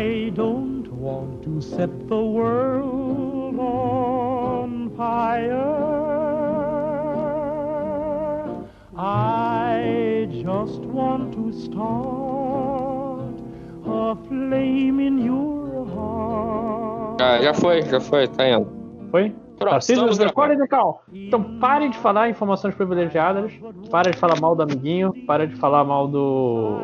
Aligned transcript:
I 0.00 0.30
don't 0.30 0.88
want 0.92 1.42
to 1.44 1.60
set 1.60 1.90
the 2.08 2.16
world 2.16 3.60
on 3.60 4.90
fire. 4.96 5.60
I 8.96 10.26
just 10.30 10.80
want 10.80 11.34
to 11.34 11.52
start 11.52 13.34
a 13.84 14.16
flame 14.26 15.00
in 15.00 15.18
your 15.18 15.84
heart. 15.94 17.20
Já, 17.20 17.42
já 17.42 17.52
foi, 17.54 17.82
já 17.82 18.00
foi, 18.00 18.26
tá 18.26 18.48
indo. 18.48 18.66
Foi? 19.10 19.34
Pronto, 19.58 19.72
Tarcísio, 19.72 20.08
estamos 20.08 20.18
recorde 20.18 20.56
gravando. 20.56 20.62
de 20.62 20.68
cal. 20.68 21.04
Então 21.12 21.58
pare 21.58 21.90
de 21.90 21.98
falar 21.98 22.30
informações 22.30 22.74
privilegiadas, 22.74 23.52
para 23.90 24.10
de 24.10 24.16
falar 24.16 24.40
mal 24.40 24.56
do 24.56 24.62
amiguinho, 24.62 25.12
para 25.26 25.46
de 25.46 25.54
falar 25.56 25.84
mal 25.84 26.08
do. 26.08 26.80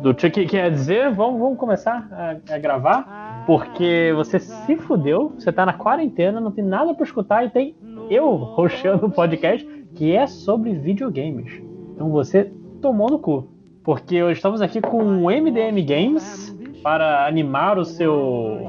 Do 0.00 0.14
que 0.14 0.44
quer 0.44 0.70
dizer, 0.70 1.10
vamos, 1.10 1.40
vamos 1.40 1.58
começar 1.58 2.06
a, 2.12 2.54
a 2.54 2.58
gravar, 2.58 3.44
porque 3.46 4.12
você 4.14 4.38
se 4.38 4.76
fudeu, 4.76 5.32
você 5.36 5.50
tá 5.50 5.64
na 5.64 5.72
quarentena, 5.72 6.40
não 6.40 6.50
tem 6.50 6.64
nada 6.64 6.94
pra 6.94 7.04
escutar 7.04 7.44
e 7.44 7.50
tem 7.50 7.74
eu 8.10 8.34
roxando 8.34 9.06
o 9.06 9.10
podcast 9.10 9.66
que 9.94 10.14
é 10.14 10.26
sobre 10.26 10.74
videogames. 10.74 11.62
Então 11.94 12.10
você 12.10 12.52
tomou 12.80 13.10
no 13.10 13.18
cu. 13.18 13.48
Porque 13.82 14.16
estamos 14.30 14.60
aqui 14.60 14.80
com 14.80 14.98
o 14.98 15.30
MDM 15.30 15.80
Games 15.86 16.54
para 16.82 17.26
animar 17.26 17.78
o 17.78 17.84
seu, 17.84 18.66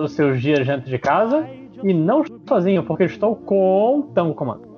os 0.00 0.12
seus 0.12 0.40
dias 0.40 0.66
dentro 0.66 0.88
de 0.88 0.98
casa. 0.98 1.46
E 1.82 1.92
não 1.92 2.24
sozinho, 2.48 2.82
porque 2.84 3.04
estou 3.04 3.36
com 3.36 4.10
Tango 4.14 4.34
Comando. 4.34 4.73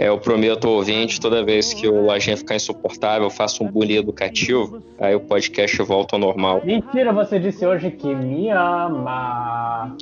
É, 0.00 0.08
eu 0.08 0.16
prometo 0.16 0.68
ao 0.68 0.74
ouvinte, 0.74 1.20
toda 1.20 1.44
vez 1.44 1.74
que 1.74 1.88
o 1.88 2.04
lojinha 2.06 2.36
ficar 2.36 2.54
insuportável, 2.54 3.24
eu 3.24 3.30
faço 3.30 3.64
um 3.64 3.66
bullying 3.68 3.96
educativo, 3.96 4.80
aí 4.96 5.12
o 5.12 5.18
podcast 5.18 5.76
volta 5.82 6.14
ao 6.14 6.20
normal. 6.20 6.62
Mentira, 6.64 7.12
você 7.12 7.40
disse 7.40 7.66
hoje 7.66 7.90
que 7.90 8.14
me 8.14 8.48
ama. 8.50 9.96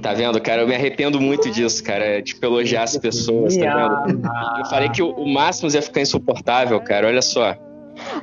Tá 0.00 0.12
vendo, 0.14 0.40
cara? 0.40 0.62
Eu 0.62 0.68
me 0.68 0.74
arrependo 0.76 1.20
muito 1.20 1.50
disso, 1.50 1.82
cara, 1.82 2.22
de 2.22 2.36
elogiar 2.40 2.84
as 2.84 2.96
pessoas, 2.96 3.56
Me 3.56 3.64
tá 3.64 4.04
vendo? 4.04 4.16
ama. 4.24 4.60
Eu 4.60 4.64
falei 4.66 4.88
que 4.90 5.02
o, 5.02 5.10
o 5.10 5.28
máximo 5.28 5.68
ia 5.72 5.82
ficar 5.82 6.02
insuportável, 6.02 6.80
cara, 6.80 7.08
olha 7.08 7.20
só. 7.22 7.56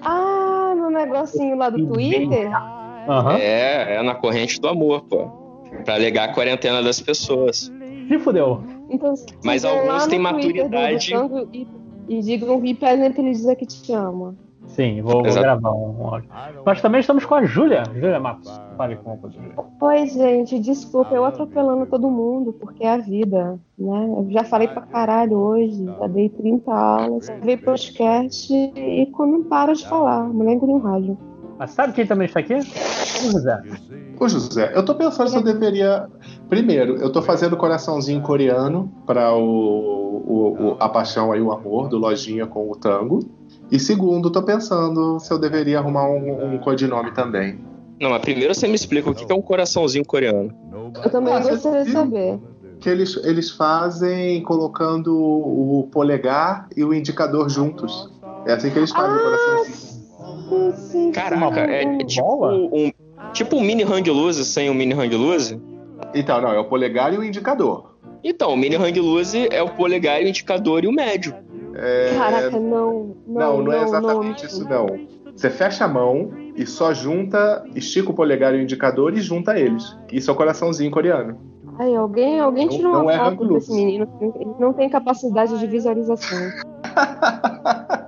Ah, 0.02 0.74
no 0.74 0.90
negocinho 0.90 1.58
lá 1.58 1.70
do 1.70 1.86
Twitter? 1.86 2.50
É, 3.42 3.96
é 3.98 4.02
na 4.02 4.16
corrente 4.16 4.60
do 4.62 4.70
amor, 4.70 5.02
pô. 5.02 5.28
Pra 5.84 5.96
alegar 5.96 6.30
a 6.30 6.34
quarentena 6.34 6.82
das 6.82 7.02
pessoas. 7.02 7.70
Se 8.08 8.20
fudeu. 8.20 8.64
Então, 8.90 9.14
Mas 9.44 9.64
alguns 9.64 10.08
têm 10.08 10.20
maturidade. 10.20 11.14
E, 11.54 11.68
e 12.08 12.22
digam 12.22 12.64
e 12.66 12.74
pedem 12.74 13.12
pra 13.12 13.22
ele 13.22 13.32
dizer 13.32 13.56
que 13.56 13.66
te 13.66 13.94
ama. 13.94 14.36
Sim, 14.70 15.02
vou, 15.02 15.24
vou 15.24 15.34
gravar 15.34 15.72
um 15.72 16.08
áudio. 16.08 16.30
Nós 16.66 16.82
também 16.82 17.02
estamos 17.02 17.26
com 17.26 17.36
a 17.36 17.44
Júlia. 17.44 17.84
Júlia 17.94 18.20
Matos. 18.20 18.62
Fale 18.78 18.96
com 18.98 19.14
a 19.14 19.30
Júlia. 19.30 19.54
Oi, 19.82 20.08
gente, 20.08 20.60
desculpa, 20.60 21.16
eu 21.16 21.26
atropelando 21.26 21.86
todo 21.88 22.10
mundo, 22.10 22.54
porque 22.54 22.84
é 22.84 22.94
a 22.94 22.98
vida, 22.98 23.60
né? 23.78 24.06
Eu 24.18 24.28
já 24.30 24.44
falei 24.44 24.68
pra 24.68 24.82
caralho 24.84 25.38
hoje, 25.38 25.86
já 25.86 26.08
dei 26.08 26.30
30 26.30 26.72
aulas, 26.72 27.28
veio 27.42 27.58
podcast 27.64 28.54
e 28.54 29.06
quando 29.08 29.32
não 29.32 29.44
para 29.44 29.74
de 29.74 29.88
falar, 29.88 30.24
mulher 30.26 30.54
engoliu 30.54 30.76
um 30.76 30.80
rádio. 30.80 31.18
Mas 31.60 31.72
sabe 31.72 31.94
quem 31.94 32.08
também 32.08 32.26
está 32.26 32.40
aqui? 32.40 32.54
O 32.56 33.32
José. 33.32 33.62
Ô 34.20 34.28
José, 34.28 34.72
eu 34.76 34.84
tô 34.84 34.96
pensando 34.96 35.30
se 35.30 35.36
eu 35.36 35.44
deveria. 35.44 36.08
Primeiro, 36.50 36.96
eu 36.98 37.12
tô 37.12 37.22
fazendo 37.22 37.56
coraçãozinho 37.58 38.22
coreano 38.22 38.92
para 39.06 39.34
o, 39.34 39.42
o- 39.42 40.72
o- 40.72 40.78
a 40.80 40.90
paixão 40.90 41.32
aí, 41.32 41.42
o 41.42 41.52
amor 41.52 41.90
do 41.90 41.98
Lojinha 41.98 42.48
com 42.48 42.70
o 42.72 42.76
tango. 42.76 43.20
E 43.72 43.80
segundo, 43.80 44.32
tô 44.32 44.42
pensando 44.42 45.20
se 45.20 45.32
eu 45.32 45.38
deveria 45.38 45.80
arrumar 45.80 46.10
um, 46.10 46.56
um 46.56 46.60
codinome 46.60 47.12
também. 47.14 47.60
Não, 48.00 48.10
mas 48.10 48.22
primeiro 48.22 48.56
você 48.56 48.68
me 48.68 48.76
explica 48.76 49.10
o 49.10 49.14
que 49.14 49.30
é 49.32 49.36
um 49.36 49.42
coraçãozinho 49.42 50.06
coreano. 50.06 50.52
Eu 51.04 51.10
também 51.12 51.34
Ah, 51.34 51.40
gostaria 51.40 51.84
de 51.84 51.92
saber. 51.92 52.40
Que 52.80 52.90
eles, 52.90 53.16
eles 53.26 53.52
fazem 53.52 54.42
colocando 54.44 55.14
o 55.14 55.88
polegar 55.92 56.68
e 56.76 56.84
o 56.84 56.94
indicador 56.94 57.50
juntos. 57.50 58.10
É 58.46 58.54
assim 58.54 58.72
que 58.72 58.80
eles 58.80 58.92
fazem 58.92 59.18
o 59.18 59.22
coraçãozinho. 59.22 59.89
Caraca, 61.14 61.60
é, 61.62 61.84
é 61.84 61.98
tipo 62.06 62.46
um, 62.48 62.92
tipo 63.34 63.56
um 63.58 63.62
mini 63.62 63.84
hang 63.84 64.10
loose 64.10 64.44
sem 64.46 64.70
um 64.70 64.74
mini 64.74 64.94
hang 64.94 65.16
loose. 65.16 65.60
Então, 66.14 66.42
não, 66.42 66.52
é 66.54 66.60
o 66.60 66.66
polegar 66.66 67.14
e 67.14 67.18
o 67.18 67.24
indicador. 67.24 67.96
Então, 68.24 68.54
o 68.54 68.58
mini 68.58 68.76
hang 68.76 69.00
loose 69.00 69.48
é 69.52 69.62
o 69.62 69.70
polegar, 69.70 70.22
o 70.22 70.28
indicador 70.28 70.84
e 70.84 70.88
o 70.88 70.92
médio. 70.92 71.34
É, 71.76 72.14
Caraca, 72.18 72.60
não. 72.60 73.16
Não, 73.28 73.58
Não, 73.58 73.62
não, 73.64 73.72
é 73.74 73.84
exatamente 73.84 74.44
não. 74.44 74.50
isso, 74.50 74.70
não. 74.70 74.88
Você 75.36 75.50
fecha 75.50 75.86
a 75.86 75.88
mão 75.88 76.32
e 76.56 76.66
só 76.66 76.94
junta, 76.94 77.64
estica 77.74 78.10
o 78.12 78.14
polegar 78.14 78.54
e 78.54 78.58
o 78.58 78.62
indicador 78.62 79.14
e 79.18 79.22
junta 79.22 79.58
eles. 79.58 79.96
Isso 80.12 80.30
é 80.30 80.34
o 80.34 80.36
coraçãozinho 80.36 80.92
coreano. 80.92 81.38
Ai, 81.78 81.96
alguém, 81.96 82.40
alguém 82.42 82.66
Não- 82.66 82.76
tirou 82.76 82.92
não 82.92 83.02
uma 83.04 83.14
é 83.14 83.18
foto 83.18 83.48
desse 83.54 83.72
menino. 83.72 84.06
Ele 84.20 84.52
não 84.60 84.74
tem 84.74 84.90
capacidade 84.90 85.58
de 85.58 85.66
visualização. 85.68 86.38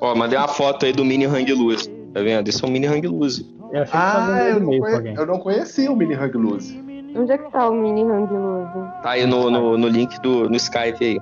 Ó, 0.00 0.14
mandei 0.14 0.38
uma 0.38 0.48
foto 0.48 0.84
aí 0.86 0.92
do 0.92 1.04
mini 1.04 1.24
hang 1.26 1.52
loose. 1.52 1.88
Tá 2.12 2.20
vendo? 2.22 2.48
Isso 2.48 2.64
é 2.64 2.68
um 2.68 2.72
mini 2.72 2.86
hang 2.86 3.06
loose. 3.06 3.54
Eu 3.72 3.84
Ah, 3.92 4.38
eu 4.50 4.60
não, 4.60 4.78
conhe- 4.78 5.14
eu 5.16 5.26
não 5.26 5.38
conhecia 5.40 5.90
o 5.90 5.96
Mini 5.96 6.14
Hang 6.14 6.36
Loose. 6.38 6.78
Onde 7.16 7.32
é 7.32 7.38
que 7.38 7.50
tá 7.50 7.68
o 7.68 7.74
mini 7.74 8.02
hang 8.02 8.32
loose? 8.32 8.72
Tá 9.02 9.10
aí 9.10 9.26
no, 9.26 9.50
no, 9.50 9.76
no 9.76 9.88
link 9.88 10.20
do 10.20 10.48
no 10.48 10.54
Skype 10.56 11.04
aí. 11.04 11.18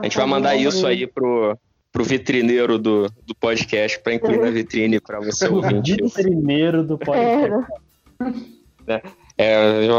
A 0.00 0.02
gente 0.02 0.16
vai 0.16 0.26
mandar 0.26 0.56
isso 0.56 0.84
aí 0.84 1.06
pro, 1.06 1.56
pro 1.92 2.02
vitrineiro 2.02 2.76
do, 2.76 3.06
do 3.24 3.34
podcast 3.38 4.00
pra 4.02 4.14
incluir 4.14 4.38
na 4.40 4.50
vitrine 4.50 4.98
pra 5.00 5.20
você 5.20 5.46
ouvinte. 5.46 5.96
Primeiro 6.12 6.82
do 6.82 6.98
podcast. 6.98 7.70
É, 8.88 9.02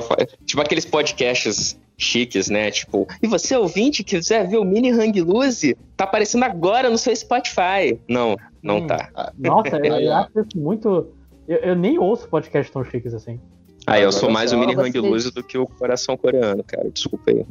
falar- 0.02 0.28
tipo 0.46 0.62
aqueles 0.62 0.86
podcasts 0.86 1.80
chiques, 1.98 2.50
né? 2.50 2.72
Tipo, 2.72 3.08
e 3.22 3.28
você 3.28 3.56
ouvinte 3.56 4.04
que 4.04 4.16
quiser 4.18 4.48
ver 4.48 4.58
o 4.58 4.64
mini 4.66 4.90
hang 4.92 5.22
loose, 5.22 5.78
tá 5.96 6.04
aparecendo 6.06 6.44
agora 6.44 6.90
no 6.90 6.98
seu 6.98 7.16
Spotify. 7.16 8.00
Não, 8.08 8.36
não 8.62 8.78
Hum. 8.78 8.88
tá. 8.88 9.09
Nossa, 9.38 9.78
eu, 9.78 9.96
eu 10.00 10.14
acho 10.16 10.40
isso 10.40 10.58
muito. 10.58 11.08
Eu, 11.48 11.58
eu 11.58 11.76
nem 11.76 11.98
ouço 12.00 12.28
podcasts 12.28 12.72
tão 12.74 12.84
chiques 12.84 13.14
assim. 13.14 13.40
Aí 13.86 14.02
eu 14.02 14.12
sou 14.12 14.30
mais 14.30 14.52
o 14.53 14.58
mini 14.58 14.74
hang 14.76 14.98
loose 15.00 15.32
do 15.32 15.44
que 15.44 15.58
o 15.58 15.66
coração 15.68 16.16
coreano, 16.16 16.64
cara. 16.64 16.90
Desculpa 16.90 17.32
aí. 17.32 17.46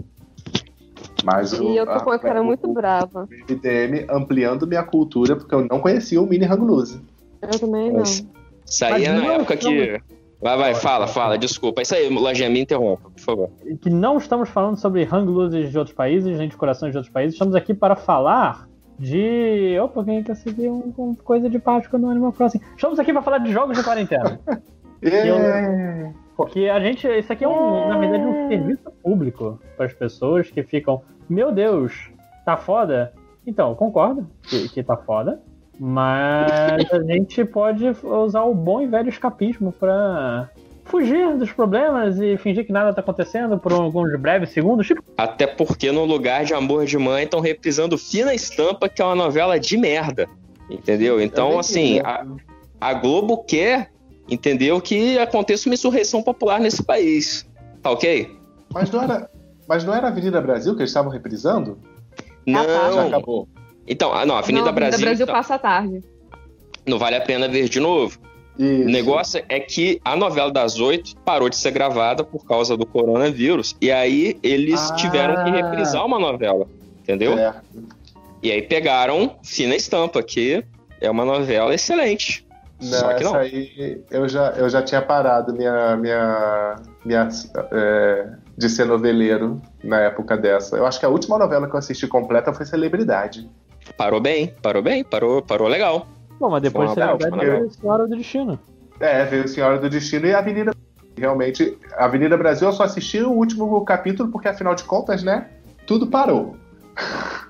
Mas 1.24 1.52
o, 1.52 1.62
E 1.70 1.76
eu 1.76 1.86
tô 1.86 2.00
com 2.00 2.10
uma 2.10 2.18
cara 2.18 2.40
o- 2.42 2.44
muito 2.44 2.66
brava. 2.72 3.28
o 3.30 3.52
MDM 3.52 4.06
ampliando 4.10 4.66
minha 4.66 4.82
cultura, 4.82 5.36
porque 5.36 5.54
eu 5.54 5.66
não 5.70 5.78
conhecia 5.78 6.20
o 6.20 6.26
Mini 6.26 6.44
Hang 6.46 6.62
Loose. 6.64 7.00
Eu 7.40 7.48
também 7.60 7.90
não. 7.92 8.00
Mas- 8.00 8.26
Isso 8.66 8.84
aí 8.84 9.04
é 9.04 9.08
Mas 9.12 9.20
na 9.22 9.28
não, 9.28 9.34
época 9.36 9.56
que. 9.56 10.00
Vai, 10.42 10.58
vai, 10.58 10.74
fala, 10.74 11.06
fala, 11.06 11.38
desculpa. 11.38 11.82
Isso 11.82 11.94
aí, 11.94 12.08
lojinha, 12.08 12.50
me 12.50 12.60
interrompa, 12.60 13.08
por 13.10 13.20
favor. 13.20 13.50
Que 13.80 13.88
não 13.88 14.18
estamos 14.18 14.48
falando 14.48 14.76
sobre 14.76 15.04
hang 15.04 15.48
de 15.70 15.78
outros 15.78 15.94
países, 15.94 16.36
gente 16.36 16.50
de 16.50 16.56
corações 16.56 16.90
de 16.90 16.98
outros 16.98 17.12
países. 17.12 17.34
Estamos 17.34 17.54
aqui 17.54 17.72
para 17.72 17.94
falar 17.94 18.68
de. 18.98 19.78
Opa, 19.80 20.04
quem 20.04 20.24
conseguiu 20.24 20.92
um, 20.98 21.10
um 21.10 21.14
coisa 21.14 21.48
de 21.48 21.60
Páscoa 21.60 21.96
no 21.96 22.10
Animal 22.10 22.32
Crossing? 22.32 22.60
Estamos 22.74 22.98
aqui 22.98 23.12
para 23.12 23.22
falar 23.22 23.38
de 23.38 23.52
jogos 23.52 23.78
de 23.78 23.84
quarentena. 23.84 24.40
É. 25.04 26.12
Porque 26.36 26.68
a 26.68 26.78
gente. 26.78 27.08
Isso 27.08 27.32
aqui 27.32 27.42
é, 27.42 27.48
um, 27.48 27.88
na 27.88 27.98
verdade, 27.98 28.24
um 28.24 28.46
serviço 28.46 28.88
público 29.02 29.58
para 29.76 29.86
as 29.86 29.92
pessoas 29.92 30.48
que 30.48 30.62
ficam. 30.62 31.02
Meu 31.28 31.50
Deus, 31.50 32.08
tá 32.44 32.56
foda? 32.56 33.12
Então, 33.44 33.70
eu 33.70 33.74
concordo 33.74 34.30
que, 34.44 34.68
que 34.68 34.80
tá 34.80 34.96
foda. 34.96 35.42
Mas 35.84 36.92
a 36.92 37.02
gente 37.12 37.44
pode 37.44 37.84
usar 38.04 38.44
o 38.44 38.54
bom 38.54 38.80
e 38.80 38.86
velho 38.86 39.08
escapismo 39.08 39.72
para 39.72 40.48
fugir 40.84 41.36
dos 41.36 41.50
problemas 41.50 42.20
e 42.20 42.36
fingir 42.36 42.64
que 42.64 42.72
nada 42.72 42.94
tá 42.94 43.00
acontecendo 43.00 43.58
por 43.58 43.72
alguns 43.72 44.16
breves 44.16 44.50
segundos. 44.50 44.86
Tipo, 44.86 45.02
Até 45.18 45.44
porque 45.44 45.90
no 45.90 46.04
lugar 46.04 46.44
de 46.44 46.54
Amor 46.54 46.86
de 46.86 46.96
Mãe 46.96 47.24
estão 47.24 47.40
reprisando 47.40 47.98
Fina 47.98 48.32
Estampa, 48.32 48.88
que 48.88 49.02
é 49.02 49.04
uma 49.04 49.16
novela 49.16 49.58
de 49.58 49.76
merda. 49.76 50.28
Entendeu? 50.70 51.20
Então, 51.20 51.58
assim, 51.58 51.98
a, 51.98 52.24
a 52.80 52.94
Globo 52.94 53.38
quer, 53.42 53.90
entendeu, 54.30 54.80
que 54.80 55.18
aconteça 55.18 55.68
uma 55.68 55.74
insurreição 55.74 56.22
popular 56.22 56.60
nesse 56.60 56.84
país. 56.84 57.44
Tá 57.82 57.90
ok? 57.90 58.30
Mas 58.72 58.88
não 58.88 59.02
era. 59.02 59.28
Mas 59.68 59.84
não 59.84 59.92
era 59.92 60.06
a 60.06 60.10
Avenida 60.10 60.40
Brasil 60.40 60.74
que 60.76 60.82
eles 60.82 60.90
estavam 60.90 61.10
reprisando? 61.10 61.76
Ah, 62.54 62.64
tá. 62.64 62.92
Já 62.92 63.00
Não. 63.00 63.08
acabou. 63.08 63.48
Então, 63.86 64.12
ah, 64.12 64.24
não, 64.24 64.36
Avenida 64.36 64.66
não, 64.66 64.72
Brasil, 64.72 65.00
Brasil 65.00 65.24
então, 65.24 65.34
passa 65.34 65.54
a 65.54 65.58
tarde. 65.58 66.02
não 66.86 66.98
vale 66.98 67.16
a 67.16 67.20
pena 67.20 67.48
ver 67.48 67.68
de 67.68 67.80
novo. 67.80 68.18
Isso. 68.58 68.82
O 68.82 68.90
negócio 68.90 69.42
é 69.48 69.58
que 69.60 70.00
a 70.04 70.14
novela 70.14 70.50
das 70.52 70.78
oito 70.78 71.16
parou 71.24 71.48
de 71.48 71.56
ser 71.56 71.70
gravada 71.70 72.22
por 72.22 72.44
causa 72.46 72.76
do 72.76 72.84
coronavírus. 72.86 73.74
E 73.80 73.90
aí 73.90 74.38
eles 74.42 74.90
Ah. 74.90 74.94
tiveram 74.96 75.44
que 75.44 75.50
reprisar 75.50 76.04
uma 76.04 76.18
novela. 76.18 76.66
Entendeu? 77.00 77.36
É. 77.38 77.54
E 78.42 78.50
aí 78.52 78.62
pegaram 78.62 79.36
Fina 79.42 79.74
Estampa, 79.74 80.22
que 80.22 80.62
é 81.00 81.10
uma 81.10 81.24
novela 81.24 81.74
excelente. 81.74 82.46
Não, 82.80 82.98
Só 82.98 83.08
que 83.14 83.22
essa 83.22 83.32
não. 83.32 83.36
aí 83.36 84.00
eu 84.10 84.28
já, 84.28 84.50
eu 84.50 84.68
já 84.68 84.82
tinha 84.82 85.00
parado 85.00 85.52
minha, 85.54 85.96
minha, 85.96 86.76
minha 87.04 87.28
é, 87.70 88.28
de 88.58 88.68
ser 88.68 88.84
noveleiro 88.84 89.62
na 89.82 90.00
época 90.00 90.36
dessa. 90.36 90.76
Eu 90.76 90.84
acho 90.84 90.98
que 90.98 91.06
a 91.06 91.08
última 91.08 91.38
novela 91.38 91.68
que 91.68 91.74
eu 91.74 91.78
assisti 91.78 92.06
completa 92.08 92.52
foi 92.52 92.66
Celebridade. 92.66 93.48
Parou 93.96 94.20
bem, 94.20 94.54
parou 94.62 94.82
bem, 94.82 95.04
parou, 95.04 95.42
parou 95.42 95.68
legal. 95.68 96.06
bom, 96.38 96.50
mas 96.50 96.62
depois 96.62 96.90
você 96.90 97.00
vai 97.00 97.16
ver 97.16 97.66
a 97.66 97.70
Senhora 97.70 98.06
do 98.06 98.16
Destino. 98.16 98.58
É, 99.00 99.24
veio 99.24 99.48
Senhora 99.48 99.78
do 99.78 99.90
Destino 99.90 100.26
e 100.26 100.34
a 100.34 100.38
Avenida 100.38 100.72
realmente, 101.16 101.76
Avenida 101.96 102.36
Brasil 102.36 102.68
eu 102.68 102.72
só 102.72 102.84
assisti 102.84 103.20
o 103.20 103.30
último 103.30 103.84
capítulo, 103.84 104.30
porque 104.30 104.48
afinal 104.48 104.74
de 104.74 104.84
contas, 104.84 105.22
né? 105.22 105.48
Tudo 105.86 106.06
parou. 106.06 106.56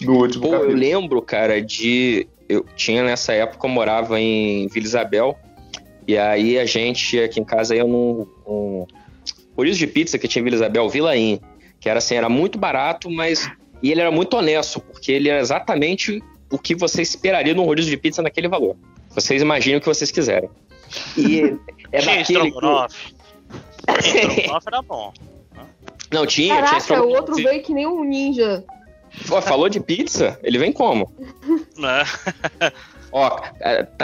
No 0.00 0.20
último 0.20 0.42
Pô, 0.42 0.48
eu 0.48 0.60
capítulo. 0.60 0.78
lembro, 0.78 1.20
cara, 1.20 1.60
de. 1.60 2.28
Eu 2.48 2.64
tinha 2.76 3.02
nessa 3.02 3.32
época, 3.32 3.66
eu 3.66 3.70
morava 3.70 4.20
em 4.20 4.68
Vila 4.68 4.86
Isabel. 4.86 5.36
E 6.06 6.16
aí 6.16 6.56
a 6.56 6.64
gente, 6.64 7.18
aqui 7.18 7.40
em 7.40 7.44
casa, 7.44 7.74
ia 7.74 7.82
num. 7.82 8.24
Um, 8.46 8.86
rodízio 9.56 9.84
de 9.84 9.92
pizza 9.92 10.16
que 10.16 10.28
tinha 10.28 10.40
em 10.40 10.44
Vila 10.44 10.54
Isabel, 10.54 10.88
Vila 10.88 11.16
In. 11.16 11.40
Que 11.80 11.88
era 11.88 11.98
assim, 11.98 12.14
era 12.14 12.28
muito 12.28 12.56
barato, 12.58 13.10
mas. 13.10 13.50
E 13.82 13.90
ele 13.92 14.00
era 14.00 14.10
muito 14.10 14.36
honesto, 14.36 14.80
porque 14.80 15.12
ele 15.12 15.28
era 15.28 15.40
exatamente 15.40 16.22
o 16.50 16.58
que 16.58 16.74
você 16.74 17.02
esperaria 17.02 17.54
num 17.54 17.64
rodízio 17.64 17.90
de 17.90 17.96
pizza 17.96 18.22
naquele 18.22 18.48
valor. 18.48 18.76
Vocês 19.10 19.40
imaginem 19.42 19.78
o 19.78 19.80
que 19.80 19.86
vocês 19.86 20.10
quiserem. 20.10 20.48
E 21.16 21.40
é 21.92 21.98
Tinha 22.00 22.16
daquele. 22.16 22.24
que- 22.24 22.48
estrogonofe. 22.48 23.14
Estrogonofe 23.98 24.66
era 24.68 24.82
bom. 24.82 25.12
Não, 26.12 26.26
tinha, 26.26 26.54
tinha 26.54 26.56
Caraca, 26.56 26.74
o 26.74 26.78
estrogonofe. 26.78 27.16
outro 27.18 27.34
veio 27.36 27.62
que 27.62 27.74
nem 27.74 27.86
um 27.86 28.02
ninja. 28.04 28.64
Ó, 29.30 29.40
falou 29.42 29.68
de 29.68 29.80
pizza? 29.80 30.38
Ele 30.42 30.58
vem 30.58 30.72
como? 30.72 31.12
Né? 31.76 32.04
Ó, 33.12 33.40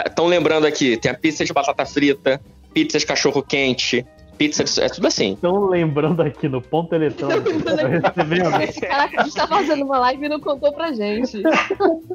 estão 0.05 0.25
lembrando 0.27 0.65
aqui, 0.65 0.97
tem 0.97 1.11
a 1.11 1.15
pizza 1.15 1.45
de 1.45 1.53
batata 1.53 1.85
frita, 1.85 2.41
pizza 2.73 2.97
de 2.99 3.05
cachorro 3.05 3.41
quente, 3.43 4.05
pizza. 4.37 4.63
É 4.83 4.89
tudo 4.89 5.07
assim. 5.07 5.33
Estão 5.33 5.67
lembrando 5.67 6.21
aqui 6.21 6.47
no 6.47 6.61
ponto 6.61 6.93
eletrônico. 6.93 7.49
Caraca, 8.81 9.21
a 9.21 9.23
gente 9.23 9.35
tá 9.35 9.47
fazendo 9.47 9.85
uma 9.85 9.99
live 9.99 10.25
e 10.25 10.29
não 10.29 10.39
contou 10.39 10.71
pra 10.73 10.91
gente. 10.91 11.41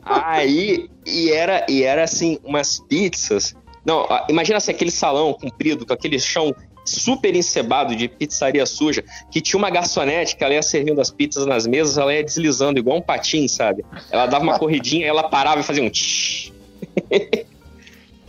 Aí, 0.05 0.89
e 1.07 1.31
era, 1.31 1.67
e 1.69 1.83
era 1.83 2.05
assim, 2.05 2.39
umas 2.45 2.79
pizzas... 2.81 3.55
Não, 3.83 4.07
imagina 4.29 4.59
assim, 4.59 4.73
aquele 4.73 4.91
salão 4.91 5.33
comprido, 5.33 5.87
com 5.87 5.93
aquele 5.95 6.19
chão 6.19 6.55
super 6.85 7.35
encebado 7.35 7.97
de 7.97 8.09
pizzaria 8.09 8.67
suja, 8.67 9.03
que 9.31 9.41
tinha 9.41 9.57
uma 9.59 9.71
garçonete 9.71 10.37
que 10.37 10.45
ela 10.45 10.53
ia 10.53 10.63
servindo 10.63 11.01
as 11.01 11.11
pizzas 11.11 11.47
nas 11.47 11.67
mesas, 11.67 11.97
ela 11.97 12.13
ia 12.13 12.23
deslizando 12.23 12.79
igual 12.79 12.99
um 12.99 13.03
patim, 13.03 13.49
sabe? 13.49 13.85
Ela 14.11 14.27
dava 14.27 14.45
uma 14.45 14.59
corridinha, 14.59 15.07
ela 15.07 15.23
parava 15.31 15.61
e 15.61 15.63
fazia 15.63 15.83
um 15.83 15.89
tsh. 15.89 16.53
Muito 17.11 17.47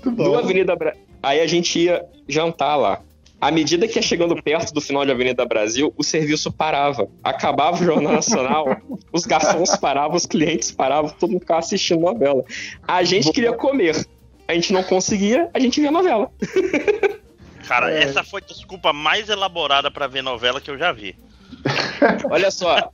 do 0.04 0.12
bom. 0.12 0.38
Avenida 0.38 0.74
Bra... 0.76 0.94
Aí 1.22 1.42
a 1.42 1.48
gente 1.48 1.78
ia 1.80 2.06
jantar 2.28 2.78
lá. 2.78 3.02
À 3.42 3.50
medida 3.50 3.88
que 3.88 3.98
ia 3.98 4.04
chegando 4.04 4.40
perto 4.42 4.72
do 4.72 4.80
final 4.80 5.04
de 5.04 5.12
Avenida 5.12 5.44
Brasil, 5.46 5.92
o 5.98 6.04
serviço 6.04 6.52
parava. 6.52 7.08
Acabava 7.24 7.82
o 7.82 7.84
Jornal 7.84 8.14
Nacional, 8.14 8.78
os 9.12 9.26
garçons 9.26 9.76
paravam, 9.78 10.16
os 10.16 10.28
clientes 10.28 10.72
paravam, 10.72 11.10
todo 11.10 11.32
mundo 11.32 11.42
ficava 11.42 11.60
assistindo 11.60 12.02
novela. 12.02 12.44
A 12.88 13.04
gente 13.04 13.32
queria 13.32 13.52
comer. 13.54 14.06
A 14.48 14.54
gente 14.54 14.72
não 14.72 14.84
conseguia, 14.84 15.50
a 15.54 15.60
gente 15.60 15.82
via 15.82 15.90
novela. 15.90 16.30
Cara, 17.68 17.92
É. 17.92 18.04
essa 18.04 18.24
foi 18.24 18.42
a 18.42 18.46
desculpa 18.46 18.94
mais 18.94 19.28
elaborada 19.28 19.90
pra 19.90 20.06
ver 20.06 20.22
novela 20.22 20.62
que 20.62 20.70
eu 20.70 20.78
já 20.78 20.92
vi. 20.92 21.16
Olha 22.30 22.52
só, 22.52 22.92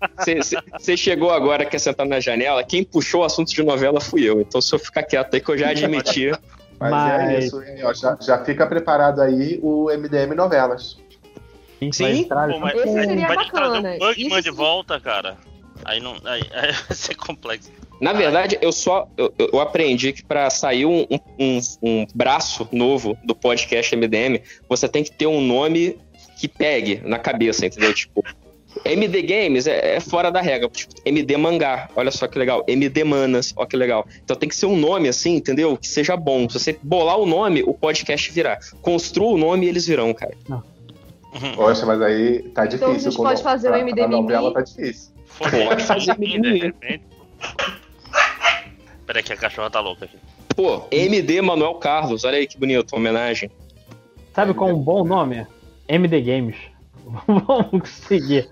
você 0.80 0.96
chegou 0.96 1.32
agora, 1.32 1.66
quer 1.66 1.80
sentar 1.80 2.06
na 2.06 2.20
janela, 2.20 2.64
quem 2.64 2.84
puxou 2.84 3.22
o 3.22 3.24
assunto 3.24 3.54
de 3.54 3.64
novela 3.64 4.00
fui 4.00 4.24
eu. 4.24 4.40
Então 4.42 4.62
se 4.62 4.74
eu 4.74 4.80
ficar 4.80 5.04
quieto 5.04 5.34
aí 5.34 5.42
que 5.42 5.50
eu 5.50 5.58
já 5.58 5.70
admiti. 5.70 6.32
Mas, 6.80 6.92
é 6.92 7.26
Mas- 7.26 7.46
isso, 7.46 7.62
hein? 7.64 7.84
Ó, 7.84 7.94
já, 7.94 8.18
já 8.22 8.44
fica 8.46 8.66
preparado 8.68 9.22
aí 9.22 9.60
o 9.64 9.90
MDM 9.92 10.36
Novelas. 10.36 10.98
Sim, 11.80 11.92
Sim, 11.92 12.04
vai 12.04 12.18
entrar- 12.18 12.50
Pô, 12.50 12.60
mas 12.60 12.76
Esse 12.80 12.94
seria 12.94 13.28
vai 13.28 13.38
te 13.46 13.52
trazer 13.52 13.82
bacana. 13.82 13.90
um 13.96 14.00
Bugman 14.00 14.28
Isso 14.28 14.42
de 14.42 14.52
volta, 14.52 15.00
cara. 15.00 15.38
Aí 15.86 16.00
não. 16.00 16.16
Aí, 16.26 16.42
aí 16.54 16.72
vai 16.72 16.96
ser 16.96 17.16
complexo. 17.16 17.72
Na 18.00 18.14
verdade, 18.14 18.58
eu 18.62 18.72
só 18.72 19.08
eu, 19.18 19.34
eu 19.40 19.60
aprendi 19.60 20.14
que 20.14 20.24
para 20.24 20.50
sair 20.52 20.86
um, 20.86 21.06
um- 21.10 21.20
um- 21.40 21.60
um 21.82 22.08
braço 22.14 22.68
novo 22.72 23.18
do 23.24 23.34
podcast 23.36 23.96
MDM, 23.96 24.42
você 24.70 24.88
tem 24.88 25.04
que 25.04 25.12
ter 25.12 25.26
um 25.28 25.42
nome 25.42 25.98
que 26.40 26.48
pegue 26.48 27.02
na 27.04 27.18
cabeça, 27.18 27.66
entendeu? 27.66 27.92
Tipo, 27.94 28.24
MD 28.86 29.22
Games 29.22 29.68
é, 29.68 29.96
é 29.96 30.00
fora 30.00 30.32
da 30.32 30.42
regra. 30.42 30.68
Tipo, 30.70 30.94
MD 31.06 31.38
Mangá, 31.38 31.90
olha 31.96 32.12
só 32.12 32.28
que 32.28 32.38
legal. 32.38 32.64
MD 32.68 33.04
Manas, 33.04 33.54
ó 33.56 33.66
que 33.66 33.76
legal. 33.78 34.08
Então 34.24 34.36
tem 34.36 34.48
que 34.50 34.56
ser 34.56 34.66
um 34.66 34.76
nome 34.78 35.08
assim, 35.08 35.36
entendeu? 35.36 35.78
Que 35.78 35.88
seja 35.88 36.16
bom. 36.18 36.48
Se 36.50 36.60
você 36.60 36.78
bolar 36.82 37.18
o 37.18 37.26
nome, 37.26 37.64
o 37.64 37.74
podcast 37.74 38.32
virá. 38.32 38.58
Construa 38.82 39.34
o 39.34 39.38
nome 39.38 39.66
e 39.66 39.70
eles 39.70 39.86
virão, 39.88 40.14
cara. 40.14 40.36
Poxa, 41.56 41.86
mas 41.86 42.02
aí 42.02 42.40
tá 42.50 42.66
difícil. 42.66 42.88
Então 42.88 42.90
a 42.96 43.00
gente 43.00 43.16
pode 43.18 43.44
fazer 43.44 43.68
o 43.68 43.72
pra- 43.72 43.80
MD 43.82 44.02
pra 44.02 44.08
novela 44.08 44.54
tá 44.54 44.62
difícil. 44.62 45.12
Pode 45.38 45.84
fazer 45.84 46.12
repente. 46.14 47.04
Peraí 49.06 49.24
que 49.24 49.34
a 49.34 49.38
cachorra 49.38 49.70
tá 49.70 49.80
louca 49.80 50.06
aqui. 50.06 50.18
Pô, 50.56 50.84
MD 50.92 51.42
Manuel 51.42 51.76
Carlos, 51.76 52.24
olha 52.24 52.38
aí 52.38 52.48
que 52.48 52.58
bonito, 52.58 52.94
homenagem. 52.96 53.50
Sabe 54.34 54.54
qual 54.54 54.70
é 54.70 54.74
um 54.74 54.80
bom 54.80 55.04
nome? 55.04 55.46
MD 55.88 56.22
Games. 56.22 56.56
Vamos 57.27 57.89
seguir. 57.89 58.50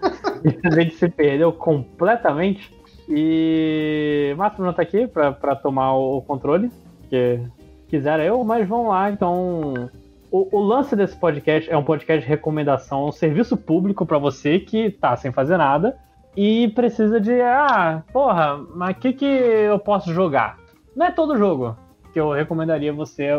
A 0.64 0.70
gente 0.72 0.96
se 0.96 1.10
perdeu 1.10 1.52
completamente. 1.54 2.74
E 3.08 4.34
Márcio 4.38 4.64
não 4.64 4.74
tá 4.74 4.82
aqui 4.82 5.08
pra, 5.08 5.32
pra 5.32 5.56
tomar 5.56 5.94
o 5.94 6.22
controle, 6.22 6.72
que 7.10 7.40
quisera 7.88 8.24
eu, 8.24 8.44
mas 8.44 8.68
vamos 8.68 8.90
lá, 8.90 9.12
então. 9.12 9.90
O, 10.32 10.58
o 10.58 10.60
lance 10.62 10.96
desse 10.96 11.16
podcast 11.16 11.70
é 11.70 11.78
um 11.78 11.84
podcast 11.84 12.24
de 12.24 12.30
recomendação, 12.30 13.08
um 13.08 13.12
serviço 13.12 13.56
público 13.56 14.06
pra 14.06 14.18
você 14.18 14.60
que 14.60 14.90
tá 14.90 15.16
sem 15.16 15.32
fazer 15.32 15.56
nada 15.58 15.96
e 16.36 16.68
precisa 16.70 17.22
de. 17.22 17.40
Ah, 17.42 18.04
porra, 18.12 18.60
mas 18.74 18.98
o 18.98 19.00
que, 19.00 19.14
que 19.14 19.26
eu 19.26 19.78
posso 19.80 20.12
jogar? 20.14 20.58
Não 20.96 21.06
é 21.06 21.12
todo 21.12 21.38
jogo 21.38 21.78
que 22.12 22.20
eu 22.20 22.32
recomendaria 22.32 22.92
você 22.92 23.30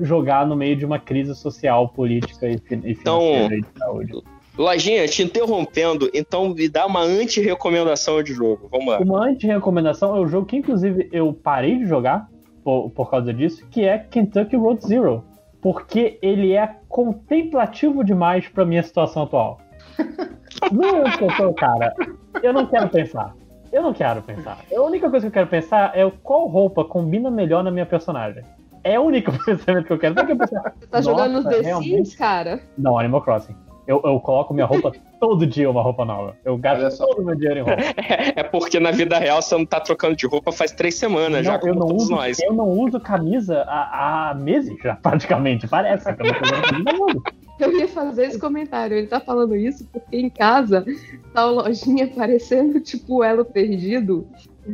jogar 0.00 0.46
no 0.46 0.56
meio 0.56 0.76
de 0.76 0.84
uma 0.86 0.98
crise 0.98 1.34
social, 1.34 1.88
política 1.88 2.48
e, 2.48 2.54
Então- 2.54 3.20
financeira 3.20 3.54
e 3.56 3.60
de 3.60 3.78
saúde. 3.78 4.22
Lojinha, 4.56 5.06
te 5.08 5.22
interrompendo, 5.22 6.08
então 6.14 6.48
me 6.50 6.68
dá 6.68 6.86
uma 6.86 7.00
anti-recomendação 7.00 8.22
de 8.22 8.32
jogo. 8.32 8.68
Vamos 8.70 8.86
lá. 8.86 8.98
Uma 9.00 9.26
anti-recomendação 9.26 10.16
é 10.16 10.20
o 10.20 10.26
jogo 10.26 10.46
que, 10.46 10.56
inclusive, 10.56 11.08
eu 11.12 11.32
parei 11.32 11.78
de 11.78 11.86
jogar 11.86 12.28
por, 12.62 12.90
por 12.90 13.10
causa 13.10 13.34
disso, 13.34 13.66
que 13.70 13.84
é 13.84 13.98
Kentucky 13.98 14.56
Road 14.56 14.86
Zero. 14.86 15.24
Porque 15.60 16.18
ele 16.22 16.52
é 16.52 16.76
contemplativo 16.88 18.04
demais 18.04 18.46
pra 18.48 18.64
minha 18.64 18.82
situação 18.82 19.24
atual. 19.24 19.60
Não 20.70 21.04
é 21.06 21.16
que 21.16 21.24
eu 21.24 21.36
tô, 21.36 21.52
cara. 21.54 21.94
Eu 22.42 22.52
não 22.52 22.66
quero 22.66 22.88
pensar. 22.88 23.34
Eu 23.72 23.82
não 23.82 23.92
quero 23.92 24.22
pensar. 24.22 24.58
A 24.74 24.80
única 24.80 25.10
coisa 25.10 25.26
que 25.26 25.28
eu 25.28 25.32
quero 25.32 25.46
pensar 25.48 25.96
é 25.98 26.08
qual 26.22 26.46
roupa 26.46 26.84
combina 26.84 27.30
melhor 27.30 27.64
na 27.64 27.70
minha 27.70 27.84
personagem. 27.86 28.44
É 28.84 29.00
o 29.00 29.02
único 29.02 29.32
pensamento 29.44 29.86
que 29.86 29.92
eu 29.92 29.98
quero. 29.98 30.18
Eu 30.18 30.36
pensar, 30.36 30.74
Você 30.78 30.86
tá 30.86 31.00
jogando 31.00 31.32
nos 31.32 31.44
Nossa, 31.44 31.56
The 31.56 31.62
realmente? 31.62 31.94
Sims, 31.96 32.14
cara? 32.14 32.60
Não, 32.78 32.98
Animal 32.98 33.22
Crossing. 33.22 33.56
Eu, 33.86 34.00
eu 34.04 34.18
coloco 34.20 34.54
minha 34.54 34.66
roupa 34.66 34.92
todo 35.20 35.46
dia, 35.46 35.70
uma 35.70 35.82
roupa 35.82 36.04
nova. 36.04 36.36
Eu 36.44 36.56
gasto 36.56 36.98
todo 36.98 37.20
o 37.20 37.24
meu 37.24 37.34
dinheiro 37.34 37.60
em 37.60 37.62
roupa. 37.62 37.82
É 38.36 38.42
porque 38.42 38.80
na 38.80 38.90
vida 38.90 39.18
real 39.18 39.40
você 39.42 39.54
não 39.56 39.66
tá 39.66 39.80
trocando 39.80 40.16
de 40.16 40.26
roupa 40.26 40.50
faz 40.52 40.72
três 40.72 40.94
semanas 40.96 41.44
já, 41.44 41.52
Não, 41.52 41.60
como 41.60 41.72
eu, 41.72 41.76
não 41.76 41.86
todos 41.86 42.02
uso, 42.04 42.12
nós. 42.12 42.38
eu 42.40 42.52
não 42.52 42.68
uso 42.68 42.98
camisa 43.00 43.62
há, 43.68 44.30
há 44.30 44.34
meses 44.34 44.76
já, 44.82 44.96
praticamente. 44.96 45.66
Parece 45.68 46.04
que 46.14 46.22
eu 46.22 46.26
não 46.26 46.34
tô 46.34 46.40
usando 46.44 46.62
camisa, 46.62 46.92
não 46.92 47.06
uso. 47.06 47.22
Eu 47.60 47.78
ia 47.78 47.88
fazer 47.88 48.26
esse 48.26 48.38
comentário. 48.38 48.96
Ele 48.96 49.06
tá 49.06 49.20
falando 49.20 49.54
isso 49.54 49.86
porque 49.92 50.16
em 50.16 50.28
casa 50.28 50.84
tá 51.32 51.46
o 51.46 51.54
lojinha 51.54 52.08
parecendo 52.08 52.80
tipo 52.80 53.18
o 53.18 53.24
elo 53.24 53.44
perdido, 53.44 54.26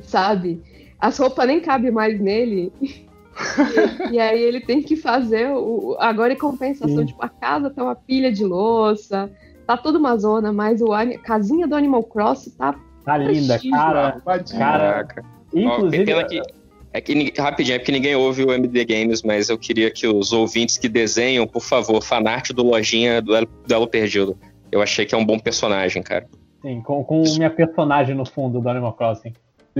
sabe? 0.02 0.62
As 0.98 1.18
roupas 1.18 1.46
nem 1.46 1.60
cabem 1.60 1.90
mais 1.90 2.18
nele. 2.20 2.72
E, 4.10 4.14
e 4.14 4.18
aí 4.20 4.40
ele 4.42 4.60
tem 4.60 4.82
que 4.82 4.96
fazer 4.96 5.50
o. 5.50 5.96
Agora 5.98 6.32
em 6.32 6.38
compensação, 6.38 6.98
Sim. 6.98 7.06
tipo, 7.06 7.24
a 7.24 7.28
casa 7.28 7.70
tá 7.70 7.82
uma 7.82 7.94
pilha 7.96 8.30
de 8.32 8.44
louça, 8.44 9.30
tá 9.66 9.76
tudo 9.76 9.98
uma 9.98 10.16
zona, 10.16 10.52
mas 10.52 10.80
o 10.80 10.92
ani- 10.92 11.18
casinha 11.18 11.66
do 11.66 11.74
Animal 11.74 12.02
Cross 12.04 12.54
tá. 12.58 12.74
Tá 13.04 13.16
linda, 13.16 13.58
Chique. 13.58 13.70
cara. 13.70 14.20
Caraca. 14.58 15.24
Ó, 15.24 15.58
Inclusive, 15.58 16.04
que, 16.26 16.42
é 16.92 17.00
que 17.00 17.14
ninguém- 17.14 17.32
rapidinho, 17.38 17.74
é 17.76 17.78
porque 17.78 17.92
ninguém 17.92 18.14
ouve 18.14 18.44
o 18.44 18.52
MD 18.52 18.84
Games, 18.84 19.22
mas 19.22 19.48
eu 19.48 19.56
queria 19.58 19.90
que 19.90 20.06
os 20.06 20.32
ouvintes 20.32 20.76
que 20.76 20.88
desenham, 20.88 21.46
por 21.46 21.62
favor, 21.62 22.02
fanart 22.02 22.50
do 22.52 22.62
Lojinha 22.62 23.20
do 23.22 23.34
Elo, 23.34 23.48
do 23.66 23.74
Elo 23.74 23.86
Perdido. 23.88 24.36
Eu 24.70 24.80
achei 24.82 25.04
que 25.06 25.14
é 25.14 25.18
um 25.18 25.24
bom 25.24 25.38
personagem, 25.38 26.02
cara. 26.02 26.26
sim, 26.62 26.80
com, 26.82 27.02
com 27.02 27.22
minha 27.36 27.50
personagem 27.50 28.14
no 28.14 28.24
fundo 28.26 28.60
do 28.60 28.68
Animal 28.68 28.92
Crossing. 28.92 29.32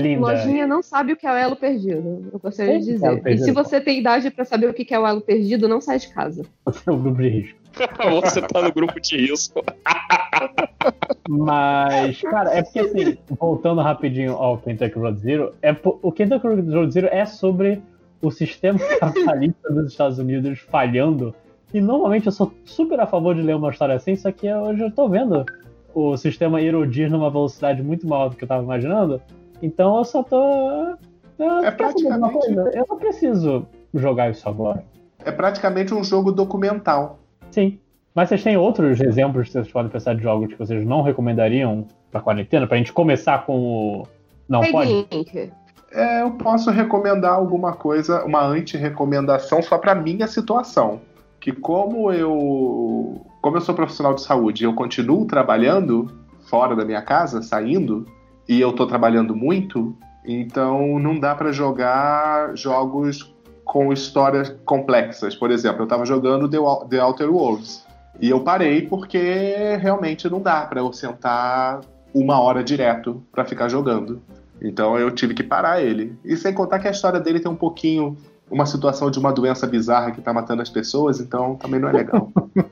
Linda. 0.02 0.20
Lojinha 0.20 0.66
não 0.66 0.82
sabe 0.82 1.12
o 1.12 1.16
que 1.16 1.26
é 1.26 1.32
o 1.32 1.36
elo 1.36 1.56
perdido. 1.56 2.30
Eu 2.32 2.38
gostaria 2.38 2.78
de 2.78 2.84
Sim, 2.84 2.92
dizer. 2.92 3.06
elo 3.06 3.28
E 3.28 3.38
se 3.38 3.52
você 3.52 3.80
tem 3.80 3.98
idade 3.98 4.30
pra 4.30 4.44
saber 4.44 4.68
o 4.68 4.74
que 4.74 4.92
é 4.92 4.98
o 4.98 5.06
elo 5.06 5.20
perdido, 5.20 5.68
não 5.68 5.80
sai 5.80 5.98
de 5.98 6.08
casa. 6.12 6.44
o 6.64 6.70
grupo 6.96 7.22
de 7.22 7.28
risco. 7.28 7.60
Você 8.22 8.42
tá 8.42 8.62
no 8.62 8.72
grupo 8.72 9.00
de 9.00 9.16
risco. 9.16 9.62
Mas, 11.28 12.20
cara, 12.22 12.52
é 12.52 12.62
porque 12.62 12.80
assim, 12.80 13.16
voltando 13.38 13.80
rapidinho 13.80 14.32
ao 14.32 14.58
Kentucky 14.58 14.98
Road 14.98 15.20
Zero, 15.20 15.54
é, 15.62 15.74
o 15.84 16.10
Kentucky 16.10 16.46
Road 16.46 16.92
Zero 16.92 17.08
é 17.12 17.24
sobre 17.24 17.80
o 18.20 18.30
sistema 18.30 18.78
capitalista 18.98 19.72
dos 19.72 19.92
Estados 19.92 20.18
Unidos 20.18 20.58
falhando. 20.58 21.34
E 21.72 21.80
normalmente 21.80 22.26
eu 22.26 22.32
sou 22.32 22.52
super 22.64 22.98
a 22.98 23.06
favor 23.06 23.34
de 23.34 23.42
ler 23.42 23.54
uma 23.54 23.70
história 23.70 23.94
assim, 23.94 24.16
só 24.16 24.32
que 24.32 24.52
hoje 24.52 24.82
eu 24.82 24.90
tô 24.90 25.08
vendo 25.08 25.46
o 25.94 26.16
sistema 26.16 26.60
erodir 26.60 27.10
numa 27.10 27.30
velocidade 27.30 27.82
muito 27.82 28.06
maior 28.06 28.28
do 28.30 28.36
que 28.36 28.44
eu 28.44 28.48
tava 28.48 28.62
imaginando. 28.62 29.20
Então 29.62 29.98
eu 29.98 30.04
só 30.04 30.22
tô. 30.22 30.96
Eu, 31.38 31.64
É 31.64 31.70
praticamente- 31.70 32.32
coisa? 32.32 32.70
eu 32.74 32.86
não 32.88 32.98
preciso 32.98 33.66
jogar 33.94 34.30
isso 34.30 34.48
agora. 34.48 34.84
É 35.24 35.30
praticamente 35.32 35.92
um 35.94 36.02
jogo 36.04 36.32
documental. 36.32 37.18
Sim. 37.50 37.78
Mas 38.14 38.28
vocês 38.28 38.42
têm 38.42 38.56
outros 38.56 39.00
exemplos 39.00 39.46
que 39.46 39.52
vocês 39.52 39.70
podem 39.70 39.90
pensar 39.90 40.14
de 40.14 40.22
jogos 40.22 40.48
que 40.48 40.56
vocês 40.58 40.84
não 40.84 41.02
recomendariam 41.02 41.86
pra 42.10 42.20
quarentena? 42.20 42.66
Pra 42.66 42.76
gente 42.76 42.92
começar 42.92 43.46
com 43.46 43.58
o. 43.60 44.06
Não 44.48 44.60
pode? 44.70 45.06
Link. 45.12 45.52
É, 45.92 46.22
eu 46.22 46.32
posso 46.32 46.70
recomendar 46.70 47.32
alguma 47.34 47.72
coisa, 47.72 48.24
uma 48.24 48.44
anti-recomendação 48.44 49.62
só 49.62 49.78
para 49.78 49.94
minha 49.94 50.26
situação. 50.26 51.00
Que 51.40 51.52
como 51.52 52.12
eu, 52.12 53.20
como 53.40 53.56
eu 53.56 53.60
sou 53.60 53.74
profissional 53.74 54.14
de 54.14 54.22
saúde, 54.22 54.62
e 54.62 54.66
eu 54.66 54.74
continuo 54.74 55.24
trabalhando 55.24 56.10
fora 56.48 56.76
da 56.76 56.84
minha 56.84 57.00
casa, 57.02 57.40
saindo, 57.42 58.06
e 58.48 58.60
eu 58.60 58.72
tô 58.72 58.86
trabalhando 58.86 59.34
muito, 59.34 59.96
então 60.24 60.98
não 60.98 61.18
dá 61.18 61.34
para 61.34 61.52
jogar 61.52 62.56
jogos 62.56 63.34
com 63.64 63.92
histórias 63.92 64.54
complexas. 64.64 65.34
Por 65.34 65.50
exemplo, 65.50 65.82
eu 65.82 65.86
tava 65.86 66.04
jogando 66.04 66.48
The 66.48 67.00
Outer 67.00 67.32
Worlds 67.32 67.86
e 68.20 68.28
eu 68.28 68.40
parei 68.40 68.82
porque 68.82 69.76
realmente 69.80 70.28
não 70.28 70.40
dá 70.40 70.62
para 70.62 70.80
eu 70.80 70.92
sentar 70.92 71.80
uma 72.12 72.40
hora 72.40 72.64
direto 72.64 73.22
para 73.30 73.44
ficar 73.44 73.68
jogando. 73.68 74.20
Então 74.60 74.98
eu 74.98 75.10
tive 75.10 75.34
que 75.34 75.42
parar 75.42 75.80
ele. 75.80 76.14
E 76.24 76.36
sem 76.36 76.52
contar 76.52 76.80
que 76.80 76.88
a 76.88 76.90
história 76.90 77.20
dele 77.20 77.40
tem 77.40 77.50
um 77.50 77.56
pouquinho 77.56 78.16
uma 78.50 78.66
situação 78.66 79.10
de 79.10 79.18
uma 79.18 79.32
doença 79.32 79.66
bizarra 79.66 80.10
que 80.10 80.20
tá 80.20 80.32
matando 80.32 80.60
as 80.60 80.68
pessoas, 80.68 81.20
então 81.20 81.54
também 81.54 81.78
não 81.78 81.88
é 81.88 81.92
legal. 81.92 82.30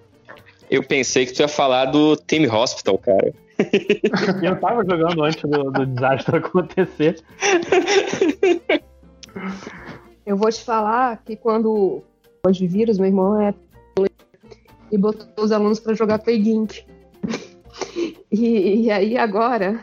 Eu 0.71 0.83
pensei 0.83 1.25
que 1.25 1.33
tu 1.33 1.41
ia 1.41 1.49
falar 1.49 1.87
do 1.87 2.15
Team 2.15 2.53
Hospital, 2.53 2.99
cara. 2.99 3.33
Eu 4.43 4.61
tava 4.61 4.85
jogando 4.85 5.23
antes 5.25 5.43
do, 5.43 5.71
do 5.71 5.87
desastre 5.87 6.37
acontecer. 6.37 7.21
Eu 10.25 10.37
vou 10.37 10.51
te 10.51 10.63
falar 10.65 11.23
que 11.25 11.37
quando 11.37 12.03
hoje 12.47 12.67
vírus, 12.67 12.99
meu 12.99 13.09
irmão 13.09 13.41
é 13.41 13.55
e 14.91 14.97
botou 14.97 15.45
os 15.45 15.53
alunos 15.53 15.81
pra 15.81 15.95
jogar 15.95 16.19
Play 16.19 16.43
Gink. 16.43 16.85
E, 18.31 18.85
e 18.85 18.91
aí 18.91 19.17
agora, 19.17 19.83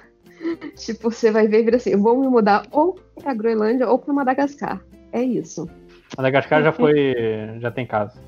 tipo, 0.76 1.10
você 1.10 1.32
vai 1.32 1.48
ver 1.48 1.62
e 1.62 1.64
vira 1.64 1.78
assim, 1.78 1.90
eu 1.90 2.00
vou 2.00 2.16
me 2.16 2.28
mudar 2.28 2.68
ou 2.70 3.00
pra 3.20 3.34
Groenlândia 3.34 3.90
ou 3.90 3.98
pra 3.98 4.14
Madagascar. 4.14 4.80
É 5.12 5.24
isso. 5.24 5.68
Madagascar 6.16 6.62
já 6.62 6.72
foi. 6.72 7.16
já 7.60 7.72
tem 7.72 7.88
casa. 7.88 8.22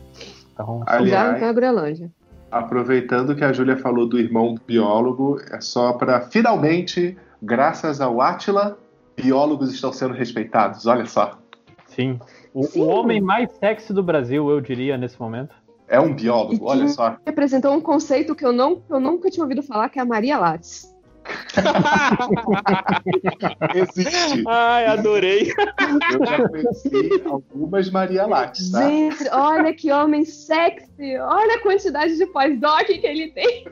Então, 0.52 0.84
Já 0.88 0.96
Aliás, 0.96 1.40
não 1.40 1.48
é 1.48 1.50
a 1.50 1.54
Groenlândia. 1.54 2.12
Aproveitando 2.52 3.36
que 3.36 3.44
a 3.44 3.52
Júlia 3.52 3.78
falou 3.78 4.08
do 4.08 4.20
irmão 4.20 4.56
biólogo, 4.66 5.40
é 5.52 5.60
só 5.62 5.94
para 5.94 6.22
finalmente, 6.22 7.18
graças 7.42 8.02
ao 8.02 8.22
Átila, 8.22 8.78
biólogos 9.16 9.74
estão 9.74 9.92
sendo 9.92 10.14
respeitados. 10.14 10.86
Olha 10.86 11.06
só. 11.06 11.38
sim. 11.88 12.20
O, 12.54 12.64
Sim. 12.64 12.82
o 12.82 12.88
homem 12.88 13.22
mais 13.22 13.52
sexy 13.60 13.94
do 13.94 14.02
Brasil, 14.02 14.50
eu 14.50 14.60
diria, 14.60 14.98
nesse 14.98 15.20
momento. 15.20 15.54
É 15.88 16.00
um 16.00 16.14
biólogo, 16.14 16.66
olha 16.66 16.88
só. 16.88 17.16
Representou 17.26 17.74
um 17.74 17.80
conceito 17.80 18.36
que 18.36 18.46
eu, 18.46 18.52
não, 18.52 18.82
eu 18.90 19.00
nunca 19.00 19.30
tinha 19.30 19.44
ouvido 19.44 19.62
falar, 19.62 19.90
que 19.90 20.00
é 20.00 20.02
a 20.02 20.06
Maria 20.06 20.38
Lattes. 20.38 20.92
Existe. 23.76 24.44
Ai, 24.48 24.86
adorei. 24.88 25.52
Eu 25.52 26.26
já 26.26 26.50
conheci 26.50 27.22
algumas 27.26 27.90
Maria 27.90 28.26
Lattes, 28.26 28.72
tá? 28.72 28.88
Gente, 28.88 29.28
olha 29.30 29.74
que 29.74 29.92
homem 29.92 30.26
sexy! 30.26 31.18
Olha 31.20 31.56
a 31.56 31.62
quantidade 31.62 32.18
de 32.18 32.26
pós-doc 32.28 32.86
que 32.86 33.06
ele 33.06 33.32
tem. 33.32 33.66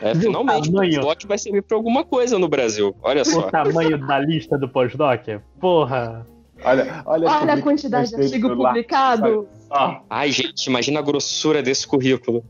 É, 0.00 0.14
Viu 0.14 0.30
o 0.30 0.32
finalmente, 0.32 0.68
o 0.68 0.72
tamanho? 0.72 1.00
Doc 1.00 1.22
vai 1.26 1.38
servir 1.38 1.62
pra 1.62 1.76
alguma 1.76 2.04
coisa 2.04 2.38
no 2.38 2.48
Brasil. 2.48 2.94
Olha 3.02 3.22
O 3.22 3.24
só. 3.24 3.42
tamanho 3.50 3.98
da 4.06 4.18
lista 4.18 4.56
do 4.58 4.68
pós-doc? 4.68 5.20
Porra. 5.60 6.26
Olha, 6.64 7.02
olha, 7.06 7.28
Olha 7.28 7.54
a 7.54 7.60
quantidade 7.60 8.10
de 8.10 8.16
artigo 8.22 8.54
publicado. 8.56 9.48
só. 9.68 10.02
Ai, 10.08 10.30
gente, 10.30 10.66
imagina 10.66 11.00
a 11.00 11.02
grossura 11.02 11.60
desse 11.60 11.86
currículo. 11.86 12.44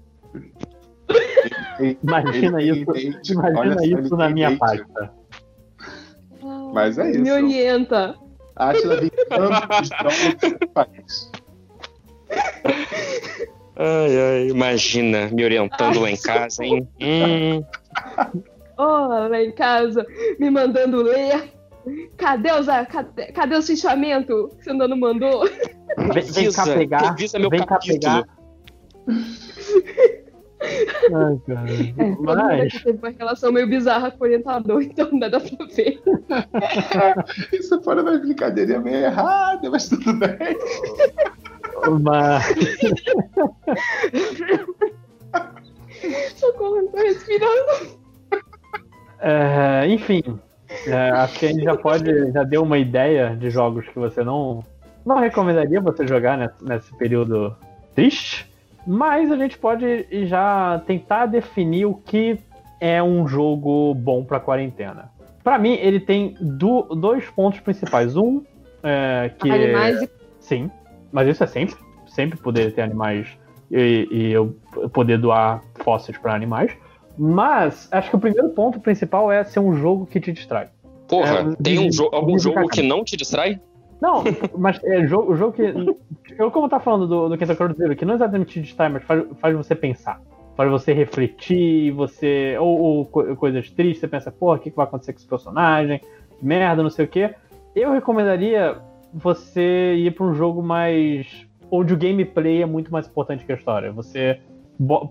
Imagina 2.03 2.63
ele 2.63 2.83
isso. 2.83 2.91
entende, 2.91 3.33
Imagina 3.33 4.01
isso 4.01 4.17
na 4.17 4.29
minha 4.31 4.57
pasta. 4.57 5.13
Mas 6.73 6.99
é 6.99 7.11
isso. 7.11 7.21
Me 7.21 7.33
orienta. 7.33 8.15
Átila 8.57 8.97
brincando 9.01 9.51
os 9.81 9.89
biólogos 9.89 10.59
do 10.61 10.69
país. 10.69 11.33
Ai, 13.77 14.19
ai, 14.19 14.49
imagina 14.49 15.29
me 15.29 15.45
orientando 15.45 16.01
lá 16.01 16.11
em 16.11 16.17
casa, 16.17 16.65
hein? 16.65 16.89
Hum, 17.01 17.65
Oh, 18.79 19.29
lá 19.29 19.43
em 19.43 19.53
casa, 19.53 20.05
me 20.39 20.51
mandando 20.51 21.03
ler. 21.03 21.53
Cadê 22.17 22.53
os, 22.53 22.67
cadê, 22.67 23.27
cadê 23.33 23.57
o 23.57 23.63
fichamento 23.63 24.49
que 24.57 24.65
você 24.65 24.71
ainda 24.71 24.89
não 24.89 24.97
mandou? 24.97 25.45
Vem, 26.13 26.23
vem 26.25 26.53
cá 26.53 26.65
pegar. 26.65 27.15
vem 27.51 27.67
cá 27.67 27.79
pegar. 27.79 28.25
Ai, 31.15 31.41
cara. 31.47 31.71
É, 31.71 32.17
Mas, 32.21 32.83
teve 32.83 32.99
uma 32.99 33.11
relação 33.11 33.53
meio 33.53 33.67
bizarra 33.67 34.11
com 34.11 34.25
o 34.25 34.27
orientador, 34.27 34.83
então 34.83 35.11
não 35.11 35.19
dá 35.19 35.41
pra 35.41 35.67
ver. 35.67 36.01
Isso 37.53 37.83
foi 37.83 38.01
uma 38.01 38.19
brincadeirinha 38.19 38.81
meio 38.81 38.97
errada, 38.97 39.71
mas 39.71 39.89
tudo 39.89 40.13
bem. 40.15 40.57
mas 42.03 42.45
Socorro, 46.37 46.77
não 46.77 46.89
tô 46.89 46.97
respirando. 46.99 48.01
é, 49.21 49.87
enfim, 49.89 50.23
é, 50.87 51.11
acho 51.11 51.39
que 51.39 51.47
a 51.47 51.49
gente 51.49 51.65
já 51.65 51.77
pode, 51.77 52.33
já 52.33 52.43
deu 52.43 52.63
uma 52.63 52.79
ideia 52.79 53.37
de 53.37 53.51
jogos 53.51 53.89
que 53.89 53.99
você 53.99 54.25
não, 54.25 54.65
não 55.05 55.19
recomendaria 55.19 55.81
você 55.81 56.07
jogar 56.07 56.39
nesse, 56.39 56.65
nesse 56.65 56.97
período 56.97 57.57
triste, 57.95 58.51
mas 58.87 59.31
a 59.31 59.37
gente 59.37 59.57
pode 59.59 60.07
já 60.27 60.83
tentar 60.87 61.27
definir 61.27 61.87
o 61.87 61.95
que 61.95 62.39
é 62.81 63.03
um 63.03 63.27
jogo 63.27 63.95
bom 63.95 64.25
pra 64.25 64.41
quarentena. 64.41 65.11
Pra 65.45 65.59
mim, 65.59 65.75
ele 65.75 66.01
tem 66.01 66.37
du- 66.41 66.83
dois 66.95 67.29
pontos 67.31 67.61
principais. 67.61 68.17
Um, 68.17 68.43
é, 68.83 69.31
que 69.39 69.51
Animais 69.51 70.03
e 70.03 70.11
Sim, 70.41 70.71
mas 71.13 71.29
isso 71.29 71.43
é 71.45 71.47
sempre. 71.47 71.77
Sempre 72.07 72.39
poder 72.39 72.75
ter 72.75 72.83
animais 72.83 73.27
e, 73.71 74.09
e 74.11 74.33
eu 74.33 74.57
poder 74.93 75.19
doar 75.19 75.63
fósseis 75.85 76.19
para 76.19 76.35
animais. 76.35 76.73
Mas 77.19 77.89
acho 77.93 78.11
que 78.11 78.17
o 78.17 78.19
primeiro 78.19 78.49
ponto 78.51 78.81
principal 78.81 79.31
é 79.31 79.45
ser 79.45 79.61
um 79.61 79.75
jogo 79.77 80.07
que 80.07 80.21
te 80.21 80.33
distrai. 80.33 80.69
porra, 81.09 81.53
É, 81.53 81.63
tem 81.63 81.79
um 81.79 81.89
jo- 81.91 82.09
algum 82.13 82.39
jogo 82.39 82.69
que 82.69 82.83
não 82.83 83.05
te 83.05 83.17
distrai? 83.17 83.61
Não, 84.03 84.25
mas 84.59 84.83
é 84.83 85.07
jogo, 85.07 85.33
o 85.33 85.37
jogo 85.37 85.53
que. 85.53 85.63
Eu, 86.37 86.51
como 86.51 86.69
tá 86.69 86.81
falando 86.81 87.07
do, 87.07 87.29
do 87.29 87.39
Kenta 87.39 87.55
Zero, 87.55 87.95
que 87.95 88.05
não 88.05 88.15
exatamente 88.15 88.55
te 88.55 88.61
distrai, 88.61 88.89
mas 88.89 89.05
faz, 89.05 89.25
faz 89.41 89.57
você 89.57 89.77
pensar. 89.77 90.21
Faz 90.57 90.69
você 90.69 90.93
refletir, 90.93 91.93
você. 91.93 92.57
Ou, 92.59 92.81
ou 92.81 93.07
co- 93.07 93.37
coisas 93.37 93.71
tristes, 93.71 94.01
você 94.01 94.09
pensa, 94.09 94.33
porra, 94.33 94.57
o 94.57 94.59
que, 94.59 94.71
que 94.71 94.77
vai 94.77 94.87
acontecer 94.87 95.13
com 95.13 95.19
esse 95.21 95.29
personagem? 95.29 96.01
Merda, 96.43 96.83
não 96.83 96.91
sei 96.91 97.05
o 97.05 97.09
quê. 97.09 97.33
Eu 97.77 97.93
recomendaria 97.93 98.77
você 99.15 99.95
ir 99.95 100.13
pra 100.15 100.27
um 100.27 100.35
jogo 100.35 100.61
mais. 100.65 101.47
onde 101.71 101.95
o 101.95 101.97
gameplay 101.97 102.61
é 102.61 102.67
muito 102.67 102.91
mais 102.93 103.07
importante 103.07 103.45
que 103.45 103.53
a 103.53 103.55
história. 103.55 103.93
Você. 103.93 104.41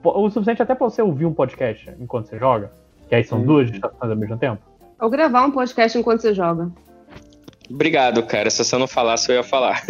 O 0.04 0.30
suficiente 0.30 0.62
até 0.62 0.76
pra 0.76 0.90
você 0.90 1.02
ouvir 1.02 1.26
um 1.26 1.34
podcast 1.34 1.90
enquanto 1.98 2.26
você 2.28 2.38
joga. 2.38 2.74
Que 3.08 3.16
aí 3.16 3.24
são 3.24 3.42
duas 3.42 3.72
distrações 3.72 4.12
ao 4.12 4.18
mesmo 4.18 4.38
tempo. 4.38 4.62
Ou 5.00 5.10
gravar 5.10 5.46
um 5.46 5.52
podcast 5.52 5.98
enquanto 5.98 6.20
você 6.20 6.34
joga. 6.34 6.70
Obrigado, 7.74 8.24
cara. 8.24 8.50
Se 8.50 8.64
você 8.64 8.78
não 8.78 8.88
falasse, 8.88 9.32
eu 9.32 9.36
ia 9.36 9.44
falar. 9.44 9.84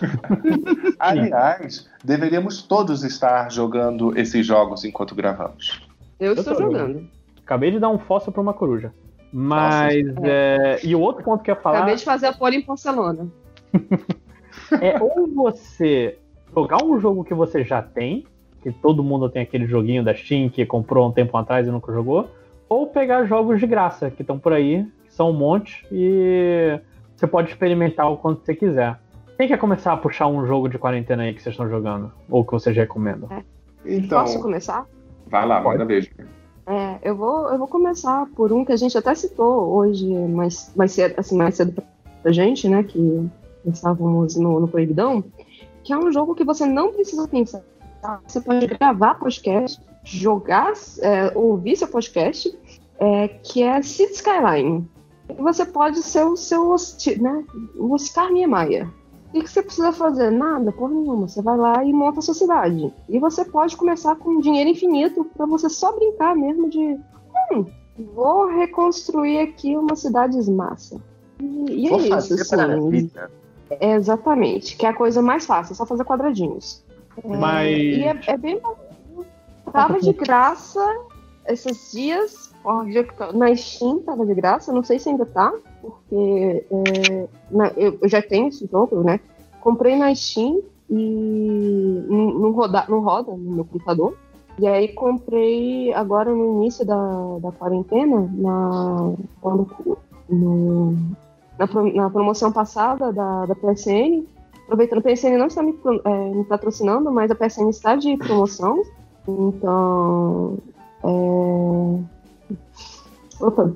Aliás, 0.98 1.88
deveríamos 2.04 2.62
todos 2.62 3.04
estar 3.04 3.50
jogando 3.50 4.16
esses 4.18 4.44
jogos 4.44 4.84
enquanto 4.84 5.14
gravamos. 5.14 5.80
Eu, 6.18 6.32
Eu 6.32 6.40
estou 6.40 6.54
tô 6.54 6.62
jogando. 6.62 7.08
Acabei 7.44 7.70
de 7.70 7.78
dar 7.78 7.90
um 7.90 7.98
fóssil 7.98 8.32
pra 8.32 8.42
uma 8.42 8.54
coruja. 8.54 8.92
Mas. 9.32 10.06
é, 10.22 10.80
E 10.82 10.94
o 10.94 11.00
outro 11.00 11.22
ponto 11.22 11.42
que 11.42 11.50
eu 11.50 11.54
ia 11.54 11.60
falar. 11.60 11.78
Acabei 11.78 11.96
de 11.96 12.04
fazer 12.04 12.26
a 12.26 12.32
pole 12.32 12.56
em 12.56 12.62
porcelana. 12.62 13.28
É 14.80 15.00
ou 15.00 15.28
você 15.32 16.18
jogar 16.52 16.82
um 16.82 16.98
jogo 16.98 17.22
que 17.22 17.34
você 17.34 17.62
já 17.62 17.80
tem, 17.80 18.24
que 18.62 18.72
todo 18.72 19.04
mundo 19.04 19.28
tem 19.28 19.42
aquele 19.42 19.66
joguinho 19.66 20.02
da 20.02 20.14
Steam 20.14 20.48
que 20.48 20.64
comprou 20.66 21.08
um 21.08 21.12
tempo 21.12 21.36
atrás 21.36 21.66
e 21.66 21.70
nunca 21.70 21.92
jogou, 21.92 22.28
ou 22.68 22.86
pegar 22.86 23.24
jogos 23.26 23.60
de 23.60 23.66
graça 23.66 24.10
que 24.10 24.22
estão 24.22 24.38
por 24.38 24.52
aí, 24.52 24.84
que 25.04 25.14
são 25.14 25.30
um 25.30 25.34
monte, 25.34 25.86
e 25.92 26.80
você 27.16 27.26
pode 27.26 27.50
experimentar 27.50 28.10
o 28.10 28.16
quanto 28.16 28.44
você 28.44 28.54
quiser. 28.54 28.98
Quem 29.36 29.48
quer 29.48 29.58
começar 29.58 29.92
a 29.92 29.96
puxar 29.96 30.26
um 30.28 30.46
jogo 30.46 30.68
de 30.68 30.78
quarentena 30.78 31.22
aí 31.24 31.34
que 31.34 31.42
vocês 31.42 31.52
estão 31.52 31.68
jogando? 31.68 32.12
Ou 32.28 32.44
que 32.44 32.52
vocês 32.52 32.76
recomendam? 32.76 33.28
Então, 33.84 34.20
Posso 34.20 34.40
começar? 34.40 34.86
vai 35.26 35.46
lá, 35.46 35.60
manda 35.60 35.84
beijo. 35.84 36.10
É, 36.66 36.98
eu 37.02 37.16
vou, 37.16 37.48
eu 37.50 37.58
vou 37.58 37.68
começar 37.68 38.26
por 38.34 38.52
um 38.52 38.64
que 38.64 38.72
a 38.72 38.76
gente 38.76 38.96
até 38.98 39.14
citou 39.14 39.74
hoje, 39.74 40.06
mais, 40.12 40.72
mais 40.74 40.92
cedo, 40.92 41.14
assim, 41.16 41.36
mais 41.36 41.54
cedo 41.54 41.82
pra, 42.22 42.32
gente, 42.32 42.68
né? 42.68 42.82
Que 42.82 43.28
estávamos 43.64 44.36
no, 44.36 44.60
no 44.60 44.68
Proibidão, 44.68 45.22
que 45.84 45.92
é 45.92 45.98
um 45.98 46.10
jogo 46.10 46.34
que 46.34 46.44
você 46.44 46.66
não 46.66 46.92
precisa 46.92 47.28
pensar. 47.28 47.62
tá? 48.02 48.20
Você 48.26 48.40
pode 48.40 48.66
gravar 48.66 49.14
podcast, 49.14 49.80
jogar, 50.02 50.72
é, 51.00 51.30
ouvir 51.36 51.76
seu 51.76 51.88
podcast, 51.88 52.52
é, 52.98 53.28
que 53.28 53.62
é 53.62 53.80
City 53.82 54.14
Skyline. 54.14 54.88
E 55.28 55.42
você 55.42 55.64
pode 55.64 56.02
ser 56.02 56.24
o 56.24 56.36
seu, 56.36 56.70
hosti- 56.70 57.20
né, 57.20 57.44
o 57.76 57.92
Oscar 57.94 58.30
Niemeyer. 58.32 58.88
O 59.28 59.32
que, 59.32 59.42
que 59.42 59.50
você 59.50 59.62
precisa 59.62 59.92
fazer? 59.92 60.30
Nada, 60.30 60.70
porra 60.72 60.94
nenhuma. 60.94 61.28
Você 61.28 61.42
vai 61.42 61.56
lá 61.56 61.84
e 61.84 61.92
monta 61.92 62.20
a 62.20 62.22
sua 62.22 62.32
cidade. 62.34 62.92
E 63.08 63.18
você 63.18 63.44
pode 63.44 63.76
começar 63.76 64.14
com 64.16 64.40
dinheiro 64.40 64.70
infinito 64.70 65.24
para 65.36 65.44
você 65.46 65.68
só 65.68 65.92
brincar 65.94 66.34
mesmo 66.34 66.70
de. 66.70 66.96
Hum, 67.52 67.66
vou 68.14 68.46
reconstruir 68.46 69.38
aqui 69.40 69.76
uma 69.76 69.96
cidade 69.96 70.38
massa. 70.50 71.00
E, 71.40 71.44
e 71.82 71.86
é 71.86 71.90
Vou 71.90 72.00
isso, 72.00 72.14
assim. 72.14 72.90
vida. 72.90 73.30
É, 73.68 73.94
exatamente. 73.94 74.76
Que 74.76 74.86
é 74.86 74.90
a 74.90 74.94
coisa 74.94 75.20
mais 75.20 75.44
fácil, 75.44 75.72
é 75.72 75.76
só 75.76 75.84
fazer 75.84 76.04
quadradinhos. 76.04 76.82
É, 77.22 77.36
Mas- 77.36 77.68
E 77.76 78.04
é, 78.04 78.20
é 78.28 78.36
bem. 78.38 78.60
Tava 79.72 80.00
de 80.00 80.12
graça 80.12 80.80
esses 81.48 81.90
dias. 81.92 82.45
Tá- 83.16 83.32
Na 83.32 83.54
Steam 83.54 84.00
tava 84.00 84.26
de 84.26 84.34
graça, 84.34 84.72
não 84.72 84.82
sei 84.82 84.98
se 84.98 85.08
ainda 85.08 85.24
tá, 85.24 85.52
porque 85.80 86.66
é, 86.70 87.28
na- 87.50 87.72
eu, 87.76 87.98
eu 88.02 88.08
já 88.08 88.20
tenho 88.20 88.48
esse 88.48 88.66
jogo, 88.66 89.02
né? 89.02 89.20
Comprei 89.60 89.96
na 89.96 90.14
Steam 90.14 90.62
e 90.90 92.04
não, 92.08 92.52
roda, 92.52 92.84
não 92.88 93.00
roda 93.00 93.32
no 93.32 93.54
meu 93.56 93.64
computador. 93.64 94.16
E 94.58 94.66
aí 94.66 94.88
comprei 94.88 95.92
agora 95.92 96.32
no 96.34 96.62
início 96.62 96.84
da, 96.86 97.38
da 97.40 97.52
quarentena, 97.52 98.28
na, 98.32 99.12
quando, 99.40 99.68
no, 100.28 100.92
na, 101.58 101.66
na 101.94 102.10
promoção 102.10 102.50
passada 102.50 103.12
da, 103.12 103.46
da 103.46 103.54
PSN. 103.54 104.24
Aproveitando, 104.64 104.98
a 104.98 105.02
PSN 105.02 105.36
não 105.36 105.46
está 105.46 105.62
me, 105.62 105.78
é, 106.04 106.30
me 106.30 106.44
patrocinando, 106.44 107.12
mas 107.12 107.30
a 107.30 107.34
PSN 107.34 107.68
está 107.68 107.96
de 107.96 108.16
promoção. 108.16 108.82
Então. 109.28 110.58
É... 111.04 112.15
Opa. 113.40 113.72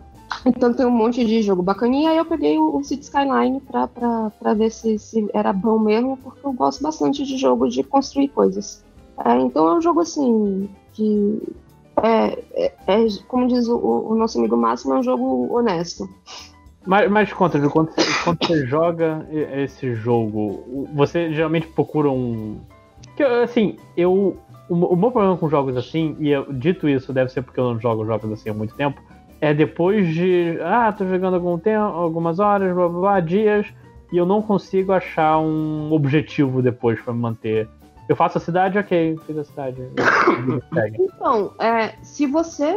Então 0.46 0.72
tem 0.72 0.86
um 0.86 0.90
monte 0.90 1.24
de 1.24 1.42
jogo 1.42 1.62
bacaninha. 1.62 2.10
Aí 2.10 2.16
eu 2.16 2.24
peguei 2.24 2.58
o, 2.58 2.76
o 2.76 2.84
City 2.84 3.02
Skyline 3.04 3.60
pra, 3.60 3.86
pra, 3.88 4.30
pra 4.38 4.54
ver 4.54 4.70
se, 4.70 4.98
se 4.98 5.28
era 5.34 5.52
bom 5.52 5.78
mesmo, 5.78 6.16
porque 6.16 6.46
eu 6.46 6.52
gosto 6.52 6.82
bastante 6.82 7.24
de 7.24 7.36
jogo 7.36 7.68
de 7.68 7.82
construir 7.82 8.28
coisas. 8.28 8.84
É, 9.24 9.38
então 9.40 9.68
é 9.68 9.74
um 9.76 9.80
jogo 9.82 10.00
assim. 10.00 10.68
De, 10.94 11.38
é, 12.02 12.42
é- 12.54 12.72
é, 12.86 13.06
como 13.28 13.46
diz 13.48 13.68
o, 13.68 13.76
o 13.76 14.14
nosso 14.14 14.38
amigo 14.38 14.56
Máximo, 14.56 14.94
é 14.94 14.98
um 14.98 15.02
jogo 15.02 15.54
honesto. 15.54 16.08
Mas, 16.86 17.10
mas 17.10 17.30
conta, 17.32 17.58
quando, 17.68 17.92
quando 18.24 18.38
você 18.46 18.66
joga 18.66 19.26
esse 19.30 19.94
jogo, 19.94 20.86
você 20.94 21.30
geralmente 21.34 21.66
procura 21.68 22.10
um. 22.10 22.58
Que, 23.16 23.22
assim, 23.22 23.76
eu. 23.96 24.36
O, 24.70 24.74
o 24.74 24.96
meu 24.96 25.10
problema 25.10 25.36
com 25.36 25.48
jogos 25.50 25.76
assim, 25.76 26.16
e 26.20 26.30
eu- 26.30 26.50
dito 26.52 26.88
isso, 26.88 27.12
deve 27.12 27.30
ser 27.30 27.42
porque 27.42 27.58
eu 27.58 27.64
não 27.64 27.80
jogo 27.80 28.06
jogos 28.06 28.30
assim 28.32 28.50
há 28.50 28.54
muito 28.54 28.74
tempo, 28.74 29.02
é 29.40 29.52
depois 29.52 30.06
de. 30.14 30.58
Ah, 30.62 30.92
tô 30.92 31.04
jogando 31.06 31.34
algum 31.34 31.58
tempo, 31.58 31.82
algumas 31.84 32.38
horas, 32.38 32.72
blá 32.72 32.88
blá 32.88 33.00
blá, 33.00 33.20
dias, 33.20 33.66
e 34.12 34.16
eu 34.16 34.24
não 34.24 34.40
consigo 34.40 34.92
achar 34.92 35.38
um 35.40 35.92
objetivo 35.92 36.62
depois 36.62 37.00
pra 37.00 37.12
me 37.12 37.18
manter. 37.20 37.68
Eu 38.08 38.14
faço 38.16 38.38
a 38.38 38.40
cidade, 38.40 38.78
ok, 38.78 39.18
fiz 39.26 39.38
a 39.38 39.44
cidade. 39.44 39.82
Então, 40.98 41.52
é, 41.58 41.94
se 42.02 42.26
você 42.26 42.74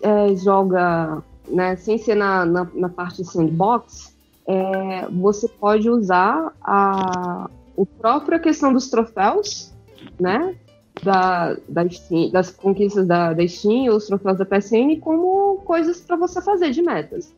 é, 0.00 0.34
joga 0.36 1.22
né, 1.48 1.76
sem 1.76 1.98
ser 1.98 2.14
na, 2.14 2.44
na, 2.44 2.66
na 2.74 2.88
parte 2.88 3.24
sandbox, 3.24 4.16
é, 4.46 5.06
você 5.08 5.46
pode 5.48 5.88
usar 5.88 6.52
a, 6.62 7.44
a 7.44 7.86
própria 7.98 8.38
questão 8.38 8.72
dos 8.72 8.88
troféus, 8.88 9.72
né? 10.20 10.54
Da, 11.02 11.56
da 11.68 11.88
Steam- 11.88 12.30
das 12.30 12.50
conquistas 12.50 13.06
da, 13.06 13.32
da 13.32 13.46
Steam, 13.46 13.94
os 13.94 14.06
troféus 14.06 14.38
da 14.38 14.44
PSN, 14.44 15.00
como 15.00 15.56
coisas 15.64 16.00
para 16.00 16.16
você 16.16 16.40
fazer 16.42 16.70
de 16.70 16.82
metas. 16.82 17.34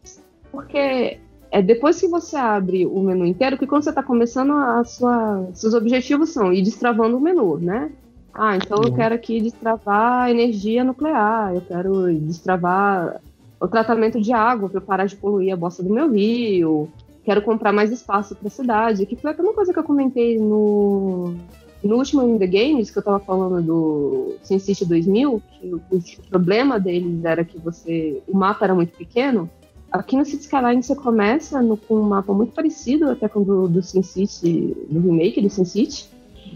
Porque 0.50 1.18
é 1.50 1.62
depois 1.62 2.00
que 2.00 2.08
você 2.08 2.36
abre 2.36 2.84
o 2.84 3.00
menu 3.00 3.24
inteiro, 3.24 3.56
que 3.56 3.66
quando 3.66 3.84
você 3.84 3.90
está 3.90 4.02
começando, 4.02 4.52
a 4.52 4.82
sua, 4.82 5.48
seus 5.54 5.72
objetivos 5.72 6.30
são 6.30 6.52
ir 6.52 6.62
destravando 6.62 7.16
o 7.16 7.20
menu, 7.20 7.58
né? 7.58 7.92
Ah, 8.34 8.56
então 8.56 8.82
eu 8.82 8.92
quero 8.92 9.14
aqui 9.14 9.40
destravar 9.40 10.24
a 10.24 10.30
energia 10.32 10.82
nuclear, 10.82 11.54
eu 11.54 11.60
quero 11.60 12.12
destravar 12.18 13.20
o 13.60 13.68
tratamento 13.68 14.20
de 14.20 14.32
água 14.32 14.68
para 14.68 14.80
parar 14.80 15.06
de 15.06 15.14
poluir 15.14 15.52
a 15.52 15.56
bosta 15.56 15.80
do 15.80 15.94
meu 15.94 16.10
rio, 16.10 16.88
quero 17.24 17.40
comprar 17.40 17.72
mais 17.72 17.92
espaço 17.92 18.34
para 18.34 18.48
a 18.48 18.50
cidade, 18.50 19.06
que 19.06 19.14
foi 19.14 19.30
até 19.30 19.40
uma 19.40 19.54
coisa 19.54 19.72
que 19.72 19.78
eu 19.78 19.84
comentei 19.84 20.38
no, 20.40 21.36
no 21.88 21.96
último 21.96 22.22
In 22.22 22.38
The 22.38 22.46
Games, 22.46 22.90
que 22.90 22.98
eu 22.98 23.02
tava 23.02 23.20
falando 23.20 23.62
do 23.62 24.36
SimCity 24.42 24.84
2000, 24.84 25.42
que 25.52 25.66
o, 25.74 25.80
o 25.90 26.28
problema 26.28 26.80
deles 26.80 27.24
era 27.24 27.44
que 27.44 27.58
você 27.58 28.22
o 28.26 28.36
mapa 28.36 28.64
era 28.64 28.74
muito 28.74 28.96
pequeno. 28.96 29.48
Aqui 29.92 30.16
no 30.16 30.24
City 30.24 30.42
Skyline 30.42 30.82
você 30.82 30.94
começa 30.94 31.62
no- 31.62 31.76
com 31.76 31.94
um 31.96 32.02
mapa 32.02 32.32
muito 32.32 32.52
parecido 32.52 33.10
até 33.10 33.28
com 33.28 33.40
o 33.40 33.44
do, 33.44 33.68
do 33.68 33.82
SimCity, 33.82 34.76
do 34.90 35.00
remake 35.00 35.40
do 35.40 35.48
SimCity, 35.48 36.08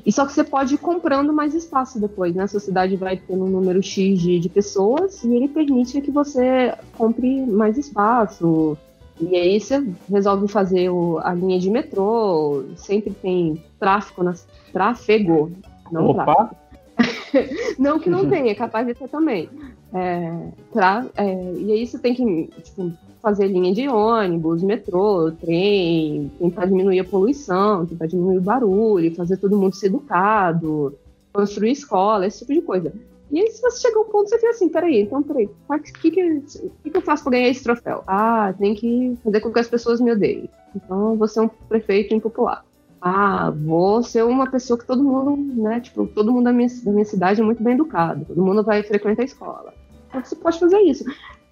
e 0.05 0.13
só 0.13 0.27
que 0.27 0.33
você 0.33 0.45
pode 0.45 0.75
ir 0.75 0.79
comprando 0.79 1.33
mais 1.33 1.55
espaço 1.55 2.01
depois, 2.01 2.35
né? 2.35 2.45
A 2.45 2.49
sua 2.49 2.61
cidade 2.61 2.97
vai 2.97 3.17
tendo 3.17 3.45
um 3.45 3.49
número 3.49 3.83
X 3.83 4.21
de, 4.21 4.39
de 4.39 4.49
pessoas 4.49 5.23
e 5.25 5.35
ele 5.35 5.49
permite 5.49 6.01
que 6.01 6.11
você 6.11 6.75
compre 6.97 7.45
mais 7.47 7.77
espaço. 7.79 8.77
E 9.21 9.35
aí 9.37 9.61
você 9.61 9.85
resolve 10.11 10.47
fazer 10.49 10.89
o- 10.91 11.19
a 11.19 11.35
linha 11.35 11.59
de 11.59 11.71
metrô, 11.71 12.65
sempre 12.77 13.11
tem 13.13 13.63
tráfego, 13.79 14.23
nas, 14.23 14.47
tráfego, 14.73 15.51
não 15.91 16.13
tráfego. 16.15 16.33
Opa! 16.43 16.51
Não 17.79 18.01
que 18.01 18.11
não 18.11 18.27
tenha, 18.31 18.51
é 18.51 18.55
capaz 18.55 18.85
de 18.87 18.93
ter 18.95 19.09
também. 19.09 19.49
É, 19.95 20.49
tra- 20.73 21.07
é, 21.17 21.53
e 21.57 21.73
aí 21.73 21.87
você 21.87 21.97
tem 21.99 22.13
que 22.13 22.51
tipo, 22.63 22.93
fazer 23.23 23.47
linha 23.47 23.73
de 23.73 23.89
ônibus, 23.89 24.63
metrô, 24.65 25.31
trem, 25.41 26.31
tentar 26.41 26.67
diminuir 26.67 26.99
a 26.99 27.05
poluição, 27.05 27.87
tentar 27.87 28.07
diminuir 28.07 28.39
o 28.39 28.43
barulho, 28.43 29.15
fazer 29.15 29.37
todo 29.37 29.57
mundo 29.57 29.77
ser 29.77 29.87
educado, 29.87 30.93
construir 31.33 31.71
escola, 31.71 32.27
esse 32.27 32.41
tipo 32.41 32.53
de 32.55 32.63
coisa. 32.63 32.93
E 33.31 33.41
aí, 33.41 33.51
se 33.51 33.61
você 33.61 33.81
chegar 33.81 34.01
um 34.01 34.05
ponto, 34.05 34.29
você 34.29 34.39
fica 34.39 34.51
assim, 34.51 34.69
peraí, 34.69 35.03
então, 35.03 35.23
peraí, 35.23 35.51
o 35.69 35.79
que, 35.79 36.11
que, 36.11 36.41
que, 36.41 36.91
que 36.91 36.97
eu 36.97 37.03
faço 37.03 37.23
pra 37.25 37.33
ganhar 37.33 37.49
esse 37.49 37.63
troféu? 37.63 38.03
Ah, 38.07 38.55
tem 38.59 38.75
que 38.75 39.19
fazer 39.23 39.41
com 39.41 39.53
que 39.53 39.59
as 39.59 39.69
pessoas 39.69 40.01
me 40.01 40.13
odeiem. 40.13 40.49
Então, 40.75 41.17
vou 41.17 41.29
ser 41.29 41.41
um 41.41 41.49
prefeito 41.49 42.15
impopular. 42.15 42.65
Ah, 43.01 43.51
vou 43.51 44.03
ser 44.03 44.25
uma 44.25 44.51
pessoa 44.51 44.79
que 44.79 44.87
todo 44.87 45.05
mundo, 45.05 45.63
né, 45.63 45.81
tipo, 45.81 46.07
todo 46.07 46.33
mundo 46.33 46.45
da 46.45 46.53
minha, 46.53 46.69
da 46.85 46.91
minha 46.91 47.05
cidade 47.05 47.41
é 47.41 47.45
muito 47.45 47.63
bem 47.63 47.75
educado, 47.75 48.25
todo 48.25 48.43
mundo 48.43 48.63
vai 48.63 48.83
frequentar 48.83 49.23
a 49.23 49.27
escola. 49.27 49.75
Então, 50.09 50.25
você 50.25 50.35
pode 50.35 50.59
fazer 50.59 50.79
isso. 50.81 51.05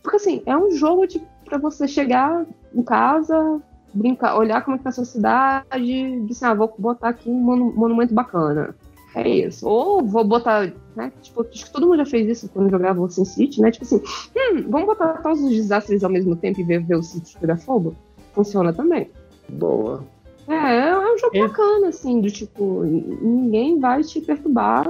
Porque, 0.02 0.16
assim, 0.16 0.42
é 0.46 0.56
um 0.56 0.70
jogo 0.70 1.06
de, 1.06 1.22
pra 1.44 1.58
você 1.58 1.86
chegar 1.86 2.46
em 2.74 2.82
casa, 2.82 3.60
brincar, 3.92 4.36
olhar 4.36 4.64
como 4.64 4.76
é 4.76 4.78
que 4.78 4.84
tá 4.84 4.90
a 4.90 4.92
sua 4.92 5.04
cidade, 5.04 5.64
e 5.76 6.20
dizer, 6.20 6.46
ah, 6.46 6.54
vou 6.54 6.74
botar 6.78 7.10
aqui 7.10 7.30
um 7.30 7.34
monu- 7.34 7.72
monumento 7.74 8.14
bacana. 8.14 8.74
É 9.16 9.26
isso. 9.26 9.66
Ou 9.66 10.04
vou 10.04 10.22
botar, 10.24 10.70
né? 10.94 11.10
Tipo, 11.22 11.40
acho 11.40 11.64
que 11.64 11.72
todo 11.72 11.86
mundo 11.86 11.96
já 11.96 12.04
fez 12.04 12.28
isso 12.28 12.50
quando 12.52 12.70
jogava 12.70 13.00
o 13.00 13.08
SimCity, 13.08 13.62
né? 13.62 13.70
Tipo 13.70 13.86
assim, 13.86 13.96
hum, 13.96 14.64
vamos 14.68 14.86
botar 14.86 15.14
todos 15.22 15.40
os 15.40 15.50
desastres 15.50 16.04
ao 16.04 16.10
mesmo 16.10 16.36
tempo 16.36 16.60
e 16.60 16.62
ver, 16.62 16.84
ver 16.84 16.96
o 16.96 17.02
sítio 17.02 17.40
pegar 17.40 17.56
fogo? 17.56 17.96
Funciona 18.34 18.74
também. 18.74 19.10
Boa. 19.48 20.04
É, 20.46 20.88
é 20.88 20.98
um 20.98 21.16
jogo 21.18 21.34
Esse- 21.34 21.48
bacana, 21.48 21.88
assim, 21.88 22.20
do 22.20 22.30
tipo, 22.30 22.82
ninguém 22.84 23.80
vai 23.80 24.02
te 24.02 24.20
perturbar, 24.20 24.84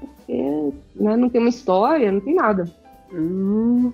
porque 0.00 0.72
né, 0.96 1.14
não 1.14 1.28
tem 1.28 1.40
uma 1.42 1.50
história, 1.50 2.10
não 2.10 2.20
tem 2.20 2.34
nada. 2.34 2.64
Hum. 3.12 3.92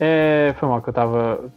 É, 0.00 0.54
foi 0.58 0.68
mal 0.68 0.82
que 0.82 0.88
eu 0.88 0.92
tava 0.92 1.52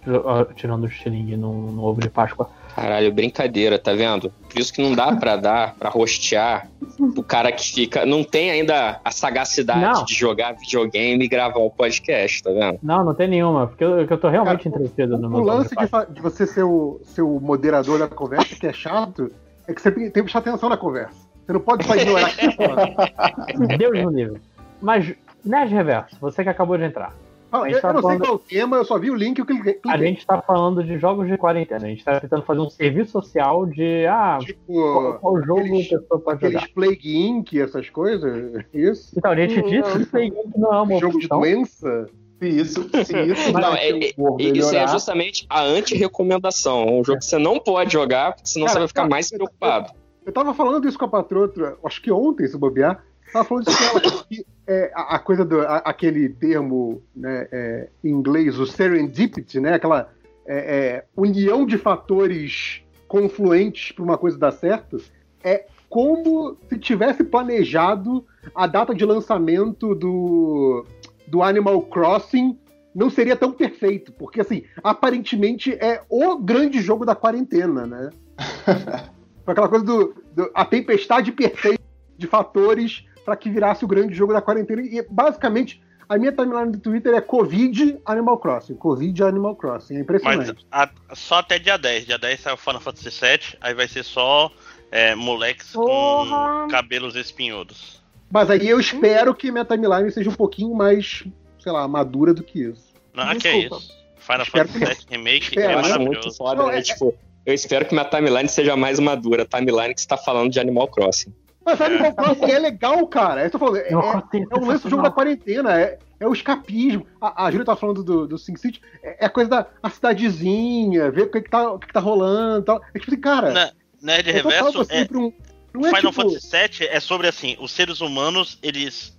tirando 0.54 0.84
o 0.84 0.88
estilingue 0.88 1.36
no, 1.36 1.72
no 1.72 1.84
ovo 1.84 2.00
de 2.00 2.10
Páscoa. 2.10 2.48
Caralho, 2.76 3.10
brincadeira, 3.14 3.80
tá 3.80 3.94
vendo? 3.94 4.30
Por 4.50 4.60
isso 4.60 4.74
que 4.74 4.82
não 4.82 4.94
dá 4.94 5.16
pra 5.16 5.38
dar, 5.38 5.76
pra 5.76 5.90
rostear 5.90 6.68
o 7.00 7.24
cara 7.24 7.50
que 7.50 7.72
fica. 7.72 8.06
Não 8.06 8.22
tem 8.22 8.52
ainda 8.52 9.00
a 9.02 9.12
sagacidade 9.12 9.80
Não. 9.80 10.04
de 10.04 10.14
jogar 10.14 10.52
videogame 10.58 11.24
e 11.24 11.28
gravar 11.30 11.62
um 11.62 11.70
podcast, 11.70 12.44
tá 12.44 12.52
vendo? 12.52 12.78
Não, 12.84 13.06
não 13.06 13.14
tem 13.14 13.30
nenhuma, 13.30 13.68
porque 13.68 13.82
eu, 13.82 14.06
que 14.06 14.12
eu 14.12 14.18
tô 14.18 14.28
realmente 14.28 14.70
Cara, 14.70 14.84
entretido 14.84 15.18
no 15.18 15.30
meu 15.30 15.40
O 15.40 15.44
lance 15.44 15.74
de 15.74 16.14
de, 16.16 16.22
você 16.22 16.46
ser 16.46 16.64
o, 16.64 17.00
ser 17.06 17.22
o 17.22 17.40
moderador 17.40 17.98
da 17.98 18.10
conversa, 18.10 18.54
que 18.54 18.68
é 18.68 18.74
chato, 18.74 19.32
é 19.66 19.74
que 19.74 19.82
você 19.82 19.90
tem 19.90 20.12
que 20.12 20.22
prestar 20.24 20.40
atenção 20.40 20.68
na 20.68 20.76
conversa. 20.76 21.16
Você 21.46 21.54
não 21.54 21.62
pode 21.62 21.86
só 21.86 21.96
ignorar 21.96 22.28
o 22.28 22.36
que 22.36 22.58
tá 22.58 23.32
falando. 23.56 23.78
Deus 23.78 24.04
no 24.04 24.10
livro. 24.10 24.42
Mas, 24.82 25.14
Nerd 25.46 25.74
Reverso, 25.74 26.18
você 26.20 26.44
que 26.44 26.50
acabou 26.50 26.78
de 26.78 26.84
entrar. 26.84 27.14
Fala, 27.56 27.66
A 27.66 27.70
eu, 27.70 27.74
gente 27.74 27.82
tá 27.82 27.88
eu 27.90 27.94
não 27.94 28.00
sei 28.02 28.04
falando- 28.10 28.20
qual 28.22 28.32
é 28.32 28.36
o 28.36 28.40
tema, 28.40 28.78
eu 28.78 28.86
só 28.86 29.00
vi 29.00 29.10
o 29.12 29.16
link 29.16 29.38
e 29.38 29.42
eu 29.42 29.46
cliquei. 29.46 29.80
A 29.88 29.98
gente 29.98 30.26
tá 30.26 30.42
falando 30.42 30.84
de 30.84 30.98
jogos 31.00 31.28
de 31.28 31.38
quarentena. 31.38 31.86
A 31.86 31.90
gente 31.90 32.04
tá 32.04 32.20
tentando 32.20 32.44
fazer 32.44 32.60
um 32.60 32.70
serviço 32.70 33.12
social 33.12 33.66
de. 33.66 34.06
Ah, 34.08 34.38
qual, 34.38 34.46
Tipo, 34.46 35.20
qual 35.20 35.44
jogo 35.44 35.60
aqueles- 35.62 35.94
a 35.94 36.00
pessoa 36.00 36.20
pode 36.20 36.42
jogar? 36.42 36.58
aqueles 36.60 36.74
Plague 36.74 37.18
Inc., 37.18 37.54
essas 37.60 37.90
coisas, 37.90 38.64
isso. 38.74 39.14
Então, 39.18 39.32
a 39.32 39.36
gente 39.36 39.62
Não. 39.62 39.70
disse 39.70 40.00
que 40.00 40.06
Play 40.08 40.30
Game 40.30 40.52
não 40.58 40.74
é 40.74 40.82
uma 40.82 41.00
Jogo 41.00 41.18
de 41.20 41.26
opção. 41.26 41.40
doença. 41.40 42.10
Se 42.38 42.50
isso, 42.50 42.84
se 43.06 43.18
isso 43.18 43.54
Não, 43.54 43.74
é- 43.76 44.12
humor 44.18 44.42
Isso 44.42 44.76
é 44.76 44.86
justamente 44.90 45.46
a 45.50 45.62
anti-recomendação. 45.64 46.82
É 46.84 46.92
um 46.92 47.04
jogo 47.04 47.20
que 47.20 47.26
você 47.26 47.38
não 47.38 47.60
pode 47.60 47.94
jogar, 47.94 48.34
porque 48.34 48.50
senão 48.50 48.66
Cara, 48.68 48.74
você 48.74 48.80
vai 48.80 48.88
ficar 48.90 49.02
cara, 49.04 49.10
mais 49.10 49.32
eu- 49.32 49.38
preocupado. 49.38 49.94
Eu 50.26 50.34
tava 50.34 50.54
falando 50.54 50.88
isso 50.88 50.98
com 51.00 51.06
a 51.06 51.08
patroa, 51.08 51.78
acho 51.86 52.02
que 52.02 52.12
ontem, 52.12 52.48
se 52.48 52.58
bobear. 52.58 53.04
Tava 53.36 53.44
falando 53.50 53.68
isso 53.68 53.78
com 53.78 54.00
ela, 54.00 54.24
que 54.30 54.46
é, 54.66 54.92
a, 54.96 55.16
a 55.16 55.20
coisa 55.20 55.44
do. 55.44 55.60
a- 55.60 55.80
aquele 55.80 56.30
termo 56.30 57.02
né, 57.14 57.50
é, 57.52 57.90
em 58.02 58.10
inglês, 58.10 58.58
o 58.58 58.66
serendipity, 58.66 59.60
né? 59.60 59.74
Aquela 59.74 60.10
é, 60.46 60.56
é, 60.56 61.06
união 61.18 61.66
de 61.66 61.78
fatores 61.78 62.82
confluentes 63.10 63.92
para 63.92 64.06
uma 64.06 64.18
coisa 64.18 64.38
dar 64.38 64.54
certo, 64.54 65.02
é 65.44 65.66
como 65.90 66.56
se 66.70 66.80
tivesse 66.80 67.26
planejado 67.26 68.26
a 68.56 68.66
data 68.68 68.96
de 68.96 69.04
lançamento 69.04 69.94
do, 69.94 70.86
do 71.28 71.44
Animal 71.44 71.82
Crossing 71.82 72.58
não 72.96 73.10
seria 73.10 73.36
tão 73.36 73.52
perfeito, 73.52 74.14
porque 74.14 74.40
assim, 74.40 74.64
aparentemente 74.82 75.74
é 75.74 76.02
o 76.08 76.38
grande 76.38 76.80
jogo 76.80 77.06
da 77.06 77.14
quarentena, 77.14 77.86
né? 77.86 78.10
Aquela 79.46 79.68
coisa 79.68 79.84
do, 79.84 80.16
do 80.34 80.50
a 80.54 80.64
tempestade 80.64 81.34
perfeita 81.34 81.84
de 82.18 82.28
fatores 82.28 83.04
para 83.26 83.36
que 83.36 83.50
virasse 83.50 83.84
o 83.84 83.88
grande 83.88 84.14
jogo 84.14 84.32
da 84.32 84.42
quarentena 84.42 84.82
e 84.84 85.06
basicamente 85.10 85.82
a 86.08 86.18
minha 86.20 86.32
timeline 86.32 86.72
do 86.72 86.78
Twitter 86.78 87.14
é 87.16 87.20
Covid 87.22 87.98
Animal 88.06 88.38
Crossing. 88.38 88.76
Covid 88.76 89.24
Animal 89.24 89.56
Crossing. 89.56 89.98
É 89.98 90.00
impressionante. 90.02 90.66
Mas 90.72 90.90
a- 91.12 91.16
só 91.16 91.36
até 91.40 91.58
dia 91.58 91.78
10. 91.78 92.06
Dia 92.06 92.20
10 92.20 92.40
sai 92.40 92.54
o 92.54 92.58
Final 92.58 92.80
Fantasy 92.80 93.10
VII, 93.10 93.58
aí 93.60 93.74
vai 93.74 93.88
ser 93.88 94.04
só 94.04 94.52
é, 94.92 95.16
moleques 95.16 95.72
Porra! 95.74 96.62
com 96.64 96.68
cabelos 96.70 97.16
espinhudos. 97.16 98.02
Mas 98.32 98.50
aí 98.52 98.68
eu 98.70 98.80
espero 98.80 99.34
que 99.34 99.52
minha 99.52 99.66
timeline 99.66 100.12
seja 100.12 100.30
um 100.30 100.36
pouquinho 100.36 100.76
mais, 100.76 101.24
sei 101.60 101.72
lá, 101.72 101.88
madura 101.88 102.34
do 102.34 102.44
que 102.44 102.60
isso. 102.64 102.94
Não, 103.14 103.36
que 103.38 103.48
é 103.48 103.58
isso. 103.66 103.92
Final 104.18 104.44
Espero 104.44 104.68
Fantasy 104.70 105.06
que- 105.06 105.12
VII 105.12 105.18
Remake 105.18 105.46
Espero, 105.50 105.70
é 105.70 105.74
Eu 105.74 105.80
acho 105.80 105.90
né? 105.90 105.98
muito 105.98 106.10
maravilhoso. 106.10 106.38
foda, 106.38 106.56
Não, 106.62 106.68
né? 106.70 106.78
é- 106.80 106.82
Tipo, 106.82 107.16
eu 107.46 107.54
espero 107.54 107.86
que 107.86 107.94
minha 107.96 108.06
timeline 108.06 108.50
seja 108.50 108.76
mais 108.76 109.00
madura. 109.00 109.44
A 109.44 109.46
timeline 109.46 109.94
que 109.94 110.00
está 110.00 110.18
falando 110.18 110.52
de 110.52 110.60
Animal 110.60 110.88
Crossing. 110.88 111.34
Mas 111.66 111.82
Animal 111.82 112.14
Crossing 112.14 112.52
é 112.52 112.60
legal, 112.60 113.08
cara. 113.08 113.44
Eu 113.44 113.50
tô 113.52 113.58
falando, 113.58 113.78
é, 113.78 113.92
Eu 113.92 114.00
é, 114.02 114.24
é 114.52 114.56
o 114.56 114.66
lance 114.66 114.84
do 114.84 114.90
jogo 114.90 115.02
da 115.02 115.10
quarentena, 115.10 115.82
é, 115.82 115.98
é 116.20 116.28
o 116.28 116.34
escapismo. 116.34 117.08
A, 117.20 117.46
a 117.46 117.52
Júlia 117.52 117.66
tá 117.66 117.76
falando 117.76 118.04
do, 118.04 118.28
do 118.28 118.38
Sin 118.38 118.56
City, 118.56 118.82
é, 119.02 119.24
é 119.24 119.26
a 119.26 119.30
coisa 119.30 119.50
da 119.50 119.68
a 119.82 119.90
cidadezinha, 119.90 121.10
ver 121.12 121.24
o 121.24 121.32
que, 121.32 121.42
que, 121.42 121.50
tá, 121.50 121.72
o 121.72 121.80
que, 121.80 121.88
que 121.88 121.94
tá 121.94 122.00
rolando 122.00 122.62
e 122.62 122.66
tal. 122.66 122.82
É 122.94 123.00
tipo 123.00 123.12
assim, 123.12 123.22
cara. 123.22 123.52
Na- 123.52 123.72
Nerd 124.02 124.30
é 124.30 124.34
total 124.42 124.52
Reverso 124.52 124.78
você 124.78 124.94
é, 124.94 125.08
um- 125.18 125.34
não 125.74 125.88
é 125.88 125.96
Final 125.96 126.12
tipo, 126.12 126.30
Fantasy 126.30 126.50
VII 126.52 126.88
é 126.90 127.00
sobre 127.00 127.28
assim, 127.28 127.58
os 127.60 127.72
seres 127.72 128.02
humanos, 128.02 128.60
eles 128.62 129.18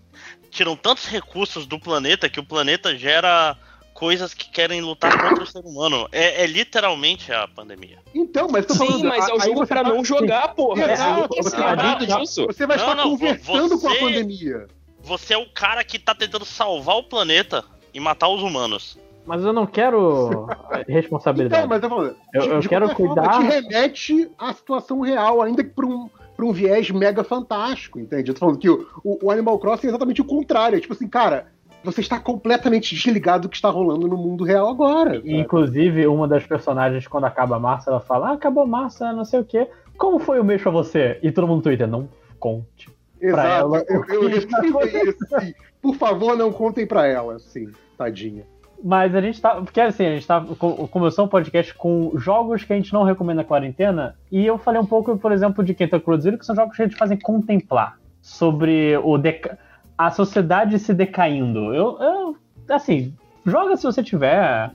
tiram 0.51 0.77
tantos 0.77 1.07
recursos 1.07 1.67
do 1.67 1.79
planeta 1.81 2.29
que 2.31 2.39
o 2.39 2.45
planeta 2.47 2.97
gera 2.97 3.57
coisas 3.97 4.35
que 4.35 4.51
querem 4.51 4.81
lutar 4.83 5.11
contra 5.19 5.43
o 5.43 5.47
ser 5.47 5.61
humano. 5.65 6.07
É, 6.13 6.43
é 6.45 6.47
literalmente 6.47 7.33
a 7.33 7.49
pandemia. 7.49 7.99
Então, 8.15 8.47
mas 8.51 8.67
tô 8.67 8.75
falando. 8.75 8.97
Sim, 8.99 9.07
mas 9.07 9.27
é 9.29 9.33
o 9.35 9.41
jogo 9.41 9.61
você 9.61 9.75
pra 9.75 9.83
tá- 9.83 9.89
não 9.89 10.05
jogar, 10.05 10.49
porra. 10.55 10.83
É, 10.83 10.93
É, 10.93 10.97
você 10.97 11.51
falando 11.51 11.77
vai- 11.77 11.77
nada 11.77 12.07
disso. 12.07 12.47
Você 12.47 12.67
vai 12.67 12.77
Não, 12.77 12.85
estar 12.85 12.95
não, 12.95 13.11
conversando 13.11 13.81
com 13.81 13.89
a 13.89 13.91
você- 13.91 13.99
pandemia. 14.01 14.67
Você 15.03 15.35
é 15.35 15.39
o 15.39 15.47
cara 15.49 15.83
que 15.83 15.99
tá 15.99 16.15
tentando 16.15 16.45
salvar 16.45 16.97
o 16.97 17.05
planeta 17.05 17.65
e 17.95 17.99
matar 17.99 18.29
os 18.29 18.43
humanos. 18.43 18.99
Mas 19.25 19.43
eu 19.43 19.53
não 19.53 19.67
quero 19.67 20.47
responsabilidade. 20.89 21.65
Então, 21.65 21.69
mas 21.69 21.83
eu 21.83 21.89
falando. 21.89 22.17
Eu- 22.35 22.43
de- 22.43 22.49
eu 22.49 22.61
de 22.61 22.69
quero 22.69 22.87
qualquer 22.87 23.07
forma, 23.07 23.15
cuidar- 23.23 23.39
te 23.39 23.45
remete 23.63 24.31
à 24.39 24.53
situação 24.53 25.01
real, 25.01 25.41
ainda 25.43 25.65
que 25.65 25.71
pra 25.71 25.87
um, 25.87 26.09
pra 26.37 26.45
um 26.45 26.53
viés 26.53 26.91
mega 26.91 27.25
fantástico, 27.25 27.99
entende? 27.99 28.31
Eu 28.31 28.35
tô 28.35 28.41
falando 28.41 28.59
que 28.59 28.69
o, 28.69 28.87
o- 29.03 29.19
o 29.27 29.31
Animal 29.31 29.59
Crossing 29.59 29.87
é 29.87 29.91
exatamente 29.91 30.21
o 30.21 30.25
contrário. 30.25 30.77
É 30.77 30.81
tipo 30.81 30.93
assim, 30.93 31.09
cara, 31.09 31.47
você 31.87 32.01
está 32.03 32.19
completamente 32.21 32.95
desligado 32.95 33.43
do 33.43 33.49
que 33.49 33.57
está 33.57 33.71
rolando 33.71 34.07
no 34.07 34.17
mundo 34.17 34.45
real 34.45 34.69
agora. 34.69 35.21
Inclusive, 35.25 36.07
uma 36.07 36.29
das 36.29 36.45
personagens, 36.47 37.07
quando 37.07 37.25
acaba 37.25 37.57
a 37.57 37.59
Márcia, 37.61 37.91
ela 37.91 38.01
fala: 38.01 38.29
Ah, 38.31 38.33
acabou 38.35 38.67
Márcia, 38.67 39.13
não 39.13 39.25
sei 39.25 39.41
o 39.41 39.45
quê. 39.45 39.69
Como 39.97 40.19
foi 40.19 40.39
o 40.41 40.45
mês 40.45 40.61
pra 40.61 40.71
você? 40.71 41.19
E 41.23 41.33
todo 41.33 41.47
mundo 41.47 41.57
no 41.59 41.63
Twitter, 41.63 41.87
não 41.89 42.09
conte. 42.39 42.91
pra 43.19 43.29
Exato. 43.29 43.49
ela, 43.49 43.85
eu, 43.89 44.05
eu 44.07 44.29
recebi 44.29 45.09
isso. 45.09 45.55
Por 45.81 45.95
favor, 45.95 46.37
não 46.37 46.53
contem 46.53 46.87
pra 46.87 47.07
ela, 47.07 47.39
sim, 47.39 47.69
tadinha. 47.97 48.45
Mas 48.85 49.15
a 49.15 49.21
gente 49.23 49.41
tá. 49.41 49.55
Porque 49.55 49.81
assim, 49.81 50.05
a 50.05 50.11
gente 50.15 50.27
tá. 50.27 50.45
co- 50.59 50.87
Começou 50.89 51.25
um 51.25 51.29
podcast 51.29 51.73
com 51.75 52.13
jogos 52.17 52.63
que 52.63 52.73
a 52.73 52.77
gente 52.77 52.93
não 52.93 53.05
recomenda 53.05 53.41
na 53.43 53.49
quarentena. 53.49 54.17
E 54.31 54.45
eu 54.45 54.59
falei 54.59 54.81
um 54.81 54.85
pouco, 54.87 55.17
por 55.17 55.33
exemplo, 55.33 55.65
de 55.65 55.73
Kenta 55.73 55.99
Cruzeiro, 55.99 56.37
que 56.37 56.45
são 56.45 56.55
jogos 56.55 56.77
que 56.77 56.83
a 56.83 56.87
gente 56.87 56.99
fazem 56.99 57.19
contemplar 57.19 57.99
sobre 58.21 58.97
o 58.99 59.17
deca... 59.17 59.59
a 59.97 60.11
sociedade 60.11 60.79
se 60.79 60.93
decaindo. 60.95 61.75
Eu, 61.75 61.99
eu. 62.01 62.37
Assim, 62.69 63.15
joga 63.45 63.77
se 63.77 63.85
você 63.85 64.03
tiver 64.03 64.71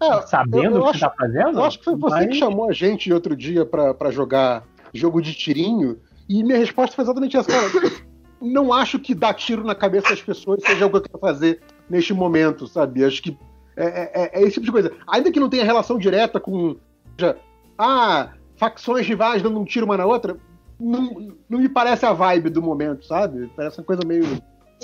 É, 0.00 0.22
sabendo 0.22 0.64
eu- 0.64 0.70
eu 0.76 0.80
o 0.80 0.84
que 0.84 0.90
acho- 0.90 1.00
tá 1.00 1.10
fazendo. 1.16 1.58
Eu 1.58 1.64
acho 1.64 1.78
que 1.78 1.84
foi 1.84 1.96
você 1.96 2.14
mas- 2.16 2.26
que 2.28 2.34
chamou 2.34 2.68
a 2.68 2.72
gente 2.72 3.12
outro 3.12 3.36
dia 3.36 3.64
pra 3.66 4.10
jogar 4.10 4.64
jogo 4.92 5.20
de 5.20 5.34
tirinho, 5.34 5.98
e 6.28 6.42
minha 6.42 6.58
resposta 6.58 6.94
foi 6.96 7.04
exatamente 7.04 7.36
essa. 7.36 7.50
Cara, 7.50 7.66
não 8.40 8.72
acho 8.72 8.98
que 8.98 9.14
dar 9.14 9.34
tiro 9.34 9.62
na 9.64 9.74
cabeça 9.74 10.08
das 10.10 10.22
pessoas 10.22 10.62
seja 10.62 10.86
o 10.86 10.90
que 10.90 10.96
eu 10.96 11.02
quero 11.02 11.18
fazer 11.18 11.60
neste 11.90 12.14
momento, 12.14 12.66
sabe? 12.66 13.04
Acho 13.04 13.22
que 13.22 13.36
é, 13.76 13.84
é- 13.84 14.30
é 14.40 14.42
esse 14.42 14.54
tipo 14.54 14.66
de 14.66 14.72
coisa. 14.72 14.92
Ainda 15.06 15.30
que 15.32 15.40
não 15.40 15.48
tenha 15.50 15.64
relação 15.64 15.98
direta 15.98 16.38
com. 16.40 16.76
já, 17.18 17.34
ah, 17.76 18.30
facções 18.56 19.06
rivais 19.06 19.42
dando 19.42 19.58
um 19.60 19.64
tiro 19.64 19.84
uma 19.84 19.96
na 19.96 20.06
outra, 20.06 20.36
não, 20.78 21.34
não 21.50 21.58
me 21.58 21.68
parece 21.68 22.06
a 22.06 22.12
vibe 22.12 22.50
do 22.50 22.62
momento, 22.62 23.04
sabe? 23.04 23.50
Parece 23.56 23.78
uma 23.80 23.84
coisa 23.84 24.02
meio. 24.06 24.24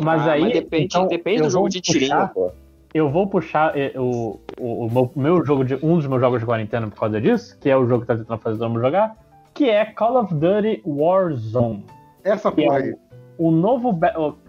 Mas 0.02 0.26
Ah, 0.26 0.32
aí. 0.32 0.52
depende, 0.52 0.84
então, 0.84 1.06
depende 1.06 1.38
eu 1.38 1.44
do 1.44 1.50
jogo 1.50 1.62
vou 1.64 1.68
de 1.68 1.80
tirinho, 1.80 2.10
puxar- 2.10 2.32
pô. 2.32 2.50
Eu 2.92 3.08
vou 3.08 3.26
puxar 3.28 3.78
eh, 3.78 3.92
o, 3.96 4.40
o, 4.58 4.86
o 4.86 4.90
meu, 4.90 5.10
meu 5.14 5.44
jogo 5.44 5.64
de. 5.64 5.74
um 5.76 5.96
dos 5.96 6.06
meus 6.06 6.20
jogos 6.20 6.40
de 6.40 6.46
quarentena 6.46 6.88
por 6.88 6.98
causa 6.98 7.20
disso, 7.20 7.56
que 7.60 7.70
é 7.70 7.76
o 7.76 7.86
jogo 7.86 8.00
que 8.02 8.06
tá 8.08 8.16
tentando 8.16 8.40
fazer 8.40 8.66
mundo 8.66 8.80
jogar, 8.80 9.16
que 9.54 9.68
é 9.70 9.84
Call 9.84 10.16
of 10.20 10.34
Duty 10.34 10.82
Warzone. 10.84 11.84
Essa 12.24 12.50
Que 12.50 12.64
porra 12.64 12.78
é 12.78 12.82
aí. 12.82 12.94
o 13.38 13.50
novo 13.50 13.98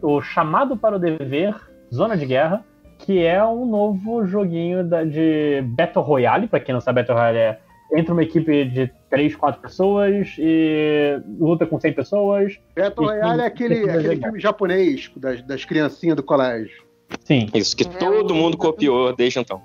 o, 0.01 0.15
o 0.15 0.21
chamado 0.21 0.75
para 0.75 0.95
o 0.95 0.99
dever 0.99 1.55
Zona 1.93 2.17
de 2.17 2.25
Guerra, 2.25 2.63
que 2.97 3.23
é 3.23 3.43
um 3.45 3.65
novo 3.65 4.25
joguinho 4.25 4.83
da- 4.83 5.03
de 5.03 5.61
Battle 5.67 6.03
Royale, 6.03 6.47
para 6.47 6.59
quem 6.59 6.73
não 6.73 6.81
sabe, 6.81 7.01
Battle 7.01 7.17
Royale 7.17 7.37
é 7.37 7.59
entre 7.93 8.11
uma 8.11 8.23
equipe 8.23 8.65
de 8.65 8.87
3, 9.09 9.35
4 9.35 9.61
pessoas 9.61 10.35
e 10.37 11.19
luta 11.39 11.65
com 11.65 11.79
100 11.79 11.93
pessoas. 11.93 12.57
Battle 12.75 13.05
e 13.05 13.09
Royale 13.09 13.41
é 13.41 13.45
aquele, 13.45 13.89
aquele 13.89 14.15
filme 14.17 14.39
japonês 14.39 15.11
das, 15.17 15.41
das 15.43 15.65
criancinhas 15.65 16.15
do 16.15 16.23
colégio. 16.23 16.83
Sim, 17.25 17.49
Isso 17.53 17.75
que 17.75 17.83
todo 17.85 18.33
mundo 18.33 18.57
copiou 18.57 19.13
desde 19.15 19.39
então. 19.39 19.61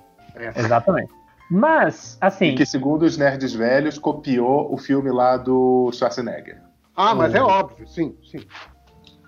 exatamente. 0.56 1.10
Mas, 1.48 2.18
assim, 2.20 2.46
E 2.46 2.54
que, 2.56 2.66
segundo 2.66 3.04
os 3.04 3.16
nerds 3.16 3.54
velhos, 3.54 3.98
copiou 3.98 4.72
o 4.72 4.76
filme 4.76 5.12
lá 5.12 5.36
do 5.36 5.90
Schwarzenegger. 5.92 6.60
Ah, 6.96 7.14
mas 7.14 7.32
O- 7.34 7.36
é 7.36 7.42
óbvio, 7.42 7.86
sim, 7.86 8.16
sim. 8.28 8.40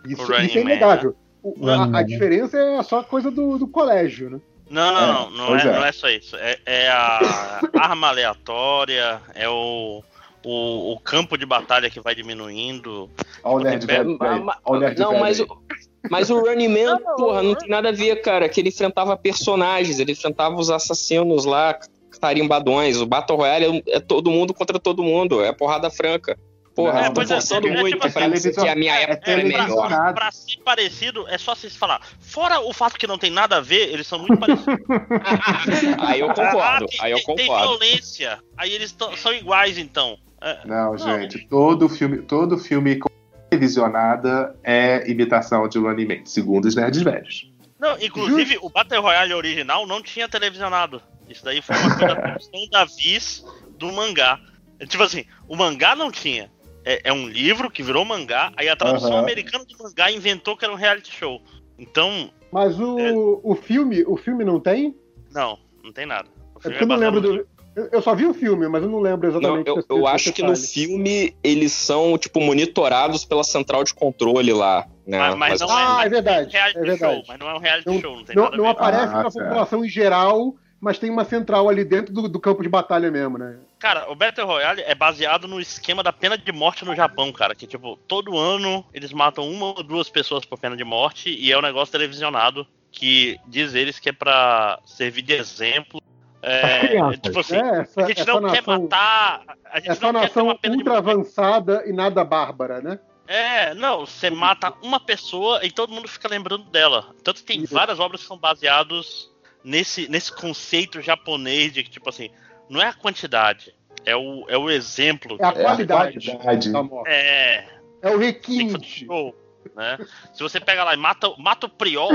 Isso, 0.05 0.23
isso 0.43 0.59
é 0.59 0.61
inegável. 0.63 1.15
O- 1.43 1.55
Running 1.61 1.69
a, 1.69 1.85
a 1.85 1.87
né? 1.89 2.03
diferença 2.03 2.59
é 2.59 2.83
só 2.83 3.05
coisa 3.05 3.31
do, 3.31 3.57
do 3.57 3.69
colégio, 3.69 4.31
né? 4.31 4.41
Não, 4.71 4.93
não, 4.93 5.01
É, 5.01 5.07
não, 5.07 5.31
não, 5.31 5.57
é, 5.57 5.61
é. 5.61 5.65
não 5.73 5.85
é 5.85 5.93
só 5.93 6.09
isso. 6.09 6.37
É, 6.37 6.59
é 6.67 6.89
a 6.91 7.61
arma 7.79 8.09
aleatória, 8.09 9.21
é 9.35 9.49
o, 9.49 10.03
o, 10.45 10.93
o 10.93 11.01
campo 11.01 11.37
de 11.39 11.47
batalha 11.47 11.89
que 11.91 12.01
vai 12.01 12.15
diminuindo. 12.15 13.09
Olha 13.43 13.57
o 13.57 13.61
nerd 13.65 13.87
velho. 13.87 14.17
Aí. 14.21 14.41
ma- 14.41 14.59
Olha 14.65 14.77
o 14.79 14.81
nerd 14.81 14.99
Não, 14.99 15.11
velho 15.11 15.21
mas 15.21 15.41
o, 15.41 15.63
mas 16.11 16.31
o 16.31 16.41
Running 16.41 16.69
Man, 16.69 16.99
porra, 17.17 17.43
não 17.43 17.55
tem 17.55 17.69
nada 17.69 17.89
a 17.89 17.93
ver, 17.93 18.17
cara. 18.23 18.49
Que 18.49 18.61
ele 18.61 18.69
enfrentava 18.69 19.17
personagens, 19.17 19.99
ele 19.99 20.13
enfrentava 20.13 20.57
os 20.57 20.71
assassinos 20.71 21.45
lá, 21.45 21.79
tarimbadões. 22.21 23.01
O 23.01 23.07
Battle 23.07 23.39
Royale 23.39 23.83
é, 23.87 23.97
é 23.97 24.01
todo 24.01 24.31
mundo 24.31 24.53
contra 24.53 24.79
todo 24.79 25.03
mundo, 25.03 25.43
é 25.43 25.53
porrada 25.53 25.91
franca. 25.91 26.39
Porra, 26.79 26.93
Não, 26.93 27.01
eu 27.01 27.07
tô 27.09 27.15
pois 27.15 27.31
é, 27.31 27.35
forçando 27.35 27.67
é, 27.67 27.71
é 27.71 27.75
muito 27.81 27.99
tipo 27.99 28.13
pra 28.13 28.27
assim, 28.27 28.53
que 28.53 28.69
a 28.69 28.77
minha 28.77 28.95
é 28.97 29.03
época 29.03 29.31
era 29.33 29.41
televisão. 29.43 29.67
melhor. 29.83 29.89
Pra, 29.89 30.13
pra 30.13 30.31
ser 30.31 30.59
parecido, 30.65 31.27
é 31.29 31.37
só 31.37 31.55
vocês 31.57 31.75
falar. 31.75 32.01
Fora 32.21 32.61
o 32.61 32.73
fato 32.73 32.97
que 32.97 33.07
não 33.07 33.19
tem 33.19 33.31
nada 33.33 33.57
a 33.57 33.61
ver, 33.61 33.89
eles 33.93 34.07
são 34.07 34.21
muito 34.21 34.37
parecidos. 34.39 34.79
Aí 35.99 36.21
eu 36.21 36.31
Ah, 36.31 36.35
concordo, 36.35 36.87
tem, 36.87 37.01
aí 37.01 37.11
eu 37.11 37.19
tem- 37.25 37.35
tem 37.37 37.47
concordo. 37.49 37.79
violência. 37.79 38.39
Aí 38.57 38.73
eles 38.73 38.97
são 39.17 39.33
iguais, 39.35 39.77
então. 39.77 40.17
É, 40.41 40.59
Não, 40.65 40.97
gente, 40.97 41.47
todo 41.49 41.89
filme, 41.89 42.19
todo 42.23 42.57
filme 42.57 42.97
com 42.97 43.09
televisionada 43.51 44.55
é 44.63 45.11
imitação 45.11 45.69
de 45.69 45.79
Running 45.79 46.07
Man, 46.07 46.25
segundo 46.25 46.67
os 46.67 46.77
nerds 46.77 47.03
velhos. 47.03 47.51
Não, 47.79 47.97
inclusive 48.01 48.57
o 48.63 48.69
Battle 48.71 49.01
Royale 49.03 49.35
original 49.35 49.85
não 49.87 50.01
tinha 50.03 50.29
televisionado. 50.29 51.03
Isso 51.29 51.45
daí 51.45 51.61
foi 51.61 51.77
uma 51.77 51.97
coisa 51.97 52.07
da 52.15 52.21
produção 52.23 52.69
da 52.71 52.85
Viz 52.85 53.45
do 53.79 53.93
mangá. 53.93 54.39
É, 54.81 54.87
Tipo 54.87 55.03
assim, 55.03 55.25
o 55.49 55.57
mangá 55.57 55.97
não 55.97 56.11
tinha. 56.11 56.51
É, 56.89 57.03
é 57.05 57.13
um 57.13 57.29
livro 57.29 57.71
que 57.71 57.83
virou 57.83 58.03
mangá, 58.03 58.51
aí 58.57 58.67
a 58.67 58.75
tradução 58.75 59.11
Aham. 59.13 59.19
americana 59.21 59.63
do 59.63 59.77
mangá 59.85 60.11
inventou 60.11 60.57
que 60.57 60.65
era 60.65 60.73
um 60.73 60.77
reality 60.77 61.13
show. 61.15 61.43
Então, 61.79 62.31
Mas 62.51 62.81
o, 62.81 62.99
É. 62.99 63.13
o 63.13 63.55
filme, 63.55 64.03
o 64.07 64.17
filme 64.17 64.43
não 64.43 64.59
tem? 64.59 64.97
não, 65.31 65.59
não 65.85 65.93
tem 65.93 66.07
nada. 66.07 66.31
É 66.65 66.69
eu 66.69 66.87
não 66.87 66.89
baseado 66.89 67.15
lembro 67.17 67.21
no 67.21 67.43
do. 67.45 67.49
Eu, 67.77 67.89
eu 67.93 68.03
só 68.03 68.15
vi 68.15 68.25
o 68.25 68.33
filme, 68.33 68.67
mas 68.69 68.83
eu 68.83 68.89
não 68.89 69.01
lembro 69.01 69.31
Não, 69.31 69.39
exatamente. 69.39 69.69
eu, 69.69 69.75
desse- 69.77 69.87
eu 69.91 69.97
desse 69.99 70.09
acho 70.09 70.33
que 70.33 70.43
no 70.43 70.57
filme 70.57 71.37
eles 71.45 71.73
são, 71.73 72.17
tipo, 72.17 72.41
monitorados 72.41 73.23
pela 73.27 73.45
central 73.45 73.85
de 73.85 73.93
controle 73.93 74.53
lá, 74.55 74.89
né? 75.07 75.19
Mas, 75.19 75.37
mas 75.37 75.61
não 75.61 75.71
Ah, 75.71 76.01
é, 76.03 76.07
é 76.07 76.09
verdade, 76.09 76.51
reality 76.51 76.79
é 76.79 76.81
verdade. 76.81 77.15
show, 77.17 77.25
mas 77.29 77.39
não 77.39 77.51
é 77.51 77.55
um 77.55 77.59
reality 77.59 77.87
Não- 77.89 78.01
show, 78.01 78.17
não 78.17 78.25
tem 78.25 78.35
Não, 78.35 78.45
nada 78.45 78.57
não 78.57 78.67
a 78.67 78.71
aparece 78.71 79.13
Ah, 79.15 79.23
na 79.25 79.31
certo. 79.31 79.45
população 79.47 79.85
em 79.85 79.89
geral, 79.91 80.55
mas 80.81 80.99
tem 80.99 81.11
uma 81.11 81.25
central 81.25 81.69
ali 81.69 81.85
dentro 81.85 82.13
do, 82.13 82.29
do 82.29 82.39
campo 82.41 82.63
de 82.63 82.69
batalha 82.69 83.11
mesmo, 83.11 83.37
né? 83.39 83.59
Cara, 83.79 84.11
o 84.11 84.15
Battle 84.15 84.47
Royale 84.47 84.83
é 84.83 84.95
baseado 84.95 85.47
no 85.49 85.61
esquema 85.61 86.03
da 86.03 86.13
pena 86.13 86.37
de 86.39 86.53
morte 86.53 86.85
no 86.85 86.95
Japão, 86.95 87.33
cara. 87.33 87.55
Que, 87.55 87.67
tipo, 87.67 87.97
todo 88.09 88.37
ano 88.37 88.85
eles 88.93 89.13
matam 89.13 89.49
uma 89.49 89.67
ou 89.67 89.83
duas 89.83 90.09
pessoas 90.09 90.45
por 90.45 90.59
pena 90.59 90.77
de 90.77 90.85
morte 90.85 91.31
e 91.31 91.51
é 91.53 91.59
um 91.59 91.63
negócio 91.63 91.93
televisionado 91.93 92.67
que 92.91 93.39
diz 93.47 93.75
eles 93.75 93.99
que 93.99 94.09
é 94.09 94.13
pra 94.13 94.79
servir 94.85 95.23
de 95.23 95.35
exemplo 95.35 96.01
É, 96.43 96.79
crianças. 96.81 97.21
tipo 97.21 97.41
assim, 97.41 97.57
É, 97.57 97.81
essa, 97.81 98.05
a 98.05 98.09
gente 98.09 98.25
não 98.27 98.41
nação, 98.41 98.55
quer 98.55 98.67
matar. 98.67 99.43
A 99.65 99.79
gente 99.81 99.91
essa 99.91 100.01
não 100.01 100.13
quer 100.13 100.21
ter 100.21 100.27
nação 100.29 100.45
uma 100.45 100.59
pena 100.59 100.77
ultra 100.77 100.99
avançada 100.99 101.83
e 101.87 101.93
nada 101.93 102.25
bárbara, 102.25 102.81
né? 102.81 102.99
É, 103.27 103.75
não, 103.75 104.07
você 104.07 104.31
mata 104.31 104.73
uma 104.83 104.99
pessoa 104.99 105.63
e 105.65 105.71
todo 105.71 105.93
mundo 105.93 106.09
fica 106.09 106.27
lembrando 106.29 106.65
dela. 106.71 107.15
Tanto 107.23 107.41
que 107.41 107.47
tem 107.47 107.63
Isso. 107.63 107.75
várias 107.75 108.01
obras 108.01 108.23
que 108.23 108.27
são 108.27 108.39
baseadas 108.39 109.31
nesse, 109.65 110.09
nesse 110.09 110.33
conceito 110.35 111.01
japonês 111.01 111.73
de 111.73 111.83
que, 111.83 111.91
tipo 111.91 112.09
assim, 112.09 112.31
não 112.69 112.81
é 112.81 112.89
a 112.89 112.93
quantidade, 112.95 113.75
é 114.05 114.15
o, 114.17 114.45
é 114.49 114.57
o 114.57 114.71
exemplo. 114.71 115.37
É 115.41 115.45
a 115.45 115.49
É 115.49 115.51
a 115.51 115.53
qualidade, 115.53 116.31
qualidade. 116.39 116.71
É, 117.07 117.65
É 118.03 118.11
o 118.11 118.19
requinte. 118.19 119.07
show, 119.07 119.35
né? 119.75 119.99
Se 120.33 120.43
você 120.43 120.61
pega 120.61 120.85
lá 120.85 120.95
e 120.95 120.97
mata, 120.97 121.33
mata 121.39 121.67
o 121.67 121.71
Prior. 121.71 122.11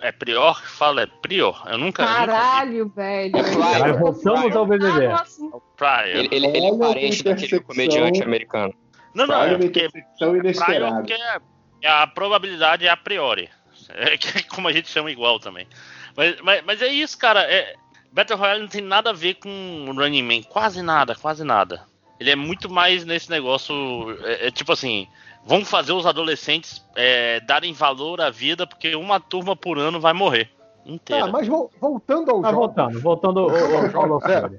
É 0.00 0.12
Prior 0.12 0.60
que 0.60 0.68
fala, 0.68 1.02
é 1.02 1.06
Prior. 1.06 1.62
Eu 1.66 1.78
nunca. 1.78 2.02
eu 2.02 2.08
nunca. 2.08 2.26
Caralho, 2.26 2.88
velho. 2.90 3.36
É 3.38 3.92
voltamos 3.94 4.54
ao 4.54 4.66
BBB. 4.66 5.06
Ah. 5.06 5.24
Prior. 5.76 6.06
Ele, 6.06 6.28
ele, 6.30 6.46
ele 6.48 6.66
é 6.66 6.78
parente 6.78 7.22
daquele 7.22 7.60
comediante 7.60 8.22
americano. 8.22 8.74
Não, 9.14 9.26
não, 9.26 9.34
Olha 9.36 9.50
é 9.52 9.54
uma 9.54 9.58
porque 9.60 9.88
Prior 9.88 10.94
porque 10.96 11.12
é, 11.14 11.38
é 11.82 11.88
a 11.88 12.06
probabilidade 12.06 12.86
é 12.86 12.90
a 12.90 12.96
priori. 12.96 13.48
É 13.96 14.16
que- 14.16 14.42
como 14.48 14.66
a 14.66 14.72
gente 14.72 14.88
chama 14.88 15.10
igual 15.10 15.38
também. 15.38 15.66
Mas, 16.16 16.40
mas, 16.40 16.64
mas 16.64 16.82
é 16.82 16.88
isso, 16.88 17.16
cara. 17.18 17.40
É, 17.42 17.74
Battle 18.12 18.38
Royale 18.38 18.60
não 18.62 18.68
tem 18.68 18.80
nada 18.82 19.10
a 19.10 19.12
ver 19.12 19.34
com 19.34 19.92
Running 19.96 20.22
Man. 20.22 20.42
Quase 20.42 20.82
nada, 20.82 21.14
quase 21.14 21.42
nada. 21.44 21.82
Ele 22.20 22.30
é 22.30 22.36
muito 22.36 22.70
mais 22.70 23.04
nesse 23.04 23.28
negócio. 23.30 23.74
É, 24.24 24.48
é 24.48 24.50
tipo 24.50 24.72
assim. 24.72 25.06
Vamos 25.46 25.68
fazer 25.68 25.92
os 25.92 26.06
adolescentes 26.06 26.82
é, 26.96 27.38
darem 27.40 27.74
valor 27.74 28.18
à 28.20 28.30
vida, 28.30 28.66
porque 28.66 28.94
uma 28.96 29.20
turma 29.20 29.54
por 29.54 29.78
ano 29.78 30.00
vai 30.00 30.14
morrer. 30.14 30.48
Inteira. 30.86 31.26
Tá, 31.26 31.32
mas 31.32 31.46
vol- 31.46 31.70
voltando 31.80 32.30
ao 32.30 32.40
Tá 32.42 32.48
jogo. 32.50 32.60
voltando, 32.60 33.00
voltando 33.00 33.40
ao, 33.40 33.50
ao, 33.50 34.30
É. 34.30 34.50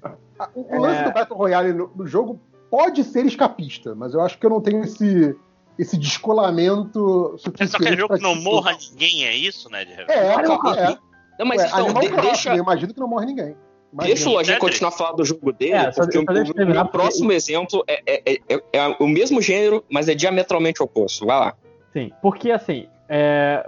O, 0.54 0.76
o 0.78 0.82
lance 0.82 1.04
do 1.04 1.12
Battle 1.12 1.38
Royale 1.38 1.74
no, 1.74 1.92
no 1.96 2.06
jogo 2.06 2.40
pode 2.70 3.04
ser 3.04 3.26
escapista, 3.26 3.96
mas 3.96 4.14
eu 4.14 4.22
acho 4.22 4.38
que 4.38 4.46
eu 4.46 4.50
não 4.50 4.60
tenho 4.62 4.84
esse, 4.84 5.36
esse 5.80 5.98
descolamento 5.98 7.32
Você 7.32 7.44
suficiente. 7.46 7.72
só 7.72 7.78
quer 7.80 7.98
jogo 7.98 8.16
que 8.16 8.22
não 8.22 8.36
morra 8.36 8.76
ninguém, 8.92 9.26
é 9.26 9.36
isso, 9.36 9.70
né? 9.70 9.86
De... 9.86 9.94
É, 9.94 10.06
é, 10.08 10.34
é. 10.34 10.98
Não, 11.40 11.46
mas 11.46 11.62
Ué, 11.62 11.68
então, 11.68 11.86
de- 12.02 12.10
Crossing, 12.10 12.22
deixa, 12.28 12.50
eu 12.56 12.64
imagino 12.64 12.94
que 12.94 13.00
não 13.00 13.08
morre 13.08 13.26
ninguém. 13.26 13.56
Imagina. 13.94 14.14
deixa 14.16 14.30
o 14.30 14.34
Lojinha 14.34 14.60
continuar 14.60 14.92
falando 14.92 15.16
do 15.18 15.24
jogo 15.26 15.54
dele, 15.54 15.74
É, 15.74 15.92
porque 15.92 16.18
o, 16.18 16.26
deixa 16.26 16.50
eu 16.50 16.52
o 16.52 16.54
terminar, 16.54 16.84
meu 16.84 16.92
porque- 16.92 16.98
próximo 16.98 17.32
exemplo 17.32 17.84
é, 17.88 18.02
é- 18.06 18.22
é- 18.34 18.40
é- 18.50 18.64
é 18.74 18.96
o 19.00 19.08
mesmo 19.08 19.42
gênero, 19.42 19.86
mas 19.90 20.10
é 20.10 20.14
diametralmente 20.16 20.84
oposto. 20.84 21.26
Vai 21.26 21.40
lá. 21.40 21.54
Sim, 21.94 22.12
porque 22.22 22.52
assim, 22.52 22.88
é, 23.08 23.66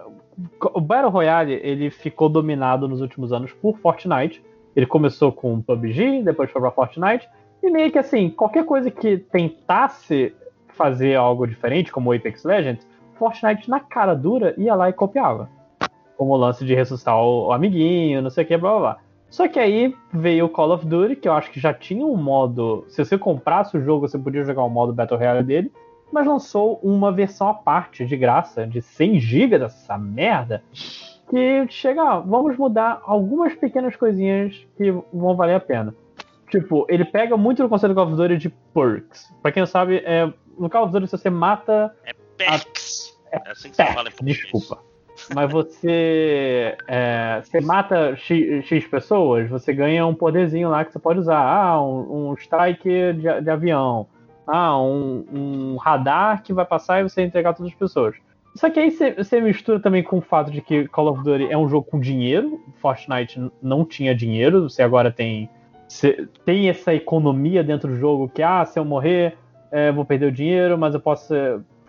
o 0.73 0.82
Battle 0.82 1.10
Royale 1.12 1.53
ele 1.63 1.89
ficou 1.89 2.27
dominado 2.27 2.88
nos 2.89 2.99
últimos 2.99 3.32
anos 3.32 3.53
por 3.53 3.77
Fortnite. 3.77 4.43
Ele 4.75 4.86
começou 4.86 5.32
com 5.32 5.62
PUBG, 5.62 6.21
depois 6.23 6.51
foi 6.51 6.62
pra 6.62 6.71
Fortnite, 6.71 7.27
e 7.63 7.69
meio 7.71 7.89
que 7.91 7.97
assim, 7.97 8.30
qualquer 8.30 8.65
coisa 8.65 8.91
que 8.91 9.17
tentasse 9.17 10.36
fazer 10.75 11.15
algo 11.15 11.47
diferente, 11.47 11.91
como 11.91 12.10
o 12.12 12.13
Apex 12.13 12.43
Legends, 12.43 12.86
Fortnite 13.17 13.69
na 13.69 13.80
cara 13.80 14.13
dura 14.13 14.53
ia 14.58 14.75
lá 14.75 14.89
e 14.89 14.93
copiava. 14.93 15.49
Como 16.17 16.34
o 16.34 16.38
lance 16.38 16.65
de 16.65 16.73
ressuscitar 16.73 17.17
o, 17.17 17.47
o 17.47 17.53
amiguinho, 17.53 18.21
não 18.21 18.30
sei 18.30 18.43
o 18.43 18.47
que, 18.47 18.58
blá 18.58 18.71
blá 18.71 18.80
blá. 18.80 18.97
Só 19.30 19.47
que 19.47 19.60
aí 19.60 19.93
veio 20.13 20.45
o 20.45 20.49
Call 20.49 20.71
of 20.71 20.86
Duty, 20.86 21.17
que 21.17 21.27
eu 21.27 21.34
acho 21.34 21.51
que 21.51 21.60
já 21.60 21.73
tinha 21.73 22.06
um 22.06 22.15
modo. 22.15 22.86
Se 22.88 23.03
você 23.03 23.17
comprasse 23.17 23.77
o 23.77 23.82
jogo, 23.82 24.08
você 24.08 24.17
podia 24.17 24.43
jogar 24.43 24.63
o 24.63 24.69
modo 24.69 24.93
Battle 24.93 25.19
Royale 25.19 25.43
dele 25.43 25.71
mas 26.12 26.25
lançou 26.25 26.80
uma 26.82 27.12
versão 27.12 27.49
à 27.49 27.53
parte, 27.53 28.06
de 28.06 28.15
graça, 28.15 28.65
de 28.65 28.82
100 28.82 29.19
GB 29.19 29.60
dessa 29.60 29.97
merda, 29.97 30.63
que 31.30 31.67
chega, 31.69 32.03
ó, 32.03 32.21
vamos 32.21 32.58
mudar 32.58 33.01
algumas 33.03 33.53
pequenas 33.56 33.95
coisinhas 33.95 34.65
que 34.77 34.91
vão 35.13 35.36
valer 35.36 35.56
a 35.56 35.60
pena. 35.60 35.93
Tipo, 36.49 36.86
ele 36.89 37.03
pega 37.03 37.36
muito 37.36 37.62
no 37.62 37.67
conceito 37.67 37.93
do 37.93 37.95
Call 37.95 38.08
of 38.08 38.15
Duty 38.15 38.38
de 38.38 38.49
perks. 38.73 39.34
Pra 39.41 39.51
quem 39.51 39.62
não 39.62 39.67
sabe, 39.67 39.97
é, 40.06 40.32
no 40.58 40.69
Call 40.69 40.86
of 40.86 40.93
Duty, 40.93 41.08
se 41.08 41.17
você 41.17 41.30
mata 41.30 41.93
Perks. 42.38 43.17
É 43.32 43.51
assim 43.51 43.69
que 43.69 43.75
você 43.75 43.86
fala 43.86 44.08
em 44.08 44.12
português. 44.12 44.38
desculpa. 44.38 44.82
Mas 45.34 45.51
você, 45.51 46.77
é, 46.88 47.41
você 47.43 47.60
mata 47.60 48.15
X, 48.15 48.65
X 48.65 48.88
pessoas, 48.88 49.49
você 49.49 49.73
ganha 49.73 50.06
um 50.06 50.13
poderzinho 50.13 50.69
lá 50.69 50.86
que 50.86 50.91
você 50.91 50.99
pode 50.99 51.19
usar. 51.19 51.39
Ah, 51.39 51.82
um, 51.82 52.30
um 52.30 52.34
strike 52.36 53.13
de, 53.13 53.41
de 53.41 53.49
avião. 53.49 54.08
Ah, 54.45 54.80
um, 54.80 55.25
um 55.34 55.75
radar 55.77 56.41
que 56.43 56.53
vai 56.53 56.65
passar 56.65 57.01
e 57.01 57.03
você 57.03 57.21
entregar 57.21 57.53
todas 57.53 57.71
as 57.71 57.77
pessoas. 57.77 58.15
Só 58.56 58.71
que 58.71 58.80
aí 58.80 58.89
você, 58.89 59.39
mistura 59.39 59.80
também 59.80 60.01
com 60.01 60.17
o 60.17 60.21
fato 60.21 60.49
de 60.49 60.62
que 60.62 60.88
Call 60.88 61.10
of 61.10 61.23
Duty 61.23 61.47
é 61.51 61.58
um 61.58 61.69
jogo 61.69 61.88
com 61.89 61.99
dinheiro. 61.99 62.60
Fortnite 62.82 63.51
não 63.62 63.86
tinha 63.86 64.15
dinheiro, 64.15 64.69
você 64.69 64.82
agora 64.82 65.12
tem. 65.12 65.47
Você 65.88 66.27
tem 66.43 66.67
essa 66.67 66.93
economia 66.93 67.63
dentro 67.63 67.89
do 67.89 67.97
jogo 67.97 68.27
que, 68.27 68.41
ah, 68.41 68.65
se 68.65 68.80
eu 68.80 68.84
morrer, 68.84 69.38
é, 69.71 69.91
vou 69.91 70.03
perder 70.03 70.25
o 70.25 70.32
dinheiro, 70.32 70.77
mas 70.77 70.93
eu 70.93 70.99
posso. 70.99 71.34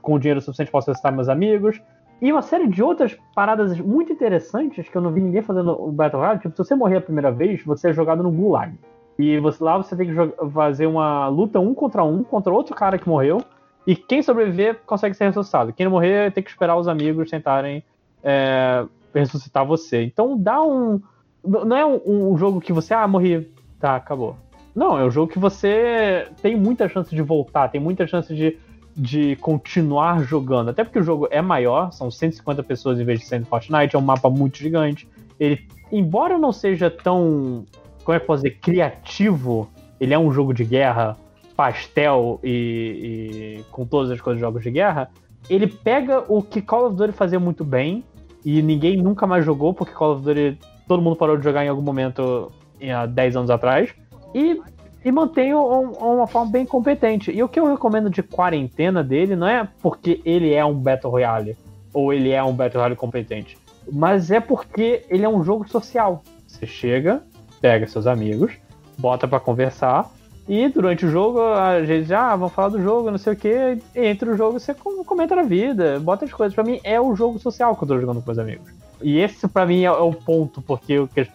Com 0.03 0.15
o 0.15 0.19
dinheiro 0.19 0.41
suficiente, 0.41 0.71
posso 0.71 0.91
ressuscitar 0.91 1.13
meus 1.13 1.29
amigos. 1.29 1.81
E 2.21 2.33
uma 2.33 2.43
série 2.43 2.67
de 2.67 2.83
outras 2.83 3.17
paradas 3.35 3.79
muito 3.79 4.13
interessantes 4.13 4.89
que 4.89 4.97
eu 4.97 5.01
não 5.01 5.13
vi 5.13 5.21
ninguém 5.21 5.43
fazendo 5.43 5.71
o 5.71 5.93
Battle 5.93 6.21
Royale. 6.21 6.41
Tipo, 6.41 6.57
se 6.57 6.65
você 6.65 6.75
morrer 6.75 6.97
a 6.97 7.01
primeira 7.01 7.31
vez, 7.31 7.63
você 7.63 7.91
é 7.91 7.93
jogado 7.93 8.23
no 8.23 8.31
Gulag. 8.31 8.75
E 9.19 9.39
você, 9.39 9.63
lá 9.63 9.77
você 9.77 9.97
tem 9.97 10.09
que 10.09 10.51
fazer 10.53 10.87
uma 10.87 11.29
luta 11.29 11.59
um 11.61 11.75
contra 11.75 12.05
um 12.05 12.23
contra 12.23 12.53
outro 12.53 12.75
cara 12.75 12.99
que 12.99 13.09
morreu. 13.09 13.43
E 13.87 13.97
quem 13.97 14.23
sobreviver 14.23 14.81
consegue 14.85 15.15
ser 15.15 15.25
ressuscitado. 15.25 15.73
Quem 15.73 15.85
não 15.85 15.93
morrer 15.93 16.33
tem 16.33 16.43
que 16.43 16.51
esperar 16.51 16.77
os 16.77 16.89
amigos 16.89 17.31
tentarem 17.31 17.83
é, 18.23 18.85
ressuscitar 19.15 19.65
você. 19.65 20.03
Então 20.03 20.37
dá 20.37 20.63
um. 20.63 21.01
Não 21.45 21.77
é 21.77 21.87
um, 21.87 22.33
um 22.33 22.37
jogo 22.37 22.61
que 22.61 22.73
você, 22.73 22.93
ah, 22.93 23.07
morri, 23.07 23.51
tá, 23.79 23.97
acabou. 23.97 24.37
Não, 24.75 24.99
é 24.99 25.05
um 25.05 25.11
jogo 25.11 25.33
que 25.33 25.39
você 25.39 26.29
tem 26.43 26.57
muita 26.57 26.89
chance 26.89 27.15
de 27.15 27.23
voltar, 27.23 27.69
tem 27.69 27.81
muita 27.81 28.07
chance 28.07 28.35
de, 28.35 28.59
de 28.99 29.37
continuar 29.37 30.25
jogando. 30.25 30.71
Até 30.71 30.83
porque 30.83 30.99
o 30.99 31.03
jogo 31.03 31.29
é 31.31 31.41
maior, 31.41 31.93
são 31.93 32.11
150 32.11 32.63
pessoas 32.65 32.99
em 32.99 33.05
vez 33.05 33.21
de 33.21 33.27
100 33.27 33.41
no 33.41 33.47
Fortnite, 33.47 33.95
é 33.95 33.99
um 33.99 34.03
mapa 34.03 34.29
muito 34.29 34.59
gigante. 34.59 35.09
Ele, 35.39 35.67
embora 35.93 36.37
não 36.37 36.53
seja 36.53 36.91
tão, 36.91 37.65
como 38.05 38.17
é 38.17 38.21
que 38.21 38.27
posso 38.27 38.43
dizer, 38.43 38.59
criativo, 38.59 39.71
ele 40.01 40.13
é 40.13 40.19
um 40.19 40.33
jogo 40.33 40.53
de 40.53 40.65
guerra, 40.65 41.17
pastel 41.57 42.41
e, 42.43 43.61
e 43.61 43.65
com 43.71 43.87
todas 43.87 44.11
as 44.11 44.21
coisas 44.21 44.39
de 44.39 44.45
jogos 44.45 44.63
de 44.65 44.71
guerra, 44.73 45.09
ele 45.49 45.69
pega 45.69 46.25
o 46.29 46.43
que 46.43 46.61
Call 46.61 46.87
of 46.87 46.97
Duty 46.97 47.13
fazia 47.13 47.39
muito 47.39 47.65
bem 47.65 48.03
e 48.45 48.61
ninguém 48.61 48.97
nunca 48.97 49.27
mais 49.27 49.45
jogou, 49.45 49.73
porque 49.73 49.93
Call 49.93 50.17
of 50.17 50.25
Duty 50.25 50.59
todo 50.89 51.01
mundo 51.01 51.15
parou 51.15 51.37
de 51.37 51.45
jogar 51.45 51.65
em 51.65 51.69
algum 51.69 51.83
momento 51.83 52.51
há 52.83 53.07
10 53.07 53.37
anos 53.37 53.51
atrás, 53.51 53.95
e, 54.35 54.61
e 55.05 55.13
mantém 55.13 55.55
um- 55.55 55.93
uma 55.93 56.27
forma 56.27 56.51
bem 56.51 56.67
competente. 56.67 57.31
E 57.31 57.43
o 57.43 57.49
que 57.49 57.59
eu 57.59 57.67
recomendo 57.67 58.11
de 58.11 58.23
quarentena 58.23 59.03
dele 59.03 59.37
não 59.37 59.47
é 59.47 59.69
porque 59.83 60.21
ele 60.25 60.53
é 60.53 60.65
um 60.65 60.75
Battle 60.75 61.11
Royale, 61.13 61.57
ou 61.93 62.13
ele 62.13 62.31
é 62.31 62.43
um 62.43 62.53
Battle 62.53 62.81
Royale 62.81 62.97
competente, 62.97 63.57
mas 63.91 64.31
é 64.31 64.41
porque 64.41 65.05
ele 65.09 65.25
é 65.25 65.29
um 65.29 65.43
jogo 65.45 65.69
social. 65.69 66.23
Você 66.47 66.67
chega, 66.67 67.23
pega 67.61 67.87
seus 67.87 68.07
amigos, 68.07 68.53
bota 68.99 69.27
pra 69.29 69.41
conversar, 69.41 70.11
e 70.49 70.67
durante 70.69 71.05
o 71.05 71.11
jogo, 71.11 71.41
a 71.43 71.85
gente 71.85 72.09
já 72.09 72.33
ah, 72.33 72.37
vamos 72.37 72.55
falar 72.55 72.71
do 72.71 72.83
jogo, 72.83 73.11
não 73.11 73.19
sei 73.19 73.35
o 73.35 73.37
que. 73.37 73.79
Entre 73.95 74.31
o 74.31 74.37
jogo 74.37 74.59
você 74.59 74.73
com- 74.73 75.05
comenta 75.05 75.37
na 75.37 75.43
vida, 75.43 76.01
bota 76.01 76.25
as 76.25 76.33
coisas. 76.33 76.55
Pra 76.55 76.65
mim 76.65 76.81
é 76.83 76.99
o 76.99 77.15
jogo 77.15 77.39
social 77.39 77.77
que 77.77 77.85
eu 77.85 77.89
tô 77.89 78.01
jogando 78.01 78.21
com 78.23 78.27
meus 78.27 78.39
amigos. 78.39 78.73
E 79.03 79.19
esse 79.19 79.47
pra 79.47 79.67
mim 79.67 79.85
é, 79.85 79.93
o 79.93 80.11
ponto, 80.13 80.63
porque 80.63 81.07
que- 81.15 81.29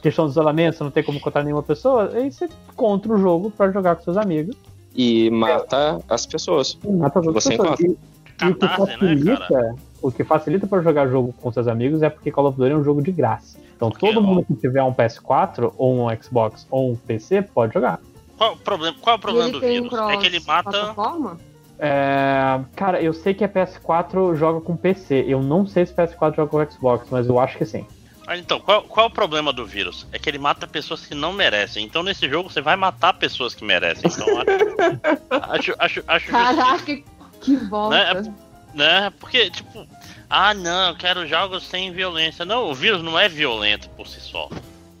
questão 0.00 0.26
do 0.26 0.30
isolamento, 0.30 0.76
você 0.76 0.84
não 0.84 0.90
tem 0.90 1.02
como 1.02 1.18
encontrar 1.18 1.42
nenhuma 1.42 1.62
pessoa, 1.62 2.10
aí 2.14 2.30
você 2.30 2.48
encontra 2.72 3.12
o 3.12 3.18
jogo 3.18 3.50
pra 3.50 3.70
jogar 3.70 3.96
com 3.96 4.02
seus 4.02 4.16
amigos. 4.16 4.56
E 4.94 5.30
mata 5.30 6.00
as 6.08 6.26
pessoas. 6.26 6.78
E 6.84 6.90
mata 6.90 7.20
as 7.20 7.26
outras 7.26 7.44
Você 7.44 7.56
pessoas. 7.56 7.80
E, 7.80 7.96
e 8.42 8.48
o 8.48 8.54
que 8.54 8.66
né, 8.66 8.76
facilita, 8.76 9.46
cara? 9.48 9.74
o 10.02 10.10
que 10.10 10.24
facilita 10.24 10.66
para 10.66 10.82
jogar 10.82 11.08
jogo 11.08 11.32
com 11.40 11.52
seus 11.52 11.68
amigos 11.68 12.02
é 12.02 12.10
porque 12.10 12.30
Call 12.30 12.46
of 12.46 12.58
Duty 12.58 12.72
é 12.72 12.76
um 12.76 12.84
jogo 12.84 13.02
de 13.02 13.12
graça. 13.12 13.58
Então 13.76 13.90
Porque, 13.90 14.06
todo 14.06 14.18
ó. 14.18 14.22
mundo 14.22 14.44
que 14.44 14.54
tiver 14.54 14.82
um 14.82 14.92
PS4 14.92 15.72
ou 15.78 16.06
um 16.06 16.22
Xbox 16.22 16.66
ou 16.70 16.90
um 16.90 16.96
PC 16.96 17.42
pode 17.42 17.72
jogar. 17.72 17.98
Qual, 18.36 18.52
o 18.52 18.56
problema, 18.56 18.96
qual 19.00 19.14
é 19.14 19.18
o 19.18 19.20
problema 19.20 19.50
do 19.50 19.60
vírus? 19.60 19.92
É 19.92 20.16
que 20.16 20.26
ele 20.26 20.40
mata. 20.40 20.70
plataforma? 20.70 21.38
É, 21.78 22.60
cara, 22.76 23.00
eu 23.00 23.14
sei 23.14 23.32
que 23.32 23.42
a 23.42 23.48
PS4 23.48 24.34
joga 24.34 24.60
com 24.60 24.76
PC. 24.76 25.24
Eu 25.26 25.42
não 25.42 25.66
sei 25.66 25.86
se 25.86 25.94
PS4 25.94 26.36
joga 26.36 26.46
com 26.46 26.70
Xbox, 26.70 27.06
mas 27.10 27.26
eu 27.26 27.38
acho 27.38 27.56
que 27.56 27.64
sim. 27.64 27.86
Ah, 28.30 28.38
então, 28.38 28.60
qual, 28.60 28.84
qual 28.84 29.06
é 29.06 29.08
o 29.08 29.12
problema 29.12 29.52
do 29.52 29.66
vírus? 29.66 30.06
É 30.12 30.18
que 30.18 30.30
ele 30.30 30.38
mata 30.38 30.64
pessoas 30.64 31.04
que 31.04 31.16
não 31.16 31.32
merecem. 31.32 31.84
Então, 31.84 32.00
nesse 32.00 32.28
jogo, 32.28 32.48
você 32.48 32.60
vai 32.60 32.76
matar 32.76 33.14
pessoas 33.14 33.56
que 33.56 33.64
merecem. 33.64 34.08
Então, 34.08 34.24
acho, 35.50 35.74
acho, 35.76 35.76
acho, 35.80 36.04
acho 36.06 36.26
Caraca, 36.28 37.02
que 37.40 37.56
volta. 37.56 38.22
Né? 38.22 38.34
né? 38.72 39.12
Porque, 39.18 39.50
tipo, 39.50 39.84
ah, 40.28 40.54
não, 40.54 40.90
eu 40.90 40.96
quero 40.96 41.26
jogos 41.26 41.66
sem 41.66 41.90
violência. 41.90 42.44
Não, 42.44 42.70
o 42.70 42.72
vírus 42.72 43.02
não 43.02 43.18
é 43.18 43.28
violento 43.28 43.88
por 43.96 44.06
si 44.06 44.20
só. 44.20 44.48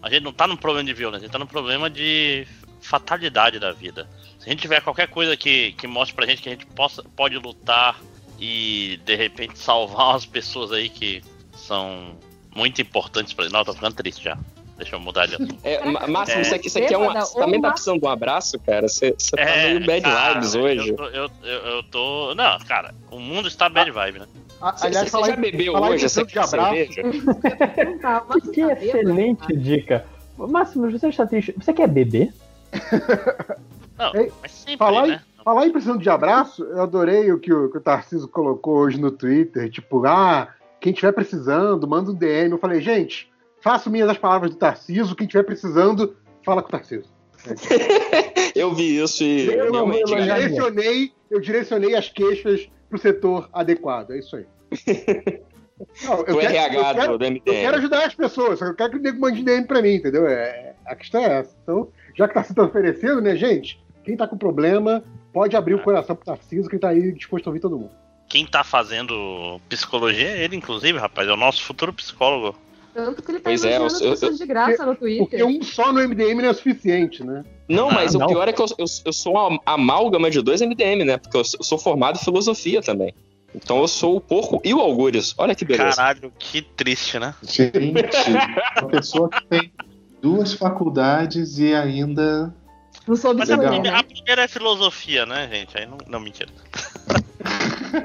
A 0.02 0.10
gente 0.10 0.24
não 0.24 0.32
tá 0.32 0.48
num 0.48 0.56
problema 0.56 0.88
de 0.88 0.92
violência, 0.92 1.26
a 1.26 1.26
gente 1.28 1.32
tá 1.32 1.38
num 1.38 1.46
problema 1.46 1.88
de 1.88 2.48
fatalidade 2.80 3.60
da 3.60 3.70
vida. 3.70 4.08
Se 4.40 4.48
a 4.48 4.50
gente 4.50 4.62
tiver 4.62 4.80
qualquer 4.80 5.06
coisa 5.06 5.36
que, 5.36 5.70
que 5.74 5.86
mostre 5.86 6.16
pra 6.16 6.26
gente 6.26 6.42
que 6.42 6.48
a 6.48 6.52
gente 6.52 6.66
possa, 6.66 7.04
pode 7.14 7.38
lutar 7.38 7.96
e 8.40 8.98
de 9.04 9.14
repente 9.14 9.56
salvar 9.56 10.08
umas 10.18 10.26
pessoas 10.26 10.72
aí 10.72 10.88
que 10.88 11.22
são 11.54 12.18
muito 12.54 12.80
importantes 12.82 13.32
pra 13.32 13.48
Não, 13.48 13.60
eu 13.60 13.64
tô 13.64 13.72
ficando 13.74 13.94
triste 13.94 14.22
já. 14.24 14.36
Deixa 14.76 14.96
eu 14.96 15.00
mudar 15.00 15.26
de 15.26 15.34
assunto. 15.34 15.56
É, 15.62 15.84
Márcio, 16.08 16.38
É. 16.38 16.40
isso 16.40 16.54
aqui, 16.54 16.68
isso 16.68 16.78
aqui 16.78 16.94
é 16.94 16.98
um. 16.98 17.12
Você 17.12 17.38
também 17.38 17.60
tá 17.60 17.70
precisando 17.70 18.00
de 18.00 18.06
um 18.06 18.08
abraço, 18.08 18.58
cara? 18.60 18.88
Você, 18.88 19.14
você 19.18 19.36
tá 19.36 19.44
meio 19.44 19.84
bad 19.86 20.00
cara, 20.02 20.32
vibes 20.34 20.54
hoje. 20.54 20.88
Eu 20.88 20.96
tô, 20.96 21.04
eu, 21.08 21.30
eu, 21.42 21.58
eu 21.66 21.82
tô- 21.82 22.34
Não, 22.34 22.58
cara, 22.60 22.94
o 23.10 23.18
mundo 23.20 23.46
está 23.46 23.68
bad 23.68 23.90
vibe, 23.90 24.20
né? 24.20 24.26
A- 24.60 24.72
Você, 24.76 24.86
aliás, 24.86 25.04
você 25.06 25.10
falar 25.10 25.26
já 25.28 25.34
em- 25.34 25.40
bebeu 25.40 25.72
falar 25.74 25.88
em 25.88 25.90
hoje 25.92 26.04
essa 26.06 26.24
de 26.24 26.38
abraço, 26.38 26.56
mas 26.56 26.94
Que 28.54 28.62
tá 28.66 28.72
excelente 28.72 29.54
dica. 29.56 30.06
Máximo, 30.38 30.90
você 30.90 31.08
está 31.08 31.26
triste. 31.26 31.54
Você 31.58 31.72
quer 31.74 31.86
beber? 31.86 32.32
Não, 33.98 34.12
mas 34.40 34.50
sempre, 34.52 34.76
falar 34.78 35.06
em- 35.06 35.10
né? 35.10 35.20
Falar 35.44 35.66
em 35.66 35.72
precisando 35.72 36.00
de 36.02 36.08
abraço, 36.10 36.62
eu 36.64 36.82
adorei 36.82 37.32
o 37.32 37.38
que 37.38 37.52
o, 37.52 37.70
que 37.70 37.78
o 37.78 37.80
Tarcísio 37.80 38.28
colocou 38.28 38.76
hoje 38.78 38.98
no 39.00 39.10
Twitter. 39.10 39.70
Tipo, 39.70 40.04
ah, 40.06 40.48
quem 40.80 40.92
tiver 40.92 41.12
precisando, 41.12 41.86
manda 41.86 42.10
um 42.10 42.14
DM. 42.14 42.52
Eu 42.52 42.58
falei, 42.58 42.80
gente, 42.80 43.30
faço 43.60 43.90
minhas 43.90 44.08
as 44.08 44.18
palavras 44.18 44.50
do 44.50 44.56
Tarcísio. 44.56 45.14
Quem 45.14 45.26
tiver 45.26 45.42
precisando, 45.42 46.16
fala 46.44 46.62
com 46.62 46.68
o 46.68 46.70
Tarcísio. 46.70 47.10
Eu 48.54 48.74
vi 48.74 49.00
isso 49.00 49.22
e 49.22 49.46
Eu 49.46 49.70
não 49.70 49.92
Eu 49.92 50.04
direcionei, 50.04 51.12
eu 51.30 51.40
direcionei 51.40 51.94
as 51.94 52.08
queixas 52.08 52.68
pro 52.88 52.98
setor 52.98 53.48
adequado. 53.52 54.10
É 54.10 54.18
isso 54.18 54.36
aí. 54.36 54.46
Não, 56.04 56.16
eu, 56.26 56.36
o 56.36 56.38
quero, 56.38 56.54
RH 56.54 56.74
eu, 56.74 56.94
quero, 56.94 57.18
do, 57.18 57.24
MDM. 57.24 57.42
eu 57.46 57.54
quero 57.54 57.76
ajudar 57.78 58.04
as 58.04 58.14
pessoas, 58.14 58.58
só 58.58 58.66
que 58.66 58.70
eu 58.72 58.76
quero 58.76 58.90
que 58.90 58.96
o 58.98 59.00
nego 59.00 59.18
mande 59.18 59.42
DM 59.42 59.66
pra 59.66 59.80
mim, 59.80 59.94
entendeu? 59.94 60.26
É, 60.26 60.74
a 60.84 60.94
questão 60.94 61.22
é 61.22 61.38
essa. 61.38 61.56
Então, 61.62 61.88
já 62.14 62.28
que 62.28 62.34
tá 62.34 62.44
se 62.44 62.60
oferecendo, 62.60 63.22
né, 63.22 63.34
gente? 63.34 63.82
Quem 64.04 64.14
tá 64.14 64.28
com 64.28 64.36
problema, 64.36 65.02
pode 65.32 65.56
abrir 65.56 65.74
o 65.74 65.82
coração 65.82 66.14
pro 66.14 66.26
Tarcísio, 66.26 66.68
que 66.68 66.76
ele 66.76 66.82
tá 66.82 66.90
aí 66.90 67.12
disposto 67.12 67.46
a 67.46 67.50
ouvir 67.50 67.60
todo 67.60 67.78
mundo. 67.78 67.92
Quem 68.30 68.46
tá 68.46 68.62
fazendo 68.62 69.60
psicologia 69.68 70.28
é 70.28 70.44
ele, 70.44 70.54
inclusive, 70.54 70.96
rapaz. 70.96 71.28
É 71.28 71.32
o 71.32 71.36
nosso 71.36 71.64
futuro 71.64 71.92
psicólogo. 71.92 72.56
Tanto 72.94 73.20
que 73.22 73.30
ele 73.32 73.38
tá 73.40 73.50
Pois 73.50 73.64
é, 73.64 73.76
eu- 73.76 73.86
as 73.86 73.98
pessoas 74.00 74.38
de 74.38 74.46
graça 74.46 74.86
no 74.86 74.94
Porque 74.94 75.18
Twitter. 75.36 75.46
um 75.46 75.60
só 75.64 75.92
no 75.92 75.98
MDM 76.00 76.40
não 76.40 76.48
é 76.50 76.52
suficiente, 76.54 77.24
né? 77.24 77.44
Não, 77.68 77.90
mas 77.90 78.14
Ah, 78.14 78.18
o 78.18 78.20
não. 78.20 78.26
pior 78.28 78.46
é 78.48 78.52
que 78.52 78.62
eu, 78.62 78.66
eu, 78.78 78.84
eu 79.04 79.12
sou 79.12 79.32
uma 79.34 79.60
amálgama 79.66 80.30
de 80.30 80.40
dois 80.40 80.60
MDM, 80.62 81.04
né? 81.04 81.16
Porque 81.18 81.36
eu 81.36 81.44
sou- 81.44 81.76
formado 81.78 82.18
em 82.20 82.24
filosofia 82.24 82.80
também. 82.80 83.12
Então 83.52 83.80
eu 83.80 83.88
sou 83.88 84.16
o 84.16 84.20
porco 84.20 84.60
e 84.64 84.72
o 84.72 84.78
Algures. 84.80 85.34
Olha 85.36 85.52
que 85.56 85.64
beleza. 85.64 85.96
Caralho, 85.96 86.32
que 86.38 86.62
triste, 86.62 87.18
né? 87.18 87.34
Gente, 87.42 87.76
uma 88.80 88.88
pessoa 88.90 89.28
que 89.28 89.44
tem 89.46 89.72
duas 90.22 90.52
faculdades 90.52 91.58
e 91.58 91.74
ainda. 91.74 92.54
Não 93.08 93.16
soube 93.16 93.40
Mas 93.40 93.50
a 93.50 93.58
primeira, 93.58 93.90
né? 93.90 93.98
a 93.98 94.02
primeira 94.04 94.42
é 94.44 94.48
filosofia, 94.48 95.26
né, 95.26 95.48
gente? 95.52 95.76
Aí 95.76 95.84
não, 95.84 95.98
não 96.06 96.20
mentira. 96.20 96.48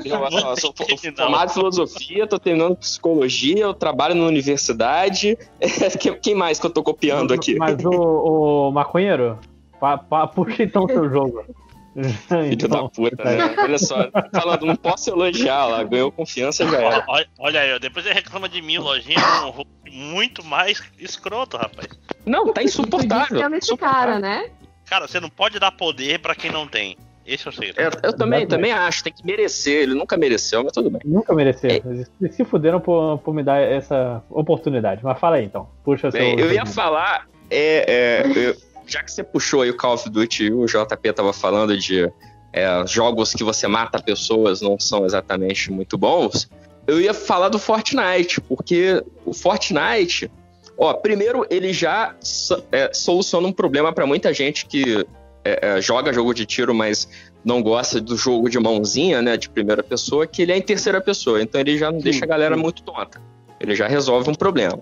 Não, 0.05 0.25
eu 0.49 0.57
sou 0.57 0.73
formado 1.15 1.49
em 1.49 1.53
filosofia, 1.53 2.27
tô 2.27 2.39
terminando 2.39 2.75
psicologia, 2.77 3.59
eu 3.59 3.73
trabalho 3.73 4.15
na 4.15 4.25
universidade. 4.25 5.37
Quem- 5.99 6.19
Quem 6.19 6.35
mais 6.35 6.59
que 6.59 6.65
eu 6.65 6.69
tô 6.71 6.83
copiando 6.83 7.33
aqui? 7.33 7.55
Mas 7.55 7.83
o, 7.83 7.89
o 7.89 8.71
maconheiro, 8.71 9.39
pa, 9.79 9.97
pa, 9.97 10.27
puxa 10.27 10.63
então 10.63 10.87
seu 10.87 11.09
jogo. 11.09 11.43
Filho 11.95 12.67
da 12.67 12.77
Então, 12.77 12.89
puta, 12.89 13.23
né? 13.23 13.55
Olha 13.57 13.77
só, 13.77 13.95
falando, 14.33 14.65
não 14.65 14.75
posso 14.75 15.09
elogiar 15.09 15.65
lá, 15.65 15.81
ganhou 15.83 16.11
confiança 16.11 16.67
já 16.67 16.77
era. 16.77 17.05
Olha, 17.07 17.27
olha 17.39 17.61
aí, 17.61 17.79
depois 17.79 18.05
ele 18.05 18.15
reclama 18.15 18.49
de 18.49 18.61
mim, 18.61 18.77
lojinha, 18.77 19.17
é 19.17 19.45
um 19.45 19.63
muito 19.89 20.43
mais 20.43 20.83
escroto, 20.99 21.55
rapaz. 21.55 21.87
Não, 22.25 22.51
tá 22.51 22.61
insuportável. 22.61 23.55
esse 23.55 23.77
cara, 23.77 24.19
né? 24.19 24.49
Cara, 24.85 25.07
você 25.07 25.21
não 25.21 25.29
pode 25.29 25.57
dar 25.57 25.71
poder 25.71 26.19
pra 26.19 26.35
quem 26.35 26.51
não 26.51 26.67
tem. 26.67 26.97
Esse 27.25 27.47
é 27.47 27.49
o 27.49 27.53
segredo. 27.53 27.79
É, 27.79 27.85
eu 27.87 27.91
também, 27.91 28.41
Exatamente. 28.41 28.47
também 28.47 28.71
acho, 28.71 29.03
tem 29.03 29.11
que 29.13 29.25
merecer, 29.25 29.81
ele 29.83 29.93
nunca 29.95 30.15
mereceu, 30.15 30.63
mas 30.63 30.71
tudo 30.73 30.89
bem. 30.91 31.01
Nunca 31.03 31.33
mereceu. 31.33 31.69
É. 31.71 31.81
Eles 32.21 32.35
se 32.35 32.45
fuderam 32.45 32.79
por, 32.79 33.17
por 33.19 33.33
me 33.33 33.41
dar 33.43 33.59
essa 33.61 34.21
oportunidade. 34.29 35.01
Mas 35.03 35.19
fala 35.19 35.37
aí 35.37 35.45
então. 35.45 35.67
Puxa 35.83 36.11
seu. 36.11 36.19
Bem, 36.19 36.39
eu 36.39 36.51
ia 36.51 36.65
falar, 36.65 37.27
é, 37.49 38.23
é, 38.27 38.31
eu- 38.49 38.55
já 38.87 39.01
que 39.01 39.11
você 39.11 39.23
puxou 39.23 39.61
aí 39.63 39.69
o 39.71 39.77
Call 39.77 39.95
of 39.95 40.07
Duty 40.09 40.43
e 40.45 40.51
o 40.53 40.65
JP 40.67 41.13
tava 41.13 41.33
falando 41.33 41.75
de 41.77 42.07
é, 42.53 42.85
jogos 42.87 43.33
que 43.33 43.43
você 43.43 43.67
mata 43.67 43.99
pessoas 44.01 44.61
não 44.61 44.79
são 44.79 45.03
exatamente 45.05 45.71
muito 45.71 45.97
bons, 45.97 46.47
eu 46.87 47.01
ia 47.01 47.13
falar 47.13 47.49
do 47.49 47.57
Fortnite, 47.57 48.39
porque 48.41 49.03
o 49.25 49.33
Fortnite, 49.33 50.29
ó, 50.77 50.93
primeiro 50.93 51.45
ele 51.49 51.73
já 51.73 52.15
so- 52.21 52.63
é, 52.71 52.93
soluciona 52.93 53.47
um 53.47 53.51
problema 53.51 53.91
para 53.91 54.05
muita 54.05 54.31
gente 54.31 54.67
que 54.67 55.03
é, 55.45 55.77
é, 55.77 55.81
joga 55.81 56.11
jogo 56.11 56.33
de 56.33 56.45
tiro, 56.45 56.73
mas 56.73 57.07
não 57.43 57.61
gosta 57.61 58.01
do 58.01 58.17
jogo 58.17 58.49
de 58.49 58.59
mãozinha, 58.59 59.21
né, 59.21 59.37
de 59.37 59.47
primeira 59.47 59.83
pessoa, 59.83 60.25
que 60.25 60.41
ele 60.41 60.51
é 60.51 60.57
em 60.57 60.61
terceira 60.61 60.99
pessoa, 60.99 61.41
então 61.41 61.61
ele 61.61 61.77
já 61.77 61.91
não 61.91 61.99
deixa 61.99 62.25
a 62.25 62.27
galera 62.27 62.57
muito 62.57 62.81
tonta. 62.81 63.21
Ele 63.59 63.75
já 63.75 63.87
resolve 63.87 64.29
um 64.29 64.33
problema. 64.35 64.79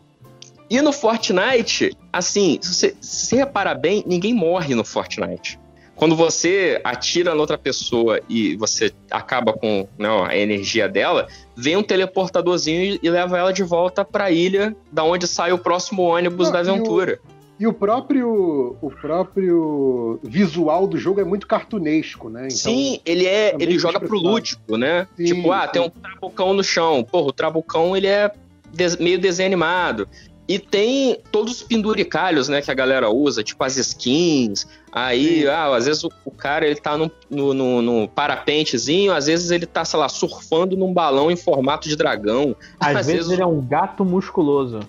E 0.69 0.81
no 0.81 0.93
Fortnite, 0.93 1.95
assim, 2.11 2.57
se 2.61 2.73
você 2.73 2.95
se 3.01 3.35
reparar 3.35 3.75
bem, 3.75 4.03
ninguém 4.07 4.33
morre 4.33 4.73
no 4.73 4.83
Fortnite. 4.83 5.59
Quando 5.95 6.15
você 6.15 6.81
atira 6.83 7.35
na 7.35 7.39
outra 7.39 7.57
pessoa 7.57 8.19
e 8.27 8.55
você 8.55 8.91
acaba 9.11 9.53
com 9.53 9.87
né, 9.97 10.09
a 10.27 10.35
energia 10.35 10.89
dela, 10.89 11.27
vem 11.55 11.77
um 11.77 11.83
teleportadorzinho 11.83 12.99
e- 13.01 13.09
leva 13.09 13.37
ela 13.37 13.53
de 13.53 13.61
volta 13.61 14.03
pra 14.03 14.31
ilha, 14.31 14.75
da 14.91 15.03
onde 15.03 15.27
sai 15.27 15.51
o 15.51 15.57
próximo 15.57 16.01
ônibus 16.01 16.47
Não, 16.47 16.53
da 16.53 16.59
aventura. 16.59 17.19
E 17.59 17.67
o 17.67 17.71
próprio, 17.73 18.75
o 18.81 18.89
próprio 18.89 20.19
visual 20.23 20.87
do 20.87 20.97
jogo 20.97 21.21
é 21.21 21.23
muito 21.23 21.47
cartunesco, 21.47 22.29
né? 22.29 22.43
Então, 22.47 22.57
Sim, 22.57 22.99
ele 23.05 23.25
é, 23.25 23.51
também 23.51 23.67
ele 23.67 23.79
joga 23.79 23.99
pro 23.99 24.17
lúdico, 24.17 24.75
né? 24.77 25.07
Sim, 25.15 25.25
tipo, 25.25 25.51
ah, 25.51 25.65
sim. 25.65 25.71
tem 25.73 25.81
um 25.81 25.89
trabucão 25.89 26.53
no 26.53 26.63
chão. 26.63 27.03
Porra, 27.03 27.27
o 27.27 27.31
trabucão 27.33 27.95
ele 27.95 28.07
é 28.07 28.31
des- 28.73 28.97
meio 28.97 29.19
desenho 29.19 29.47
animado. 29.47 30.07
E 30.45 30.59
tem 30.59 31.17
todos 31.31 31.53
os 31.53 31.63
penduricalhos, 31.63 32.49
né, 32.49 32.61
que 32.61 32.69
a 32.69 32.73
galera 32.73 33.09
usa, 33.09 33.41
tipo 33.43 33.63
as 33.63 33.77
skins. 33.77 34.67
Aí, 34.91 35.47
ah, 35.47 35.73
às 35.73 35.85
vezes 35.85 36.03
o, 36.03 36.11
o 36.25 36.31
cara 36.31 36.65
ele 36.65 36.75
tá 36.75 36.97
no, 36.97 37.09
no, 37.29 37.53
no- 37.53 37.81
no 37.81 38.07
parapentezinho, 38.09 39.13
às 39.13 39.27
vezes 39.27 39.51
ele 39.51 39.65
tá, 39.65 39.85
sei 39.85 39.99
lá, 39.99 40.09
surfando 40.09 40.75
num 40.75 40.91
balão 40.93 41.31
em 41.31 41.35
formato 41.37 41.87
de 41.87 41.95
dragão. 41.95 42.55
Às 42.79 42.87
às 42.97 43.05
vezes 43.07 43.13
vezes- 43.27 43.31
ele 43.31 43.41
é 43.41 43.45
um 43.45 43.61
gato 43.61 44.03
musculoso. 44.03 44.81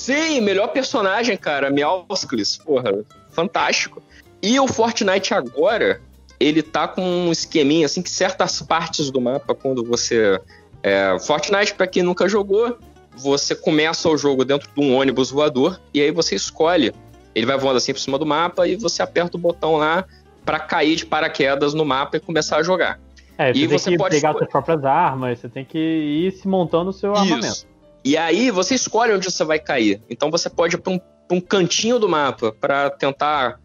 Sim, 0.00 0.40
melhor 0.40 0.68
personagem, 0.68 1.36
cara, 1.36 1.68
Meowscles, 1.68 2.56
porra, 2.56 3.04
fantástico. 3.28 4.02
E 4.42 4.58
o 4.58 4.66
Fortnite 4.66 5.34
agora, 5.34 6.00
ele 6.40 6.62
tá 6.62 6.88
com 6.88 7.02
um 7.02 7.30
esqueminha, 7.30 7.84
assim, 7.84 8.00
que 8.00 8.08
certas 8.08 8.62
partes 8.62 9.10
do 9.10 9.20
mapa, 9.20 9.54
quando 9.54 9.84
você... 9.84 10.40
É, 10.82 11.18
Fortnite, 11.18 11.74
pra 11.74 11.86
quem 11.86 12.02
nunca 12.02 12.26
jogou, 12.26 12.78
você 13.14 13.54
começa 13.54 14.08
o 14.08 14.16
jogo 14.16 14.42
dentro 14.42 14.70
de 14.74 14.80
um 14.82 14.96
ônibus 14.96 15.30
voador, 15.30 15.78
e 15.92 16.00
aí 16.00 16.10
você 16.10 16.34
escolhe. 16.34 16.94
Ele 17.34 17.44
vai 17.44 17.58
voando 17.58 17.76
assim 17.76 17.92
por 17.92 18.00
cima 18.00 18.18
do 18.18 18.24
mapa, 18.24 18.66
e 18.66 18.76
você 18.76 19.02
aperta 19.02 19.36
o 19.36 19.40
botão 19.40 19.76
lá 19.76 20.06
pra 20.46 20.58
cair 20.58 20.96
de 20.96 21.04
paraquedas 21.04 21.74
no 21.74 21.84
mapa 21.84 22.16
e 22.16 22.20
começar 22.20 22.56
a 22.56 22.62
jogar. 22.62 22.98
É, 23.36 23.52
você 23.52 23.58
E 23.58 23.68
tem 23.68 23.78
você 23.78 23.90
que 23.90 23.98
pode 23.98 24.14
pegar 24.14 24.32
suas 24.32 24.48
próprias 24.48 24.82
armas, 24.82 25.38
você 25.38 25.48
tem 25.50 25.62
que 25.62 25.78
ir 25.78 26.32
se 26.32 26.48
montando 26.48 26.88
o 26.88 26.92
seu 26.94 27.14
armamento. 27.14 27.68
E 28.04 28.16
aí 28.16 28.50
você 28.50 28.74
escolhe 28.74 29.12
onde 29.12 29.30
você 29.30 29.44
vai 29.44 29.58
cair. 29.58 30.02
Então 30.08 30.30
você 30.30 30.48
pode 30.48 30.76
ir 30.76 30.78
para 30.78 30.92
um, 30.92 31.00
um 31.30 31.40
cantinho 31.40 31.98
do 31.98 32.08
mapa 32.08 32.52
para 32.52 32.90
tentar 32.90 33.58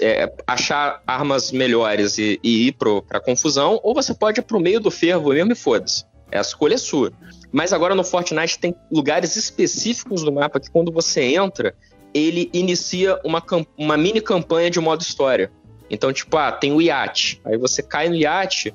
é, 0.00 0.32
achar 0.46 1.02
armas 1.06 1.50
melhores 1.50 2.18
e, 2.18 2.38
e 2.42 2.68
ir 2.68 2.72
pro, 2.72 3.02
pra 3.02 3.20
confusão, 3.20 3.80
ou 3.82 3.94
você 3.94 4.14
pode 4.14 4.40
ir 4.40 4.42
pro 4.42 4.60
meio 4.60 4.80
do 4.80 4.90
fervo 4.90 5.30
mesmo 5.30 5.52
e 5.52 5.56
foda-se. 5.56 6.04
A 6.30 6.40
escolha 6.40 6.74
é 6.74 6.78
sua. 6.78 7.12
Mas 7.50 7.72
agora 7.72 7.94
no 7.94 8.04
Fortnite 8.04 8.58
tem 8.58 8.74
lugares 8.90 9.36
específicos 9.36 10.22
do 10.22 10.32
mapa 10.32 10.58
que 10.58 10.70
quando 10.70 10.90
você 10.90 11.34
entra, 11.34 11.74
ele 12.14 12.50
inicia 12.52 13.18
uma, 13.24 13.42
uma 13.76 13.96
mini 13.96 14.20
campanha 14.20 14.70
de 14.70 14.80
modo 14.80 15.02
história. 15.02 15.50
Então, 15.90 16.10
tipo, 16.12 16.36
ah, 16.38 16.50
tem 16.50 16.72
o 16.72 16.80
iate. 16.80 17.40
Aí 17.44 17.58
você 17.58 17.82
cai 17.82 18.08
no 18.08 18.14
iate, 18.14 18.74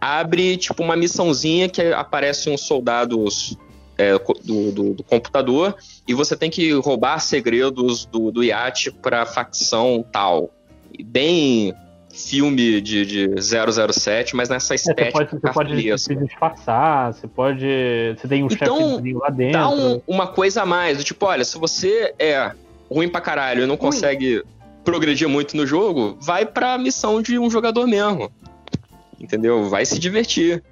abre 0.00 0.56
tipo 0.56 0.82
uma 0.82 0.96
missãozinha 0.96 1.68
que 1.68 1.80
aparece 1.92 2.50
uns 2.50 2.62
soldados 2.62 3.56
é, 3.98 4.12
do, 4.44 4.70
do- 4.72 4.94
do 4.94 5.02
computador 5.04 5.74
e 6.06 6.12
você 6.14 6.36
tem 6.36 6.50
que 6.50 6.72
roubar 6.72 7.18
segredos 7.20 8.04
do, 8.06 8.30
do 8.30 8.44
iate 8.44 8.90
pra 8.90 9.24
facção 9.26 10.04
tal. 10.12 10.50
Bem 11.04 11.74
filme 12.12 12.80
de, 12.80 13.04
de 13.04 13.30
007, 13.92 14.34
mas 14.34 14.48
nessa 14.48 14.74
É, 14.74 14.78
você 14.78 14.90
estética 14.90 15.12
pode, 15.12 15.30
você 15.40 15.52
pode 15.52 15.98
se 15.98 16.14
disfarçar, 16.16 17.12
você 17.12 17.26
pode. 17.28 17.66
Você 18.18 18.26
tem 18.28 18.42
um 18.42 18.48
Então, 18.50 18.90
chefezinho 18.92 19.18
lá 19.18 19.28
dentro. 19.28 19.52
Dá 19.58 19.68
um- 19.68 20.00
uma 20.06 20.26
coisa 20.26 20.62
a 20.62 20.66
mais, 20.66 20.96
do 20.98 21.04
tipo, 21.04 21.26
olha, 21.26 21.44
se 21.44 21.58
você 21.58 22.14
é 22.18 22.52
ruim 22.90 23.08
pra 23.08 23.20
caralho 23.20 23.64
e 23.64 23.66
não 23.66 23.76
consegue 23.76 24.42
progredir 24.84 25.28
muito 25.28 25.56
no 25.56 25.66
jogo, 25.66 26.16
vai 26.20 26.46
pra 26.46 26.78
missão 26.78 27.20
de 27.20 27.38
um 27.38 27.50
jogador 27.50 27.86
mesmo. 27.86 28.30
Entendeu? 29.20 29.68
Vai 29.68 29.84
se 29.84 29.98
divertir. 29.98 30.62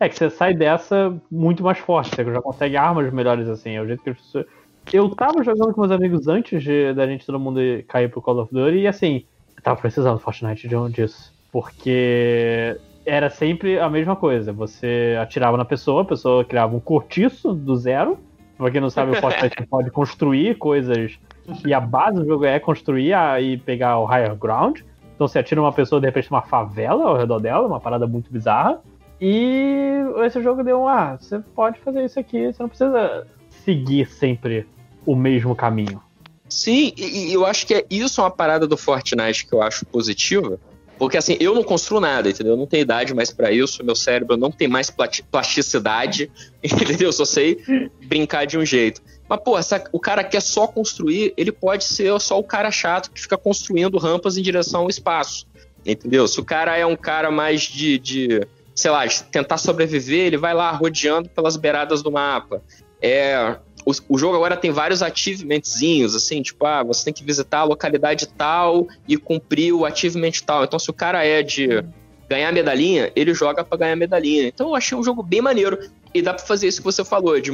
É 0.00 0.08
que 0.08 0.16
você 0.16 0.30
sai 0.30 0.54
dessa 0.54 1.14
muito 1.30 1.62
mais 1.62 1.78
forte, 1.78 2.14
você 2.14 2.24
já 2.24 2.40
consegue 2.40 2.76
armas 2.76 3.12
melhores 3.12 3.48
assim. 3.48 3.72
É 3.76 3.80
o 3.82 3.86
jeito 3.86 4.02
que 4.02 4.10
as 4.10 4.16
pessoas. 4.18 4.46
Eu 4.92 5.08
tava 5.10 5.42
jogando 5.44 5.74
com 5.74 5.80
meus 5.80 5.92
amigos 5.92 6.28
antes 6.28 6.62
de, 6.62 6.94
da 6.94 7.06
gente 7.06 7.26
todo 7.26 7.38
mundo 7.38 7.60
ir- 7.60 7.82
cair 7.84 8.08
pro 8.10 8.22
Call 8.22 8.38
of 8.38 8.54
Duty 8.54 8.78
e 8.78 8.86
assim, 8.86 9.24
eu 9.56 9.62
tava 9.62 9.80
precisando 9.80 10.14
do 10.14 10.20
Fortnite 10.20 10.66
de 10.68 10.76
um 10.76 10.88
disso. 10.88 11.32
Porque 11.52 12.76
era 13.04 13.28
sempre 13.30 13.78
a 13.78 13.88
mesma 13.90 14.16
coisa. 14.16 14.52
Você 14.52 15.16
atirava 15.20 15.56
na 15.56 15.64
pessoa, 15.64 16.02
a 16.02 16.04
pessoa 16.04 16.44
criava 16.44 16.74
um 16.76 16.80
cortiço 16.80 17.52
do 17.54 17.76
zero, 17.76 18.18
Pra 18.56 18.72
quem 18.72 18.80
não 18.80 18.90
sabe, 18.90 19.12
o 19.12 19.14
Fortnite 19.20 19.66
pode 19.70 19.90
construir 19.92 20.56
coisas 20.56 21.16
e 21.64 21.72
a 21.72 21.78
base 21.80 22.16
do 22.18 22.26
jogo 22.26 22.44
é 22.44 22.58
construir 22.58 23.12
a- 23.14 23.40
e 23.40 23.56
pegar 23.56 23.98
o 24.00 24.04
higher 24.04 24.34
ground. 24.34 24.80
Então 25.14 25.28
você 25.28 25.38
atira 25.38 25.60
uma 25.60 25.72
pessoa, 25.72 26.00
de 26.00 26.06
repente, 26.08 26.28
uma 26.30 26.42
favela 26.42 27.04
ao 27.04 27.16
redor 27.16 27.38
dela, 27.38 27.66
uma 27.68 27.78
parada 27.78 28.04
muito 28.06 28.32
bizarra. 28.32 28.80
E 29.20 30.04
esse 30.24 30.42
jogo 30.42 30.62
deu 30.62 30.82
um, 30.82 30.88
ah, 30.88 31.18
você 31.20 31.40
pode 31.54 31.80
fazer 31.80 32.04
isso 32.04 32.20
aqui, 32.20 32.52
você 32.52 32.62
não 32.62 32.68
precisa 32.68 33.26
seguir 33.64 34.08
sempre 34.08 34.66
o 35.04 35.16
mesmo 35.16 35.54
caminho. 35.56 36.00
Sim, 36.48 36.92
e, 36.96 37.32
eu 37.32 37.44
acho 37.44 37.66
que 37.66 37.74
é 37.74 37.86
isso 37.90 38.20
é 38.20 38.24
uma 38.24 38.30
parada 38.30 38.66
do 38.66 38.76
Fortnite 38.76 39.46
que 39.46 39.52
eu 39.52 39.60
acho 39.60 39.84
positiva. 39.86 40.58
Porque 40.98 41.16
assim, 41.16 41.36
eu 41.38 41.54
não 41.54 41.62
construo 41.62 42.00
nada, 42.00 42.28
entendeu? 42.28 42.54
Eu 42.54 42.56
não 42.56 42.66
tenho 42.66 42.82
idade 42.82 43.14
mais 43.14 43.30
pra 43.30 43.52
isso, 43.52 43.84
meu 43.84 43.94
cérebro 43.94 44.36
não 44.36 44.50
tem 44.50 44.66
mais 44.66 44.92
plasticidade, 45.30 46.30
entendeu? 46.62 47.08
Eu 47.08 47.12
só 47.12 47.24
sei 47.24 47.62
brincar 48.04 48.46
de 48.46 48.58
um 48.58 48.64
jeito. 48.64 49.00
Mas, 49.28 49.40
pô, 49.40 49.62
se 49.62 49.80
o 49.92 50.00
cara 50.00 50.24
quer 50.24 50.40
só 50.40 50.66
construir, 50.66 51.34
ele 51.36 51.52
pode 51.52 51.84
ser 51.84 52.18
só 52.20 52.38
o 52.38 52.42
cara 52.42 52.70
chato 52.70 53.12
que 53.12 53.20
fica 53.20 53.36
construindo 53.36 53.96
rampas 53.98 54.36
em 54.36 54.42
direção 54.42 54.82
ao 54.82 54.88
espaço. 54.88 55.46
Entendeu? 55.86 56.26
Se 56.26 56.40
o 56.40 56.44
cara 56.44 56.76
é 56.76 56.84
um 56.84 56.96
cara 56.96 57.30
mais 57.30 57.62
de, 57.62 57.98
de 57.98 58.48
sei 58.78 58.92
lá, 58.92 59.04
tentar 59.08 59.58
sobreviver, 59.58 60.26
ele 60.26 60.36
vai 60.36 60.54
lá 60.54 60.70
rodeando 60.70 61.28
pelas 61.28 61.56
beiradas 61.56 62.00
do 62.00 62.12
mapa. 62.12 62.62
É, 63.02 63.56
o, 63.84 63.90
o 64.08 64.16
jogo 64.16 64.36
agora 64.36 64.56
tem 64.56 64.70
vários 64.70 65.02
achievementzinhos, 65.02 66.14
assim, 66.14 66.40
tipo, 66.40 66.64
ah, 66.64 66.84
você 66.84 67.06
tem 67.06 67.12
que 67.12 67.24
visitar 67.24 67.58
a 67.58 67.64
localidade 67.64 68.28
tal 68.28 68.86
e 69.08 69.16
cumprir 69.16 69.72
o 69.72 69.84
achievement 69.84 70.30
tal. 70.46 70.62
Então, 70.62 70.78
se 70.78 70.88
o 70.90 70.92
cara 70.92 71.24
é 71.24 71.42
de 71.42 71.84
ganhar 72.28 72.52
medalhinha, 72.52 73.10
ele 73.16 73.34
joga 73.34 73.64
pra 73.64 73.76
ganhar 73.76 73.96
medalhinha. 73.96 74.46
Então, 74.46 74.68
eu 74.68 74.76
achei 74.76 74.96
um 74.96 75.02
jogo 75.02 75.24
bem 75.24 75.42
maneiro. 75.42 75.90
E 76.14 76.22
dá 76.22 76.32
pra 76.32 76.46
fazer 76.46 76.68
isso 76.68 76.78
que 76.78 76.84
você 76.84 77.04
falou, 77.04 77.40
de 77.40 77.50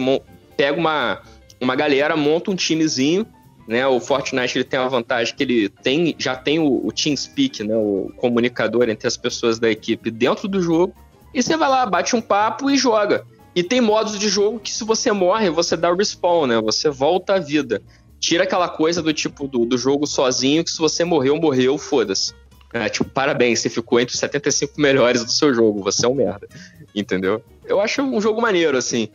pega 0.59 0.79
uma, 0.79 1.23
uma 1.59 1.75
galera, 1.75 2.15
monta 2.19 2.51
um 2.51 2.55
timezinho, 2.55 3.27
né? 3.67 3.87
O 3.87 3.99
Fortnite 3.99 4.59
ele 4.59 4.65
tem 4.65 4.79
a 4.79 4.89
vantagem 4.89 5.35
que 5.35 5.43
ele 5.43 5.71
tem, 5.71 6.15
já 6.19 6.37
tem 6.37 6.59
o, 6.59 6.87
o 6.87 6.93
TeamSpeak, 6.93 7.65
né? 7.65 7.75
O 7.75 8.13
comunicador 8.19 8.91
entre 8.91 9.09
as 9.09 9.17
pessoas 9.17 9.59
da 9.59 9.71
equipe 9.71 10.11
dentro 10.11 10.47
do 10.47 10.61
jogo. 10.61 10.95
E 11.35 11.43
você 11.43 11.57
vai 11.57 11.69
lá, 11.69 11.85
bate 11.85 12.15
um 12.15 12.21
papo 12.21 12.71
e 12.71 12.79
joga. 12.79 13.27
E 13.55 13.63
tem 13.63 13.81
modos 13.81 14.19
de 14.19 14.29
jogo 14.29 14.61
que 14.61 14.73
se 14.73 14.85
você 14.85 15.13
morre, 15.13 15.51
você 15.51 15.77
dá 15.77 15.93
respawn, 15.93 16.47
né? 16.47 16.61
Você 16.61 16.89
volta 16.89 17.35
à 17.35 17.39
vida. 17.39 17.83
Tira 18.21 18.45
aquela 18.45 18.69
coisa 18.69 19.03
do 19.03 19.13
tipo 19.13 19.47
do, 19.47 19.67
do 19.67 19.77
jogo 19.77 20.07
sozinho, 20.07 20.65
que 20.65 20.71
se 20.71 20.79
você 20.79 21.05
morreu, 21.05 21.37
morreu, 21.37 21.77
foda-se. 21.77 22.33
É, 22.73 22.89
tipo, 22.89 23.09
parabéns, 23.09 23.61
você 23.61 23.69
ficou 23.69 24.01
entre 24.01 24.15
os 24.15 24.19
75 24.19 24.81
melhores 24.81 25.25
do 25.25 25.31
seu 25.31 25.55
jogo, 25.55 25.83
você 25.83 26.07
é 26.07 26.09
um 26.09 26.15
merda. 26.15 26.49
Entendeu? 26.95 27.43
Eu 27.65 27.81
acho 27.81 28.03
um 28.03 28.21
jogo 28.21 28.41
maneiro, 28.41 28.77
assim. 28.77 29.09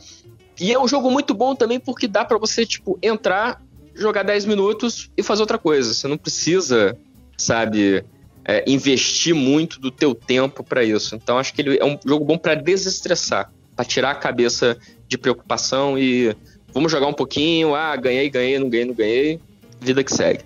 E 0.59 0.73
é 0.73 0.79
um 0.79 0.87
jogo 0.87 1.09
muito 1.09 1.33
bom 1.33 1.55
também 1.55 1.79
porque 1.79 2.07
dá 2.07 2.23
pra 2.23 2.37
você, 2.37 2.65
tipo, 2.65 2.97
entrar, 3.01 3.61
jogar 3.93 4.23
10 4.23 4.45
minutos 4.45 5.09
e 5.17 5.23
fazer 5.23 5.41
outra 5.41 5.57
coisa. 5.57 5.93
Você 5.93 6.07
não 6.07 6.17
precisa, 6.17 6.97
sabe, 7.37 8.05
é, 8.49 8.63
investir 8.65 9.35
muito 9.35 9.79
do 9.79 9.91
teu 9.91 10.15
tempo 10.15 10.63
pra 10.63 10.83
isso. 10.83 11.15
Então 11.15 11.37
acho 11.37 11.53
que 11.53 11.61
ele 11.61 11.77
é 11.77 11.85
um 11.85 11.99
jogo 12.03 12.25
bom 12.25 12.35
pra 12.35 12.55
desestressar, 12.55 13.51
pra 13.75 13.85
tirar 13.85 14.09
a 14.09 14.15
cabeça 14.15 14.75
de 15.07 15.19
preocupação 15.19 15.99
e 15.99 16.35
vamos 16.73 16.91
jogar 16.91 17.05
um 17.05 17.13
pouquinho, 17.13 17.75
ah, 17.75 17.95
ganhei, 17.95 18.27
ganhei, 18.27 18.57
não 18.57 18.67
ganhei, 18.67 18.85
não 18.85 18.93
ganhei, 18.95 19.39
vida 19.79 20.03
que 20.03 20.11
segue. 20.11 20.43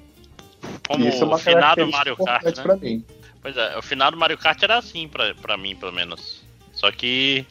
Como 0.86 1.08
Isso 1.08 1.24
é 1.24 1.26
uma 1.26 1.36
o 1.38 1.40
finado 1.40 1.88
Mario 1.90 2.18
Kart, 2.18 2.44
né? 2.44 2.52
pra 2.52 2.76
mim. 2.76 3.06
Pois 3.42 3.56
é, 3.56 3.78
o 3.78 3.82
finado 3.82 4.18
Mario 4.18 4.38
Kart 4.38 4.62
era 4.62 4.78
assim 4.78 5.08
pra, 5.08 5.34
pra 5.36 5.56
mim, 5.58 5.74
pelo 5.74 5.94
menos. 5.94 6.44
Só 6.74 6.92
que 6.92 7.46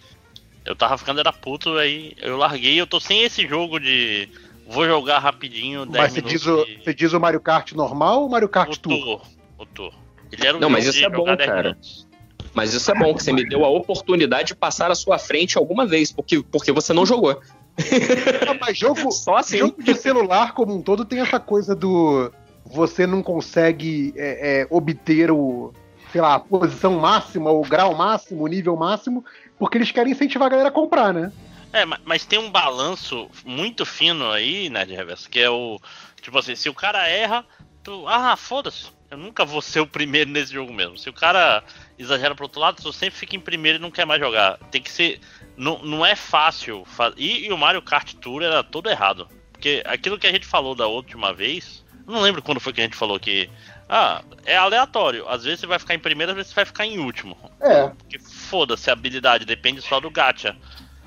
eu 0.67 0.77
tava 0.77 0.99
ficando 0.99 1.21
era 1.21 1.33
puto, 1.33 1.79
aí 1.79 2.13
eu 2.21 2.37
larguei. 2.37 2.79
Eu 2.79 2.87
tô 2.87 3.01
sem 3.01 3.23
esse 3.23 3.47
jogo 3.49 3.79
de 3.81 4.29
vou 4.67 4.87
jogar 4.87 5.19
rapidinho, 5.19 5.87
10 5.87 5.97
Mas 5.97 6.13
você 6.13 6.21
minutos. 6.21 6.41
diz, 6.41 6.47
o, 6.47 6.63
e- 6.67 6.85
você 6.85 6.93
diz 6.95 7.13
o 7.15 7.21
Mario 7.21 7.41
Kart 7.41 7.73
normal 7.73 8.21
ou 8.21 8.27
o 8.27 8.31
Mario 8.31 8.49
Kart 8.51 8.71
o 8.75 8.79
Tour? 8.79 8.99
Tour. 8.99 9.23
O 9.59 9.67
Tour. 9.67 10.02
Ele 10.33 10.47
era 10.47 10.57
o 10.57 10.61
Não, 10.61 10.71
mas 10.71 10.85
jogo 10.85 10.97
isso 10.97 11.05
é 11.05 11.09
bom, 11.11 11.17
jogar 11.17 11.37
10 11.37 11.51
cara. 11.51 11.63
minutos. 11.63 12.09
Mas 12.55 12.75
isso 12.75 12.91
é 12.91 12.95
bom, 12.95 13.15
que 13.15 13.23
você 13.23 13.33
me 13.33 13.49
deu 13.49 13.65
a 13.65 13.69
oportunidade 13.69 14.49
de 14.49 14.55
passar 14.57 14.91
à 14.91 14.95
sua 14.95 15.19
frente 15.19 15.57
alguma 15.57 15.87
vez, 15.87 16.13
porque, 16.13 16.43
porque 16.43 16.71
você 16.73 16.93
não 16.93 17.07
jogou. 17.07 17.41
Ah, 18.47 18.57
mas 18.61 18.77
jogo, 18.77 19.11
Só 19.11 19.37
assim. 19.37 19.59
jogo 19.59 19.83
de 19.83 19.95
celular 19.95 20.53
como 20.53 20.75
um 20.75 20.83
todo 20.83 21.07
tem 21.07 21.21
essa 21.21 21.41
coisa 21.41 21.75
do 21.75 22.31
você 22.67 23.07
não 23.07 23.23
consegue 23.23 24.13
é, 24.15 24.61
é, 24.63 24.67
obter 24.71 25.31
o 25.31 25.73
sei 26.13 26.21
lá, 26.21 26.35
a 26.35 26.39
posição 26.41 27.01
máxima, 27.01 27.51
o 27.51 27.63
grau 27.63 27.95
máximo, 27.95 28.45
o 28.45 28.47
nível 28.47 28.77
máximo, 28.77 29.25
porque 29.59 29.79
eles 29.79 29.91
querem 29.91 30.13
incentivar 30.13 30.47
a 30.47 30.51
galera 30.51 30.69
a 30.69 30.73
comprar, 30.73 31.15
né? 31.15 31.33
É, 31.73 31.87
ma- 31.87 31.99
mas 32.05 32.27
tem 32.27 32.39
um 32.39 32.51
balanço 32.51 33.31
muito 33.47 33.87
fino 33.87 34.31
aí, 34.31 34.69
né, 34.69 34.85
de 34.85 34.95
reverso, 34.95 35.31
que 35.31 35.41
é 35.41 35.49
o. 35.49 35.81
Tipo 36.21 36.39
assim, 36.39 36.55
se 36.55 36.69
o 36.69 36.75
cara 36.75 37.09
erra, 37.09 37.47
tu. 37.83 38.07
Ah, 38.07 38.37
foda-se. 38.37 38.89
Eu 39.13 39.19
nunca 39.19 39.45
vou 39.45 39.61
ser 39.61 39.81
o 39.81 39.87
primeiro 39.87 40.31
nesse 40.31 40.55
jogo 40.55 40.73
mesmo. 40.73 40.97
Se 40.97 41.11
o 41.11 41.13
cara 41.13 41.63
exagera 41.99 42.35
pro 42.35 42.47
outro 42.47 42.59
lado, 42.59 42.81
tu 42.83 42.91
sempre 42.95 43.19
fica 43.19 43.37
em 43.37 43.41
primeiro 43.41 43.77
e 43.77 43.81
não 43.81 43.91
quer 43.91 44.07
mais 44.07 44.19
jogar. 44.19 44.57
Tem 44.71 44.81
que 44.81 44.91
ser. 44.91 45.21
Não, 45.55 45.83
não 45.83 46.05
é 46.05 46.17
fácil. 46.17 46.87
E, 47.19 47.47
e 47.47 47.53
o 47.53 47.59
Mario 47.59 47.83
Kart 47.83 48.15
Tour 48.15 48.43
era 48.43 48.65
todo 48.65 48.89
errado. 48.89 49.29
Porque 49.53 49.83
aquilo 49.85 50.19
que 50.19 50.27
a 50.27 50.33
gente 50.33 50.47
falou 50.47 50.75
da 50.75 50.87
última 50.87 51.35
vez. 51.35 51.85
Não 52.07 52.23
lembro 52.23 52.41
quando 52.41 52.59
foi 52.59 52.73
que 52.73 52.81
a 52.81 52.85
gente 52.85 52.97
falou 52.97 53.21
que. 53.21 53.51
Ah, 53.87 54.23
é 54.47 54.57
aleatório. 54.57 55.29
Às 55.29 55.45
vezes 55.45 55.61
você 55.61 55.67
vai 55.67 55.79
ficar 55.79 55.95
em 55.95 55.99
primeiro, 55.99 56.33
às 56.33 56.37
vezes 56.37 56.51
você 56.51 56.57
vai 56.57 56.65
ficar 56.65 56.87
em 56.87 56.99
último. 56.99 57.37
É, 57.61 57.89
Porque 57.89 58.19
foda-se 58.19 58.89
a 58.89 58.95
habilidade, 58.95 59.45
depende 59.45 59.83
só 59.83 60.01
do 60.01 60.11
gacha. 60.11 60.57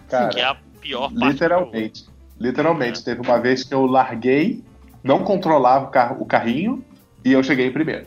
cara. 0.07 0.29
que 0.29 0.39
é 0.39 0.43
a 0.43 0.55
pior 0.79 1.11
parte. 1.11 1.33
Literalmente. 1.33 2.05
Literalmente. 2.39 3.03
Teve 3.03 3.21
uma 3.21 3.39
vez 3.39 3.63
que 3.63 3.73
eu 3.73 3.87
larguei, 3.87 4.63
não 5.03 5.23
controlava 5.23 5.85
o, 5.85 5.89
carro, 5.89 6.21
o 6.21 6.25
carrinho 6.27 6.85
e 7.25 7.33
eu 7.33 7.43
cheguei 7.43 7.65
em 7.65 7.71
primeiro. 7.71 8.05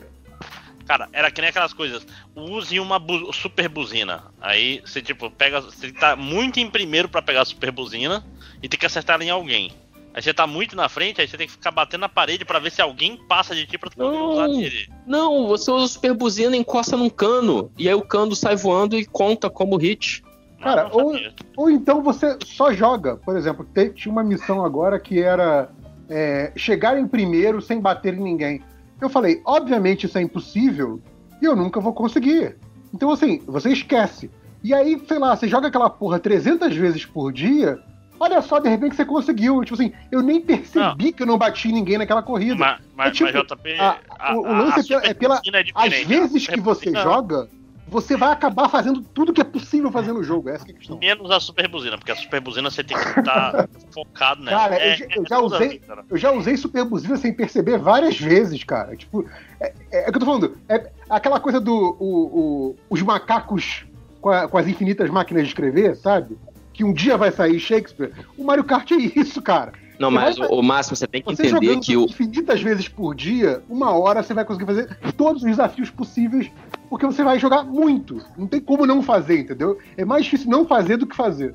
Cara, 0.87 1.07
era 1.13 1.29
que 1.29 1.39
nem 1.41 1.51
aquelas 1.51 1.73
coisas. 1.73 2.07
Use 2.35 2.79
uma 2.79 2.97
bu- 2.97 3.31
super 3.31 3.69
buzina. 3.69 4.23
Aí 4.41 4.81
você, 4.83 5.01
tipo, 5.03 5.29
pega. 5.29 5.61
Você 5.61 5.91
tá 5.91 6.15
muito 6.15 6.59
em 6.59 6.67
primeiro 6.67 7.07
pra 7.07 7.21
pegar 7.21 7.41
a 7.41 7.45
super 7.45 7.71
buzina 7.71 8.25
e 8.63 8.67
tem 8.67 8.79
que 8.79 8.85
acertar 8.87 9.15
ela 9.15 9.23
em 9.23 9.29
alguém. 9.29 9.71
Aí 10.11 10.23
você 10.23 10.33
tá 10.33 10.47
muito 10.47 10.75
na 10.75 10.89
frente, 10.89 11.21
aí 11.21 11.27
você 11.27 11.37
tem 11.37 11.45
que 11.45 11.53
ficar 11.53 11.69
batendo 11.69 12.01
na 12.01 12.09
parede 12.09 12.43
pra 12.43 12.57
ver 12.57 12.71
se 12.71 12.81
alguém 12.81 13.15
passa 13.27 13.53
de 13.53 13.67
ti 13.67 13.77
pra 13.77 13.91
tu 13.91 13.97
poder 13.97 14.17
Não. 14.17 14.29
usar 14.31 14.47
dele. 14.47 14.89
Não, 15.05 15.47
você 15.47 15.69
usa 15.69 15.87
super 15.93 16.15
buzina 16.15 16.55
e 16.55 16.59
encosta 16.59 16.97
num 16.97 17.09
cano. 17.09 17.71
E 17.77 17.87
aí 17.87 17.93
o 17.93 18.01
cano 18.01 18.35
sai 18.35 18.55
voando 18.55 18.97
e 18.97 19.05
conta 19.05 19.47
como 19.47 19.77
hit. 19.77 20.23
Cara, 20.59 20.85
Não, 20.85 20.89
não 20.89 21.05
ou-. 21.05 21.19
Ou 21.55 21.69
então 21.69 22.01
você 22.01 22.35
só 22.43 22.73
joga. 22.73 23.15
Por 23.17 23.37
exemplo, 23.37 23.65
tinha 23.93 24.11
uma 24.11 24.23
missão 24.23 24.65
agora 24.65 24.99
que 24.99 25.21
era 25.21 25.69
é, 26.09 26.51
chegar 26.55 26.97
em 26.99 27.07
primeiro 27.07 27.61
sem 27.61 27.79
bater 27.79 28.15
em 28.15 28.21
ninguém. 28.23 28.63
Eu 29.01 29.09
falei, 29.09 29.41
obviamente 29.45 30.05
isso 30.05 30.17
é 30.17 30.21
impossível 30.21 31.01
e 31.41 31.45
eu 31.45 31.55
nunca 31.55 31.79
vou 31.79 31.93
conseguir. 31.93 32.57
Então, 32.93 33.11
assim, 33.11 33.41
você 33.45 33.71
esquece. 33.71 34.29
E 34.63 34.73
aí, 34.73 35.01
sei 35.07 35.19
lá, 35.19 35.35
você 35.35 35.47
joga 35.47 35.67
aquela 35.67 35.89
porra 35.89 36.19
300 36.19 36.75
vezes 36.75 37.05
por 37.05 37.31
dia, 37.31 37.79
olha 38.19 38.41
só, 38.41 38.59
de 38.59 38.67
repente 38.67 38.95
você 38.95 39.05
conseguiu. 39.05 39.63
Tipo 39.63 39.75
assim, 39.75 39.93
eu 40.11 40.21
nem 40.21 40.41
percebi 40.41 41.13
que 41.13 41.23
eu 41.23 41.27
não 41.27 41.37
bati 41.37 41.71
ninguém 41.71 41.97
naquela 41.97 42.21
corrida. 42.21 42.55
Mas, 42.55 42.79
mas, 42.95 43.07
É 43.07 43.11
tipo, 43.11 43.31
mas 43.31 43.41
JP. 43.47 43.79
a- 43.79 44.35
o- 44.35 44.39
o 44.41 44.51
lance 44.51 44.79
é 44.79 44.83
pela- 44.83 45.05
é 45.05 45.13
pela- 45.13 45.35
é 45.35 45.37
Às 45.39 45.63
diferente. 45.93 46.05
vezes 46.07 46.49
A 46.49 46.51
que 46.53 46.59
você 46.59 46.91
joga, 46.91 47.47
você 47.89 48.15
vai 48.15 48.31
acabar 48.31 48.69
fazendo 48.69 49.01
tudo 49.01 49.33
que 49.33 49.41
é 49.41 49.43
possível 49.43 49.91
fazer 49.91 50.13
no 50.13 50.23
jogo. 50.23 50.49
Essa 50.49 50.63
que 50.65 50.71
é 50.71 50.75
a 50.75 50.77
questão. 50.77 50.97
Menos 50.99 51.31
a 51.31 51.39
super 51.39 51.67
buzina, 51.67 51.97
porque 51.97 52.11
a 52.11 52.15
super 52.15 52.39
buzina 52.39 52.69
você 52.69 52.83
tem 52.83 52.97
que 52.97 53.19
estar 53.19 53.67
focado 53.93 54.43
nela. 54.43 54.57
Cara, 54.57 54.75
eu 54.75 54.91
É- 54.91 54.95
já- 54.95 55.05
é 55.05 55.17
eu 55.17 55.23
já 55.27 55.35
tudo 55.37 55.55
usei- 55.55 55.79
cara. 55.79 56.05
Eu 56.09 56.17
já 56.17 56.31
usei 56.31 56.57
super 56.57 56.85
buzina 56.85 57.17
sem 57.17 57.33
perceber 57.33 57.77
várias 57.77 58.19
vezes, 58.19 58.63
cara. 58.63 58.95
Tipo, 58.95 59.25
é, 59.59 59.73
é, 59.91 60.05
é 60.05 60.09
o 60.09 60.11
que 60.11 60.17
eu 60.17 60.19
tô 60.19 60.25
falando. 60.25 60.57
É 60.69 60.89
aquela 61.09 61.39
coisa 61.39 61.59
do. 61.59 61.73
o- 61.99 62.39
o- 62.39 62.75
os 62.89 63.01
macacos 63.01 63.85
com, 64.21 64.29
a- 64.29 64.47
com 64.47 64.57
as 64.57 64.67
infinitas 64.67 65.09
máquinas 65.09 65.43
de 65.43 65.49
escrever, 65.49 65.95
sabe? 65.95 66.37
Que 66.73 66.83
um 66.83 66.93
dia 66.93 67.17
vai 67.17 67.31
sair 67.31 67.59
Shakespeare. 67.59 68.11
O 68.37 68.43
Mario 68.43 68.63
Kart 68.63 68.89
é 68.91 68.95
isso, 68.95 69.41
cara. 69.41 69.73
Não, 69.99 70.09
Você 70.09 70.15
mas 70.15 70.37
vai- 70.37 70.47
o, 70.49 70.61
Máximo, 70.61 70.95
você 70.95 71.05
tem 71.05 71.21
que 71.21 71.27
Você 71.35 71.47
entender 71.47 71.77
que 71.81 71.97
o. 71.97 72.05
infinitas 72.05 72.61
vezes 72.61 72.87
por 72.87 73.13
dia, 73.13 73.61
uma 73.67 73.91
hora 73.91 74.23
você 74.23 74.33
vai 74.33 74.45
conseguir 74.45 74.65
fazer 74.65 74.95
todos 75.17 75.43
os 75.43 75.49
desafios 75.49 75.89
possíveis, 75.89 76.49
porque 76.89 77.05
você 77.05 77.23
vai 77.23 77.37
jogar 77.39 77.63
muito. 77.63 78.21
Não 78.37 78.47
tem 78.47 78.59
como 78.59 78.85
não 78.85 79.01
fazer, 79.01 79.39
entendeu? 79.41 79.77
É 79.95 80.03
mais 80.03 80.25
difícil 80.25 80.49
não 80.49 80.65
fazer 80.67 80.97
do 80.97 81.05
que 81.07 81.15
fazer. 81.15 81.53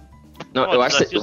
Não, 0.52 0.66
Pô, 0.66 0.74
eu 0.74 0.82
acho 0.82 1.04
que. 1.06 1.16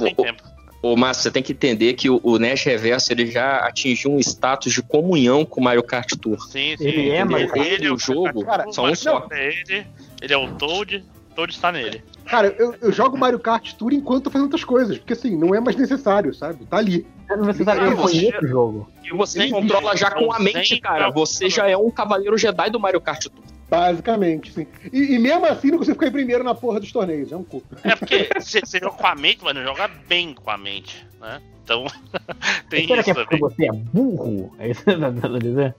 Ô, 0.82 0.96
Márcio, 0.96 1.22
você 1.22 1.30
tem 1.30 1.44
que 1.44 1.52
entender 1.52 1.92
que 1.94 2.10
o, 2.10 2.18
o 2.24 2.40
Nash 2.40 2.64
Reverso 2.64 3.12
ele 3.12 3.26
já 3.26 3.58
atingiu 3.58 4.10
um 4.10 4.18
status 4.18 4.72
de 4.72 4.82
comunhão 4.82 5.44
com 5.44 5.60
o 5.60 5.64
Mario 5.64 5.82
Kart 5.84 6.10
Tour. 6.20 6.36
Sim, 6.48 6.74
sim. 6.76 6.84
Ele 6.84 7.10
é 7.10 7.24
Mario 7.24 7.48
Kart? 7.48 7.64
Ele 7.66 7.86
e 7.86 7.90
o 7.90 7.96
jogo 7.96 8.44
Cara, 8.44 8.64
são 8.72 8.86
um 8.86 8.94
só. 8.96 9.28
É 9.30 9.48
ele, 9.48 9.86
ele 10.20 10.34
é 10.34 10.36
o 10.36 10.52
Toad, 10.56 11.04
Toad 11.36 11.52
está 11.52 11.70
nele. 11.70 12.02
Cara, 12.26 12.48
eu, 12.58 12.74
eu 12.80 12.90
jogo 12.90 13.16
Mario 13.16 13.38
Kart 13.38 13.74
Tour 13.74 13.92
enquanto 13.92 14.24
tô 14.24 14.30
fazendo 14.30 14.46
outras 14.46 14.64
coisas, 14.64 14.98
porque 14.98 15.12
assim, 15.12 15.36
não 15.36 15.54
é 15.54 15.60
mais 15.60 15.76
necessário, 15.76 16.34
sabe? 16.34 16.64
Tá 16.66 16.78
ali. 16.78 17.06
Você 17.28 17.62
sabe, 17.62 17.84
eu 17.86 17.96
Você- 17.96 18.18
conheço 18.18 18.44
o 18.44 18.48
jogo. 18.48 18.90
E 19.04 19.10
você 19.16 19.42
Sim, 19.42 19.50
controla 19.50 19.96
já 19.96 20.10
com 20.10 20.32
a 20.32 20.40
mente, 20.40 20.80
cara. 20.80 21.06
não, 21.06 21.12
Você 21.12 21.44
não. 21.44 21.50
já 21.50 21.68
é 21.68 21.76
um 21.76 21.90
cavaleiro 21.92 22.36
Jedi 22.36 22.70
do 22.70 22.80
Mario 22.80 23.00
Kart 23.00 23.22
Tour. 23.24 23.44
Basicamente, 23.72 24.52
sim. 24.52 24.66
E, 24.92 25.14
e 25.14 25.18
mesmo 25.18 25.46
assim 25.46 25.70
não 25.70 25.78
consigo 25.78 25.94
ficar 25.94 26.08
em 26.08 26.12
primeiro 26.12 26.44
na 26.44 26.54
porra 26.54 26.78
dos 26.78 26.92
torneios, 26.92 27.32
é 27.32 27.36
um 27.36 27.42
cu. 27.42 27.62
É 27.82 27.96
porque 27.96 28.28
você 28.38 28.60
joga 28.78 28.90
com 28.90 29.06
a 29.06 29.14
mente, 29.14 29.38
mas 29.42 29.54
não 29.54 29.62
joga 29.62 29.88
bem 30.06 30.34
com 30.34 30.50
a 30.50 30.58
mente, 30.58 31.06
né? 31.18 31.40
Então, 31.64 31.86
tem 32.68 32.86
Será 32.86 33.02
que 33.02 33.10
isso 33.10 33.18
é 33.18 33.24
porque 33.24 33.38
também. 33.38 33.56
você 33.56 33.64
é 33.64 33.72
burro? 33.72 34.54
É 34.58 34.70
isso 34.70 34.84
que 34.84 34.94
tá 34.94 35.10
tentando 35.10 35.38
dizer? 35.38 35.74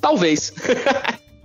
Talvez. 0.00 0.54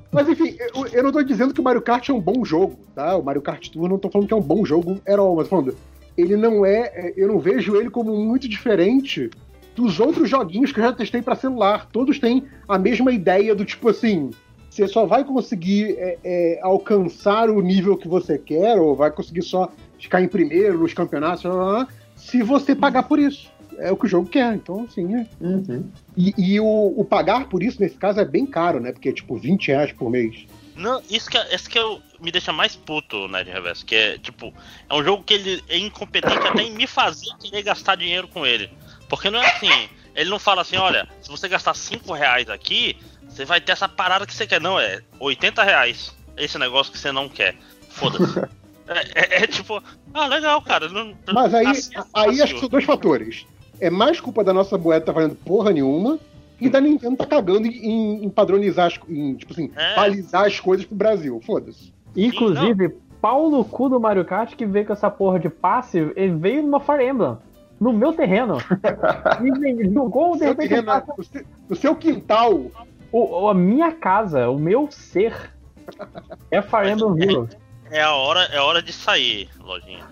Mas 0.10 0.30
enfim, 0.30 0.56
eu, 0.74 0.88
eu 0.88 1.04
não 1.04 1.12
tô 1.12 1.22
dizendo 1.22 1.54
que 1.54 1.60
o 1.60 1.64
Mario 1.64 1.82
Kart 1.82 2.08
é 2.08 2.14
um 2.14 2.22
bom 2.22 2.46
jogo, 2.46 2.80
tá? 2.96 3.18
O 3.18 3.24
Mario 3.24 3.42
Kart 3.42 3.68
Tour 3.68 3.90
não 3.90 4.00
tô 4.00 4.10
falando 4.10 4.30
que 4.30 4.34
é 4.34 4.38
um 4.38 4.42
bom 4.42 4.64
jogo 4.64 5.02
at 5.06 5.20
all, 5.20 5.36
mas 5.36 5.50
tô 5.50 5.58
falando, 5.58 5.78
ele 6.18 6.38
não 6.38 6.66
é, 6.66 6.94
é, 6.96 7.14
eu 7.18 7.28
não 7.28 7.40
vejo 7.40 7.76
ele 7.76 7.90
como 7.90 8.16
muito 8.16 8.48
diferente 8.48 9.30
dos 9.76 10.00
outros 10.00 10.30
joguinhos 10.30 10.72
que 10.72 10.80
eu 10.80 10.86
já 10.86 10.94
testei 10.94 11.22
pra 11.22 11.36
celular. 11.36 11.90
Todos 11.92 12.20
têm 12.20 12.46
a 12.70 12.80
mesma 12.80 13.12
ideia 13.12 13.54
do 13.54 13.66
tipo 13.66 13.90
assim, 13.90 14.32
você 14.78 14.88
só 14.88 15.06
vai 15.06 15.24
conseguir 15.24 15.96
é, 15.98 16.18
é, 16.24 16.60
alcançar 16.62 17.50
o 17.50 17.62
nível 17.62 17.98
que 17.98 18.08
você 18.08 18.38
quer, 18.38 18.78
ou 18.78 18.96
vai 18.96 19.10
conseguir 19.10 19.42
só 19.42 19.72
ficar 20.00 20.22
em 20.22 20.28
primeiro 20.28 20.78
nos 20.78 20.94
campeonatos, 20.94 21.42
blá, 21.44 21.52
blá, 21.52 21.66
blá, 21.66 21.88
se 22.16 22.44
você 22.44 22.76
pagar 22.76 23.04
por 23.04 23.20
isso. 23.20 23.52
É 23.80 23.92
o 23.92 23.98
que 23.98 24.06
o 24.08 24.10
jogo 24.10 24.28
quer, 24.28 24.56
então 24.56 24.86
assim, 24.90 25.16
é. 25.16 25.28
E, 26.16 26.34
e 26.36 26.60
o, 26.60 26.94
o 26.98 27.06
pagar 27.06 27.48
por 27.48 27.62
isso, 27.62 27.80
nesse 27.80 27.96
caso, 27.96 28.20
é 28.20 28.26
bem 28.26 28.44
caro, 28.44 28.80
né? 28.80 28.92
Porque 28.92 29.10
é 29.10 29.14
tipo 29.14 29.38
20 29.38 29.68
reais 29.68 29.92
por 29.92 30.10
mês. 30.10 30.48
Não, 30.76 31.00
isso 31.10 31.30
que, 31.30 31.38
é- 31.38 31.54
isso 31.56 31.70
que 31.70 31.78
eu, 31.78 32.00
me 32.20 32.32
deixa 32.32 32.52
mais 32.52 32.76
puto, 32.76 33.28
né, 33.28 33.44
de 33.44 33.52
reverso. 33.52 33.86
Que 33.86 33.96
é, 33.96 34.18
tipo, 34.18 34.52
é 34.90 34.94
um 34.96 35.04
jogo 35.04 35.24
que 35.24 35.36
ele 35.36 35.64
é 35.70 35.78
incompetente 35.78 36.48
até 36.48 36.64
em 36.64 36.72
me 36.72 36.88
fazer 36.88 37.30
querer 37.40 37.62
gastar 37.62 37.96
dinheiro 37.96 38.28
com 38.28 38.46
ele. 38.46 38.68
Porque 39.08 39.30
não 39.30 39.40
é 39.40 39.46
assim, 39.46 39.90
ele 40.18 40.30
não 40.30 40.40
fala 40.40 40.64
assim, 40.64 40.76
olha, 40.76 41.08
se 41.22 41.30
você 41.30 41.48
gastar 41.48 41.74
5 41.74 42.12
reais 42.12 42.50
aqui, 42.50 42.98
você 43.30 43.46
vai 43.46 43.62
ter 43.62 43.72
essa 43.72 43.88
parada 43.88 44.26
que 44.26 44.34
você 44.34 44.46
quer. 44.48 44.60
Não, 44.60 44.80
é 44.80 45.00
80 45.20 45.64
reais 45.64 46.14
esse 46.36 46.58
negócio 46.58 46.92
que 46.92 47.00
você 47.00 47.12
não 47.12 47.30
quer. 47.30 47.56
Foda-se. 47.90 48.42
É, 48.90 49.40
é- 49.40 49.44
é 49.44 49.48
tipo, 49.48 49.84
ah, 50.14 50.28
legal, 50.28 50.62
cara. 50.62 50.88
Não, 50.88 51.14
Mas 51.34 51.54
aí, 51.54 51.68
assim 51.68 51.92
é 51.94 52.04
aí 52.14 52.42
acho 52.42 52.54
que 52.54 52.60
são 52.62 52.70
dois 52.70 52.86
fatores. 52.86 53.46
É 53.82 53.90
mais 53.90 54.22
culpa 54.22 54.46
da 54.46 54.54
nossa 54.54 54.78
moeda 54.78 55.06
tá 55.08 55.12
valendo 55.12 55.36
porra 55.36 55.72
nenhuma, 55.74 56.18
e 56.58 56.70
da 56.70 56.80
Nintendo 56.80 57.18
tá 57.18 57.26
cagando 57.26 57.68
em, 57.68 58.24
em 58.24 58.30
padronizar, 58.30 58.88
as, 58.88 58.98
em, 59.10 59.36
tipo 59.36 59.52
assim, 59.52 59.70
É. 59.76 59.94
balizar 59.94 60.46
as 60.46 60.58
coisas 60.62 60.86
pro 60.86 60.96
Brasil. 60.96 61.42
Foda-se. 61.46 61.94
Inclusive, 62.16 62.96
pau 63.22 63.50
no 63.50 63.66
cu 63.66 63.90
do 63.90 64.00
Mario 64.00 64.24
Kart 64.24 64.56
que 64.56 64.66
veio 64.66 64.86
com 64.86 64.94
essa 64.94 65.10
porra 65.10 65.38
de 65.38 65.50
passe, 65.50 65.98
ele 66.16 66.36
veio 66.36 66.62
numa 66.64 66.80
Fire 66.80 67.06
Emblem. 67.06 67.38
No 67.80 67.94
meu 67.94 68.14
terreno. 68.14 68.58
e 69.44 69.60
vem- 69.60 69.94
jogou, 69.94 70.34
de 70.34 70.40
Seu 70.40 70.48
repente, 70.50 70.70
terreno, 70.70 70.88
passa- 70.88 71.14
no, 71.18 71.24
seu, 71.24 71.46
no 71.70 71.76
seu 71.76 71.96
quintal, 71.96 72.62
o, 73.12 73.48
a 73.50 73.54
minha 73.54 73.92
casa, 73.92 74.50
o 74.50 74.58
meu 74.58 74.90
ser. 74.92 75.34
É 76.52 76.62
Fire 76.62 76.92
Emblem 76.92 77.24
Heroes. 77.30 77.58
É 77.90 78.02
a 78.02 78.14
hora, 78.14 78.42
é 78.52 78.58
a 78.58 78.64
hora 78.64 78.82
de 78.82 78.92
sair, 78.92 79.50
lojinha. 79.60 80.06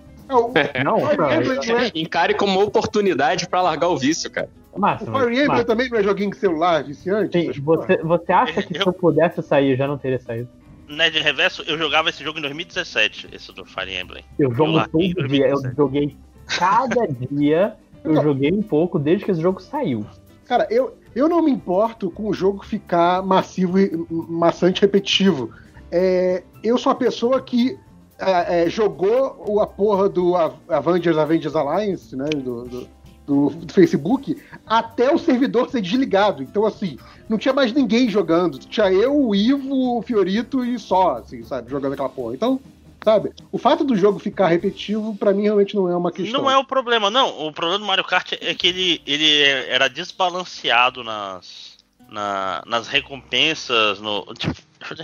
é, 0.56 0.84
Não, 0.84 1.02
cara, 1.02 1.36
Emblem 1.36 1.60
não 1.68 1.80
é, 1.80 1.92
Encare 1.96 2.34
como 2.36 2.54
uma 2.58 2.64
oportunidade 2.66 3.48
pra 3.50 3.62
largar 3.62 3.90
o 3.90 3.98
vício, 3.98 4.30
cara. 4.32 4.50
mas, 4.78 5.02
o 5.02 5.06
Fire 5.06 5.32
Emblem 5.32 5.48
mas, 5.48 5.66
também 5.66 5.90
não 5.90 5.98
é 5.98 6.04
joguinho 6.04 6.30
de 6.32 6.38
celular 6.38 6.84
viciante? 6.84 7.54
sim, 7.54 7.62
você, 7.62 7.98
você 7.98 8.32
acha 8.32 8.62
que 8.64 8.74
se 8.74 8.88
eu 8.88 8.94
pudesse 8.94 9.42
sair, 9.42 9.72
eu 9.72 9.78
já 9.78 9.88
não 9.88 9.98
teria 9.98 10.20
saído? 10.20 10.48
Nerd 10.88 11.20
Reverso, 11.20 11.64
eu 11.68 11.78
jogava 11.78 12.10
esse 12.10 12.24
jogo 12.24 12.38
em 12.38 12.44
2017, 12.44 13.30
esse 13.34 13.52
do 13.52 13.66
Fire 13.66 13.94
Emblem. 14.00 14.24
Eu 14.38 14.54
jogo 14.54 14.74
todo 14.88 15.00
dia, 15.28 15.48
eu 15.48 15.60
2017. 15.60 15.76
joguei 15.76 16.18
cada 16.48 17.08
dia, 17.08 17.76
eu 18.04 18.22
joguei 18.22 18.52
um 18.52 18.62
pouco 18.62 18.98
desde 19.00 19.26
que 19.26 19.32
esse 19.32 19.42
jogo 19.42 19.62
saiu. 19.62 20.06
Cara, 20.46 20.68
eu, 20.70 20.96
eu 21.16 21.28
não 21.28 21.42
me 21.42 21.52
importo 21.52 22.10
com 22.12 22.28
o 22.30 22.34
jogo 22.34 22.64
ficar 22.66 23.24
massivo 23.24 23.80
e 23.80 23.92
maçante 24.10 24.82
repetitivo. 24.82 25.50
É, 25.92 26.44
eu 26.64 26.78
sou 26.78 26.92
a 26.92 26.96
pessoa 26.96 27.42
que 27.42 27.78
é, 28.20 28.64
é, 28.66 28.70
jogou 28.70 29.44
o- 29.48 29.60
a 29.60 29.68
porra 29.68 30.08
do 30.08 30.34
Avengers 30.70 31.18
Avengers 31.18 31.56
Alliance, 31.56 32.16
né? 32.16 32.26
Do, 32.30 32.64
do, 32.66 32.88
do- 33.26 33.50
do 33.50 33.74
Facebook, 33.74 34.38
até 34.66 35.12
o 35.14 35.18
servidor 35.18 35.70
ser 35.70 35.82
desligado. 35.82 36.44
Então, 36.44 36.66
assim, 36.66 36.98
não 37.28 37.38
tinha 37.40 37.54
mais 37.54 37.74
ninguém 37.74 38.08
jogando. 38.08 38.58
Tinha 38.60 38.92
eu, 38.94 39.20
o 39.20 39.34
Ivo, 39.36 39.98
o 39.98 40.02
Fiorito 40.04 40.64
e 40.64 40.78
só, 40.78 41.18
assim, 41.18 41.44
sabe, 41.44 41.70
jogando 41.72 41.94
aquela 41.94 42.08
porra. 42.10 42.36
Então, 42.36 42.60
sabe, 43.06 43.32
o 43.52 43.58
fato 43.58 43.84
do 43.86 43.96
jogo 43.96 44.20
ficar 44.20 44.48
repetitivo, 44.48 45.16
pra 45.16 45.32
mim, 45.34 45.44
realmente 45.44 45.76
não 45.76 45.88
é 45.90 45.96
uma 45.96 46.12
questão. 46.12 46.42
Não 46.42 46.52
é 46.52 46.58
o 46.58 46.66
problema, 46.66 47.10
não. 47.10 47.48
O 47.48 47.54
problema 47.54 47.80
do 47.80 47.86
Mario 47.86 48.04
Kart 48.04 48.34
é 48.34 48.54
que 48.54 48.68
ele, 48.68 49.02
ele 49.06 49.44
era 49.70 49.88
desbalanceado 49.88 51.04
nas, 51.04 51.78
na- 52.10 52.62
nas 52.66 52.88
recompensas. 52.88 54.00
No, 54.02 54.26
tipo, 54.38 54.56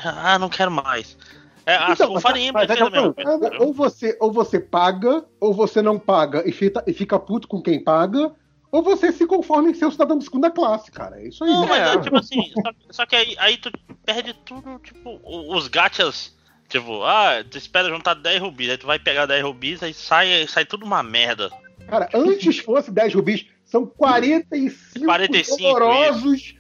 ah, 0.04 0.38
não 0.40 0.50
quero 0.50 0.72
mais. 0.72 1.18
É, 1.66 1.76
Então, 1.92 2.14
mas- 2.14 2.24
mas 2.52 2.70
é 2.72 2.76
coisa. 2.76 3.08
entendeu? 3.08 3.52
ou 3.62 3.72
você, 3.74 4.18
ou 4.20 4.32
você 4.32 4.60
paga, 4.60 5.24
ou 5.40 5.54
você 5.54 5.80
não 5.82 6.00
paga 6.00 6.44
e 6.48 6.52
fica, 6.52 6.84
e 6.88 6.92
fica 6.94 7.20
puto 7.20 7.48
com 7.48 7.62
quem 7.62 7.82
paga, 7.84 8.32
ou 8.72 8.82
você 8.82 9.12
se 9.12 9.28
conforma 9.28 9.70
em 9.70 9.74
ser 9.76 9.86
um 9.86 9.92
cidadão 9.92 10.18
de 10.18 10.24
segunda 10.24 10.50
classe, 10.50 10.92
cara. 10.92 11.22
É 11.22 11.28
isso 11.28 11.44
aí. 11.44 11.52
Não, 11.52 11.68
mas 11.68 11.88
É. 11.88 11.94
é, 11.94 11.98
tipo 12.00 12.18
assim, 12.18 12.52
só, 12.52 12.72
só 12.90 13.06
que 13.06 13.16
aí, 13.16 13.36
aí 13.38 13.58
tu 13.58 13.72
perde 14.04 14.34
tudo, 14.44 14.80
tipo, 14.80 15.20
os 15.24 15.68
gachas. 15.68 16.36
Tipo, 16.72 17.04
ah, 17.04 17.44
tu 17.50 17.58
espera 17.58 17.90
juntar 17.90 18.14
10 18.14 18.42
rubis, 18.42 18.70
aí 18.70 18.78
tu 18.78 18.88
vai 18.88 18.98
pegar 18.98 19.26
10 19.26 19.44
rubis, 19.44 19.84
aí 19.84 19.94
sai, 19.94 20.48
sai 20.48 20.64
tudo 20.64 20.86
uma 20.86 21.04
merda. 21.04 21.52
Cara, 21.86 22.08
antes 22.14 22.60
fosse 22.60 22.90
10 22.90 23.14
rubis, 23.14 23.46
são 23.66 23.86
45, 23.86 25.06
45, 25.06 25.58
dolorosos 25.58 26.56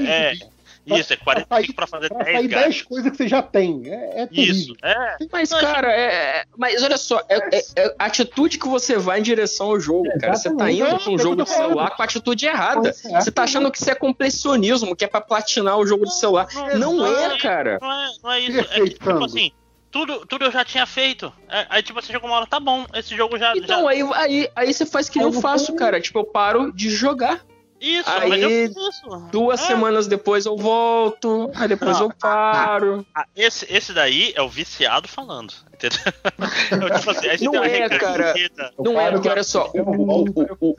É. 0.00 0.32
isso, 0.98 1.12
é 1.12 1.16
Pra 1.16 1.44
45 1.44 1.54
sair, 1.54 1.74
pra 1.74 1.86
fazer 1.86 2.08
pra 2.08 2.24
10 2.24 2.36
sair 2.36 2.48
gachas. 2.48 2.64
10 2.64 2.82
coisas 2.82 3.10
que 3.10 3.16
você 3.16 3.28
já 3.28 3.42
tem. 3.42 3.82
É, 3.86 4.22
é. 4.22 4.28
Isso, 4.30 4.74
é. 4.82 5.16
Mas, 5.30 5.50
cara, 5.50 5.92
é. 5.92 6.44
Mas 6.56 6.82
olha 6.82 6.96
só, 6.96 7.20
é, 7.28 7.56
é- 7.56 7.64
é 7.76 7.94
a 7.98 8.04
atitude 8.06 8.58
que 8.58 8.68
você 8.68 8.96
vai 8.96 9.20
em 9.20 9.22
direção 9.22 9.68
ao 9.68 9.80
jogo, 9.80 10.08
cara. 10.18 10.34
Você 10.34 10.54
tá 10.54 10.70
indo 10.70 10.86
É, 10.86 10.98
pra 10.98 11.10
um 11.10 11.14
é 11.16 11.18
jogo 11.18 11.44
de 11.44 11.50
celular 11.50 11.90
com 11.90 12.02
a 12.02 12.04
atitude 12.04 12.46
errada. 12.46 12.88
É. 12.88 13.20
Você 13.20 13.30
tá 13.30 13.42
achando 13.42 13.70
que 13.70 13.78
isso 13.78 13.90
é 13.90 13.94
completionismo, 13.94 14.94
que 14.96 15.04
é 15.04 15.08
pra 15.08 15.20
platinar 15.20 15.78
o 15.78 15.86
jogo 15.86 16.04
de 16.04 16.18
celular. 16.18 16.48
Não 16.76 17.06
é, 17.06 17.38
cara. 17.38 17.78
Não 17.80 17.92
é, 17.92 18.10
não 18.22 18.32
é 18.32 18.40
isso. 18.40 18.60
É 18.60 18.80
que, 18.80 18.90
tipo 18.90 19.24
assim, 19.24 19.52
tudo, 19.90 20.24
tudo 20.26 20.44
eu 20.44 20.52
já 20.52 20.64
tinha 20.64 20.86
feito. 20.86 21.32
É, 21.48 21.66
aí, 21.68 21.82
tipo, 21.82 22.00
você 22.00 22.12
chegou 22.12 22.28
uma 22.28 22.36
hora, 22.36 22.46
tá 22.46 22.60
bom, 22.60 22.86
esse 22.94 23.16
jogo 23.16 23.36
já. 23.38 23.56
Então, 23.56 23.82
já... 23.82 23.90
aí, 23.90 24.02
aí, 24.14 24.50
aí 24.54 24.72
você 24.72 24.86
faz 24.86 25.08
que 25.08 25.18
eu 25.18 25.32
faço, 25.32 25.74
cara. 25.74 26.00
Tipo, 26.00 26.20
eu 26.20 26.24
paro 26.24 26.72
de 26.72 26.90
jogar. 26.90 27.44
Isso, 27.80 28.08
aí, 28.10 28.28
mas 28.28 28.42
eu 28.42 28.48
fiz 28.50 28.70
isso. 28.76 29.28
Duas 29.32 29.60
É. 29.62 29.66
semanas 29.66 30.06
depois 30.06 30.44
eu 30.44 30.56
volto, 30.56 31.50
aí 31.54 31.66
depois 31.66 31.98
Não. 31.98 32.06
eu 32.08 32.12
paro. 32.20 33.06
Ah, 33.14 33.24
esse, 33.34 33.66
esse 33.72 33.92
daí 33.92 34.32
é 34.36 34.42
o 34.42 34.48
viciado 34.48 35.08
falando. 35.08 35.54
Entendeu? 35.72 35.98
Eu, 36.90 36.98
tipo 36.98 37.10
assim, 37.10 37.44
Não 37.46 37.52
uma 37.52 37.66
é, 37.66 37.88
cara. 37.88 38.34
Não 38.78 39.00
é, 39.00 39.10
porque 39.12 39.28
olha 39.30 39.42
só, 39.42 39.70
o, 39.74 39.80
o- 39.80 40.46
o- 40.60 40.76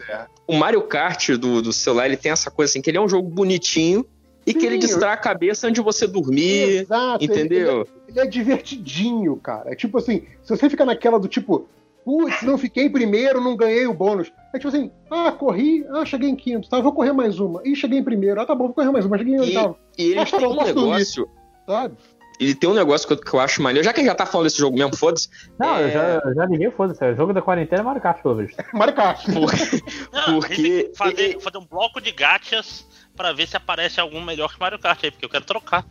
o 0.47 0.55
Mario 0.55 0.83
Kart 0.83 1.29
do, 1.31 1.59
do 1.61 1.73
celular, 1.73 2.05
ele 2.05 2.17
tem 2.17 2.31
essa 2.31 2.51
coisa 2.51 2.69
assim, 2.71 2.81
que 2.83 2.89
ele 2.91 2.97
é 2.97 3.01
um 3.01 3.09
jogo 3.09 3.27
bonitinho 3.27 4.05
e 4.45 4.53
que 4.53 4.61
Sim, 4.61 4.67
ele 4.67 4.77
distrai 4.77 5.13
a 5.13 5.17
cabeça 5.17 5.65
antes 5.67 5.79
de 5.79 5.83
você 5.83 6.05
dormir, 6.05 6.81
Exato. 6.81 7.23
ele- 7.23 7.33
entendeu? 7.33 7.87
Ele 8.07 8.19
é 8.19 8.25
divertidinho, 8.27 9.35
cara. 9.37 9.71
É 9.71 9.75
tipo 9.75 9.97
assim, 9.97 10.23
se 10.43 10.49
você 10.55 10.69
fica 10.69 10.85
naquela 10.85 11.19
do 11.19 11.27
tipo, 11.27 11.67
putz, 12.05 12.41
não 12.43 12.57
fiquei 12.57 12.85
em 12.85 12.91
primeiro, 12.91 13.39
não 13.41 13.55
ganhei 13.55 13.85
o 13.87 13.93
bônus. 13.93 14.31
É 14.53 14.57
tipo 14.57 14.67
assim, 14.69 14.91
ah, 15.09 15.31
corri, 15.31 15.85
ah, 15.91 16.05
cheguei 16.05 16.29
em 16.29 16.35
quinto, 16.35 16.69
tá, 16.69 16.79
vou 16.79 16.93
correr 16.93 17.13
mais 17.13 17.39
uma. 17.39 17.61
Ih, 17.65 17.75
cheguei 17.75 17.99
em 17.99 18.03
primeiro, 18.03 18.39
ah, 18.41 18.45
tá 18.45 18.53
bom, 18.55 18.65
vou 18.65 18.73
correr 18.73 18.91
mais 18.91 19.05
uma, 19.05 19.17
cheguei 19.17 19.33
em 19.35 19.37
E- 19.37 19.41
oitavo, 19.41 19.77
E 19.97 20.03
ele 20.11 20.19
Ah, 20.19 20.25
tá 20.25 20.37
tem 20.37 20.47
um 20.47 20.63
negócio, 20.63 21.29
sabe? 21.67 21.95
ele 22.39 22.55
tem 22.55 22.67
um 22.69 22.73
negócio 22.73 23.07
que 23.07 23.13
eu, 23.13 23.17
que 23.17 23.33
eu 23.33 23.39
acho 23.39 23.61
maneiro, 23.61 23.85
já 23.85 23.93
que 23.93 23.99
a 23.99 24.03
gente 24.03 24.09
já 24.11 24.15
tá 24.15 24.25
falando 24.25 24.47
desse 24.47 24.57
jogo 24.57 24.75
mesmo, 24.75 24.95
foda-se. 24.97 25.29
Não, 25.59 25.79
eu 25.79 25.87
É. 25.87 25.91
já, 25.91 26.21
eu 26.25 26.33
já 26.33 26.45
liguei, 26.47 26.71
foda-se. 26.71 27.05
O 27.05 27.15
jogo 27.15 27.33
da 27.33 27.41
quarentena 27.41 27.81
é 27.81 27.85
Mario 27.85 28.01
Kart, 28.01 28.21
pelo 28.23 28.35
visto. 28.37 28.55
Mario 28.73 28.95
Kart. 28.95 29.27
Não, 30.11 30.39
Porque- 30.39 30.91
fazer, 30.97 31.39
fazer 31.39 31.57
um 31.59 31.65
bloco 31.65 32.01
de 32.01 32.11
gachas 32.11 32.85
pra 33.15 33.31
ver 33.31 33.47
se 33.47 33.55
aparece 33.55 33.99
algum 33.99 34.21
melhor 34.21 34.51
que 34.53 34.59
Mario 34.59 34.79
Kart 34.79 35.03
aí, 35.03 35.11
porque 35.11 35.25
eu 35.25 35.29
quero 35.29 35.45
trocar. 35.45 35.85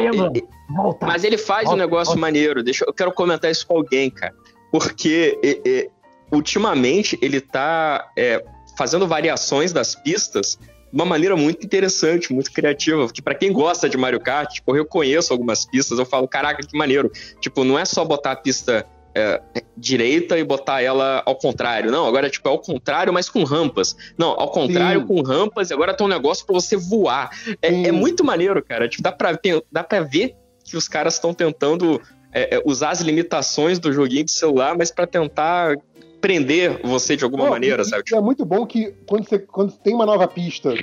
Emblem, 0.00 0.46
volta. 0.76 1.06
Mas 1.06 1.24
ele 1.24 1.36
faz 1.38 1.64
um 1.64 1.70
Volta, 1.70 1.82
negócio 1.82 2.06
volta. 2.12 2.20
maneiro. 2.20 2.62
Deixa, 2.62 2.84
eu 2.86 2.92
quero 2.92 3.10
comentar 3.12 3.50
isso 3.50 3.66
com 3.66 3.76
alguém, 3.76 4.10
cara. 4.10 4.34
Porque 4.70 5.38
e- 5.42 5.60
e, 5.64 5.90
ultimamente 6.32 7.18
ele 7.20 7.40
tá 7.40 8.08
é, 8.16 8.42
fazendo 8.76 9.06
variações 9.06 9.72
das 9.72 9.94
pistas 9.94 10.58
de 10.92 10.96
uma 10.96 11.04
maneira 11.04 11.36
muito 11.36 11.64
interessante, 11.64 12.32
muito 12.32 12.50
criativa. 12.52 13.08
Que 13.12 13.22
pra 13.22 13.34
quem 13.34 13.52
gosta 13.52 13.88
de 13.88 13.96
Mario 13.96 14.20
Kart, 14.20 14.52
tipo, 14.54 14.76
eu 14.76 14.84
conheço 14.84 15.32
algumas 15.32 15.64
pistas, 15.64 15.98
eu 15.98 16.06
falo, 16.06 16.26
caraca, 16.26 16.66
que 16.66 16.76
maneiro. 16.76 17.10
Tipo, 17.40 17.62
não 17.64 17.78
é 17.78 17.84
só 17.84 18.04
botar 18.04 18.32
a 18.32 18.36
pista 18.36 18.84
é, 19.14 19.40
direita 19.76 20.38
e 20.38 20.44
botar 20.44 20.82
ela 20.82 21.22
ao 21.26 21.34
contrário. 21.36 21.90
Não, 21.90 22.06
agora 22.06 22.28
tipo, 22.30 22.48
é 22.48 22.50
ao 22.50 22.58
contrário, 22.60 23.12
mas 23.12 23.28
com 23.28 23.42
rampas. 23.44 23.96
Não, 24.18 24.28
ao 24.30 24.50
contrário, 24.50 25.00
Sim. 25.02 25.06
com 25.06 25.20
rampas, 25.22 25.70
e 25.70 25.74
agora 25.74 25.94
tem 25.94 26.06
um 26.06 26.10
negócio 26.10 26.44
pra 26.46 26.54
você 26.54 26.76
voar. 26.76 27.30
É, 27.62 27.88
é 27.88 27.92
muito 27.92 28.24
maneiro, 28.24 28.62
cara. 28.64 28.88
Tipo, 28.88 29.02
dá 29.02 29.12
pra, 29.12 29.32
ver- 29.32 29.62
dá 29.70 29.82
pra 29.84 30.00
ver 30.00 30.34
que 30.64 30.76
os 30.76 30.86
caras 30.88 31.14
estão 31.14 31.34
tentando 31.34 32.00
é, 32.32 32.56
é, 32.56 32.62
usar 32.64 32.90
as 32.90 33.00
limitações 33.00 33.78
do 33.78 33.92
joguinho 33.92 34.24
de 34.24 34.30
celular, 34.30 34.76
mas 34.76 34.90
pra 34.90 35.06
tentar 35.06 35.76
prender 36.20 36.80
você 36.86 37.16
de 37.16 37.24
alguma 37.24 37.44
Não, 37.44 37.50
maneira, 37.50 37.84
sabe? 37.84 38.04
É 38.12 38.20
muito 38.20 38.44
bom 38.44 38.66
que 38.66 38.92
quando 39.06 39.26
você 39.26 39.38
quando 39.38 39.72
tem 39.72 39.94
uma 39.94 40.06
nova 40.06 40.28
pista, 40.28 40.74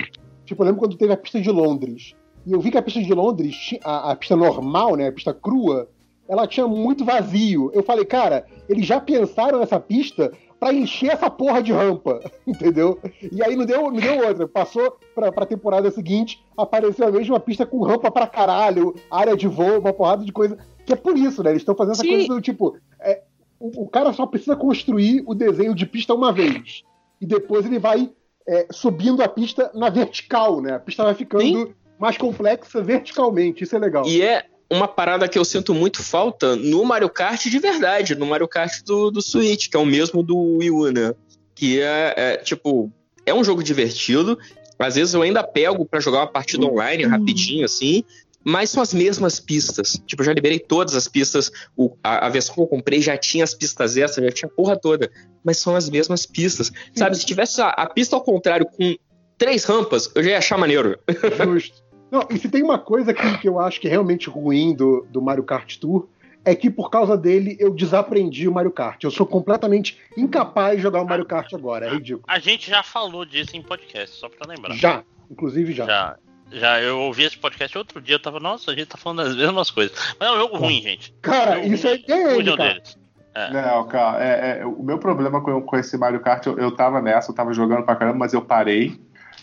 tipo, 0.44 0.62
eu 0.62 0.66
lembro 0.66 0.80
quando 0.80 0.96
teve 0.96 1.12
a 1.12 1.16
pista 1.16 1.40
de 1.40 1.50
Londres. 1.50 2.14
e 2.46 2.52
eu 2.52 2.60
vi 2.60 2.70
que 2.70 2.78
a 2.78 2.82
pista 2.82 3.00
de 3.02 3.14
Londres, 3.14 3.76
a, 3.84 4.12
a 4.12 4.16
pista 4.16 4.34
normal, 4.34 4.96
né, 4.96 5.08
a 5.08 5.12
pista 5.12 5.32
crua, 5.32 5.88
ela 6.28 6.46
tinha 6.46 6.66
muito 6.66 7.04
vazio. 7.04 7.70
Eu 7.72 7.82
falei, 7.82 8.04
cara, 8.04 8.44
eles 8.68 8.84
já 8.84 9.00
pensaram 9.00 9.60
nessa 9.60 9.80
pista 9.80 10.32
pra 10.58 10.72
encher 10.72 11.12
essa 11.12 11.30
porra 11.30 11.62
de 11.62 11.72
rampa, 11.72 12.20
entendeu? 12.46 12.98
E 13.30 13.42
aí 13.42 13.54
não 13.56 13.64
deu, 13.64 13.82
não 13.82 13.92
deu 13.92 14.26
outra. 14.26 14.48
Passou 14.48 14.98
pra, 15.14 15.30
pra 15.30 15.46
temporada 15.46 15.90
seguinte, 15.90 16.44
apareceu 16.56 17.06
a 17.06 17.12
mesma 17.12 17.38
pista 17.38 17.64
com 17.64 17.82
rampa 17.82 18.10
pra 18.10 18.26
caralho, 18.26 18.94
área 19.10 19.36
de 19.36 19.46
voo, 19.46 19.78
uma 19.78 19.92
porrada 19.92 20.24
de 20.24 20.32
coisa. 20.32 20.58
Que 20.84 20.92
é 20.92 20.96
por 20.96 21.16
isso, 21.16 21.42
né? 21.42 21.50
Eles 21.50 21.62
estão 21.62 21.76
fazendo 21.76 21.92
essa 21.92 22.02
Sim. 22.02 22.10
coisa 22.10 22.28
do 22.28 22.40
tipo. 22.40 22.76
é, 23.00 23.22
o, 23.60 23.84
o 23.84 23.88
cara 23.88 24.12
só 24.12 24.26
precisa 24.26 24.56
construir 24.56 25.22
o 25.26 25.34
desenho 25.34 25.74
de 25.74 25.86
pista 25.86 26.14
uma 26.14 26.32
vez. 26.32 26.82
E 27.20 27.26
depois 27.26 27.66
ele 27.66 27.78
vai 27.78 28.10
é, 28.46 28.66
subindo 28.70 29.22
a 29.22 29.28
pista 29.28 29.70
na 29.74 29.90
vertical, 29.90 30.60
né? 30.60 30.74
A 30.74 30.78
pista 30.78 31.04
vai 31.04 31.14
ficando 31.14 31.42
Sim. 31.42 31.74
mais 31.98 32.16
complexa 32.16 32.80
verticalmente. 32.82 33.64
Isso 33.64 33.76
é 33.76 33.78
legal. 33.78 34.06
E 34.06 34.22
é 34.22 34.44
uma 34.70 34.86
parada 34.86 35.26
que 35.28 35.38
eu 35.38 35.44
sinto 35.44 35.72
muito 35.74 36.02
falta 36.02 36.54
no 36.56 36.84
Mario 36.84 37.08
Kart 37.08 37.42
de 37.46 37.58
verdade, 37.58 38.14
no 38.14 38.26
Mario 38.26 38.46
Kart 38.48 38.82
do, 38.84 39.10
do 39.10 39.22
Switch, 39.22 39.68
que 39.68 39.76
é 39.76 39.80
o 39.80 39.86
mesmo 39.86 40.22
do 40.22 40.36
Wii 40.58 40.70
U, 40.70 40.90
né? 40.92 41.14
Que 41.54 41.80
é, 41.80 42.14
é, 42.16 42.36
tipo, 42.36 42.92
é 43.24 43.32
um 43.34 43.42
jogo 43.42 43.62
divertido. 43.62 44.38
Às 44.78 44.94
vezes 44.94 45.14
eu 45.14 45.22
ainda 45.22 45.42
pego 45.42 45.84
pra 45.84 45.98
jogar 46.00 46.18
uma 46.20 46.26
partida 46.26 46.64
online 46.66 47.04
rapidinho, 47.04 47.64
assim. 47.64 48.04
Mas 48.44 48.70
são 48.70 48.80
as 48.82 48.94
mesmas 48.94 49.40
pistas. 49.40 50.00
Tipo, 50.06 50.22
eu 50.22 50.26
já 50.26 50.32
liberei 50.32 50.58
todas 50.60 50.94
as 50.94 51.08
pistas. 51.08 51.50
O- 51.76 51.96
a, 52.02 52.26
a 52.26 52.28
versão 52.28 52.54
que 52.54 52.60
eu 52.60 52.66
comprei 52.66 53.00
já 53.02 53.16
tinha 53.16 53.42
as 53.44 53.52
pistas 53.54 53.96
extras, 53.96 54.24
já 54.26 54.32
tinha 54.32 54.48
a 54.48 54.54
porra 54.54 54.76
toda. 54.78 55.10
Mas 55.42 55.58
são 55.58 55.74
as 55.74 55.90
mesmas 55.90 56.24
pistas. 56.24 56.70
Sabe, 56.94 57.16
se 57.16 57.26
tivesse 57.26 57.60
a, 57.60 57.68
a 57.70 57.86
pista 57.86 58.14
ao 58.14 58.22
contrário 58.22 58.64
com 58.66 58.96
três 59.36 59.64
rampas, 59.64 60.08
eu 60.14 60.22
já 60.22 60.30
ia 60.30 60.38
achar 60.38 60.56
maneiro. 60.56 60.98
Justo. 61.44 61.82
Não, 62.10 62.26
e 62.30 62.38
se 62.38 62.48
tem 62.48 62.62
uma 62.62 62.78
coisa 62.78 63.12
que, 63.12 63.38
que 63.38 63.48
eu 63.48 63.58
acho 63.60 63.80
que 63.80 63.86
é 63.86 63.90
realmente 63.90 64.30
ruim 64.30 64.74
do, 64.74 65.06
do 65.10 65.20
Mario 65.20 65.44
Kart 65.44 65.76
Tour, 65.76 66.08
é 66.44 66.54
que 66.54 66.70
por 66.70 66.90
causa 66.90 67.16
dele 67.16 67.56
eu 67.60 67.74
desaprendi 67.74 68.48
o 68.48 68.52
Mario 68.52 68.70
Kart. 68.70 69.02
Eu 69.02 69.10
sou 69.10 69.26
completamente 69.26 69.98
incapaz 70.16 70.76
de 70.76 70.82
jogar 70.82 71.02
o 71.02 71.06
Mario 71.06 71.26
Kart 71.26 71.52
agora. 71.52 71.86
É 71.86 71.90
ridículo. 71.90 72.24
A 72.26 72.38
gente 72.38 72.70
já 72.70 72.82
falou 72.82 73.24
disso 73.24 73.56
em 73.56 73.62
podcast, 73.62 74.16
só 74.16 74.28
pra 74.28 74.48
lembrar. 74.48 74.74
Já. 74.74 75.02
Inclusive 75.30 75.72
já. 75.72 75.84
Já. 75.84 76.16
Já, 76.50 76.80
eu 76.80 76.98
ouvi 77.00 77.24
esse 77.24 77.36
podcast 77.36 77.76
outro 77.76 78.00
dia, 78.00 78.14
eu 78.14 78.22
tava, 78.22 78.40
nossa, 78.40 78.70
a 78.70 78.74
gente 78.74 78.86
tá 78.86 78.96
falando 78.96 79.22
das 79.24 79.36
mesmas 79.36 79.70
coisas. 79.70 79.94
Mas 80.18 80.30
é 80.30 80.32
um 80.32 80.36
jogo 80.38 80.56
ruim, 80.56 80.80
gente. 80.80 81.12
Cara, 81.20 81.60
isso 81.60 81.86
é 81.86 81.90
ruim. 81.90 82.00
ideia, 82.00 82.34
Fujam 82.36 82.56
cara. 82.56 82.72
deles. 82.72 82.98
É. 83.34 83.52
Não, 83.52 83.86
cara, 83.86 84.24
é, 84.24 84.60
é, 84.60 84.66
o 84.66 84.82
meu 84.82 84.98
problema 84.98 85.42
com, 85.42 85.60
com 85.60 85.76
esse 85.76 85.96
Mario 85.98 86.20
Kart, 86.20 86.46
eu, 86.46 86.58
eu 86.58 86.74
tava 86.74 87.02
nessa, 87.02 87.30
eu 87.30 87.34
tava 87.34 87.52
jogando 87.52 87.84
pra 87.84 87.94
caramba, 87.94 88.18
mas 88.18 88.32
eu 88.32 88.40
parei. 88.40 88.98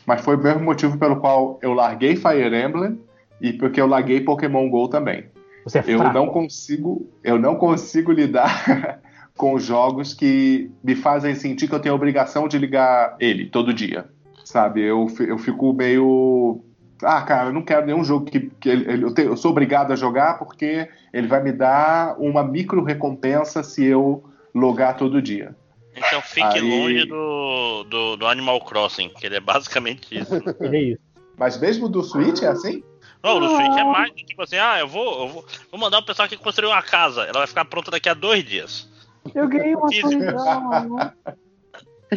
Mas 0.05 0.21
foi 0.21 0.35
o 0.35 0.41
mesmo 0.43 0.61
motivo 0.63 0.97
pelo 0.97 1.17
qual 1.17 1.59
eu 1.61 1.73
larguei 1.73 2.15
Fire 2.15 2.55
Emblem 2.55 2.99
e 3.41 3.53
porque 3.53 3.81
eu 3.81 3.87
larguei 3.87 4.21
Pokémon 4.21 4.69
GO 4.69 4.87
também. 4.87 5.25
Você 5.63 5.79
é 5.79 5.83
Eu 5.87 5.97
fraco. 5.99 6.13
não 6.13 6.27
consigo, 6.27 7.09
eu 7.23 7.39
não 7.39 7.55
consigo 7.55 8.11
lidar 8.11 8.99
com 9.35 9.57
jogos 9.59 10.13
que 10.13 10.71
me 10.83 10.95
fazem 10.95 11.33
sentir 11.35 11.67
que 11.67 11.73
eu 11.73 11.79
tenho 11.79 11.93
a 11.93 11.97
obrigação 11.97 12.47
de 12.47 12.57
ligar 12.57 13.15
ele 13.19 13.47
todo 13.49 13.73
dia. 13.73 14.05
Sabe? 14.43 14.81
Eu, 14.83 15.07
eu 15.27 15.37
fico 15.39 15.73
meio. 15.73 16.61
Ah, 17.03 17.21
cara, 17.23 17.49
eu 17.49 17.53
não 17.53 17.63
quero 17.63 17.85
nenhum 17.85 18.03
jogo 18.03 18.25
que, 18.25 18.41
que 18.59 18.69
ele- 18.69 19.03
eu, 19.03 19.13
tenho- 19.13 19.29
eu 19.31 19.37
sou 19.37 19.51
obrigado 19.51 19.91
a 19.91 19.95
jogar 19.95 20.37
porque 20.37 20.87
ele 21.11 21.27
vai 21.27 21.41
me 21.43 21.51
dar 21.51 22.15
uma 22.19 22.43
micro 22.43 22.83
recompensa 22.83 23.63
se 23.63 23.83
eu 23.83 24.23
logar 24.53 24.95
todo 24.95 25.21
dia. 25.21 25.55
Então 25.95 26.21
fique 26.21 26.57
Aí- 26.57 26.61
longe 26.61 27.05
do, 27.05 27.83
do, 27.85 28.15
do 28.17 28.27
Animal 28.27 28.59
Crossing, 28.61 29.09
que 29.09 29.25
ele 29.25 29.35
é 29.35 29.39
basicamente 29.39 30.19
isso. 30.19 30.35
Ele 30.59 30.77
é 30.77 30.81
isso. 30.81 31.01
Mas 31.37 31.57
mesmo 31.57 31.89
do 31.89 32.01
Switch 32.03 32.41
é 32.43 32.47
assim? 32.47 32.83
Não, 33.23 33.39
no 33.39 33.49
Switch 33.49 33.77
é 33.77 33.83
mais 33.83 34.11
do 34.11 34.17
tipo 34.17 34.41
assim, 34.41 34.57
ah, 34.57 34.79
eu 34.79 34.87
vou, 34.87 35.21
eu 35.21 35.27
vou, 35.27 35.45
vou 35.71 35.79
mandar 35.79 35.99
o 35.99 36.05
pessoal 36.05 36.27
aqui 36.27 36.37
construir 36.37 36.67
uma 36.67 36.81
casa. 36.81 37.23
Ela 37.23 37.39
vai 37.39 37.47
ficar 37.47 37.65
pronta 37.65 37.91
daqui 37.91 38.07
a 38.07 38.13
dois 38.13 38.43
dias. 38.43 38.89
Eu 39.33 39.47
ganhei 39.47 39.75
uma 39.75 39.91
solidão. 39.91 41.13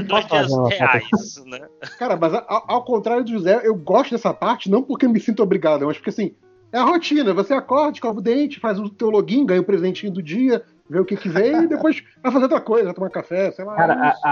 Dois 0.07 0.27
dias 0.27 0.53
reais, 0.69 1.45
né? 1.47 1.67
Cara, 1.99 2.17
mas 2.17 2.35
ao, 2.35 2.65
ao 2.69 2.85
contrário 2.85 3.25
do 3.25 3.31
José, 3.31 3.61
eu 3.65 3.75
gosto 3.75 4.11
dessa 4.11 4.35
parte, 4.35 4.71
não 4.71 4.83
porque 4.83 5.07
eu 5.07 5.11
me 5.11 5.19
sinto 5.19 5.43
obrigado, 5.43 5.87
mas 5.87 5.97
porque 5.97 6.11
assim, 6.11 6.35
é 6.73 6.79
a 6.79 6.85
rotina. 6.85 7.33
Você 7.33 7.55
acorda, 7.55 7.93
escova 7.93 8.19
o 8.19 8.23
dente, 8.23 8.61
faz 8.61 8.79
o 8.79 8.91
teu 8.91 9.11
login, 9.11 9.47
ganha 9.47 9.61
o 9.61 9.65
presentinho 9.65 10.13
do 10.13 10.23
dia, 10.23 10.63
vê 10.89 10.99
o 11.01 11.05
que 11.05 11.17
que 11.17 11.29
vem 11.29 11.65
e 11.65 11.67
depois 11.67 12.03
vai 12.23 12.33
fazer 12.33 12.45
outra 12.45 12.61
coisa, 12.61 12.85
vai 12.87 12.95
tomar 12.95 13.11
café, 13.11 13.51
sei 13.53 13.65
lá. 13.65 13.75
Cara, 13.77 14.09
é 14.09 14.29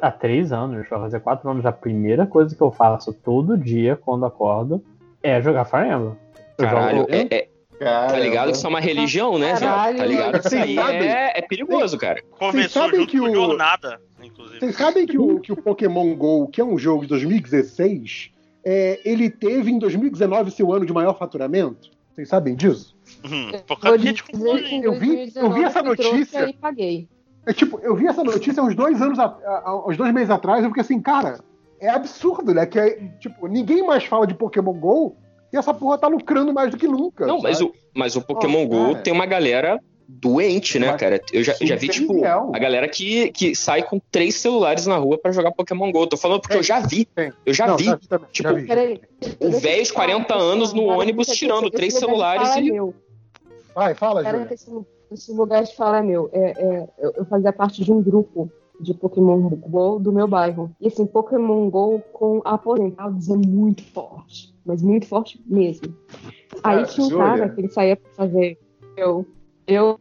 há, 0.00 0.10
três 0.10 0.52
anos, 0.52 0.88
vai 0.88 1.00
fazer 1.00 1.20
quatro 1.20 1.48
anos, 1.50 1.66
a 1.66 1.72
primeira 1.72 2.26
coisa 2.26 2.54
que 2.54 2.62
eu 2.62 2.70
faço 2.70 3.12
todo 3.12 3.56
dia 3.58 3.96
quando 3.96 4.24
acordo 4.26 4.82
é 5.22 5.40
jogar 5.42 5.64
Fire 5.64 5.88
Emblem. 5.88 6.16
Eu 6.58 6.64
Caralho, 6.64 6.98
jogo- 6.98 7.10
é, 7.12 7.26
é- 7.30 7.48
tá 7.80 8.18
ligado 8.18 8.50
que 8.50 8.56
isso 8.56 8.66
é 8.66 8.70
uma 8.70 8.80
religião, 8.80 9.38
né, 9.38 9.54
velho? 9.54 9.60
Caralho, 9.60 9.98
Tá 9.98 10.06
ligado 10.06 10.40
que 10.40 10.46
isso 10.46 10.56
aí 10.56 10.78
é, 10.78 11.38
é 11.38 11.42
perigoso, 11.42 11.98
cara. 11.98 12.22
Começou 12.38 12.82
sabem 12.82 13.00
junto 13.00 13.10
que 13.10 13.18
com 13.18 13.26
o- 13.26 13.34
Jornada, 13.34 14.00
inclusive. 14.22 14.60
Vocês 14.60 14.76
sabem 14.76 15.06
que 15.06 15.18
o, 15.18 15.40
que 15.40 15.52
o 15.52 15.56
Pokémon 15.56 16.14
GO, 16.14 16.46
que 16.48 16.60
é 16.60 16.64
um 16.64 16.78
jogo 16.78 17.02
de 17.02 17.08
2016, 17.08 18.30
é, 18.64 19.00
ele 19.04 19.28
teve 19.28 19.70
em 19.70 19.78
2019 19.78 20.50
seu 20.52 20.72
ano 20.72 20.86
de 20.86 20.92
maior 20.92 21.18
faturamento? 21.18 21.90
Vocês 22.14 22.28
sabem 22.28 22.54
disso? 22.54 22.93
Hum, 23.24 23.50
dizer 23.98 24.14
que 24.22 24.36
em 24.74 24.82
Eu 24.82 24.92
vi- 24.92 25.32
eu 25.34 25.50
vi 25.50 25.60
2019 25.62 25.64
essa 25.64 25.82
notícia. 25.82 26.48
E 26.48 26.52
paguei. 26.52 27.08
É 27.46 27.52
tipo, 27.52 27.78
eu 27.80 27.94
vi 27.94 28.06
essa 28.06 28.22
notícia 28.24 28.62
uns 28.62 28.74
dois 28.74 29.00
anos, 29.02 29.18
a- 29.18 29.24
a- 29.24 29.84
uns 29.88 29.96
dois 29.96 30.12
meses 30.14 30.30
atrás, 30.30 30.62
eu 30.62 30.70
fiquei 30.70 30.80
assim, 30.82 31.00
cara, 31.00 31.38
é 31.80 31.90
absurdo, 31.90 32.54
né? 32.54 32.64
Que 32.66 32.78
é, 32.78 32.90
tipo, 33.20 33.46
ninguém 33.46 33.86
mais 33.86 34.04
fala 34.04 34.26
de 34.26 34.34
Pokémon 34.34 34.72
GO 34.74 35.16
e 35.52 35.56
essa 35.56 35.72
porra 35.74 35.98
tá 35.98 36.06
lucrando 36.08 36.52
mais 36.52 36.70
do 36.70 36.76
que 36.76 36.86
nunca. 36.88 37.26
Não, 37.26 37.40
mas 37.40 37.60
o, 37.60 37.72
mas 37.94 38.16
o 38.16 38.22
Pokémon 38.22 38.64
Oh, 38.64 38.68
GO 38.68 38.92
cara. 38.92 39.02
tem 39.02 39.12
uma 39.12 39.26
galera 39.26 39.78
doente, 40.06 40.78
né, 40.78 40.88
Mas 40.88 41.00
cara? 41.00 41.20
Eu 41.32 41.42
já, 41.42 41.54
já 41.62 41.76
vi, 41.76 41.88
tipo, 41.88 42.12
legal. 42.12 42.50
a 42.54 42.58
galera 42.58 42.86
que, 42.88 43.30
que 43.32 43.54
sai 43.54 43.82
com 43.82 43.98
três 44.10 44.34
celulares 44.36 44.86
na 44.86 44.96
rua 44.98 45.16
pra 45.18 45.32
jogar 45.32 45.50
Pokémon 45.52 45.90
GO. 45.90 46.06
Tô 46.06 46.16
falando 46.18 46.40
porque 46.42 46.56
eu 46.58 46.62
já 46.62 46.80
vi. 46.80 47.06
Tem. 47.06 47.32
Eu 47.46 47.54
já 47.54 47.66
Não, 47.66 47.76
vi. 47.76 47.84
vi 47.84 48.08
também, 48.08 48.28
Tipo, 48.30 48.48
já 48.48 48.54
vi. 48.54 49.00
O 49.40 49.50
velho 49.58 49.82
de 49.82 49.92
40 49.92 50.34
anos 50.34 50.72
no 50.74 50.84
ônibus 50.84 51.26
tirando 51.28 51.70
três 51.70 51.94
celulares 51.94 52.54
e- 52.56 52.70
Vai, 53.74 53.94
fala, 53.94 54.22
Júlia. 54.24 54.48
esse, 54.52 54.70
esse 55.10 55.32
lugar 55.32 55.62
de 55.64 55.74
fala 55.74 55.98
é 55.98 56.02
meu. 56.02 56.28
É, 56.32 56.50
é, 56.52 56.88
eu, 56.98 57.24
fazia 57.26 57.52
parte 57.52 57.84
de 57.84 57.92
um 57.92 58.02
grupo 58.02 58.50
de 58.80 58.92
Pokémon 58.94 59.48
GO 59.50 59.98
do 59.98 60.12
meu 60.12 60.26
bairro. 60.28 60.70
E 60.80 60.88
assim, 60.88 61.06
Pokémon 61.06 61.68
GO 61.70 62.00
com 62.12 62.40
aposentados 62.44 63.28
é 63.28 63.36
muito 63.36 63.82
forte. 63.92 64.54
Mas 64.64 64.82
muito 64.82 65.06
forte 65.06 65.42
mesmo. 65.46 65.94
Aí 66.62 66.80
Ah, 66.80 66.84
tinha 66.84 67.06
um 67.06 67.10
Júlia. 67.10 67.24
cara 67.26 67.48
que 67.50 67.60
ele 67.60 67.68
saía 67.68 67.96
pra 67.96 68.10
fazer. 68.14 68.58
Eu. 68.96 69.26
Eu 69.66 69.98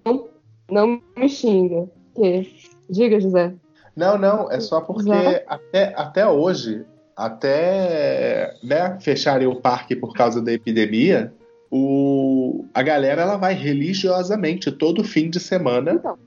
não 0.69 1.01
me 1.17 1.29
xinga. 1.29 1.89
Que? 2.15 2.47
Diga, 2.89 3.19
José. 3.19 3.53
Não, 3.95 4.17
não, 4.17 4.51
é 4.51 4.59
só 4.59 4.81
porque 4.81 5.11
até, 5.47 5.93
até 5.95 6.27
hoje, 6.27 6.85
até 7.15 8.55
né, 8.63 8.97
fecharem 8.99 9.47
o 9.47 9.55
parque 9.61 9.95
por 9.95 10.13
causa 10.13 10.41
da 10.41 10.51
epidemia, 10.51 11.33
o, 11.75 12.65
a 12.71 12.83
galera 12.83 13.23
ela 13.23 13.35
vai 13.35 13.55
religiosamente 13.55 14.71
todo 14.71 15.03
fim 15.03 15.27
de 15.27 15.39
semana 15.39 15.93
Então. 15.95 16.17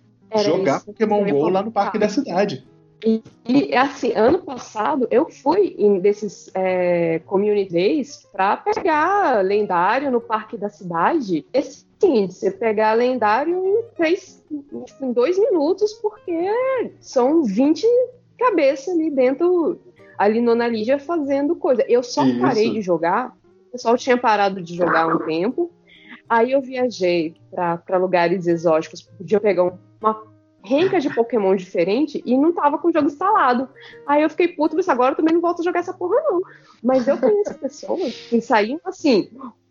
Jogar 0.43 0.79
isso 0.79 0.87
Pokémon 0.87 1.25
GO 1.25 1.49
lá 1.49 1.63
no 1.63 1.71
parque 1.71 1.99
da 1.99 2.09
cidade. 2.09 2.67
E 3.47 3.77
assim, 3.77 4.13
ano 4.15 4.39
passado 4.39 5.07
eu 5.09 5.31
fui 5.31 5.77
em 5.79 6.01
desses 6.01 6.51
é, 6.53 7.21
community 7.21 7.73
days 7.73 8.27
pra 8.33 8.57
pegar 8.57 9.45
lendário 9.45 10.11
no 10.11 10.21
parque 10.21 10.57
da 10.57 10.69
cidade. 10.69 11.47
Esse 11.55 11.87
sim, 12.01 12.27
você 12.27 12.51
pegar 12.51 12.95
lendário 12.95 13.55
em, 13.55 13.83
três, 13.95 14.43
em 15.01 15.13
dois 15.13 15.39
minutos, 15.39 15.93
porque 15.95 16.51
são 16.99 17.45
20 17.45 17.87
cabeças 18.37 18.95
ali 18.95 19.11
dentro, 19.11 19.79
ali 20.19 20.41
no 20.41 20.51
Analígia 20.51 20.99
fazendo 20.99 21.55
coisa. 21.55 21.85
Eu 21.89 22.03
só 22.03 22.25
Isso. 22.25 22.41
parei 22.41 22.73
de 22.73 22.81
jogar, 22.81 23.37
pessoal 23.77 23.97
tinha 23.97 24.17
parado 24.17 24.63
de 24.63 24.75
jogar 24.75 25.07
um 25.07 25.19
tempo. 25.19 25.71
Aí 26.29 26.53
eu 26.53 26.61
viajei 26.61 27.37
para 27.53 27.99
lugares 27.99 28.47
exóticos, 28.47 29.03
podia 29.03 29.41
pegar 29.41 29.65
um- 29.65 29.79
uma 30.01 30.23
renca 30.65 30.99
de 30.99 31.09
Pokémon 31.11 31.55
diferente 31.55 32.21
e 32.25 32.37
não 32.37 32.53
tava 32.53 32.79
com 32.79 32.89
o 32.89 32.93
jogo 32.93 33.07
instalado. 33.07 33.69
Aí 34.07 34.23
eu 34.23 34.31
fiquei 34.31 34.49
puto, 34.49 34.75
mas 34.75 34.89
agora 34.89 35.13
eu 35.13 35.17
também 35.17 35.35
não 35.35 35.41
volto 35.41 35.61
a 35.61 35.65
jogar 35.65 35.81
essa 35.81 35.93
porra, 35.93 36.17
não. 36.23 36.41
Mas 36.83 37.07
eu 37.07 37.17
conheço 37.19 37.57
pessoas 37.61 38.15
que 38.29 38.41
saíam 38.41 38.81
assim, 38.85 39.29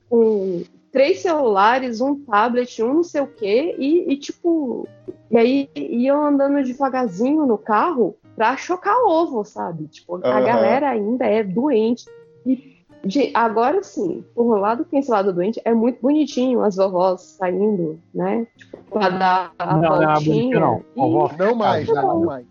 com 0.10 0.64
três 0.92 1.20
celulares, 1.20 2.00
um 2.00 2.24
tablet, 2.24 2.82
um 2.82 2.94
não 2.94 3.04
sei 3.04 3.22
o 3.22 3.28
quê, 3.28 3.76
e, 3.78 4.14
e, 4.14 4.18
tipo. 4.18 4.88
E 5.30 5.38
aí 5.38 5.70
iam 5.76 6.26
andando 6.26 6.64
devagarzinho 6.64 7.46
no 7.46 7.58
carro 7.58 8.16
pra 8.36 8.56
chocar 8.56 8.96
ovo, 9.06 9.44
sabe? 9.44 9.88
Tipo, 9.88 10.16
a 10.24 10.30
Aham. 10.30 10.46
galera 10.46 10.90
ainda 10.92 11.26
é 11.26 11.44
doente. 11.44 12.06
E 12.46 12.75
Gente, 13.06 13.32
agora 13.36 13.84
sim, 13.84 14.24
por 14.34 14.44
um 14.46 14.60
lado, 14.60 14.84
quem 14.86 15.00
esse 15.00 15.12
lado 15.12 15.32
doente 15.32 15.62
é 15.64 15.74
muito 15.74 16.02
bonitinho, 16.02 16.64
as 16.64 16.76
vovós 16.76 17.22
saindo, 17.40 18.00
né? 18.14 18.48
Tipo, 18.58 18.78
pra 18.90 19.10
dar 19.10 19.52
a 19.60 19.66
Não, 19.78 19.82
não 19.82 20.02
é 20.02 20.06
voltinha. 20.16 20.34
bonitinho, 20.34 20.60
não. 20.60 20.84
E- 20.96 21.38
Não 21.38 21.56
mais, 21.56 21.88
não 21.88 22.02
bom. 22.20 22.26
mais. 22.26 22.46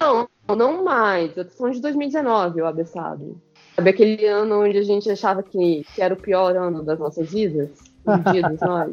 Não, 0.00 0.28
não 0.56 0.84
mais. 0.84 1.36
Eu 1.36 1.44
tô 1.44 1.50
falando 1.56 1.74
de 1.74 1.80
2019, 1.80 2.62
o 2.62 2.66
abeçado. 2.66 3.36
Sabe 3.74 3.90
aquele 3.90 4.26
ano 4.26 4.62
onde 4.62 4.78
a 4.78 4.82
gente 4.82 5.10
achava 5.10 5.42
que, 5.42 5.84
que 5.94 6.00
era 6.02 6.14
o 6.14 6.16
pior 6.16 6.54
ano 6.56 6.82
das 6.84 6.98
nossas 6.98 7.30
vidas? 7.30 7.70
Perdidos 8.04 8.60
nós. 8.62 8.92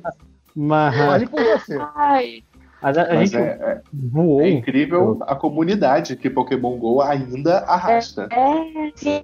Mas, 0.55 1.29
por 1.29 1.43
você. 1.43 1.77
Ai, 1.95 2.43
mas 2.81 2.97
a, 2.97 3.03
a 3.03 3.13
Mas 3.15 3.29
gente 3.31 3.37
é, 3.41 3.49
é- 3.49 3.81
voou. 3.93 4.41
é 4.41 4.49
incrível 4.49 5.17
a 5.21 5.35
comunidade 5.35 6.15
que 6.15 6.29
Pokémon 6.29 6.77
GO 6.79 7.01
ainda 7.01 7.59
arrasta. 7.59 8.27
É, 8.31 8.91
sim. 8.95 9.23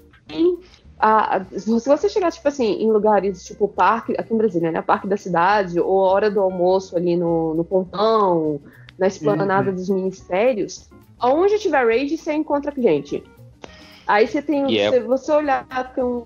Ah, 1.05 1.45
se 1.51 1.69
você 1.69 2.07
chegar, 2.07 2.31
tipo 2.31 2.47
assim, 2.47 2.81
em 2.81 2.89
lugares 2.89 3.43
tipo 3.43 3.67
parque, 3.67 4.15
aqui 4.17 4.33
em 4.33 4.37
Brasília, 4.37 4.71
né? 4.71 4.81
Parque 4.81 5.05
da 5.05 5.17
cidade, 5.17 5.77
ou 5.77 5.97
hora 5.97 6.31
do 6.31 6.39
almoço 6.39 6.95
ali 6.95 7.17
no, 7.17 7.53
no 7.53 7.65
pontão, 7.65 8.61
na 8.97 9.07
esplanada 9.07 9.69
dos 9.69 9.89
ministérios, 9.89 10.89
aonde 11.19 11.59
tiver 11.59 11.85
raid, 11.85 12.17
você 12.17 12.31
encontra 12.31 12.73
gente. 12.77 13.21
Aí 14.07 14.25
você 14.25 14.41
tem. 14.41 14.79
É- 14.79 14.91
Se 14.91 15.01
você 15.01 15.33
olhar, 15.33 15.65
tem 15.93 16.05
um 16.05 16.25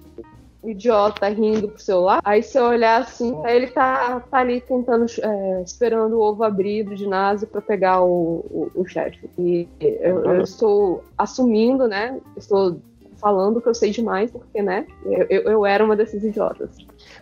idiota 0.63 1.27
rindo 1.27 1.69
pro 1.69 1.81
celular, 1.81 2.21
aí 2.23 2.43
você 2.43 2.59
olhar 2.59 3.01
assim, 3.01 3.35
ele 3.45 3.67
tá, 3.67 4.19
tá 4.29 4.37
ali 4.37 4.61
tentando, 4.61 5.07
é, 5.23 5.63
esperando 5.63 6.19
o 6.19 6.21
ovo 6.21 6.43
abrir 6.43 6.83
do 6.83 6.95
ginásio 6.95 7.47
pra 7.47 7.61
pegar 7.61 8.03
o, 8.03 8.45
o, 8.51 8.71
o 8.75 8.85
chefe. 8.85 9.27
E 9.39 9.67
eu, 9.79 10.23
eu 10.23 10.41
estou 10.41 11.03
assumindo, 11.17 11.87
né? 11.87 12.19
Estou 12.35 12.79
falando 13.19 13.61
que 13.61 13.67
eu 13.69 13.73
sei 13.75 13.91
demais, 13.91 14.31
porque, 14.31 14.61
né? 14.61 14.85
Eu, 15.05 15.41
eu, 15.43 15.65
era 15.65 15.83
uma 15.83 15.95
desses 15.95 16.23
idiotas. 16.23 16.69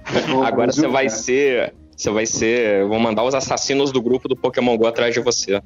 Agora 0.45 0.71
você 0.71 0.87
vai 0.87 1.05
É. 1.05 1.09
ser. 1.09 1.73
Você 1.95 2.09
vai 2.11 2.25
ser. 2.25 2.85
Vou 2.87 2.99
mandar 2.99 3.23
os 3.23 3.33
assassinos 3.33 3.91
do 3.91 4.01
grupo 4.01 4.27
do 4.27 4.35
Pokémon 4.35 4.77
GO 4.77 4.85
atrás 4.87 5.13
de 5.13 5.21
você. 5.21 5.61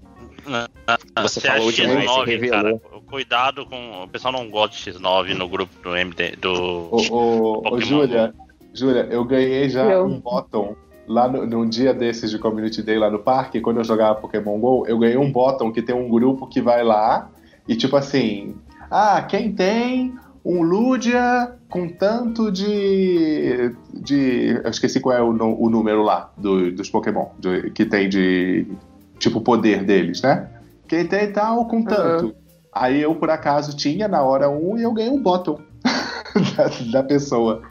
Você 1.21 1.39
Se 1.39 1.47
falou 1.47 1.69
é 1.69 1.71
demais, 1.71 2.05
X9, 2.05 2.13
você 2.25 2.31
revelou. 2.31 2.79
cara, 2.79 3.01
cuidado 3.07 3.65
com. 3.65 4.03
O 4.03 4.07
pessoal 4.07 4.31
não 4.31 4.49
gosta 4.49 4.75
de 4.91 4.97
X9 4.97 5.35
no 5.35 5.47
grupo 5.47 5.71
do 5.83 5.95
MD. 5.95 6.35
Do... 6.37 6.53
Ô, 6.53 6.97
ô, 7.09 7.51
ô, 7.57 7.61
Pokémon 7.63 7.79
Júlia, 7.81 8.33
Júlia, 8.73 9.07
eu 9.11 9.23
ganhei 9.25 9.69
já 9.69 9.83
Eu. 9.85 10.05
um 10.05 10.19
bottom 10.19 10.75
lá 11.07 11.27
no, 11.27 11.45
num 11.45 11.67
dia 11.67 11.93
desses 11.93 12.29
de 12.31 12.37
Community 12.37 12.81
Day 12.83 12.97
lá 12.97 13.09
no 13.09 13.19
parque, 13.19 13.59
quando 13.61 13.77
eu 13.77 13.83
jogava 13.83 14.19
Pokémon 14.19 14.59
GO, 14.59 14.85
eu 14.87 14.97
ganhei 14.99 15.17
um 15.17 15.31
bottom 15.31 15.71
que 15.71 15.81
tem 15.81 15.95
um 15.95 16.07
grupo 16.07 16.47
que 16.47 16.61
vai 16.61 16.83
lá 16.83 17.29
e 17.67 17.75
tipo 17.75 17.95
assim, 17.95 18.55
ah, 18.89 19.21
quem 19.27 19.53
tem 19.53 20.15
um 20.43 20.61
Ludia 20.61 21.53
com 21.69 21.87
tanto 21.89 22.51
de. 22.51 23.73
de 23.93 24.59
eu 24.63 24.69
esqueci 24.69 24.99
qual 24.99 25.15
é 25.15 25.21
o, 25.21 25.29
o 25.29 25.69
número 25.69 26.01
lá 26.01 26.31
do- 26.37 26.71
dos 26.71 26.89
Pokémon 26.89 27.27
de- 27.39 27.69
que 27.71 27.85
tem 27.85 28.07
de. 28.09 28.65
tipo, 29.19 29.41
poder 29.41 29.83
deles, 29.83 30.21
né? 30.21 30.49
Quem 30.87 31.05
tem 31.05 31.31
tal 31.31 31.67
com 31.67 31.83
tanto. 31.83 32.33
Aí 32.73 33.01
eu, 33.01 33.13
por 33.15 33.29
acaso, 33.29 33.75
tinha 33.75 34.07
na 34.07 34.21
hora 34.23 34.49
um 34.49 34.77
e 34.77 34.83
eu 34.83 34.93
ganhei 34.93 35.11
um 35.11 35.21
bottom 35.21 35.59
da, 36.57 37.01
da 37.01 37.03
pessoa 37.07 37.61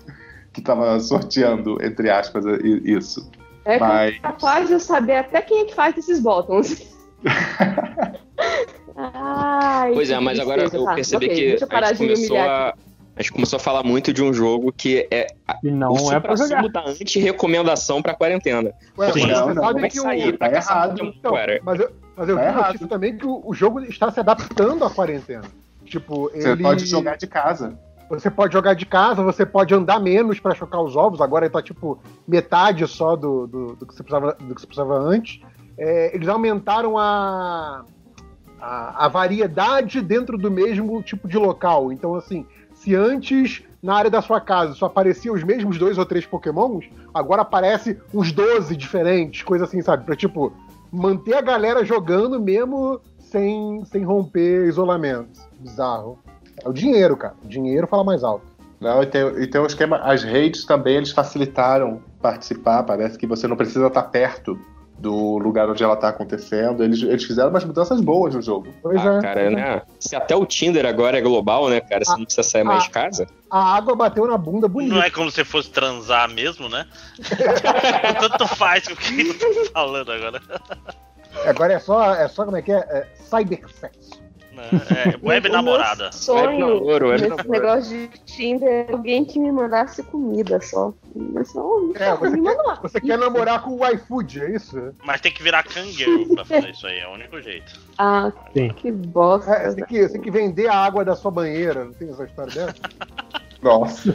que 0.52 0.60
tava 0.60 0.98
sorteando, 1.00 1.78
entre 1.84 2.10
aspas, 2.10 2.44
isso. 2.84 3.30
É 3.64 3.78
Mas- 3.78 4.18
capaz 4.20 4.66
de 4.68 4.74
eu 4.74 4.80
saber 4.80 5.16
até 5.16 5.40
quem 5.42 5.60
é 5.60 5.64
que 5.64 5.74
faz 5.74 5.96
esses 5.96 6.20
botões. 6.20 6.86
Ai, 9.00 9.92
Pois 9.94 10.10
é, 10.10 10.18
mas 10.18 10.38
agora 10.40 10.62
eu 10.64 10.84
Tá, 10.84 10.94
percebi 10.94 11.26
ok, 11.26 11.36
que 11.36 11.46
deixa 11.50 11.64
eu 11.64 11.78
a 11.78 11.92
gente, 11.92 11.98
começou 11.98 12.36
a, 12.36 12.74
a 13.16 13.22
gente 13.22 13.32
começou 13.32 13.56
a 13.56 13.60
falar 13.60 13.82
muito 13.84 14.12
de 14.12 14.22
um 14.22 14.32
jogo 14.34 14.72
que 14.72 15.06
é 15.10 15.28
E 15.62 15.68
o 15.68 15.74
não 15.74 16.12
é 16.12 16.18
pra 16.18 16.34
jogar. 16.34 16.68
da 16.68 16.84
anti-recomendação 16.88 18.02
pra 18.02 18.14
quarentena. 18.14 18.72
Ué, 18.98 19.12
Sim, 19.12 19.26
não, 19.26 19.54
não, 19.54 19.62
Como 19.72 19.86
é 19.86 19.88
que 19.88 20.00
sair 20.00 20.36
tá 20.36 20.50
errado. 20.50 21.00
Então, 21.04 21.32
mas 21.62 21.80
eu, 21.80 21.90
mas 22.16 22.28
eu 22.28 22.36
Tá 22.36 22.42
vi 22.42 22.48
errado. 22.48 22.66
notícia 22.66 22.86
também 22.88 23.16
que 23.16 23.24
o, 23.26 23.40
o 23.44 23.54
jogo 23.54 23.80
está 23.80 24.10
se 24.10 24.18
adaptando 24.20 24.84
à 24.84 24.90
quarentena. 24.90 25.44
Tipo, 25.84 26.30
Você 26.30 26.50
ele... 26.50 26.62
pode 26.62 26.84
jogar 26.86 27.16
de 27.16 27.26
casa. 27.26 27.78
Você 28.10 28.30
pode 28.30 28.52
jogar 28.54 28.74
de 28.74 28.86
casa, 28.86 29.22
você 29.22 29.44
pode 29.44 29.74
andar 29.74 30.00
menos 30.00 30.40
pra 30.40 30.54
chocar 30.54 30.80
os 30.82 30.96
ovos. 30.96 31.20
Agora 31.20 31.44
ele 31.44 31.52
tá 31.52 31.62
tipo 31.62 31.98
metade 32.26 32.86
só 32.86 33.14
do, 33.14 33.46
do, 33.46 33.66
do 33.76 33.86
que, 33.86 33.94
você 33.94 34.02
precisava, 34.02 34.32
do 34.32 34.54
que 34.54 34.60
você 34.60 34.66
precisava 34.66 34.94
antes. 34.98 35.40
É, 35.76 36.14
eles 36.14 36.26
aumentaram 36.26 36.96
a, 36.98 37.84
a, 38.60 39.06
a 39.06 39.08
variedade 39.08 40.00
dentro 40.00 40.36
do 40.36 40.50
mesmo 40.50 41.02
tipo 41.02 41.28
de 41.28 41.36
local. 41.36 41.92
Então, 41.92 42.14
assim, 42.14 42.46
se 42.74 42.94
antes 42.94 43.62
na 43.82 43.94
área 43.94 44.10
da 44.10 44.20
sua 44.20 44.40
casa 44.40 44.74
só 44.74 44.86
apareciam 44.86 45.34
os 45.34 45.42
mesmos 45.44 45.78
dois 45.78 45.98
ou 45.98 46.04
três 46.04 46.26
pokémons, 46.26 46.86
agora 47.14 47.42
aparece 47.42 47.98
uns 48.12 48.32
12 48.32 48.76
diferentes, 48.76 49.42
coisa 49.42 49.64
assim, 49.64 49.80
sabe? 49.82 50.04
Pra 50.04 50.16
tipo, 50.16 50.52
manter 50.90 51.34
a 51.34 51.40
galera 51.40 51.84
jogando 51.84 52.40
mesmo 52.40 53.00
sem, 53.18 53.84
sem 53.84 54.04
romper 54.04 54.66
isolamento. 54.66 55.40
Bizarro. 55.60 56.18
É 56.64 56.68
o 56.68 56.72
dinheiro, 56.72 57.16
cara. 57.16 57.34
O 57.44 57.48
dinheiro 57.48 57.86
fala 57.86 58.02
mais 58.02 58.24
alto. 58.24 58.46
Não, 58.80 59.02
e 59.02 59.06
tem, 59.06 59.22
e 59.42 59.46
tem 59.46 59.60
um 59.60 59.66
esquema. 59.66 59.98
As 59.98 60.22
redes 60.22 60.64
também 60.64 60.96
eles 60.96 61.10
facilitaram 61.10 62.00
participar. 62.20 62.82
Parece 62.84 63.18
que 63.18 63.26
você 63.26 63.46
não 63.46 63.56
precisa 63.56 63.86
estar 63.86 64.04
perto 64.04 64.58
do 64.98 65.38
lugar 65.38 65.68
onde 65.70 65.82
ela 65.82 65.94
está 65.94 66.08
acontecendo. 66.08 66.82
Eles, 66.82 67.02
eles 67.02 67.24
fizeram 67.24 67.50
umas 67.50 67.64
mudanças 67.64 68.00
boas 68.00 68.34
no 68.34 68.42
jogo. 68.42 68.68
Pois 68.82 69.00
Ah, 69.04 69.18
é. 69.18 69.22
cara, 69.22 69.50
né? 69.50 69.82
Se 70.00 70.16
até 70.16 70.34
o 70.34 70.44
Tinder 70.44 70.84
agora 70.86 71.18
é 71.18 71.20
global, 71.20 71.68
né, 71.68 71.80
cara? 71.80 72.04
Você 72.04 72.16
não 72.16 72.24
precisa 72.24 72.42
sair 72.42 72.64
mais 72.64 72.84
de 72.84 72.90
casa. 72.90 73.26
A 73.50 73.76
água 73.76 73.94
bateu 73.94 74.26
na 74.26 74.36
bunda 74.36 74.66
bonita. 74.68 74.94
Não 74.94 75.02
é 75.02 75.10
como 75.10 75.30
se 75.30 75.44
fosse 75.44 75.70
transar 75.70 76.28
mesmo, 76.30 76.68
né? 76.68 76.86
Tanto 78.20 78.46
faz 78.48 78.86
com 78.86 78.94
o 78.94 78.96
que 78.96 79.44
eu 79.44 79.54
tô 79.54 79.70
falando 79.72 80.10
agora. 80.12 80.40
Agora 81.46 81.72
é 81.74 81.78
só, 81.78 82.14
é 82.14 82.26
só 82.28 82.44
como 82.44 82.56
é 82.56 82.62
que 82.62 82.72
é? 82.72 82.78
é 82.78 83.06
cybersexo. 83.24 84.17
Né? 84.58 84.68
É, 85.06 85.16
web 85.26 85.48
namorada. 85.48 86.10
Sonho 86.12 86.58
namoro, 86.58 87.08
web 87.08 87.28
namoro. 87.28 87.48
negócio 87.50 87.96
de 87.96 88.08
Tinder 88.26 88.68
é 88.68 88.92
alguém 88.92 89.24
que 89.24 89.38
me 89.38 89.50
mandasse 89.50 90.02
comida 90.02 90.60
só. 90.60 90.92
Mas 91.14 91.54
não, 91.54 91.92
É, 91.94 92.14
você 92.16 92.36
me 92.36 92.42
quer, 92.42 92.56
você 92.82 93.00
quer 93.00 93.16
namorar 93.18 93.62
com 93.62 93.70
o 93.78 93.86
iFood, 93.88 94.40
é 94.42 94.50
isso? 94.56 94.76
Mas 95.04 95.20
tem 95.20 95.32
que 95.32 95.42
virar 95.42 95.62
kangaroo 95.62 96.34
pra 96.34 96.44
fazer 96.44 96.70
isso 96.74 96.86
aí, 96.86 96.98
é 96.98 97.08
o 97.08 97.12
único 97.12 97.40
jeito. 97.40 97.80
Ah, 97.96 98.30
Sim. 98.52 98.68
que 98.70 98.92
bosta. 98.92 99.50
É, 99.52 99.70
você, 99.70 99.76
tem 99.76 99.86
que, 99.86 100.02
você 100.02 100.12
tem 100.12 100.20
que 100.20 100.30
vender 100.30 100.68
a 100.68 100.74
água 100.76 101.04
da 101.04 101.14
sua 101.16 101.30
banheira, 101.30 101.84
não 101.84 101.92
tem 101.92 102.10
essa 102.10 102.24
história 102.24 102.52
dessa? 102.52 102.74
Nossa. 103.62 104.12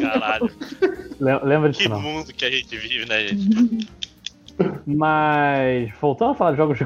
Caralho. 0.00 0.50
Le- 1.20 1.40
Lembra 1.44 1.70
Que 1.70 1.76
disso 1.78 1.88
não. 1.90 2.00
mundo 2.00 2.32
que 2.32 2.44
a 2.46 2.50
gente 2.50 2.74
vive, 2.76 3.06
né, 3.06 3.26
gente? 3.28 3.88
Mas, 4.86 5.90
voltando 6.00 6.32
a 6.32 6.34
falar 6.34 6.50
de 6.52 6.56
jogos 6.58 6.78
de 6.78 6.84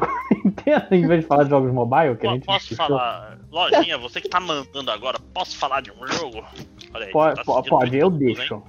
quarentena, 0.65 0.89
em 0.91 1.07
vez 1.07 1.21
de 1.23 1.27
falar 1.27 1.45
de 1.45 1.51
jogos 1.51 1.73
mobile, 1.73 2.17
que 2.17 2.27
a 2.27 2.31
Pô, 2.31 2.35
gente 2.35 2.47
posso 2.47 2.69
discutiu, 2.69 2.87
falar? 2.97 3.39
Lojinha, 3.51 3.99
você 3.99 4.21
que 4.21 4.29
tá 4.29 4.41
mandando 4.41 4.91
agora, 4.91 5.19
posso 5.33 5.57
falar 5.57 5.81
de 5.81 5.91
um 5.93 6.07
jogo? 6.07 6.45
Olha 6.93 7.07
aí, 7.07 7.12
Pode, 7.12 7.37
tá 7.37 7.45
pode, 7.45 7.69
pode, 7.69 7.97
eu 7.97 8.11
deixo. 8.11 8.62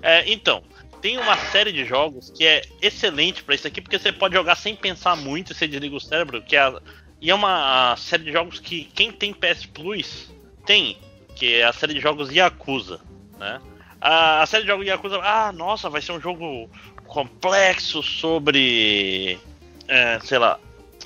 É, 0.00 0.30
então, 0.30 0.62
tem 1.00 1.18
uma 1.18 1.36
série 1.36 1.72
de 1.72 1.84
jogos 1.84 2.30
que 2.30 2.46
é 2.46 2.62
excelente 2.80 3.42
pra 3.42 3.54
isso 3.54 3.66
aqui, 3.66 3.80
porque 3.80 3.98
você 3.98 4.12
pode 4.12 4.34
jogar 4.34 4.54
sem 4.56 4.74
pensar 4.74 5.16
muito, 5.16 5.52
você 5.54 5.66
desliga 5.66 5.96
o 5.96 6.00
cérebro, 6.00 6.40
que 6.42 6.56
é 6.56 6.60
a- 6.60 6.80
e 7.20 7.30
é 7.30 7.34
uma 7.34 7.94
série 7.96 8.24
de 8.24 8.32
jogos 8.32 8.58
que 8.58 8.84
quem 8.84 9.12
tem 9.12 9.32
PS 9.32 9.66
Plus 9.66 10.32
tem, 10.64 10.96
que 11.36 11.56
é 11.56 11.64
a 11.64 11.72
série 11.72 11.94
de 11.94 12.00
jogos 12.00 12.30
Yakuza, 12.30 13.00
né? 13.38 13.60
A, 14.00 14.42
a 14.42 14.46
série 14.46 14.62
de 14.64 14.68
jogos 14.70 14.86
Yakuza, 14.86 15.20
ah, 15.22 15.52
nossa, 15.52 15.88
vai 15.88 16.00
ser 16.02 16.12
um 16.12 16.20
jogo 16.20 16.68
complexo 17.06 18.02
sobre, 18.02 19.38
é, 19.86 20.18
sei 20.20 20.38
lá, 20.38 20.58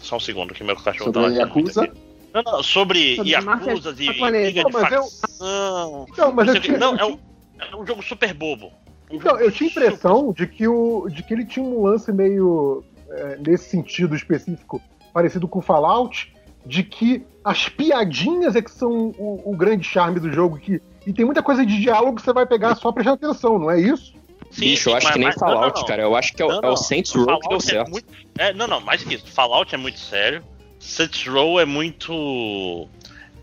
só 0.06 0.16
um 0.16 0.20
segundo 0.20 0.54
que 0.54 0.64
meu 0.64 0.76
cachorro 0.76 1.12
Sobre 1.12 1.20
tá 1.20 1.26
a 1.26 1.30
latindo 1.30 1.54
muito 1.54 1.68
Yakuza? 1.68 1.92
Não, 2.32 2.42
não, 2.42 2.62
sobre, 2.62 3.16
Sobre 3.16 3.30
Yakuzas 3.30 3.84
máfia 3.84 4.02
e 4.02 4.06
japonesa. 4.06 4.44
briga 4.44 4.64
de 4.64 4.72
facção. 4.72 6.06
Não, 6.18 6.32
mas 6.32 6.48
eu 6.48 6.60
tinha, 6.60 6.78
Não, 6.78 6.96
é 6.96 7.04
um, 7.04 7.18
é 7.58 7.76
um 7.76 7.86
jogo 7.86 8.02
super 8.02 8.34
bobo. 8.34 8.72
Um 9.10 9.16
Então, 9.16 9.38
eu 9.38 9.50
tinha 9.50 9.70
super 9.70 9.84
impressão 9.84 10.32
de 10.32 10.46
que, 10.46 10.68
o, 10.68 11.08
de 11.08 11.22
que 11.22 11.32
ele 11.32 11.46
tinha 11.46 11.64
um 11.64 11.82
lance 11.82 12.12
meio, 12.12 12.84
é, 13.08 13.38
nesse 13.38 13.70
sentido 13.70 14.14
específico, 14.14 14.82
parecido 15.12 15.48
com 15.48 15.62
Fallout, 15.62 16.32
de 16.66 16.82
que 16.82 17.24
as 17.44 17.68
piadinhas 17.68 18.56
é 18.56 18.60
que 18.60 18.70
são 18.70 19.14
o, 19.18 19.52
o 19.52 19.56
grande 19.56 19.84
charme 19.84 20.18
do 20.20 20.32
jogo, 20.32 20.58
que, 20.58 20.82
e 21.06 21.12
tem 21.12 21.24
muita 21.24 21.42
coisa 21.42 21.64
de 21.64 21.80
diálogo 21.80 22.16
que 22.16 22.22
você 22.22 22.32
vai 22.32 22.44
pegar 22.44 22.74
só 22.74 22.90
prestando 22.92 23.24
atenção, 23.24 23.58
não 23.58 23.70
é 23.70 23.80
isso? 23.80 24.15
Sim, 24.56 24.60
Bicho, 24.60 24.88
eu 24.90 24.96
acho 24.96 25.04
mas- 25.04 25.12
que 25.12 25.18
nem 25.18 25.28
mas- 25.28 25.36
Fallout, 25.38 25.74
não, 25.74 25.80
não. 25.82 25.86
cara. 25.88 26.02
Eu 26.02 26.16
acho 26.16 26.32
que 26.32 26.42
é 26.42 26.44
o, 26.44 26.48
Não, 26.48 26.60
é 26.62 26.70
o. 26.70 26.76
Saints 26.76 27.12
Row 27.12 27.24
que 27.26 27.32
deu 27.32 27.40
Fallout 27.42 27.66
é 27.66 27.70
certo. 27.70 27.90
muito- 27.90 28.08
é, 28.38 28.52
não, 28.54 28.66
não, 28.66 28.80
mais 28.80 29.02
que 29.04 29.14
isso. 29.14 29.26
Fallout 29.26 29.74
é 29.74 29.78
muito 29.78 29.98
sério. 29.98 30.42
Saints 30.80 31.26
Row 31.26 31.60
é 31.60 31.64
muito 31.64 32.88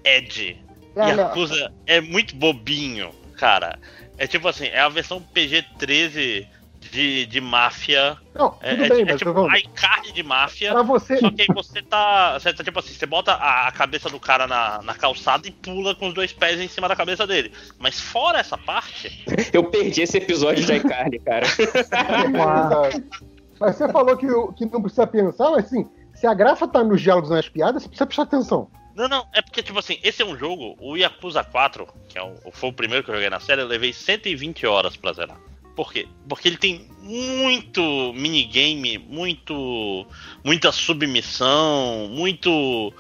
edgy. 0.03 0.57
Galera, 0.95 1.23
Yakuza 1.23 1.71
é 1.85 2.01
muito 2.01 2.35
bobinho, 2.35 3.11
cara. 3.37 3.77
É 4.17 4.27
tipo 4.27 4.47
assim, 4.47 4.65
é 4.65 4.79
a 4.79 4.89
versão 4.89 5.21
PG-13 5.33 6.47
de, 6.93 7.25
de 7.25 7.41
máfia. 7.41 8.15
Não, 8.35 8.51
tudo 8.51 8.63
É, 8.65 8.71
é- 8.73 8.89
bem, 8.89 9.01
é 9.01 9.05
mas 9.05 9.17
tipo 9.17 9.29
eu 9.29 9.33
vou- 9.33 9.49
a 9.49 9.53
carne 9.73 10.11
de 10.11 10.21
máfia. 10.23 10.71
pra 10.71 10.83
você, 10.83 11.17
Só 11.17 11.29
que 11.31 11.41
aí 11.41 11.47
você 11.53 11.81
tá. 11.81 12.37
Você 12.39 12.53
tá 12.53 12.63
tipo 12.63 12.77
assim, 12.79 12.93
você 12.93 13.05
bota 13.05 13.33
a, 13.33 13.67
a 13.67 13.71
cabeça 13.71 14.09
do 14.09 14.19
cara 14.19 14.45
na, 14.47 14.81
na 14.83 14.93
calçada 14.93 15.47
e 15.47 15.51
pula 15.51 15.95
com 15.95 16.07
os 16.09 16.13
dois 16.13 16.31
pés 16.31 16.59
em 16.61 16.67
cima 16.67 16.87
da 16.87 16.95
cabeça 16.95 17.25
dele. 17.25 17.51
Mas 17.79 17.99
fora 17.99 18.39
essa 18.39 18.57
parte, 18.57 19.23
Eu 19.51 19.65
perdi 19.65 20.01
esse 20.03 20.17
episódio 20.17 20.63
de 20.65 20.73
iCarly, 20.73 21.19
cara. 21.19 21.45
Exato. 21.47 23.03
Mas 23.59 23.75
você 23.75 23.87
falou 23.89 24.17
que, 24.17 24.27
que 24.57 24.65
não 24.65 24.81
precisa 24.81 25.07
pensar, 25.07 25.49
mas 25.51 25.65
assim, 25.65 25.87
se 26.13 26.27
a 26.27 26.33
graça 26.33 26.67
tá 26.67 26.83
nos 26.83 27.01
diálogos 27.01 27.29
nas 27.29 27.47
piadas, 27.47 27.83
você 27.83 27.87
precisa 27.87 28.05
prestar 28.05 28.23
atenção. 28.23 28.67
Não, 28.95 29.07
não, 29.07 29.25
é 29.33 29.41
porque, 29.41 29.63
tipo 29.63 29.79
assim, 29.79 29.97
esse 30.03 30.21
é 30.21 30.25
um 30.25 30.37
jogo, 30.37 30.75
o 30.81 30.97
Yakuza 30.97 31.43
4, 31.43 31.87
que 32.09 32.17
é 32.17 32.21
o, 32.23 32.51
foi 32.51 32.69
o 32.69 32.73
primeiro 32.73 33.03
que 33.03 33.09
eu 33.09 33.15
joguei 33.15 33.29
na 33.29 33.39
série, 33.39 33.61
eu 33.61 33.67
levei 33.67 33.93
120 33.93 34.65
horas 34.67 34.97
pra 34.97 35.13
zerar. 35.13 35.37
Por 35.75 35.91
quê? 35.91 36.07
Porque 36.27 36.47
ele 36.47 36.57
tem 36.57 36.87
muito 37.01 38.13
minigame, 38.13 38.97
muito. 38.97 40.05
muita 40.43 40.71
submissão, 40.71 42.07
muito. 42.09 42.93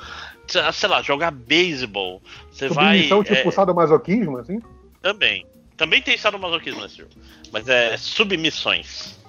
sei 0.47 0.89
lá, 0.89 1.01
jogar 1.01 1.31
beisebol. 1.31 2.21
Você 2.51 2.67
vai. 2.67 3.03
Submissão 3.03 3.23
tipo 3.23 3.49
é, 3.49 3.51
sadomasoquismo, 3.51 4.37
assim? 4.37 4.59
Também. 5.01 5.45
Também 5.77 6.01
tem 6.01 6.17
sadomasoquismo 6.17 6.81
nesse 6.81 6.97
jogo. 6.97 7.11
Mas 7.51 7.67
é 7.67 7.95
submissões. 7.97 9.19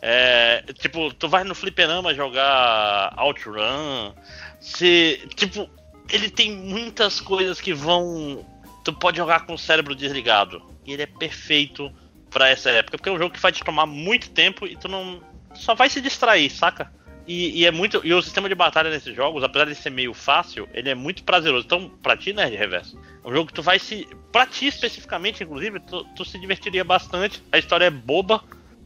É, 0.00 0.64
tipo, 0.74 1.12
tu 1.14 1.28
vai 1.28 1.44
no 1.44 1.54
fliperama 1.54 2.14
jogar 2.14 3.14
Outrun. 3.16 4.12
Se, 4.60 5.20
tipo, 5.34 5.68
ele 6.10 6.30
tem 6.30 6.52
muitas 6.52 7.20
coisas 7.20 7.60
que 7.60 7.72
vão. 7.72 8.46
Tu 8.84 8.92
pode 8.92 9.16
jogar 9.16 9.46
com 9.46 9.54
o 9.54 9.58
cérebro 9.58 9.94
desligado. 9.94 10.62
E 10.84 10.92
ele 10.92 11.02
é 11.02 11.06
perfeito 11.06 11.92
pra 12.32 12.48
essa 12.48 12.70
época. 12.70 12.96
Porque 12.96 13.08
é 13.08 13.12
um 13.12 13.18
jogo 13.18 13.34
que 13.34 13.40
vai 13.40 13.52
te 13.52 13.62
tomar 13.62 13.86
muito 13.86 14.30
tempo 14.30 14.66
e 14.66 14.76
tu 14.76 14.88
não. 14.88 15.20
Só 15.54 15.74
vai 15.74 15.88
se 15.88 16.00
distrair, 16.00 16.50
saca? 16.50 16.90
E, 17.26 17.60
e 17.60 17.66
é 17.66 17.70
muito. 17.70 18.00
E 18.04 18.12
o 18.12 18.22
sistema 18.22 18.48
de 18.48 18.54
batalha 18.54 18.90
nesses 18.90 19.14
jogos, 19.14 19.44
apesar 19.44 19.66
de 19.66 19.74
ser 19.74 19.90
meio 19.90 20.12
fácil, 20.12 20.68
ele 20.72 20.88
é 20.88 20.94
muito 20.94 21.22
prazeroso. 21.22 21.66
Então, 21.66 21.88
pra 22.02 22.16
ti, 22.16 22.32
né, 22.32 22.50
de 22.50 22.56
reverso? 22.56 22.98
É 23.24 23.28
um 23.28 23.32
jogo 23.32 23.46
que 23.46 23.54
tu 23.54 23.62
vai 23.62 23.78
se. 23.78 24.08
Pra 24.32 24.46
ti 24.46 24.66
especificamente, 24.66 25.44
inclusive, 25.44 25.78
tu, 25.80 26.04
tu 26.16 26.24
se 26.24 26.38
divertiria 26.38 26.82
bastante. 26.82 27.42
A 27.52 27.58
história 27.58 27.84
é 27.84 27.90
boba. 27.90 28.42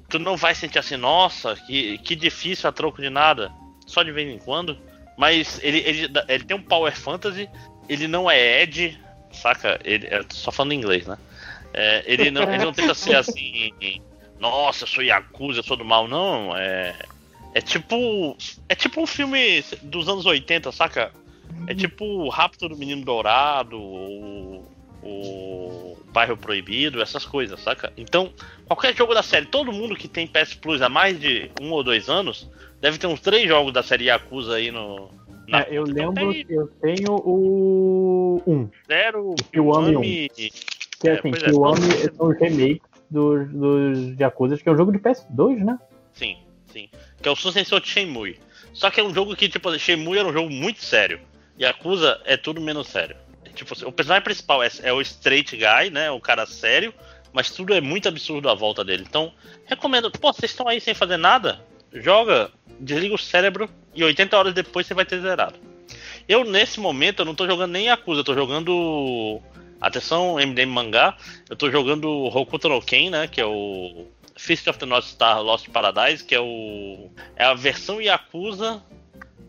Tu 0.09 0.19
não 0.19 0.37
vai 0.37 0.55
sentir 0.55 0.79
assim, 0.79 0.97
nossa, 0.97 1.57
que, 1.67 1.99
que 1.99 2.15
difícil 2.15 2.69
a 2.69 2.73
troco 2.73 3.01
de 3.01 3.11
nada. 3.11 3.51
Só 3.87 4.03
de 4.03 4.13
vez 4.13 4.29
em 4.29 4.39
quando. 4.39 4.79
Mas 5.17 5.59
ele, 5.63 5.79
ele, 5.79 6.09
ele 6.29 6.45
tem 6.45 6.57
um 6.57 6.63
Power 6.63 6.95
Fantasy, 6.95 7.49
ele 7.89 8.07
não 8.07 8.31
é 8.31 8.63
Ed, 8.63 9.01
saca? 9.33 9.81
Ele, 9.83 10.07
é, 10.07 10.23
só 10.29 10.53
falando 10.53 10.75
inglês, 10.75 11.07
né? 11.07 11.17
É, 11.77 12.03
ele, 12.07 12.31
não, 12.31 12.43
ele 12.43 12.65
não 12.65 12.73
tenta 12.73 12.95
ser 12.95 13.15
assim, 13.17 13.71
nossa, 14.41 14.85
eu 14.85 14.89
sou 14.89 15.05
Yakuza, 15.05 15.61
eu 15.61 15.63
sou 15.63 15.77
do 15.77 15.85
mal, 15.85 16.09
não. 16.09 16.57
É, 16.57 16.95
é 17.55 17.61
tipo. 17.61 18.37
É 18.69 18.75
tipo 18.75 19.01
um 19.01 19.07
filme 19.07 19.63
dos 19.83 20.09
anos 20.09 20.27
80, 20.27 20.73
saca? 20.73 21.13
É 21.67 21.75
tipo 21.75 22.05
o 22.05 22.29
Rapto 22.29 22.69
do 22.69 22.77
Menino 22.77 23.05
Dourado, 23.05 23.79
o, 23.79 24.65
o 25.03 25.99
Bairro 26.13 26.37
Proibido, 26.37 27.01
essas 27.01 27.25
coisas, 27.25 27.61
saca? 27.61 27.93
Então, 27.97 28.33
qualquer 28.67 28.97
jogo 28.97 29.15
da 29.15 29.23
série, 29.23 29.47
todo 29.47 29.73
mundo 29.73 29.95
que 29.95 30.09
tem 30.09 30.27
PS 30.27 30.55
Plus 30.55 30.83
há 30.83 30.89
mais 30.89 31.21
de 31.21 31.51
um 31.61 31.71
ou 31.71 31.85
dois 31.85 32.09
anos 32.09 32.49
Deve 32.81 32.99
ter 32.99 33.07
uns 33.07 33.21
três 33.21 33.49
jogos 33.49 33.73
da 33.73 33.83
série 33.83 34.05
Yakuza 34.05 34.55
aí 34.55 34.71
no. 34.71 35.11
Na... 35.49 35.63
É, 35.63 35.69
eu 35.71 35.85
então 35.87 36.13
lembro 36.13 36.33
que 36.33 36.47
eu 36.53 36.67
tenho 36.81 37.15
o 37.15 38.43
1. 38.47 38.69
Zero, 38.87 39.35
Kiwami 39.53 39.97
1. 39.97 40.49
Que 41.07 41.29
é 41.29 41.31
assim, 41.31 41.45
é, 41.45 41.51
Kiwami 41.51 41.89
é, 41.89 42.13
são 42.15 42.29
os 42.29 42.39
remakes 42.39 42.81
dos, 43.11 43.49
dos 43.51 44.21
Yakuza, 44.21 44.57
que 44.57 44.69
é 44.69 44.73
um 44.73 44.77
jogo 44.77 44.93
de 44.93 44.99
PS2, 44.99 45.65
né? 45.65 45.79
Sim, 46.13 46.37
sim. 46.67 46.89
Que 47.21 47.29
é 47.29 47.33
o 47.33 47.37
sucessor 47.37 47.81
de 47.81 47.89
Shenmue. 47.89 48.39
Só 48.73 48.91
que 48.91 49.01
é 49.01 49.05
um 49.05 49.15
jogo 49.15 49.35
que, 49.37 49.49
tipo, 49.49 49.77
Shenmue 49.79 50.19
era 50.19 50.29
um 50.29 50.33
jogo 50.33 50.51
muito 50.51 50.83
sério. 50.83 51.21
Yakuza 51.61 52.21
é 52.25 52.37
tudo 52.37 52.61
menos 52.61 52.89
sério. 52.89 53.17
Tipo, 53.55 53.73
o 53.87 53.93
personagem 53.93 54.25
principal 54.25 54.63
é, 54.63 54.69
é 54.83 54.93
o 54.93 55.01
straight 55.01 55.57
guy, 55.57 55.91
né? 55.91 56.11
O 56.11 56.21
cara 56.21 56.45
sério, 56.45 56.93
mas 57.33 57.51
tudo 57.51 57.73
é 57.73 57.81
muito 57.81 58.09
absurdo 58.09 58.51
à 58.51 58.55
volta 58.55 58.85
dele. 58.85 59.05
Então, 59.09 59.33
recomendo. 59.65 60.11
Pô, 60.11 60.33
vocês 60.33 60.51
estão 60.51 60.69
aí 60.69 60.81
sem 60.81 60.93
fazer 60.93 61.17
nada? 61.17 61.61
Joga 61.93 62.51
desliga 62.81 63.15
o 63.15 63.19
cérebro 63.19 63.69
e 63.95 64.05
80 64.05 64.37
horas 64.37 64.55
depois 64.55 64.87
você 64.87 64.95
vai 64.95 65.05
ter 65.05 65.21
zerado. 65.21 65.55
Eu, 66.29 66.45
nesse 66.45 66.81
momento, 66.81 67.21
eu 67.21 67.25
não 67.25 67.35
tô 67.35 67.47
jogando 67.47 67.73
nem 67.73 67.87
Yakuza, 67.87 68.21
eu 68.21 68.25
tô 68.25 68.35
jogando. 68.35 69.41
Atenção, 69.81 70.37
MDM 70.37 70.71
Mangá, 70.71 71.17
eu 71.49 71.57
tô 71.57 71.71
jogando 71.71 72.09
Hokuto 72.09 72.69
no 72.69 72.81
Ken, 72.81 73.11
né? 73.11 73.29
Que 73.29 73.41
é 73.41 73.47
o 73.47 74.07
Fist 74.37 74.67
of 74.69 74.79
the 74.79 74.87
North 74.87 75.05
Star 75.05 75.43
Lost 75.43 75.69
Paradise, 75.69 76.25
que 76.25 76.35
é 76.35 76.41
o. 76.41 77.11
É 77.37 77.45
a 77.45 77.55
versão 77.55 78.01
Yakuza 78.01 78.83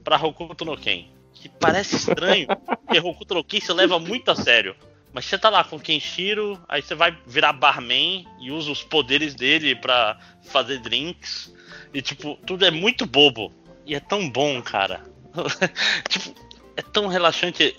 pra 0.03 0.17
Hokuto 0.17 0.65
no 0.65 0.77
Ken. 0.77 1.05
Que 1.33 1.49
parece 1.49 1.95
estranho, 1.95 2.47
porque 2.85 2.99
Hokuto 2.99 3.35
no 3.35 3.43
Ken 3.43 3.59
se 3.59 3.71
leva 3.71 3.99
muito 3.99 4.29
a 4.29 4.35
sério. 4.35 4.75
Mas 5.13 5.25
você 5.25 5.37
tá 5.37 5.49
lá 5.49 5.63
com 5.63 5.79
Kenshiro, 5.79 6.61
aí 6.67 6.81
você 6.81 6.93
vai 6.93 7.17
virar 7.25 7.53
barman 7.53 8.27
e 8.39 8.51
usa 8.51 8.71
os 8.71 8.83
poderes 8.83 9.33
dele 9.33 9.75
para 9.75 10.19
fazer 10.43 10.79
drinks. 10.79 11.53
E, 11.93 12.01
tipo, 12.01 12.37
tudo 12.45 12.65
é 12.65 12.71
muito 12.71 13.05
bobo. 13.05 13.51
E 13.85 13.95
é 13.95 13.99
tão 13.99 14.29
bom, 14.29 14.61
cara. 14.61 15.01
tipo, 16.09 16.35
é 16.77 16.81
tão 16.81 17.07
relaxante. 17.07 17.75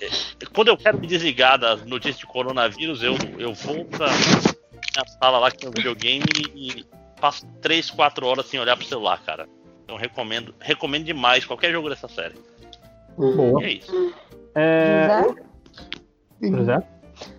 Quando 0.53 0.69
eu 0.69 0.77
quero 0.77 0.99
me 0.99 1.07
desligar 1.07 1.57
das 1.57 1.85
notícias 1.87 2.19
de 2.19 2.27
coronavírus, 2.27 3.03
eu, 3.03 3.15
eu 3.39 3.55
vou 3.55 3.85
pra 3.85 4.09
minha 4.09 5.07
sala 5.21 5.39
lá 5.39 5.51
que 5.51 5.59
tem 5.59 5.69
um 5.69 5.73
videogame 5.73 6.25
e 6.55 6.85
passo 7.21 7.47
3, 7.63 7.91
4 7.91 8.27
horas 8.27 8.47
sem 8.47 8.59
olhar 8.59 8.77
pro 8.77 8.85
celular, 8.85 9.23
cara. 9.25 9.49
Então 9.85 9.97
recomendo, 9.97 10.55
recomendo 10.61 11.05
demais 11.05 11.45
qualquer 11.45 11.73
jogo 11.73 11.89
dessa 11.89 12.09
série. 12.09 12.35
Boa. 13.17 13.63
E 13.63 13.65
é 13.65 13.73
isso. 13.73 14.15
É... 14.55 15.09
José? 16.43 16.83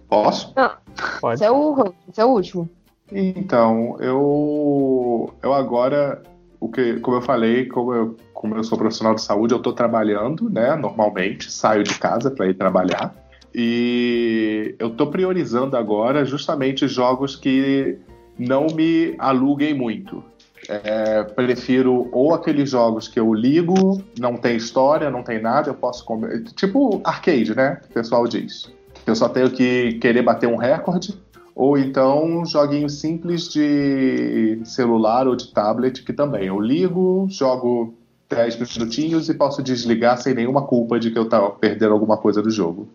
Posso? 0.08 0.54
Não. 0.56 0.72
Pode. 1.20 1.36
Esse 1.36 1.46
é 1.46 1.52
o, 1.52 1.94
esse 2.10 2.22
é 2.22 2.26
o 2.26 2.30
último. 2.30 2.70
Então, 3.12 3.98
eu, 4.00 5.34
eu 5.42 5.54
agora 5.54 6.24
o 6.60 6.70
que, 6.70 7.00
como 7.00 7.18
eu 7.18 7.22
falei, 7.22 7.66
como 7.66 7.94
eu, 7.94 8.18
como 8.34 8.56
eu 8.56 8.64
sou 8.64 8.78
profissional 8.78 9.16
de 9.16 9.22
saúde, 9.22 9.54
eu 9.54 9.58
estou 9.58 9.74
trabalhando, 9.74 10.50
né? 10.50 10.76
Normalmente, 10.76 11.52
saio 11.52 11.84
de 11.84 11.98
casa 11.98 12.30
para 12.30 12.48
ir 12.48 12.54
trabalhar. 12.54 13.16
E 13.54 14.76
eu 14.78 14.90
estou 14.90 15.08
priorizando 15.08 15.78
agora 15.78 16.26
justamente 16.26 16.88
jogos 16.88 17.36
que 17.36 17.98
não 18.38 18.68
me 18.68 19.16
aluguem 19.18 19.74
muito. 19.74 20.24
É, 20.68 21.24
prefiro 21.24 22.10
ou 22.12 22.34
aqueles 22.34 22.70
jogos 22.70 23.08
que 23.08 23.20
eu 23.20 23.34
ligo, 23.34 24.04
não 24.20 24.36
tem 24.36 24.56
história, 24.56 25.10
não 25.10 25.24
tem 25.24 25.42
nada, 25.42 25.70
eu 25.70 25.74
posso 25.74 26.06
comer. 26.06 26.44
Tipo 26.56 27.02
arcade, 27.04 27.56
né? 27.56 27.82
O 27.90 27.94
pessoal 27.94 28.28
diz. 28.28 28.72
Eu 29.08 29.16
só 29.16 29.28
tenho 29.30 29.50
que 29.50 29.94
querer 29.94 30.22
bater 30.22 30.48
um 30.48 30.58
recorde 30.58 31.18
ou 31.60 31.78
então 31.78 32.46
joguinhos 32.46 33.02
simples 33.02 33.50
de 33.50 34.62
celular 34.64 35.28
ou 35.28 35.36
de 35.36 35.52
tablet, 35.52 36.04
que 36.04 36.14
também 36.14 36.46
eu 36.46 36.58
ligo, 36.58 37.28
jogo 37.30 37.94
10 38.30 38.78
minutinhos 38.78 39.28
e 39.28 39.34
posso 39.34 39.62
desligar 39.62 40.18
sem 40.18 40.34
nenhuma 40.34 40.62
culpa 40.62 40.98
de 40.98 41.12
que 41.12 41.20
eu 41.20 41.24
estava 41.24 41.50
perdendo 41.50 41.92
alguma 41.92 42.16
coisa 42.16 42.42
do 42.42 42.50
jogo. 42.50 42.88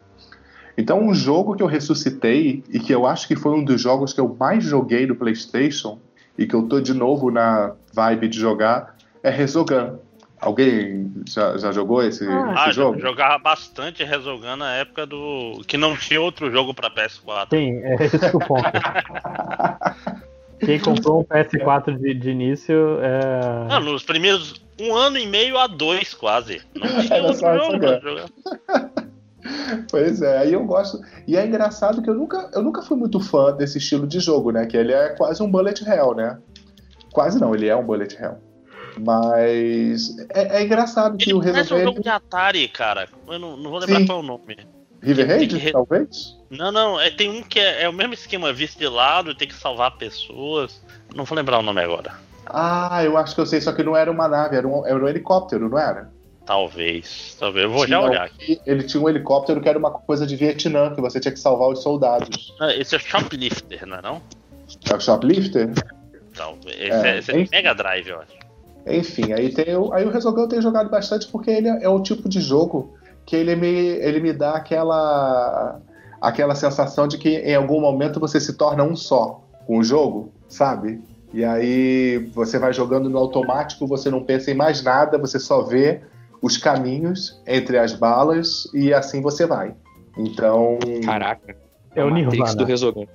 Então, 0.78 0.98
um 0.98 1.12
jogo 1.12 1.54
que 1.54 1.62
eu 1.62 1.66
ressuscitei 1.66 2.64
e 2.70 2.80
que 2.80 2.94
eu 2.94 3.04
acho 3.04 3.28
que 3.28 3.36
foi 3.36 3.52
um 3.52 3.62
dos 3.62 3.82
jogos 3.82 4.14
que 4.14 4.20
eu 4.20 4.34
mais 4.40 4.64
joguei 4.64 5.06
no 5.06 5.14
PlayStation 5.14 5.98
e 6.38 6.46
que 6.46 6.54
eu 6.54 6.62
tô 6.62 6.80
de 6.80 6.94
novo 6.94 7.30
na 7.30 7.74
vibe 7.92 8.28
de 8.28 8.40
jogar 8.40 8.96
é 9.22 9.28
Resogun. 9.28 9.98
Alguém 10.44 11.10
já, 11.26 11.56
já 11.56 11.72
jogou 11.72 12.02
esse, 12.02 12.26
ah, 12.28 12.66
esse 12.66 12.72
jogo? 12.72 13.00
Jogava 13.00 13.38
bastante 13.38 14.04
Resogun 14.04 14.56
na 14.56 14.74
época 14.74 15.06
do. 15.06 15.62
que 15.66 15.78
não 15.78 15.96
tinha 15.96 16.20
outro 16.20 16.50
jogo 16.50 16.74
pra 16.74 16.90
PS4. 16.90 17.48
Sim, 17.50 17.80
é 17.82 17.94
esse 18.04 18.36
o 18.36 18.38
ponto. 18.38 18.62
Quem 20.60 20.78
comprou 20.78 21.20
um 21.20 21.24
PS4 21.24 21.98
de, 21.98 22.14
de 22.14 22.30
início 22.30 22.98
é. 23.00 23.68
Não, 23.68 23.80
nos 23.80 24.02
primeiros 24.02 24.62
um 24.78 24.94
ano 24.94 25.18
e 25.18 25.26
meio 25.26 25.58
a 25.58 25.66
dois, 25.66 26.12
quase. 26.12 26.60
Não 26.74 26.88
tinha 27.00 27.22
outro 27.22 27.58
jogo 27.58 27.78
pra 27.78 28.00
jogar. 28.00 28.28
Pois 29.90 30.22
é, 30.22 30.38
aí 30.38 30.54
eu 30.54 30.64
gosto. 30.64 30.98
E 31.26 31.36
é 31.36 31.46
engraçado 31.46 32.00
que 32.00 32.08
eu 32.08 32.14
nunca, 32.14 32.50
eu 32.54 32.62
nunca 32.62 32.80
fui 32.80 32.96
muito 32.96 33.20
fã 33.20 33.54
desse 33.54 33.76
estilo 33.76 34.06
de 34.06 34.18
jogo, 34.18 34.50
né? 34.50 34.64
Que 34.64 34.74
ele 34.74 34.90
é 34.90 35.10
quase 35.10 35.42
um 35.42 35.50
bullet 35.50 35.86
hell, 35.86 36.14
né? 36.14 36.38
Quase 37.12 37.38
não, 37.38 37.54
ele 37.54 37.68
é 37.68 37.76
um 37.76 37.84
bullet 37.84 38.16
hell. 38.18 38.38
Mas 38.98 40.16
é, 40.30 40.58
é 40.58 40.62
engraçado 40.62 41.16
que 41.16 41.24
Ele 41.30 41.34
o 41.34 41.38
parece 41.40 41.54
um 41.58 41.62
resolver. 41.62 41.84
jogo 41.84 42.02
de 42.02 42.08
Atari, 42.08 42.68
cara. 42.68 43.08
Eu 43.28 43.38
não, 43.38 43.56
não 43.56 43.70
vou 43.70 43.78
lembrar 43.80 43.98
Sim. 44.00 44.06
qual 44.06 44.18
é 44.18 44.22
o 44.22 44.24
nome. 44.26 44.56
River 45.02 45.26
Raid, 45.28 45.58
re- 45.58 45.72
talvez? 45.72 46.36
Não, 46.48 46.72
não, 46.72 46.98
é, 47.00 47.10
tem 47.10 47.28
um 47.28 47.42
que 47.42 47.60
é, 47.60 47.82
é 47.82 47.88
o 47.88 47.92
mesmo 47.92 48.14
esquema, 48.14 48.52
visto 48.52 48.78
de 48.78 48.88
lado, 48.88 49.34
tem 49.34 49.46
que 49.48 49.54
salvar 49.54 49.96
pessoas. 49.98 50.82
Não 51.14 51.24
vou 51.24 51.36
lembrar 51.36 51.58
o 51.58 51.62
nome 51.62 51.80
agora. 51.82 52.12
Ah, 52.46 53.02
eu 53.04 53.16
acho 53.18 53.34
que 53.34 53.40
eu 53.40 53.46
sei, 53.46 53.60
só 53.60 53.72
que 53.72 53.82
não 53.82 53.96
era 53.96 54.10
uma 54.10 54.28
nave, 54.28 54.56
era 54.56 54.66
um, 54.66 54.86
era 54.86 54.96
um 55.02 55.08
helicóptero, 55.08 55.68
não 55.68 55.78
era? 55.78 56.10
Talvez. 56.46 57.36
Talvez. 57.38 57.64
Eu 57.64 57.70
vou 57.70 57.80
já 57.80 57.86
Tinha 57.98 58.00
olhar 58.00 58.22
um 58.22 58.24
aqui. 58.24 58.60
Ele 58.66 58.82
tinha 58.84 59.02
um 59.02 59.08
helicóptero 59.08 59.60
que 59.60 59.68
era 59.68 59.78
uma 59.78 59.90
coisa 59.90 60.26
de 60.26 60.36
Vietnã, 60.36 60.94
que 60.94 61.00
você 61.00 61.18
tinha 61.18 61.32
que 61.32 61.40
salvar 61.40 61.68
os 61.68 61.82
soldados. 61.82 62.54
Ah, 62.60 62.72
esse 62.74 62.94
é 62.94 62.98
o 62.98 63.00
Shoplifter, 63.00 63.86
não 63.86 63.96
é 63.98 64.02
não? 64.02 64.22
É 64.90 64.94
o 64.94 65.00
Shoplifter? 65.00 65.70
Talvez. 66.34 66.76
Esse 66.78 67.06
É, 67.06 67.10
é, 67.14 67.18
esse 67.18 67.32
é 67.32 67.40
enfim. 67.40 67.50
Mega 67.52 67.74
Drive, 67.74 68.08
eu 68.08 68.20
acho. 68.20 68.43
Enfim, 68.86 69.32
aí, 69.32 69.52
tem 69.52 69.76
o, 69.76 69.92
aí 69.92 70.04
o 70.04 70.10
Resogun 70.10 70.42
eu 70.42 70.48
tenho 70.48 70.62
jogado 70.62 70.90
bastante 70.90 71.26
porque 71.28 71.50
ele 71.50 71.68
é, 71.68 71.84
é 71.84 71.88
o 71.88 72.02
tipo 72.02 72.28
de 72.28 72.40
jogo 72.40 72.94
que 73.24 73.34
ele 73.34 73.56
me, 73.56 73.68
ele 73.68 74.20
me 74.20 74.32
dá 74.32 74.52
aquela, 74.52 75.80
aquela 76.20 76.54
sensação 76.54 77.08
de 77.08 77.16
que 77.16 77.30
em 77.30 77.54
algum 77.54 77.80
momento 77.80 78.20
você 78.20 78.38
se 78.38 78.52
torna 78.54 78.84
um 78.84 78.94
só 78.94 79.42
com 79.66 79.78
o 79.78 79.84
jogo, 79.84 80.30
sabe? 80.48 81.02
E 81.32 81.44
aí 81.44 82.30
você 82.34 82.58
vai 82.58 82.72
jogando 82.72 83.08
no 83.08 83.18
automático, 83.18 83.86
você 83.86 84.10
não 84.10 84.22
pensa 84.22 84.50
em 84.50 84.54
mais 84.54 84.82
nada, 84.82 85.18
você 85.18 85.38
só 85.38 85.62
vê 85.62 86.02
os 86.40 86.56
caminhos 86.56 87.40
entre 87.46 87.78
as 87.78 87.94
balas 87.94 88.70
e 88.74 88.92
assim 88.92 89.22
você 89.22 89.46
vai. 89.46 89.74
Então. 90.16 90.78
Caraca. 91.04 91.56
É 91.94 92.04
o 92.04 92.10
Nirvana. 92.10 92.54
do 92.54 92.64
Resogun. 92.64 93.06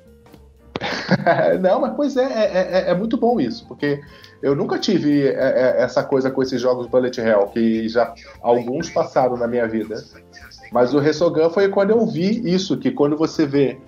Não, 1.61 1.81
mas 1.81 1.93
pois 1.95 2.17
é, 2.17 2.23
é, 2.23 2.87
é- 2.87 2.91
é 2.91 2.95
muito 2.95 3.17
bom 3.17 3.39
isso, 3.39 3.67
porque 3.67 4.01
eu 4.41 4.55
nunca 4.55 4.77
tive 4.77 5.27
é, 5.27 5.31
é, 5.31 5.81
essa 5.81 6.03
coisa 6.03 6.29
com 6.31 6.41
esses 6.41 6.61
jogos 6.61 6.87
Bullet 6.87 7.19
Hell, 7.19 7.47
que 7.47 7.87
já 7.87 8.13
alguns 8.41 8.89
passaram 8.89 9.37
na 9.37 9.47
minha 9.47 9.67
vida. 9.67 10.03
Mas 10.71 10.93
o 10.93 10.99
Resogun 10.99 11.49
foi 11.49 11.67
quando 11.69 11.91
eu 11.91 12.05
vi 12.05 12.41
isso, 12.49 12.77
que 12.77 12.91
quando 12.91 13.17
você 13.17 13.45
vê 13.45 13.79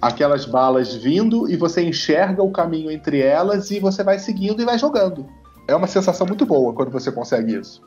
aquelas 0.00 0.46
balas 0.46 0.94
vindo 0.94 1.50
e 1.50 1.56
você 1.56 1.82
enxerga 1.82 2.42
o 2.42 2.52
caminho 2.52 2.90
entre 2.90 3.20
elas 3.20 3.70
e 3.70 3.80
você 3.80 4.04
vai 4.04 4.18
seguindo 4.18 4.62
e 4.62 4.64
vai 4.64 4.78
jogando. 4.78 5.26
É 5.66 5.74
uma 5.74 5.86
sensação 5.88 6.26
muito 6.26 6.46
boa 6.46 6.72
quando 6.72 6.90
você 6.90 7.10
consegue 7.10 7.56
isso. 7.56 7.82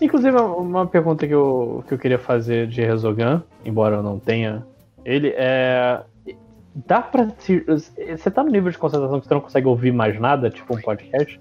Inclusive, 0.00 0.36
uma 0.36 0.86
pergunta 0.86 1.26
que 1.26 1.32
eu, 1.34 1.82
que 1.88 1.94
eu 1.94 1.98
queria 1.98 2.18
fazer 2.18 2.66
de 2.66 2.82
Resogun, 2.82 3.40
embora 3.64 3.96
eu 3.96 4.02
não 4.02 4.18
tenha 4.18 4.64
ele, 5.04 5.32
é. 5.36 6.00
Dá 6.86 7.00
pra. 7.00 7.30
se- 7.38 7.64
Você 7.64 8.30
tá 8.30 8.42
no 8.44 8.50
nível 8.50 8.70
de 8.70 8.76
concentração 8.76 9.18
que 9.20 9.26
você 9.26 9.34
não 9.34 9.40
consegue 9.40 9.66
ouvir 9.66 9.92
mais 9.92 10.18
nada, 10.20 10.50
tipo 10.50 10.76
um 10.76 10.80
podcast? 10.80 11.40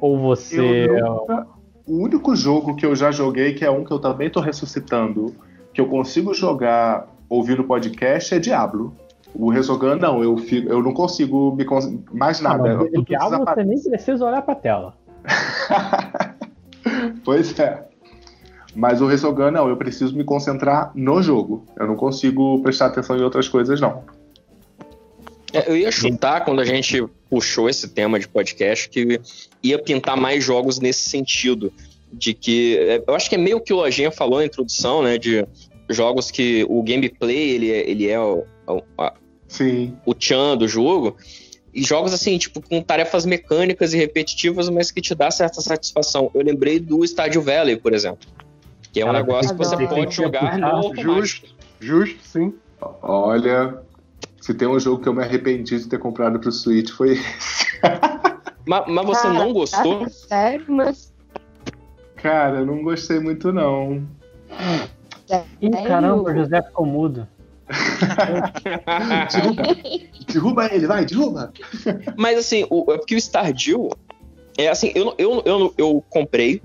Ou 0.00 0.18
você. 0.18 0.86
Eu 0.88 1.04
nunca- 1.06 1.46
O 1.86 2.02
único 2.04 2.36
jogo 2.36 2.76
que 2.76 2.84
eu 2.86 2.94
já 2.94 3.10
joguei, 3.10 3.54
que 3.54 3.64
é 3.64 3.70
um 3.70 3.82
que 3.84 3.90
eu 3.90 3.98
também 3.98 4.28
tô 4.30 4.40
ressuscitando, 4.40 5.34
que 5.72 5.80
eu 5.80 5.86
consigo 5.88 6.32
jogar 6.34 7.08
ouvindo 7.28 7.64
podcast, 7.64 8.34
é 8.34 8.38
Diablo. 8.38 8.94
O 9.34 9.50
Resogun, 9.50 9.96
não, 9.96 10.22
eu, 10.22 10.36
fico, 10.38 10.68
eu 10.68 10.82
não 10.82 10.92
consigo 10.92 11.54
me 11.56 11.64
mais 12.12 12.40
Ah, 12.44 12.50
nada. 12.50 12.76
mas 12.76 12.90
tudo 12.90 13.04
Diablo 13.04 13.44
você 13.44 13.64
nem 13.64 13.82
precisa 13.82 14.24
olhar 14.24 14.42
pra 14.42 14.54
tela. 14.54 14.94
Pois 17.24 17.58
é. 17.58 17.86
Mas 18.74 19.00
o 19.00 19.06
Resogun, 19.06 19.50
não, 19.50 19.68
eu 19.68 19.76
preciso 19.76 20.16
me 20.16 20.24
concentrar 20.24 20.92
no 20.94 21.20
jogo. 21.22 21.66
Eu 21.76 21.86
não 21.86 21.96
consigo 21.96 22.60
prestar 22.62 22.86
atenção 22.86 23.16
em 23.16 23.22
outras 23.22 23.48
coisas, 23.48 23.80
não. 23.80 24.02
É, 25.52 25.70
eu 25.70 25.76
ia 25.76 25.90
chutar 25.90 26.44
quando 26.44 26.60
a 26.60 26.64
gente 26.64 27.04
puxou 27.30 27.68
esse 27.68 27.88
tema 27.88 28.18
de 28.18 28.28
podcast 28.28 28.88
que 28.88 29.20
ia 29.62 29.78
pintar 29.78 30.16
mais 30.16 30.44
jogos 30.44 30.78
nesse 30.78 31.08
sentido. 31.08 31.72
De 32.12 32.32
que. 32.34 32.76
é, 32.78 33.02
Eu 33.06 33.14
acho 33.14 33.28
que 33.28 33.34
é 33.34 33.38
meio 33.38 33.60
que 33.60 33.72
o 33.72 33.76
Lojinha 33.76 34.10
falou 34.10 34.38
na 34.38 34.46
introdução, 34.46 35.02
né? 35.02 35.18
De 35.18 35.46
jogos 35.90 36.30
que 36.30 36.64
o 36.68 36.82
gameplay 36.82 37.50
ele 37.50 37.70
é, 37.70 37.90
ele 37.90 38.08
é 38.08 38.18
o, 38.20 38.44
o, 38.66 38.82
a- 38.98 39.14
Sim. 39.46 39.94
o 40.06 40.14
tchan 40.14 40.56
do 40.56 40.66
jogo. 40.68 41.16
E 41.72 41.82
jogos 41.84 42.12
assim, 42.14 42.36
tipo, 42.38 42.60
com 42.62 42.80
tarefas 42.82 43.24
mecânicas 43.26 43.92
e 43.92 43.98
repetitivas, 43.98 44.68
mas 44.70 44.90
que 44.90 45.00
te 45.02 45.14
dá 45.14 45.30
certa 45.30 45.60
satisfação. 45.60 46.30
Eu 46.34 46.42
lembrei 46.42 46.78
do 46.80 47.04
Stardew 47.04 47.42
Valley, 47.42 47.76
por 47.76 47.92
exemplo. 47.92 48.26
Que 48.90 49.00
é 49.00 49.04
um 49.04 49.08
Caraca, 49.08 49.26
negócio 49.26 49.50
que 49.52 49.58
você 49.58 49.76
pode 49.86 50.14
jogar 50.14 50.58
no 50.58 50.66
automático. 50.66 51.02
Justo, 51.20 51.46
justo, 51.78 52.18
sim. 52.24 52.54
Olha, 53.02 53.78
se 54.40 54.54
tem 54.54 54.68
um 54.68 54.78
jogo 54.78 55.02
que 55.02 55.08
eu 55.08 55.14
me 55.14 55.22
arrependi 55.22 55.78
de 55.78 55.88
ter 55.88 55.98
comprado 55.98 56.38
pro 56.38 56.52
Switch, 56.52 56.90
foi 56.90 57.12
esse. 57.12 57.80
Mas, 58.66 58.84
mas 58.86 59.06
você 59.06 59.28
não 59.28 59.50
gostou? 59.54 60.02
Ah, 60.02 60.10
sério, 60.10 60.66
mas. 60.68 61.10
Cara, 62.16 62.58
eu 62.58 62.66
não 62.66 62.82
gostei 62.82 63.18
muito, 63.18 63.50
não. 63.50 64.06
Ih, 65.58 65.70
caramba, 65.70 66.30
o 66.30 66.34
José 66.34 66.60
ficou 66.60 66.84
mudo. 66.84 67.26
derruba, 69.32 69.62
derruba 70.26 70.74
ele, 70.74 70.86
vai, 70.86 71.06
derruba. 71.06 71.50
Mas 72.14 72.38
assim, 72.38 72.66
o, 72.68 72.92
é 72.92 72.98
porque 72.98 73.14
o 73.14 73.18
Stardew 73.18 73.88
é 74.58 74.68
assim, 74.68 74.92
eu, 74.94 75.14
eu, 75.16 75.42
eu, 75.46 75.74
eu 75.78 76.04
comprei 76.10 76.60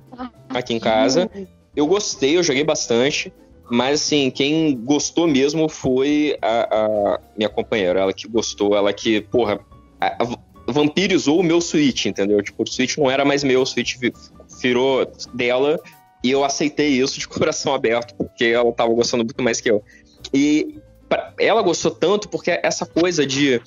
aqui 0.49 0.73
em 0.73 0.79
casa, 0.79 1.29
eu 1.75 1.87
gostei, 1.87 2.37
eu 2.37 2.43
joguei 2.43 2.63
bastante, 2.63 3.33
mas 3.69 4.01
assim, 4.01 4.29
quem 4.29 4.75
gostou 4.75 5.27
mesmo 5.27 5.67
foi 5.69 6.37
a, 6.41 6.85
a 7.15 7.19
minha 7.37 7.49
companheira, 7.49 7.99
ela 8.01 8.13
que 8.13 8.27
gostou, 8.27 8.75
ela 8.75 8.91
que, 8.93 9.21
porra, 9.21 9.59
a- 9.99 10.17
a- 10.23 10.37
vampirizou 10.71 11.39
o 11.39 11.43
meu 11.43 11.59
Switch, 11.61 12.05
entendeu? 12.05 12.41
Tipo, 12.41 12.63
o 12.63 12.67
Switch 12.67 12.97
não 12.97 13.09
era 13.09 13.23
mais 13.25 13.43
meu, 13.43 13.61
o 13.61 13.65
Switch 13.65 13.97
vi- 13.97 14.13
virou 14.61 15.05
dela 15.33 15.79
e 16.23 16.31
eu 16.31 16.43
aceitei 16.43 16.89
isso 16.89 17.19
de 17.19 17.27
coração 17.29 17.73
aberto, 17.73 18.15
porque 18.15 18.45
ela 18.45 18.71
tava 18.71 18.93
gostando 18.93 19.23
muito 19.23 19.41
mais 19.43 19.59
que 19.59 19.69
eu. 19.71 19.83
E 20.33 20.77
ela 21.39 21.61
gostou 21.61 21.91
tanto 21.91 22.29
porque 22.29 22.59
essa 22.63 22.85
coisa 22.85 23.25
de 23.25 23.61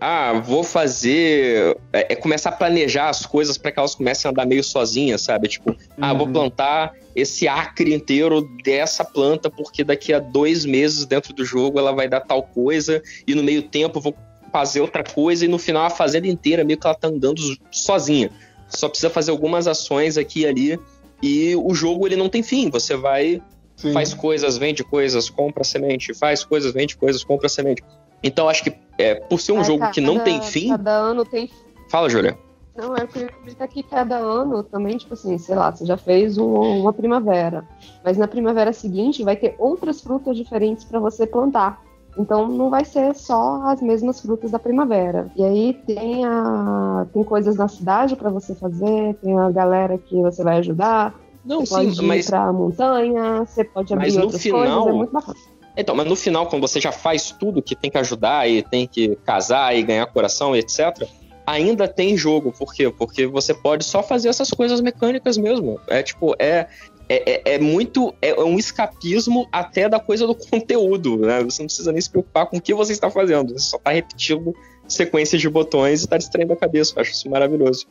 ah, 0.00 0.34
vou 0.34 0.62
fazer. 0.62 1.76
É, 1.92 2.12
é 2.12 2.16
começar 2.16 2.50
a 2.50 2.52
planejar 2.52 3.08
as 3.08 3.24
coisas 3.24 3.56
para 3.56 3.72
que 3.72 3.78
elas 3.78 3.94
comecem 3.94 4.28
a 4.28 4.32
andar 4.32 4.46
meio 4.46 4.62
sozinhas, 4.62 5.22
sabe? 5.22 5.48
Tipo, 5.48 5.74
ah, 6.00 6.12
vou 6.12 6.26
Uhum. 6.26 6.32
plantar 6.32 6.92
esse 7.14 7.48
acre 7.48 7.94
inteiro 7.94 8.42
dessa 8.62 9.04
planta, 9.04 9.48
porque 9.50 9.82
daqui 9.82 10.12
a 10.12 10.18
dois 10.18 10.64
meses 10.66 11.06
dentro 11.06 11.32
do 11.32 11.44
jogo 11.44 11.78
ela 11.78 11.92
vai 11.92 12.08
dar 12.08 12.20
tal 12.20 12.42
coisa, 12.42 13.02
e 13.26 13.34
no 13.34 13.42
meio 13.42 13.62
tempo 13.62 13.98
eu 13.98 14.02
vou 14.02 14.14
fazer 14.52 14.80
outra 14.80 15.02
coisa, 15.02 15.44
e 15.44 15.48
no 15.48 15.58
final 15.58 15.84
a 15.84 15.90
fazenda 15.90 16.26
inteira 16.28 16.62
meio 16.64 16.78
que 16.78 16.86
ela 16.86 16.94
tá 16.94 17.08
andando 17.08 17.40
sozinha. 17.70 18.30
Só 18.68 18.88
precisa 18.88 19.08
fazer 19.10 19.30
algumas 19.30 19.66
ações 19.66 20.18
aqui 20.18 20.40
e 20.40 20.46
ali, 20.46 20.78
e 21.22 21.56
o 21.56 21.74
jogo 21.74 22.06
ele 22.06 22.16
não 22.16 22.28
tem 22.28 22.42
fim. 22.42 22.68
Você 22.68 22.96
vai 22.96 23.40
Sim. 23.76 23.92
faz 23.92 24.12
coisas, 24.12 24.58
vende 24.58 24.84
coisas, 24.84 25.30
compra 25.30 25.64
semente, 25.64 26.12
faz 26.14 26.44
coisas, 26.44 26.72
vende 26.72 26.96
coisas, 26.96 27.24
compra 27.24 27.48
semente. 27.48 27.82
Então 28.26 28.48
acho 28.48 28.64
que 28.64 28.72
é, 28.98 29.14
por 29.14 29.40
ser 29.40 29.52
um 29.52 29.62
jogo 29.64 29.90
que 29.90 30.00
não 30.00 30.14
cada- 30.14 30.24
tem 30.24 30.42
fim, 30.42 30.68
Cada 30.70 30.90
ano 30.92 31.24
tem. 31.24 31.50
fala, 31.90 32.08
Júlia. 32.08 32.36
Não, 32.76 32.94
eu 32.96 33.08
queria 33.08 33.30
comentar 33.32 33.68
que 33.68 33.82
cada 33.82 34.16
ano 34.16 34.62
também, 34.62 34.98
tipo 34.98 35.14
assim, 35.14 35.38
sei 35.38 35.54
lá, 35.54 35.70
você 35.74 35.86
já 35.86 35.96
fez 35.96 36.36
um- 36.36 36.80
uma 36.82 36.92
primavera. 36.92 37.64
Mas 38.04 38.18
na 38.18 38.28
primavera 38.28 38.72
seguinte 38.72 39.22
vai 39.22 39.34
ter 39.36 39.54
outras 39.58 40.00
frutas 40.02 40.36
diferentes 40.36 40.84
para 40.84 40.98
você 41.00 41.26
plantar. 41.26 41.80
Então 42.18 42.48
não 42.48 42.68
vai 42.70 42.84
ser 42.84 43.14
só 43.14 43.62
as 43.66 43.80
mesmas 43.80 44.20
frutas 44.20 44.50
da 44.50 44.58
primavera. 44.58 45.30
E 45.36 45.44
aí 45.44 45.74
tem 45.86 46.24
a 46.24 47.06
tem 47.12 47.22
coisas 47.22 47.56
na 47.56 47.68
cidade 47.68 48.16
para 48.16 48.30
você 48.30 48.54
fazer, 48.54 49.14
tem 49.22 49.38
a 49.38 49.50
galera 49.50 49.96
que 49.98 50.20
você 50.20 50.42
vai 50.42 50.58
ajudar. 50.58 51.14
Não, 51.44 51.60
você 51.64 51.74
pode 51.74 51.94
sim, 51.96 52.02
ir 52.04 52.06
mas 52.08 52.26
pra 52.28 52.52
montanha, 52.52 53.44
você 53.46 53.62
pode 53.64 53.92
abrir 53.92 54.06
Mas 54.06 54.16
no 54.16 54.22
outras 54.24 54.42
final- 54.42 54.60
coisas, 54.60 54.86
é 54.86 54.92
muito 54.92 55.12
bacana. 55.12 55.36
Então, 55.76 55.94
mas 55.94 56.06
no 56.06 56.16
final 56.16 56.46
quando 56.46 56.62
você 56.66 56.80
já 56.80 56.90
faz 56.92 57.30
tudo 57.30 57.62
que 57.62 57.74
tem 57.76 57.90
que 57.90 57.98
ajudar 57.98 58.48
e 58.48 58.62
tem 58.62 58.86
que 58.86 59.16
casar 59.24 59.76
e 59.76 59.82
ganhar 59.82 60.06
coração, 60.06 60.54
etc, 60.56 61.06
ainda 61.46 61.86
tem 61.86 62.16
jogo. 62.16 62.52
Por 62.52 62.72
quê? 62.74 62.90
Porque 62.90 63.26
você 63.26 63.52
pode 63.54 63.84
só 63.84 64.02
fazer 64.02 64.28
essas 64.28 64.50
coisas 64.50 64.80
mecânicas 64.80 65.36
mesmo. 65.36 65.78
É 65.88 66.02
tipo, 66.02 66.34
é 66.38 66.66
é, 67.08 67.34
é- 67.34 67.54
é 67.54 67.58
muito. 67.60 68.12
É 68.20 68.34
um 68.42 68.58
escapismo 68.58 69.46
até 69.52 69.88
da 69.88 70.00
coisa 70.00 70.26
do 70.26 70.34
conteúdo, 70.50 71.18
né? 71.18 71.40
Você 71.44 71.62
não 71.62 71.66
precisa 71.68 71.92
nem 71.92 72.00
se 72.00 72.10
preocupar 72.10 72.46
com 72.46 72.56
o 72.56 72.60
que 72.60 72.74
você 72.74 72.92
está 72.92 73.08
fazendo. 73.08 73.52
Você 73.52 73.70
só 73.70 73.76
está 73.76 73.90
repetindo 73.92 74.52
sequências 74.88 75.40
de 75.40 75.48
botões 75.48 76.00
e 76.00 76.04
está 76.04 76.16
distraindo 76.16 76.52
a 76.52 76.56
cabeça. 76.56 76.94
Eu 76.96 77.02
acho 77.02 77.12
isso 77.12 77.30
maravilhoso. 77.30 77.86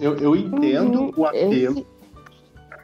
Eu, 0.00 0.16
eu 0.18 0.34
entendo 0.36 1.00
Uhum, 1.02 1.12
o 1.18 1.26
apelo. 1.26 1.52
esse- 1.80 1.86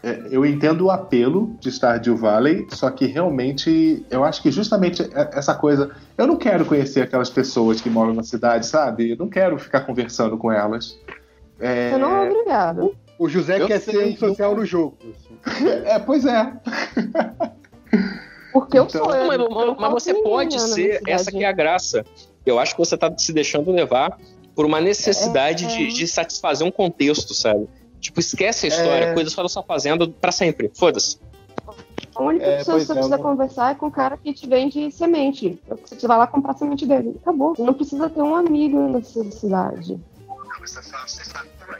É, 0.03 0.21
eu 0.31 0.45
entendo 0.45 0.87
o 0.87 0.91
apelo 0.91 1.57
de 1.61 1.71
Stardew 1.71 2.17
Valley, 2.17 2.67
só 2.71 2.91
que 2.91 3.07
realmente 3.07 4.05
eu 4.11 4.25
acho 4.25 4.43
que 4.43 4.51
justamente 4.51 5.03
é- 5.03 5.31
essa 5.35 5.55
coisa. 5.55 5.91
Eu 6.19 6.27
não 6.27 6.37
quero 6.37 6.65
conhecer 6.65 7.03
aquelas 7.03 7.31
pessoas 7.31 7.81
que 7.81 7.89
moram 7.89 8.13
na 8.13 8.25
cidade, 8.25 8.67
sabe? 8.67 9.11
Eu 9.13 9.17
não 9.17 9.29
quero 9.29 9.57
ficar 9.59 9.83
conversando 9.83 10.37
com 10.37 10.51
elas. 10.51 10.99
É, 11.61 11.91
Você 11.91 11.97
não 11.99 12.17
é 12.17 12.31
obrigado. 12.31 12.97
O 13.17 13.29
José 13.29 13.61
Eu 13.63 13.69
quer 13.69 13.79
sei, 13.81 13.95
ser 13.95 14.05
antissocial 14.09 14.57
no 14.57 14.67
jogo. 14.67 14.97
assim. 15.45 15.67
é, 15.87 15.99
pois 16.01 16.25
é. 16.25 16.53
Porque 18.53 18.79
eu 18.79 18.85
Então- 18.85 19.05
sou. 19.05 19.15
Eu, 19.15 19.27
Mas, 19.27 19.39
eu 19.41 19.51
mas- 19.51 19.67
não 19.67 19.77
mas 19.79 19.93
você 19.93 20.15
pode 20.15 20.61
ser, 20.61 21.01
essa 21.07 21.31
que 21.31 21.45
é 21.45 21.49
a 21.49 21.53
graça. 21.53 22.05
Eu 22.45 22.59
acho 22.59 22.75
que 22.75 22.79
você 22.85 22.97
tá 22.97 23.13
se 23.17 23.33
deixando 23.33 23.71
levar 23.71 24.19
por 24.55 24.67
uma 24.67 24.81
necessidade 24.81 25.65
É, 25.65 25.69
de, 25.69 25.85
é. 25.85 25.89
de 25.89 26.07
satisfazer 26.09 26.67
um 26.67 26.71
contexto, 26.71 27.33
sabe? 27.35 27.69
Tipo, 28.03 28.19
esquece 28.21 28.67
a 28.67 28.69
história, 28.69 29.05
É. 29.07 29.15
coisas 29.15 29.33
só 29.33 29.63
fazendo 29.63 30.09
pra 30.11 30.33
sempre. 30.33 30.71
Foda-se. 30.75 31.19
A 32.15 32.23
única 32.23 32.45
É, 32.45 32.57
pessoa 32.59 32.79
que 32.79 32.85
você 32.85 32.93
é, 32.93 32.95
precisa 32.97 33.17
não- 33.17 33.23
conversar 33.25 33.71
é 33.73 33.75
com 33.77 33.87
o 33.87 33.91
cara 33.91 34.17
que 34.19 34.35
te 34.35 34.47
vende 34.47 34.91
semente. 34.91 35.59
Você 35.89 36.07
vai 36.07 36.19
lá 36.19 36.27
comprar 36.27 36.51
a 36.53 36.57
semente 36.57 36.85
dele. 36.85 37.15
Acabou. 37.23 37.55
Você 37.55 37.63
não 37.63 37.73
precisa 37.73 38.11
ter 38.11 38.21
um 38.21 38.35
amigo 38.35 38.77
nessa 38.89 39.23
cidade. 39.31 39.99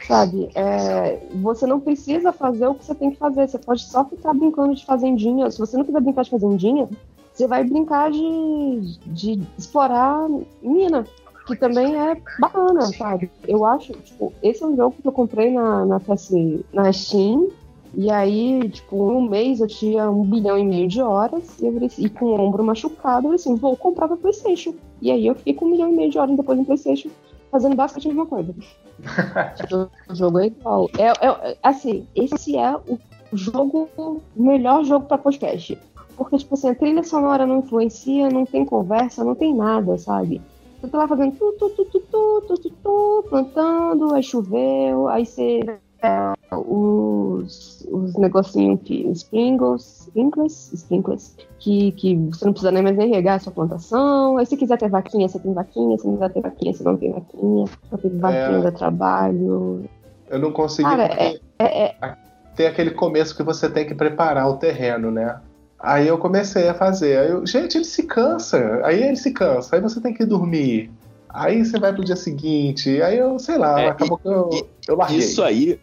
Sabe? 0.07 0.49
É, 0.55 1.19
você 1.35 1.65
não 1.67 1.79
precisa 1.79 2.31
fazer 2.33 2.67
o 2.67 2.75
que 2.75 2.83
você 2.85 2.95
tem 2.95 3.11
que 3.11 3.17
fazer. 3.17 3.47
Você 3.47 3.57
pode 3.59 3.83
só 3.83 4.03
ficar 4.05 4.33
brincando 4.33 4.73
de 4.75 4.85
fazendinha. 4.85 5.51
Se 5.51 5.59
você 5.59 5.77
não 5.77 5.85
quiser 5.85 6.01
brincar 6.01 6.23
de 6.23 6.29
fazendinha, 6.31 6.89
você 7.33 7.47
vai 7.47 7.63
brincar 7.63 8.11
de, 8.11 8.97
de 9.07 9.41
explorar 9.57 10.27
mina. 10.61 11.05
Que 11.45 11.55
também 11.55 11.95
é 11.95 12.15
bacana, 12.39 12.81
sabe? 12.83 13.29
Eu 13.47 13.65
acho, 13.65 13.91
tipo, 13.93 14.33
esse 14.41 14.63
é 14.63 14.67
um 14.67 14.75
jogo 14.75 14.95
que 15.01 15.07
eu 15.07 15.11
comprei 15.11 15.51
na, 15.51 15.85
na, 15.85 15.99
PS 15.99 16.31
na 16.71 16.91
Steam. 16.91 17.49
E 17.95 18.09
aí, 18.09 18.69
tipo, 18.69 18.95
em 18.95 19.15
um 19.15 19.29
mês 19.29 19.59
eu 19.59 19.67
tinha 19.67 20.09
um 20.09 20.23
bilhão 20.23 20.57
e 20.57 20.65
meio 20.65 20.87
de 20.87 21.01
horas 21.01 21.59
e, 21.59 21.67
eu, 21.67 21.85
assim, 21.85 22.05
e 22.05 22.09
com 22.09 22.25
o 22.25 22.41
ombro 22.41 22.63
machucado, 22.63 23.27
eu 23.27 23.33
assim, 23.33 23.55
vou 23.55 23.77
comprar 23.77 24.07
pra 24.07 24.17
Playstation. 24.17 24.73
E 25.01 25.11
aí 25.11 25.27
eu 25.27 25.35
fiquei 25.35 25.53
com 25.53 25.65
um 25.65 25.69
milhão 25.69 25.89
e 25.89 25.95
meio 25.95 26.09
de 26.09 26.17
horas 26.17 26.35
depois 26.35 26.57
no 26.57 26.65
Playstation. 26.65 27.09
fazendo 27.51 27.75
basicamente 27.75 28.07
a 28.07 28.09
mesma 28.09 28.25
coisa. 28.25 28.55
o 30.09 30.15
jogo 30.15 30.39
é 30.39 30.47
igual. 30.47 30.89
É, 30.97 31.07
é, 31.27 31.57
assim, 31.61 32.07
esse 32.15 32.57
é 32.57 32.75
o 32.75 32.97
jogo, 33.33 33.89
o 33.97 34.21
melhor 34.35 34.83
jogo 34.85 35.05
para 35.05 35.17
podcast. 35.17 35.77
Porque, 36.15 36.37
tipo 36.37 36.53
assim, 36.53 36.69
a 36.69 36.75
trilha 36.75 37.03
sonora 37.03 37.45
não 37.45 37.59
influencia, 37.59 38.29
não 38.29 38.45
tem 38.45 38.65
conversa, 38.65 39.23
não 39.23 39.35
tem 39.35 39.53
nada, 39.53 39.97
sabe? 39.97 40.41
Eu 40.83 40.89
tô 40.89 40.97
lá 40.97 41.07
fazendo 41.07 41.33
tu, 41.37 41.53
tu, 41.57 41.69
tu, 41.69 41.85
tu, 41.85 41.99
tu, 42.01 42.41
tu, 42.45 42.57
tu, 42.57 42.69
tu 42.69 43.25
plantando, 43.29 44.13
aí 44.13 44.21
choveu, 44.21 45.07
aí 45.07 45.25
você. 45.25 45.61
É, 46.01 46.33
os, 46.51 47.87
os 47.89 48.17
negocinhos 48.17 48.81
que. 48.83 49.09
Springles, 49.11 50.01
sprinkles, 50.07 50.73
sprinkles, 50.73 51.37
Que, 51.57 51.93
que 51.93 52.17
você 52.17 52.43
não 52.43 52.51
precisa 52.51 52.71
nem 52.73 52.83
mais 52.83 52.97
nem 52.97 53.09
regar 53.09 53.37
a 53.37 53.39
sua 53.39 53.53
plantação. 53.53 54.37
Aí 54.37 54.45
se 54.45 54.57
quiser 54.57 54.77
ter 54.77 54.89
vaquinha, 54.89 55.29
você 55.29 55.39
tem 55.39 55.53
vaquinha. 55.53 55.97
Se 55.97 56.05
não 56.05 56.15
quiser 56.15 56.33
ter 56.33 56.41
vaquinha, 56.41 56.73
você 56.73 56.83
não 56.83 56.97
tem 56.97 57.11
vaquinha. 57.13 57.65
Só 57.89 57.97
tem 57.97 58.17
vaquinha 58.19 58.57
é... 58.57 58.61
dá 58.61 58.71
trabalho. 58.73 59.85
Eu 60.29 60.39
não 60.39 60.51
consegui. 60.51 60.89
Cara, 60.89 61.05
é, 61.05 61.39
é, 61.59 61.85
é. 61.85 62.17
Tem 62.57 62.67
aquele 62.67 62.91
começo 62.91 63.35
que 63.37 63.41
você 63.41 63.69
tem 63.69 63.87
que 63.87 63.95
preparar 63.95 64.49
o 64.49 64.57
terreno, 64.57 65.09
né? 65.09 65.39
Aí 65.83 66.07
eu 66.07 66.17
comecei 66.17 66.69
a 66.69 66.73
fazer. 66.73 67.19
Aí 67.19 67.29
eu, 67.29 67.45
gente, 67.45 67.77
ele 67.77 67.83
se 67.83 68.03
cansa. 68.03 68.79
Aí 68.85 69.03
ele 69.03 69.17
se 69.17 69.31
cansa. 69.31 69.75
Aí 69.75 69.81
você 69.81 69.99
tem 69.99 70.13
que 70.13 70.23
dormir. 70.25 70.89
Aí 71.29 71.65
você 71.65 71.77
vai 71.77 71.91
pro 71.91 72.05
dia 72.05 72.15
seguinte. 72.15 73.01
Aí 73.01 73.17
eu, 73.17 73.37
sei 73.37 73.57
lá, 73.57 73.81
É, 73.81 73.87
acabou 73.89 74.17
que 74.17 74.27
eu, 74.27 74.49
e- 74.53 74.65
eu 74.87 74.95
larguei. 74.95 75.17
Isso 75.17 75.43
aí, 75.43 75.77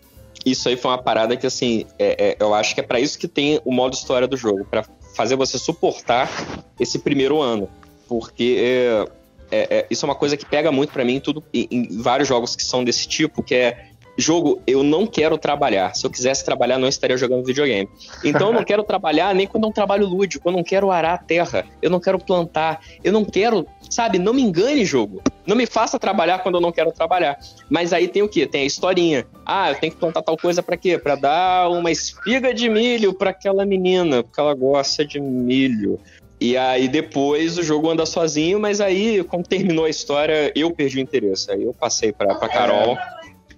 isso 0.47 0.69
aí 0.71 0.77
foi 0.77 0.91
uma 0.91 1.03
parada 1.03 1.37
que, 1.37 1.47
assim, 1.47 1.85
é- 1.99 2.31
é- 2.31 2.37
eu 2.41 2.55
acho 2.55 2.75
que 2.75 2.81
é 2.81 2.83
pra 2.83 2.99
isso 2.99 3.19
que 3.19 3.29
tem 3.29 3.61
o 3.63 3.71
modo 3.71 3.93
história 3.93 4.27
do 4.27 4.39
jogo, 4.39 4.65
pra 4.65 4.85
fazer 5.15 5.37
você 5.37 5.59
suportar 5.59 6.31
esse 6.79 6.99
primeiro 7.01 7.39
ano. 7.43 7.69
Porque 8.09 8.57
é, 8.59 9.05
é- 9.51 9.77
é- 9.81 9.87
isso 9.91 10.07
é 10.07 10.09
uma 10.09 10.15
coisa 10.15 10.35
que 10.35 10.47
pega 10.47 10.73
muito 10.73 10.95
pra 10.95 11.05
mim 11.05 11.17
em, 11.17 11.21
tudo, 11.21 11.45
em, 11.53 11.69
em 11.71 12.01
vários 12.01 12.27
jogos 12.27 12.57
que 12.57 12.65
são 12.65 12.83
desse 12.83 13.07
tipo, 13.07 13.43
que 13.43 13.55
é 13.55 13.90
jogo, 14.21 14.61
eu 14.67 14.83
não 14.83 15.07
quero 15.07 15.39
trabalhar. 15.39 15.95
Se 15.95 16.07
eu 16.07 16.11
quisesse 16.11 16.45
trabalhar, 16.45 16.79
não 16.79 16.89
estaria 16.89 17.17
jogando 17.17 17.45
videogame. 17.45 17.89
Então 18.25 18.49
eu 18.49 18.55
não 18.55 18.65
quero 18.65 18.83
trabalhar 18.83 19.35
nem 19.35 19.47
quando 19.47 19.65
é 19.65 19.69
um 19.69 19.73
trabalho 19.73 20.07
lúdico, 20.07 20.49
eu 20.49 20.53
não 20.53 20.63
quero 20.63 20.91
arar 20.91 21.15
a 21.15 21.19
terra, 21.19 21.65
eu 21.81 21.91
não 21.91 22.01
quero 22.01 22.19
plantar, 22.19 22.81
eu 23.03 23.13
não 23.13 23.25
quero, 23.25 23.67
sabe, 23.89 24.19
não 24.19 24.33
me 24.33 24.43
engane, 24.43 24.85
jogo. 24.85 25.23
Não 25.47 25.57
me 25.57 25.67
faça 25.67 25.99
trabalhar 25.99 26.41
quando 26.41 26.57
eu 26.57 26.61
não 26.61 26.71
quero 26.71 26.93
trabalhar. 26.93 27.39
Mas 27.69 27.93
aí 27.93 28.07
tem 28.07 28.23
o 28.23 28.29
quê? 28.29 28.47
Tem 28.47 28.63
a 28.63 28.67
historinha. 28.67 29.27
Ah, 29.45 29.71
eu 29.71 29.77
tenho 29.77 29.93
que 29.93 29.99
plantar 29.99 30.23
tal 30.23 30.37
coisa 30.37 30.63
pra 30.63 30.77
quê? 30.77 30.99
Pra 30.99 31.17
dar 31.17 31.69
uma 31.71 31.91
espiga 31.91 32.55
de 32.55 32.69
milho 32.69 33.13
pra 33.15 33.31
aquela 33.31 33.65
menina, 33.65 34.23
porque 34.23 34.39
ela 34.39 34.55
gosta 34.55 35.05
de 35.05 35.19
milho. 35.19 35.99
E 36.41 36.57
aí 36.57 36.89
depois 36.89 37.59
o 37.59 37.63
jogo 37.63 37.91
anda 37.91 38.07
sozinho, 38.07 38.59
mas 38.59 38.81
aí, 38.81 39.23
quando 39.25 39.47
terminou 39.47 39.85
a 39.85 39.91
história, 39.91 40.51
eu 40.55 40.71
perdi 40.71 40.97
o 40.99 41.01
interesse. 41.01 41.51
Aí 41.53 41.63
eu 41.63 41.75
passei 41.75 42.13
pra, 42.13 42.35
pra 42.35 42.49
Carol. 42.49 42.97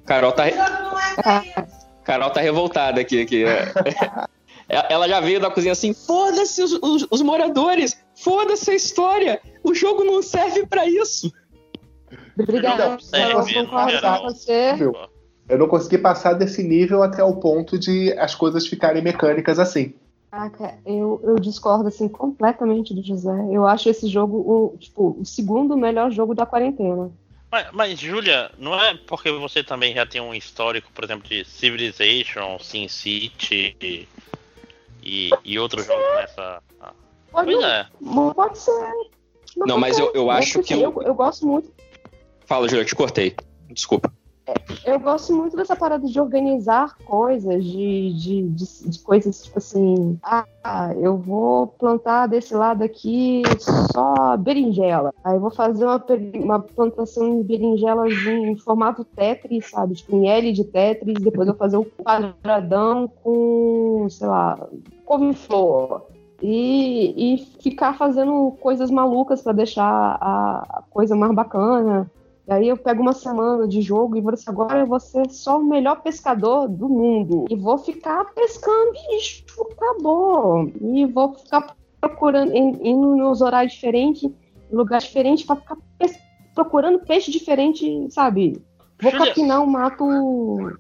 Carol 0.04 0.32
tá, 0.32 0.44
re- 0.44 0.54
Carol 2.04 2.30
tá 2.30 2.40
revoltada 2.40 3.00
aqui. 3.00 3.22
aqui. 3.22 3.44
Ela 4.68 5.08
já 5.08 5.20
veio 5.20 5.40
da 5.40 5.50
cozinha 5.50 5.72
assim: 5.72 5.92
foda-se 5.92 6.62
os, 6.62 6.72
os- 6.82 7.06
os 7.10 7.22
moradores, 7.22 7.96
foda-se 8.16 8.70
a 8.70 8.74
história, 8.74 9.40
o 9.62 9.74
jogo 9.74 10.02
não 10.04 10.22
serve 10.22 10.66
pra 10.66 10.86
isso. 10.86 11.32
obrigada. 12.38 12.90
Não 12.90 12.98
serve, 13.00 13.54
eu 13.56 13.62
não 13.64 13.70
concordo 13.70 13.90
serve. 14.00 14.18
com 14.18 14.92
você. 14.92 15.12
Eu 15.48 15.58
não 15.58 15.68
consegui 15.68 15.98
passar 15.98 16.34
desse 16.34 16.62
nível 16.62 17.02
até 17.02 17.22
o 17.22 17.36
ponto 17.36 17.78
de 17.78 18.12
as 18.18 18.34
coisas 18.34 18.66
ficarem 18.66 19.02
mecânicas 19.02 19.58
assim. 19.58 19.94
Caraca, 20.30 20.78
eu, 20.86 21.20
eu 21.24 21.34
discordo 21.34 21.88
assim 21.88 22.08
completamente 22.08 22.94
do 22.94 23.02
José. 23.02 23.48
Eu 23.50 23.66
acho 23.66 23.90
esse 23.90 24.06
jogo 24.08 24.38
o, 24.38 24.78
tipo, 24.78 25.16
o 25.20 25.24
segundo 25.26 25.76
melhor 25.76 26.10
jogo 26.10 26.34
da 26.34 26.46
quarentena. 26.46 27.10
Mas, 27.52 27.66
mas, 27.72 27.98
Júlia, 28.00 28.50
não 28.56 28.74
é 28.74 28.94
porque 29.06 29.30
você 29.30 29.62
também 29.62 29.94
já 29.94 30.06
tem 30.06 30.22
um 30.22 30.34
histórico, 30.34 30.90
por 30.92 31.04
exemplo, 31.04 31.28
de 31.28 31.44
Civilization, 31.44 32.58
SimCity 32.58 33.76
e, 33.78 34.08
e, 35.02 35.30
e 35.44 35.58
outros 35.58 35.84
jogos 35.84 36.06
nessa. 36.16 36.62
Pode, 37.30 37.52
Pois 37.52 37.62
é. 37.64 37.86
não, 38.00 38.32
pode 38.32 38.58
ser. 38.58 38.92
Não, 39.54 39.76
mas 39.76 39.98
eu- 39.98 40.10
eu 40.14 40.30
acho 40.30 40.62
que 40.62 40.72
eu, 40.72 40.94
o- 40.96 41.02
eu 41.02 41.14
gosto 41.14 41.46
muito 41.46 41.70
Fala, 42.46 42.66
Júlia, 42.68 42.82
eu 42.82 42.86
te 42.86 42.94
cortei. 42.94 43.36
Desculpa. 43.70 44.10
Eu 44.84 44.98
gosto 44.98 45.34
muito 45.34 45.56
dessa 45.56 45.76
parada 45.76 46.06
de 46.06 46.20
organizar 46.20 46.96
coisas, 47.04 47.64
de, 47.64 48.12
de, 48.14 48.42
de, 48.48 48.90
de 48.90 48.98
coisas 49.00 49.44
tipo 49.44 49.58
assim, 49.58 50.18
ah, 50.22 50.44
eu 51.00 51.16
vou 51.16 51.68
plantar 51.68 52.26
desse 52.26 52.54
lado 52.54 52.82
aqui 52.82 53.42
só 53.92 54.36
berinjela. 54.36 55.12
Aí 55.22 55.36
eu 55.36 55.40
vou 55.40 55.50
fazer 55.50 55.84
uma, 55.84 56.04
uma 56.34 56.60
plantação 56.60 57.38
de 57.38 57.44
berinjelas 57.44 58.12
em 58.12 58.56
formato 58.56 59.04
Tetris, 59.04 59.70
sabe? 59.70 59.94
Tipo 59.94 60.16
em 60.16 60.28
L 60.28 60.52
de 60.52 60.64
Tetris, 60.64 61.22
depois 61.22 61.46
eu 61.46 61.54
vou 61.54 61.58
fazer 61.58 61.76
um 61.76 61.84
quadradão 61.84 63.08
com, 63.22 64.08
sei 64.10 64.26
lá, 64.26 64.68
couve-flor. 65.04 66.02
E, 66.44 67.34
e 67.34 67.38
ficar 67.62 67.96
fazendo 67.96 68.50
coisas 68.60 68.90
malucas 68.90 69.42
para 69.42 69.52
deixar 69.52 69.86
a 70.20 70.82
coisa 70.90 71.14
mais 71.14 71.32
bacana. 71.32 72.10
E 72.48 72.52
aí 72.52 72.68
eu 72.68 72.76
pego 72.76 73.02
uma 73.02 73.12
semana 73.12 73.68
de 73.68 73.80
jogo 73.80 74.16
e 74.16 74.20
vou 74.20 74.32
assim, 74.34 74.50
agora 74.50 74.80
eu 74.80 74.86
vou 74.86 74.98
ser 74.98 75.30
só 75.30 75.58
o 75.60 75.64
melhor 75.64 76.02
pescador 76.02 76.68
do 76.68 76.88
mundo. 76.88 77.44
E 77.48 77.54
vou 77.54 77.78
ficar 77.78 78.24
pescando 78.34 78.92
bicho, 79.10 79.44
acabou. 79.72 80.70
E 80.80 81.06
vou 81.06 81.34
ficar 81.34 81.76
procurando, 82.00 82.52
in- 82.54 82.80
indo 82.82 83.14
nos 83.16 83.40
horários 83.40 83.74
diferentes, 83.74 84.24
em 84.24 84.34
lugares 84.74 85.04
diferentes, 85.06 85.44
pra 85.46 85.54
ficar 85.54 85.76
pes- 85.98 86.18
procurando 86.52 86.98
peixe 87.00 87.30
diferente, 87.30 88.08
sabe? 88.10 88.60
Vou 89.00 89.12
Júlia- 89.12 89.28
capinar 89.28 89.62
o 89.62 89.66
mato. 89.66 90.72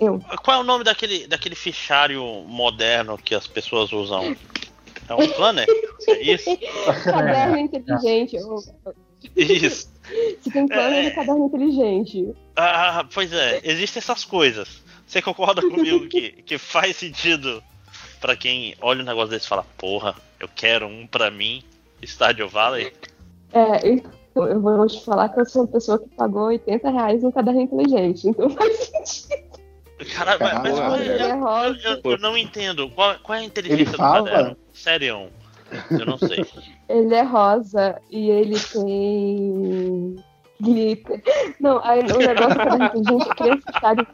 Eu. 0.00 0.18
Qual 0.42 0.56
é 0.56 0.60
o 0.60 0.64
nome 0.64 0.84
daquele, 0.84 1.26
daquele 1.26 1.54
fichário 1.54 2.24
moderno 2.46 3.18
que 3.18 3.34
as 3.34 3.46
pessoas 3.46 3.92
usam? 3.92 4.34
É 5.08 5.14
um 5.14 5.28
planner? 5.32 5.66
É 6.08 6.22
isso? 6.22 6.48
Caderno 7.04 7.58
inteligente. 7.58 8.36
eu- 8.36 8.62
Isso. 9.36 9.90
Se 10.40 10.50
tem 10.50 10.66
planner, 10.66 11.06
é 11.06 11.10
caderno 11.10 11.46
inteligente. 11.46 12.28
Ah, 12.56 13.06
pois 13.12 13.32
é, 13.32 13.60
existem 13.64 14.00
essas 14.00 14.24
coisas. 14.24 14.82
Você 15.06 15.20
concorda 15.22 15.62
comigo 15.62 16.08
que, 16.08 16.30
que 16.42 16.58
faz 16.58 16.96
sentido 16.96 17.62
pra 18.20 18.36
quem 18.36 18.74
olha 18.80 19.02
um 19.02 19.06
negócio 19.06 19.30
desse 19.30 19.46
e 19.46 19.48
fala, 19.48 19.64
porra, 19.76 20.14
eu 20.40 20.48
quero 20.54 20.86
um 20.86 21.06
pra 21.06 21.30
mim, 21.30 21.62
Stardew 22.02 22.48
Valley? 22.48 22.92
É, 23.52 23.88
então, 23.88 24.46
eu 24.46 24.60
vou 24.60 24.86
te 24.86 25.04
falar 25.04 25.28
que 25.28 25.40
eu 25.40 25.46
sou 25.46 25.62
uma 25.62 25.68
pessoa 25.68 25.98
que 25.98 26.08
pagou 26.16 26.44
80 26.46 26.90
reais 26.90 27.22
no 27.22 27.32
caderno 27.32 27.60
inteligente. 27.60 28.28
Então 28.28 28.48
faz 28.50 28.76
sentido. 28.78 29.52
Cara, 30.14 30.36
mas, 30.40 30.78
mas 30.78 31.00
é- 31.00 31.14
Ele 31.14 31.22
eu, 31.22 31.92
eu- 32.04 32.10
eu 32.12 32.18
não 32.18 32.36
entendo. 32.36 32.88
Qual, 32.90 33.16
qual 33.20 33.38
é 33.38 33.42
a 33.42 33.44
inteligência 33.44 33.82
Ele 33.82 33.90
do 33.92 33.98
caderno? 33.98 34.56
Sério? 34.72 35.28
Eu 35.90 36.06
não 36.06 36.18
sei. 36.18 36.44
Ele 36.92 37.14
é 37.14 37.22
rosa 37.22 37.98
e 38.10 38.28
ele 38.28 38.58
tem 38.58 40.16
glitter. 40.60 41.22
Não, 41.58 41.82
aí 41.82 42.00
o 42.00 42.18
negócio 42.18 42.60
é 42.60 42.88
que 42.90 42.98
ele 42.98 43.50
é 43.50 43.54
um 43.54 43.60
fichário. 43.60 44.06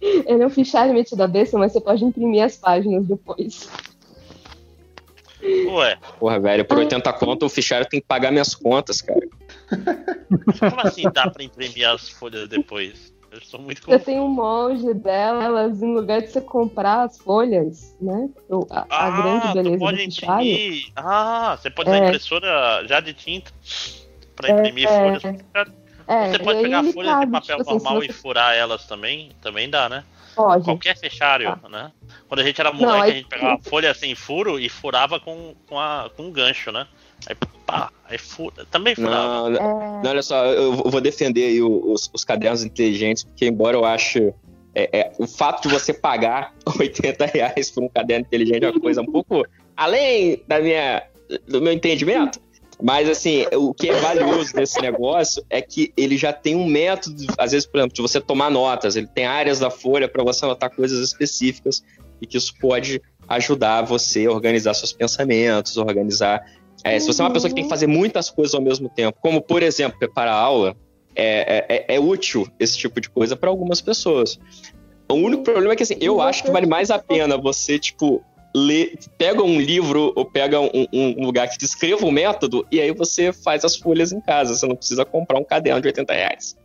Ele 0.00 0.42
é 0.42 0.46
um 0.46 0.50
fichário 0.50 0.94
metido 0.94 1.22
a 1.22 1.28
besta, 1.28 1.58
mas 1.58 1.72
você 1.72 1.80
pode 1.80 2.02
imprimir 2.02 2.42
as 2.42 2.56
páginas 2.56 3.06
depois. 3.06 3.68
Ué, 5.42 5.98
Porra, 6.18 6.40
velho, 6.40 6.64
por 6.64 6.78
80 6.78 7.12
conto 7.14 7.46
o 7.46 7.48
fichário 7.50 7.86
tem 7.88 8.00
que 8.00 8.06
pagar 8.06 8.30
minhas 8.30 8.54
contas, 8.54 9.02
cara. 9.02 9.28
como 10.58 10.80
assim 10.80 11.02
dá 11.12 11.28
pra 11.28 11.44
imprimir 11.44 11.88
as 11.88 12.08
folhas 12.08 12.48
depois? 12.48 13.11
Eu 13.32 13.40
sou 13.40 13.58
muito 13.58 13.78
Você 13.80 13.86
confuso. 13.86 14.04
tem 14.04 14.20
um 14.20 14.28
molde 14.28 14.92
delas, 14.92 15.82
em 15.82 15.94
lugar 15.94 16.20
de 16.20 16.28
você 16.28 16.40
comprar 16.42 17.04
as 17.04 17.18
folhas, 17.18 17.96
né? 18.00 18.28
A, 18.70 19.06
a 19.06 19.10
grande 19.10 19.46
Ah, 19.48 19.52
beleza 19.54 19.78
pode 19.78 19.96
do 19.96 20.02
imprimir. 20.02 20.92
Ah, 20.94 21.56
você 21.58 21.70
pode 21.70 21.88
usar 21.88 21.98
É. 21.98 22.06
impressora 22.08 22.86
já 22.86 23.00
de 23.00 23.14
tinta 23.14 23.50
pra 24.36 24.50
imprimir 24.50 24.86
folhas. 24.86 25.24
É, 26.06 26.30
Você 26.30 26.38
pode 26.40 26.60
pegar 26.62 26.80
ele 26.80 26.92
folhas 26.92 27.12
de 27.12 27.18
cabe, 27.20 27.32
papel 27.32 27.56
tipo 27.58 27.70
assim, 27.70 27.72
normal 27.84 28.02
você 28.02 28.06
e 28.06 28.12
furar 28.12 28.54
elas 28.54 28.86
também. 28.86 29.30
Também 29.40 29.70
dá, 29.70 29.88
né? 29.88 30.04
Pode. 30.34 30.64
Qualquer 30.64 30.98
fichário, 30.98 31.58
né? 31.70 31.90
Quando 32.28 32.40
a 32.40 32.44
gente 32.44 32.60
era 32.60 32.70
Não, 32.70 32.80
moleque, 32.80 33.02
aí- 33.04 33.10
a 33.10 33.14
gente 33.14 33.28
pegava 33.28 33.62
folha 33.62 33.94
sem 33.94 34.14
furo 34.14 34.58
e 34.58 34.68
furava 34.68 35.18
com, 35.20 35.54
com, 35.66 35.78
a, 35.80 36.10
com 36.14 36.24
um 36.24 36.30
gancho, 36.32 36.70
né? 36.72 36.86
Aí 37.26 37.36
pá, 37.66 37.90
aí 38.08 38.18
fura. 38.18 38.66
Também 38.70 38.94
furava. 38.94 39.50
Não, 39.50 39.56
É, 39.56 40.02
não, 40.02 40.10
olha 40.10 40.22
só, 40.22 40.46
eu 40.46 40.74
vou 40.74 41.00
defender 41.00 41.44
aí 41.44 41.62
os, 41.62 42.10
os 42.12 42.24
cadernos 42.24 42.64
inteligentes, 42.64 43.24
porque 43.24 43.46
embora 43.46 43.76
eu 43.76 43.84
ache 43.84 44.32
é, 44.74 45.00
é, 45.00 45.12
o 45.18 45.26
fato 45.26 45.68
de 45.68 45.74
você 45.74 45.92
pagar 45.92 46.54
80 46.78 47.26
reais 47.26 47.70
por 47.70 47.84
um 47.84 47.88
caderno 47.88 48.26
inteligente 48.26 48.64
é 48.64 48.70
uma 48.70 48.80
coisa 48.80 49.02
um 49.02 49.06
pouco 49.06 49.44
além 49.76 50.42
da 50.46 50.60
minha, 50.60 51.02
do 51.46 51.60
meu 51.60 51.72
entendimento. 51.72 52.40
Mas 52.82 53.08
assim, 53.08 53.46
o 53.54 53.72
que 53.72 53.90
é 53.90 53.94
valioso 54.00 54.52
desse 54.54 54.80
negócio 54.80 55.44
é 55.48 55.62
que 55.62 55.92
ele 55.96 56.16
já 56.16 56.32
tem 56.32 56.56
um 56.56 56.66
método, 56.66 57.26
às 57.38 57.52
vezes, 57.52 57.64
por 57.64 57.78
exemplo, 57.78 57.94
de 57.94 58.02
você 58.02 58.20
tomar 58.20 58.50
notas, 58.50 58.96
ele 58.96 59.06
tem 59.06 59.24
áreas 59.24 59.60
da 59.60 59.70
folha 59.70 60.08
para 60.08 60.24
você 60.24 60.44
anotar 60.44 60.68
coisas 60.74 60.98
específicas 60.98 61.84
e 62.20 62.26
que 62.26 62.36
isso 62.36 62.52
pode 62.60 63.00
ajudar 63.28 63.82
você 63.82 64.26
a 64.26 64.32
organizar 64.32 64.74
seus 64.74 64.92
pensamentos, 64.92 65.76
organizar 65.76 66.44
É, 66.84 66.98
se 66.98 67.06
você 67.06 67.22
é 67.22 67.24
uma 67.24 67.32
pessoa 67.32 67.48
que 67.48 67.54
tem 67.54 67.64
que 67.64 67.70
fazer 67.70 67.86
muitas 67.86 68.28
coisas 68.30 68.54
ao 68.54 68.60
mesmo 68.60 68.88
tempo, 68.88 69.18
como 69.20 69.40
por 69.40 69.62
exemplo 69.62 69.98
preparar 69.98 70.34
aula, 70.34 70.76
é, 71.14 71.84
é, 71.88 71.94
é 71.96 72.00
útil 72.00 72.48
esse 72.58 72.76
tipo 72.76 73.00
de 73.00 73.08
coisa 73.08 73.36
para 73.36 73.48
algumas 73.50 73.80
pessoas. 73.80 74.38
O 75.08 75.14
único 75.14 75.42
problema 75.42 75.72
é 75.74 75.76
que 75.76 75.82
assim, 75.82 75.96
eu 76.00 76.20
acho 76.20 76.42
que 76.42 76.50
vale 76.50 76.66
mais 76.66 76.90
a 76.90 76.98
pena 76.98 77.36
você, 77.36 77.78
tipo, 77.78 78.24
ler, 78.54 78.98
pega 79.18 79.42
um 79.42 79.60
livro 79.60 80.12
ou 80.16 80.24
pega 80.24 80.58
um, 80.60 80.86
um 80.92 81.24
lugar 81.26 81.48
que 81.48 81.58
descreva 81.58 82.06
o 82.06 82.10
método 82.10 82.66
e 82.70 82.80
aí 82.80 82.92
você 82.92 83.32
faz 83.32 83.64
as 83.64 83.76
folhas 83.76 84.10
em 84.12 84.20
casa. 84.20 84.54
Você 84.54 84.66
não 84.66 84.74
precisa 84.76 85.04
comprar 85.04 85.38
um 85.38 85.44
caderno 85.44 85.80
de 85.80 85.88
80 85.88 86.12
reais. 86.12 86.56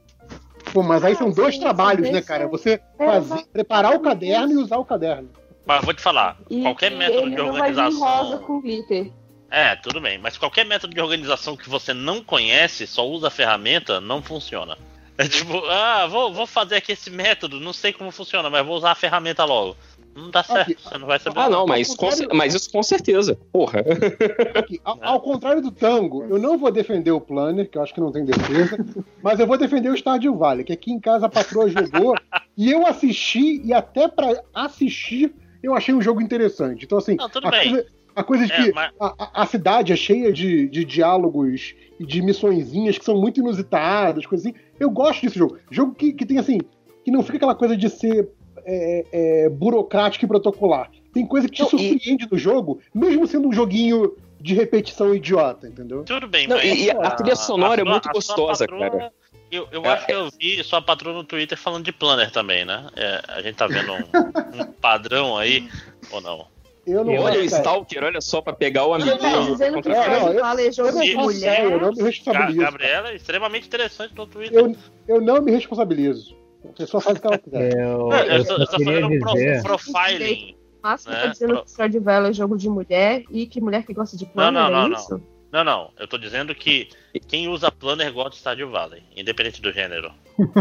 Pô, 0.73 0.81
mas 0.83 1.03
aí 1.03 1.15
são 1.15 1.29
dois 1.31 1.57
trabalhos, 1.57 2.09
né, 2.09 2.21
cara? 2.21 2.47
Você 2.47 2.79
É, 2.99 3.05
fazer, 3.05 3.29
mas- 3.35 3.47
preparar 3.47 3.95
o 3.95 3.99
caderno 3.99 4.53
e 4.53 4.57
usar 4.57 4.77
o 4.77 4.85
caderno. 4.85 5.29
Mas 5.65 5.83
vou 5.83 5.93
te 5.93 6.01
falar, 6.01 6.37
qualquer 6.61 6.91
método 6.91 7.29
de 7.29 7.35
não 7.35 7.51
vai 7.51 7.69
organização. 7.71 8.39
com 8.39 8.61
glitter. 8.61 9.11
É, 9.49 9.75
tudo 9.77 10.01
bem, 10.01 10.17
mas 10.17 10.37
qualquer 10.37 10.65
método 10.65 10.93
de 10.93 11.01
organização 11.01 11.55
que 11.55 11.69
você 11.69 11.93
não 11.93 12.21
conhece, 12.21 12.85
só 12.85 13.07
usa 13.07 13.27
a 13.27 13.31
ferramenta, 13.31 14.01
não 14.01 14.21
funciona. 14.21 14.77
É 15.17 15.27
tipo, 15.27 15.57
ah, 15.65 16.05
vou, 16.07 16.31
vou 16.31 16.45
fazer 16.45 16.75
aqui 16.75 16.91
esse 16.91 17.09
método, 17.09 17.59
não 17.59 17.73
sei 17.73 17.91
como 17.91 18.11
funciona, 18.11 18.49
mas 18.49 18.65
vou 18.65 18.75
usar 18.77 18.91
a 18.91 18.95
ferramenta 18.95 19.43
logo. 19.45 19.75
Não 20.15 20.29
dá 20.31 20.43
certo, 20.43 20.71
Aqui. 20.71 20.77
você 20.83 20.97
não 20.97 21.07
vai 21.07 21.19
saber. 21.19 21.39
Ah, 21.39 21.47
não, 21.49 21.65
mas, 21.67 21.95
contrário- 21.95 22.29
mas 22.33 22.53
isso 22.55 22.71
com 22.71 22.81
certeza. 22.81 23.37
Porra. 23.51 23.83
Aqui, 24.55 24.81
ao, 24.83 24.99
ao 25.03 25.21
contrário 25.21 25.61
do 25.61 25.71
tango, 25.71 26.23
eu 26.23 26.39
não 26.39 26.57
vou 26.57 26.71
defender 26.71 27.11
o 27.11 27.21
Planner, 27.21 27.69
que 27.69 27.77
eu 27.77 27.83
acho 27.83 27.93
que 27.93 27.99
não 27.99 28.11
tem 28.11 28.25
defesa, 28.25 28.77
mas 29.21 29.39
eu 29.39 29.45
vou 29.47 29.57
defender 29.57 29.89
o 29.89 29.95
Stardew 29.97 30.35
Valley, 30.35 30.63
que 30.65 30.73
aqui 30.73 30.91
em 30.91 30.99
casa 30.99 31.27
a 31.27 31.29
patroa 31.29 31.69
jogou 31.69 32.15
e 32.57 32.71
eu 32.71 32.85
assisti, 32.87 33.61
e 33.63 33.71
até 33.73 34.07
pra 34.07 34.41
assistir 34.53 35.33
eu 35.61 35.75
achei 35.75 35.93
um 35.93 36.01
jogo 36.01 36.21
interessante. 36.21 36.85
Então, 36.85 36.97
assim, 36.97 37.15
Não, 37.15 37.29
tudo 37.29 37.49
bem. 37.49 37.71
Coisa, 37.71 37.87
a 38.19 38.23
coisa 38.23 38.45
de 38.45 38.51
É, 38.53 38.63
que 38.63 38.71
mas- 38.73 38.91
a, 38.99 39.05
a- 39.17 39.43
a 39.43 39.45
cidade 39.45 39.93
é 39.93 39.95
cheia 39.95 40.31
de, 40.33 40.67
de 40.67 40.83
diálogos 40.83 41.73
e 41.99 42.05
de 42.05 42.21
missõezinhas 42.21 42.97
que 42.97 43.05
são 43.05 43.19
muito 43.19 43.39
inusitadas, 43.39 44.25
coisas 44.25 44.45
assim. 44.47 44.55
Eu 44.79 44.89
gosto 44.89 45.21
desse 45.21 45.37
jogo. 45.37 45.57
Jogo 45.71 45.93
que, 45.95 46.13
que 46.13 46.25
tem, 46.25 46.37
assim, 46.37 46.59
que 47.03 47.11
não 47.11 47.23
fica 47.23 47.37
aquela 47.37 47.55
coisa 47.55 47.75
de 47.77 47.89
ser 47.89 48.29
é, 48.65 49.05
é, 49.11 49.49
burocrático 49.49 50.25
e 50.25 50.27
protocolar. 50.27 50.91
Tem 51.13 51.25
coisa 51.25 51.47
que 51.47 51.55
te 51.55 51.61
Não, 51.61 51.67
e- 51.67 51.69
surpreende 51.71 52.25
do 52.27 52.37
jogo, 52.37 52.79
mesmo 52.93 53.25
sendo 53.25 53.47
um 53.47 53.53
joguinho 53.53 54.13
de 54.39 54.53
repetição 54.53 55.15
idiota, 55.15 55.67
entendeu? 55.67 56.03
Tudo 56.03 56.27
bem, 56.27 56.47
Não, 56.47 56.57
mas 56.57 56.65
e- 56.65 56.83
e 56.85 56.91
a 56.91 57.11
trilha 57.11 57.35
sonora 57.35 57.81
é 57.81 57.83
sua- 57.83 57.91
muito 57.91 58.09
a 58.09 58.11
gostosa, 58.11 58.65
patroa- 58.67 58.89
cara. 58.89 59.13
Eu, 59.49 59.65
eu 59.71 59.83
É, 59.85 59.89
acho 59.93 60.05
que 60.05 60.11
eu 60.11 60.29
vi 60.37 60.61
sua 60.63 60.81
patroa 60.81 61.13
no 61.15 61.23
Twitter 61.23 61.57
falando 61.57 61.85
de 61.85 61.93
planner 61.93 62.29
também, 62.31 62.65
né? 62.65 62.87
É, 62.95 63.21
a 63.29 63.41
gente 63.41 63.55
tá 63.55 63.65
vendo 63.65 63.93
um, 63.93 64.59
um 64.59 64.65
padrão 64.81 65.37
aí, 65.37 65.67
ou 66.11 66.19
não? 66.21 66.45
Eu 66.87 67.03
não 67.03 67.13
Olha 67.15 67.19
o 67.19 67.33
cara. 67.33 67.45
Stalker, 67.45 68.03
olha 68.03 68.21
só, 68.21 68.41
pra 68.41 68.53
pegar 68.53 68.85
o 68.85 68.97
Você 68.97 69.17
tá 69.17 69.27
amiguinho. 69.27 69.51
dizendo 69.51 69.81
que 69.81 69.89
É, 69.91 70.19
não, 70.19 70.31
eu- 70.33 70.39
Valley 70.41 70.67
é 70.67 70.71
jogo 70.71 70.89
eu 70.89 70.93
faço 70.93 71.17
mulher? 71.17 71.63
eu 71.65 71.81
não 71.81 71.91
me 71.91 72.03
responsabilizo. 72.03 72.59
Gabriela 72.61 73.09
é 73.11 73.15
extremamente 73.15 73.67
interessante 73.67 74.15
no 74.15 74.25
Twitter. 74.25 74.57
Eu, 74.57 74.75
eu 75.07 75.21
não 75.21 75.41
me 75.41 75.51
responsabilizo. 75.51 76.35
A 76.63 76.73
pessoa 76.73 77.01
faz 77.01 77.17
o 77.17 77.21
que 77.21 77.27
ela 77.27 77.37
quiser. 77.37 77.73
Eu, 77.77 78.11
É, 78.13 78.21
eu 78.21 78.37
eu, 78.37 78.45
tô, 78.45 78.55
só 78.55 78.61
eu 78.61 78.67
tô 78.67 78.77
queria 78.77 78.93
fazendo 79.01 79.07
um 79.07 79.33
dizer. 79.33 79.63
profiling. 79.63 80.55
Márcio 80.81 81.11
É, 81.11 81.21
tá 81.21 81.27
dizendo 81.27 81.53
pro- 81.63 81.89
que 81.89 81.99
Valley 81.99 82.29
é 82.29 82.33
jogo 82.33 82.57
de 82.57 82.69
mulher 82.69 83.23
e 83.31 83.45
que 83.47 83.59
mulher 83.59 83.83
que 83.85 83.93
gosta 83.93 84.15
de 84.15 84.25
Não, 84.25 84.31
planner 84.31 84.53
não, 84.63 84.71
não, 84.71 84.85
é 84.85 84.89
não. 84.89 84.95
isso? 84.97 85.21
Não, 85.51 85.63
não. 85.63 85.91
Eu 85.99 86.07
tô 86.07 86.17
dizendo 86.17 86.53
que 86.53 86.89
quem 87.27 87.47
usa 87.47 87.71
planner 87.71 88.11
gosta 88.13 88.31
de 88.31 88.37
Stardew 88.37 88.69
Valley, 88.69 89.01
independente 89.15 89.61
do 89.61 89.71
gênero. 89.71 90.11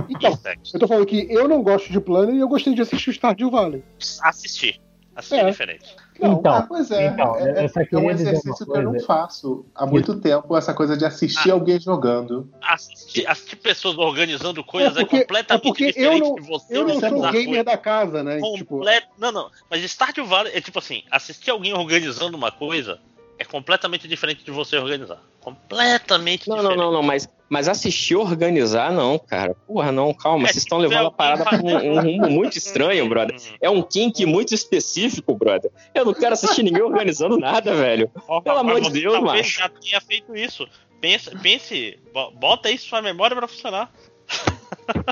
Então, 0.09 0.35
sexo. 0.36 0.77
eu 0.77 0.81
tô 0.81 0.89
falando 0.89 1.07
que 1.07 1.27
eu 1.31 1.47
não 1.48 1.62
gosto 1.62 1.93
de 1.93 2.01
Planner 2.01 2.35
e 2.35 2.39
eu 2.40 2.48
gostei 2.48 2.73
de 2.74 2.81
assistir 2.81 3.11
o 3.11 3.12
Stardew 3.12 3.51
Valley. 3.51 3.82
Assistir. 4.23 4.81
Assistir 5.15 5.35
É. 5.36 5.40
é 5.40 5.51
diferente. 5.51 5.94
Não, 6.20 6.32
Então, 6.34 6.55
ah, 6.55 6.62
pois 6.62 6.90
é. 6.90 7.06
então, 7.09 7.36
é, 7.36 7.68
só 7.68 7.80
é 7.80 7.97
um 7.98 8.10
exercício 8.10 8.64
que 8.66 8.72
eu 8.72 8.82
não 8.82 8.90
coisa. 8.93 9.06
faço 9.06 9.66
há 9.74 9.84
muito 9.86 10.18
tempo, 10.20 10.56
essa 10.56 10.72
coisa 10.74 10.97
de 10.97 11.05
assistir 11.05 11.51
Ah. 11.51 11.55
alguém 11.55 11.78
jogando. 11.80 12.48
Assistir, 12.62 13.26
assistir 13.26 13.56
pessoas 13.56 13.98
organizando 13.98 14.62
coisas 14.64 14.97
é, 14.97 15.01
É 15.01 15.05
porque- 15.05 15.20
completamente 15.20 15.60
é 15.60 15.68
porque 15.68 15.84
eu 15.84 15.88
diferente 15.93 16.20
não- 16.28 16.34
de 16.36 16.40
você 16.43 16.76
Eu 16.76 16.86
não 16.86 16.94
Isso 16.97 17.05
é 17.06 17.09
sou 17.10 17.20
gamer 17.22 17.44
coisas. 17.47 17.64
da 17.64 17.76
casa, 17.76 18.22
né? 18.22 18.40
Tipo, 18.40 18.78
Comple- 18.78 19.02
Não, 19.18 19.32
não. 19.32 19.51
Mas 19.70 19.82
Stardew 19.84 20.24
Valley 20.26 20.52
é 20.55 20.60
tipo 20.60 20.78
assim, 20.78 21.02
assistir 21.10 21.51
alguém 21.51 21.72
organizando 21.74 22.36
uma 22.36 22.51
coisa 22.51 22.98
é 23.38 23.44
completamente 23.44 24.06
diferente 24.08 24.44
de 24.44 24.50
você 24.50 24.76
organizar. 24.76 25.20
Completamente 25.40 26.48
Não, 26.48 26.56
não, 26.56 26.62
diferente. 26.62 26.84
não, 26.84 26.92
não, 26.92 27.02
mas, 27.02 27.28
mas 27.48 27.68
assistir 27.68 28.16
organizar, 28.16 28.92
não, 28.92 29.18
cara. 29.18 29.54
Porra, 29.66 29.92
não, 29.92 30.12
calma. 30.14 30.44
É, 30.48 30.52
Vocês 30.52 30.64
estão 30.64 30.78
levando 30.78 31.06
a 31.06 31.10
tiver 31.10 31.16
parada 31.16 31.44
alguém 31.56 31.90
um, 31.90 31.98
um 31.98 32.00
rumo 32.20 32.30
muito 32.30 32.56
estranho, 32.58 33.08
brother. 33.08 33.36
É 33.60 33.68
um 33.70 33.82
kink 33.82 34.24
muito 34.26 34.54
específico, 34.54 35.34
brother. 35.34 35.70
Eu 35.94 36.04
não 36.04 36.14
quero 36.14 36.32
assistir 36.34 36.62
ninguém 36.62 36.82
organizando 36.82 37.38
nada, 37.38 37.74
velho. 37.74 38.10
Ó, 38.26 38.40
Pelo 38.40 38.58
amor 38.58 38.80
de 38.80 38.90
Deus, 38.90 39.12
talvez 39.14 39.46
macho. 39.46 39.58
já 39.60 39.68
tenha 39.68 40.00
feito 40.00 40.34
isso. 40.36 40.66
Pense, 41.00 41.30
pense, 41.38 41.98
bo- 42.12 42.30
bota 42.32 42.70
isso 42.70 42.92
na 42.94 43.02
memória 43.02 43.36
pra 43.36 43.46
funcionar. 43.46 43.92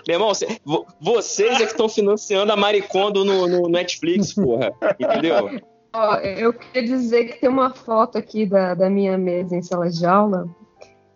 Meu 0.09 0.15
irmão, 0.17 0.35
cê- 0.35 0.59
vo- 0.65 0.87
vocês 1.01 1.53
é 1.61 1.67
que 1.67 1.73
estão 1.73 1.89
financiando 1.89 2.51
a 2.53 2.57
Maricondo 2.57 3.25
no, 3.25 3.47
no 3.47 3.69
Netflix, 3.69 4.33
porra. 4.35 4.73
Entendeu? 4.99 5.61
Ó, 5.95 6.17
eu 6.17 6.53
queria 6.53 6.89
dizer 6.89 7.25
que 7.27 7.41
tem 7.41 7.49
uma 7.49 7.73
foto 7.73 8.19
aqui 8.19 8.45
da, 8.45 8.75
da 8.75 8.91
minha 8.91 9.17
mesa 9.17 9.55
em 9.55 9.63
sala 9.63 9.89
de 9.89 10.05
aula 10.05 10.49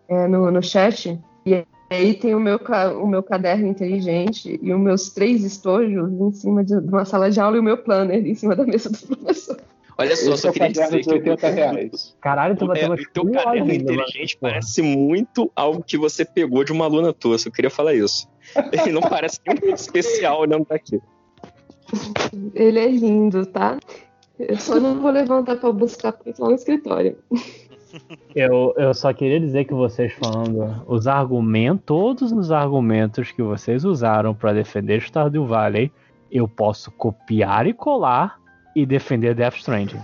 é, 0.07 0.25
no, 0.25 0.49
no 0.49 0.63
chat. 0.63 1.19
E 1.45 1.65
aí 1.89 2.13
tem 2.13 2.33
o 2.33 2.39
meu, 2.39 2.57
o 3.01 3.05
meu 3.05 3.21
caderno 3.21 3.67
inteligente 3.67 4.57
e 4.61 4.73
os 4.73 4.79
meus 4.79 5.09
três 5.09 5.43
estojos 5.43 6.09
em 6.13 6.31
cima 6.31 6.63
de, 6.63 6.79
de 6.79 6.87
uma 6.87 7.03
sala 7.03 7.29
de 7.29 7.41
aula 7.41 7.57
e 7.57 7.59
o 7.59 7.63
meu 7.63 7.77
planner 7.77 8.25
em 8.25 8.33
cima 8.33 8.55
da 8.55 8.65
mesa 8.65 8.89
do 8.89 8.97
professor. 9.17 9.57
Olha 9.97 10.15
só, 10.15 10.31
Esse 10.31 10.43
só 10.43 10.47
é 10.47 10.51
queria 10.53 10.67
caderno 10.69 10.97
dizer 10.97 11.21
que 11.21 11.29
80 11.29 11.49
reais. 11.49 12.15
Caralho, 12.21 12.55
tu 12.55 12.65
vai 12.65 12.79
ter 12.79 12.89
É, 12.89 12.95
teu 13.13 13.29
caderno 13.29 13.73
inteligente 13.73 14.37
parece 14.39 14.81
muito 14.81 15.51
algo 15.53 15.83
que 15.83 15.97
você 15.97 16.23
pegou 16.23 16.63
de 16.63 16.71
uma 16.71 16.85
aluna 16.85 17.11
tua, 17.11 17.37
só 17.37 17.49
queria 17.49 17.69
falar 17.69 17.93
isso. 17.95 18.29
Ele 18.71 18.93
não 18.95 19.01
parece 19.01 19.41
nem 19.45 19.57
muito 19.61 19.75
especial 19.77 20.39
olhando 20.39 20.65
daqui. 20.69 21.01
Ele 22.53 22.79
é 22.79 22.87
lindo, 22.87 23.45
tá? 23.45 23.77
Eu 24.39 24.57
só 24.57 24.79
não 24.79 25.01
vou 25.01 25.11
levantar 25.11 25.57
pra 25.57 25.71
buscar 25.71 26.13
porque 26.13 26.31
tá 26.31 26.43
lá 26.43 26.49
no 26.49 26.55
escritório. 26.55 27.17
Eu, 28.35 28.73
eu 28.77 28.93
só 28.93 29.11
queria 29.11 29.39
dizer 29.39 29.65
que 29.65 29.73
vocês 29.73 30.13
falando 30.13 30.83
os 30.87 31.07
argumentos, 31.07 31.83
todos 31.85 32.31
os 32.31 32.51
argumentos 32.51 33.31
que 33.31 33.41
vocês 33.41 33.83
usaram 33.83 34.35
pra 34.35 34.53
defender 34.53 35.01
Stardew 35.01 35.47
Valley, 35.47 35.91
eu 36.31 36.47
posso 36.47 36.91
copiar 36.91 37.65
e 37.65 37.73
colar 37.73 38.39
e 38.75 38.85
defender 38.85 39.33
Death 39.33 39.55
Stranding. 39.55 39.99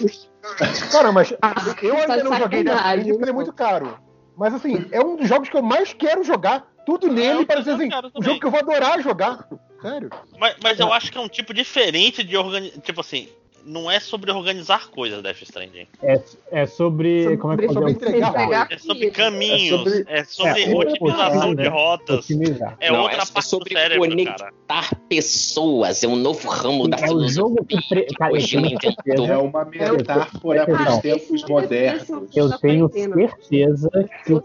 cara, 0.92 1.10
mas 1.10 1.32
Ah, 1.40 1.54
eu 1.82 1.96
ainda 1.96 2.18
tá 2.18 2.24
não 2.24 2.36
joguei 2.36 2.62
Death 2.62 2.76
Stranding 2.76 3.08
porque 3.08 3.22
ele 3.24 3.30
é 3.30 3.34
muito 3.34 3.52
caro. 3.54 3.98
Mas 4.36 4.52
assim, 4.52 4.84
é 4.92 5.00
um 5.00 5.16
dos 5.16 5.26
jogos 5.26 5.48
que 5.48 5.56
eu 5.56 5.62
mais 5.62 5.94
quero 5.94 6.22
jogar. 6.22 6.66
Tudo 6.84 7.10
nele 7.10 7.40
eu 7.40 7.46
parece 7.46 7.70
assim, 7.70 7.88
um 8.14 8.22
jogo 8.22 8.38
que 8.38 8.46
eu 8.46 8.50
vou 8.50 8.60
adorar 8.60 9.00
jogar. 9.00 9.48
Sério. 9.80 10.10
Mas, 10.38 10.56
mas 10.62 10.78
eu 10.78 10.92
acho 10.92 11.10
que 11.10 11.16
é 11.16 11.20
um 11.20 11.28
tipo 11.28 11.54
diferente 11.54 12.22
de 12.22 12.36
organizar. 12.36 12.78
Tipo 12.82 13.00
assim, 13.00 13.28
não 13.66 13.90
é 13.90 13.98
sobre 13.98 14.30
organizar 14.30 14.88
coisas, 14.90 15.20
Death 15.22 15.42
Stranding. 15.42 15.86
É, 16.02 16.20
é 16.52 16.66
sobre, 16.66 17.22
Sobre- 17.24 17.36
como 17.36 17.52
é 17.52 17.56
que 17.56 17.66
sobre 17.66 17.80
pode 17.82 17.94
dizer? 17.94 18.08
entregar 18.08 18.68
É 18.70 18.78
sobre 18.78 19.10
caminhos, 19.10 20.06
É 20.06 20.20
é 20.20 20.24
sobre, 20.24 20.62
é, 20.62 20.74
otimização 20.76 21.54
de 21.54 21.62
né? 21.62 21.68
rotas. 21.68 22.18
Otimizar. 22.24 22.76
É 22.80 22.90
Não, 22.92 23.02
outra 23.02 23.16
é- 23.16 23.20
é 23.22 23.26
parte 23.26 23.48
sobre 23.48 23.74
do 23.74 23.78
cérebro, 23.78 24.08
conectar 24.08 24.50
cara. 24.68 24.96
pessoas, 25.08 26.04
é 26.04 26.08
um 26.08 26.16
novo 26.16 26.48
ramo 26.48 26.88
da 26.88 26.96
É 26.98 27.10
o 27.10 27.28
jogo 27.28 27.64
que. 27.64 27.76
Pre... 27.88 28.06
Cara, 28.16 28.32
hoje 28.32 28.56
me 28.56 28.74
inventou. 28.74 29.26
É 29.26 29.36
uma 29.38 29.64
metáfora 29.64 30.64
para 30.66 30.90
os 30.92 30.98
tempos 30.98 31.44
modernos. 31.48 32.08
Eu 32.34 32.58
tenho 32.58 32.88
certeza 32.92 33.90
que, 34.24 34.40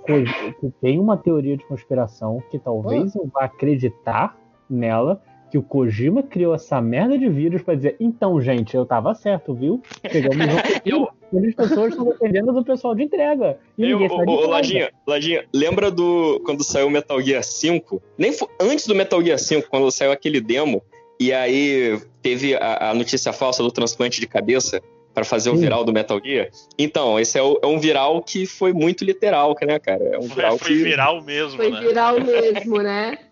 que 0.60 0.72
tem 0.82 1.00
uma 1.00 1.16
teoria 1.18 1.56
de 1.56 1.64
conspiração 1.66 2.42
que 2.50 2.58
talvez 2.58 3.16
eu 3.16 3.30
vá 3.34 3.46
acreditar 3.46 4.36
nela. 4.70 5.22
Que 5.52 5.58
o 5.58 5.62
Kojima 5.62 6.24
criou 6.24 6.56
essa 6.56 6.80
merda 6.82 7.18
de 7.18 7.28
vírus 7.28 7.62
pra 7.62 7.76
dizer, 7.76 7.98
então, 8.00 8.40
gente, 8.40 8.74
eu 8.74 8.86
tava 8.86 9.14
certo, 9.14 9.54
viu? 9.54 9.82
Chegamos 10.10 10.38
no 10.38 10.46
Eu- 10.86 11.10
onde 11.34 11.48
as 11.50 11.56
pessoas 11.56 11.90
estão 11.92 12.06
dependendo 12.06 12.54
do 12.54 12.64
pessoal 12.64 12.96
de 12.96 13.04
entrega. 13.04 13.58
E 13.78 13.90
Eu, 13.90 14.00
ô, 14.02 14.30
ô. 14.32 14.48
Lajinha, 14.48 14.90
Lajinha, 15.06 15.44
lembra 15.54 15.92
do 15.92 16.42
quando 16.46 16.64
saiu 16.64 16.88
o 16.88 16.90
Metal 16.90 17.22
Gear 17.22 17.44
5? 17.44 18.02
Nem 18.18 18.32
foi, 18.32 18.48
antes 18.62 18.88
do 18.88 18.96
Metal 18.96 19.22
Gear 19.22 19.38
5, 19.38 19.70
quando 19.70 19.92
saiu 19.92 20.12
aquele 20.14 20.40
demo, 20.40 20.82
e 21.20 21.32
aí 21.34 22.00
teve 22.22 22.56
a, 22.56 22.90
a 22.92 22.94
notícia 22.94 23.32
falsa 23.34 23.62
do 23.62 23.72
transplante 23.72 24.20
de 24.22 24.28
cabeça 24.28 24.82
pra 25.14 25.26
fazer 25.26 25.50
o 25.50 25.56
Sim. 25.56 25.64
viral 25.64 25.84
do 25.84 25.92
Metal 25.92 26.20
Gear. 26.24 26.50
Então, 26.80 27.20
esse 27.20 27.38
é, 27.38 27.44
o- 27.44 27.60
é 27.62 27.68
um 27.68 27.78
viral 27.80 28.22
que 28.22 28.46
foi 28.46 28.72
muito 28.72 29.04
literal, 29.04 29.54
né, 29.62 29.78
cara? 29.80 30.02
É 30.06 30.18
um 30.18 30.22
Foi, 30.24 30.36
viral 30.36 30.58
foi 30.58 30.68
que. 30.70 30.84
viral 30.84 31.22
mesmo, 31.22 31.58
Foi 31.58 31.70
né? 31.70 31.80
viral 31.82 32.20
mesmo, 32.22 32.78
né? 32.82 33.18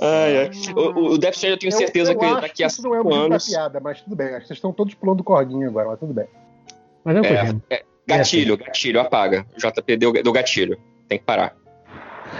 Ai, 0.00 0.38
ai. 0.38 0.50
O, 0.76 1.12
o 1.14 1.18
Death 1.18 1.34
Stranding 1.34 1.54
eu 1.54 1.58
tenho 1.58 1.72
Eu- 1.72 1.78
certeza 1.78 2.12
eu 2.12 2.18
que 2.18 2.40
daqui 2.40 2.64
a 2.64 2.66
isso 2.66 2.82
não 2.82 2.94
é 2.94 2.98
cinco 2.98 3.10
da 3.10 3.16
anos. 3.16 3.48
piada, 3.48 3.80
mas 3.80 4.00
tudo 4.00 4.16
bem. 4.16 4.28
Acho 4.28 4.40
que 4.40 4.46
vocês 4.48 4.56
estão 4.58 4.72
todos 4.72 4.94
pulando 4.94 5.22
corguinho 5.24 5.68
agora, 5.68 5.88
mas 5.88 5.98
tudo 6.00 6.12
bem. 6.12 6.26
Mas 7.04 7.16
é 7.16 7.20
É, 7.70 7.76
é, 7.76 7.82
gatilho, 8.06 8.56
gatilho, 8.56 9.00
apaga. 9.00 9.46
O 9.54 9.58
JP 9.58 9.96
deu, 9.96 10.12
deu 10.12 10.32
gatilho. 10.32 10.78
Tem 11.08 11.18
que 11.18 11.24
parar. 11.24 11.54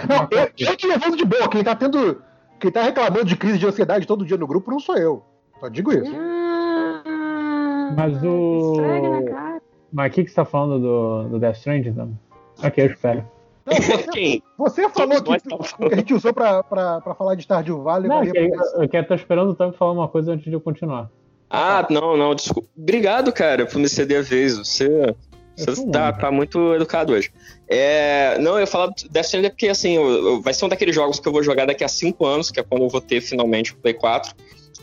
Não, 0.07 0.27
eu, 0.31 0.49
eu 0.57 0.77
te 0.77 0.87
levando 0.87 1.17
de 1.17 1.25
boa. 1.25 1.47
Quem 1.49 1.63
tá 1.63 1.75
tendo. 1.75 2.21
Quem 2.59 2.71
tá 2.71 2.83
reclamando 2.83 3.25
de 3.25 3.35
crise 3.35 3.57
de 3.57 3.65
ansiedade 3.65 4.05
todo 4.05 4.23
dia 4.25 4.37
no 4.37 4.45
grupo 4.47 4.69
não 4.71 4.79
sou 4.79 4.95
eu. 4.97 5.23
Só 5.59 5.67
digo 5.67 5.91
isso. 5.91 6.11
Ah, 6.15 7.93
Mas 7.97 8.23
o- 8.23 8.73
esfrega 8.73 9.09
na 9.09 9.23
cara. 9.23 9.61
Mas 9.91 10.11
o 10.11 10.15
que, 10.15 10.23
que 10.23 10.29
você 10.29 10.35
tá 10.35 10.45
falando 10.45 10.79
do, 10.79 11.23
do 11.29 11.39
Death 11.39 11.57
Stranding, 11.57 11.89
então? 11.89 12.17
Ok, 12.63 12.83
eu 12.85 12.91
espero. 12.91 13.27
Não, 13.71 14.13
Quem? 14.13 14.43
você 14.57 14.89
falou 14.89 15.21
que, 15.21 15.39
que 15.39 15.93
a 15.93 15.97
gente 15.97 16.13
usou 16.13 16.33
pra, 16.33 16.63
pra, 16.63 17.01
pra 17.01 17.15
falar 17.15 17.35
de 17.35 17.43
Stardew 17.43 17.81
Valley. 17.81 18.07
Não, 18.09 18.21
que, 18.21 18.37
eu, 18.37 18.81
eu 18.81 18.89
quero 18.89 19.07
tô 19.07 19.15
esperando 19.15 19.51
o 19.51 19.55
Tom 19.55 19.71
falar 19.71 19.91
uma 19.93 20.07
coisa 20.07 20.33
antes 20.33 20.45
de 20.45 20.53
eu 20.53 20.61
continuar. 20.61 21.09
Ah, 21.49 21.85
não, 21.89 22.15
não, 22.15 22.33
desculpa. 22.33 22.69
Obrigado, 22.77 23.31
cara, 23.33 23.65
por 23.65 23.77
me 23.77 23.89
ceder 23.89 24.19
a 24.19 24.21
vez. 24.21 24.57
Você, 24.57 25.13
você 25.55 25.85
tá, 25.91 26.13
tá 26.13 26.31
muito 26.31 26.73
educado 26.73 27.13
hoje. 27.13 27.31
É, 27.67 28.37
não, 28.39 28.53
eu 28.53 28.61
ia 28.61 28.67
falar 28.67 28.87
do 28.87 28.93
Death 29.09 29.25
Stranding 29.25 29.49
porque, 29.49 29.67
assim, 29.67 29.95
eu- 29.95 30.09
eu- 30.09 30.41
vai 30.41 30.53
ser 30.53 30.65
um 30.65 30.69
daqueles 30.69 30.95
jogos 30.95 31.19
que 31.19 31.27
eu 31.27 31.31
vou 31.31 31.43
jogar 31.43 31.65
daqui 31.65 31.83
a 31.83 31.87
5 31.89 32.25
anos, 32.25 32.49
que 32.51 32.59
é 32.59 32.63
quando 32.63 32.83
eu 32.83 32.89
vou 32.89 33.01
ter 33.01 33.21
finalmente 33.21 33.73
o 33.73 33.77
Play 33.77 33.93
4. 33.93 34.33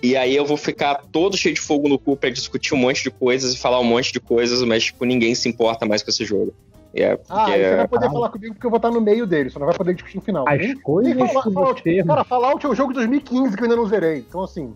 E 0.03 0.17
aí 0.17 0.37
eu 0.37 0.45
vou 0.45 0.57
ficar 0.57 1.03
todo 1.11 1.37
cheio 1.37 1.55
de 1.55 1.61
fogo 1.61 1.89
no 1.89 1.99
cu 1.99 2.17
pra 2.17 2.31
discutir 2.31 2.75
um 2.75 2.79
monte 2.79 3.03
de 3.03 3.11
coisas 3.11 3.53
e 3.55 3.59
falar 3.59 3.81
um 3.81 3.85
monte 3.85 4.13
de 4.13 4.21
coisas, 4.21 4.63
mas, 4.63 4.85
tipo, 4.85 5.05
ninguém 5.05 5.35
se 5.35 5.49
importa 5.49 5.85
mais 5.87 6.03
com 6.03 6.11
esse 6.11 6.25
jogo. 6.25 6.55
É, 7.01 7.17
porque... 7.17 7.33
Ah, 7.33 7.47
você 7.47 7.77
vai 7.77 7.89
poder 7.89 8.07
falar 8.11 8.29
comigo 8.31 8.55
porque 8.55 8.67
eu 8.67 8.71
vou 8.71 8.77
estar 8.79 8.91
no 8.91 9.01
meio 9.01 9.27
dele, 9.27 9.51
você 9.51 9.59
não 9.59 9.67
vai 9.67 9.75
poder 9.77 9.95
discutir 9.95 10.17
no 10.17 10.23
final. 10.23 10.49
As 10.49 10.59
Nem- 10.59 10.77
coisas 10.81 11.15
nem 11.15 11.29
Fallout- 11.29 11.83
você... 11.83 12.03
Cara, 12.05 12.25
Fallout 12.25 12.67
é 12.67 12.69
o 12.69 12.75
jogo 12.75 12.93
de 12.93 12.99
2015 12.99 13.57
que 13.57 13.63
eu 13.63 13.65
ainda 13.65 13.77
não 13.77 13.87
zerei. 13.87 14.19
Então, 14.19 14.43
assim, 14.43 14.75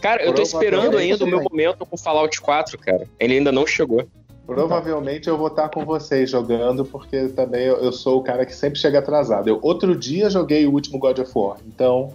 Cara, 0.00 0.22
eu 0.22 0.34
tô 0.34 0.42
esperando 0.42 0.96
ainda 0.98 1.24
o 1.24 1.26
meu 1.26 1.42
momento 1.42 1.86
com 1.86 1.96
Fallout 1.96 2.38
4, 2.40 2.78
cara. 2.78 3.08
Ele 3.18 3.34
ainda 3.38 3.50
não 3.50 3.66
chegou. 3.66 4.06
Provavelmente 4.46 5.26
eu 5.28 5.36
vou 5.36 5.48
estar 5.48 5.68
com 5.70 5.84
vocês 5.84 6.30
jogando, 6.30 6.84
porque 6.84 7.28
também 7.28 7.64
eu, 7.64 7.76
eu 7.78 7.90
sou 7.92 8.18
o 8.18 8.22
cara 8.22 8.46
que 8.46 8.54
sempre 8.54 8.78
chega 8.78 9.00
atrasado. 9.00 9.48
Eu 9.48 9.58
outro 9.62 9.96
dia 9.96 10.30
joguei 10.30 10.66
o 10.66 10.72
último 10.72 10.98
God 10.98 11.18
of 11.18 11.32
War, 11.34 11.56
então 11.66 12.12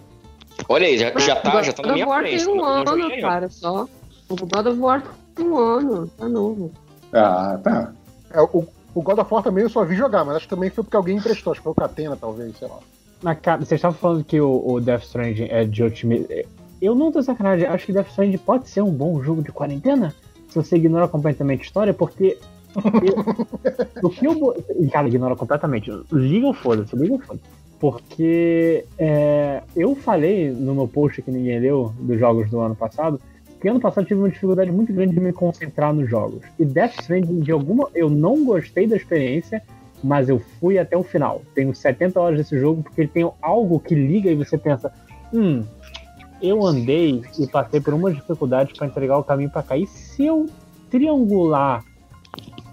Olha 0.68 0.86
aí, 0.86 0.96
já, 0.96 1.10
já 1.18 1.36
tá, 1.36 1.62
já 1.62 1.72
tá 1.72 1.82
na 1.82 1.88
God 1.88 1.94
minha 1.94 2.06
of 2.06 2.10
War 2.14 2.22
frente. 2.22 2.44
tem 2.44 2.52
um 2.52 2.56
não- 2.56 2.84
não 2.84 2.92
ano, 2.92 3.04
ainda. 3.06 3.20
cara, 3.20 3.48
só. 3.50 3.86
O 4.28 4.36
God 4.36 4.66
of 4.66 4.78
War 4.80 5.02
tem 5.34 5.46
um 5.46 5.58
ano, 5.58 6.06
tá 6.16 6.28
novo. 6.28 6.70
Ah, 7.12 7.58
tá. 7.62 7.92
é, 8.32 8.40
o, 8.40 8.66
o 8.94 9.02
God 9.02 9.18
of 9.18 9.32
War 9.32 9.42
também 9.42 9.62
eu 9.62 9.70
só 9.70 9.84
vi 9.84 9.96
jogar, 9.96 10.24
mas 10.24 10.36
acho 10.36 10.46
que 10.46 10.54
também 10.54 10.70
foi 10.70 10.84
porque 10.84 10.96
alguém 10.96 11.16
emprestou. 11.16 11.52
Acho 11.52 11.60
que 11.60 11.64
foi 11.64 11.72
o 11.72 11.74
Catena, 11.76 12.16
talvez, 12.16 12.56
sei 12.56 12.68
lá. 12.68 12.78
Mas, 13.22 13.38
cara, 13.40 13.58
vocês 13.58 13.78
estavam 13.78 13.96
falando 13.96 14.24
que 14.24 14.40
o, 14.40 14.62
o 14.66 14.80
Death 14.80 15.04
Stranding 15.04 15.46
é 15.48 15.64
de 15.64 15.82
otimismo. 15.82 16.26
Eu 16.80 16.94
não 16.94 17.12
tô 17.12 17.22
sacanagem, 17.22 17.66
acho 17.66 17.86
que 17.86 17.92
Death 17.92 18.08
Stranding 18.08 18.38
pode 18.38 18.68
ser 18.68 18.82
um 18.82 18.90
bom 18.90 19.22
jogo 19.22 19.42
de 19.42 19.52
quarentena 19.52 20.14
se 20.48 20.56
você 20.56 20.76
ignora 20.76 21.08
completamente 21.08 21.60
a 21.60 21.64
história, 21.64 21.94
porque. 21.94 22.38
o 24.02 24.10
que 24.10 24.26
eu. 24.26 24.64
Cara, 24.90 25.08
ignora 25.08 25.36
completamente. 25.36 25.90
Liga 26.10 26.48
o 26.48 26.52
foda-se, 26.52 26.94
liga 26.96 27.14
o 27.14 27.18
foda-se. 27.18 27.44
Porque 27.78 28.84
é, 28.96 29.62
eu 29.74 29.94
falei 29.94 30.50
no 30.50 30.74
meu 30.74 30.86
post 30.86 31.20
que 31.22 31.30
ninguém 31.30 31.58
leu 31.58 31.92
dos 31.98 32.18
jogos 32.18 32.48
do 32.48 32.60
ano 32.60 32.76
passado 32.76 33.20
que 33.62 33.68
ano 33.68 33.78
passado 33.78 34.02
eu 34.02 34.08
tive 34.08 34.20
uma 34.20 34.28
dificuldade 34.28 34.72
muito 34.72 34.92
grande 34.92 35.14
de 35.14 35.20
me 35.20 35.32
concentrar 35.32 35.94
nos 35.94 36.10
jogos. 36.10 36.42
E 36.58 36.64
Death 36.64 37.00
Stranding, 37.00 37.38
de 37.40 37.52
alguma. 37.52 37.88
Eu 37.94 38.10
não 38.10 38.44
gostei 38.44 38.88
da 38.88 38.96
experiência, 38.96 39.62
mas 40.02 40.28
eu 40.28 40.40
fui 40.58 40.80
até 40.80 40.96
o 40.96 41.04
final. 41.04 41.42
Tenho 41.54 41.72
70 41.72 42.20
horas 42.20 42.38
desse 42.38 42.58
jogo 42.58 42.82
porque 42.82 43.02
ele 43.02 43.08
tem 43.08 43.30
algo 43.40 43.78
que 43.78 43.94
liga 43.94 44.28
e 44.28 44.34
você 44.34 44.58
pensa: 44.58 44.92
hum, 45.32 45.64
eu 46.42 46.66
andei 46.66 47.22
e 47.38 47.46
passei 47.46 47.80
por 47.80 47.94
umas 47.94 48.16
dificuldades 48.16 48.76
para 48.76 48.88
entregar 48.88 49.16
o 49.16 49.22
caminho 49.22 49.48
para 49.48 49.62
cá. 49.62 49.76
E 49.76 49.86
se 49.86 50.26
eu 50.26 50.46
triangular 50.90 51.84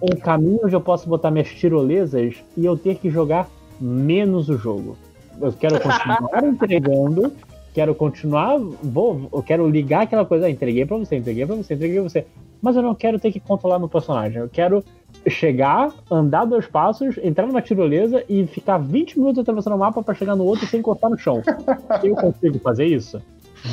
um 0.01 0.19
caminho 0.19 0.61
onde 0.63 0.75
eu 0.75 0.81
posso 0.81 1.07
botar 1.07 1.29
minhas 1.29 1.49
tirolesas 1.49 2.43
e 2.57 2.65
eu 2.65 2.75
ter 2.75 2.95
que 2.95 3.11
jogar 3.11 3.47
menos 3.79 4.49
o 4.49 4.57
jogo? 4.57 4.97
Eu 5.39 5.53
quero 5.53 5.79
continuar 5.79 6.19
entregando, 6.43 7.31
quero 7.73 7.93
continuar, 7.95 8.57
vou, 8.57 9.29
eu 9.31 9.43
quero 9.43 9.67
ligar 9.69 10.03
aquela 10.03 10.25
coisa, 10.25 10.45
ah, 10.45 10.49
entreguei 10.49 10.85
para 10.85 10.97
você, 10.97 11.15
entreguei 11.15 11.45
para 11.45 11.55
você, 11.55 11.73
entreguei 11.73 11.99
pra 11.99 12.09
você. 12.09 12.25
Mas 12.61 12.75
eu 12.75 12.81
não 12.81 12.93
quero 12.93 13.19
ter 13.19 13.31
que 13.31 13.39
controlar 13.39 13.79
meu 13.79 13.87
personagem. 13.87 14.39
Eu 14.39 14.49
quero 14.49 14.83
chegar, 15.27 15.93
andar 16.11 16.45
dois 16.45 16.67
passos, 16.67 17.17
entrar 17.23 17.47
numa 17.47 17.61
tirolesa 17.61 18.23
e 18.27 18.45
ficar 18.47 18.77
20 18.77 19.17
minutos 19.17 19.39
atravessando 19.39 19.75
o 19.75 19.79
mapa 19.79 20.03
para 20.03 20.13
chegar 20.13 20.35
no 20.35 20.43
outro 20.43 20.67
sem 20.67 20.81
encostar 20.81 21.09
no 21.09 21.17
chão. 21.17 21.41
Eu 22.03 22.15
consigo 22.15 22.59
fazer 22.59 22.85
isso? 22.85 23.21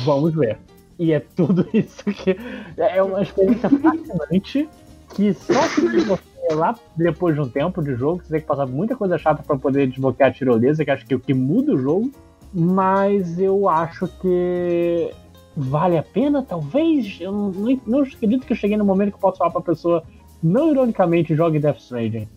Vamos 0.05 0.33
ver. 0.33 0.57
E 0.97 1.11
é 1.11 1.19
tudo 1.19 1.67
isso 1.73 2.03
que. 2.05 2.37
É 2.77 3.01
uma 3.03 3.21
experiência 3.21 3.69
fascinante 3.69 4.69
que 5.13 5.33
só 5.33 5.61
se 5.63 5.87
desbloqueia 5.89 6.55
lá 6.55 6.75
depois 6.95 7.35
de 7.35 7.41
um 7.41 7.49
tempo 7.49 7.81
de 7.81 7.95
jogo. 7.95 8.21
Você 8.23 8.31
tem 8.31 8.41
que 8.41 8.47
passar 8.47 8.65
muita 8.65 8.95
coisa 8.95 9.17
chata 9.17 9.43
para 9.43 9.57
poder 9.57 9.87
desbloquear 9.87 10.29
a 10.29 10.33
tirolesa, 10.33 10.83
que 10.83 10.91
acho 10.91 11.05
que 11.05 11.13
é 11.13 11.17
o 11.17 11.19
que 11.19 11.33
muda 11.33 11.73
o 11.73 11.77
jogo. 11.77 12.11
Mas 12.59 13.39
eu 13.39 13.69
acho 13.69 14.07
que 14.19 15.11
vale 15.55 15.95
a 15.95 16.01
pena, 16.01 16.41
talvez. 16.41 17.17
Eu 17.19 17.31
não, 17.31 17.51
não, 17.85 18.01
acredito 18.01 18.47
que 18.47 18.53
eu 18.53 18.57
cheguei 18.57 18.75
no 18.75 18.83
momento 18.83 19.09
que 19.09 19.17
eu 19.17 19.19
posso 19.19 19.37
falar 19.37 19.51
pra 19.51 19.61
pessoa, 19.61 20.03
não 20.41 20.71
ironicamente, 20.71 21.35
jogue 21.35 21.59
Death 21.59 21.77
Stranding. 21.77 22.27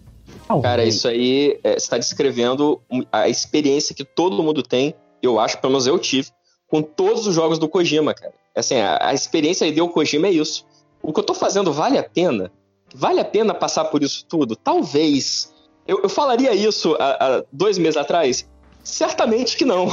Talvez. 0.47 0.71
Cara, 0.71 0.85
isso 0.85 1.09
aí 1.09 1.59
é, 1.65 1.79
você 1.79 1.89
tá 1.89 1.97
descrevendo 1.97 2.83
a 3.11 3.31
experiência 3.31 3.95
que 3.95 4.05
todo 4.05 4.43
mundo 4.43 4.63
tem, 4.63 4.95
eu 5.23 5.41
acho, 5.41 5.59
pelo 5.59 5.73
menos 5.73 5.87
eu 5.87 5.99
tive, 5.99 6.29
com 6.69 6.83
todos 6.83 7.27
os 7.27 7.35
jogos 7.35 7.59
do 7.59 7.67
Kojima, 7.67 8.13
cara. 8.13 8.35
Assim, 8.55 8.77
a, 8.77 8.99
a 9.01 9.15
experiência 9.15 9.65
aí 9.65 9.73
do 9.73 9.89
Kojima 9.89 10.27
é 10.27 10.33
isso. 10.33 10.67
O 11.03 11.15
que 11.15 11.21
eu 11.21 11.25
tô 11.25 11.33
fazendo 11.33 11.73
vale 11.73 11.97
a 11.97 12.03
pena? 12.03 12.53
Vale 12.95 13.21
a 13.21 13.25
pena 13.25 13.55
passar 13.55 13.87
por 13.87 14.03
isso 14.03 14.27
tudo? 14.29 14.55
Talvez. 14.55 15.51
Eu, 15.89 16.03
eu 16.03 16.11
falaria 16.11 16.55
isso 16.55 16.95
há, 17.01 17.39
há 17.39 17.45
dois 17.51 17.79
meses 17.79 17.97
atrás? 17.97 18.47
Certamente 18.83 19.57
que 19.57 19.65
não. 19.65 19.87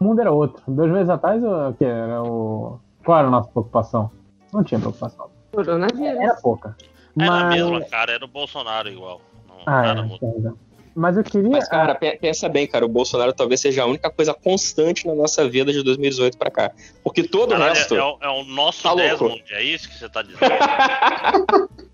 O 0.00 0.04
mundo 0.04 0.20
era 0.20 0.30
outro. 0.32 0.62
Dois 0.66 0.90
meses 0.90 1.08
atrás, 1.10 1.42
o 1.42 1.72
que 1.74 1.84
era 1.84 2.22
o. 2.22 2.78
Qual 3.04 3.18
era 3.18 3.28
a 3.28 3.30
nossa 3.30 3.48
preocupação? 3.50 4.10
Não 4.52 4.62
tinha 4.64 4.80
preocupação. 4.80 5.30
Coronavírus. 5.52 6.20
Era 6.20 6.34
pouca. 6.36 6.76
Era 7.18 7.30
a 7.30 7.40
Mas... 7.44 7.54
mesma, 7.54 7.80
cara, 7.84 8.12
era 8.12 8.24
o 8.24 8.28
Bolsonaro 8.28 8.88
igual. 8.88 9.20
Não, 9.48 9.56
Ah, 9.66 9.82
nada 9.94 10.00
é, 10.14 10.18
tem 10.18 10.32
razão. 10.34 10.58
Mas 10.94 11.16
eu 11.16 11.22
queria. 11.24 11.50
Mas, 11.50 11.68
cara, 11.68 11.94
pe- 11.94 12.18
pensa 12.18 12.48
bem, 12.48 12.66
cara, 12.66 12.84
o 12.84 12.88
Bolsonaro 12.88 13.32
talvez 13.32 13.60
seja 13.60 13.82
a 13.82 13.86
única 13.86 14.10
coisa 14.10 14.34
constante 14.34 15.06
na 15.06 15.14
nossa 15.14 15.48
vida 15.48 15.72
de 15.72 15.82
2018 15.84 16.36
pra 16.36 16.50
cá. 16.50 16.72
Porque 17.04 17.22
todo 17.22 17.54
o 17.54 17.58
resto. 17.58 17.94
é, 17.94 17.98
é 17.98 18.02
o, 18.02 18.18
é 18.20 18.28
o 18.28 18.44
nosso 18.44 18.82
Tá. 18.82 18.94
Desmond, 18.94 19.42
é 19.50 19.62
isso 19.62 19.88
que 19.88 19.96
você 19.98 20.08
tá 20.08 20.22
dizendo? 20.22 20.40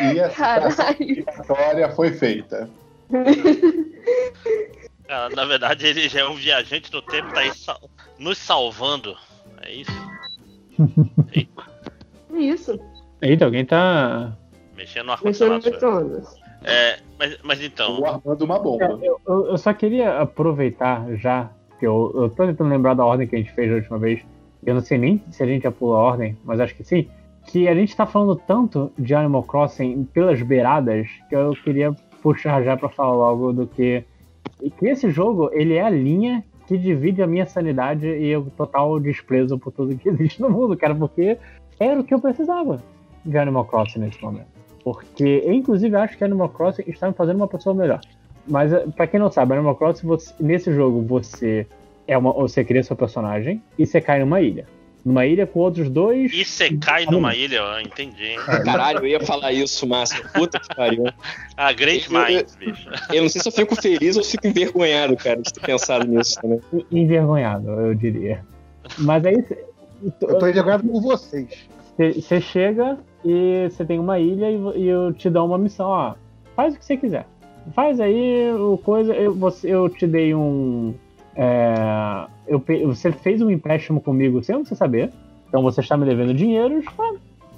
E 0.00 0.18
essa 0.18 0.34
Caralho. 0.34 0.96
história 1.20 1.90
foi 1.90 2.12
feita. 2.12 2.68
Cara, 5.06 5.34
na 5.34 5.44
verdade, 5.44 5.86
ele 5.86 6.08
já 6.08 6.20
é 6.20 6.28
um 6.28 6.34
viajante 6.34 6.90
do 6.90 7.02
tempo, 7.02 7.32
tá 7.32 7.40
aí 7.40 7.52
sal- 7.54 7.90
nos 8.18 8.38
salvando. 8.38 9.16
É 9.62 9.72
isso? 9.72 9.90
É 12.32 12.38
Isso. 12.38 12.78
Eita, 13.20 13.44
alguém 13.44 13.64
tá. 13.66 14.32
Mexendo 14.76 15.06
no 15.06 15.12
ar-condicionado. 15.12 15.64
micro-ondas. 15.68 16.34
É, 16.62 17.00
mas, 17.18 17.36
mas 17.42 17.60
então, 17.62 18.02
armando 18.06 18.44
uma 18.44 18.58
bomba. 18.58 18.98
Eu, 19.02 19.20
eu- 19.26 19.46
eu 19.48 19.58
só 19.58 19.74
queria 19.74 20.20
aproveitar 20.20 21.04
já, 21.16 21.50
que 21.78 21.86
eu, 21.86 22.12
eu 22.14 22.30
tô 22.30 22.46
tentando 22.46 22.70
lembrar 22.70 22.94
da 22.94 23.04
ordem 23.04 23.26
que 23.26 23.34
a 23.34 23.38
gente 23.38 23.52
fez 23.52 23.70
a 23.72 23.74
última 23.74 23.98
vez. 23.98 24.20
Eu 24.64 24.74
não 24.74 24.80
sei 24.80 24.96
nem 24.96 25.22
se 25.30 25.42
a 25.42 25.46
gente 25.46 25.64
já 25.64 25.72
pulou 25.72 25.96
a 25.96 26.00
ordem, 26.00 26.38
mas 26.44 26.60
acho 26.60 26.74
que 26.74 26.84
sim. 26.84 27.08
Que 27.46 27.66
a 27.68 27.74
gente 27.74 27.96
tá 27.96 28.06
falando 28.06 28.36
tanto 28.46 28.92
de 28.98 29.12
Animal 29.14 29.42
Crossing 29.42 30.04
pelas 30.04 30.40
beiradas 30.40 31.08
que 31.28 31.34
eu 31.34 31.52
queria 31.64 31.92
puxar 32.22 32.62
já 32.62 32.76
pra 32.76 32.88
falar 32.88 33.14
logo 33.14 33.52
do 33.52 33.66
que. 33.66 34.04
e 34.62 34.70
que 34.70 34.86
esse 34.86 35.10
jogo, 35.10 35.50
ele 35.52 35.74
é 35.74 35.82
a 35.82 35.90
linha 35.90 36.44
que 36.66 36.78
divide 36.78 37.22
a 37.22 37.26
minha 37.26 37.46
sanidade 37.46 38.06
e 38.06 38.36
o 38.36 38.44
total 38.56 39.00
desprezo 39.00 39.58
por 39.58 39.72
tudo 39.72 39.96
que 39.96 40.08
existe 40.08 40.40
no 40.40 40.48
mundo, 40.48 40.76
cara, 40.76 40.94
porque 40.94 41.36
era 41.78 42.00
o 42.00 42.04
que 42.04 42.14
eu 42.14 42.20
precisava 42.20 42.80
de 43.24 43.36
Animal 43.36 43.64
Crossing 43.64 44.00
nesse 44.00 44.22
momento. 44.22 44.46
Porque, 44.84 45.44
inclusive, 45.46 45.94
acho 45.96 46.16
que 46.16 46.24
Animal 46.24 46.48
Crossing 46.50 46.84
está 46.86 47.08
me 47.08 47.14
fazendo 47.14 47.36
uma 47.36 47.48
pessoa 47.48 47.74
melhor. 47.74 48.00
Mas, 48.48 48.72
eh, 48.72 48.86
pra 48.96 49.06
quem 49.06 49.18
não 49.20 49.30
sabe, 49.30 49.54
Animal 49.54 49.74
Crossing, 49.76 50.06
você- 50.06 50.32
nesse 50.40 50.72
jogo, 50.72 51.02
você 51.02 51.66
é 52.06 52.16
uma, 52.16 52.32
você 52.32 52.64
cria 52.64 52.82
seu 52.82 52.96
personagem 52.96 53.62
e 53.78 53.84
você 53.86 54.00
cai 54.00 54.20
numa 54.20 54.40
ilha. 54.40 54.66
Numa 55.04 55.24
ilha 55.26 55.46
com 55.46 55.60
outros 55.60 55.88
dois. 55.88 56.32
e 56.32 56.44
você 56.44 56.76
cai 56.76 57.06
numa 57.06 57.34
ilha, 57.34 57.64
ó, 57.64 57.80
entendi. 57.80 58.34
Caralho, 58.64 58.98
eu 58.98 59.06
ia 59.06 59.20
falar 59.20 59.52
isso, 59.52 59.86
Márcio. 59.86 60.22
Puta 60.34 60.58
que 60.60 60.74
pariu. 60.74 61.04
Ah, 61.56 61.72
Great 61.72 62.06
Eu- 62.12 62.20
Minds, 62.20 62.56
bicho. 62.56 62.88
Eu 63.12 63.22
não 63.22 63.28
sei 63.28 63.40
se 63.40 63.48
eu 63.48 63.52
fico 63.52 63.74
feliz 63.80 64.16
ou 64.16 64.22
fico 64.24 64.46
envergonhado, 64.46 65.16
cara, 65.16 65.40
de 65.40 65.52
ter 65.52 65.60
pensado 65.60 66.06
nisso 66.06 66.38
também. 66.40 66.60
envergonhado, 66.90 67.68
eu 67.70 67.94
diria. 67.94 68.44
Mas 68.98 69.24
aí 69.24 69.44
Eu 70.20 70.38
tô 70.38 70.46
envergonhado 70.46 70.86
com 70.88 71.00
vocês. 71.00 71.68
você 71.96 72.40
chega 72.40 72.98
e 73.24 73.68
você 73.70 73.84
tem 73.84 73.98
uma 73.98 74.18
ilha 74.18 74.50
e, 74.50 74.80
e 74.82 74.88
eu 74.88 75.12
te 75.12 75.28
dou 75.30 75.46
uma 75.46 75.58
missão, 75.58 75.88
ó. 75.88 76.14
Faz 76.56 76.74
o 76.74 76.78
que 76.78 76.84
você 76.84 76.96
quiser. 76.96 77.26
Faz 77.74 78.00
aí 78.00 78.50
o 78.52 78.78
coisa. 78.78 79.14
Eu, 79.14 79.34
você, 79.34 79.68
eu 79.68 79.88
te 79.88 80.06
dei 80.06 80.34
um. 80.34 80.94
É, 81.42 82.26
eu, 82.46 82.62
você 82.86 83.10
fez 83.10 83.40
um 83.40 83.50
empréstimo 83.50 83.98
comigo 83.98 84.44
sem 84.44 84.62
você 84.62 84.74
saber. 84.74 85.10
Então 85.48 85.62
você 85.62 85.80
está 85.80 85.96
me 85.96 86.04
devendo 86.04 86.34
dinheiro. 86.34 86.82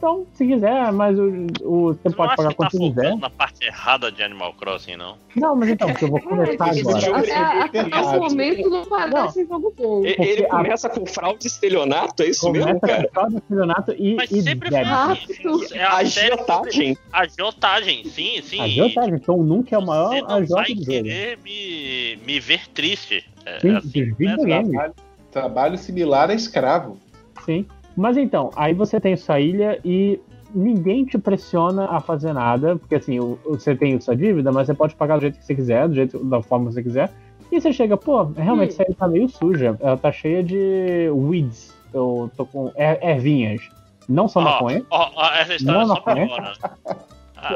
Então, 0.03 0.27
se 0.35 0.45
quiser, 0.45 0.91
mas 0.93 1.17
o, 1.17 1.47
o 1.63 1.93
você 1.95 2.11
pode 2.11 2.35
pagar 2.35 2.49
tá 2.49 2.55
quando 2.57 2.71
você 2.73 2.79
quiser. 2.91 3.17
na 3.19 3.31
parte 3.31 3.65
errada 3.65 4.11
de 4.11 4.21
Animal 4.21 4.53
Crossing, 4.55 4.97
não? 4.97 5.17
Não, 5.37 5.55
mas 5.55 5.69
então, 5.69 5.91
porque 5.91 6.05
eu 6.05 6.09
vou 6.09 6.21
começar 6.21 6.71
Esse 6.71 6.81
agora. 6.81 7.01
jogo- 7.01 7.19
Até, 7.19 7.35
até 7.37 7.79
errado. 7.79 8.17
o 8.17 8.21
momento 8.21 8.69
não 8.69 8.85
parece 8.85 9.47
jogo 9.47 9.73
bom. 9.79 10.03
Ele 10.05 10.45
a- 10.45 10.49
começa 10.49 10.89
com 10.91 11.07
fraude 11.07 11.45
e 11.45 11.47
estelionato, 11.47 12.21
é 12.25 12.27
isso 12.27 12.51
mesmo, 12.51 12.67
Começa 12.81 12.87
cara? 12.89 13.05
com 13.07 13.13
fraude, 13.15 13.37
estelionato 13.37 13.93
e, 13.97 14.15
Mas 14.17 14.31
e 14.33 14.43
sempre 14.43 14.71
foi 14.71 14.79
débito. 14.85 15.51
assim. 15.53 15.75
É 15.79 15.85
a 15.85 15.93
Agiotagem. 15.99 16.99
agiotagem, 17.13 18.05
sim, 18.07 18.43
sim. 18.43 18.61
Agiotagem, 18.61 19.15
então 19.15 19.37
nunca 19.37 19.77
é 19.77 19.79
o 19.79 19.87
maior 19.87 20.09
Você 20.09 20.21
não 20.23 20.45
vai 20.47 20.65
do 20.65 20.81
jogo. 20.81 20.85
querer 20.85 21.39
me, 21.45 22.19
me 22.27 22.41
ver 22.41 22.67
triste. 22.75 23.25
É, 23.47 23.61
Sim, 23.61 23.77
assim, 23.77 24.11
dos 24.15 24.19
né? 24.19 24.37
Trabalho, 24.65 24.95
trabalho 25.31 25.79
similar 25.79 26.29
a 26.29 26.35
escravo. 26.35 26.99
Sim. 27.45 27.65
Mas 27.97 28.17
então, 28.17 28.51
aí 28.57 28.73
você 28.75 29.01
tem 29.01 29.17
sua 29.17 29.39
ilha 29.41 29.79
e 29.85 30.19
ninguém 30.55 31.05
te 31.05 31.19
pressiona 31.19 31.87
a 31.87 32.01
fazer 32.01 32.33
nada, 32.33 32.77
porque 32.77 32.95
assim, 32.97 33.19
você 33.45 33.75
tem 33.75 33.99
sua 34.01 34.15
dívida, 34.17 34.51
mas 34.53 34.67
você 34.67 34.75
pode 34.75 34.95
pagar 34.95 35.17
do 35.17 35.23
jeito 35.23 35.39
que 35.39 35.45
você 35.45 35.55
quiser, 35.55 35.89
do 35.89 35.95
jeito 35.95 36.25
da 36.25 36.43
forma 36.43 36.69
que 36.69 36.75
você 36.75 36.83
quiser. 36.83 37.11
E 37.51 37.61
você 37.61 37.73
chega, 37.73 37.97
pô, 37.97 38.25
realmente 38.25 38.71
Hum. 38.71 38.73
essa 38.73 38.83
ilha 38.85 38.97
tá 38.99 39.09
meio 39.09 39.29
suja, 39.29 39.77
ela 39.81 39.97
tá 39.97 40.11
cheia 40.11 40.43
de 40.43 41.11
weeds. 41.11 41.75
Eu 41.93 42.31
tô 42.37 42.47
com 42.47 42.73
er- 42.75 42.99
ervinhas. 43.03 43.69
Não 44.09 44.27
só 44.27 44.41
Ó, 44.41 44.45
maconha. 44.45 44.83
ó, 44.91 45.11
ó, 45.15 45.27
essa 45.35 45.55
história 45.55 45.87
Não, 45.87 45.95
é 45.97 46.01
pra 46.01 46.15
não, 46.15 46.29
fora. 46.29 46.53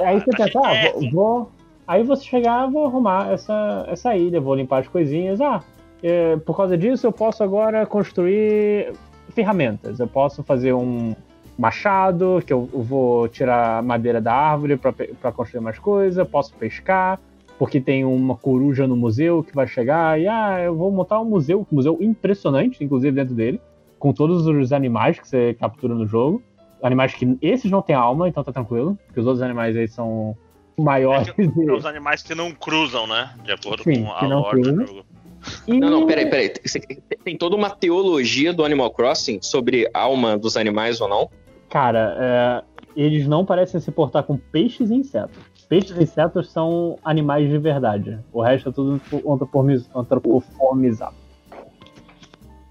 Aí 0.05 0.21
você 0.21 0.31
de 0.33 0.59
ah, 0.59 0.93
vou, 0.93 1.11
vou- 1.11 1.51
Aí 1.89 2.03
você 2.03 2.25
chegar, 2.25 2.67
vou 2.67 2.85
arrumar 2.87 3.33
essa, 3.33 3.85
essa 3.89 4.17
ilha, 4.17 4.41
vou 4.41 4.55
limpar 4.57 4.81
as 4.81 4.89
coisinhas. 4.89 5.41
Ah, 5.41 5.63
é, 6.03 6.37
por 6.39 6.57
causa 6.57 6.77
disso 6.77 7.07
eu 7.07 7.13
posso 7.13 7.43
agora 7.45 7.87
construir 7.87 8.93
ferramentas. 9.31 10.01
Eu 10.01 10.07
posso 10.07 10.43
fazer 10.43 10.73
um 10.73 11.15
machado, 11.59 12.43
que 12.47 12.53
eu 12.53 12.69
eu 12.73 12.83
vou 12.83 13.29
tirar 13.29 13.83
madeira 13.83 14.21
da 14.21 14.35
árvore 14.35 14.77
para 14.77 15.33
construir 15.33 15.61
mais 15.61 15.79
coisas. 15.79 16.27
Posso 16.29 16.55
pescar, 16.55 17.19
porque 17.59 17.81
tem 17.81 18.05
uma 18.05 18.37
coruja 18.37 18.87
no 18.87 18.97
museu 18.97 19.43
que 19.43 19.55
vai 19.55 19.67
chegar. 19.67 20.21
E 20.21 20.29
ah, 20.29 20.61
eu 20.61 20.75
vou 20.75 20.91
montar 20.91 21.21
um 21.21 21.25
museu, 21.25 21.67
um 21.71 21.77
museu 21.77 21.99
impressionante, 22.01 22.83
inclusive 22.85 23.15
dentro 23.15 23.35
dele, 23.35 23.61
com 23.99 24.13
todos 24.13 24.47
os 24.47 24.73
animais 24.73 25.19
que 25.19 25.29
você 25.29 25.55
captura 25.55 25.95
no 25.95 26.07
jogo. 26.07 26.43
Animais 26.83 27.15
que 27.15 27.39
esses 27.41 27.71
não 27.71 27.81
têm 27.81 27.97
alma, 27.97 28.29
então 28.29 28.45
tá 28.45 28.53
tranquilo, 28.53 28.99
porque 29.07 29.19
os 29.19 29.27
outros 29.27 29.43
animais 29.43 29.77
aí 29.77 29.89
são 29.89 30.37
maiores. 30.79 31.29
É 31.29 31.33
que 31.33 31.43
Os 31.73 31.87
animais 31.87 32.23
que 32.23 32.35
não 32.35 32.53
cruzam, 32.53 33.07
né? 33.07 33.35
De 33.43 33.53
acordo 33.53 33.83
Sim, 33.83 34.05
com 34.05 34.13
a 34.13 34.27
lore 34.27 34.61
do 34.61 34.87
jogo. 34.87 35.07
E- 35.67 35.79
Não, 35.79 35.91
não, 35.91 36.07
peraí, 36.07 36.29
peraí. 36.29 36.53
Tem 37.25 37.37
toda 37.37 37.57
uma 37.57 37.71
teologia 37.71 38.53
do 38.53 38.65
Animal 38.65 38.91
Crossing 38.91 39.39
sobre 39.43 39.89
alma 39.93 40.37
dos 40.39 40.57
animais 40.57 41.01
ou 41.01 41.09
não? 41.09 41.29
Cara, 41.69 42.17
é, 42.19 43.01
eles 43.01 43.27
não 43.27 43.45
parecem 43.45 43.81
se 43.81 43.91
portar 43.91 44.23
com 44.23 44.37
peixes 44.37 44.91
e 44.91 44.95
insetos. 44.95 45.37
Peixes 45.69 45.97
e 45.97 46.03
insetos 46.03 46.53
são 46.53 46.97
animais 47.05 47.49
de 47.49 47.59
verdade. 47.59 48.19
O 48.33 48.41
resto 48.41 48.69
é 48.69 48.73
tudo 48.73 49.01
antropoformiz- 49.27 49.91
antropoformizado. 49.95 51.15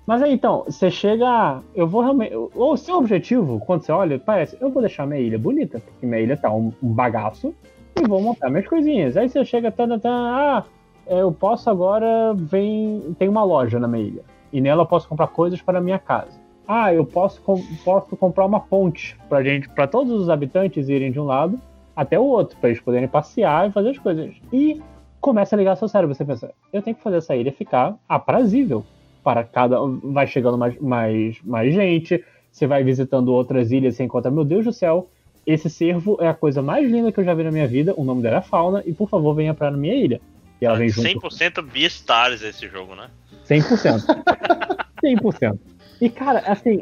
Mas 0.08 0.22
aí 0.22 0.34
então, 0.34 0.64
você 0.68 0.92
chega. 0.92 1.62
Eu 1.74 1.88
vou 1.88 2.02
realmente. 2.02 2.34
O 2.36 2.78
seu 2.78 2.98
objetivo, 2.98 3.60
quando 3.66 3.82
você 3.82 3.92
olha, 3.92 4.20
parece, 4.20 4.56
eu 4.62 4.70
vou 4.70 4.82
deixar 4.82 5.08
minha 5.08 5.20
ilha 5.20 5.38
bonita, 5.40 5.80
porque 5.80 6.06
minha 6.06 6.22
ilha 6.22 6.38
tá 6.38 6.54
um, 6.54 6.72
um 6.82 6.94
bagaço, 6.94 7.56
e 8.00 8.08
vou 8.08 8.22
montar 8.22 8.50
minhas 8.50 8.68
coisinhas. 8.68 9.18
Aí 9.18 9.28
você 9.28 9.44
chega, 9.44 9.72
tan, 9.72 9.98
tan, 9.98 10.12
ah, 10.14 10.64
eu 11.08 11.32
posso 11.32 11.70
agora. 11.70 12.34
Vem. 12.36 13.16
Tem 13.18 13.28
uma 13.30 13.44
loja 13.44 13.80
na 13.80 13.88
minha 13.88 14.04
ilha. 14.04 14.22
E 14.52 14.62
nela 14.62 14.84
eu 14.84 14.88
posso 14.88 15.08
comprar 15.08 15.28
coisas 15.28 15.62
para 15.62 15.80
a 15.80 15.82
minha 15.82 16.00
casa. 16.00 16.40
Ah, 16.68 16.94
eu 16.94 17.06
posso, 17.06 17.42
com- 17.42 17.62
posso 17.84 18.16
comprar 18.18 18.46
uma 18.46 18.60
ponte 18.60 19.16
pra 19.30 19.44
gente, 19.44 19.70
para 19.70 19.86
todos 19.86 20.12
os 20.20 20.30
habitantes 20.30 20.90
irem 20.90 21.12
de 21.12 21.20
um 21.20 21.26
lado 21.26 21.60
até 21.96 22.20
o 22.20 22.24
outro, 22.24 22.58
para 22.60 22.70
eles 22.70 22.82
poderem 22.82 23.08
passear 23.08 23.70
e 23.70 23.72
fazer 23.72 23.90
as 23.90 24.00
coisas. 24.00 24.34
E 24.52 24.82
começa 25.22 25.56
a 25.56 25.58
ligar 25.58 25.76
seu 25.76 25.88
cérebro. 25.88 26.16
Você 26.16 26.26
pensa, 26.26 26.52
eu 26.74 26.82
tenho 26.82 26.96
que 26.96 27.04
fazer 27.04 27.18
essa 27.18 27.36
ilha 27.36 27.52
ficar 27.52 27.96
aprazível 28.10 28.84
para 29.24 29.44
cada. 29.44 29.78
Vai 30.04 30.26
chegando 30.28 30.58
mais, 30.58 30.80
mais, 30.80 31.40
mais 31.44 31.74
gente, 31.74 32.24
você 32.52 32.66
vai 32.66 32.84
visitando 32.84 33.30
outras 33.34 33.72
ilhas 33.72 33.94
e 33.94 33.98
você 33.98 34.04
encontra, 34.04 34.32
meu 34.32 34.44
Deus 34.44 34.66
do 34.66 34.74
céu, 34.74 35.08
esse 35.46 35.70
cervo 35.70 36.18
é 36.20 36.28
a 36.28 36.34
coisa 36.34 36.62
mais 36.62 36.90
linda 36.90 37.12
que 37.12 37.20
eu 37.20 37.24
já 37.24 37.34
vi 37.34 37.44
na 37.44 37.52
minha 37.52 37.68
vida. 37.68 37.94
O 37.96 38.04
nome 38.04 38.22
dela 38.24 38.38
é 38.38 38.42
Fauna, 38.42 38.82
e 38.86 38.94
por 38.94 39.08
favor, 39.08 39.36
venha 39.36 39.54
pra 39.54 39.70
minha 39.70 39.94
ilha. 39.94 40.20
E 40.62 40.66
ela 40.66 40.78
vem 40.78 40.90
junto 40.90 41.28
100% 41.28 41.62
Beastars 41.64 42.42
esse 42.42 42.68
jogo, 42.68 42.96
né? 42.96 43.10
100%. 43.48 44.06
100%. 45.04 45.60
E, 46.02 46.10
cara, 46.10 46.40
assim, 46.40 46.82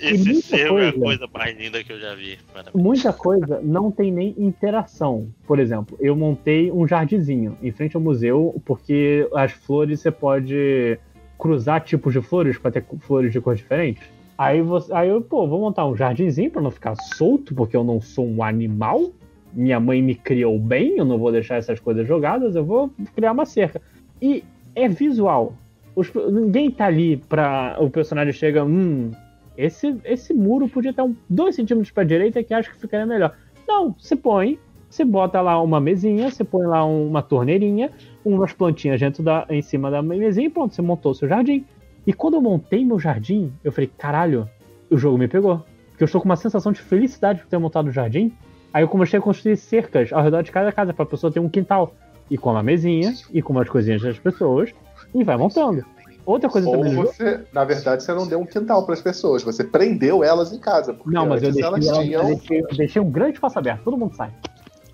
Esse 0.00 0.24
muita 0.24 0.42
cervo 0.42 0.78
é 0.78 0.88
a 0.88 0.92
coisa. 0.92 1.04
coisa 1.04 1.28
mais 1.32 1.56
linda 1.56 1.84
que 1.84 1.92
eu 1.92 2.00
já 2.00 2.14
vi. 2.14 2.38
Parabéns. 2.52 2.74
muita 2.74 3.12
coisa 3.12 3.60
não 3.62 3.90
tem 3.90 4.10
nem 4.10 4.34
interação. 4.36 5.28
Por 5.46 5.60
exemplo, 5.60 5.96
eu 6.00 6.16
montei 6.16 6.70
um 6.70 6.86
jardinzinho 6.86 7.56
em 7.62 7.70
frente 7.70 7.94
ao 7.94 8.02
museu, 8.02 8.60
porque 8.64 9.28
as 9.32 9.52
flores 9.52 10.00
você 10.00 10.10
pode 10.10 10.98
cruzar 11.38 11.82
tipos 11.82 12.12
de 12.12 12.20
flores 12.20 12.58
para 12.58 12.72
ter 12.72 12.84
flores 12.98 13.32
de 13.32 13.40
cor 13.40 13.54
diferente. 13.54 14.00
Aí, 14.36 14.60
você, 14.60 14.92
aí 14.92 15.08
eu, 15.08 15.20
pô, 15.20 15.46
vou 15.46 15.60
montar 15.60 15.86
um 15.86 15.96
jardinzinho 15.96 16.50
para 16.50 16.62
não 16.62 16.70
ficar 16.70 16.96
solto, 16.96 17.54
porque 17.54 17.76
eu 17.76 17.84
não 17.84 18.00
sou 18.00 18.26
um 18.26 18.42
animal. 18.42 19.10
Minha 19.52 19.80
mãe 19.80 20.02
me 20.02 20.14
criou 20.14 20.58
bem, 20.58 20.96
eu 20.98 21.04
não 21.04 21.18
vou 21.18 21.32
deixar 21.32 21.56
essas 21.56 21.80
coisas 21.80 22.06
jogadas, 22.06 22.54
eu 22.54 22.64
vou 22.64 22.90
criar 23.14 23.32
uma 23.32 23.46
cerca. 23.46 23.80
E 24.20 24.44
é 24.74 24.88
visual. 24.88 25.54
Os- 25.96 26.12
ninguém 26.30 26.70
tá 26.70 26.86
ali 26.86 27.16
pra. 27.16 27.76
O 27.80 27.90
personagem 27.90 28.32
chega, 28.32 28.64
hum, 28.64 29.10
esse, 29.56 29.96
esse 30.04 30.32
muro 30.32 30.68
podia 30.68 30.90
estar 30.90 31.04
um, 31.04 31.16
dois 31.28 31.56
centímetros 31.56 31.90
para 31.90 32.04
direita 32.04 32.42
que 32.42 32.54
acho 32.54 32.70
que 32.70 32.78
ficaria 32.78 33.06
melhor. 33.06 33.34
Não, 33.66 33.94
você 33.98 34.14
põe, 34.14 34.58
você 34.88 35.04
bota 35.04 35.40
lá 35.40 35.60
uma 35.60 35.80
mesinha, 35.80 36.30
você 36.30 36.44
põe 36.44 36.66
lá 36.66 36.84
uma 36.84 37.22
torneirinha, 37.22 37.90
umas 38.24 38.52
plantinhas 38.52 39.00
dentro 39.00 39.22
da, 39.22 39.46
em 39.50 39.60
cima 39.60 39.90
da 39.90 40.00
mesinha 40.02 40.46
e 40.46 40.50
pronto, 40.50 40.74
você 40.74 40.82
montou 40.82 41.12
o 41.12 41.14
seu 41.14 41.28
jardim. 41.28 41.64
E 42.06 42.12
quando 42.12 42.34
eu 42.34 42.40
montei 42.40 42.84
meu 42.84 42.98
jardim, 42.98 43.52
eu 43.62 43.72
falei, 43.72 43.90
caralho, 43.98 44.48
o 44.90 44.96
jogo 44.96 45.18
me 45.18 45.28
pegou. 45.28 45.64
Porque 45.90 46.04
eu 46.04 46.06
estou 46.06 46.20
com 46.20 46.28
uma 46.28 46.36
sensação 46.36 46.70
de 46.70 46.80
felicidade 46.80 47.40
por 47.40 47.48
ter 47.48 47.58
montado 47.58 47.88
o 47.88 47.90
jardim. 47.90 48.32
Aí 48.72 48.82
eu 48.82 48.88
comecei 48.88 49.18
a 49.18 49.22
construir 49.22 49.56
cercas 49.56 50.12
ao 50.12 50.22
redor 50.22 50.42
de 50.42 50.50
cada 50.52 50.70
casa 50.72 50.92
para 50.92 51.02
a 51.04 51.06
pessoa 51.06 51.32
ter 51.32 51.40
um 51.40 51.48
quintal. 51.48 51.94
E 52.30 52.36
com 52.36 52.50
uma 52.50 52.62
mesinha, 52.62 53.14
e 53.32 53.40
com 53.40 53.52
umas 53.54 53.68
coisinhas 53.68 54.02
das 54.02 54.18
pessoas, 54.18 54.70
e 55.14 55.24
vai 55.24 55.36
montando. 55.36 55.82
Outra 56.26 56.50
coisa 56.50 56.68
Ou 56.68 56.76
também 56.76 56.94
você, 56.94 57.40
na 57.54 57.64
verdade, 57.64 58.02
você 58.02 58.12
não 58.12 58.26
deu 58.26 58.38
um 58.38 58.44
quintal 58.44 58.84
para 58.84 58.92
as 58.92 59.00
pessoas, 59.00 59.42
você 59.42 59.64
prendeu 59.64 60.22
elas 60.22 60.52
em 60.52 60.58
casa. 60.58 60.92
Porque 60.92 61.10
Não, 61.10 61.26
mas 61.26 61.42
eu 61.42 61.50
deixei, 61.50 61.64
elas 61.64 61.86
ela- 61.86 62.02
tinham. 62.02 62.20
eu 62.28 62.36
deixei, 62.36 62.60
eu 62.60 62.76
deixei 62.76 63.00
um 63.00 63.10
grande 63.10 63.34
espaço 63.34 63.58
aberto, 63.58 63.82
todo 63.82 63.96
mundo 63.96 64.14
sai. 64.14 64.30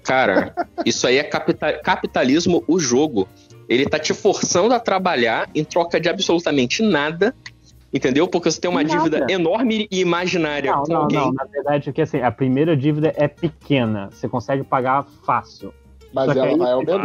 Cara, 0.04 0.54
isso 0.84 1.06
aí 1.08 1.16
é 1.18 1.24
capita- 1.24 1.80
capitalismo, 1.82 2.62
o 2.68 2.78
jogo. 2.78 3.26
Ele 3.68 3.84
tá 3.86 3.98
te 3.98 4.14
forçando 4.14 4.74
a 4.74 4.78
trabalhar 4.78 5.48
em 5.54 5.64
troca 5.64 5.98
de 5.98 6.08
absolutamente 6.08 6.82
nada, 6.84 7.34
entendeu? 7.94 8.26
Porque 8.28 8.50
você 8.50 8.60
tem 8.60 8.70
uma 8.70 8.82
Nada. 8.82 8.96
dívida 8.98 9.26
enorme 9.32 9.86
e 9.90 10.00
imaginária 10.00 10.72
Não, 10.72 10.82
com 10.82 10.92
não, 10.92 11.00
alguém. 11.02 11.18
não. 11.18 11.32
Na 11.32 11.44
verdade, 11.44 11.88
é 11.88 11.92
que 11.92 12.02
assim, 12.02 12.20
a 12.20 12.30
primeira 12.32 12.76
dívida 12.76 13.14
é 13.16 13.28
pequena. 13.28 14.10
Você 14.12 14.28
consegue 14.28 14.64
pagar 14.64 15.04
fácil. 15.24 15.72
Mas 16.12 16.28
ela 16.36 16.46
aí- 16.46 16.56
vai 16.58 16.72
aumentando. 16.72 17.04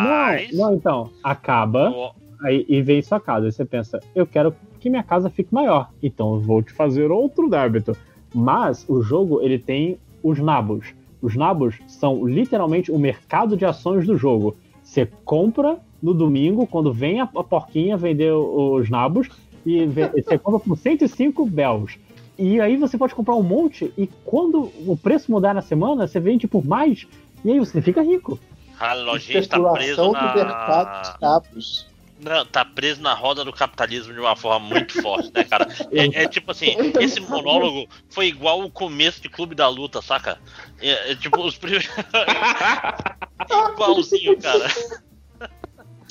Mas... 0.00 0.52
Não, 0.52 0.66
não, 0.70 0.74
então. 0.74 1.10
Acaba, 1.22 1.90
Ó, 1.94 2.12
aí, 2.42 2.64
e 2.68 2.82
vem 2.82 3.00
sua 3.02 3.20
casa. 3.20 3.46
Aí 3.46 3.52
você 3.52 3.64
pensa, 3.64 4.00
eu 4.14 4.26
quero 4.26 4.54
que 4.80 4.90
minha 4.90 5.02
casa 5.02 5.30
fique 5.30 5.52
maior. 5.54 5.90
Então 6.02 6.34
eu 6.34 6.40
vou 6.40 6.62
te 6.62 6.72
fazer 6.72 7.10
outro 7.10 7.48
débito. 7.48 7.96
Mas 8.34 8.84
o 8.88 9.02
jogo, 9.02 9.40
ele 9.40 9.58
tem 9.58 9.98
os 10.22 10.38
nabos. 10.38 10.94
Os 11.22 11.34
nabos 11.34 11.76
são 11.86 12.26
literalmente 12.26 12.92
o 12.92 12.98
mercado 12.98 13.56
de 13.56 13.64
ações 13.64 14.06
do 14.06 14.16
jogo. 14.16 14.54
Você 14.82 15.08
compra 15.24 15.78
no 16.02 16.12
domingo, 16.12 16.66
quando 16.66 16.92
vem 16.92 17.20
a, 17.20 17.26
porquinha 17.26 17.96
vender 17.96 18.30
os 18.32 18.90
nabos, 18.90 19.28
e 19.66 19.86
você 20.22 20.38
compra 20.38 20.60
por 20.60 20.78
105 20.78 21.44
bells. 21.46 21.98
E 22.38 22.60
aí 22.60 22.76
você 22.76 22.96
pode 22.96 23.14
comprar 23.14 23.34
um 23.34 23.42
monte, 23.42 23.92
e 23.96 24.06
quando 24.24 24.70
o 24.86 24.96
preço 24.96 25.30
mudar 25.30 25.54
na 25.54 25.62
semana, 25.62 26.06
você 26.06 26.20
vende 26.20 26.46
por 26.46 26.64
mais, 26.64 27.06
e 27.44 27.50
aí 27.50 27.58
você 27.58 27.80
fica 27.80 28.02
rico. 28.02 28.38
a 28.78 28.92
lojinha 28.92 29.38
está 29.38 29.58
preso 29.58 29.92
Especulação 29.92 30.12
do 30.12 30.34
mercado 30.34 30.86
na... 30.86 31.02
de 31.02 31.18
cabos. 31.18 31.86
Não, 32.18 32.46
tá 32.46 32.64
preso 32.64 33.02
na 33.02 33.12
roda 33.12 33.44
do 33.44 33.52
capitalismo 33.52 34.12
de 34.12 34.20
uma 34.20 34.34
forma 34.34 34.68
muito 34.68 35.00
forte, 35.02 35.30
né, 35.34 35.44
cara? 35.44 35.68
É, 35.92 36.24
é 36.24 36.28
tipo 36.28 36.50
assim, 36.50 36.74
esse 37.00 37.20
monólogo 37.20 37.88
foi 38.08 38.28
igual 38.28 38.62
o 38.62 38.70
começo 38.70 39.20
de 39.20 39.28
Clube 39.28 39.54
da 39.54 39.68
Luta, 39.68 40.00
saca? 40.00 40.38
É, 40.80 41.12
é 41.12 41.14
tipo, 41.14 41.40
os 41.42 41.58
primeiros. 41.58 41.88
Igualzinho, 43.74 44.38
cara. 44.40 44.66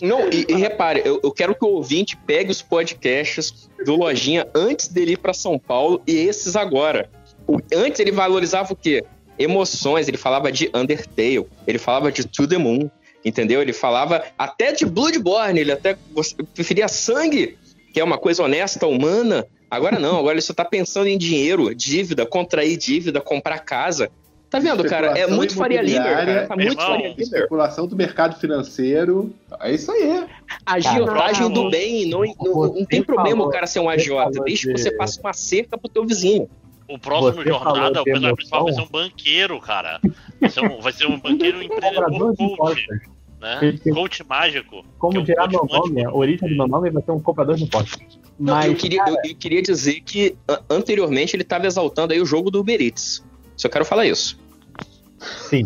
Não, 0.02 0.30
e, 0.30 0.46
e 0.50 0.56
repare, 0.56 1.02
eu, 1.06 1.20
eu 1.24 1.32
quero 1.32 1.56
que 1.56 1.64
o 1.64 1.70
ouvinte 1.70 2.18
pegue 2.18 2.52
os 2.52 2.62
podcasts 2.62 3.70
do 3.86 3.96
Lojinha 3.96 4.48
antes 4.54 4.88
dele 4.90 5.14
ir 5.14 5.18
pra 5.18 5.34
São 5.34 5.58
Paulo 5.58 6.02
e 6.06 6.14
esses 6.16 6.56
agora. 6.56 7.10
O- 7.48 7.60
antes 7.74 8.00
ele 8.00 8.12
valorizava 8.12 8.74
o 8.74 8.76
quê? 8.76 9.04
Emoções, 9.40 10.08
ele 10.08 10.18
falava 10.18 10.52
de 10.52 10.70
Undertale, 10.74 11.46
ele 11.68 11.78
falava 11.78 12.12
de 12.12 12.26
To 12.26 12.48
The 12.48 12.58
Moon, 12.58 12.90
entendeu? 13.24 13.62
Ele 13.62 13.74
falava 13.74 14.24
até 14.38 14.72
de 14.72 14.86
Bloodborne, 14.86 15.60
ele 15.60 15.72
até 15.72 15.98
preferia 16.54 16.88
sangue, 16.88 17.58
que 17.94 18.00
é 18.00 18.04
uma 18.04 18.18
coisa 18.18 18.44
honesta, 18.44 18.86
humana, 18.88 19.46
Agora 19.68 20.00
não, 20.00 20.20
agora 20.20 20.36
ele 20.36 20.42
só 20.42 20.54
tá 20.54 20.64
pensando 20.64 21.08
em 21.08 21.18
dinheiro, 21.18 21.74
dívida, 21.74 22.24
contrair 22.26 22.78
dívida, 22.78 23.20
comprar 23.20 23.60
casa. 23.60 24.10
Tá 24.56 24.60
vendo, 24.60 24.86
cara? 24.86 25.08
É 25.18 25.28
muito 25.28 25.54
Faria 25.54 25.80
cara. 25.80 25.90
imobiliária, 25.90 26.48
Tá 26.48 26.56
muito 26.56 26.76
Faria 26.76 27.08
Limer. 27.10 27.20
Especulação 27.20 27.88
do 27.88 27.96
mercado 27.96 28.40
financeiro. 28.40 29.34
É 29.60 29.74
isso 29.74 29.92
aí. 29.92 30.26
A 30.66 30.76
agiotagem 30.76 31.52
do 31.52 31.70
bem, 31.70 32.08
não, 32.08 32.22
não, 32.40 32.74
não 32.74 32.86
tem 32.86 33.04
problema 33.04 33.38
falou- 33.38 33.50
o 33.50 33.52
cara 33.52 33.68
ser 33.68 33.80
um 33.80 33.90
agiota, 33.90 34.42
desde 34.44 34.68
que 34.72 34.78
você 34.78 34.92
passe 34.92 35.20
uma 35.20 35.34
cerca 35.34 35.78
pro 35.78 35.90
teu 35.90 36.06
vizinho. 36.06 36.50
O 36.88 36.98
próximo 37.00 37.44
Você 37.44 37.50
jornada, 37.50 38.02
o 38.02 38.04
personagem 38.04 38.36
principal 38.36 38.64
vai 38.66 38.74
ser 38.74 38.82
um 38.82 38.88
banqueiro, 38.88 39.60
cara. 39.60 40.00
Vai 40.40 40.50
ser 40.50 40.62
um, 40.62 40.80
vai 40.80 40.94
ser 40.94 41.08
um 41.08 41.20
banqueiro 41.20 41.62
empreendedor 41.62 42.36
coach, 42.58 42.88
né? 43.42 43.78
Coach 43.92 44.24
mágico. 44.24 44.86
Como 45.00 45.18
é 45.18 45.20
um 45.20 45.24
dirá 45.24 45.50
coach 45.50 45.52
meu 45.52 45.80
nome, 45.80 46.06
a 46.06 46.14
origem 46.14 46.48
do 46.48 46.56
meu 46.56 46.68
nome 46.68 46.92
vai 46.92 47.04
ser 47.04 47.12
um 47.12 47.20
cobrador 47.20 47.56
de 47.56 47.64
impostos. 47.64 48.20
Mas, 48.38 48.68
eu, 48.68 48.76
queria, 48.76 49.04
eu, 49.08 49.16
eu 49.26 49.36
queria 49.36 49.62
dizer 49.62 50.02
que 50.02 50.38
anteriormente 50.70 51.36
ele 51.36 51.44
estava 51.44 51.66
exaltando 51.66 52.14
aí 52.14 52.22
o 52.22 52.26
jogo 52.26 52.52
do 52.52 52.60
Uber 52.60 52.80
Eats. 52.82 53.24
Só 53.58 53.68
quero 53.70 53.86
falar 53.86 54.06
isso. 54.06 54.38
Sim. 55.20 55.66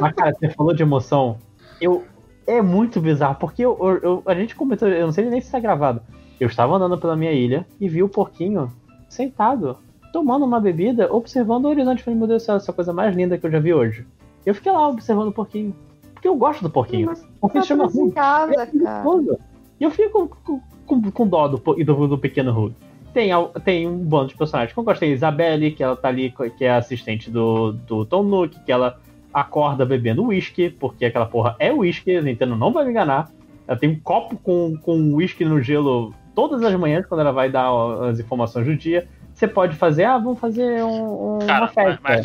Mas, 0.00 0.14
cara, 0.14 0.32
você 0.38 0.48
falou 0.50 0.74
de 0.74 0.82
emoção. 0.82 1.38
Eu, 1.80 2.04
é 2.46 2.60
muito 2.62 3.00
bizarro, 3.00 3.36
porque 3.36 3.64
eu, 3.64 3.76
eu- 3.80 3.98
eu- 4.02 4.22
a 4.26 4.34
gente 4.34 4.54
comentou, 4.54 4.88
eu 4.88 5.06
não 5.06 5.12
sei 5.12 5.28
nem 5.28 5.40
se 5.40 5.50
tá 5.50 5.58
gravado. 5.60 6.00
Eu 6.40 6.48
estava 6.48 6.74
andando 6.76 6.98
pela 6.98 7.16
minha 7.16 7.32
ilha 7.32 7.66
e 7.80 7.88
vi 7.88 8.02
o 8.02 8.08
porquinho 8.08 8.72
sentado, 9.08 9.76
tomando 10.12 10.44
uma 10.44 10.60
bebida, 10.60 11.12
observando 11.12 11.66
o 11.66 11.68
horizonte. 11.68 12.02
Falei, 12.02 12.18
meu 12.18 12.26
Deus 12.26 12.42
do 12.42 12.46
céu, 12.46 12.56
essa 12.56 12.70
é 12.70 12.72
a 12.72 12.74
coisa 12.74 12.92
mais 12.92 13.14
linda 13.14 13.38
que 13.38 13.46
eu 13.46 13.50
já 13.50 13.58
vi 13.60 13.72
hoje. 13.72 14.06
Eu 14.44 14.54
fiquei 14.54 14.72
lá 14.72 14.88
observando 14.88 15.28
o 15.28 15.32
porquinho. 15.32 15.74
Porque 16.12 16.26
eu 16.28 16.34
gosto 16.36 16.62
do 16.62 16.70
porquinho. 16.70 17.06
Mas 17.06 17.24
Porque 17.40 17.58
tá 17.58 17.62
se 17.62 17.68
chama 17.68 17.86
Hulk. 17.86 18.14
casa, 18.14 18.62
É 18.62 18.66
cara. 18.66 19.38
E 19.80 19.84
eu 19.84 19.90
fico 19.90 20.28
com, 20.44 20.60
com, 20.86 21.10
com 21.10 21.26
dó 21.26 21.48
do, 21.48 21.58
do, 21.58 22.08
do 22.08 22.18
pequeno 22.18 22.52
Hulk. 22.52 22.74
Tem, 23.12 23.30
tem 23.64 23.86
um 23.86 23.98
bando 23.98 24.28
de 24.28 24.36
personagens 24.36 24.72
que 24.72 24.78
eu 24.78 24.84
gostei. 24.84 25.12
Isabelle, 25.12 25.70
que 25.72 25.82
ela 25.82 25.94
tá 25.96 26.08
ali, 26.08 26.32
que 26.56 26.64
é 26.64 26.70
assistente 26.72 27.30
do, 27.30 27.72
do 27.72 28.06
Tom 28.06 28.22
Nook, 28.22 28.58
que 28.64 28.72
ela 28.72 28.98
acorda 29.32 29.84
bebendo 29.84 30.24
uísque, 30.24 30.70
porque 30.70 31.04
aquela 31.04 31.26
porra 31.26 31.54
é 31.58 31.72
uísque, 31.72 32.16
a 32.16 32.22
Nintendo 32.22 32.56
não 32.56 32.72
vai 32.72 32.84
me 32.84 32.90
enganar. 32.90 33.30
Ela 33.66 33.78
tem 33.78 33.90
um 33.90 34.00
copo 34.00 34.36
com, 34.36 34.76
com 34.78 35.14
uísque 35.14 35.44
no 35.44 35.60
gelo 35.60 36.14
todas 36.34 36.62
as 36.62 36.74
manhãs, 36.74 37.06
quando 37.06 37.20
ela 37.20 37.32
vai 37.32 37.50
dar 37.50 37.70
as 38.08 38.18
informações 38.18 38.66
do 38.66 38.74
dia. 38.76 39.06
Você 39.34 39.46
pode 39.48 39.76
fazer, 39.76 40.04
ah, 40.04 40.18
vamos 40.18 40.38
fazer 40.38 40.82
um- 40.82 40.88
um- 40.90 41.38
uma 41.38 41.46
Cara, 41.46 41.68
festa. 41.68 42.00
mas, 42.02 42.22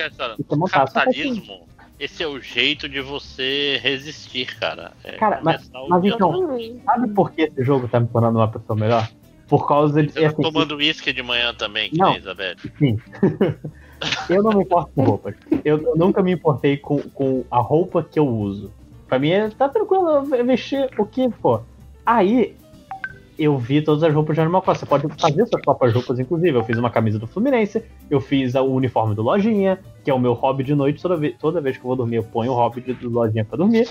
mas 0.49 0.57
montar. 0.59 0.79
Capitalismo, 0.91 1.67
esse 1.99 2.21
é 2.23 2.27
o 2.27 2.39
jeito 2.39 2.87
de 2.87 3.01
você 3.01 3.79
resistir, 3.81 4.57
cara. 4.57 4.91
É 5.03 5.13
Cara, 5.13 5.39
mas- 5.41 5.69
mas 5.89 6.03
então. 6.03 6.57
Sabe 6.85 7.07
por 7.09 7.31
que 7.31 7.43
esse 7.43 7.63
jogo 7.63 7.87
tá 7.87 7.99
me 7.99 8.07
tornando 8.07 8.37
uma 8.39 8.47
pessoa 8.49 8.77
melhor? 8.77 9.07
Por 9.47 9.67
causa 9.67 10.01
de. 10.03 10.11
Você 10.11 10.21
tá 10.21 10.27
assim, 10.27 10.41
tomando 10.41 10.75
uísque 10.75 11.13
de 11.13 11.23
manhã 11.23 11.53
também, 11.53 11.89
que 11.89 11.97
Não. 11.97 12.09
nem 12.09 12.19
Isabel. 12.19 12.55
Sim. 12.77 12.97
eu 14.29 14.43
não 14.43 14.51
me 14.51 14.63
importo 14.63 14.91
com 14.93 15.03
roupas. 15.03 15.35
Eu, 15.63 15.95
nunca 15.95 16.21
me 16.21 16.31
importei 16.33 16.77
com, 16.77 16.99
com 17.13 17.43
a 17.49 17.59
roupa 17.59 18.03
que 18.03 18.19
eu 18.19 18.27
uso. 18.27 18.71
Pra 19.07 19.17
mim, 19.17 19.29
é- 19.29 19.49
tá 19.49 19.69
tranquilo 19.69 20.09
eu 20.09 20.45
vestir 20.45 20.89
o 20.97 21.05
que 21.05 21.29
for. 21.41 21.63
Aí, 22.05 22.55
eu 23.39 23.57
vi 23.57 23.81
todas 23.81 24.03
as 24.03 24.13
roupas 24.13 24.35
de 24.35 24.41
Animal 24.41 24.61
Crossing. 24.61 24.79
Você 24.81 24.85
pode 24.85 25.07
fazer 25.19 25.45
suas 25.45 25.61
próprias 25.61 25.93
roupas, 25.93 26.19
inclusive. 26.19 26.57
Eu 26.57 26.63
fiz 26.63 26.77
uma 26.77 26.89
camisa 26.89 27.17
do 27.17 27.27
Fluminense, 27.27 27.83
eu 28.09 28.19
fiz 28.19 28.53
o 28.55 28.63
uniforme 28.65 29.15
do 29.15 29.21
Lojinha, 29.21 29.79
que 30.03 30.11
é 30.11 30.13
o 30.13 30.19
meu 30.19 30.33
hobby 30.33 30.63
de 30.63 30.75
noite. 30.75 31.01
Toda 31.01 31.15
vez, 31.15 31.35
toda 31.39 31.61
vez 31.61 31.77
que 31.77 31.83
eu 31.83 31.87
vou 31.87 31.95
dormir, 31.95 32.17
eu 32.17 32.23
ponho 32.23 32.51
o 32.51 32.55
hobby 32.55 32.81
de- 32.81 32.93
do 32.93 33.09
Lojinha 33.09 33.45
pra 33.45 33.57
dormir. 33.57 33.87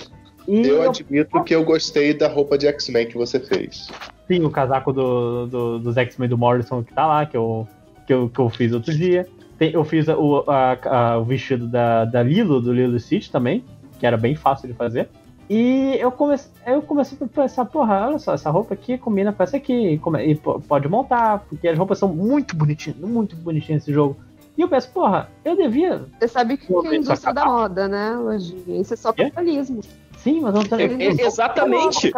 E 0.48 0.66
Eu 0.66 0.89
admito 0.89 1.43
que 1.44 1.55
eu 1.55 1.64
gostei 1.64 2.14
da 2.14 2.28
roupa 2.28 2.56
de 2.56 2.66
X-Men 2.68 3.06
que 3.09 3.16
você 3.16 3.40
fez. 3.40 3.89
Sim, 4.28 4.44
o 4.44 4.51
casaco 4.51 4.93
do, 4.93 5.47
do, 5.47 5.78
dos 5.78 5.97
X-Men 5.97 6.28
do 6.28 6.39
Morrison 6.39 6.82
que 6.82 6.93
tá 6.94 7.06
lá, 7.06 7.27
que 7.27 7.36
eu, 7.36 7.66
que 8.06 8.12
eu, 8.12 8.28
que 8.28 8.39
eu 8.39 8.48
fiz 8.48 8.73
outro 8.73 8.93
dia. 8.93 9.27
Tem- 9.59 9.73
eu 9.73 9.85
fiz 9.85 10.06
o, 10.09 10.44
a- 10.48 10.78
a- 10.85 11.18
o 11.18 11.24
vestido 11.24 11.66
da, 11.66 12.05
da 12.05 12.23
Lilo, 12.23 12.60
do 12.60 12.73
Lilo 12.73 12.98
City 13.01 13.31
também, 13.31 13.64
que 13.98 14.06
era 14.06 14.16
bem 14.16 14.35
fácil 14.35 14.68
de 14.68 14.74
fazer. 14.74 15.09
E 15.48 15.97
eu 16.01 16.10
comecei, 16.10 16.51
eu 16.66 16.82
comecei 16.82 17.16
a 17.20 17.27
pensar, 17.27 17.64
porra, 17.66 18.09
olha 18.09 18.18
só, 18.18 18.35
essa 18.35 18.51
roupa 18.51 18.74
aqui 18.74 18.98
combina 18.98 19.32
com 19.32 19.43
essa 19.43 19.56
aqui, 19.56 19.73
e, 19.73 20.01
e 20.31 20.35
pode 20.35 20.89
montar, 20.89 21.39
porque 21.48 21.68
as 21.68 21.78
roupas 21.78 21.98
são 21.98 22.09
muito 22.12 22.56
bonitinhas, 22.56 22.98
muito 22.98 23.36
bonitinhas 23.36 23.82
nesse 23.82 23.93
jogo. 23.93 24.16
E 24.59 24.62
eu 24.62 24.68
penso, 24.68 24.90
porra, 24.90 25.28
eu 25.44 25.55
devia. 25.55 26.05
Você 26.18 26.27
sabe 26.28 26.56
que 26.56 26.73
Vou 26.73 26.85
é 26.85 26.89
a 26.89 26.94
indústria 26.97 27.32
da 27.32 27.44
moda, 27.44 27.86
né, 27.86 28.16
Lojinha? 28.16 28.81
Isso 28.81 28.94
é 28.94 28.97
só 28.97 29.12
capitalismo. 29.12 29.81
Sim, 30.27 30.40
mas 30.40 30.55
não. 30.55 30.62
É- 30.78 31.05
é- 31.05 31.27
exatamente. 31.27 32.12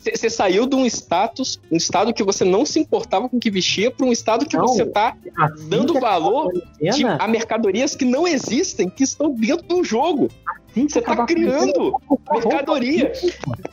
Você 0.00 0.28
saiu 0.30 0.66
de 0.66 0.74
um 0.74 0.84
status, 0.86 1.60
um 1.70 1.76
estado 1.76 2.12
que 2.12 2.24
você 2.24 2.44
não 2.44 2.66
se 2.66 2.80
importava 2.80 3.28
com 3.28 3.36
o 3.36 3.40
que 3.40 3.50
vestia, 3.50 3.88
para 3.90 4.04
um 4.04 4.10
estado 4.10 4.44
que 4.46 4.56
Não. 4.56 4.66
você 4.66 4.84
tá 4.84 5.14
Assim 5.38 5.68
dando 5.68 5.92
que 5.92 6.00
valor 6.00 6.50
de, 6.80 7.04
a 7.06 7.28
mercadorias 7.28 7.94
que 7.94 8.04
não 8.04 8.26
existem, 8.26 8.88
que 8.88 9.04
estão 9.04 9.30
dentro 9.32 9.64
do 9.64 9.84
jogo. 9.84 10.28
assim 10.70 10.88
Você 10.88 11.00
tá 11.00 11.14
quarentena, 11.14 11.52
criando 11.52 11.94
mercadoria. 12.32 13.12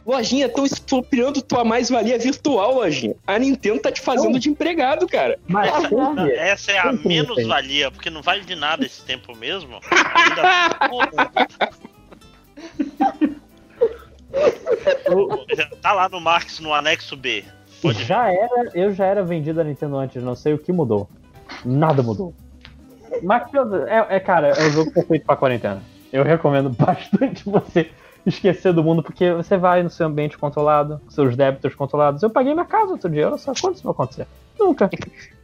Lojinha, 0.06 0.45
estão 0.45 0.66
expropriando 0.68 1.41
tua 1.41 1.64
mais-valia 1.64 2.20
virtual, 2.20 2.76
Lojinha. 2.76 3.16
A 3.26 3.40
Nintendo 3.40 3.80
tá 3.80 3.91
te 3.91 4.02
fazendo 4.02 4.34
Não. 4.34 4.40
de 4.40 4.49
empregado, 4.49 5.07
cara. 5.07 5.40
Mas 5.48 5.72
Não, 5.90 6.16
sempre- 6.16 6.36
essa 6.36 6.72
é 6.72 6.78
a 6.78 6.94
menos-valia, 6.94 7.90
porque 7.90 8.11
não 8.11 8.22
vale 8.22 8.41
de 8.45 8.53
nada 8.56 8.86
esse 8.86 9.02
tempo 9.02 9.36
mesmo. 9.36 9.80
Ainda... 10.14 11.70
tá 15.81 15.94
lá 15.94 16.10
no 16.10 16.19
Marx, 16.19 16.60
no 16.60 16.73
anexo 16.73 17.15
B. 17.15 17.44
Pode 17.81 18.03
Já 18.03 18.31
era, 18.31 18.72
eu 18.73 18.94
já 18.94 19.06
era 19.06 19.23
vendido 19.23 19.61
a 19.61 19.64
Nintendo 19.64 19.98
antes, 19.98 20.22
não 20.22 20.36
sei 20.36 20.53
o 20.53 20.57
que 20.57 20.72
mudou. 20.72 21.10
Nada 21.64 22.03
mudou. 22.03 22.34
Mas, 23.23 23.44
é, 23.88 24.15
é, 24.15 24.19
cara, 24.19 24.49
é 24.49 24.68
o 24.68 24.72
jogo 24.72 24.91
perfeito 24.91 25.26
pra 25.26 25.36
quarentena. 25.36 25.81
Eu 26.11 26.23
recomendo 26.23 26.69
bastante 26.69 27.44
você 27.45 27.90
esquecer 28.26 28.73
do 28.73 28.84
mundo, 28.84 29.02
porque 29.02 29.31
você 29.34 29.57
vai 29.57 29.81
no 29.81 29.90
seu 29.90 30.07
ambiente 30.07 30.38
controlado, 30.38 30.99
com 31.06 31.11
seus 31.11 31.36
débitos 31.36 31.73
controlados. 31.73 32.22
Eu 32.22 32.30
paguei 32.30 32.53
minha 32.53 32.65
casa 32.65 32.91
outro 32.91 33.10
dia, 33.10 33.27
olha 33.27 33.38
só, 33.38 33.53
quando 33.60 33.76
isso 33.76 33.84
vai 33.84 33.91
acontecer? 33.91 34.27
Nunca. 34.60 34.90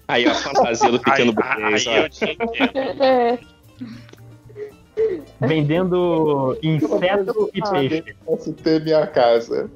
Aí, 0.07 0.27
ó, 0.27 0.31
a 0.31 0.35
fantasia 0.35 0.91
do 0.91 0.99
pequeno 0.99 1.31
aí, 1.31 1.35
burguês. 1.35 1.87
aí 1.87 1.99
ó. 1.99 2.03
eu 2.03 2.09
te 2.09 2.25
entendo. 2.25 3.03
É, 3.03 3.39
Vendendo 5.39 6.57
inseto 6.63 7.49
e 7.53 7.61
peixe. 7.61 8.15
Posso 8.25 8.53
ter 8.53 8.83
minha 8.83 9.05
casa. 9.07 9.69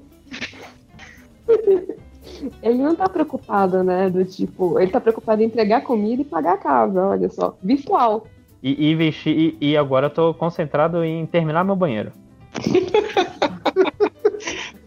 ele 2.63 2.77
não 2.77 2.95
tá 2.95 3.09
preocupado, 3.09 3.83
né? 3.83 4.09
Do 4.09 4.23
tipo, 4.25 4.79
ele 4.79 4.91
tá 4.91 5.01
preocupado 5.01 5.41
em 5.41 5.45
entregar 5.45 5.81
comida 5.81 6.21
e 6.21 6.25
pagar 6.25 6.53
a 6.53 6.57
casa, 6.57 7.01
olha 7.07 7.29
só. 7.29 7.57
Virtual. 7.61 8.25
E, 8.61 8.89
e 8.89 8.95
vestir, 8.95 9.57
e, 9.61 9.71
e 9.71 9.77
agora 9.77 10.07
eu 10.07 10.09
tô 10.09 10.33
concentrado 10.33 11.03
em 11.03 11.25
terminar 11.25 11.63
meu 11.63 11.75
banheiro. 11.75 12.11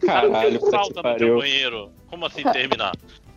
Caralho, 0.00 0.32
Cara, 0.32 0.50
puta 0.50 0.64
que 0.64 0.70
falta 0.70 1.02
no 1.02 1.16
teu 1.16 1.38
banheiro. 1.38 1.90
Como 2.08 2.26
assim 2.26 2.42
terminar? 2.42 2.92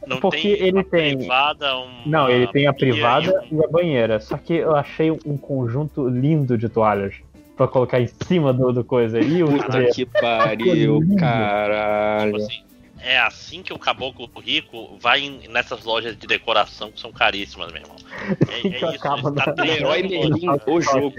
Não 0.07 0.19
Porque 0.19 0.56
tem 0.56 0.68
ele 0.68 0.84
tem- 0.84 1.18
privada, 1.18 1.76
uma 1.77 2.02
Não, 2.06 2.30
ele 2.30 2.48
tem 2.48 2.68
a 2.68 2.73
privada 2.73 3.44
e 3.49 3.56
um- 3.56 3.61
e 3.61 3.64
a 3.64 3.68
banheira. 3.68 4.19
Só 4.19 4.38
que 4.38 4.53
eu 4.53 4.76
achei 4.76 5.11
um 5.11 5.38
conjunto 5.38 6.07
lindo 6.07 6.57
de 6.57 6.69
toalhas 6.69 7.15
pra 7.57 7.68
colocar 7.68 7.99
em 8.02 8.07
cima 8.27 8.52
do, 8.53 8.72
do 8.72 8.84
coisa. 8.84 9.19
O 9.19 9.48
Puta 9.52 9.86
que 9.94 10.06
pariu, 10.06 10.99
caralho. 11.18 12.34
Tipo 12.34 12.38
assim, 12.45 12.64
é 13.02 13.18
assim 13.19 13.64
que 13.64 13.73
o 13.73 13.80
caboclo 13.80 14.30
rico 14.41 14.98
vai 14.99 15.22
em- 15.22 15.48
nessas 15.49 15.84
lojas 15.84 16.18
de 16.18 16.27
decoração 16.27 16.91
que 16.91 16.99
são 16.99 17.11
caríssimas, 17.11 17.72
meu 17.72 17.82
irmão. 17.82 17.95
É, 18.49 18.61
Que 18.61 18.68
é 18.68 18.77
isso, 18.77 18.86
acaba 18.88 19.32
tá 19.32 19.53
na- 19.56 19.64
Leroy 19.64 20.07
treinando- 20.07 20.30
Merlin, 20.41 20.60
o 20.68 20.82
jogo. 20.82 21.14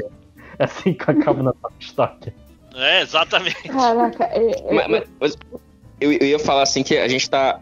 É 0.59 0.65
assim 0.65 0.93
que 0.95 1.11
acaba 1.11 1.43
na 1.43 1.53
top 1.53 1.75
stock. 1.81 2.33
É, 2.75 3.01
exatamente. 3.03 3.63
Caraca, 3.69 4.25
é, 4.25 4.51
é- 4.51 4.89
Mas- 4.89 5.05
mas- 5.21 5.39
eu, 6.01 6.13
eu 6.13 6.27
ia 6.27 6.39
falar 6.39 6.63
assim 6.63 6.83
que 6.83 6.97
a 6.97 7.09
gente 7.09 7.29
tá 7.29 7.59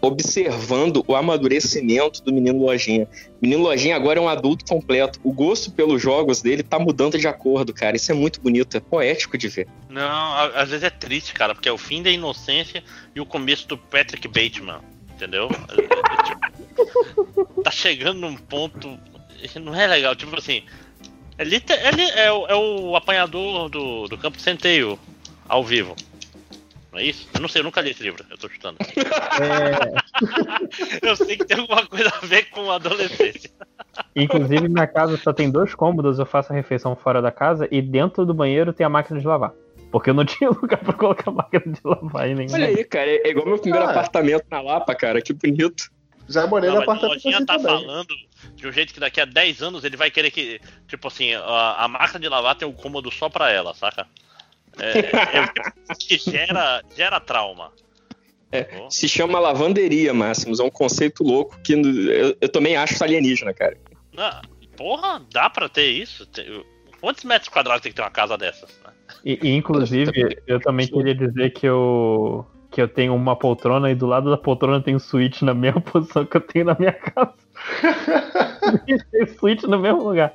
observando 0.00 1.04
o 1.06 1.14
amadurecimento 1.16 2.22
do 2.22 2.32
menino 2.32 2.64
Lojinha. 2.64 3.04
O 3.04 3.38
menino 3.42 3.62
Lojinha 3.62 3.96
agora 3.96 4.18
é 4.18 4.22
um 4.22 4.28
adulto 4.28 4.64
completo. 4.64 5.18
O 5.24 5.32
gosto 5.32 5.70
pelos 5.72 6.00
jogos 6.00 6.40
dele 6.40 6.62
tá 6.62 6.78
mudando 6.78 7.18
de 7.18 7.26
acordo, 7.26 7.72
cara. 7.74 7.96
Isso 7.96 8.10
é 8.12 8.14
muito 8.14 8.40
bonito, 8.40 8.76
é 8.76 8.80
poético 8.80 9.36
de 9.36 9.48
ver. 9.48 9.66
Não, 9.88 10.34
às 10.54 10.68
vezes 10.70 10.84
é 10.84 10.90
triste, 10.90 11.34
cara, 11.34 11.54
porque 11.54 11.68
é 11.68 11.72
o 11.72 11.78
fim 11.78 12.02
da 12.02 12.10
inocência 12.10 12.82
e 13.14 13.20
o 13.20 13.26
começo 13.26 13.66
do 13.66 13.76
Patrick 13.76 14.26
Bateman, 14.28 14.80
entendeu? 15.14 15.48
É- 15.70 15.82
é 16.48 16.84
tipo, 16.84 17.62
tá 17.62 17.70
chegando 17.70 18.20
num 18.20 18.36
ponto. 18.36 18.98
Não 19.60 19.74
é 19.74 19.86
legal, 19.86 20.14
tipo 20.14 20.36
assim. 20.38 20.62
Ele, 21.38 21.60
te- 21.60 21.72
ele 21.72 22.02
é, 22.02 22.32
o, 22.32 22.46
é 22.48 22.54
o 22.56 22.96
apanhador 22.96 23.68
do, 23.68 24.08
do 24.08 24.18
campo 24.18 24.40
centeio 24.40 24.98
ao 25.48 25.62
vivo. 25.64 25.94
É 26.98 27.04
isso? 27.04 27.28
Eu 27.34 27.40
não 27.40 27.48
sei, 27.48 27.60
eu 27.60 27.64
nunca 27.64 27.80
li 27.80 27.90
esse 27.90 28.02
livro, 28.02 28.24
eu 28.30 28.36
tô 28.38 28.48
chutando. 28.48 28.76
É, 29.40 29.98
Eu 31.08 31.16
sei 31.16 31.36
que 31.36 31.44
tem 31.44 31.58
alguma 31.60 31.86
coisa 31.86 32.12
a 32.14 32.26
ver 32.26 32.44
com 32.50 32.70
adolescência. 32.70 33.50
inclusive, 34.14 34.68
minha 34.68 34.86
casa 34.86 35.16
só 35.16 35.32
tem 35.32 35.50
dois 35.50 35.74
cômodos. 35.74 36.18
Eu 36.18 36.26
faço 36.26 36.52
a 36.52 36.56
refeição 36.56 36.96
fora 36.96 37.20
da 37.22 37.30
casa 37.30 37.68
e 37.70 37.80
dentro 37.80 38.24
do 38.26 38.34
banheiro 38.34 38.72
tem 38.72 38.84
a 38.86 38.88
máquina 38.88 39.20
de 39.20 39.26
lavar. 39.26 39.52
Porque 39.90 40.10
eu 40.10 40.14
não 40.14 40.24
tinha 40.26 40.50
lugar 40.50 40.78
pra 40.80 40.92
colocar 40.92 41.30
a 41.30 41.34
máquina 41.34 41.72
de 41.72 41.80
lavar 41.84 42.28
em 42.28 42.34
nenhum. 42.34 42.52
Olha 42.54 42.66
aí, 42.66 42.84
cara, 42.84 43.08
é 43.10 43.28
igual 43.30 43.46
meu 43.46 43.58
primeiro 43.58 43.86
Ah. 43.86 43.90
apartamento 43.90 44.44
na 44.50 44.60
Lapa, 44.60 44.94
cara. 44.94 45.20
Que 45.22 45.32
bonito. 45.32 45.90
Já 46.28 46.46
morei 46.46 46.68
Não, 46.68 46.80
no 46.80 46.86
mas 46.86 46.88
o 46.88 46.92
apartamento 46.92 47.14
Lojinha 47.24 47.36
assim 47.38 47.46
tá 47.46 47.56
também. 47.56 47.86
falando 47.86 48.14
de 48.54 48.66
um 48.68 48.72
jeito 48.72 48.92
que 48.92 49.00
daqui 49.00 49.18
a 49.18 49.24
10 49.24 49.62
anos 49.62 49.82
ele 49.82 49.96
vai 49.96 50.10
querer 50.10 50.30
que, 50.30 50.60
tipo 50.86 51.08
assim, 51.08 51.32
a, 51.32 51.84
a 51.84 51.88
máquina 51.88 52.20
de 52.20 52.28
lavar 52.28 52.54
tem 52.54 52.68
um 52.68 52.72
cômodo 52.72 53.10
só 53.10 53.30
pra 53.30 53.50
ela, 53.50 53.72
saca? 53.72 54.06
É, 54.80 55.38
é 55.38 55.44
o 55.92 55.96
que 55.98 56.18
gera, 56.18 56.82
gera 56.96 57.20
trauma. 57.20 57.70
É, 58.50 58.66
se 58.88 59.08
chama 59.08 59.38
lavanderia, 59.38 60.14
Máximos. 60.14 60.58
É 60.60 60.62
um 60.62 60.70
conceito 60.70 61.22
louco 61.22 61.58
que 61.62 61.74
eu, 61.74 62.36
eu 62.40 62.48
também 62.48 62.76
acho 62.76 63.02
alienígena, 63.02 63.52
cara. 63.52 63.76
Não, 64.14 64.40
porra, 64.76 65.20
dá 65.32 65.50
pra 65.50 65.68
ter 65.68 65.86
isso? 65.90 66.24
Tem- 66.26 66.64
Quantos 67.00 67.22
metros 67.24 67.48
quadrados 67.48 67.82
tem 67.82 67.92
que 67.92 67.96
ter 67.96 68.02
uma 68.02 68.10
casa 68.10 68.36
dessas? 68.36 68.68
né? 68.84 68.92
E, 69.24 69.38
e, 69.48 69.54
inclusive, 69.54 70.36
eu 70.46 70.58
também 70.60 70.88
queria 70.88 71.14
dizer 71.14 71.50
que 71.50 71.66
eu, 71.66 72.44
que 72.70 72.80
eu 72.82 72.88
tenho 72.88 73.14
uma 73.14 73.36
poltrona 73.36 73.90
e 73.90 73.94
do 73.94 74.06
lado 74.06 74.30
da 74.30 74.36
poltrona 74.36 74.80
tem 74.82 74.96
um 74.96 74.98
switch 74.98 75.42
na 75.42 75.54
mesma 75.54 75.80
posição 75.82 76.24
que 76.24 76.36
eu 76.36 76.40
tenho 76.40 76.64
na 76.64 76.76
minha 76.78 76.92
casa. 76.92 77.34
tem 79.12 79.26
switch 79.38 79.62
no 79.64 79.78
mesmo 79.78 80.02
lugar. 80.02 80.32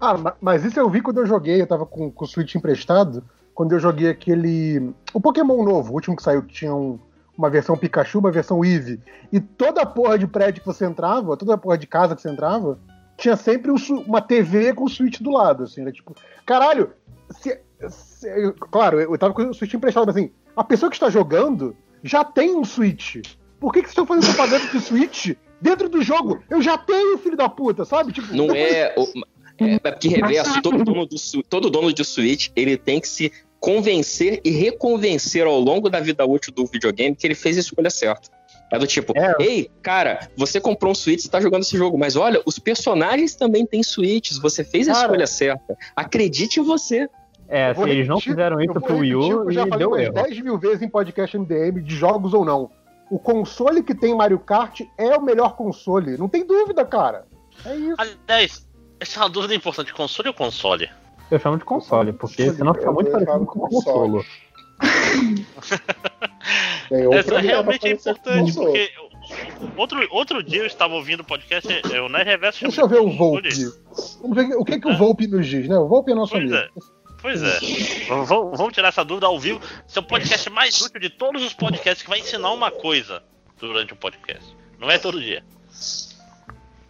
Ah, 0.00 0.16
ma- 0.16 0.36
mas 0.40 0.64
isso 0.64 0.78
eu 0.80 0.88
vi 0.88 1.00
quando 1.00 1.18
eu 1.18 1.26
joguei, 1.26 1.60
eu 1.60 1.66
tava 1.66 1.84
com, 1.84 2.10
com 2.10 2.24
o 2.24 2.28
Switch 2.28 2.54
emprestado, 2.54 3.22
quando 3.58 3.72
eu 3.72 3.80
joguei 3.80 4.08
aquele. 4.08 4.92
O 5.12 5.20
Pokémon 5.20 5.64
novo, 5.64 5.90
o 5.90 5.94
último 5.96 6.14
que 6.14 6.22
saiu, 6.22 6.44
que 6.44 6.54
tinha 6.54 6.72
um- 6.72 6.96
uma 7.36 7.50
versão 7.50 7.76
Pikachu, 7.76 8.20
uma 8.20 8.30
versão 8.30 8.64
Eevee. 8.64 9.00
E 9.32 9.40
toda 9.40 9.82
a 9.82 9.86
porra 9.86 10.16
de 10.16 10.28
prédio 10.28 10.60
que 10.60 10.66
você 10.66 10.84
entrava, 10.84 11.36
toda 11.36 11.54
a 11.54 11.58
porra 11.58 11.76
de 11.76 11.88
casa 11.88 12.14
que 12.14 12.22
você 12.22 12.30
entrava, 12.30 12.78
tinha 13.16 13.34
sempre 13.34 13.72
um 13.72 13.76
uma 14.06 14.20
TV 14.22 14.72
com 14.72 14.84
o 14.84 14.88
Switch 14.88 15.20
do 15.20 15.32
lado, 15.32 15.64
assim, 15.64 15.80
era 15.80 15.90
tipo, 15.90 16.14
caralho, 16.46 16.90
se- 17.30 17.60
se- 17.88 18.28
eu- 18.28 18.54
claro, 18.54 19.00
eu 19.00 19.18
tava 19.18 19.34
com 19.34 19.42
o 19.42 19.52
Switch 19.52 19.74
emprestado, 19.74 20.06
mas 20.06 20.14
assim, 20.16 20.30
a 20.56 20.62
pessoa 20.62 20.88
que 20.88 20.94
está 20.94 21.10
jogando 21.10 21.76
já 22.00 22.22
tem 22.22 22.54
um 22.54 22.64
Switch. 22.64 23.16
Por 23.58 23.72
que, 23.72 23.80
que 23.80 23.86
vocês 23.88 23.98
estão 23.98 24.06
fazendo 24.06 24.32
propaganda 24.36 24.70
de 24.70 24.80
Switch 24.80 25.34
dentro 25.60 25.88
do 25.88 26.00
jogo? 26.00 26.38
Eu 26.48 26.62
já 26.62 26.78
tenho, 26.78 27.18
filho 27.18 27.36
da 27.36 27.48
puta, 27.48 27.84
sabe? 27.84 28.12
Tipo, 28.12 28.32
Não 28.36 28.54
é. 28.54 28.94
o- 28.96 29.08
É 29.60 29.76
porque 29.80 30.06
reverso, 30.06 30.62
todo 30.62 30.84
dono, 30.84 31.04
do, 31.04 31.16
todo 31.48 31.68
dono 31.68 31.92
de 31.92 32.04
Switch, 32.04 32.50
ele 32.54 32.76
tem 32.76 33.00
que 33.00 33.08
se 33.08 33.32
convencer 33.60 34.40
e 34.44 34.50
reconvencer 34.50 35.46
ao 35.46 35.58
longo 35.58 35.88
da 35.90 36.00
vida 36.00 36.24
útil 36.24 36.52
do 36.52 36.66
videogame 36.66 37.14
que 37.16 37.26
ele 37.26 37.34
fez 37.34 37.56
a 37.56 37.60
escolha 37.60 37.90
certa. 37.90 38.30
É 38.70 38.78
do 38.78 38.86
tipo, 38.86 39.12
É. 39.16 39.34
ei, 39.40 39.70
cara, 39.82 40.28
você 40.36 40.60
comprou 40.60 40.92
um 40.92 40.94
Switch, 40.94 41.20
você 41.22 41.28
tá 41.30 41.40
jogando 41.40 41.62
esse 41.62 41.76
jogo, 41.76 41.96
mas 41.96 42.16
olha, 42.16 42.40
os 42.44 42.58
personagens 42.58 43.34
também 43.34 43.64
têm 43.64 43.82
Switches, 43.82 44.38
você 44.38 44.62
fez 44.62 44.88
a 44.88 44.92
Cara. 44.92 45.04
escolha 45.06 45.26
certa. 45.26 45.76
Acredite 45.96 46.60
em 46.60 46.62
você. 46.62 47.08
É, 47.48 47.72
se 47.72 47.80
eles 47.82 48.06
não 48.06 48.16
repetir- 48.16 48.32
fizeram 48.34 48.60
isso 48.60 48.74
pro 48.74 48.98
Wii 48.98 49.14
repetir 49.14 49.34
U, 49.36 49.44
eu 49.44 49.50
já 49.52 49.62
e 49.64 49.68
falei 49.70 49.78
deu 49.78 49.88
umas 49.88 50.00
erro. 50.02 50.12
10 50.14 50.40
mil 50.42 50.58
vezes 50.58 50.82
em 50.82 50.88
podcast 50.88 51.34
MDM, 51.38 51.80
de 51.82 51.96
jogos 51.96 52.34
ou 52.34 52.44
não. 52.44 52.70
O 53.10 53.18
console 53.18 53.82
que 53.82 53.94
tem 53.94 54.14
Mario 54.14 54.38
Kart 54.38 54.82
é 54.98 55.16
o 55.16 55.22
melhor 55.22 55.56
console. 55.56 56.18
Não 56.18 56.28
tem 56.28 56.46
dúvida, 56.46 56.84
cara. 56.84 57.24
É 57.64 57.74
isso. 57.74 57.94
Aliás, 57.96 58.68
essa 59.00 59.18
é 59.18 59.22
uma 59.22 59.30
dúvida 59.30 59.54
importante: 59.54 59.94
console 59.94 60.28
ou 60.28 60.34
console? 60.34 60.90
Eu 61.30 61.38
chamo 61.38 61.58
de 61.58 61.64
console, 61.64 62.12
porque 62.12 62.50
senão 62.52 62.74
fica 62.74 62.86
Eu 62.86 62.94
muito 62.94 63.10
parecido 63.10 63.46
com 63.46 63.60
consolo. 63.68 64.24
Tem 66.88 67.06
um 67.06 67.12
Essa 67.12 67.24
problema 67.24 67.48
realmente 67.52 67.86
é 67.86 67.90
importante, 67.92 68.52
console. 68.54 68.66
porque 68.66 68.90
outro, 69.76 70.08
outro 70.10 70.42
dia 70.42 70.62
eu 70.62 70.66
estava 70.66 70.94
ouvindo 70.94 71.20
o 71.20 71.24
podcast, 71.24 71.68
é, 71.92 72.00
o 72.00 72.08
Nerd 72.08 72.28
Reverso 72.30 72.60
Deixa 72.62 72.80
eu 72.80 72.88
ver 72.88 73.00
o 73.00 73.10
Volpe. 73.10 73.48
Vamos 74.22 74.36
ver 74.36 74.56
o 74.56 74.64
que, 74.64 74.80
que 74.80 74.88
o 74.88 74.96
Volpe 74.96 75.26
nos 75.26 75.46
diz, 75.46 75.68
né? 75.68 75.76
O 75.78 75.86
Volpe 75.86 76.12
é 76.12 76.14
nosso 76.14 76.32
Pois 76.32 76.44
amigo. 76.52 76.56
é. 76.56 76.68
Pois 77.20 77.42
é. 77.42 77.58
Vamos, 78.08 78.28
vamos 78.56 78.72
tirar 78.72 78.88
essa 78.88 79.04
dúvida 79.04 79.26
ao 79.26 79.38
vivo. 79.38 79.60
Esse 79.86 79.98
é 79.98 80.00
o 80.00 80.04
podcast 80.04 80.48
mais 80.50 80.80
útil 80.80 81.00
de 81.00 81.10
todos 81.10 81.42
os 81.42 81.52
podcasts 81.52 82.02
que 82.02 82.08
vai 82.08 82.20
ensinar 82.20 82.52
uma 82.52 82.70
coisa 82.70 83.22
durante 83.58 83.92
o 83.92 83.96
podcast. 83.96 84.56
Não 84.78 84.88
é 84.90 84.98
todo 84.98 85.20
dia. 85.20 85.42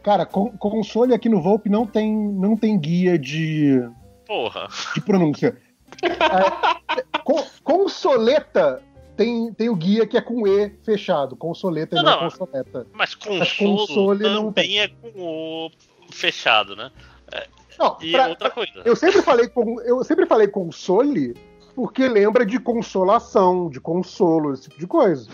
Cara, 0.02 0.24
con- 0.26 0.50
console 0.58 1.14
aqui 1.14 1.28
no 1.30 1.40
Volpe 1.42 1.68
não 1.70 1.86
tem, 1.86 2.14
não 2.14 2.56
tem 2.56 2.78
guia 2.78 3.18
de, 3.18 3.82
Porra. 4.28 4.68
de 4.94 5.00
pronúncia. 5.00 5.56
É, 6.02 7.18
con- 7.24 7.44
consoleta 7.64 8.80
tem, 9.16 9.52
tem 9.54 9.68
o 9.68 9.74
guia 9.74 10.06
que 10.06 10.16
é 10.16 10.20
com 10.20 10.46
E 10.46 10.70
fechado. 10.84 11.34
Consoleta 11.34 11.96
e 11.96 11.96
Não, 11.96 12.04
não, 12.04 12.12
é 12.12 12.14
não. 12.22 12.30
consoleta. 12.30 12.86
Mas 12.92 13.14
console, 13.14 13.50
console 13.56 14.22
não 14.24 14.52
também 14.52 14.78
é 14.80 14.88
com 14.88 15.10
o 15.18 15.70
fechado, 16.12 16.76
né? 16.76 16.92
Não, 17.78 17.96
E 18.02 18.12
pra- 18.12 18.28
outra 18.28 18.50
coisa. 18.50 18.82
Eu 18.84 18.94
sempre 18.96 19.22
falei 19.22 19.48
com, 19.48 19.80
eu 19.80 20.02
sempre 20.04 20.26
falei 20.26 20.48
console 20.48 21.34
porque 21.74 22.08
lembra 22.08 22.44
de 22.44 22.58
consolação, 22.58 23.70
de 23.70 23.80
consolo, 23.80 24.52
esse 24.52 24.64
tipo 24.64 24.78
de 24.80 24.86
coisa. 24.86 25.30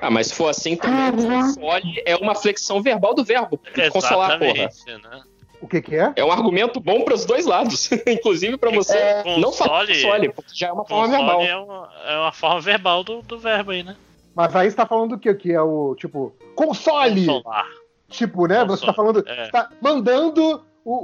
Ah, 0.00 0.10
mas 0.10 0.26
se 0.28 0.34
for 0.34 0.48
assim 0.48 0.76
também, 0.76 1.12
console 1.28 2.02
é 2.04 2.14
uma 2.16 2.34
flexão 2.34 2.82
verbal 2.82 3.14
do 3.14 3.24
verbo. 3.24 3.58
Consolar, 3.92 4.38
porra. 4.38 4.50
Exatamente, 4.68 5.02
né? 5.08 5.22
O 5.60 5.66
que 5.66 5.82
que 5.82 5.96
é? 5.96 6.12
É 6.16 6.24
um 6.24 6.30
argumento 6.30 6.78
bom 6.80 7.02
para 7.02 7.14
os 7.14 7.24
dois 7.24 7.44
lados. 7.46 7.90
Inclusive 8.06 8.56
para 8.56 8.70
você 8.70 8.96
É, 8.96 9.38
não 9.38 9.52
falar 9.52 9.80
console- 9.86 9.94
console, 10.02 10.32
porque 10.32 10.50
já 10.54 10.68
é 10.68 10.72
uma 10.72 10.84
forma 10.84 11.08
verbal. 11.08 11.36
Console 11.38 11.48
é 11.48 11.56
uma, 11.56 11.90
é 12.06 12.18
uma 12.18 12.32
forma 12.32 12.60
verbal 12.60 13.04
do, 13.04 13.22
do 13.22 13.38
verbo 13.38 13.70
aí, 13.72 13.82
né? 13.82 13.96
Mas 14.34 14.54
aí 14.54 14.70
você 14.70 14.76
tá 14.76 14.86
falando 14.86 15.10
do 15.10 15.18
que? 15.18 15.34
Que 15.34 15.52
é 15.52 15.60
o 15.60 15.96
tipo 15.96 16.32
console, 16.54 17.26
Consolar. 17.26 17.66
tipo, 18.08 18.46
né? 18.46 18.64
Você 18.64 18.86
tá 18.86 18.92
falando, 18.94 19.24
É. 19.26 19.44
você 19.46 19.50
tá 19.50 19.68
mandando 19.80 20.62
o, 20.84 20.92
o, 20.92 21.02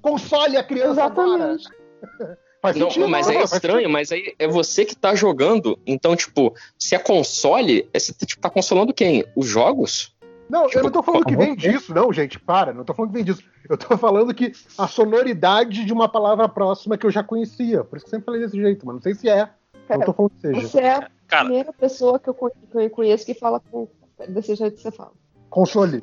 Console 0.01 0.57
a 0.57 0.63
criança 0.63 1.03
agora. 1.03 1.53
Exatamente. 1.53 1.69
Faz 2.61 2.75
Não, 2.75 2.87
sentido, 2.89 3.07
mas 3.07 3.25
não, 3.27 3.33
aí 3.35 3.39
é 3.39 3.43
estranho, 3.45 3.89
mas 3.89 4.11
aí 4.11 4.33
é 4.37 4.45
você 4.45 4.83
que 4.83 4.93
tá 4.93 5.15
jogando. 5.15 5.79
Então, 5.87 6.13
tipo, 6.13 6.53
se 6.77 6.93
é 6.93 6.99
console, 6.99 7.87
é- 7.93 7.97
você 7.99 8.11
tipo, 8.25 8.41
tá 8.41 8.49
consolando 8.49 8.93
quem? 8.93 9.23
Os 9.33 9.47
jogos? 9.47 10.11
Não, 10.49 10.67
eu 10.69 10.83
não 10.83 10.89
tô 10.89 11.03
falando 11.03 11.25
que 11.25 11.35
vem 11.35 11.55
Tipo, 11.55 11.73
disso, 11.73 11.93
não, 11.93 12.11
gente. 12.11 12.39
Para, 12.39 12.73
não 12.73 12.83
tô 12.83 12.93
falando 12.93 13.11
que 13.11 13.17
vem 13.17 13.23
disso. 13.23 13.43
Eu 13.69 13.77
tô 13.77 13.95
falando 13.95 14.33
que 14.33 14.51
a 14.77 14.87
sonoridade 14.87 15.85
de 15.85 15.93
uma 15.93 16.09
palavra 16.09 16.49
próxima 16.49 16.97
que 16.97 17.05
eu 17.05 17.11
já 17.11 17.23
conhecia. 17.23 17.83
Por 17.83 17.97
isso 17.97 18.05
que 18.05 18.09
eu 18.09 18.17
sempre 18.17 18.25
falei 18.25 18.41
desse 18.41 18.57
jeito, 18.57 18.85
mas 18.85 18.95
não 18.95 19.01
sei 19.01 19.13
se 19.13 19.29
é. 19.29 19.47
Não 19.89 20.01
tô 20.01 20.13
falando 20.13 20.31
que 20.31 20.41
seja. 20.41 20.61
Você 20.61 20.79
é 20.79 20.95
a 20.95 21.09
Cara, 21.27 21.45
primeira 21.45 21.71
pessoa 21.71 22.19
que 22.19 22.29
eu, 22.29 22.89
conheço 22.89 23.25
que 23.25 23.35
fala 23.35 23.59
com, 23.59 23.87
desse 24.27 24.55
jeito 24.55 24.75
que 24.75 24.81
você 24.81 24.91
fala. 24.91 25.11
Console. 25.49 25.99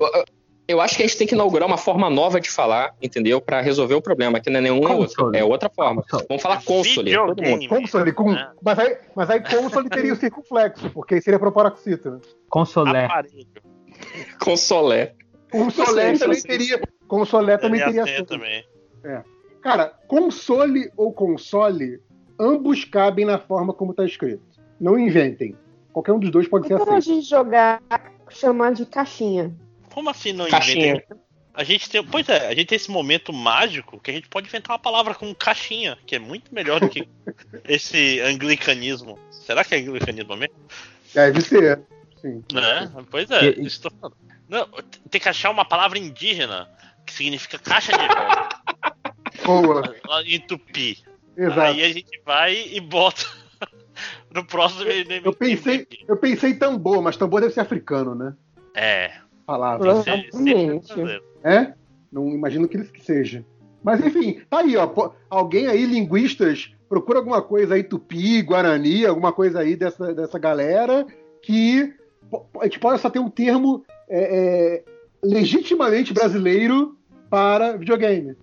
Eu 0.69 0.81
acho 0.81 0.97
que 0.97 1.03
a 1.05 1.07
gente 1.07 1.19
tem 1.19 1.27
que 1.27 1.35
inaugurar 1.35 1.67
uma 1.67 1.77
forma 1.77 2.11
nova 2.11 2.41
de 2.41 2.51
falar, 2.51 2.95
entendeu? 3.01 3.41
Pra 3.41 3.61
resolver 3.61 3.95
o 3.95 4.03
problema, 4.03 4.41
que 4.41 4.51
não 4.51 4.59
é 4.59 4.63
nenhum 4.63 4.81
outro. 4.99 5.35
É 5.35 5.45
outra 5.45 5.71
forma. 5.71 6.05
Vamos 6.29 6.43
falar 6.43 6.65
console. 6.65 7.13
todo 7.13 7.27
mundo. 7.27 7.37
videogame. 7.37 7.69
Console 7.69 8.13
com. 8.13 8.33
É. 8.33 8.51
Mas, 8.61 8.79
aí, 8.79 8.99
mas 9.15 9.31
aí 9.31 9.41
console 9.41 9.89
teria 9.89 10.13
o 10.13 10.17
circunflexo, 10.17 10.91
porque 10.91 11.15
aí 11.15 11.23
seria 11.23 11.39
proparoxítona. 11.39 12.17
Né? 12.17 12.23
Consolé. 12.49 13.05
Aparelho. 13.05 13.47
Consolé. 14.41 15.15
Consolé 15.51 16.11
Não 16.11 16.17
sei, 16.17 16.27
também 16.27 16.43
teria. 16.43 16.81
Consolé 17.07 17.57
também 17.57 17.81
Teria 17.81 18.25
também. 18.25 18.65
Cara, 19.63 19.93
console 20.07 20.91
ou 20.97 21.13
console, 21.13 22.01
ambos 22.39 22.85
cabem 22.85 23.25
na 23.25 23.39
forma 23.39 23.73
como 23.73 23.95
tá 23.95 24.05
escrito. 24.05 24.43
Não 24.81 24.99
inventem. 24.99 25.57
Qualquer 25.93 26.13
um 26.13 26.19
dos 26.19 26.31
dois 26.31 26.49
pode 26.49 26.69
ser 26.69 26.77
Por 26.77 26.87
que 26.87 26.95
a 26.95 27.01
gente 27.01 27.27
jogar, 27.27 27.83
chamar 28.29 28.75
de 28.75 28.85
caixinha? 28.85 29.55
Como 29.93 30.11
assim 30.11 30.33
não 30.33 30.47
Caixinha. 30.49 30.89
inventa? 30.89 31.17
A 31.55 31.65
gente 31.65 31.89
tem, 31.89 32.05
pois 32.05 32.29
é, 32.29 32.49
a 32.49 32.55
gente 32.55 32.67
tem 32.67 32.77
esse 32.77 32.91
momento 32.91 33.33
mágico 33.33 33.99
que 33.99 34.11
a 34.11 34.15
gente 34.15 34.29
pode 34.29 34.47
inventar 34.47 34.73
uma 34.77 34.79
palavra 34.79 35.15
com 35.15 35.35
caixinha, 35.35 35.97
que 36.07 36.15
é 36.15 36.19
muito 36.19 36.55
melhor 36.55 36.81
do 36.81 36.89
que 36.89 37.09
esse 37.67 38.21
anglicanismo. 38.21 39.19
Será 39.31 39.65
que 39.65 39.75
é 39.75 39.79
anglicanismo 39.79 40.37
mesmo? 40.37 40.55
Deve 41.15 41.41
ser. 41.41 41.81
Sim. 42.27 42.45
Né? 42.53 42.91
Pois 43.11 43.31
é, 43.31 43.51
E- 43.51 43.67
isso 43.67 43.83
tô 43.83 43.91
falando. 43.91 44.17
Não, 44.49 44.67
tem 45.11 45.21
que 45.21 45.29
achar 45.29 45.51
uma 45.51 45.65
palavra 45.65 45.99
indígena 45.99 46.69
que 47.05 47.13
significa 47.13 47.59
caixa 47.59 47.93
de 47.93 48.07
roda 48.07 48.49
Boa. 49.45 50.23
em 50.25 50.41
tupi. 50.41 51.03
Exato. 51.37 51.61
Aí 51.61 51.83
a 51.83 51.89
gente 51.93 52.21
vai 52.25 52.55
e 52.73 52.81
bota 52.81 53.23
no 54.35 54.45
próximo. 54.45 54.85
Eu 55.25 55.33
pensei, 55.33 55.87
eu 56.09 56.17
pensei 56.17 56.55
tambor, 56.55 57.03
mas 57.03 57.17
tambor 57.17 57.41
deve 57.41 57.53
ser 57.55 57.61
africano, 57.61 58.15
né? 58.15 58.35
É, 58.75 59.13
Palavra. 59.47 60.03
É? 61.45 61.73
Não 62.11 62.29
imagino 62.31 62.67
que 62.69 62.77
ele 62.77 62.87
que 62.89 63.01
seja. 63.05 63.45
Mas 63.83 64.05
enfim, 64.05 64.41
tá 64.51 64.61
aí, 64.61 64.77
ó. 64.77 65.13
Alguém 65.31 65.69
aí, 65.69 65.87
linguistas, 65.87 66.73
procura 66.89 67.19
alguma 67.21 67.41
coisa 67.41 67.75
aí, 67.75 67.85
tupi, 67.85 68.43
guarani, 68.43 69.07
alguma 69.07 69.33
coisa 69.33 69.61
aí 69.61 69.77
dessa, 69.77 70.13
dessa 70.13 70.39
galera 70.39 71.07
que 71.43 71.95
a 72.61 72.65
gente 72.65 72.79
possa 72.79 73.11
ter 73.11 73.19
um 73.19 73.31
termo 73.31 73.85
é, 74.09 74.83
é, 74.83 74.85
legitimamente 75.23 76.13
brasileiro 76.13 76.97
para 77.31 77.77
videogame. 77.77 78.37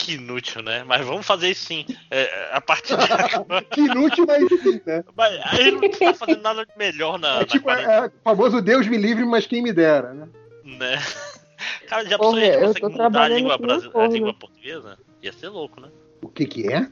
Que 0.00 0.14
inútil, 0.14 0.62
né? 0.62 0.82
Mas 0.84 1.04
vamos 1.04 1.26
fazer 1.26 1.50
isso 1.50 1.66
sim. 1.66 1.84
É, 2.10 2.48
a 2.52 2.60
partir 2.60 2.96
de 2.96 3.04
agora. 3.12 3.62
Que 3.64 3.82
inútil, 3.82 4.24
mas 4.26 4.48
sim, 4.48 4.80
né? 4.86 5.04
Mas 5.14 5.38
a 5.44 5.56
gente 5.56 5.80
não 5.82 5.90
tá 5.90 6.14
fazendo 6.14 6.42
nada 6.42 6.64
de 6.64 6.72
melhor 6.76 7.18
na, 7.18 7.36
É 7.36 7.38
na 7.40 7.44
tipo, 7.44 7.64
quarentena, 7.64 7.92
é, 7.92 7.98
é 7.98 8.06
o 8.06 8.12
famoso 8.24 8.62
Deus 8.62 8.86
me 8.86 8.96
livre, 8.96 9.26
mas 9.26 9.46
quem 9.46 9.62
me 9.62 9.72
dera, 9.72 10.14
né? 10.14 10.28
né? 10.64 10.98
Cara, 11.86 12.04
já 12.08 12.18
pensou 12.18 12.34
a 12.34 12.40
gente 12.40 12.80
consegue 12.80 13.02
mudar 13.04 13.22
a 13.22 13.28
língua, 13.28 13.58
a 13.94 14.06
língua 14.06 14.34
portuguesa? 14.34 14.98
Ia 15.22 15.32
ser 15.32 15.48
louco, 15.50 15.80
né? 15.82 15.90
O 16.22 16.28
que 16.28 16.46
que 16.46 16.72
é? 16.72 16.88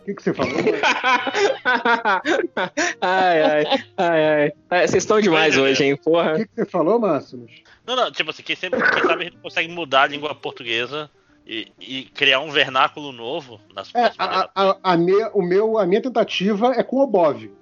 O 0.00 0.04
que, 0.04 0.14
que 0.14 0.22
você 0.22 0.34
falou? 0.34 0.52
ai, 3.00 3.42
ai, 3.42 3.64
ai, 3.96 4.24
ai. 4.24 4.52
É, 4.70 4.86
Vocês 4.86 5.02
estão 5.02 5.20
demais 5.20 5.56
hoje, 5.56 5.84
hein, 5.84 5.92
O 5.94 5.98
porra. 5.98 6.36
que, 6.36 6.46
que 6.46 6.54
você 6.54 6.66
falou, 6.66 6.98
Máximos? 6.98 7.50
Não, 7.86 7.96
não, 7.96 8.10
tipo 8.10 8.30
assim, 8.30 8.42
quem, 8.42 8.56
sempre, 8.56 8.80
quem 8.80 9.02
sabe 9.02 9.22
a 9.22 9.24
gente 9.24 9.38
consegue 9.38 9.68
mudar 9.72 10.02
a 10.02 10.06
língua 10.06 10.34
portuguesa 10.34 11.10
e, 11.46 11.68
e 11.80 12.04
criar 12.14 12.40
um 12.40 12.50
vernáculo 12.50 13.12
novo 13.12 13.60
nas 13.74 13.88
É, 13.94 14.02
próximas 14.10 14.28
a, 14.28 14.50
a, 14.54 14.76
a, 14.82 14.96
minha, 14.96 15.28
o 15.30 15.42
meu, 15.42 15.78
a 15.78 15.86
minha 15.86 16.02
tentativa 16.02 16.72
é 16.72 16.82
com 16.82 16.98
Obóvio. 16.98 17.56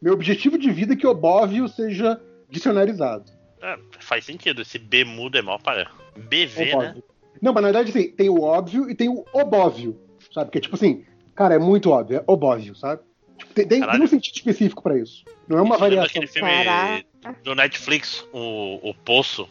Meu 0.00 0.12
objetivo 0.12 0.58
de 0.58 0.70
vida 0.70 0.94
é 0.94 0.96
que 0.96 1.06
Obóvio 1.06 1.68
seja 1.68 2.20
dicionarizado. 2.48 3.24
É, 3.62 3.76
faz 3.98 4.24
sentido, 4.24 4.62
esse 4.62 4.78
B 4.78 5.04
mudo 5.04 5.38
é 5.38 5.42
mó 5.42 5.58
para. 5.58 5.90
BV, 6.16 6.64
né? 6.64 6.74
Obóvio. 6.74 7.04
Não, 7.40 7.52
mas 7.52 7.62
na 7.62 7.70
verdade 7.72 7.90
assim, 7.90 8.10
tem 8.10 8.28
o 8.28 8.42
óbvio 8.42 8.90
e 8.90 8.94
tem 8.94 9.08
o 9.08 9.24
obóvio, 9.32 9.96
sabe? 10.34 10.50
Que 10.50 10.58
é 10.58 10.60
tipo 10.60 10.74
assim, 10.74 11.04
cara, 11.38 11.54
é 11.54 11.58
muito 11.58 11.90
óbvio, 11.90 12.18
é 12.18 12.24
obóvio, 12.26 12.74
sabe? 12.74 13.00
Tipo, 13.38 13.54
tem, 13.54 13.66
tem, 13.68 13.80
tem 13.86 14.02
um 14.02 14.06
sentido 14.06 14.34
específico 14.34 14.82
pra 14.82 14.98
isso. 14.98 15.24
Não 15.48 15.58
é 15.58 15.62
uma 15.62 15.76
Isso 15.76 15.80
variação. 15.80 16.06
aquele 16.10 16.26
filme 16.26 16.50
Caraca. 16.64 17.04
do 17.44 17.54
Netflix, 17.54 18.26
o, 18.32 18.90
o 18.90 18.94
Poço. 18.94 19.48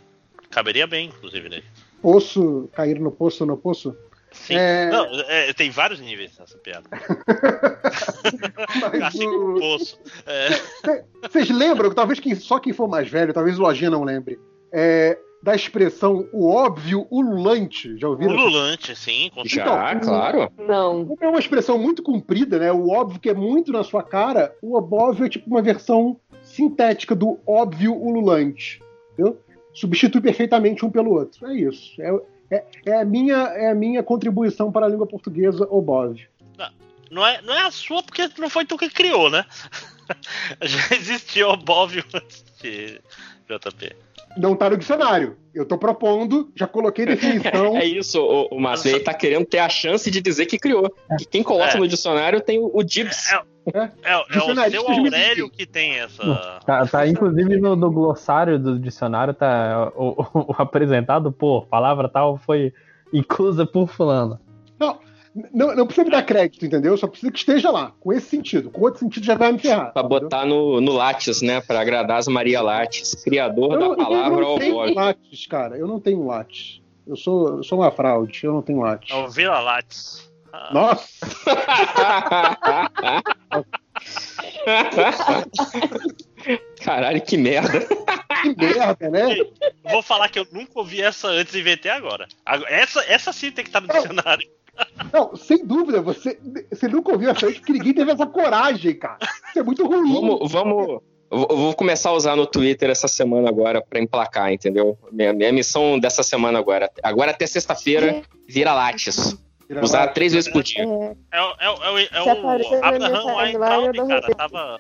Caberia 0.52 0.86
bem, 0.86 1.08
inclusive, 1.08 1.50
nele. 1.50 1.64
Poço, 2.02 2.70
cair 2.74 3.00
no 3.00 3.12
poço, 3.12 3.46
no 3.46 3.58
poço. 3.58 3.96
Sim. 4.32 4.56
É. 4.56 4.90
Não, 4.92 5.06
é, 5.22 5.54
tem 5.54 5.70
vários 5.72 6.00
níveis 6.00 6.38
nessa 6.38 6.58
piada. 6.58 6.88
Mas 8.92 9.02
assim 9.02 9.26
o- 9.26 9.32
como 9.32 9.58
o 9.58 9.60
Poço. 9.60 10.00
É, 10.26 11.04
Vocês 11.28 11.50
lembram, 11.50 11.92
talvez 11.94 12.20
quem, 12.20 12.36
só 12.36 12.60
quem 12.60 12.74
for 12.74 12.88
mais 12.88 13.10
velho, 13.10 13.34
talvez 13.34 13.58
o 13.58 13.62
Lojinha 13.62 13.90
não 13.90 14.04
lembre, 14.04 14.40
é, 14.72 15.18
da 15.42 15.56
expressão 15.56 16.28
o 16.34 16.48
óbvio 16.48 17.08
ululante. 17.10 17.98
Já 17.98 18.08
ouviram? 18.08 18.34
ululante, 18.34 18.96
sim, 18.96 19.30
com 19.34 19.44
certeza. 19.44 19.66
Já, 19.66 19.96
claro. 20.00 20.52
Não. 20.58 21.06
Como 21.06 21.18
é 21.22 21.28
uma 21.28 21.40
expressão 21.40 21.78
muito 21.78 22.02
comprida, 22.02 22.60
né? 22.60 22.72
O 22.72 22.90
óbvio 22.90 23.20
que 23.20 23.30
é 23.30 23.34
muito 23.34 23.72
na 23.72 23.84
sua 23.84 24.04
cara, 24.04 24.56
o 24.62 24.76
obóvio 24.76 25.26
é 25.26 25.30
tipo 25.30 25.50
uma 25.50 25.62
versão 25.62 26.20
sintética 26.42 27.16
do 27.16 27.40
óbvio 27.46 27.94
ululante. 27.94 28.82
Entendeu? 29.14 29.40
Substitui 29.74 30.22
perfeitamente 30.22 30.86
um 30.86 30.90
pelo 30.90 31.12
outro. 31.12 31.48
É 31.48 31.56
isso. 31.56 32.02
É, 32.02 32.20
é, 32.50 32.66
é 32.86 33.02
a, 33.02 33.06
minha, 33.06 33.36
é 33.36 33.70
a 33.70 33.76
minha 33.76 34.02
contribuição 34.02 34.72
para 34.72 34.86
a 34.86 34.90
língua 34.90 35.06
portuguesa 35.06 35.68
obóvio. 35.70 36.28
Não 37.10 37.26
é, 37.26 37.42
não 37.42 37.54
é 37.54 37.62
a 37.62 37.72
sua 37.72 38.04
porque 38.04 38.30
não 38.38 38.50
foi 38.50 38.66
tu 38.66 38.78
que 38.78 38.90
criou, 38.90 39.30
né? 39.30 39.46
Já 40.62 40.96
existia 40.96 41.48
o 41.48 41.52
Obóvio 41.52 42.04
antes 42.14 42.44
de 42.62 43.02
JP. 43.48 43.96
Não 44.38 44.56
tá 44.56 44.70
no 44.70 44.78
dicionário. 44.78 45.38
Eu 45.54 45.66
tô 45.66 45.78
propondo, 45.78 46.52
já 46.56 46.68
coloquei 46.68 47.06
definição. 47.08 47.76
É 47.78 47.84
isso, 47.86 48.22
o, 48.22 48.56
o 48.56 48.60
Márcio, 48.62 48.92
ele 48.92 49.00
tá 49.00 49.14
querendo 49.14 49.46
ter 49.46 49.60
a 49.60 49.70
chance 49.70 50.10
de 50.12 50.22
dizer 50.22 50.46
que 50.46 50.58
criou. 50.60 50.94
Que 51.18 51.26
quem 51.26 51.42
coloca 51.44 51.76
É. 51.76 51.80
no 51.80 51.88
dicionário 51.88 52.40
tem 52.42 52.60
o, 52.60 52.70
o 52.74 52.84
Dibs. 52.84 53.32
É, 53.32 53.80
é, 53.80 53.92
é 54.14 54.18
o 54.18 54.24
Dicionaristas 54.28 54.86
seu 54.86 55.04
Aurélio 55.04 55.50
que 55.50 55.66
tem 55.66 56.00
essa. 56.00 56.60
Tá, 56.66 56.86
tá, 56.86 57.08
inclusive 57.08 57.58
no, 57.60 57.76
no 57.76 57.92
glossário 57.92 58.58
do 58.60 58.80
dicionário 58.80 59.34
tá 59.34 59.92
o, 59.96 60.22
o- 60.22 60.46
o 60.54 60.56
apresentado 60.58 61.32
por 61.32 61.66
palavra 61.68 62.08
tal 62.08 62.38
foi 62.38 62.72
inclusa 63.12 63.66
por 63.66 63.88
fulano. 63.90 64.40
Não, 64.80 65.00
não, 65.54 65.76
não 65.76 65.86
precisa 65.86 66.06
me 66.06 66.12
dar 66.12 66.24
crédito, 66.24 66.66
entendeu? 66.66 66.98
Só 66.98 67.08
precisa 67.08 67.32
que 67.32 67.38
esteja 67.40 67.70
lá, 67.72 67.92
com 68.00 68.12
esse 68.14 68.28
sentido. 68.28 68.70
Com 68.72 68.82
outro 68.82 69.00
sentido 69.00 69.26
já 69.26 69.36
vai 69.36 69.52
me 69.52 69.60
ferrar. 69.60 69.92
Pra 69.94 70.02
entendeu? 70.04 70.22
botar 70.22 70.46
no, 70.46 70.82
no 70.82 70.94
Lattes, 70.94 71.42
né? 71.42 71.62
Pra 71.62 71.80
agradar 71.82 72.18
as 72.18 72.28
Maria 72.28 72.62
Lattes, 72.62 73.14
criador 73.24 73.74
Eu 73.74 73.80
da 73.80 73.86
não, 73.86 73.92
eu 73.92 73.98
palavra 73.98 74.42
não 74.42 74.58
tenho 74.58 74.94
lattes, 74.94 75.46
cara. 75.48 75.78
Eu 75.78 75.88
não 75.88 76.00
tenho 76.00 76.26
lattes. 76.26 76.82
Eu 77.06 77.16
sou, 77.16 77.58
eu 77.58 77.64
sou 77.64 77.80
uma 77.80 77.92
fraude, 77.92 78.42
eu 78.44 78.54
não 78.54 78.62
tenho 78.62 78.80
lattes. 78.82 79.10
É 79.12 79.16
o 79.16 79.30
Vila 79.30 79.60
Lattes. 79.60 80.28
Ah, 80.52 80.70
Nossa! 80.74 81.08
Caralho, 86.84 87.22
que 87.22 87.38
merda. 87.38 87.80
Que 88.42 88.56
merda, 88.66 89.10
né? 89.10 89.40
eu 89.40 89.54
vou 89.92 90.02
falar 90.02 90.30
que 90.30 90.40
eu 90.40 90.48
nunca 90.52 90.72
ouvi 90.76 91.02
essa 91.02 91.28
antes 91.28 91.54
e 91.54 91.60
inventei 91.60 91.92
agora. 91.92 92.28
Agora- 92.46 92.72
Essa, 92.72 93.04
essa 93.06 93.34
sim 93.34 93.52
tem 93.52 93.64
que 93.64 93.70
estar 93.70 93.82
no 93.82 93.88
dicionário. 93.88 94.48
Não, 95.14 95.36
sem 95.36 95.66
dúvida, 95.66 96.02
você, 96.02 96.38
você 96.72 96.88
nunca 96.88 97.12
ouviu 97.12 97.30
essa 97.30 97.48
aí 97.48 97.54
porque 97.56 97.74
ninguém 97.74 97.94
teve 97.94 98.12
essa 98.12 98.26
coragem, 98.26 98.94
cara. 98.96 99.18
Isso 99.50 99.60
é 99.60 99.64
muito 99.64 99.86
ruim. 99.86 100.14
Vamos, 100.14 100.52
vamos. 100.52 101.02
Vou- 101.30 101.74
começar 101.74 102.10
a 102.10 102.14
usar 102.14 102.36
no 102.38 102.46
Twitter 102.48 102.90
essa 102.90 103.08
semana 103.08 103.50
agora 103.50 103.82
pra 103.82 104.00
emplacar, 104.00 104.52
entendeu? 104.52 104.98
Minha, 105.12 105.34
minha 105.34 105.52
missão 105.52 106.00
dessa 106.00 106.24
semana 106.24 106.58
agora. 106.58 106.90
Agora 107.04 107.32
até 107.32 107.46
sexta-feira, 107.46 108.22
vira 108.48 108.74
Lattes. 108.74 109.36
Vira 109.68 109.84
Usar 109.84 110.00
lattes. 110.00 110.14
três 110.14 110.32
vezes 110.32 110.50
por 110.50 110.64
dia. 110.64 110.84
É, 110.84 111.38
É, 111.38 111.42
o- 111.42 111.56
é, 111.60 111.66
é, 111.66 111.70
o- 111.70 112.00
é 112.00 112.22
o 112.22 112.26
na 112.26 112.58
minha 112.58 112.80
Abraham 112.82 113.36
Weintraub, 113.36 114.08
cara. 114.08 114.36
Tava, 114.36 114.80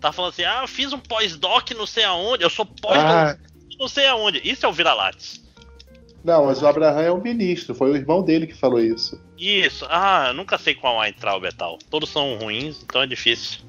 tava 0.00 0.12
falando 0.12 0.30
assim: 0.30 0.44
ah, 0.44 0.60
eu 0.62 0.68
fiz 0.68 0.92
um 0.92 1.00
pós-doc 1.00 1.70
não 1.76 1.86
sei 1.86 2.04
aonde. 2.04 2.44
Eu 2.44 2.50
sou 2.50 2.64
pós 2.64 2.96
Ah, 2.96 3.36
não 3.76 3.88
sei 3.88 4.06
aonde. 4.06 4.40
Isso 4.48 4.64
é 4.64 4.68
o 4.68 4.72
Vira 4.72 4.94
Lattes. 4.94 5.40
Não, 6.22 6.46
mas 6.46 6.62
o 6.62 6.66
Abraham 6.66 7.00
é 7.00 7.12
um 7.12 7.20
ministro. 7.20 7.74
Foi 7.74 7.90
o 7.90 7.96
irmão 7.96 8.22
dele 8.22 8.46
que 8.46 8.54
falou 8.54 8.80
isso. 8.80 9.20
Isso. 9.38 9.86
Ah, 9.88 10.26
eu 10.28 10.34
nunca 10.34 10.58
sei 10.58 10.74
qual 10.74 10.98
Weintraub 10.98 11.44
é 11.44 11.50
tal. 11.50 11.78
Todos 11.90 12.10
são 12.10 12.36
ruins, 12.38 12.82
então 12.82 13.02
é 13.02 13.06
difícil. 13.06 13.60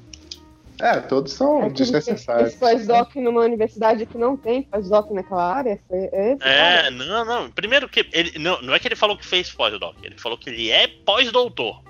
É, 0.80 0.98
todos 1.00 1.32
são 1.32 1.70
que 1.70 1.74
desnecessários. 1.76 2.54
fez 2.54 2.58
pós-doc 2.58 3.14
numa 3.14 3.42
universidade 3.42 4.04
que 4.04 4.18
não 4.18 4.36
tem 4.36 4.62
pós-doc 4.62 5.10
naquela 5.12 5.54
área. 5.54 5.80
É 5.88 6.32
esse, 6.32 6.42
É, 6.42 6.90
não, 6.90 7.24
não. 7.24 7.50
Primeiro 7.50 7.88
que 7.88 8.04
ele 8.12 8.38
não, 8.38 8.60
não 8.62 8.74
é 8.74 8.78
que 8.80 8.88
ele 8.88 8.96
falou 8.96 9.16
que 9.16 9.24
fez 9.24 9.50
pós-doc, 9.50 9.94
ele 10.02 10.18
falou 10.18 10.36
que 10.36 10.50
ele 10.50 10.70
é 10.70 10.88
pós-doutor. 10.88 11.80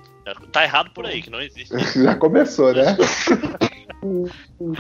Tá 0.52 0.62
errado 0.64 0.90
por 0.92 1.04
aí, 1.06 1.20
que 1.22 1.30
não 1.30 1.40
existe. 1.40 1.72
Já 2.02 2.14
começou, 2.14 2.72
né? 2.72 2.96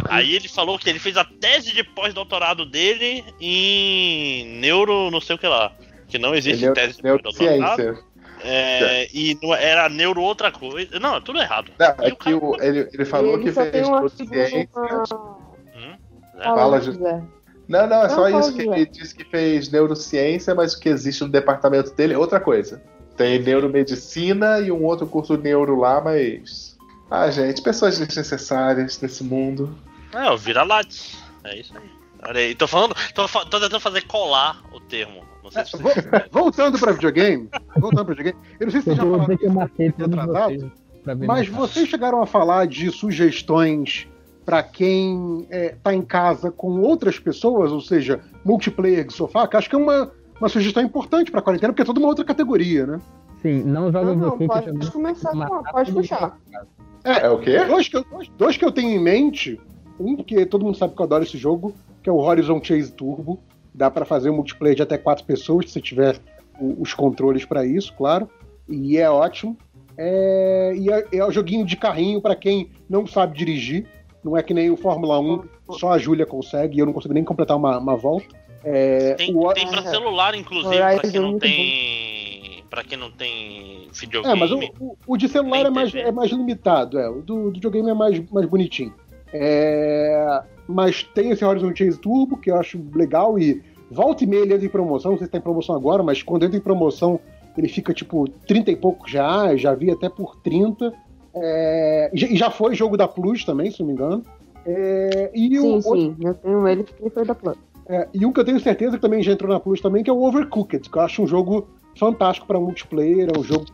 Aí 0.08 0.34
ele 0.34 0.48
falou 0.48 0.78
que 0.78 0.88
ele 0.88 0.98
fez 0.98 1.16
a 1.16 1.24
tese 1.24 1.72
de 1.72 1.82
pós-doutorado 1.84 2.64
dele 2.66 3.24
em 3.40 4.58
neuro, 4.60 5.10
não 5.10 5.20
sei 5.20 5.36
o 5.36 5.38
que 5.38 5.46
lá. 5.46 5.72
Que 6.08 6.18
não 6.18 6.34
existe 6.34 6.64
Neu- 6.64 6.74
tese 6.74 6.96
de 6.96 7.02
pós-doutorado. 7.02 7.56
Neurociência. 7.58 8.12
É, 8.44 9.08
e 9.14 9.38
não 9.40 9.54
era 9.54 9.88
neuro 9.88 10.20
outra 10.20 10.50
coisa. 10.50 10.98
Não, 10.98 11.16
é 11.16 11.20
tudo 11.20 11.40
errado. 11.40 11.70
Não, 11.78 11.86
é 11.86 12.12
o 12.12 12.16
que 12.16 12.24
cara- 12.32 12.36
o- 12.36 12.56
ele, 12.60 12.88
ele 12.92 13.04
falou 13.04 13.34
Ele 13.34 13.44
que 13.44 13.52
fez 13.52 13.88
neurociência. 13.88 14.68
Hum? 14.76 15.96
É. 16.38 16.42
Fala, 16.44 16.80
José. 16.80 17.22
Não, 17.68 17.86
não, 17.86 18.02
é 18.04 18.08
só 18.08 18.28
Não, 18.28 18.40
isso 18.40 18.54
que 18.54 18.62
ele 18.62 18.86
disse 18.86 19.14
que 19.14 19.24
fez 19.24 19.70
neurociência, 19.70 20.54
mas 20.54 20.74
o 20.74 20.80
que 20.80 20.88
existe 20.88 21.22
no 21.22 21.30
departamento 21.30 21.94
dele 21.94 22.14
é 22.14 22.18
outra 22.18 22.40
coisa. 22.40 22.82
Tem 23.16 23.38
neuromedicina 23.38 24.60
e 24.60 24.72
um 24.72 24.84
outro 24.84 25.06
curso 25.06 25.36
de 25.36 25.44
neuro 25.44 25.78
lá, 25.78 26.00
mas. 26.00 26.76
Ah, 27.10 27.30
gente, 27.30 27.60
pessoas 27.62 27.98
desnecessárias 27.98 29.00
nesse 29.00 29.22
mundo. 29.22 29.76
É, 30.12 30.30
o 30.30 30.36
vira-lates. 30.36 31.22
É 31.44 31.58
isso 31.58 31.76
aí. 31.76 31.90
Olha 32.24 32.40
aí, 32.40 32.54
tô 32.54 32.66
falando. 32.66 32.94
Tô, 33.14 33.28
tô 33.28 33.60
tentando 33.60 33.80
fazer 33.80 34.02
colar 34.02 34.62
o 34.72 34.80
termo. 34.80 35.24
Não 35.42 35.50
sei 35.50 35.64
se 35.64 35.76
Vo-. 35.76 35.90
Voltando 36.30 36.78
pra 36.78 36.92
videogame, 36.92 37.48
voltando 37.76 38.04
pra 38.06 38.14
videogame, 38.14 38.38
eu 38.60 38.66
não 38.66 38.70
sei 38.70 38.80
se 38.80 38.84
vocês 38.86 38.96
já 38.96 39.02
falaram 39.02 39.24
dizer 39.24 39.38
que 39.38 39.46
eu 39.46 39.52
marquei 39.52 39.86
isso 39.88 39.96
todos 39.98 40.18
atrasado, 40.18 40.72
vocês 41.04 41.18
mas 41.26 41.48
vocês 41.48 41.88
chegaram 41.88 42.22
a 42.22 42.26
falar 42.26 42.66
de 42.66 42.90
sugestões 42.90 44.06
pra 44.44 44.62
quem 44.62 45.46
é, 45.50 45.74
tá 45.82 45.92
em 45.94 46.02
casa 46.02 46.50
com 46.50 46.80
outras 46.80 47.18
pessoas, 47.18 47.72
ou 47.72 47.80
seja, 47.80 48.20
multiplayer 48.44 49.04
de 49.04 49.12
sofá, 49.12 49.46
que 49.46 49.56
acho 49.56 49.68
que 49.68 49.74
é 49.74 49.78
uma, 49.78 50.12
uma 50.42 50.48
sugestão 50.48 50.82
importante 50.82 51.30
pra 51.30 51.40
quarentena, 51.40 51.72
porque 51.72 51.82
é 51.82 51.84
toda 51.84 52.00
uma 52.00 52.08
outra 52.08 52.24
categoria, 52.24 52.84
né? 52.86 53.00
Sim, 53.40 53.62
não 53.62 53.90
joga 53.92 54.06
Não, 54.06 54.14
não, 54.16 54.38
que 54.38 54.46
pode 54.46 54.66
também- 54.66 54.88
começar 54.90 55.30
com 55.30 55.62
pode 55.70 55.92
puxar. 55.92 56.20
mundo. 56.52 56.66
É 57.04 57.28
o 57.28 57.38
quê? 57.38 57.64
Dois 57.64 57.88
que, 57.88 57.96
eu, 57.96 58.04
dois- 58.10 58.28
dois 58.38 58.56
que 58.56 58.64
eu 58.64 58.72
tenho 58.72 58.90
em 58.90 58.98
mente, 59.02 59.60
um 59.98 60.16
porque 60.16 60.44
todo 60.46 60.64
mundo 60.64 60.76
sabe 60.76 60.94
que 60.94 61.00
eu 61.00 61.04
adoro 61.04 61.24
esse 61.24 61.36
jogo, 61.38 61.72
que 62.02 62.08
é 62.08 62.12
o 62.12 62.16
Horizon 62.18 62.60
Chase 62.62 62.92
Turbo. 62.92 63.40
Dá 63.74 63.90
pra 63.90 64.04
fazer 64.04 64.30
um 64.30 64.36
multiplayer 64.36 64.76
de 64.76 64.82
até 64.82 64.98
quatro 64.98 65.24
pessoas, 65.24 65.70
se 65.70 65.80
tiver 65.80 66.16
o- 66.60 66.80
os 66.82 66.92
controles 66.94 67.44
pra 67.44 67.64
isso, 67.64 67.92
claro. 67.96 68.28
E 68.68 68.98
é 68.98 69.08
ótimo. 69.10 69.56
É, 69.96 70.74
e 70.76 70.90
é, 70.90 71.06
é 71.12 71.24
o 71.24 71.30
joguinho 71.30 71.64
de 71.66 71.76
carrinho 71.76 72.20
pra 72.20 72.34
quem 72.36 72.70
não 72.88 73.06
sabe 73.06 73.36
dirigir. 73.36 73.86
Não 74.24 74.36
é 74.36 74.42
que 74.42 74.54
nem 74.54 74.70
o 74.70 74.76
Fórmula 74.76 75.18
1, 75.18 75.42
só 75.72 75.92
a 75.92 75.98
Júlia 75.98 76.24
consegue 76.24 76.76
e 76.76 76.80
eu 76.80 76.86
não 76.86 76.92
consigo 76.92 77.12
nem 77.14 77.24
completar 77.24 77.56
uma, 77.56 77.78
uma 77.78 77.96
volta. 77.96 78.26
É, 78.64 79.14
Tem, 79.14 79.34
o- 79.34 79.52
tem 79.52 79.66
pra 79.68 79.82
celular, 79.82 80.34
inclusive, 80.34 80.76
pra 80.76 81.10
quem 81.10 81.20
não 81.20 81.38
tem. 81.38 82.62
Pra 82.70 82.84
quem 82.84 82.96
não 82.98 83.10
tem 83.10 83.88
videogame. 83.92 84.34
É, 84.34 84.38
mas 84.40 84.50
o, 84.50 84.58
o- 84.80 84.96
o 85.06 85.16
de 85.16 85.28
celular 85.28 85.66
é 85.66 85.70
mais, 85.70 85.94
é 85.94 86.10
mais 86.12 86.30
limitado, 86.30 86.98
é. 86.98 87.08
O 87.08 87.20
do, 87.20 87.44
do 87.44 87.52
videogame 87.52 87.90
é 87.90 87.94
mais, 87.94 88.30
mais 88.30 88.46
bonitinho. 88.46 88.94
É, 89.32 90.42
mas 90.68 91.02
tem 91.02 91.30
esse 91.30 91.44
Horizon 91.44 91.74
Chase 91.74 91.98
Turbo, 91.98 92.36
que 92.38 92.50
eu 92.50 92.56
acho 92.56 92.80
legal, 92.94 93.38
e 93.38 93.62
volta 93.90 94.24
e 94.24 94.26
meia 94.26 94.42
ele 94.42 94.54
entra 94.54 94.66
em 94.66 94.70
promoção, 94.70 95.10
não 95.12 95.18
sei 95.18 95.26
se 95.26 95.30
tá 95.32 95.38
em 95.38 95.42
promoção 95.42 95.74
agora, 95.74 96.02
mas 96.02 96.22
quando 96.22 96.44
entra 96.44 96.56
em 96.56 96.60
promoção 96.62 97.18
ele 97.58 97.68
fica 97.68 97.92
tipo 97.92 98.26
30 98.46 98.70
e 98.70 98.76
pouco 98.76 99.08
já, 99.08 99.54
já 99.56 99.74
vi 99.74 99.90
até 99.90 100.08
por 100.08 100.36
30. 100.36 100.92
É, 101.34 102.10
e 102.14 102.36
já- 102.36 102.50
foi 102.50 102.74
jogo 102.74 102.96
da 102.96 103.06
Plus 103.08 103.44
também, 103.44 103.70
se 103.70 103.80
não 103.80 103.86
me 103.88 103.92
engano. 103.92 104.24
É, 104.64 105.30
e, 105.34 105.58
o, 105.58 105.62
Sim, 105.62 105.82
sim. 105.82 106.16
Eu 106.22 106.34
tenho 106.34 106.66
ele 106.68 106.84
porque 106.84 107.02
ele 107.02 107.10
foi 107.10 107.24
da 107.26 107.34
Plus. 107.34 107.56
É, 107.88 108.08
e 108.14 108.24
um 108.26 108.32
que 108.32 108.40
eu 108.40 108.44
tenho 108.44 108.60
certeza 108.60 108.96
que 108.96 109.02
também 109.02 109.22
já 109.22 109.32
entrou 109.32 109.50
na 109.52 109.58
Plus 109.60 109.80
também, 109.80 110.02
que 110.04 110.10
é 110.10 110.12
o 110.12 110.22
Overcooked, 110.22 110.88
que 110.88 110.96
eu 110.96 111.02
acho 111.02 111.22
um 111.22 111.26
jogo 111.26 111.68
fantástico 111.98 112.46
para 112.46 112.58
multiplayer, 112.58 113.28
é 113.34 113.38
um 113.38 113.42
jogo 113.44 113.66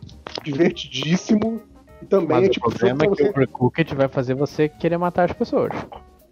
divertidíssimo. 0.43 1.61
E 2.01 2.05
também 2.05 2.27
Mas 2.29 2.43
é 2.45 2.47
o 2.47 2.49
tipo 2.51 2.69
jogo 2.71 2.79
problema 2.79 3.03
é 3.03 3.07
que 3.07 3.15
você. 3.15 3.23
o 3.23 3.29
Overcooked 3.31 3.95
vai 3.95 4.07
fazer 4.07 4.33
você 4.33 4.69
querer 4.69 4.97
matar 4.97 5.25
as 5.29 5.33
pessoas. 5.33 5.71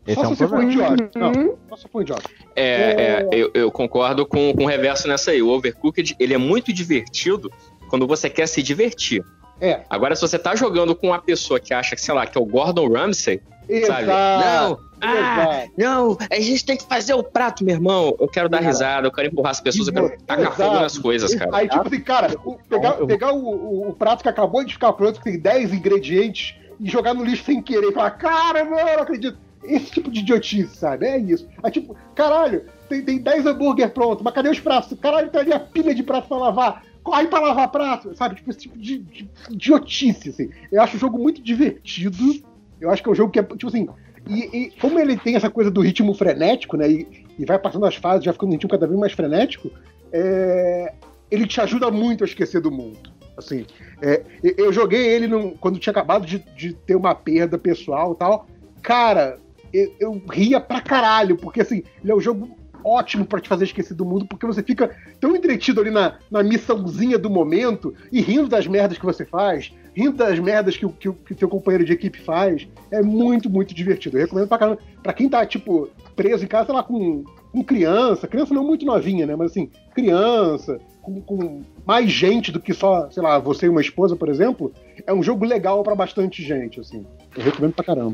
Esse 0.05 0.15
Só 0.15 0.21
é 0.21 0.25
se 0.27 0.31
um 0.31 0.35
você 0.35 0.47
for 0.47 0.63
idiota. 0.63 1.09
Não, 1.19 1.31
Uhum. 1.31 1.55
só 1.67 1.75
se 1.75 1.87
for 1.89 2.01
idiota. 2.01 2.29
É, 2.55 2.63
é, 2.63 3.27
eu, 3.33 3.51
eu 3.53 3.69
concordo 3.71 4.25
com, 4.25 4.53
com 4.53 4.63
o 4.63 4.67
reverso 4.67 5.07
nessa 5.07 5.31
aí. 5.31 5.41
O 5.41 5.49
Overcooked, 5.49 6.15
ele 6.17 6.33
é 6.33 6.37
muito 6.37 6.71
divertido 6.71 7.51
quando 7.89 8.07
você 8.07 8.29
quer 8.29 8.47
se 8.47 8.63
divertir. 8.63 9.21
É. 9.59 9.81
Agora, 9.89 10.15
se 10.15 10.21
você 10.21 10.39
tá 10.39 10.55
jogando 10.55 10.95
com 10.95 11.07
uma 11.07 11.19
pessoa 11.21 11.59
que 11.59 11.73
acha 11.73 11.95
que, 11.95 12.01
sei 12.01 12.13
lá, 12.13 12.25
que 12.25 12.37
é 12.37 12.41
o 12.41 12.45
Gordon 12.45 12.87
Ramsay, 12.87 13.41
sabe? 13.85 14.05
Não, 14.07 14.79
ah, 15.01 15.15
Exato. 15.59 15.71
não, 15.77 16.17
a 16.31 16.39
gente 16.39 16.65
tem 16.65 16.77
que 16.77 16.85
fazer 16.85 17.13
o 17.13 17.23
prato, 17.23 17.63
meu 17.63 17.75
irmão. 17.75 18.15
Eu 18.19 18.27
quero 18.27 18.49
dar 18.49 18.59
Cara. 18.59 18.69
risada, 18.71 19.07
eu 19.07 19.11
quero 19.11 19.27
empurrar 19.27 19.51
as 19.51 19.61
pessoas, 19.61 19.87
eu 19.87 19.93
quero 19.93 20.09
tacar 20.25 20.39
Exato. 20.45 20.55
fogo 20.55 20.73
nas 20.79 20.97
coisas, 20.97 21.35
cara. 21.35 21.51
Aí, 21.55 21.67
tipo 21.69 21.87
assim, 21.87 21.99
cara, 22.01 22.35
o- 22.43 22.57
pegar, 22.69 22.97
Eu- 22.99 23.07
pegar 23.07 23.31
o, 23.33 23.89
o- 23.89 23.93
prato 23.93 24.23
que 24.23 24.29
acabou 24.29 24.63
de 24.63 24.73
ficar 24.73 24.91
pronto, 24.93 25.19
que 25.19 25.23
tem 25.31 25.39
10 25.39 25.73
ingredientes, 25.73 26.55
e 26.79 26.89
jogar 26.89 27.13
no 27.13 27.23
lixo 27.23 27.43
sem 27.43 27.61
querer 27.61 27.89
e 27.89 27.91
falar, 27.93 28.11
cara, 28.11 28.63
não, 28.63 28.77
eu 28.79 28.95
não 28.97 29.03
acredito. 29.03 29.37
Esse 29.63 29.91
tipo 29.91 30.09
de 30.09 30.19
idiotice, 30.21 30.75
sabe? 30.77 31.05
É 31.07 31.17
isso. 31.17 31.47
Aí, 31.61 31.71
tipo, 31.71 31.95
caralho, 32.15 32.63
tem, 32.87 33.01
tem 33.01 33.17
10 33.17 33.45
hambúrguer 33.45 33.89
pronto, 33.89 34.23
mas 34.23 34.33
cadê 34.33 34.49
os 34.49 34.59
pratos? 34.59 34.97
Caralho, 34.99 35.29
tem 35.29 35.41
ali 35.41 35.51
a 35.53 35.59
pilha 35.59 35.93
de 35.93 36.03
prato 36.03 36.27
pra 36.27 36.37
lavar. 36.37 36.83
Corre 37.03 37.27
pra 37.27 37.39
lavar 37.39 37.69
prato, 37.69 38.15
sabe? 38.15 38.35
Tipo, 38.35 38.49
esse 38.51 38.59
tipo 38.59 38.77
de, 38.77 38.99
de 38.99 39.29
idiotice, 39.49 40.29
assim. 40.29 40.49
Eu 40.71 40.81
acho 40.81 40.95
o 40.95 40.99
jogo 40.99 41.17
muito 41.17 41.41
divertido. 41.41 42.35
Eu 42.79 42.89
acho 42.91 43.01
que 43.01 43.09
é 43.09 43.11
um 43.11 43.15
jogo 43.15 43.31
que 43.31 43.39
é, 43.39 43.43
tipo 43.43 43.67
assim. 43.67 43.87
E, 44.29 44.57
e 44.57 44.71
como 44.81 44.99
ele 44.99 45.15
tem 45.17 45.35
essa 45.35 45.49
coisa 45.49 45.71
do 45.71 45.81
ritmo 45.81 46.13
frenético, 46.13 46.75
né? 46.77 46.89
E, 46.89 47.25
e 47.39 47.45
vai 47.45 47.57
passando 47.57 47.85
as 47.85 47.95
fases, 47.95 48.25
já 48.25 48.33
ficando 48.33 48.49
um 48.49 48.53
ritmo 48.53 48.69
cada 48.69 48.85
vez 48.85 48.99
mais 48.99 49.13
frenético, 49.13 49.71
é, 50.11 50.93
ele 51.31 51.47
te 51.47 51.59
ajuda 51.61 51.89
muito 51.91 52.23
a 52.23 52.27
esquecer 52.27 52.59
do 52.61 52.71
mundo. 52.71 52.97
Assim, 53.37 53.65
é, 54.01 54.23
eu- 54.57 54.73
joguei 54.73 55.05
ele 55.07 55.27
num- 55.27 55.51
quando 55.51 55.77
tinha 55.79 55.91
acabado 55.91 56.25
de, 56.25 56.39
de 56.55 56.73
ter 56.73 56.95
uma 56.95 57.13
perda 57.13 57.57
pessoal 57.57 58.13
e 58.13 58.15
tal. 58.17 58.47
Cara, 58.81 59.37
eu, 59.71 59.93
eu 59.99 60.21
ria 60.31 60.59
pra 60.59 60.81
caralho, 60.81 61.37
porque 61.37 61.61
assim, 61.61 61.83
ele 62.01 62.11
é 62.11 62.15
um 62.15 62.19
jogo 62.19 62.49
ótimo 62.87 63.25
pra 63.25 63.39
te 63.41 63.49
fazer 63.49 63.65
esquecer 63.65 63.93
do 63.93 64.05
mundo, 64.05 64.25
porque 64.27 64.45
você 64.45 64.63
fica 64.63 64.95
tão 65.19 65.35
entretido 65.35 65.81
ali 65.81 65.91
na, 65.91 66.15
na 66.31 66.41
missãozinha 66.43 67.17
do 67.17 67.29
momento 67.29 67.93
e 68.11 68.21
rindo 68.21 68.47
das 68.47 68.65
merdas 68.67 68.97
que 68.97 69.05
você 69.05 69.25
faz, 69.25 69.73
rindo 69.95 70.15
das 70.17 70.39
merdas 70.39 70.77
que, 70.77 70.85
o- 70.85 70.91
que, 70.91 71.11
que 71.11 71.35
teu 71.35 71.49
companheiro 71.49 71.83
de 71.85 71.93
equipe 71.93 72.19
faz. 72.21 72.67
É 72.91 73.01
muito, 73.01 73.49
muito 73.49 73.73
divertido. 73.75 74.17
Eu 74.17 74.21
recomendo 74.21 74.47
pra 74.47 74.57
caramba. 74.57 74.79
Pra 75.03 75.13
quem 75.13 75.27
tá, 75.27 75.45
tipo, 75.45 75.89
preso 76.15 76.45
em 76.45 76.47
casa, 76.47 76.67
sei 76.67 76.75
lá, 76.75 76.83
com, 76.83 77.23
com 77.51 77.63
criança, 77.63 78.27
criança 78.27 78.53
não 78.53 78.63
muito 78.63 78.85
novinha, 78.85 79.25
né? 79.25 79.35
Mas 79.35 79.51
assim, 79.51 79.69
criança, 79.93 80.79
com, 81.01 81.19
com 81.21 81.61
mais 81.85 82.09
gente 82.11 82.51
do 82.51 82.59
que 82.59 82.73
só, 82.73 83.09
sei 83.11 83.21
lá, 83.23 83.39
você 83.39 83.65
e 83.65 83.69
uma 83.69 83.81
esposa, 83.81 84.15
por 84.15 84.29
exemplo, 84.29 84.71
é 85.05 85.13
um 85.13 85.23
jogo 85.23 85.45
legal 85.45 85.83
pra 85.83 85.95
bastante 85.95 86.41
gente, 86.43 86.79
assim. 86.79 87.05
Eu 87.35 87.43
recomendo 87.43 87.73
pra 87.73 87.83
caramba. 87.85 88.13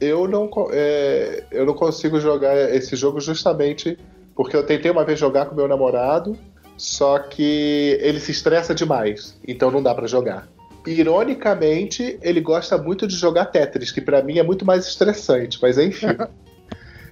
Eu 0.00 0.28
não, 0.28 0.48
é, 0.70 1.44
eu 1.50 1.66
não 1.66 1.74
consigo 1.74 2.20
jogar 2.20 2.56
esse 2.74 2.94
jogo 2.94 3.20
justamente 3.20 3.98
porque 4.38 4.54
eu 4.54 4.62
tentei 4.62 4.88
uma 4.88 5.04
vez 5.04 5.18
jogar 5.18 5.46
com 5.46 5.56
meu 5.56 5.66
namorado, 5.66 6.38
só 6.76 7.18
que 7.18 7.98
ele 8.00 8.20
se 8.20 8.30
estressa 8.30 8.72
demais, 8.72 9.36
então 9.46 9.68
não 9.68 9.82
dá 9.82 9.92
pra 9.92 10.06
jogar. 10.06 10.48
Ironicamente, 10.86 12.16
ele 12.22 12.40
gosta 12.40 12.78
muito 12.78 13.04
de 13.04 13.16
jogar 13.16 13.46
Tetris, 13.46 13.90
que 13.90 14.00
pra 14.00 14.22
mim 14.22 14.38
é 14.38 14.44
muito 14.44 14.64
mais 14.64 14.86
estressante, 14.86 15.58
mas 15.60 15.76
enfim. 15.76 16.06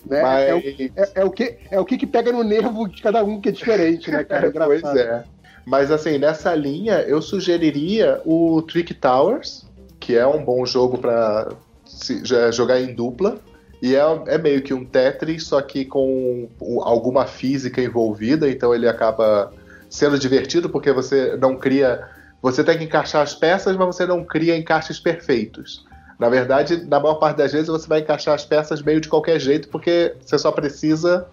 Né? 0.09 0.23
mas, 0.23 0.49
É, 0.49 0.55
o, 0.55 0.59
é, 0.59 1.11
é 1.17 1.25
o 1.25 1.31
que, 1.33 1.59
é 1.69 1.81
o 1.81 1.85
que, 1.85 1.99
que 1.99 2.07
pega 2.07 2.31
no 2.31 2.45
nervo 2.45 2.87
de 2.87 3.03
cada 3.03 3.25
um 3.25 3.41
que 3.41 3.49
é 3.49 3.53
diferente, 3.53 4.09
né, 4.09 4.23
cara? 4.23 4.53
Pois 4.55 4.85
é. 4.85 5.25
Mas 5.67 5.91
assim, 5.91 6.17
nessa 6.17 6.55
linha, 6.55 7.01
eu 7.01 7.21
sugeriria 7.21 8.21
o 8.25 8.63
Trick 8.63 8.95
Towers, 8.95 9.67
que 9.99 10.17
é 10.17 10.25
um 10.25 10.45
bom 10.45 10.65
jogo 10.65 10.97
pra 10.97 11.49
se- 11.97 12.25
já- 12.25 12.51
jogar 12.51 12.81
em 12.81 12.95
dupla. 12.95 13.39
E 13.83 13.95
é, 13.95 14.01
é 14.29 14.39
meio 14.39 14.63
que 14.63 14.73
um 14.73 14.85
Tetris, 14.85 15.45
só 15.45 15.61
que 15.61 15.85
com 15.85 16.49
alguma 16.83 17.27
física 17.27 17.81
envolvida, 17.83 18.49
então 18.49 18.75
ele 18.75 18.89
acaba 18.89 19.53
sendo 19.91 20.19
divertido 20.19 20.69
porque 20.69 20.93
você 20.93 21.37
não 21.37 21.57
cria. 21.57 22.03
Você 22.43 22.63
tem 22.65 22.79
que 22.79 22.85
encaixar 22.85 23.23
as 23.23 23.35
peças, 23.35 23.77
mas 23.77 23.87
você 23.87 24.07
não 24.07 24.25
cria 24.25 24.57
encaixes 24.57 24.99
perfeitos. 24.99 25.85
Na 26.19 26.29
verdade, 26.31 26.85
na 26.87 26.99
maior 26.99 27.17
parte 27.17 27.37
das 27.37 27.53
vezes 27.53 27.69
você 27.69 27.87
vai 27.87 28.01
encaixar 28.01 28.35
as 28.35 28.45
peças 28.45 28.83
meio 28.83 29.01
de 29.01 29.09
qualquer 29.09 29.39
jeito, 29.39 29.69
porque 29.69 30.15
você 30.21 30.39
só 30.39 30.51
precisa 30.51 31.27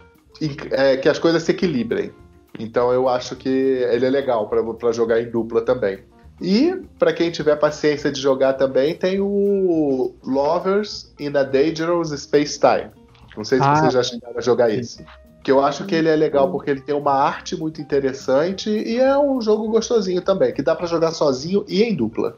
é, 0.71 0.97
que 0.97 1.07
as 1.07 1.19
coisas 1.19 1.43
se 1.43 1.51
equilibrem. 1.51 2.11
Então 2.59 2.91
eu 2.91 3.07
acho 3.07 3.35
que 3.35 3.49
ele 3.49 4.05
é 4.05 4.09
legal 4.09 4.49
para 4.49 4.91
jogar 4.91 5.21
em 5.21 5.29
dupla 5.29 5.61
também. 5.61 5.99
E 6.41 6.75
para 6.99 7.13
quem 7.13 7.31
tiver 7.31 7.55
paciência 7.55 8.11
de 8.11 8.19
jogar 8.19 8.53
também, 8.53 8.95
tem 8.95 9.19
o 9.21 10.13
Lovers 10.23 11.13
in 11.19 11.35
a 11.37 11.43
Dangerous 11.43 12.09
Space 12.21 12.59
Time. 12.59 12.89
Não 13.37 13.43
sei 13.43 13.59
se 13.59 13.63
Ah. 13.65 13.75
vocês 13.75 13.93
já 13.93 14.03
chegaram 14.03 14.37
a 14.37 14.41
jogar 14.41 14.69
esse. 14.69 15.05
Que 15.43 15.51
eu 15.51 15.63
acho 15.63 15.85
que 15.85 15.93
ele 15.93 16.07
é 16.07 16.15
legal 16.15 16.49
porque 16.51 16.69
ele 16.71 16.81
tem 16.81 16.95
uma 16.95 17.13
arte 17.13 17.55
muito 17.57 17.81
interessante 17.81 18.69
e 18.69 18.97
é 18.99 19.17
um 19.17 19.41
jogo 19.41 19.67
gostosinho 19.69 20.21
também, 20.21 20.53
que 20.53 20.61
dá 20.61 20.75
para 20.75 20.85
jogar 20.87 21.11
sozinho 21.11 21.65
e 21.67 21.83
em 21.83 21.93
dupla. 21.95 22.37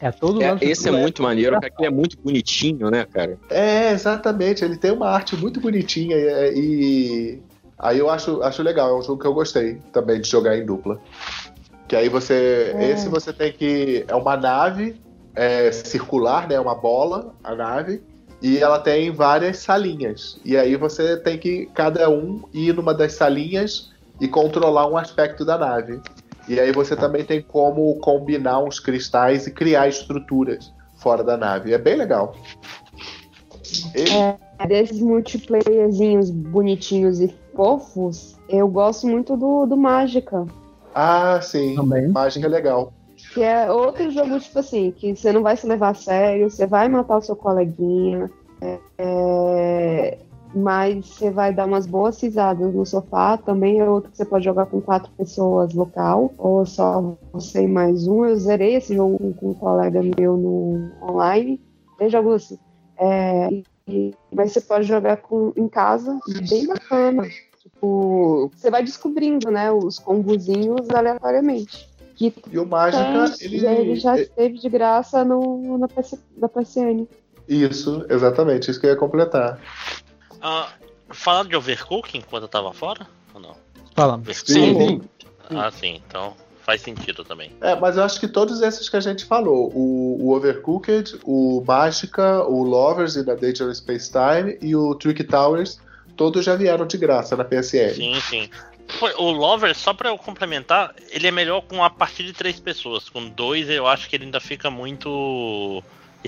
É 0.00 0.10
todo 0.10 0.42
É, 0.42 0.56
esse 0.60 0.88
é 0.88 0.92
muito 0.92 1.22
maneiro, 1.22 1.58
porque 1.60 1.74
ele 1.78 1.86
é 1.86 1.90
muito 1.90 2.16
bonitinho, 2.22 2.90
né, 2.90 3.04
cara? 3.04 3.38
É, 3.50 3.92
exatamente. 3.92 4.64
Ele 4.64 4.76
tem 4.76 4.90
uma 4.90 5.08
arte 5.08 5.36
muito 5.36 5.60
bonitinha 5.60 6.16
e, 6.16 6.52
e- 6.54 7.42
aí 7.78 7.98
eu 7.98 8.10
acho, 8.10 8.42
acho 8.42 8.62
legal. 8.62 8.90
É 8.90 8.98
um 8.98 9.02
jogo 9.02 9.20
que 9.20 9.26
eu 9.26 9.34
gostei 9.34 9.76
também 9.92 10.20
de 10.20 10.28
jogar 10.28 10.56
em 10.56 10.66
dupla. 10.66 11.00
Que 11.88 11.96
aí 11.96 12.08
você, 12.08 12.72
É. 12.76 12.90
esse 12.90 13.08
você 13.08 13.32
tem 13.32 13.52
que 13.52 14.04
é 14.08 14.14
uma 14.14 14.36
nave 14.36 15.00
é, 15.34 15.70
circular, 15.72 16.48
né? 16.48 16.58
Uma 16.58 16.74
bola, 16.74 17.34
a 17.42 17.54
nave. 17.54 18.02
E 18.40 18.58
ela 18.58 18.78
tem 18.80 19.10
várias 19.12 19.58
salinhas. 19.58 20.40
E 20.44 20.56
aí 20.56 20.74
você 20.76 21.16
tem 21.16 21.38
que 21.38 21.66
cada 21.74 22.10
um 22.10 22.42
ir 22.52 22.74
numa 22.74 22.92
das 22.92 23.12
salinhas 23.14 23.92
e 24.20 24.26
controlar 24.26 24.88
um 24.88 24.96
aspecto 24.96 25.44
da 25.44 25.56
nave. 25.56 26.00
E 26.48 26.58
aí 26.58 26.72
você 26.72 26.96
também 26.96 27.24
tem 27.24 27.40
como 27.40 27.94
combinar 28.00 28.58
uns 28.58 28.80
cristais 28.80 29.46
e 29.46 29.52
criar 29.52 29.86
estruturas 29.88 30.72
fora 30.96 31.22
da 31.22 31.36
nave. 31.36 31.72
É 31.72 31.78
bem 31.78 31.94
legal. 31.96 32.34
Ele- 33.94 34.10
É, 34.10 34.66
desses 34.66 35.00
multiplayerzinhos 35.00 36.30
bonitinhos 36.30 37.20
e 37.20 37.32
fofos, 37.54 38.36
eu 38.48 38.66
gosto 38.68 39.06
muito 39.06 39.36
do, 39.36 39.66
do 39.66 39.76
Mágica. 39.76 40.44
Ah, 40.94 41.40
sim. 41.42 41.74
Também. 41.74 42.08
Mágica 42.08 42.46
é 42.46 42.48
legal. 42.48 42.92
Que 43.34 43.42
é 43.42 43.70
outro 43.70 44.10
jogo, 44.10 44.38
tipo 44.40 44.58
assim, 44.58 44.90
que 44.90 45.14
você 45.14 45.32
não 45.32 45.42
vai 45.42 45.56
se 45.56 45.66
levar 45.66 45.90
a 45.90 45.94
sério, 45.94 46.50
você 46.50 46.66
vai 46.66 46.88
matar 46.88 47.18
o 47.18 47.22
seu 47.22 47.36
coleguinha, 47.36 48.30
é, 48.60 48.78
é, 48.98 50.18
mas 50.54 51.06
você 51.06 51.30
vai 51.30 51.52
dar 51.52 51.66
umas 51.66 51.86
boas 51.86 52.20
risadas 52.20 52.74
no 52.74 52.84
sofá. 52.84 53.36
Também 53.38 53.80
é 53.80 53.88
outro 53.88 54.10
que 54.10 54.16
você 54.16 54.24
pode 54.24 54.44
jogar 54.44 54.66
com 54.66 54.80
quatro 54.80 55.10
pessoas 55.12 55.72
local, 55.72 56.32
ou 56.36 56.66
só 56.66 57.16
você 57.32 57.62
e 57.62 57.68
mais 57.68 58.06
um. 58.06 58.24
Eu 58.24 58.36
zerei 58.36 58.74
esse 58.74 58.94
jogo 58.94 59.18
com, 59.34 59.50
um 59.50 59.54
colega 59.54 60.00
meu 60.02 60.36
no 60.36 60.90
online. 61.02 61.60
Eu 61.98 62.10
jogo 62.10 62.34
assim. 62.34 62.58
É, 62.98 63.48
e- 63.88 64.14
mas 64.32 64.52
você 64.52 64.60
pode 64.60 64.84
jogar 64.84 65.16
com, 65.18 65.52
em 65.56 65.68
casa, 65.68 66.18
bem 66.48 66.66
bacana. 66.66 67.26
Tipo, 67.82 68.52
você 68.54 68.70
vai 68.70 68.84
descobrindo, 68.84 69.50
né, 69.50 69.72
os 69.72 69.98
combozinhos 69.98 70.88
aleatoriamente. 70.90 71.88
Que 72.14 72.32
E 72.52 72.58
o 72.58 72.64
Mágica, 72.64 73.34
tem, 73.36 73.46
ele. 73.46 73.58
e 73.58 73.66
ele 73.66 73.96
já 73.96 74.16
é- 74.16 74.22
esteve 74.22 74.56
de 74.58 74.68
graça 74.68 75.24
no, 75.24 75.76
na, 75.78 75.88
PC, 75.88 76.16
na 76.36 76.48
PCN. 76.48 77.08
Isso, 77.48 78.06
exatamente, 78.08 78.70
isso 78.70 78.78
que 78.80 78.86
eu 78.86 78.90
ia 78.90 78.96
completar. 78.96 79.58
Ah, 80.40 80.68
falando 81.10 81.48
de 81.48 81.56
overcooking 81.56 82.18
enquanto 82.18 82.44
eu 82.44 82.48
tava 82.48 82.72
fora? 82.72 83.04
Ou 83.34 83.40
não? 83.40 83.56
Falando. 83.96 84.20
Overcooking? 84.20 85.00
Sim. 85.00 85.02
Ah, 85.50 85.70
sim, 85.72 86.00
então 86.06 86.34
faz 86.60 86.82
sentido 86.82 87.24
também. 87.24 87.50
É, 87.60 87.74
mas 87.74 87.96
eu 87.96 88.04
acho 88.04 88.20
que 88.20 88.28
todos 88.28 88.62
esses 88.62 88.88
que 88.88 88.96
a 88.96 89.00
gente 89.00 89.24
falou, 89.24 89.72
o, 89.74 90.18
o 90.28 90.36
Overcooked, 90.36 91.18
o 91.24 91.60
Mágica, 91.66 92.44
o 92.44 92.62
Lovers 92.62 93.16
e 93.16 93.24
da 93.24 93.34
Dangerous 93.34 93.78
Space 93.78 94.12
Time 94.12 94.56
e 94.62 94.76
o 94.76 94.94
Trick 94.94 95.24
Towers, 95.24 95.80
todos 96.16 96.44
já 96.44 96.54
vieram 96.56 96.86
de 96.86 96.96
graça 96.96 97.36
na 97.36 97.44
PSN. 97.44 97.94
Sim, 97.94 98.20
sim. 98.20 98.50
O 99.18 99.30
Lover, 99.30 99.74
só 99.74 99.94
pra 99.94 100.10
eu 100.10 100.18
complementar, 100.18 100.94
ele 101.10 101.26
é 101.26 101.30
melhor 101.30 101.62
com 101.62 101.82
a 101.82 101.88
partir 101.88 102.24
de 102.24 102.32
três 102.32 102.60
pessoas. 102.60 103.08
Com 103.08 103.28
dois, 103.28 103.70
eu 103.70 103.86
acho 103.86 104.08
que 104.08 104.16
ele 104.16 104.24
ainda 104.26 104.40
fica 104.40 104.70
muito. 104.70 105.82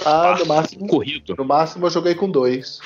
Ah, 0.05 0.33
espaço. 0.35 0.43
no 0.43 0.55
máximo, 0.55 0.87
Corrido. 0.87 1.35
no 1.37 1.45
máximo 1.45 1.87
eu 1.87 1.91
joguei 1.91 2.15
com 2.15 2.31
dois. 2.31 2.81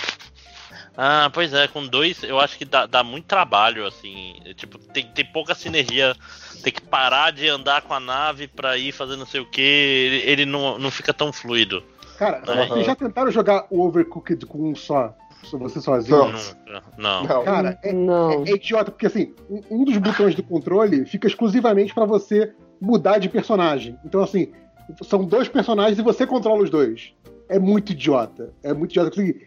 Ah, 0.97 1.31
pois 1.33 1.55
é, 1.55 1.69
com 1.69 1.87
dois 1.87 2.25
eu 2.25 2.41
acho 2.41 2.59
que 2.59 2.65
dá, 2.65 2.85
dá 2.87 3.05
muito 3.05 3.27
trabalho, 3.27 3.87
assim. 3.87 4.35
Tipo, 4.57 4.79
tem, 4.79 5.07
tem 5.07 5.25
pouca 5.25 5.55
sinergia. 5.55 6.17
Tem 6.63 6.73
que 6.73 6.83
parar 6.83 7.31
de 7.31 7.49
andar 7.49 7.83
com 7.83 7.95
a 7.95 8.01
nave 8.01 8.49
pra 8.49 8.77
ir 8.77 8.91
fazer 8.91 9.15
não 9.17 9.25
sei 9.27 9.41
o 9.41 9.47
que. 9.47 9.61
Ele, 9.61 10.17
ele 10.29 10.45
não, 10.45 10.77
não 10.77 10.91
fica 10.91 11.15
tão 11.15 11.33
fluido. 11.33 11.85
Cara, 12.19 12.43
Aham. 12.49 12.67
vocês 12.67 12.87
já 12.87 12.97
tentaram 12.97 13.31
jogar 13.31 13.67
o 13.71 13.81
Overcooked 13.87 14.45
com 14.45 14.71
um 14.71 14.75
só? 14.75 15.15
Só 15.45 15.57
Você 15.59 15.81
sozinho? 15.81 16.19
Não. 16.19 16.83
Não. 16.99 17.23
Não. 17.25 17.45
Cara, 17.45 17.79
é, 17.83 17.93
Não. 17.93 18.45
é 18.45 18.51
idiota, 18.51 18.91
porque 18.91 19.07
assim, 19.07 19.35
um- 19.71 19.85
dos 19.85 19.97
botões 19.97 20.35
do 20.35 20.43
controle 20.43 21.05
fica 21.07 21.27
exclusivamente 21.27 21.95
pra 21.95 22.05
você 22.05 22.53
mudar 22.81 23.19
de 23.19 23.29
personagem. 23.29 23.97
Então, 24.05 24.21
assim, 24.23 24.53
são 25.03 25.25
dois 25.25 25.49
personagens 25.49 25.99
e 25.99 26.03
você 26.03 26.27
controla 26.27 26.63
os 26.63 26.71
dois. 26.71 27.13
É 27.49 27.59
muito 27.59 27.93
idiota. 27.93 28.53
É 28.63 28.73
muito 28.75 28.91
idiota. 28.93 29.11
Porque, 29.11 29.47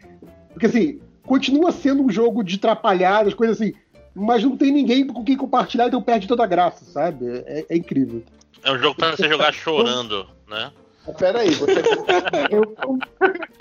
porque, 0.53 0.65
assim, 0.65 0.99
continua 1.25 1.71
sendo 1.71 2.03
um 2.03 2.09
jogo 2.09 2.43
de 2.43 2.57
trapalhadas, 2.57 3.33
coisas 3.33 3.59
assim, 3.61 3.73
mas 4.15 4.43
não 4.43 4.57
tem 4.57 4.71
ninguém 4.71 5.05
com 5.05 5.23
quem 5.23 5.37
compartilhar, 5.37 5.87
então 5.87 6.01
perde 6.01 6.27
toda 6.27 6.43
a 6.43 6.47
graça, 6.47 6.83
sabe? 6.85 7.25
É, 7.45 7.65
é 7.69 7.75
incrível. 7.77 8.23
É 8.63 8.71
um 8.71 8.77
jogo 8.79 8.95
pra 8.95 9.15
você 9.15 9.27
jogar 9.29 9.53
chorando, 9.53 10.27
né? 10.47 10.71
Peraí, 11.17 11.49
você. 11.51 11.81
Eu, 12.51 12.75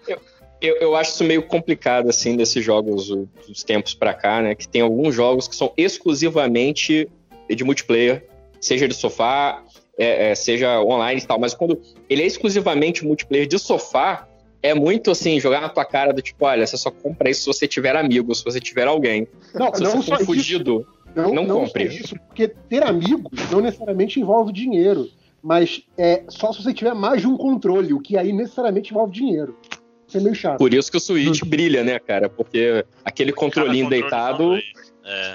Eu, 0.07 0.19
eu 0.61 0.95
acho 0.97 1.13
isso 1.13 1.25
meio 1.25 1.43
complicado, 1.43 2.09
assim, 2.09 2.37
desses 2.37 2.65
jogos 2.65 3.09
dos 3.47 3.63
tempos 3.65 3.95
pra 3.95 4.13
cá, 4.15 4.43
né? 4.43 4.55
Que 4.55 4.69
tem 4.69 4.83
alguns 4.83 5.15
jogos 5.15 5.49
que 5.49 5.57
são 5.57 5.73
exclusivamente 5.77 7.09
de 7.49 7.65
multiplayer, 7.65 8.27
seja 8.61 8.87
de 8.87 8.95
sofá, 8.95 9.63
é, 9.99 10.31
é, 10.31 10.35
seja 10.35 10.81
online 10.81 11.21
e 11.21 11.27
tal, 11.27 11.39
mas 11.39 11.55
quando 11.55 11.81
ele 12.09 12.23
é 12.23 12.27
exclusivamente 12.27 13.05
multiplayer 13.05 13.47
de 13.47 13.59
sofá, 13.59 14.27
é 14.63 14.75
muito 14.75 15.11
assim, 15.11 15.41
jogar 15.41 15.61
na 15.61 15.69
tua 15.69 15.85
cara 15.85 16.13
do 16.13 16.21
tipo, 16.21 16.45
olha, 16.45 16.67
você 16.67 16.77
só 16.77 16.91
compra 16.91 17.31
isso 17.31 17.41
se 17.41 17.47
você 17.47 17.67
tiver 17.67 17.97
amigos, 17.97 18.39
se 18.39 18.45
você 18.45 18.61
tiver 18.61 18.87
alguém. 18.87 19.27
Não, 19.55 19.75
Se 19.75 19.83
não 19.83 19.91
você 20.03 20.09
for 20.11 20.17
isso. 20.17 20.25
fudido, 20.27 20.87
Não, 21.15 21.35
Não 21.35 21.45
não 21.45 21.61
compre. 21.61 21.85
isso, 21.85 22.15
porque 22.29 22.47
ter 22.49 22.85
amigos 22.85 23.31
não 23.51 23.61
necessariamente 23.61 24.21
envolve 24.21 24.53
dinheiro. 24.53 25.09
Mas 25.43 25.83
é 25.97 26.23
só 26.29 26.53
se 26.53 26.63
você 26.63 26.75
tiver 26.75 26.95
mais 26.95 27.23
de 27.23 27.27
um 27.27 27.35
controle, 27.37 27.95
o 27.95 28.01
que 28.01 28.19
aí 28.19 28.31
necessariamente 28.31 28.91
envolve 28.91 29.13
dinheiro. 29.15 29.57
É 30.15 30.21
meio 30.21 30.35
chato. 30.35 30.59
por 30.59 30.73
isso 30.75 30.91
que 30.91 30.97
o 30.97 31.01
Switch 31.01 31.45
brilha, 31.45 31.85
né, 31.85 31.99
cara? 31.99 32.29
Porque 32.29 32.85
aquele 33.05 33.33
controlinho 33.33 33.85
controle 33.85 34.03
deitado. 34.03 34.57
É. 35.05 35.35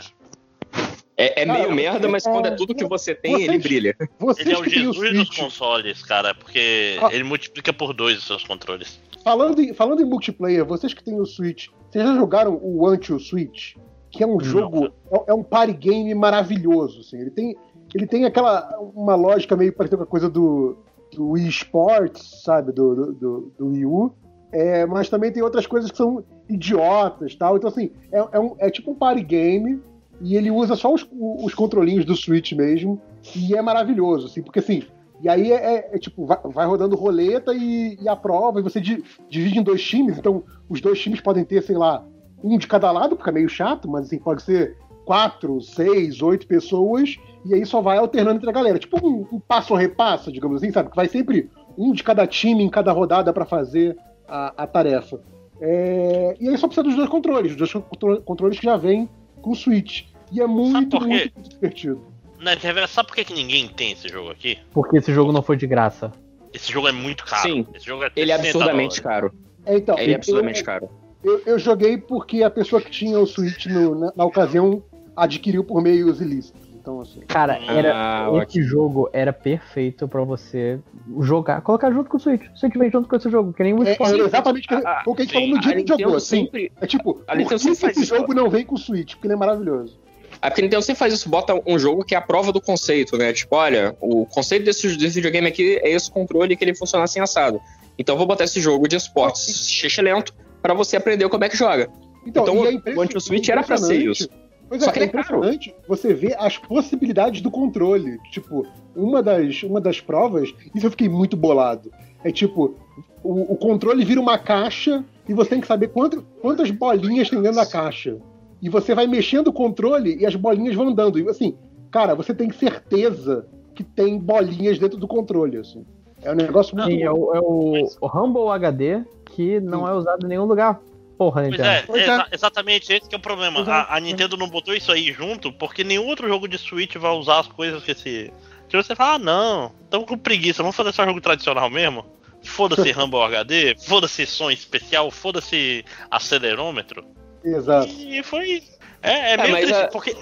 é, 1.18 1.42
é 1.42 1.46
Cara, 1.46 1.60
meio 1.60 1.74
merda, 1.74 2.08
mas 2.08 2.24
quando 2.24 2.48
é 2.48 2.52
tudo 2.52 2.76
que 2.76 2.86
você 2.86 3.16
tem, 3.16 3.36
ele 3.36 3.46
Vocês- 3.48 3.64
brilha. 3.64 3.96
Vocês 4.20 4.46
Ele 4.48 4.56
é 4.56 4.60
o 4.60 4.64
que 4.64 4.70
têm 4.70 4.88
o 4.88 4.94
Jesus 4.94 5.14
dos 5.14 5.28
Switch, 5.28 5.40
consoles, 5.40 6.04
cara, 6.04 6.34
porque 6.36 6.98
Ah. 7.02 7.10
ele 7.14 7.24
multiplica 7.24 7.72
por 7.72 7.94
dois 7.94 8.18
os 8.18 8.28
seus 8.28 8.44
controles. 8.44 9.00
falando, 9.24 9.60
em, 9.62 9.74
falando 9.74 10.02
em 10.02 10.06
multiplayer, 10.06 10.64
vocês 10.66 10.94
que 10.94 11.04
têm 11.04 11.20
o 11.20 11.26
Switch, 11.26 11.68
vocês 11.90 12.06
já 12.06 12.14
jogaram 12.16 12.60
o 12.62 12.88
Until 12.92 13.20
Switch? 13.20 13.76
Que 14.12 14.24
é 14.24 14.28
um 14.28 14.40
jogo, 14.40 14.86
é, 15.12 15.32
é 15.32 15.34
um 15.34 15.44
party 15.44 15.74
game 15.74 16.14
maravilhoso. 16.14 17.00
Assim. 17.02 17.20
Ele, 17.20 17.32
tem, 17.32 17.56
ele 17.94 18.06
tem 18.08 18.24
aquela 18.26 18.70
uma 18.94 19.16
lógica 19.16 19.56
meio 19.58 19.74
parecida 19.74 19.98
com 19.98 20.04
a 20.04 20.08
coisa 20.08 20.30
do, 20.30 20.78
do 21.12 21.32
Wii 21.32 21.48
Sports, 21.50 22.42
sabe? 22.44 22.72
Do, 22.72 22.96
do, 22.96 23.14
do, 23.14 23.54
do 23.58 23.68
Wii 23.68 23.86
U. 23.86 24.14
É, 24.58 24.86
mas 24.86 25.10
também 25.10 25.32
tem 25.34 25.44
outras 25.44 25.68
coisas 25.68 25.92
que 25.92 25.98
são 25.98 26.24
idiotas 26.50 27.36
tal. 27.36 27.58
Então, 27.58 27.70
assim, 27.70 27.92
é, 28.12 28.26
é, 28.32 28.40
um- 28.40 28.56
é 28.58 28.70
tipo 28.70 28.92
um 28.92 28.96
party 28.96 29.22
game. 29.24 29.82
E 30.22 30.38
ele 30.38 30.50
usa 30.50 30.78
só 30.78 30.94
os, 30.94 31.06
os 31.12 31.54
controlinhos 31.54 32.06
do 32.06 32.16
Switch 32.16 32.54
mesmo. 32.54 33.02
E 33.36 33.54
é 33.54 33.62
maravilhoso, 33.62 34.28
assim, 34.28 34.42
porque 34.42 34.60
assim. 34.60 34.84
E 35.22 35.28
aí 35.28 35.52
é, 35.52 35.56
é- 35.76 35.90
é 35.96 35.98
tipo, 36.00 36.26
vai, 36.26 36.38
vai 36.46 36.66
rodando 36.66 36.96
roleta 36.96 37.54
e, 37.54 37.98
e 38.02 38.08
a 38.08 38.16
prova, 38.16 38.60
e 38.62 38.64
você 38.64 38.80
di- 38.80 39.04
divide 39.30 39.60
em 39.60 39.64
dois 39.64 39.84
times. 39.84 40.18
Então, 40.18 40.44
os 40.70 40.80
dois 40.80 41.00
times 41.02 41.20
podem 41.20 41.44
ter, 41.44 41.62
sei 41.62 41.76
lá, 41.76 42.06
um 42.42 42.58
de 42.58 42.66
cada 42.66 42.90
lado, 42.92 43.16
porque 43.18 43.30
é 43.30 43.34
meio 43.34 43.50
chato, 43.50 43.90
mas 43.90 44.06
assim, 44.06 44.18
pode 44.20 44.42
ser 44.44 44.78
quatro, 45.06 45.60
seis, 45.62 46.22
oito 46.22 46.48
pessoas, 46.48 47.18
e 47.46 47.54
aí 47.54 47.66
só 47.66 47.82
vai 47.82 47.98
alternando 47.98 48.38
entre 48.38 48.50
a 48.50 48.54
galera. 48.54 48.80
Tipo 48.80 49.06
um, 49.06 49.26
um 49.34 49.40
passo 49.40 49.76
a 49.76 49.80
repasso, 49.80 50.32
digamos 50.32 50.58
assim, 50.64 50.72
sabe? 50.72 50.90
Que 50.90 50.96
vai 50.96 51.08
sempre 51.10 51.50
um 51.78 51.92
de 51.92 52.04
cada 52.04 52.26
time 52.26 52.64
em 52.64 52.70
cada 52.70 52.92
rodada 52.94 53.34
pra 53.34 53.46
fazer 53.46 53.98
a, 54.28 54.54
a 54.64 54.68
tarefa. 54.68 55.20
É, 55.62 56.36
e 56.40 56.50
aí 56.50 56.58
só 56.58 56.68
precisa 56.68 56.84
dos 56.84 56.96
dois 56.96 57.10
controles, 57.10 57.52
os 57.52 57.58
dois 57.58 57.72
contro- 57.72 58.22
controles 58.22 58.60
que 58.60 58.66
já 58.66 58.76
vêm 58.78 59.10
com 59.42 59.52
o 59.52 59.56
Switch. 59.56 60.04
E 60.32 60.42
é 60.42 60.48
muito, 60.48 61.00
muito, 61.00 61.34
muito 61.36 61.50
divertido. 61.50 62.02
Né, 62.40 62.58
Revela, 62.60 62.88
sabe 62.88 63.08
por 63.08 63.16
que, 63.16 63.24
que 63.26 63.34
ninguém 63.34 63.68
tem 63.68 63.92
esse 63.94 64.08
jogo 64.10 64.30
aqui? 64.32 64.58
Porque 64.74 64.98
esse 64.98 65.14
jogo 65.14 65.32
não 65.32 65.42
foi 65.42 65.56
de 65.56 65.66
graça. 65.66 66.12
Esse 66.54 66.72
jogo 66.72 66.88
é 66.88 66.92
muito 66.92 67.24
caro. 67.26 67.42
Sim. 67.44 67.66
Esse 67.74 67.86
jogo 67.86 68.04
é 68.04 68.12
Ele 68.16 68.32
é 68.32 68.36
60 68.38 68.58
absurdamente 68.58 69.02
dólares. 69.02 69.30
caro. 69.32 69.34
É, 69.66 69.78
então, 69.78 69.98
Ele 69.98 70.12
é 70.12 70.14
eu- 70.14 70.16
absurdamente 70.18 70.64
caro. 70.64 70.90
Eu, 71.24 71.42
eu 71.46 71.58
joguei 71.60 71.98
porque 71.98 72.44
a 72.44 72.50
pessoa 72.52 72.82
que 72.82 72.92
tinha 72.92 73.20
o 73.20 73.26
Switch 73.26 73.66
no- 73.68 73.96
na, 73.98 74.14
na 74.16 74.26
ocasião 74.26 74.84
adquiriu 75.16 75.64
por 75.64 75.82
meios 75.82 76.22
ilícitos. 76.22 76.65
Então, 76.86 77.02
assim. 77.02 77.22
Cara, 77.28 77.58
era, 77.68 77.94
Ah, 77.96 78.44
esse 78.48 78.62
jogo 78.62 79.10
era 79.12 79.34
perfeito 79.34 80.08
pra 80.08 80.24
você 80.24 80.80
jogar, 81.20 81.60
colocar 81.62 81.92
junto 81.92 82.08
com 82.12 82.18
o 82.18 82.20
Switch. 82.20 82.44
O 82.54 82.56
Switch 82.60 82.76
vem 82.78 82.92
junto 82.92 83.10
com 83.10 83.16
esse 83.16 83.28
jogo, 83.28 83.52
que 83.54 83.64
nem 83.64 83.74
o 83.74 83.84
É, 83.84 83.94
Sport. 83.94 84.12
é 84.14 84.18
exatamente 84.20 84.66
o 84.66 84.68
que, 84.68 84.88
Ah, 84.88 85.02
o 85.04 85.16
que 85.16 85.22
a 85.24 85.26
gente 85.26 85.34
sim, 85.34 85.40
falou 85.40 85.50
no 85.50 85.58
A 85.58 85.60
dia 85.62 85.84
que 85.84 86.04
jogou. 86.04 86.16
Assim, 86.18 86.46
sempre, 86.46 86.72
é 86.80 86.86
tipo, 86.86 87.22
a 87.28 87.36
por 87.36 87.48
que 87.48 87.58
sempre 87.58 87.76
faz 87.80 87.92
esse 87.98 88.04
isso. 88.06 88.16
jogo 88.16 88.34
não 88.36 88.52
vem 88.52 88.64
com 88.64 88.76
o 88.76 88.78
Switch? 88.78 89.14
Porque 89.14 89.26
ele 89.26 89.34
é 89.34 89.38
maravilhoso. 89.38 90.00
A 90.40 90.50
Nintendo 90.50 90.82
sempre 90.84 91.00
faz 91.00 91.12
isso, 91.12 91.28
bota 91.28 91.60
um 91.66 91.80
jogo 91.80 92.04
que 92.06 92.14
é 92.14 92.18
a 92.20 92.22
prova 92.22 92.52
do 92.52 92.62
conceito, 92.62 93.18
né? 93.18 93.34
Tipo, 93.34 93.56
olha, 93.56 93.96
o 94.00 94.28
conceito 94.28 94.64
desse, 94.66 94.96
desse 94.96 95.16
videogame 95.16 95.48
aqui 95.48 95.78
é 95.82 95.90
esse 95.90 96.12
controle 96.12 96.56
que 96.56 96.64
ele 96.64 96.76
funciona 96.76 97.04
assim 97.06 97.20
assado. 97.20 97.60
Então 97.98 98.14
eu 98.14 98.18
vou 98.20 98.28
botar 98.28 98.44
esse 98.44 98.60
jogo 98.62 98.88
de 98.88 98.96
esportes 98.96 99.68
xixi 99.68 100.04
lento 100.04 100.36
pra 100.62 100.76
você 100.76 100.98
aprender 100.98 101.28
como 101.30 101.44
é 101.44 101.50
que 101.50 101.58
joga. 101.58 101.90
Então, 102.28 102.44
Então, 102.44 103.04
é 103.04 103.18
o 103.18 103.20
Switch 103.20 103.50
era 103.50 103.64
pra 103.64 103.78
ser 103.78 103.96
isso. 104.02 104.30
Pois 104.68 104.84
Só 104.84 104.90
é, 104.90 104.94
que 104.94 105.00
é 105.00 105.04
é 105.04 105.08
caro. 105.08 105.20
impressionante 105.22 105.76
você 105.88 106.14
ver 106.14 106.36
as 106.40 106.58
possibilidades 106.58 107.42
do 107.42 107.52
controle. 107.52 108.18
Tipo, 108.32 108.66
uma 108.96 109.22
das, 109.22 109.62
uma 109.64 109.80
das 109.80 110.02
provas, 110.02 110.54
isso 110.74 110.86
eu 110.86 110.92
fiquei 110.92 111.08
muito 111.10 111.38
bolado. 111.38 111.92
É 112.24 112.32
tipo, 112.32 112.76
o, 113.24 113.54
o 113.54 113.56
controle 113.56 114.04
vira 114.04 114.20
uma 114.20 114.38
caixa 114.38 115.04
e 115.30 115.34
você 115.34 115.52
tem 115.52 115.62
que 115.62 115.68
saber 115.68 115.90
quanto- 115.90 116.24
quantas 116.42 116.72
bolinhas 116.72 117.30
tem 117.30 117.42
dentro 117.42 117.58
da 117.58 117.66
caixa. 117.66 118.18
E 118.62 118.70
você 118.70 118.96
vai 118.96 119.06
mexendo 119.06 119.50
o 119.50 119.54
controle 119.54 120.16
e 120.20 120.26
as 120.26 120.36
bolinhas 120.36 120.74
vão 120.76 120.88
andando. 120.88 121.20
E 121.20 121.30
assim, 121.30 121.56
cara, 121.92 122.16
você 122.16 122.34
tem 122.34 122.52
certeza 122.52 123.46
que 123.76 123.84
tem 123.84 124.18
bolinhas 124.18 124.80
dentro 124.80 124.98
do 124.98 125.08
controle. 125.08 125.58
Assim. 125.58 125.86
É 126.24 126.32
um 126.32 126.36
negócio 126.36 126.76
muito 126.76 126.90
Sim, 126.90 127.04
é 127.04 127.12
o, 127.12 127.36
é 127.36 127.40
o, 127.40 127.84
o 128.02 128.08
Humble 128.08 128.50
HD, 128.50 129.04
que 129.26 129.60
não 129.60 129.88
é 129.88 129.94
usado 129.94 130.26
em 130.26 130.30
nenhum 130.30 130.46
lugar. 130.46 130.80
Porra, 131.18 131.42
Pois 131.42 131.52
Nintendo. 131.52 131.70
é, 131.70 131.82
Pois 131.84 132.02
é. 132.02 132.06
exa- 132.06 132.28
exatamente 132.32 132.92
esse 132.94 133.08
que 133.08 133.16
é 133.16 133.18
o 133.18 133.22
problema. 133.22 133.60
É. 133.62 133.72
A, 133.72 133.96
a 133.96 134.00
Nintendo 134.00 134.36
não 134.36 134.50
botou 134.50 134.74
isso 134.76 134.92
aí 134.92 135.12
junto 135.14 135.52
porque 135.54 135.84
nenhum 135.84 136.06
outro 136.08 136.28
jogo 136.28 136.48
de 136.48 136.58
Switch 136.58 136.96
vai 136.98 137.12
usar 137.12 137.40
as 137.40 137.48
coisas 137.48 137.84
que 137.84 137.92
esse. 137.92 138.34
Que 138.68 138.76
você 138.76 138.96
fala, 138.96 139.14
ah 139.16 139.20
não, 139.20 139.72
tamo 139.90 140.06
com 140.06 140.18
preguiça, 140.18 140.64
vamos 140.64 140.76
fazer 140.76 140.92
só 140.92 141.06
jogo 141.06 141.22
tradicional 141.22 141.70
mesmo? 141.70 142.06
Foda-se 142.44 142.92
Rumble 142.94 143.22
HD, 143.22 143.76
foda-se 143.78 144.26
som 144.26 144.50
especial, 144.52 145.10
foda-se 145.12 145.86
acelerômetro. 146.12 147.06
Exato. 147.44 147.88
E 147.88 148.22
foi. 148.24 148.64
É, 149.02 149.34
é 149.34 149.38
meio 149.38 149.52
mas 149.52 149.66
triste, 149.66 149.82
a- 149.84 149.88
porque. 149.88 150.16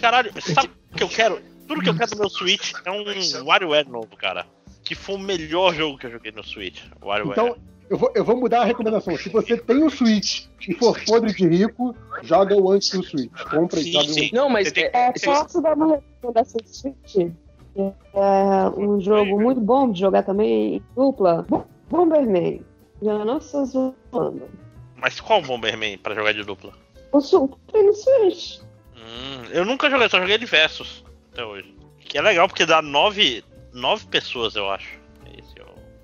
Caralho, 0.00 0.32
sabe 0.40 0.70
o 0.92 0.96
que 0.96 1.02
eu 1.04 1.08
quero? 1.08 1.40
Tudo 1.68 1.80
que 1.80 1.88
eu 1.88 1.96
quero 1.96 2.10
do 2.10 2.18
meu 2.18 2.28
Switch 2.28 2.72
é 2.84 2.90
um 2.90 3.04
WarioWare 3.46 3.88
novo, 3.88 4.14
cara. 4.16 4.44
Que 4.84 4.94
foi 4.94 5.14
o 5.14 5.18
melhor 5.18 5.72
jogo 5.74 5.96
que 5.96 6.06
eu 6.06 6.10
joguei 6.10 6.30
no 6.32 6.44
Switch. 6.44 6.82
WarioWare. 7.00 7.40
Então, 7.40 7.56
eu 7.94 7.98
vou, 7.98 8.12
eu 8.14 8.24
vou 8.24 8.36
mudar 8.36 8.62
a 8.62 8.64
recomendação. 8.64 9.16
Se 9.16 9.28
você 9.28 9.56
tem 9.56 9.82
o 9.84 9.88
Switch 9.90 10.46
e 10.68 10.74
for 10.74 10.98
podre 11.04 11.32
de 11.32 11.46
rico, 11.46 11.94
joga 12.22 12.56
o 12.56 12.70
antes 12.70 12.90
do 12.90 13.02
Switch. 13.04 13.30
Compra 13.50 13.78
e 13.80 13.92
joga 13.92 14.08
sim. 14.08 14.30
Não, 14.32 14.48
mas 14.48 14.72
é, 14.76 15.12
posso 15.24 15.60
dar 15.62 15.76
uma 15.76 15.96
recomendação 15.96 16.60
de 16.60 16.76
Switch? 16.76 17.30
É 17.76 18.68
um 18.76 19.00
jogo 19.00 19.40
muito 19.40 19.60
bom 19.60 19.90
de 19.90 20.00
jogar 20.00 20.24
também 20.24 20.76
em 20.76 20.82
dupla. 20.96 21.44
Bo- 21.48 21.64
Bomberman. 21.88 22.62
Já 23.02 23.24
não 23.24 23.38
estou 23.38 23.64
zoando. 23.64 24.48
Mas 24.96 25.20
qual 25.20 25.40
Bomberman 25.42 25.96
pra 25.98 26.14
jogar 26.14 26.32
de 26.32 26.42
dupla? 26.42 26.72
O 27.12 27.20
Super 27.20 27.82
no 27.84 27.92
Switch. 27.92 28.58
Hum, 28.96 29.44
eu 29.52 29.64
nunca 29.64 29.88
joguei, 29.88 30.08
só 30.08 30.18
joguei 30.20 30.38
de 30.38 30.46
Versus 30.46 31.04
até 31.32 31.44
hoje. 31.44 31.72
Que 32.00 32.18
é 32.18 32.22
legal 32.22 32.48
porque 32.48 32.64
dá 32.66 32.80
nove, 32.82 33.44
nove 33.72 34.06
pessoas, 34.06 34.56
eu 34.56 34.68
acho. 34.70 34.98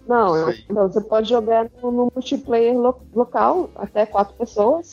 Não, 0.07 0.51
então 0.51 0.89
você 0.91 1.01
pode 1.03 1.29
jogar 1.29 1.69
no, 1.83 1.91
no 1.93 2.13
multiplayer 2.15 2.77
lo- 2.77 3.01
local, 3.15 3.71
até 3.77 4.05
quatro 4.07 4.35
pessoas. 4.35 4.89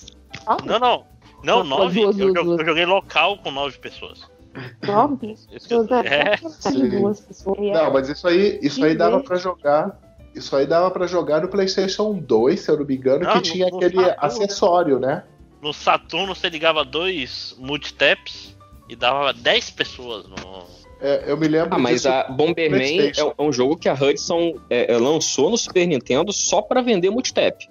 Ah, 0.45 0.57
Não, 0.63 0.77
não. 0.79 1.05
Não, 1.43 1.63
nove. 1.63 2.01
duas, 2.01 2.19
eu, 2.19 2.34
duas, 2.34 2.59
eu 2.59 2.65
joguei 2.65 2.85
local 2.85 3.38
com 3.38 3.51
nove 3.51 3.77
pessoas. 3.79 4.29
nove 4.85 5.15
pessoas. 5.51 5.89
eu- 5.89 5.97
É, 5.97 6.34
É, 6.34 6.38
duas 6.99 7.19
pessoas. 7.21 7.57
É- 7.59 7.73
Não, 7.73 7.93
mas 7.93 8.09
isso 8.09 8.27
aí, 8.27 8.59
isso 8.61 8.84
aí 8.84 8.95
dava 8.95 9.19
pra 9.21 9.38
jogar. 9.38 9.99
Isso 10.35 10.55
aí 10.55 10.67
dava 10.67 10.91
pra 10.91 11.07
jogar 11.07 11.41
no 11.41 11.47
PlayStation 11.47 12.13
2, 12.13 12.59
se 12.59 12.69
eu 12.69 12.77
não 12.77 12.85
me 12.85 12.95
engano, 12.95 13.23
Não, 13.23 13.31
que 13.31 13.38
no- 13.38 13.41
tinha 13.43 13.69
no 13.69 13.77
aquele 13.77 13.95
Saturn. 13.95 14.15
acessório, 14.19 14.99
né? 14.99 15.23
no 15.59 15.73
Saturno 15.73 16.35
você 16.35 16.47
ligava 16.49 16.85
dois 16.85 17.55
multitaps 17.57 18.55
e 18.88 18.95
dava 18.95 19.34
10 19.34 19.71
pessoas 19.71 20.27
no. 20.27 20.63
É, 20.99 21.26
eu 21.28 21.38
me 21.38 21.48
lembro 21.48 21.69
Ah, 21.76 21.78
mas 21.78 22.06
a 22.06 22.24
Bomberman 22.24 23.02
é, 23.02 23.11
é 23.19 23.41
um 23.41 23.52
jogo 23.53 23.78
que 23.78 23.88
a 23.88 23.94
Hudson 23.94 24.56
é, 24.69 24.94
é, 24.94 24.98
lançou 24.98 25.49
no 25.49 25.57
Super 25.57 25.86
Nintendo 25.88 26.34
só 26.34 26.61
pra 26.61 26.82
vender 26.82 27.10
multitap. 27.10 27.68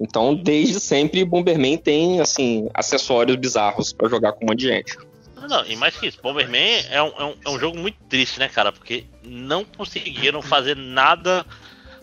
Então, 0.00 0.34
desde 0.34 0.80
sempre, 0.80 1.24
Bomberman 1.24 1.78
tem, 1.78 2.20
assim, 2.20 2.68
acessórios 2.74 3.36
bizarros 3.36 3.92
pra 3.92 4.08
jogar 4.08 4.32
com 4.32 4.44
um 4.44 4.48
monte 4.48 4.60
de 4.60 4.68
gente. 4.68 4.96
Não, 5.36 5.48
não, 5.48 5.66
e 5.66 5.76
mais 5.76 5.96
que 5.96 6.06
isso, 6.08 6.18
Bomberman 6.22 6.84
é 6.90 7.02
um, 7.02 7.12
é, 7.18 7.24
um, 7.24 7.34
é 7.46 7.50
um 7.50 7.58
jogo 7.58 7.78
muito 7.78 7.96
triste, 8.08 8.38
né, 8.38 8.48
cara? 8.48 8.70
Porque 8.72 9.04
não 9.24 9.64
conseguiram 9.64 10.42
fazer 10.42 10.76
nada 10.76 11.46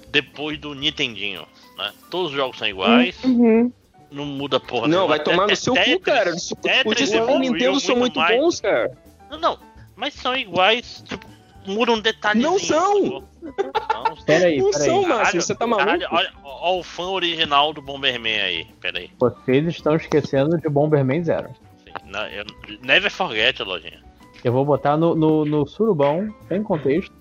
depois 0.10 0.58
do 0.60 0.74
Nintendinho, 0.74 1.46
né? 1.78 1.92
Todos 2.10 2.32
os 2.32 2.36
jogos 2.38 2.58
são 2.58 2.68
iguais, 2.68 3.16
Uhum. 3.24 3.72
não 4.12 4.26
muda 4.26 4.60
porra. 4.60 4.88
Não, 4.88 5.08
vai 5.08 5.20
tomar 5.22 5.48
no 5.48 5.56
seu 5.56 5.74
cu, 5.74 5.80
Tetris- 5.80 6.02
cara. 6.04 6.36
Os 6.36 6.54
Tetris 6.62 7.12
Nintendo 7.40 7.80
são 7.80 7.96
muito 7.98 8.20
bons, 8.20 8.60
cara. 8.62 8.98
Não, 9.30 9.38
não, 9.40 9.60
mas 10.00 10.14
são 10.16 10.36
iguais, 10.36 11.04
tipo, 11.06 11.28
muda 11.68 11.92
um 11.92 12.00
detalhezinho. 12.00 12.52
Não 12.52 12.58
são! 12.60 13.24
Não, 13.42 14.16
Peraí, 14.26 14.58
Não 14.58 14.72
peraí. 14.72 14.86
são, 14.86 15.08
Márcio, 15.08 15.42
você 15.42 15.54
tá 15.56 15.68
maluco? 15.68 15.86
Caralho, 15.88 16.08
olha, 16.12 16.32
ó 16.44 16.80
o 16.80 16.84
fã 16.84 17.04
original 17.04 17.74
do 17.74 17.82
Bomberman 17.82 18.40
aí. 18.42 18.66
Pera 18.82 19.00
aí. 19.00 19.10
Vocês 19.20 19.66
estão 19.68 19.96
esquecendo 19.96 20.58
de 20.58 20.68
Bomberman 20.70 21.24
Zero. 21.24 21.50
Sim, 21.84 21.94
na- 22.12 22.30
eu- 22.32 22.46
never 22.82 23.12
forget, 23.12 23.60
lojinha. 23.62 24.02
Eu 24.44 24.54
vou 24.54 24.64
botar 24.66 24.96
no, 24.98 25.14
no, 25.16 25.44
no 25.46 25.68
surubão, 25.68 26.34
sem 26.48 26.64
contexto, 26.64 27.14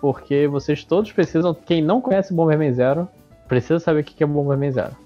porque 0.00 0.46
vocês 0.48 0.82
todos 0.84 1.12
precisam. 1.12 1.52
Quem 1.54 1.82
não 1.82 2.00
conhece 2.00 2.32
Bomberman 2.32 2.72
Zero, 2.72 3.08
precisa 3.46 3.78
saber 3.78 4.00
o 4.00 4.04
que 4.04 4.14
que 4.14 4.22
é 4.24 4.26
Bomberman 4.26 4.70
Zero. 4.72 4.96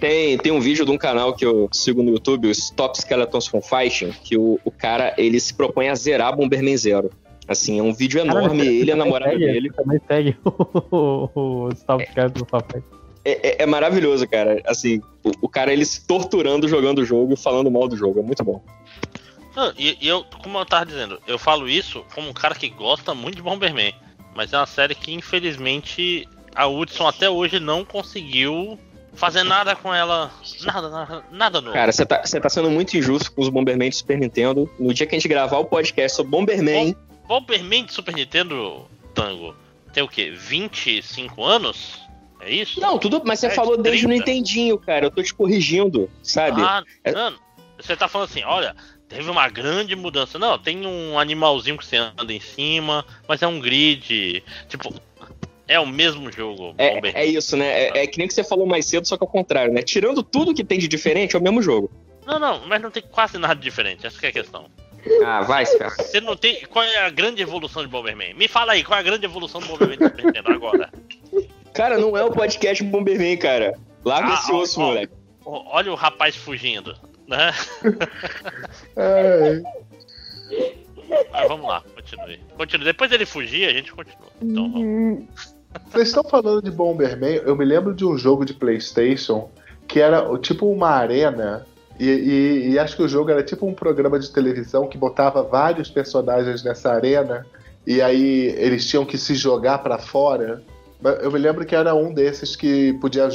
Tem, 0.00 0.36
tem 0.38 0.52
um 0.52 0.60
vídeo 0.60 0.84
de 0.84 0.90
um 0.90 0.98
canal 0.98 1.34
que 1.34 1.44
eu 1.44 1.68
sigo 1.72 2.02
no 2.02 2.10
YouTube, 2.10 2.48
o 2.48 2.50
Stop 2.50 2.98
Skeletons 2.98 3.46
from 3.46 3.60
Fighting, 3.62 4.12
que 4.24 4.36
o, 4.36 4.58
o 4.64 4.70
cara 4.70 5.14
ele 5.16 5.38
se 5.40 5.54
propõe 5.54 5.88
a 5.88 5.94
zerar 5.94 6.36
Bomberman 6.36 6.76
Zero. 6.76 7.10
Assim, 7.46 7.78
é 7.78 7.82
um 7.82 7.92
vídeo 7.92 8.18
enorme, 8.20 8.48
Caralho, 8.48 8.62
ele 8.70 8.88
e 8.88 8.92
a 8.92 8.96
namorada 8.96 9.32
segue- 9.32 9.52
dele. 9.52 9.70
Também 9.72 10.00
segue 10.08 10.36
o, 10.44 11.28
o, 11.34 11.64
o 11.64 11.68
Stop 11.74 12.02
Skype 12.04 12.30
do 12.38 12.46
Papai. 12.46 12.82
É, 13.24 13.48
é- 13.48 13.62
é 13.62 13.66
maravilhoso, 13.66 14.26
cara. 14.26 14.62
Assim, 14.66 15.00
o, 15.22 15.30
o 15.42 15.48
cara 15.48 15.72
ele 15.72 15.84
se 15.84 16.06
torturando 16.06 16.66
jogando 16.68 16.98
o 17.00 17.04
jogo 17.04 17.34
e 17.34 17.36
falando 17.36 17.70
mal 17.70 17.86
do 17.86 17.96
jogo. 17.96 18.20
É 18.20 18.22
muito 18.22 18.42
bom. 18.42 18.62
Não, 19.54 19.72
e, 19.78 19.96
e 20.00 20.08
eu, 20.08 20.24
como 20.42 20.58
eu 20.58 20.64
tava 20.66 20.84
dizendo, 20.86 21.20
eu 21.26 21.38
falo 21.38 21.68
isso 21.68 22.02
como 22.14 22.28
um 22.28 22.32
cara 22.32 22.54
que 22.54 22.68
gosta 22.68 23.14
muito 23.14 23.36
de 23.36 23.42
Bomberman. 23.42 23.94
Mas 24.34 24.52
é 24.52 24.56
uma 24.58 24.66
série 24.66 24.94
que, 24.94 25.12
infelizmente, 25.12 26.26
a 26.54 26.66
Hudson 26.66 27.06
até 27.06 27.28
hoje 27.30 27.60
não 27.60 27.84
conseguiu 27.84 28.78
fazer 29.14 29.42
nada 29.42 29.74
com 29.76 29.94
ela. 29.94 30.30
Nada, 30.62 30.88
nada, 30.88 31.24
nada 31.30 31.60
novo. 31.60 31.72
Cara, 31.74 31.92
você 31.92 32.04
tá, 32.04 32.18
tá 32.18 32.48
sendo 32.48 32.70
muito 32.70 32.96
injusto 32.96 33.32
com 33.32 33.42
os 33.42 33.48
Bomberman 33.48 33.90
de 33.90 33.96
Super 33.96 34.18
Nintendo. 34.18 34.70
No 34.78 34.92
dia 34.92 35.06
que 35.06 35.14
a 35.14 35.18
gente 35.18 35.28
gravar 35.28 35.58
o 35.58 35.64
podcast 35.64 36.16
sobre 36.16 36.30
Bomberman, 36.30 36.96
Bomberman 37.26 37.84
de 37.84 37.92
Super 37.92 38.14
Nintendo, 38.14 38.86
Tango, 39.14 39.54
tem 39.92 40.02
o 40.02 40.08
quê? 40.08 40.30
25 40.30 41.44
anos? 41.44 42.00
É 42.40 42.52
isso? 42.52 42.80
Não, 42.80 42.98
tudo. 42.98 43.22
Mas 43.24 43.40
você 43.40 43.46
É, 43.46 43.50
falou 43.50 43.76
desde 43.76 44.04
o 44.04 44.08
30. 44.08 44.24
Nintendinho, 44.26 44.78
cara. 44.78 45.06
Eu 45.06 45.10
tô 45.10 45.22
te 45.22 45.32
corrigindo, 45.32 46.10
sabe? 46.22 46.60
Ah, 46.60 46.82
É- 47.02 47.12
mano, 47.12 47.38
você 47.80 47.96
tá 47.96 48.06
falando 48.06 48.28
assim, 48.28 48.44
olha, 48.44 48.76
teve 49.08 49.30
uma 49.30 49.48
grande 49.48 49.96
mudança. 49.96 50.38
Não, 50.38 50.58
tem 50.58 50.86
um 50.86 51.18
animalzinho 51.18 51.78
que 51.78 51.86
você 51.86 51.96
anda 51.96 52.32
em 52.32 52.40
cima, 52.40 53.04
mas 53.26 53.40
é 53.42 53.46
um 53.46 53.58
grid. 53.60 54.42
Tipo, 54.68 54.92
é 55.68 55.78
o 55.80 55.86
mesmo 55.86 56.30
jogo. 56.32 56.74
É, 56.78 56.94
Bomberman. 56.94 57.12
é 57.22 57.26
isso, 57.26 57.56
né? 57.56 57.66
É, 57.88 58.02
é 58.02 58.06
que 58.06 58.18
nem 58.18 58.26
que 58.28 58.34
você 58.34 58.44
falou 58.44 58.66
mais 58.66 58.86
cedo, 58.86 59.06
só 59.06 59.16
que 59.16 59.24
ao 59.24 59.28
contrário, 59.28 59.72
né? 59.72 59.82
Tirando 59.82 60.22
tudo 60.22 60.54
que 60.54 60.64
tem 60.64 60.78
de 60.78 60.86
diferente, 60.88 61.34
é 61.34 61.38
o 61.38 61.42
mesmo 61.42 61.62
jogo. 61.62 61.90
Não, 62.26 62.38
não, 62.38 62.66
mas 62.66 62.80
não 62.80 62.90
tem 62.90 63.02
quase 63.02 63.36
nada 63.38 63.54
diferente. 63.56 64.06
Essa 64.06 64.18
que 64.18 64.26
é 64.26 64.28
a 64.30 64.32
questão. 64.32 64.66
Ah, 65.24 65.42
vai, 65.42 65.66
cara. 65.66 65.90
Você 65.90 66.20
não 66.20 66.34
tem. 66.36 66.64
Qual 66.66 66.82
é 66.82 66.98
a 67.04 67.10
grande 67.10 67.42
evolução 67.42 67.82
de 67.82 67.88
Bomberman? 67.88 68.32
Me 68.34 68.48
fala 68.48 68.72
aí, 68.72 68.82
qual 68.82 68.96
é 68.96 69.00
a 69.00 69.04
grande 69.04 69.26
evolução 69.26 69.60
do 69.60 69.66
Bomberman 69.66 69.98
do 69.98 70.04
Super 70.04 70.24
Nintendo 70.24 70.50
agora? 70.50 70.90
Cara, 71.74 71.98
não 71.98 72.16
é 72.16 72.24
o 72.24 72.30
podcast 72.30 72.82
Bomberman, 72.84 73.36
cara. 73.36 73.74
Larga 74.04 74.30
Ah, 74.30 74.34
esse 74.34 74.52
ó, 74.52 74.56
osso, 74.60 74.80
ó. 74.80 74.86
moleque. 74.86 75.12
Ó, 75.44 75.62
Olha 75.76 75.92
o 75.92 75.94
rapaz 75.94 76.34
fugindo, 76.36 76.96
né? 77.28 77.52
É, 78.96 79.60
Mas 81.30 81.48
vamos 81.48 81.66
lá, 81.66 81.82
continue. 81.94 82.40
Continue. 82.56 82.84
Depois 82.86 83.10
dele 83.10 83.26
fugir, 83.26 83.68
a 83.68 83.72
gente 83.72 83.92
continua. 83.92 84.28
Então 84.40 84.70
vamos. 84.72 85.53
Vocês 85.90 86.08
estão 86.08 86.24
falando 86.24 86.62
de 86.62 86.70
Bomberman? 86.70 87.36
Eu 87.44 87.56
me 87.56 87.64
lembro 87.64 87.94
de 87.94 88.04
um 88.04 88.16
jogo 88.16 88.44
de 88.44 88.54
PlayStation 88.54 89.50
que 89.86 90.00
era 90.00 90.26
tipo 90.38 90.66
uma 90.70 90.88
arena. 90.88 91.66
E, 91.98 92.08
e- 92.08 92.70
e 92.72 92.78
acho 92.78 92.96
que 92.96 93.02
o 93.02 93.08
jogo 93.08 93.30
era 93.30 93.42
tipo 93.42 93.66
um 93.66 93.74
programa 93.74 94.18
de 94.18 94.30
televisão 94.32 94.88
que 94.88 94.98
botava 94.98 95.42
vários 95.42 95.88
personagens 95.90 96.62
nessa 96.64 96.92
arena. 96.92 97.46
E 97.86 98.00
aí 98.00 98.46
eles 98.58 98.86
tinham 98.86 99.04
que 99.04 99.18
se 99.18 99.34
jogar 99.34 99.78
pra 99.78 99.98
fora. 99.98 100.62
Eu 101.20 101.30
me 101.30 101.38
lembro 101.38 101.64
que 101.66 101.74
era 101.74 101.94
um 101.94 102.12
desses 102.12 102.56
que 102.56 102.94
podia 102.94 103.28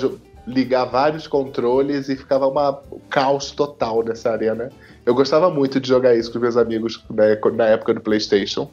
ligar 0.48 0.86
vários 0.86 1.28
controles 1.28 2.10
e 2.10 2.16
ficava 2.16 2.48
uma, 2.48 2.80
um 2.91 2.99
caos 3.10 3.52
total 3.52 4.03
nessa 4.03 4.32
arena. 4.32 4.70
Eu 5.06 5.14
gostava 5.14 5.49
muito 5.49 5.80
de 5.80 5.88
jogar 5.88 6.16
isso 6.16 6.32
com 6.32 6.40
meus 6.40 6.57
amigos 6.57 7.03
né, 7.11 7.38
na 7.53 7.66
época 7.68 7.94
do 7.94 8.02
PlayStation. 8.02 8.70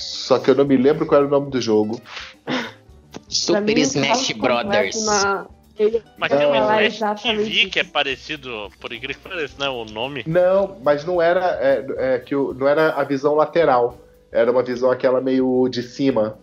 Só 0.00 0.38
que 0.38 0.50
eu 0.50 0.54
não 0.54 0.64
me 0.64 0.76
lembro 0.76 1.06
qual 1.06 1.20
era 1.20 1.26
o 1.28 1.30
nome 1.30 1.50
do 1.50 1.60
jogo. 1.60 2.00
Super 3.28 3.78
Smash 3.78 4.32
Brothers. 4.32 5.04
na- 5.04 5.46
Mas 6.18 6.28
tem 6.30 6.46
um 6.46 6.52
falar 6.52 6.82
Smash 6.84 6.94
exatamente 6.96 7.50
TV 7.50 7.70
que 7.70 7.80
é 7.80 7.84
parecido, 7.84 8.68
por 8.80 8.92
incrível 8.92 9.22
que 9.22 9.28
pareça, 9.28 9.54
né? 9.58 9.68
O 9.68 9.84
nome. 9.84 10.24
Não, 10.26 10.76
mas 10.82 11.04
não 11.04 11.20
era 11.22 11.58
é, 11.60 12.14
é, 12.14 12.18
que 12.18 12.34
o- 12.34 12.52
não 12.54 12.68
era 12.68 12.90
a 12.92 13.04
visão 13.04 13.34
lateral. 13.34 13.98
Era 14.32 14.50
uma 14.50 14.62
visão 14.62 14.90
aquela 14.90 15.20
meio 15.20 15.68
de 15.68 15.82
cima 15.82 16.38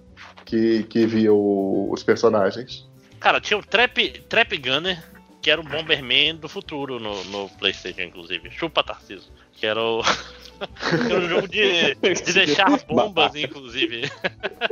que, 0.46 0.84
que 0.84 1.06
via 1.06 1.34
o- 1.34 1.90
os 1.92 2.04
personagens. 2.04 2.88
Cara, 3.20 3.40
tinha 3.40 3.58
o 3.58 3.64
Trap, 3.64 3.98
Trap 4.28 4.58
Gunner, 4.58 5.04
que 5.42 5.50
era 5.52 5.62
o 5.62 5.64
Bomberman 5.64 6.36
do 6.36 6.50
futuro 6.50 7.00
no, 7.00 7.24
no 7.26 7.50
PlayStation, 7.50 8.02
inclusive. 8.02 8.50
Chupa 8.52 8.84
Tarciso. 8.84 9.32
Que 9.58 9.66
era 9.66 9.82
o. 9.82 10.02
era 11.10 11.20
um 11.20 11.30
jogo 11.30 11.48
de, 11.48 11.96
de 11.96 12.34
deixar 12.34 12.80
bombas, 12.86 13.36
inclusive. 13.36 14.10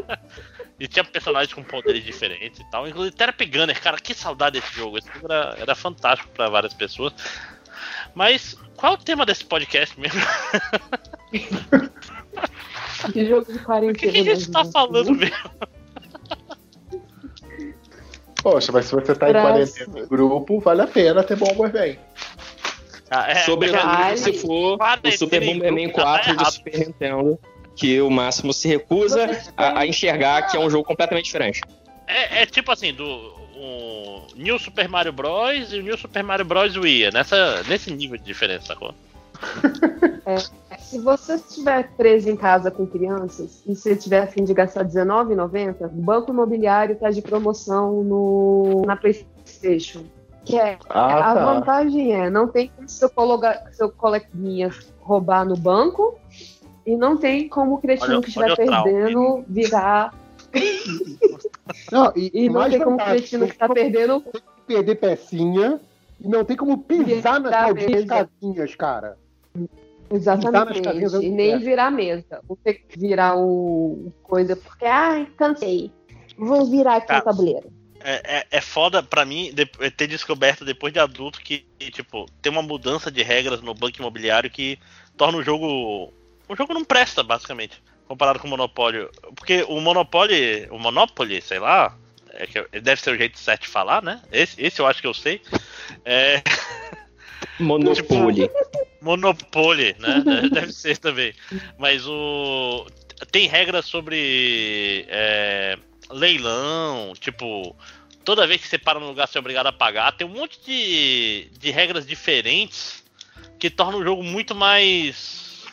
e 0.79 0.87
tinha 0.87 1.03
personagens 1.03 1.53
com 1.53 1.63
poderes 1.63 2.03
diferentes 2.03 2.59
e 2.59 2.69
tal. 2.71 2.87
Inclusive 2.87 3.15
Trap 3.15 3.45
Gunner, 3.45 3.81
cara, 3.81 3.97
que 3.97 4.13
saudade 4.13 4.59
desse 4.59 4.73
jogo. 4.73 4.97
Esse 4.97 5.07
jogo 5.13 5.31
era, 5.31 5.55
era 5.59 5.75
fantástico 5.75 6.29
pra 6.33 6.49
várias 6.49 6.73
pessoas. 6.73 7.13
Mas 8.13 8.55
qual 8.75 8.93
é 8.93 8.95
o 8.95 8.99
tema 8.99 9.25
desse 9.25 9.45
podcast 9.45 9.99
mesmo? 9.99 10.21
Que 13.11 13.25
jogo 13.25 13.51
de 13.51 13.59
O 13.59 13.63
quarentena. 13.63 14.11
que, 14.11 14.23
que 14.23 14.29
a 14.29 14.35
gente 14.35 14.51
tá 14.51 14.63
né? 14.63 14.71
falando 14.71 15.11
mesmo? 15.11 15.51
Poxa, 18.41 18.71
mas 18.71 18.85
se 18.85 18.93
você 18.93 19.15
tá 19.15 19.29
em 19.29 19.31
Próximo. 19.31 19.53
quarentena 19.53 19.99
em 19.99 20.07
grupo, 20.07 20.59
vale 20.59 20.81
a 20.81 20.87
pena 20.87 21.23
ter 21.23 21.35
Bomberman. 21.35 21.97
Ah, 23.15 24.11
é, 24.11 24.17
se 24.17 24.33
for 24.33 24.77
o 24.77 25.11
Super 25.11 25.45
Bomberman 25.45 25.85
grupo, 25.85 26.01
tá 26.01 26.03
4 26.03 26.33
do 26.33 26.41
errado. 26.41 26.53
Super 26.53 26.79
Nintendo, 26.79 27.39
que 27.75 28.01
o 28.01 28.09
Máximo 28.09 28.51
se 28.53 28.67
recusa 28.67 29.29
a, 29.55 29.79
a 29.79 29.87
enxergar 29.87 30.43
que 30.43 30.57
é 30.57 30.59
um 30.59 30.69
jogo 30.69 30.83
completamente 30.83 31.25
diferente. 31.25 31.61
É, 32.07 32.41
é 32.41 32.45
tipo 32.45 32.71
assim, 32.71 32.93
do 32.93 33.45
o 33.55 34.27
New 34.35 34.59
Super 34.59 34.87
Mario 34.87 35.13
Bros. 35.13 35.71
e 35.71 35.79
o 35.79 35.83
New 35.83 35.97
Super 35.97 36.23
Mario 36.23 36.45
Bros. 36.45 36.75
Wii. 36.75 37.05
é 37.05 37.11
Nessa, 37.11 37.63
nesse 37.63 37.91
nível 37.91 38.17
de 38.17 38.23
diferença, 38.23 38.67
sacou? 38.67 38.93
Se 40.79 40.99
você 40.99 41.35
estiver 41.35 41.89
preso 41.95 42.29
em 42.29 42.35
casa 42.35 42.71
com 42.71 42.85
crianças 42.85 43.61
e 43.65 43.75
você 43.75 43.95
tiver 43.95 44.19
a 44.19 44.27
fim 44.27 44.43
de 44.43 44.53
gastar 44.53 44.81
R$19,90, 44.81 45.85
o 45.85 45.89
Banco 45.89 46.31
Imobiliário 46.31 46.93
está 46.93 47.11
de 47.11 47.21
promoção 47.21 48.03
no, 48.03 48.83
na 48.85 48.95
PlayStation. 48.95 50.03
Que 50.45 50.57
é, 50.57 50.77
Ah, 50.89 51.31
a 51.31 51.33
tá. 51.35 51.45
vantagem 51.53 52.13
é, 52.13 52.29
não 52.29 52.47
tem 52.47 52.69
como 52.75 52.87
seu, 52.87 53.09
colega, 53.09 53.63
seu 53.73 53.89
coleguinha 53.89 54.69
roubar 55.01 55.43
no 55.45 55.57
banco 55.57 56.17
e 56.85 56.95
não 56.95 57.17
tem 57.17 57.49
como 57.49 57.75
o 57.75 57.77
cretino 57.79 58.13
Olha- 58.13 58.21
que 58.21 58.27
estiver 58.29 58.55
perdendo 58.55 59.43
virar. 59.47 60.13
Não, 61.91 62.11
e, 62.15 62.31
E 62.45 62.49
não 62.49 62.69
tem 62.69 62.79
como 62.79 62.95
o 62.95 62.99
cretino 63.03 63.45
que 63.45 63.53
está 63.53 63.67
perdendo 63.67 64.23
perder 64.67 64.95
pecinha 64.95 65.79
e 66.19 66.27
não 66.27 66.45
tem 66.45 66.55
como 66.55 66.77
pisar 66.77 67.39
nas 67.39 67.73
mesa. 67.73 68.05
casinhas, 68.07 68.75
cara. 68.75 69.17
Exatamente. 70.09 70.81
Casinhas 70.81 71.13
E 71.15 71.29
nem 71.29 71.53
é. 71.53 71.57
virar 71.57 71.89
mesa. 71.91 72.39
Ou 72.47 72.55
ter 72.55 72.75
que 72.75 72.99
virar 72.99 73.35
o 73.37 74.11
coisa 74.23 74.55
porque, 74.55 74.85
ai, 74.85 75.27
cansei. 75.37 75.91
Vou 76.37 76.65
virar 76.65 76.97
aqui 76.97 77.07
Tá. 77.07 77.19
o 77.19 77.21
tabuleiro. 77.23 77.69
É, 78.07 78.21
é, 78.37 78.47
é 78.57 78.61
foda 78.61 79.01
pra 79.01 79.25
mim 79.25 79.51
de- 79.51 79.65
ter 79.91 80.05
descoberto 80.07 80.63
depois 80.63 80.93
de 80.93 80.99
adulto 80.99 81.41
que, 81.41 81.65
tipo, 81.91 82.27
tem 82.39 82.51
uma 82.51 82.61
mudança 82.61 83.09
de 83.09 83.23
regras 83.23 83.61
no 83.61 83.73
banco 83.73 83.97
imobiliário 83.97 84.49
que 84.51 84.77
torna 85.17 85.39
o 85.39 85.43
jogo. 85.43 86.13
O 86.47 86.55
jogo 86.55 86.71
não 86.73 86.85
presta, 86.85 87.23
basicamente, 87.23 87.81
comparado 88.07 88.37
com 88.37 88.45
o 88.45 88.49
Monopólio. 88.51 89.09
Porque 89.35 89.63
o 89.67 89.81
Monopoly. 89.81 90.67
O 90.69 90.77
Monopoly, 90.77 91.41
sei 91.41 91.57
lá. 91.57 91.97
É 92.37 92.45
que 92.45 92.79
deve 92.81 93.01
ser 93.01 93.11
o 93.11 93.17
jeito 93.17 93.39
certo 93.39 93.61
de 93.63 93.69
falar, 93.69 94.03
né? 94.03 94.21
Esse, 94.31 94.61
esse 94.61 94.79
eu 94.79 94.85
acho 94.85 95.01
que 95.01 95.07
eu 95.07 95.13
sei. 95.13 95.41
É. 96.03 96.43
Monopoly. 97.59 98.49
Monopoly, 99.01 99.95
né? 99.99 100.21
Deve- 100.23 100.49
Deve 100.53 100.71
ser 100.73 100.97
também. 100.97 101.33
Mas 101.77 102.05
o. 102.05 102.85
Tem 103.31 103.47
regras 103.47 103.85
sobre 103.85 105.05
é, 105.07 105.77
leilão, 106.11 107.13
tipo. 107.19 107.75
Toda 108.25 108.47
vez 108.47 108.59
que 108.59 108.67
você 108.67 108.77
para 108.79 108.99
no 108.99 109.07
lugar, 109.07 109.27
você 109.27 109.37
é 109.37 109.39
obrigado 109.39 109.67
a 109.67 109.71
pagar. 109.71 110.11
Tem 110.17 110.25
um 110.25 110.31
monte 110.31 110.59
de, 110.65 111.47
de 111.59 111.69
regras 111.69 112.05
diferentes 112.05 113.03
que 113.59 113.69
tornam 113.69 113.99
o 113.99 114.03
jogo 114.03 114.23
muito 114.23 114.55
mais. 114.55 115.63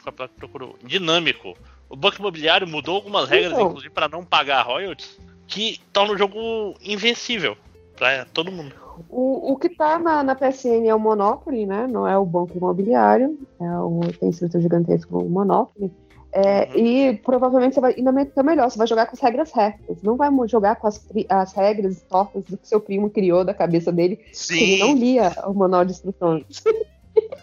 Dinâmico. 0.84 1.56
O 1.88 1.96
Banco 1.96 2.18
Imobiliário 2.18 2.68
mudou 2.68 2.96
algumas 2.96 3.28
regras, 3.28 3.52
Então. 3.52 3.68
inclusive, 3.68 3.92
para 3.92 4.08
não 4.08 4.24
pagar 4.24 4.62
royalties, 4.62 5.18
que 5.46 5.80
torna 5.92 6.14
o 6.14 6.18
jogo 6.18 6.74
invencível 6.82 7.56
para 7.96 8.24
todo 8.26 8.52
mundo. 8.52 8.74
O, 9.08 9.52
o 9.52 9.56
que 9.56 9.68
tá 9.68 9.98
na, 9.98 10.22
na 10.22 10.34
PSN 10.34 10.86
é 10.86 10.94
o 10.94 11.00
Monopoly, 11.00 11.66
né? 11.66 11.86
Não 11.86 12.06
é 12.06 12.16
o 12.16 12.24
Banco 12.24 12.56
Imobiliário. 12.56 13.38
É 13.60 13.78
o, 13.78 14.00
tem 14.18 14.30
escrito 14.30 14.60
gigantesco 14.60 15.18
o 15.18 15.28
Monopoly. 15.28 15.90
É, 16.34 16.68
E 16.78 17.14
provavelmente 17.18 17.74
você 17.74 17.80
vai 17.80 17.94
ainda 17.94 18.24
tá 18.26 18.42
melhor, 18.42 18.70
você 18.70 18.78
vai 18.78 18.86
jogar 18.86 19.06
com 19.06 19.14
as 19.14 19.20
regras 19.20 19.52
retas. 19.52 20.02
Não 20.02 20.16
vai 20.16 20.30
jogar 20.48 20.76
com 20.76 20.86
as, 20.86 21.06
as 21.28 21.52
regras 21.52 22.00
tortas 22.02 22.42
do 22.44 22.56
que 22.56 22.66
seu 22.66 22.80
primo 22.80 23.10
criou 23.10 23.44
da 23.44 23.52
cabeça 23.52 23.92
dele, 23.92 24.16
que 24.16 24.54
ele 24.54 24.78
não 24.80 24.92
Sim. 24.92 24.98
lia 24.98 25.32
o 25.46 25.52
manual 25.52 25.84
de 25.84 25.92
instruções. 25.92 26.44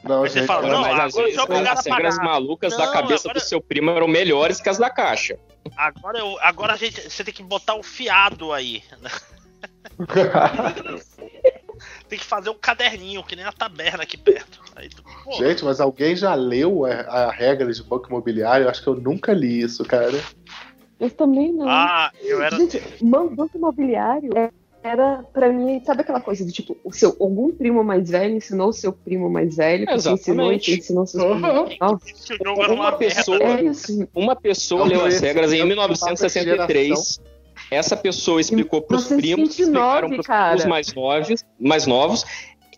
Não, 0.04 0.22
você 0.22 0.40
gente, 0.40 0.48
fala, 0.48 0.68
não, 0.68 0.82
mas 0.82 0.92
agora 0.94 1.06
às 1.06 1.14
vezes 1.14 1.38
as 1.70 1.86
regras 1.86 2.18
malucas 2.18 2.76
da 2.76 2.88
Não, 2.88 2.94
cabeça 2.94 3.28
agora- 3.28 3.40
do 3.40 3.46
seu 3.46 3.62
primo 3.62 3.92
eram 3.92 4.08
melhores 4.08 4.60
que 4.60 4.68
as 4.68 4.80
da 4.80 4.90
caixa. 4.90 5.38
Agora, 5.78 6.18
eu, 6.18 6.36
agora 6.42 6.74
a 6.74 6.76
gente, 6.76 7.00
você 7.10 7.24
tem 7.24 7.34
que 7.34 7.44
botar 7.44 7.76
o 7.76 7.84
fiado 7.84 8.52
aí. 8.52 8.82
Tem 12.10 12.20
que 12.20 12.26
fazer 12.26 12.50
um 12.50 12.56
caderninho, 12.56 13.24
que 13.24 13.36
nem 13.36 13.46
a 13.46 13.52
taberna 13.52 14.04
aqui 14.04 14.18
perto. 14.18 14.60
Aí 14.76 14.90
tu, 14.90 15.04
Gente, 15.38 15.64
mas 15.64 15.80
alguém 15.80 16.16
já 16.16 16.34
leu 16.34 16.86
a, 16.86 16.92
a 16.92 17.32
regra 17.32 17.72
de 17.72 17.84
banco 17.84 18.08
imobiliário? 18.10 18.66
Eu 18.66 18.70
acho 18.70 18.82
que 18.82 18.88
eu 18.88 18.96
nunca 18.96 19.32
li 19.32 19.62
isso, 19.62 19.86
cara. 19.86 20.20
Eu 21.00 21.10
também 21.12 21.54
não. 21.54 21.70
ah, 21.70 22.12
eu 22.22 22.42
era. 22.42 22.58
Gente, 22.58 22.82
banco 23.02 23.52
imobiliário 23.56 24.38
é- 24.38 24.52
era, 24.82 25.24
pra 25.34 25.50
mim, 25.50 25.82
sabe 25.86 26.02
aquela 26.02 26.22
coisa 26.22 26.46
de 26.46 26.54
tipo, 26.54 26.78
o 26.86 26.92
seu, 26.94 27.16
algum 27.20 27.52
primo 27.52 27.84
mais 27.84 28.10
velho 28.10 28.36
ensinou 28.36 28.70
o 28.70 28.74
seu 28.74 28.94
primo 28.94 29.30
mais 29.30 29.58
velho, 29.58 29.86
que 29.86 29.98
te 29.98 30.10
ensinou 30.10 30.52
e 30.52 30.56
Exatamente. 30.56 30.80
ensinou 30.80 31.06
seus 31.06 31.24
primos 31.24 31.70
jogo 32.44 32.64
era 32.64 32.74
Uma 32.74 32.84
uma 32.84 32.92
pessoa-. 32.94 33.44
É 33.44 33.64
isso. 33.64 34.08
Uma 34.16 34.36
pessoa 34.36 34.86
leu 34.86 35.06
as 35.06 35.20
regras 35.20 35.52
em 35.52 35.58
tempo 35.58 35.68
1963. 35.68 37.20
Essa 37.72 37.96
pessoa 37.96 38.42
explicou 38.42 38.82
para 38.82 38.98
os 38.98 39.08
primos, 39.08 39.56
que 39.56 39.66
1929, 39.66 40.16
explicaram 40.16 40.24
para 40.24 40.56
os 40.56 40.66
mais 40.66 40.94
novos, 40.94 41.46
mais 41.60 41.86
novos. 41.86 42.26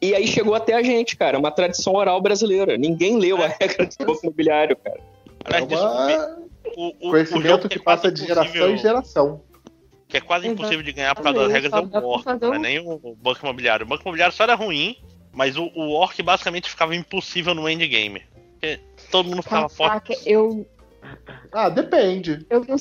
E 0.01 0.15
aí 0.15 0.27
chegou 0.27 0.55
até 0.55 0.73
a 0.73 0.81
gente, 0.81 1.15
cara. 1.15 1.38
Uma 1.38 1.51
tradição 1.51 1.93
oral 1.93 2.19
brasileira. 2.22 2.77
Ninguém 2.77 3.18
leu 3.18 3.41
a 3.41 3.47
regra 3.47 3.85
do 3.85 4.05
banco 4.05 4.19
imobiliário, 4.23 4.76
cara. 4.76 4.99
É 5.45 5.61
uma 5.61 6.38
o, 6.76 6.88
o, 6.88 7.07
o 7.07 7.11
conhecimento 7.11 7.47
jogo 7.47 7.69
que 7.69 7.77
é 7.77 7.81
passa 7.81 8.11
de 8.11 8.26
geração 8.26 8.69
em 8.69 8.77
geração. 8.77 9.41
Que 10.07 10.18
é 10.18 10.22
quase 10.22 10.47
impossível 10.47 10.84
de 10.84 10.91
ganhar 10.91 11.15
por 11.15 11.23
causa 11.23 11.39
das 11.39 11.51
regras 11.51 11.72
é 11.72 11.77
o 11.77 11.88
pra 11.88 12.05
Orc, 12.05 12.26
não 12.41 12.53
é 12.53 12.59
nem 12.59 12.80
o 12.80 12.99
o 13.01 13.15
Banco 13.15 13.39
Imobiliário. 13.43 13.85
O 13.85 13.89
Banco 13.89 14.03
Imobiliário 14.03 14.35
só 14.35 14.43
era 14.43 14.55
ruim, 14.55 14.97
mas 15.31 15.55
o, 15.55 15.72
o 15.73 15.91
Orc 15.91 16.22
basicamente 16.22 16.69
ficava 16.69 16.95
impossível 16.95 17.55
no 17.55 17.69
endgame. 17.69 18.22
Porque 18.53 18.80
todo 19.09 19.30
mundo 19.30 19.41
ficava 19.41 19.69
Caraca, 19.69 20.13
forte. 20.13 20.30
eu, 20.30 20.68
Ah, 21.51 21.69
depende. 21.69 22.45
eu 22.49 22.65
tenho 22.65 22.77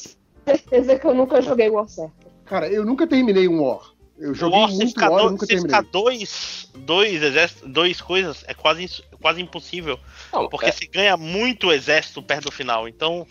certeza 0.57 0.99
que 0.99 1.07
eu 1.07 1.15
nunca 1.15 1.41
joguei 1.41 1.69
War 1.71 1.89
certo. 1.89 2.13
Cara, 2.45 2.69
eu 2.69 2.85
nunca 2.85 3.07
terminei 3.07 3.47
um 3.49 3.63
War. 3.63 3.91
Eu 4.19 4.33
O 4.33 4.35
joguei 4.35 4.67
se 4.69 4.75
muito 4.77 4.89
ficar, 4.89 5.11
War 5.11 5.21
e 5.21 5.25
do- 5.25 5.31
nunca 5.31 5.47
se 5.47 5.53
terminei. 5.55 5.77
ficar 5.77 5.91
dois, 5.91 6.69
dois 6.75 7.23
exércitos, 7.23 7.71
dois 7.71 8.01
coisas, 8.01 8.45
é 8.47 8.53
quase, 8.55 9.03
quase 9.21 9.41
impossível. 9.41 9.99
Não, 10.33 10.49
Porque 10.49 10.67
é, 10.67 10.73
você 10.73 10.87
ganha 10.87 11.17
muito 11.17 11.73
exército 11.73 12.23
perto 12.23 12.45
do 12.45 12.51
final. 12.53 12.87
Então, 12.89 13.27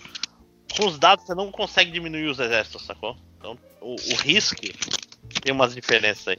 com 0.75 0.85
os 0.87 0.97
dados 0.97 1.25
você 1.25 1.35
não 1.35 1.51
consegue 1.51 1.91
diminuir 1.91 2.25
os 2.27 2.39
exércitos, 2.39 2.85
sacou? 2.85 3.15
Então, 3.37 3.57
o, 3.81 3.93
o 3.95 4.15
risco 4.23 4.55
tem 5.43 5.53
umas 5.53 5.75
diferenças 5.75 6.27
aí. 6.29 6.37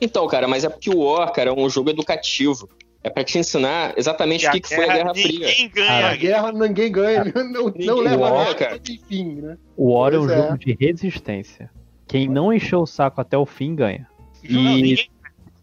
Então, 0.00 0.26
cara, 0.26 0.46
mas 0.48 0.64
é 0.64 0.68
porque 0.68 0.90
o 0.90 0.98
War, 0.98 1.32
cara, 1.32 1.50
é 1.50 1.52
um 1.52 1.68
jogo 1.68 1.90
educativo. 1.90 2.68
É 3.02 3.08
pra 3.10 3.22
te 3.22 3.38
ensinar 3.38 3.94
exatamente 3.96 4.46
o 4.46 4.50
que, 4.50 4.60
que 4.60 4.74
foi 4.74 4.84
a 4.88 4.92
Guerra 4.94 5.14
Fria. 5.14 5.68
Ganha 5.72 6.08
a 6.10 6.16
guerra. 6.16 6.52
ninguém 6.52 6.90
ganha, 6.90 7.24
não, 7.32 7.44
não 7.44 7.64
Ninguém 7.70 7.94
leva 8.02 8.28
ganha, 8.30 8.38
nada, 8.44 8.54
cara. 8.54 8.80
enfim, 8.90 9.34
né? 9.40 9.56
O 9.76 9.92
War 9.92 10.12
é 10.12 10.18
um 10.18 10.26
Pois 10.26 10.32
é. 10.38 10.42
jogo 10.42 10.58
de 10.58 10.76
resistência. 10.80 11.70
Quem 12.06 12.28
não 12.28 12.52
encheu 12.52 12.80
o 12.80 12.86
saco 12.86 13.20
até 13.20 13.38
o 13.38 13.46
fim 13.46 13.74
ganha. 13.74 14.06
Não, 14.48 14.60
E 14.60 14.82
ninguém 14.82 15.10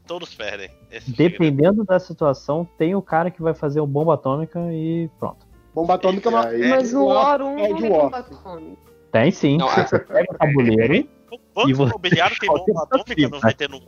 Todos 0.07 0.34
perdem. 0.36 0.70
Esse 0.91 1.10
é 1.10 1.14
o 1.14 1.18
dependendo 1.18 1.84
da 1.84 1.99
situação, 1.99 2.68
tem 2.78 2.94
o 2.95 3.02
cara 3.02 3.32
que 3.32 3.41
vai 3.41 3.56
fazer 3.56 3.80
o 3.80 3.88
bomba 3.88 4.14
atômica 4.14 4.60
e 4.72 5.10
pronto. 5.20 5.45
Bomba 5.74 5.95
atômica 5.95 6.30
é 6.30 6.32
uma. 6.32 6.48
Aí- 6.48 6.70
Mas 6.70 6.94
no 6.94 7.06
War 7.07 7.41
1 7.41 7.57
é 7.60 7.68
não 7.70 7.76
de 7.76 7.82
tem 7.82 7.91
War. 7.91 8.02
bomba 8.03 8.18
atômica. 8.20 8.78
Tem 9.12 9.32
sim. 9.32 9.57
Não, 9.57 9.68
Você 9.68 9.98
pega 9.99 10.32
o 10.32 10.38
tabuleiro. 10.38 11.10
O 11.36 11.56
Banco 11.56 11.70
E 11.70 11.72
imobiliário 11.74 12.38
tem 12.40 12.49
bomba 12.49 12.84
atômica, 12.84 13.30
não 13.30 13.40
vai 13.40 13.53
ter 13.53 13.70
no 13.70 13.80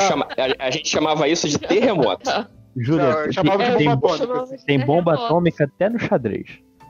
chama- 0.00 0.28
a, 0.36 0.66
a 0.66 0.70
gente 0.70 0.88
chamava 0.88 1.28
isso 1.28 1.48
de 1.48 1.58
terremoto. 1.58 2.30
Júlia, 2.76 3.26
Não, 3.42 3.58
tem, 3.58 3.76
tem 3.76 3.96
bomba 3.96 4.46
tem 4.66 4.86
bomba 4.86 5.14
atômica 5.14 5.64
até 5.64 5.88
no 5.88 5.98
xadrez. 5.98 6.46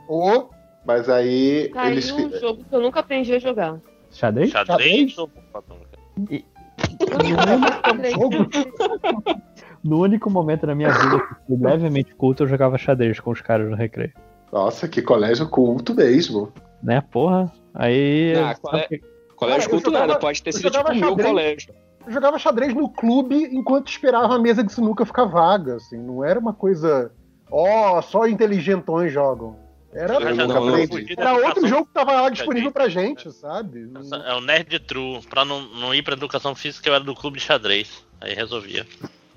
Ou 0.07 0.51
Mas 0.85 1.09
aí 1.09 1.71
Tá 1.73 1.83
aí 1.83 1.93
eles. 1.93 2.11
um 2.11 2.31
jogo 2.39 2.65
que 2.65 2.75
eu 2.75 2.81
nunca 2.81 3.01
aprendi 3.01 3.35
a 3.35 3.39
jogar. 3.39 3.81
Xadrez? 4.11 4.51
Xadrez 4.51 5.17
ou 5.17 5.27
bomba 5.29 5.59
atômica? 5.61 5.99
No 9.83 10.01
único 10.03 10.29
momento 10.31 10.67
da 10.67 10.75
minha 10.75 10.91
vida 10.91 11.21
que 11.21 11.35
fui 11.47 11.57
levemente 11.59 12.15
culto, 12.15 12.43
eu 12.43 12.49
jogava 12.49 12.77
xadrez 12.77 13.19
com 13.21 13.31
os 13.31 13.41
caras 13.41 13.69
no 13.71 13.77
recreio. 13.77 14.13
Nossa, 14.53 14.89
que 14.89 15.01
colégio 15.03 15.49
culto 15.49 15.95
mesmo. 15.95 16.53
Né, 16.83 17.01
porra? 17.01 17.51
Aí. 17.75 18.35
Ah, 18.37 18.55
qual 18.61 18.77
é? 18.77 18.87
que- 18.87 19.01
Colégio 19.39 19.71
Cara, 19.71 19.91
nada, 19.91 20.01
jogava- 20.05 20.21
pode 20.21 20.43
ter 20.43 20.53
sido 20.53 20.71
tipo 20.71 20.91
o 20.91 20.95
meu 20.95 21.09
xadrez. 21.11 21.29
colégio. 21.29 21.75
eu 22.07 22.13
jogava 22.13 22.39
xadrez 22.39 22.75
no 22.75 22.89
clube 22.89 23.37
enquanto 23.53 23.89
esperava 23.89 24.35
a 24.35 24.39
mesa 24.39 24.65
de 24.65 24.73
sinuca 24.73 25.05
ficar 25.07 25.25
vaga, 25.25 25.77
assim. 25.77 25.97
Não 25.99 26.25
era 26.25 26.39
uma 26.41 26.53
coisa. 26.53 27.13
Ó, 27.51 28.01
só 28.03 28.27
inteligentões 28.27 29.13
jogam. 29.13 29.57
Era, 29.93 30.15
Eu 30.15 30.21
não 30.37 30.47
da 30.47 30.55
era 31.17 31.47
outro 31.47 31.67
jogo 31.67 31.87
que 31.87 31.93
tava 31.95 32.13
lá 32.13 32.29
disponível 32.29 32.71
pra 32.71 32.89
gente, 32.91 33.33
sabe? 33.33 33.91
É 34.27 34.35
o 34.35 34.41
Nerd 34.41 34.79
True. 34.81 35.21
Pra 35.31 35.45
não, 35.47 35.63
não 35.63 35.95
ir 35.95 36.03
pra 36.03 36.13
educação 36.15 36.55
física, 36.55 36.89
eu 36.91 36.95
era 36.95 37.03
do 37.05 37.15
clube 37.15 37.39
de 37.39 37.45
xadrez. 37.45 38.05
Aí 38.21 38.35
resolvia. 38.35 38.87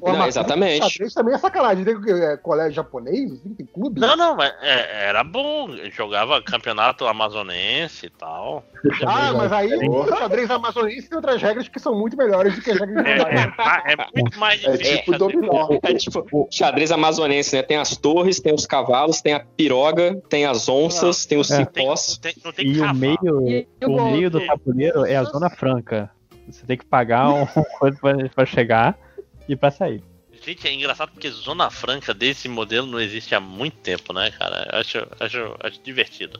Não, 0.02 0.26
exatamente. 0.28 0.90
Xadrez 0.90 1.14
também 1.14 1.34
é 1.36 1.38
sacanagem. 1.38 1.84
Tem 1.86 1.96
é, 2.24 2.38
colégio 2.38 2.74
japonês, 2.74 3.32
assim, 3.34 3.54
tem 3.54 3.66
clube. 3.66 4.00
Não, 4.02 4.16
não, 4.18 4.36
mas 4.36 4.54
é- 4.62 5.08
era 5.10 5.24
bom. 5.24 5.70
Jogava 5.92 6.42
campeonato 6.42 7.06
amazonense 7.06 8.08
e 8.08 8.10
tal. 8.10 8.64
Ah, 9.06 9.32
mas 9.34 9.52
aí 9.52 9.72
o 9.88 10.08
xadrez 10.08 10.50
amazonense 10.50 11.08
tem 11.08 11.16
outras 11.16 11.42
regras 11.42 11.68
que 11.68 11.80
são 11.80 11.94
muito 11.98 12.18
melhores 12.18 12.56
do 12.56 12.62
que 12.62 12.72
as 12.72 12.80
regras 12.80 13.06
É, 13.06 13.16
de 13.16 13.22
é, 13.22 13.46
ma- 13.58 13.84
é 13.86 13.96
muito 14.22 14.40
mais 14.40 14.64
É 14.64 14.72
difícil. 14.72 14.98
tipo 14.98 15.12
xadrez. 15.12 15.34
dominó. 15.34 15.68
É 15.84 15.94
tipo 15.94 16.48
xadrez 16.52 16.92
amazonense, 16.92 17.56
né? 17.56 17.62
Tem 17.64 17.78
as 17.78 17.96
torres, 17.96 18.40
tem 18.40 18.54
os 18.54 18.66
cavalos, 18.66 19.22
tem 19.22 19.34
a 19.34 19.40
piroga, 19.40 20.16
tem 20.30 20.46
as 20.46 20.68
onças, 20.68 21.26
tem 21.26 21.38
os 21.38 21.52
É. 21.52 21.58
cipós. 21.58 22.18
Tem- 22.18 22.34
não 22.44 22.52
tem 22.52 22.68
E 22.68 22.82
o 22.82 22.94
meio, 22.96 23.18
E 23.82 23.86
o 23.86 24.06
meio 24.12 24.30
do 24.32 24.46
tabuleiro 24.46 25.06
é 25.06 25.16
a 25.16 25.24
zona 25.24 25.50
franca. 25.50 26.10
Você 26.50 26.66
tem 26.66 26.76
que 26.78 26.86
pagar 26.86 27.30
um 27.30 27.46
coisa 27.80 27.98
pra 28.36 28.46
chegar 28.46 28.98
e 29.54 29.56
pra 29.56 29.72
sair. 29.72 30.02
Gente, 30.44 30.68
é 30.68 30.74
engraçado 30.74 31.12
porque 31.12 31.30
Zona 31.30 31.70
Franca 31.70 32.14
desse 32.14 32.48
modelo 32.50 32.88
não 32.88 33.00
existe 33.00 33.36
há 33.36 33.40
muito 33.40 33.78
tempo, 33.78 34.12
né, 34.14 34.32
cara? 34.32 34.68
Acho, 34.72 35.06
acho, 35.20 35.56
acho 35.60 35.82
divertido. 35.84 36.40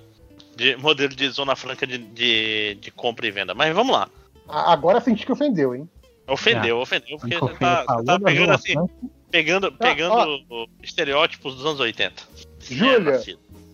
De, 0.56 0.76
modelo 0.76 1.14
de 1.14 1.30
Zona 1.30 1.56
Franca 1.56 1.86
de, 1.86 1.98
de, 1.98 2.76
de 2.82 2.92
compra 2.92 3.28
e 3.28 3.32
venda. 3.32 3.54
Mas 3.54 3.74
vamos 3.76 3.94
lá. 3.96 4.10
A- 4.48 4.74
Agora 4.74 5.00
senti 5.00 5.26
que 5.26 5.32
ofendeu, 5.32 5.76
hein? 5.76 5.88
Ofendeu, 6.28 6.78
ofendeu, 6.80 7.18
porque 7.18 7.38
você 7.38 7.54
tá, 7.56 7.86
tá 7.86 8.20
pegando 8.20 8.52
assim, 8.54 8.74
Franca. 8.74 8.94
pegando, 9.30 9.72
pegando 9.74 10.46
estereótipos 10.82 11.56
dos 11.56 11.66
anos 11.66 11.80
80. 11.80 12.24
Júlia. 12.62 13.12
É. 13.12 13.24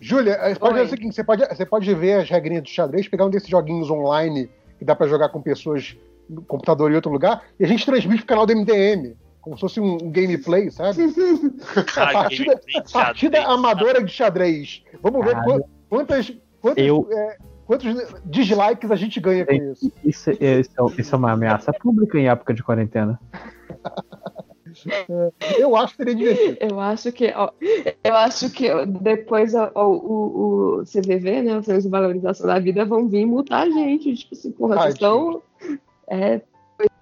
Júlia, 0.00 0.32
eh, 0.32 0.54
você 0.54 0.58
pode 0.60 0.74
Oi. 0.74 0.80
fazer 0.80 0.86
o 0.86 0.96
seguinte: 0.96 1.14
você 1.14 1.24
pode, 1.24 1.46
você 1.46 1.66
pode 1.66 1.94
ver 1.94 2.12
as 2.20 2.28
regrinhas 2.28 2.62
do 2.64 2.68
xadrez, 2.68 3.08
pegar 3.08 3.26
um 3.26 3.30
desses 3.30 3.48
joguinhos 3.48 3.90
online 3.90 4.50
que 4.78 4.84
dá 4.84 4.94
pra 4.94 5.06
jogar 5.08 5.28
com 5.28 5.40
pessoas 5.42 5.96
no 6.28 6.42
computador 6.42 6.90
em 6.90 6.94
outro 6.94 7.10
lugar, 7.10 7.42
e 7.58 7.64
a 7.64 7.68
gente 7.68 7.84
transmite 7.86 8.18
pro 8.18 8.26
canal 8.26 8.46
do 8.46 8.54
MDM. 8.54 9.14
Como 9.40 9.56
se 9.56 9.60
fosse 9.60 9.80
um, 9.80 9.96
gameplay, 10.10 10.70
sabe? 10.70 10.98
Ah, 11.96 12.12
partida- 12.12 12.52
gameplay 12.54 12.82
Partida 12.92 13.36
xadrez. 13.38 13.58
amadora 13.58 14.02
de 14.04 14.12
xadrez. 14.12 14.82
Vamos 15.02 15.24
ver 15.24 15.36
qu- 15.42 15.64
quantas, 15.88 16.32
quantas, 16.60 16.84
Eu- 16.84 17.08
eh, 17.10 17.36
quantos 17.66 17.86
dislikes 18.26 18.90
a 18.90 18.96
gente 18.96 19.20
ganha 19.20 19.46
com 19.46 19.52
isso. 19.54 19.92
Isso, 20.04 20.30
é- 20.30 20.60
isso 20.60 20.70
é- 20.78 21.00
isso 21.00 21.14
é 21.14 21.18
uma 21.18 21.32
ameaça 21.32 21.72
pública 21.72 22.18
em 22.18 22.28
época 22.28 22.52
de 22.52 22.62
quarentena. 22.62 23.18
Eu 25.58 25.74
acho 25.76 25.96
que 25.96 26.04
seria 26.04 26.14
divertido. 26.14 26.56
Eu 26.60 26.80
acho 26.80 27.10
que, 27.12 27.32
ó, 27.34 27.50
eu 28.04 28.14
acho 28.14 28.50
que 28.50 28.68
depois 28.86 29.54
ó, 29.54 29.70
o, 29.74 30.78
o 30.80 30.84
CVV, 30.84 31.42
né, 31.42 31.58
o 31.58 31.62
Centro 31.62 31.82
de 31.82 31.88
Valorização 31.88 32.46
da 32.46 32.58
Vida, 32.58 32.84
vão 32.84 33.08
vir 33.08 33.26
multar 33.26 33.66
a 33.66 33.70
gente. 33.70 34.14
Tipo 34.14 34.34
assim, 34.34 34.52
porra, 34.52 34.76
vocês 34.82 34.94
estão 34.94 35.42
é, 36.10 36.40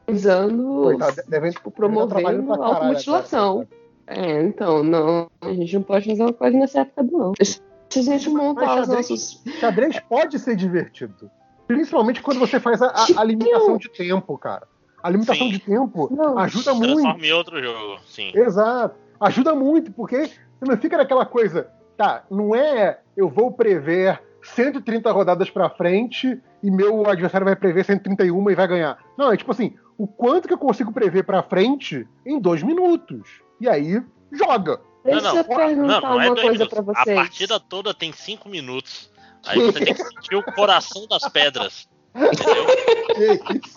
Coitado, 0.07 1.23
devem 1.29 1.51
tipo, 1.51 1.71
promovendo 1.71 2.15
caralho 2.23 2.53
automutilação. 2.63 3.67
É, 4.07 4.43
então, 4.43 4.83
não, 4.85 5.29
a 5.41 5.53
gente 5.53 5.75
não 5.75 5.83
pode 5.83 6.07
fazer 6.09 6.23
uma 6.23 6.33
coisa 6.33 6.57
nessa 6.57 6.81
época, 6.81 7.03
não. 7.03 7.33
Se 7.43 7.61
a 7.99 8.03
gente 8.03 8.29
montar 8.31 8.67
Mas 8.67 8.81
os 8.81 8.87
xadrez- 8.87 9.11
nossos. 9.11 9.43
Xadrez 9.61 10.01
pode 10.01 10.39
ser 10.39 10.55
divertido. 10.57 11.31
Principalmente 11.67 12.23
quando 12.23 12.39
você 12.39 12.61
faz 12.61 12.81
a, 12.83 12.87
a- 12.89 13.07
a 13.17 13.25
limitação 13.25 13.77
de 13.77 13.89
tempo, 13.89 14.39
cara. 14.39 14.69
A 15.03 15.11
limitação 15.11 15.47
Sim. 15.47 15.53
de 15.53 15.59
tempo 15.61 16.09
Não. 16.13 16.39
ajuda 16.39 16.73
muito. 16.75 16.93
Transforma 16.95 17.27
em 17.27 17.33
outro 17.33 17.63
jogo, 17.63 18.01
sim. 18.07 18.31
Exato. 18.35 18.95
Ajuda 19.21 19.55
muito, 19.55 19.93
porque 19.93 20.27
você 20.27 20.65
não 20.71 20.77
fica 20.77 20.97
naquela 20.97 21.25
coisa, 21.27 21.69
tá, 21.97 22.25
não 22.31 22.55
é 22.55 22.99
eu 23.17 23.29
vou 23.29 23.51
prever 23.53 24.21
130 24.43 25.11
rodadas 25.11 25.49
pra 25.51 25.71
frente 25.71 26.41
e 26.63 26.71
meu 26.71 27.09
adversário 27.09 27.45
vai 27.45 27.57
prever 27.57 27.85
131 27.85 28.51
e 28.51 28.55
vai 28.55 28.67
ganhar. 28.69 28.99
Não, 29.17 29.33
é 29.33 29.37
tipo 29.37 29.51
assim, 29.53 29.75
o 29.99 30.07
quanto 30.07 30.47
que 30.49 30.55
eu 30.55 30.59
consigo 30.59 30.93
prever 30.93 31.25
pra 31.25 31.43
frente 31.43 32.07
em 32.25 32.39
dois 32.39 32.63
minutos. 32.63 33.41
E 33.61 33.69
aí, 33.69 34.03
joga. 34.33 34.81
Deixa 35.05 35.21
não, 35.21 35.37
eu 35.37 35.45
perguntar 35.45 36.01
não, 36.01 36.11
não 36.11 36.21
é 36.21 36.27
uma 36.27 36.35
coisa 36.35 36.51
minutos. 36.53 36.69
pra 36.69 36.81
A 36.81 36.83
vocês. 37.05 37.17
partida 37.17 37.61
toda 37.61 37.95
tem 37.95 38.13
cinco 38.13 38.49
minutos. 38.49 39.11
Aí 39.47 39.61
você 39.61 39.85
tem 39.85 39.95
que 39.95 40.03
sentir 40.05 40.35
o 40.35 40.43
coração 40.43 41.07
das 41.07 41.29
pedras. 41.29 41.89
Entendeu? 42.15 42.67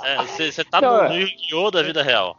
É, 0.03 0.17
você, 0.17 0.51
você 0.51 0.65
tá 0.65 0.81
Não, 0.81 0.97
no, 0.97 1.03
é. 1.03 1.09
no 1.09 1.15
Yu-Gi-Oh! 1.15 1.71
da 1.71 1.81
vida 1.81 2.03
real. 2.03 2.37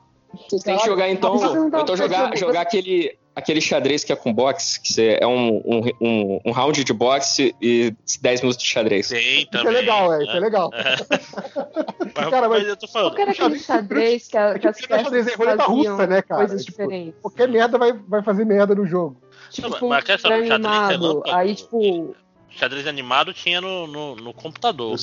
Vocês 0.48 0.62
têm 0.62 0.78
que 0.78 0.86
jogar 0.86 1.08
então. 1.10 1.34
Ou 1.34 1.66
então 1.66 1.96
jogar, 1.96 2.36
jogar 2.36 2.52
você. 2.52 2.58
aquele, 2.58 3.18
aquele 3.34 3.60
xadrez 3.60 4.04
que 4.04 4.12
é 4.12 4.16
com 4.16 4.32
boxe, 4.32 4.80
que 4.80 4.92
você- 4.92 5.18
é 5.20 5.26
um, 5.26 5.56
um, 6.00 6.40
um, 6.46 6.52
round 6.52 6.82
de 6.84 6.92
boxe 6.92 7.54
e 7.60 7.92
10 8.20 8.40
minutos 8.42 8.62
de 8.62 8.68
xadrez. 8.68 9.08
Tem 9.08 9.38
Isso 9.40 9.50
também. 9.50 9.68
é 9.68 9.80
legal, 9.80 10.12
é, 10.14 10.22
isso 10.22 10.32
né? 10.32 10.36
é 10.36 10.40
legal. 10.40 10.70
Mas, 12.14 12.28
Cara, 12.28 12.48
mas- 12.48 12.58
mas 12.60 12.68
eu 12.68 12.76
tô 12.76 12.86
Qual 12.86 12.92
falando. 12.92 13.14
que 13.14 13.22
era 13.22 13.30
aquele 13.30 13.58
xadrez 13.58 14.28
que, 14.28 14.36
a, 14.36 14.58
que 14.58 14.66
as 14.68 14.78
xadrez 14.78 15.26
é 15.26 15.30
peças 15.30 15.36
roleta 15.36 15.64
faziam 15.64 15.92
russa, 15.92 16.06
né, 16.06 16.22
cara? 16.22 16.40
coisas 16.46 16.64
Tipo, 16.64 16.82
diferentes? 16.82 17.14
Qualquer 17.20 17.48
merda 17.48 17.78
vai, 17.78 17.92
vai 17.92 18.22
fazer 18.22 18.44
merda 18.44 18.74
no 18.74 18.84
jogo. 18.86 19.16
Não, 19.58 19.70
Tipo, 19.70 19.88
mas 19.88 19.98
a 19.98 20.02
questão 20.06 20.30
do 20.30 20.34
xadrez 20.46 20.50
é 20.50 20.54
animado. 20.54 20.88
relâmpago. 20.90 21.36
Aí, 21.36 21.54
tipo, 21.54 22.16
Xadrez 22.50 22.86
animado 22.86 23.32
tinha 23.32 23.60
no, 23.60 23.86
no, 23.86 24.16
no 24.16 24.34
computador. 24.34 24.96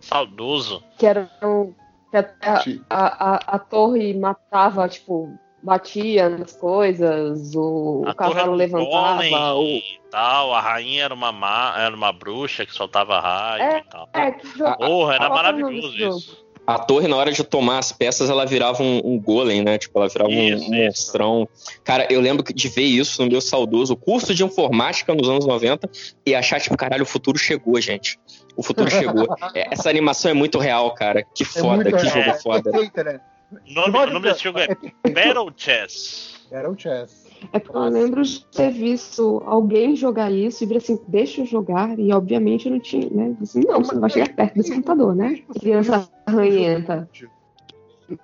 Saudoso. 0.00 0.82
que 0.98 1.06
era 1.06 1.30
um, 1.42 1.72
que 2.12 2.16
a, 2.18 2.30
a, 2.42 2.58
Ti- 2.58 2.82
a, 2.90 3.54
a 3.56 3.58
torre 3.58 4.12
matava, 4.14 4.86
tipo, 4.86 5.34
batia 5.62 6.28
nas 6.28 6.52
coisas, 6.56 7.54
o, 7.54 8.04
A 8.06 8.14
cavalo 8.14 8.54
levantava, 8.54 9.54
o, 9.54 9.64
e 9.64 10.00
tal. 10.10 10.52
A 10.52 10.60
rainha 10.60 11.04
era 11.04 11.14
uma, 11.14 11.32
ma- 11.32 11.74
era 11.78 11.96
uma 11.96 12.12
bruxa 12.12 12.66
que 12.66 12.74
soltava 12.74 13.18
raio 13.18 13.62
É, 13.62 13.78
e 13.78 13.82
tal. 13.84 14.08
É, 14.12 14.30
que. 14.32 14.46
Porra, 14.76 15.14
era 15.14 15.28
nome 15.28 15.42
maravilhoso 15.42 15.96
isso. 15.96 16.44
A 16.64 16.78
torre, 16.78 17.08
na 17.08 17.16
hora 17.16 17.32
de 17.32 17.42
tomar 17.42 17.78
as 17.78 17.90
peças, 17.90 18.30
ela 18.30 18.44
virava 18.46 18.82
um, 18.82 19.00
um 19.04 19.18
golem, 19.20 19.62
né? 19.64 19.78
Tipo, 19.78 19.98
ela 19.98 20.08
virava 20.08 20.30
um- 20.30 20.48
Isso, 20.54 20.70
um 20.70 20.74
monstrão. 20.84 21.48
Cara, 21.82 22.06
eu 22.08 22.20
lembro 22.20 22.44
de 22.54 22.68
ver 22.68 22.82
isso 22.84 23.20
no 23.22 23.28
meu 23.28 23.40
saudoso 23.40 23.96
curso 23.96 24.32
de 24.34 24.44
informática 24.44 25.12
nos 25.14 25.28
anos 25.28 25.44
90 25.44 25.90
e 26.24 26.34
achar, 26.34 26.60
tipo, 26.60 26.76
caralho, 26.76 27.02
o 27.02 27.06
futuro 27.06 27.36
chegou, 27.36 27.80
gente. 27.80 28.18
O 28.56 28.62
futuro 28.62 28.88
chegou. 28.90 29.26
É, 29.54 29.72
Essa 29.74 29.90
animação 29.90 30.30
é 30.30 30.34
muito 30.34 30.58
real, 30.58 30.94
cara. 30.94 31.24
Que 31.34 31.42
É 31.42 31.46
foda, 31.46 31.82
muito 31.82 31.96
que 31.96 32.06
real. 32.06 32.24
jogo 32.26 32.38
foda. 32.40 32.70
Perfeita, 32.70 33.04
né? 33.04 33.20
O 33.68 33.72
nome, 33.74 33.98
o 33.98 34.06
nome 34.12 34.28
desse 34.30 34.44
jogo 34.44 34.58
é 34.60 34.68
Battle 35.10 35.52
Chess. 35.56 36.32
O 36.52 36.78
chess. 36.78 37.21
É 37.52 37.58
porque 37.58 37.76
eu 37.76 37.82
lembro 37.84 38.22
de 38.22 38.44
ter 38.46 38.70
visto 38.70 39.42
alguém 39.46 39.96
jogar 39.96 40.30
isso 40.30 40.62
e 40.62 40.66
vir 40.66 40.76
assim, 40.76 40.98
deixa 41.08 41.40
eu 41.40 41.46
jogar, 41.46 41.98
e 41.98 42.12
obviamente 42.12 42.66
eu 42.66 42.72
não 42.72 42.80
tinha, 42.80 43.08
né? 43.10 43.36
Assim, 43.40 43.60
não, 43.66 43.82
você 43.82 43.94
não 43.94 44.00
vai 44.00 44.10
chegar 44.10 44.34
perto 44.34 44.54
desse 44.54 44.70
computador, 44.70 45.14
né? 45.14 45.42
Criança 45.58 46.08
ranhenta. 46.28 47.08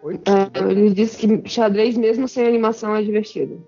Oi? 0.02 0.20
É, 0.26 0.70
ele 0.70 0.90
disse 0.90 1.16
que 1.16 1.48
xadrez 1.48 1.96
mesmo 1.96 2.28
sem 2.28 2.46
animação 2.46 2.94
é 2.94 3.02
divertido. 3.02 3.66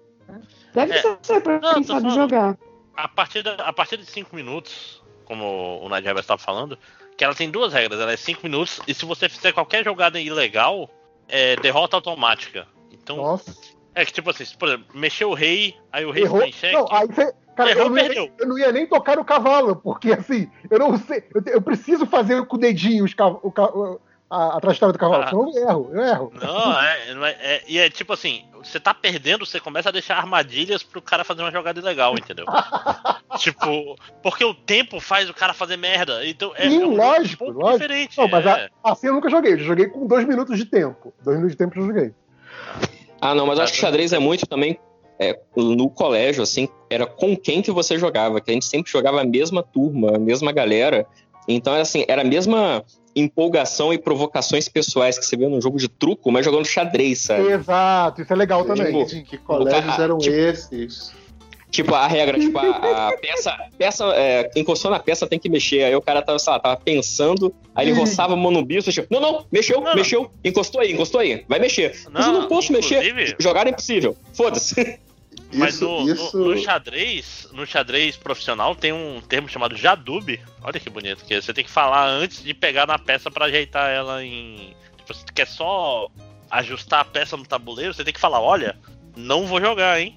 Deve 0.74 0.92
É. 0.92 1.16
ser 1.22 1.40
pra 1.40 1.58
Não, 1.60 1.74
quem 1.74 1.82
tô 1.82 1.94
sabe 1.94 2.10
falando. 2.10 2.14
jogar. 2.14 2.58
A 2.96 3.08
partir, 3.08 3.42
da, 3.42 3.54
a 3.54 3.72
partir 3.72 3.96
de 3.96 4.06
5 4.06 4.36
minutos, 4.36 5.02
como 5.24 5.80
o 5.82 5.88
Nadia 5.88 6.12
estava 6.12 6.40
falando, 6.40 6.78
que 7.16 7.24
ela 7.24 7.34
tem 7.34 7.50
duas 7.50 7.72
regras. 7.72 7.98
Ela 8.00 8.12
é 8.12 8.16
5 8.16 8.40
minutos 8.44 8.80
e 8.86 8.94
se 8.94 9.04
você 9.04 9.28
fizer 9.28 9.52
qualquer 9.52 9.84
jogada 9.84 10.20
ilegal, 10.20 10.90
é 11.28 11.56
derrota 11.56 11.96
automática. 11.96 12.66
Então, 12.92 13.16
Nossa. 13.16 13.54
É 13.94 14.04
que 14.04 14.12
tipo 14.12 14.30
assim, 14.30 14.44
por 14.58 14.68
exemplo, 14.68 14.86
mexeu 14.94 15.30
o 15.30 15.34
rei, 15.34 15.74
aí 15.92 16.04
o 16.04 16.10
rei 16.10 16.24
Errou. 16.24 16.42
em 16.42 16.52
xeque. 16.52 16.74
Não, 16.74 16.86
aí 16.90 17.06
você. 17.06 17.32
Cara, 17.56 17.70
Errou, 17.72 17.84
eu 17.84 17.90
não, 17.90 17.96
ia 17.98 18.04
perdeu. 18.04 18.22
nem, 18.24 18.32
eu 18.38 18.46
não 18.48 18.58
ia 18.58 18.72
nem 18.72 18.86
tocar 18.86 19.16
no 19.16 19.24
cavalo, 19.24 19.76
porque 19.76 20.12
assim, 20.12 20.50
eu 20.70 20.78
não 20.78 20.96
sei. 20.98 21.24
Eu, 21.34 21.42
eu 21.54 21.60
preciso 21.62 22.06
fazer 22.06 22.44
com 22.46 22.56
o 22.56 22.60
dedinho 22.60 23.04
os 23.04 23.12
cav- 23.12 23.38
o, 23.42 23.50
ca- 23.52 23.64
o- 23.74 24.00
a, 24.30 24.56
a 24.56 24.60
trajetória 24.60 24.92
do 24.92 24.98
cavalo, 24.98 25.24
Ah. 25.24 25.28
senão 25.28 25.50
eu 25.52 25.68
erro, 25.68 25.90
eu 25.92 26.02
erro. 26.04 26.32
Não, 26.40 26.80
é, 26.80 27.14
não 27.14 27.26
é, 27.26 27.30
é- 27.40 27.62
E 27.66 27.78
é 27.78 27.90
tipo 27.90 28.12
assim, 28.12 28.44
você 28.62 28.78
tá 28.78 28.94
perdendo, 28.94 29.44
você 29.44 29.58
começa 29.58 29.88
a 29.88 29.92
deixar 29.92 30.16
armadilhas 30.16 30.82
pro 30.84 31.02
cara 31.02 31.24
fazer 31.24 31.42
uma 31.42 31.50
jogada 31.50 31.80
ilegal, 31.80 32.14
entendeu? 32.14 32.46
tipo, 33.38 33.96
porque 34.22 34.44
o 34.44 34.54
tempo 34.54 35.00
faz 35.00 35.28
o 35.28 35.34
cara 35.34 35.52
fazer 35.52 35.76
merda. 35.76 36.24
Então 36.26 36.52
é, 36.54 36.68
Sim, 36.68 36.82
é 36.82 36.86
um 36.86 36.96
lógico, 36.96 37.44
pouco 37.44 37.60
lógico. 37.60 37.78
diferente. 37.80 38.16
Não, 38.18 38.28
mas 38.28 38.46
é. 38.46 38.68
assim 38.84 39.06
eu 39.08 39.14
nunca 39.14 39.28
joguei. 39.28 39.54
Eu 39.54 39.58
joguei 39.58 39.86
com 39.88 40.06
dois 40.06 40.26
minutos 40.26 40.56
de 40.56 40.64
tempo. 40.64 41.12
Dois 41.22 41.36
minutos 41.36 41.56
de 41.56 41.58
tempo 41.58 41.78
eu 41.78 41.86
joguei. 41.86 42.14
Ah, 43.20 43.34
não, 43.34 43.46
mas 43.46 43.58
eu 43.58 43.64
acho 43.64 43.72
que 43.74 43.78
xadrez 43.78 44.12
é 44.12 44.18
muito 44.18 44.46
também. 44.46 44.78
é, 45.22 45.38
no 45.54 45.90
colégio, 45.90 46.42
assim, 46.42 46.66
era 46.88 47.04
com 47.04 47.36
quem 47.36 47.60
que 47.60 47.70
você 47.70 47.98
jogava, 47.98 48.40
que 48.40 48.50
a 48.50 48.54
gente 48.54 48.64
sempre 48.64 48.90
jogava 48.90 49.20
a 49.20 49.24
mesma 49.24 49.62
turma, 49.62 50.16
a 50.16 50.18
mesma 50.18 50.50
galera. 50.50 51.06
Então, 51.46 51.74
era 51.74 51.82
assim, 51.82 52.06
era 52.08 52.22
a 52.22 52.24
mesma 52.24 52.82
empolgação 53.14 53.92
e 53.92 53.98
provocações 53.98 54.66
pessoais 54.66 55.18
que 55.18 55.26
você 55.26 55.36
vê 55.36 55.46
num 55.46 55.60
jogo 55.60 55.76
de 55.78 55.88
truco, 55.88 56.32
mas 56.32 56.44
jogando 56.46 56.64
xadrez, 56.64 57.18
sabe? 57.20 57.52
Exato, 57.52 58.22
isso 58.22 58.32
é 58.32 58.36
legal 58.36 58.64
também. 58.64 59.04
Tipo, 59.04 59.24
Que 59.28 59.36
colégios 59.36 59.98
eram 59.98 60.16
tipo- 60.16 60.34
esses? 60.34 61.12
Tipo, 61.70 61.94
a 61.94 62.06
regra, 62.06 62.38
tipo, 62.38 62.58
a, 62.58 63.08
a 63.08 63.16
peça, 63.18 63.56
peça 63.78 64.04
é, 64.16 64.50
encostou 64.56 64.90
na 64.90 64.98
peça, 64.98 65.26
tem 65.26 65.38
que 65.38 65.48
mexer. 65.48 65.84
Aí 65.84 65.94
o 65.94 66.02
cara 66.02 66.20
tava, 66.20 66.38
sei 66.38 66.52
lá, 66.52 66.58
tava 66.58 66.76
pensando, 66.76 67.54
aí 67.74 67.86
ele 67.88 67.94
Ih. 67.96 68.00
roçava 68.00 68.32
a 68.32 68.36
mão 68.36 68.50
no 68.50 68.64
bicho, 68.64 68.90
tipo, 68.90 69.06
não, 69.12 69.20
não, 69.20 69.46
mexeu, 69.52 69.80
Não. 69.80 69.94
mexeu, 69.94 70.30
encostou 70.44 70.80
aí, 70.80 70.92
encostou 70.92 71.20
aí, 71.20 71.44
vai 71.48 71.60
mexer. 71.60 71.96
Mas 72.10 72.26
eu 72.26 72.32
não 72.32 72.48
posso 72.48 72.72
mexer. 72.72 73.04
inclusive- 73.06 73.36
Jogar 73.38 73.66
é 73.66 73.70
impossível. 73.70 74.16
Foda-se. 74.34 74.98
Mas 75.52 75.74
Isso, 75.74 75.84
no, 75.84 76.04
no- 76.04 76.12
isso... 76.12 76.38
no 76.38 76.58
xadrez, 76.58 77.48
no 77.52 77.66
xadrez 77.66 78.16
profissional 78.16 78.74
tem 78.74 78.92
um 78.92 79.20
termo 79.20 79.48
chamado 79.48 79.76
jadube. 79.76 80.40
Olha 80.62 80.78
que 80.78 80.88
bonito, 80.90 81.24
que 81.24 81.40
você 81.40 81.52
tem 81.52 81.64
que 81.64 81.70
falar 81.70 82.06
antes 82.08 82.42
de 82.42 82.52
pegar 82.54 82.86
na 82.86 82.98
peça 82.98 83.30
pra 83.30 83.46
ajeitar 83.46 83.90
ela 83.90 84.24
em. 84.24 84.74
Tipo, 84.96 85.14
se 85.14 85.24
tu 85.24 85.32
quer 85.32 85.46
só 85.46 86.08
ajustar 86.50 87.00
a 87.00 87.04
peça 87.04 87.36
no 87.36 87.44
tabuleiro, 87.44 87.92
você 87.94 88.04
tem 88.04 88.12
que 88.14 88.20
falar, 88.20 88.40
olha, 88.40 88.76
não 89.16 89.46
vou 89.46 89.60
jogar, 89.60 90.00
hein? 90.00 90.16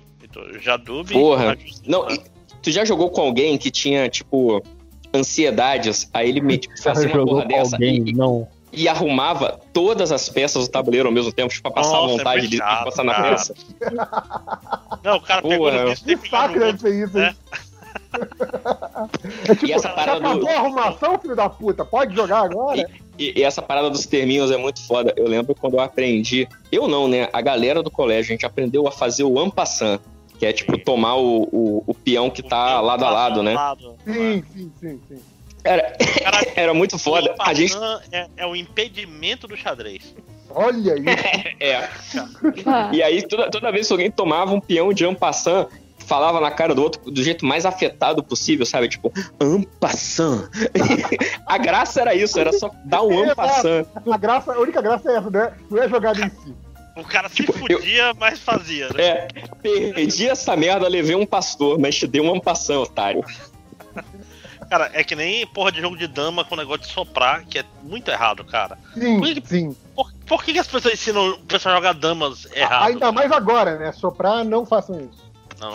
Jadube. 0.61 1.13
Porra. 1.13 1.53
ajusta- 1.53 1.83
Não, 1.89 2.09
e 2.09 2.19
tu 2.61 2.71
já 2.71 2.83
jogou 2.85 3.09
com 3.09 3.21
alguém 3.21 3.57
que 3.57 3.69
tinha, 3.71 4.07
tipo, 4.09 4.63
ansiedades, 5.13 6.09
aí 6.13 6.29
ele 6.29 6.41
me 6.41 6.57
tipo, 6.57 6.75
fazia 6.81 7.07
uma 7.07 7.15
jogou 7.15 7.33
porra 7.35 7.41
com 7.43 7.47
dessa 7.49 7.75
alguém, 7.75 8.03
e, 8.07 8.13
não. 8.13 8.47
e 8.71 8.87
arrumava 8.87 9.59
todas 9.71 10.11
as 10.11 10.27
peças 10.29 10.67
do 10.67 10.71
tabuleiro 10.71 11.07
ao 11.07 11.13
mesmo 11.13 11.31
tempo, 11.31 11.49
tipo, 11.53 11.63
pra 11.63 11.81
passar 11.83 11.97
Nossa, 11.97 12.13
é 12.13 12.17
vontade 12.17 12.39
muito 12.39 12.49
de, 12.51 12.57
de 12.57 12.63
chato, 12.63 12.83
passar 12.85 13.03
na 13.03 13.13
cara. 13.13 13.29
peça. 13.29 13.55
Não, 15.03 15.17
o 15.17 15.21
cara 15.21 15.41
pegou 15.41 15.69
Porra. 15.69 15.83
no 15.83 15.89
bicho 15.91 16.03
Que 16.05 16.29
saco 16.29 16.59
deve 16.59 16.79
ser 16.79 17.03
isso, 17.05 17.19
hein? 17.19 17.35
É 19.47 19.53
tipo, 19.55 19.65
E 19.67 19.71
essa 19.73 19.87
já 19.89 19.93
parada 19.93 20.19
do- 20.19 20.27
acabou 20.27 20.49
a 20.49 20.53
arrumação, 20.53 21.19
filho 21.19 21.35
da 21.35 21.49
puta? 21.49 21.83
Pode 21.85 22.15
jogar 22.15 22.39
agora? 22.43 22.87
E, 23.17 23.39
e 23.39 23.43
essa 23.43 23.61
parada 23.61 23.89
dos 23.89 24.05
terminhos 24.05 24.49
é 24.51 24.57
muito 24.57 24.81
foda. 24.85 25.13
Eu 25.15 25.27
lembro 25.27 25.53
quando 25.55 25.75
eu 25.75 25.79
aprendi. 25.79 26.47
Eu 26.71 26.87
não, 26.87 27.07
né? 27.07 27.27
A 27.31 27.41
galera 27.41 27.83
do 27.83 27.91
colégio, 27.91 28.31
a 28.31 28.33
gente 28.33 28.45
aprendeu 28.45 28.87
a 28.87 28.91
fazer 28.91 29.23
o 29.23 29.39
ampassan, 29.39 29.99
que 30.43 30.47
é 30.47 30.51
tipo 30.51 30.77
tomar 30.77 31.15
o, 31.15 31.43
o, 31.43 31.83
o 31.87 31.93
peão 31.93 32.29
que 32.29 32.43
tá 32.43 32.81
lado 32.81 33.05
a 33.05 33.09
lado, 33.09 33.41
né? 33.41 33.55
Sim, 34.03 34.43
sim, 34.53 34.71
sim, 34.77 34.99
sim. 35.07 35.19
Era, 35.63 35.95
Cara, 36.21 36.47
era 36.53 36.73
muito 36.73 36.99
foda. 36.99 37.33
A 37.39 37.53
gente. 37.53 37.73
é, 38.11 38.27
é 38.35 38.45
o 38.45 38.53
impedimento 38.53 39.47
do 39.47 39.55
xadrez. 39.55 40.13
Olha 40.49 40.95
isso. 40.95 41.03
É. 41.61 41.89
E 42.91 43.01
aí, 43.01 43.21
toda, 43.21 43.49
toda 43.49 43.71
vez 43.71 43.87
que 43.87 43.93
alguém 43.93 44.11
tomava 44.11 44.53
um 44.53 44.59
peão 44.59 44.91
de 44.91 45.05
ampassan, 45.05 45.67
falava 45.97 46.41
na 46.41 46.51
cara 46.51 46.75
do 46.75 46.83
outro 46.83 47.09
do 47.09 47.23
jeito 47.23 47.45
mais 47.45 47.65
afetado 47.65 48.21
possível, 48.21 48.65
sabe? 48.65 48.89
Tipo, 48.89 49.13
ampassan. 49.39 50.49
a 51.47 51.57
graça 51.57 52.01
era 52.01 52.13
isso, 52.13 52.37
era 52.37 52.51
só 52.51 52.69
dar 52.83 53.01
um 53.01 53.31
ampassan. 53.31 53.85
A, 54.11 54.17
graça, 54.17 54.51
a 54.51 54.59
única 54.59 54.81
graça 54.81 55.09
é 55.09 55.15
essa, 55.15 55.29
né? 55.29 55.53
Não 55.71 55.81
é 55.81 55.87
jogada 55.87 56.19
em 56.19 56.29
si. 56.29 56.53
O 56.95 57.03
cara 57.03 57.27
se 57.29 57.35
Tipo, 57.37 57.53
eu- 57.53 57.79
fudia, 57.79 58.13
mas 58.19 58.39
fazia, 58.39 58.87
né? 58.89 59.03
É, 59.03 59.27
perdi 59.93 60.29
essa 60.29 60.55
merda, 60.55 60.87
levei 60.87 61.15
um 61.15 61.25
pastor, 61.25 61.79
mas 61.79 61.95
te 61.95 62.05
dei 62.05 62.21
um 62.21 62.33
ampassan, 62.35 62.79
otário. 62.81 63.23
Cara, 64.69 64.89
é 64.93 65.03
que 65.03 65.15
nem 65.15 65.45
porra 65.47 65.71
de 65.71 65.81
jogo 65.81 65.97
de 65.97 66.07
dama 66.07 66.43
com 66.45 66.55
negócio 66.55 66.81
de 66.83 66.87
soprar, 66.87 67.43
que 67.45 67.59
é 67.59 67.65
muito 67.83 68.09
errado, 68.09 68.43
cara. 68.43 68.77
Sim, 68.93 69.19
Por 69.19 69.33
que- 69.33 69.47
sim. 69.47 69.75
Por, 69.95 70.11
por 70.25 70.43
que, 70.43 70.53
que 70.53 70.59
as 70.59 70.67
pessoas 70.67 70.93
ensinam 70.95 71.31
o 71.31 71.39
pessoal 71.39 71.73
a 71.73 71.77
jogar 71.77 71.93
damas 71.93 72.47
errado? 72.55 72.87
Ainda 72.87 73.11
mais 73.11 73.31
agora, 73.31 73.77
né? 73.77 73.91
Soprar, 73.91 74.43
não 74.43 74.65
façam 74.65 74.99
isso. 74.99 75.31
Não. 75.59 75.71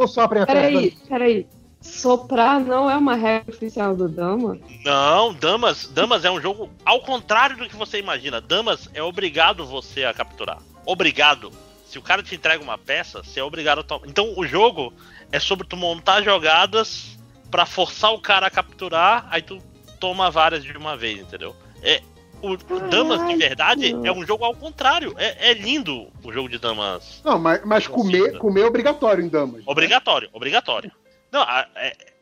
Não 0.00 0.06
soprem 0.06 0.42
a 0.42 0.46
peraí, 0.46 0.90
peraí. 1.08 1.46
Soprar 1.84 2.60
não 2.60 2.90
é 2.90 2.96
uma 2.96 3.14
regra 3.14 3.54
oficial 3.54 3.94
do 3.94 4.08
Dama? 4.08 4.58
Não, 4.84 5.34
Damas, 5.34 5.86
Damas 5.86 6.24
é 6.24 6.30
um 6.30 6.40
jogo 6.40 6.70
ao 6.84 7.00
contrário 7.00 7.56
do 7.56 7.68
que 7.68 7.76
você 7.76 7.98
imagina. 7.98 8.40
Damas 8.40 8.88
é 8.94 9.02
obrigado 9.02 9.66
você 9.66 10.04
a 10.04 10.14
capturar. 10.14 10.58
Obrigado. 10.86 11.50
Se 11.86 11.98
o 11.98 12.02
cara 12.02 12.22
te 12.22 12.34
entrega 12.34 12.64
uma 12.64 12.78
peça, 12.78 13.22
você 13.22 13.38
é 13.38 13.44
obrigado 13.44 13.80
a 13.80 13.82
tomar. 13.84 14.08
Então 14.08 14.32
o 14.36 14.46
jogo 14.46 14.92
é 15.30 15.38
sobre 15.38 15.66
tu 15.66 15.76
montar 15.76 16.22
jogadas 16.22 17.18
pra 17.50 17.66
forçar 17.66 18.12
o 18.12 18.20
cara 18.20 18.46
a 18.46 18.50
capturar, 18.50 19.26
aí 19.30 19.42
tu 19.42 19.58
toma 20.00 20.30
várias 20.30 20.64
de 20.64 20.76
uma 20.76 20.96
vez, 20.96 21.20
entendeu? 21.20 21.54
É 21.82 22.00
o 22.42 22.52
o 22.52 22.80
Damas 22.88 23.26
de 23.26 23.36
verdade 23.36 23.96
é 24.04 24.12
um 24.12 24.26
jogo 24.26 24.44
ao 24.44 24.54
contrário. 24.54 25.14
É, 25.16 25.50
é 25.50 25.54
lindo 25.54 26.08
o 26.22 26.32
jogo 26.32 26.48
de 26.48 26.58
Damas. 26.58 27.20
Não, 27.24 27.38
mas, 27.38 27.64
mas 27.64 27.86
comer, 27.86 28.38
comer 28.38 28.62
é 28.62 28.66
obrigatório 28.66 29.24
em 29.24 29.28
damas. 29.28 29.62
Obrigatório, 29.66 30.28
obrigatório. 30.32 30.90
Não, 31.34 31.42
é, 31.42 31.66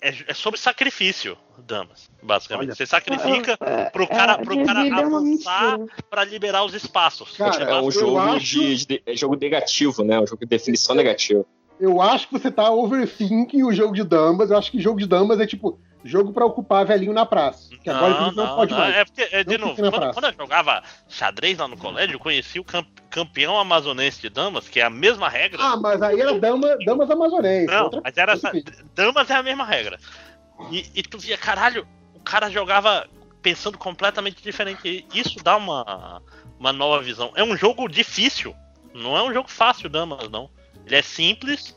é, 0.01 0.15
é 0.29 0.33
sobre 0.35 0.59
sacrifício, 0.59 1.37
Damas, 1.59 2.11
basicamente. 2.23 2.69
Olha. 2.69 2.75
Você 2.75 2.87
sacrifica 2.87 3.59
É, 3.61 3.91
pro 3.91 4.09
cara, 4.09 4.33
é, 4.33 4.37
pro 4.45 4.65
cara 4.65 4.87
é 4.87 4.91
avançar 4.91 5.79
pra 6.09 6.25
liberar 6.25 6.65
os 6.65 6.73
espaços. 6.73 7.37
Cara, 7.37 7.63
É 7.63 7.81
um 7.83 7.91
jogo 7.91 8.19
acho- 8.19 8.59
de, 8.59 8.87
de- 8.87 9.03
é 9.05 9.15
jogo 9.15 9.37
negativo, 9.39 10.03
né? 10.03 10.19
Um 10.19 10.27
jogo 10.27 10.41
de 10.41 10.47
definição 10.49 10.95
negativa. 10.97 11.45
eu 11.79 12.01
acho 12.01 12.27
que 12.29 12.33
você 12.39 12.51
tá 12.51 12.71
overthinking 12.71 13.63
o 13.65 13.73
jogo 13.73 13.93
de 13.95 14.03
damas. 14.03 14.51
Eu 14.51 14.57
acho 14.57 14.71
que 14.71 14.81
jogo 14.81 14.99
de 14.99 15.07
damas 15.07 15.39
é 15.41 15.47
tipo 15.47 15.79
jogo 16.05 16.33
pra 16.33 16.45
ocupar 16.45 16.85
velhinho 16.85 17.13
na 17.13 17.25
praça. 17.27 17.77
Que 17.83 17.89
agora 17.91 18.15
Não, 18.15 18.21
não, 18.27 18.33
não 18.33 18.47
não, 18.47 18.57
pode 18.57 18.73
não. 18.73 18.79
mais. 18.81 18.97
É 18.97 19.05
porque, 19.05 19.29
é, 19.31 19.45
de 19.45 19.59
novo, 19.59 19.77
quando, 19.77 20.13
quando 20.13 20.25
eu 20.27 20.33
jogava 20.35 20.83
xadrez 21.09 21.59
lá 21.59 21.69
no 21.69 21.77
colégio, 21.77 22.15
eu 22.15 22.19
conheci 22.21 22.59
o 22.59 22.65
camp- 22.65 22.89
campeão 23.11 23.59
amazonense 23.59 24.21
de 24.21 24.29
damas, 24.29 24.69
que 24.69 24.81
é 24.81 24.85
a 24.85 24.91
mesma 24.91 25.29
regra. 25.29 25.63
Ah, 25.63 25.77
mas 25.77 26.03
aí 26.03 26.21
era 26.21 26.39
dama, 26.39 26.77
damas 26.85 27.11
amazonenses. 27.11 27.67
Não, 27.75 27.85
outra- 27.85 28.01
mas 28.05 28.17
era 28.17 28.33
essa. 28.33 28.53
Damas 28.95 29.31
é 29.31 29.35
a 29.35 29.43
mesma 29.43 29.65
regra. 29.65 29.99
E, 30.71 30.87
e 30.95 31.03
tu 31.03 31.19
via, 31.19 31.37
caralho, 31.39 31.87
o 32.15 32.21
cara 32.21 32.49
jogava 32.51 33.07
pensando 33.41 33.77
completamente 33.79 34.43
diferente. 34.43 35.05
Isso 35.15 35.43
dá 35.43 35.57
uma, 35.57 36.23
uma 36.59 36.73
nova 36.73 37.03
visão. 37.03 37.33
É 37.35 37.43
um 37.43 37.57
jogo 37.57 37.89
difícil. 37.89 38.55
Não 38.95 39.17
é 39.17 39.23
um 39.23 39.33
jogo 39.33 39.51
fácil, 39.51 39.89
Damas, 39.89 40.29
não. 40.31 40.51
Ele 40.87 40.97
é 40.97 41.03
simples, 41.03 41.77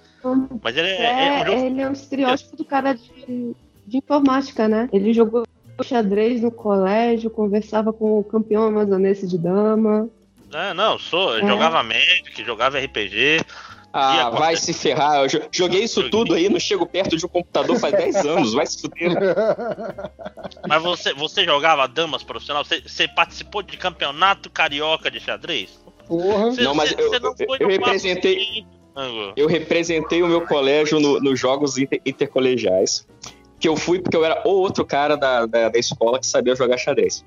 mas 0.62 0.76
ele 0.76 0.88
é, 0.90 1.04
é 1.04 1.32
um 1.32 1.36
É, 1.42 1.46
jogo. 1.46 1.66
ele 1.66 1.82
é 1.82 1.90
um 1.90 1.94
estereótipo 1.94 2.56
do 2.58 2.66
cara 2.66 2.94
de, 2.94 3.56
de 3.86 3.98
informática, 3.98 4.68
né? 4.68 4.90
Ele 4.92 5.14
jogou 5.14 5.44
xadrez 5.84 6.42
no 6.42 6.52
colégio, 6.52 7.30
conversava 7.30 7.92
com 7.92 8.20
o 8.20 8.24
campeão 8.24 8.64
amazonense 8.64 9.28
de 9.28 9.38
dama. 9.38 10.10
É, 10.54 10.74
não, 10.74 10.98
sou. 10.98 11.38
Eu 11.38 11.46
É. 11.46 11.48
jogava 11.48 11.84
Magic, 11.84 12.44
jogava 12.46 12.80
RPG. 12.80 13.42
Ah, 13.98 14.28
a- 14.28 14.30
vai 14.30 14.56
se 14.58 14.74
ferrar. 14.74 15.22
Eu 15.22 15.28
jo- 15.28 15.42
joguei 15.52 15.84
isso 15.84 15.96
Joguei. 16.02 16.12
tudo 16.12 16.34
aí, 16.34 16.50
não 16.50 16.60
chego 16.60 16.86
perto 16.86 17.16
de 17.16 17.26
um 17.26 17.30
computador 17.30 17.78
faz 17.80 17.94
10 17.96 18.16
anos. 18.26 18.54
Vai 18.54 18.66
se 18.66 18.82
fuder. 18.82 19.12
Mas 20.68 20.84
você, 20.84 21.14
você 21.14 21.44
jogava 21.46 21.88
damas 21.88 22.24
profissional? 22.24 22.64
Você, 22.66 22.82
você 22.82 23.08
participou 23.08 23.62
de 23.64 23.78
campeonato 23.78 24.50
carioca 24.50 25.10
de 25.10 25.20
xadrez? 25.20 25.80
Porra. 26.08 26.52
Você, 26.52 26.62
Não, 26.62 26.76
mas 26.76 26.90
você- 26.92 27.02
eu- 27.02 27.10
você 27.10 27.20
não 27.20 27.36
eu 27.60 27.68
representei-. 27.68 28.66
Eu 29.36 29.48
representei 29.48 30.24
o 30.24 30.28
meu 30.28 30.42
colégio 30.42 31.00
no- 31.00 31.20
nos 31.20 31.38
jogos 31.40 31.78
inter- 31.78 32.02
intercolegiais. 32.06 33.06
Que 33.60 33.68
eu 33.68 33.76
fui 33.76 34.00
porque 34.00 34.16
eu 34.18 34.24
era 34.26 34.42
o 34.48 34.52
outro 34.52 34.86
cara 34.86 35.16
da, 35.16 35.46
da, 35.46 35.70
da 35.70 35.80
escola 35.80 36.20
que 36.20 36.28
sabia 36.28 36.56
jogar 36.56 36.78
xadrez. 36.78 37.24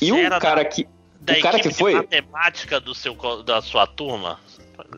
E 0.00 0.10
Você 0.10 0.26
o 0.26 0.30
cara 0.38 0.62
da- 0.62 0.64
que. 0.64 0.86
da 1.20 1.32
o 1.34 1.40
cara 1.40 1.58
que 1.60 1.70
foi- 1.72 1.94
matemática 1.94 2.80
do 2.80 2.94
seu, 2.94 3.14
da 3.42 3.60
sua 3.60 3.86
turma. 3.86 4.38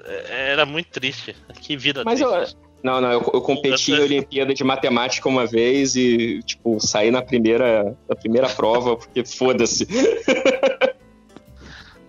é- 0.04 0.50
Era 0.52 0.66
muito 0.66 0.88
triste. 0.90 1.34
Que 1.60 1.76
vida 1.76 2.02
Mas 2.04 2.20
eu, 2.20 2.30
triste. 2.32 2.56
não, 2.82 3.00
não, 3.00 3.10
eu, 3.10 3.30
eu 3.32 3.40
competi 3.40 3.92
em 3.92 4.00
Olimpíada 4.00 4.52
de 4.54 4.62
Matemática 4.62 5.28
uma 5.28 5.46
vez 5.46 5.96
e, 5.96 6.42
tipo, 6.44 6.78
saí 6.80 7.10
na 7.10 7.22
primeira, 7.22 7.96
na 8.08 8.14
primeira 8.14 8.48
prova, 8.48 8.96
porque 8.96 9.24
foda-se. 9.24 9.86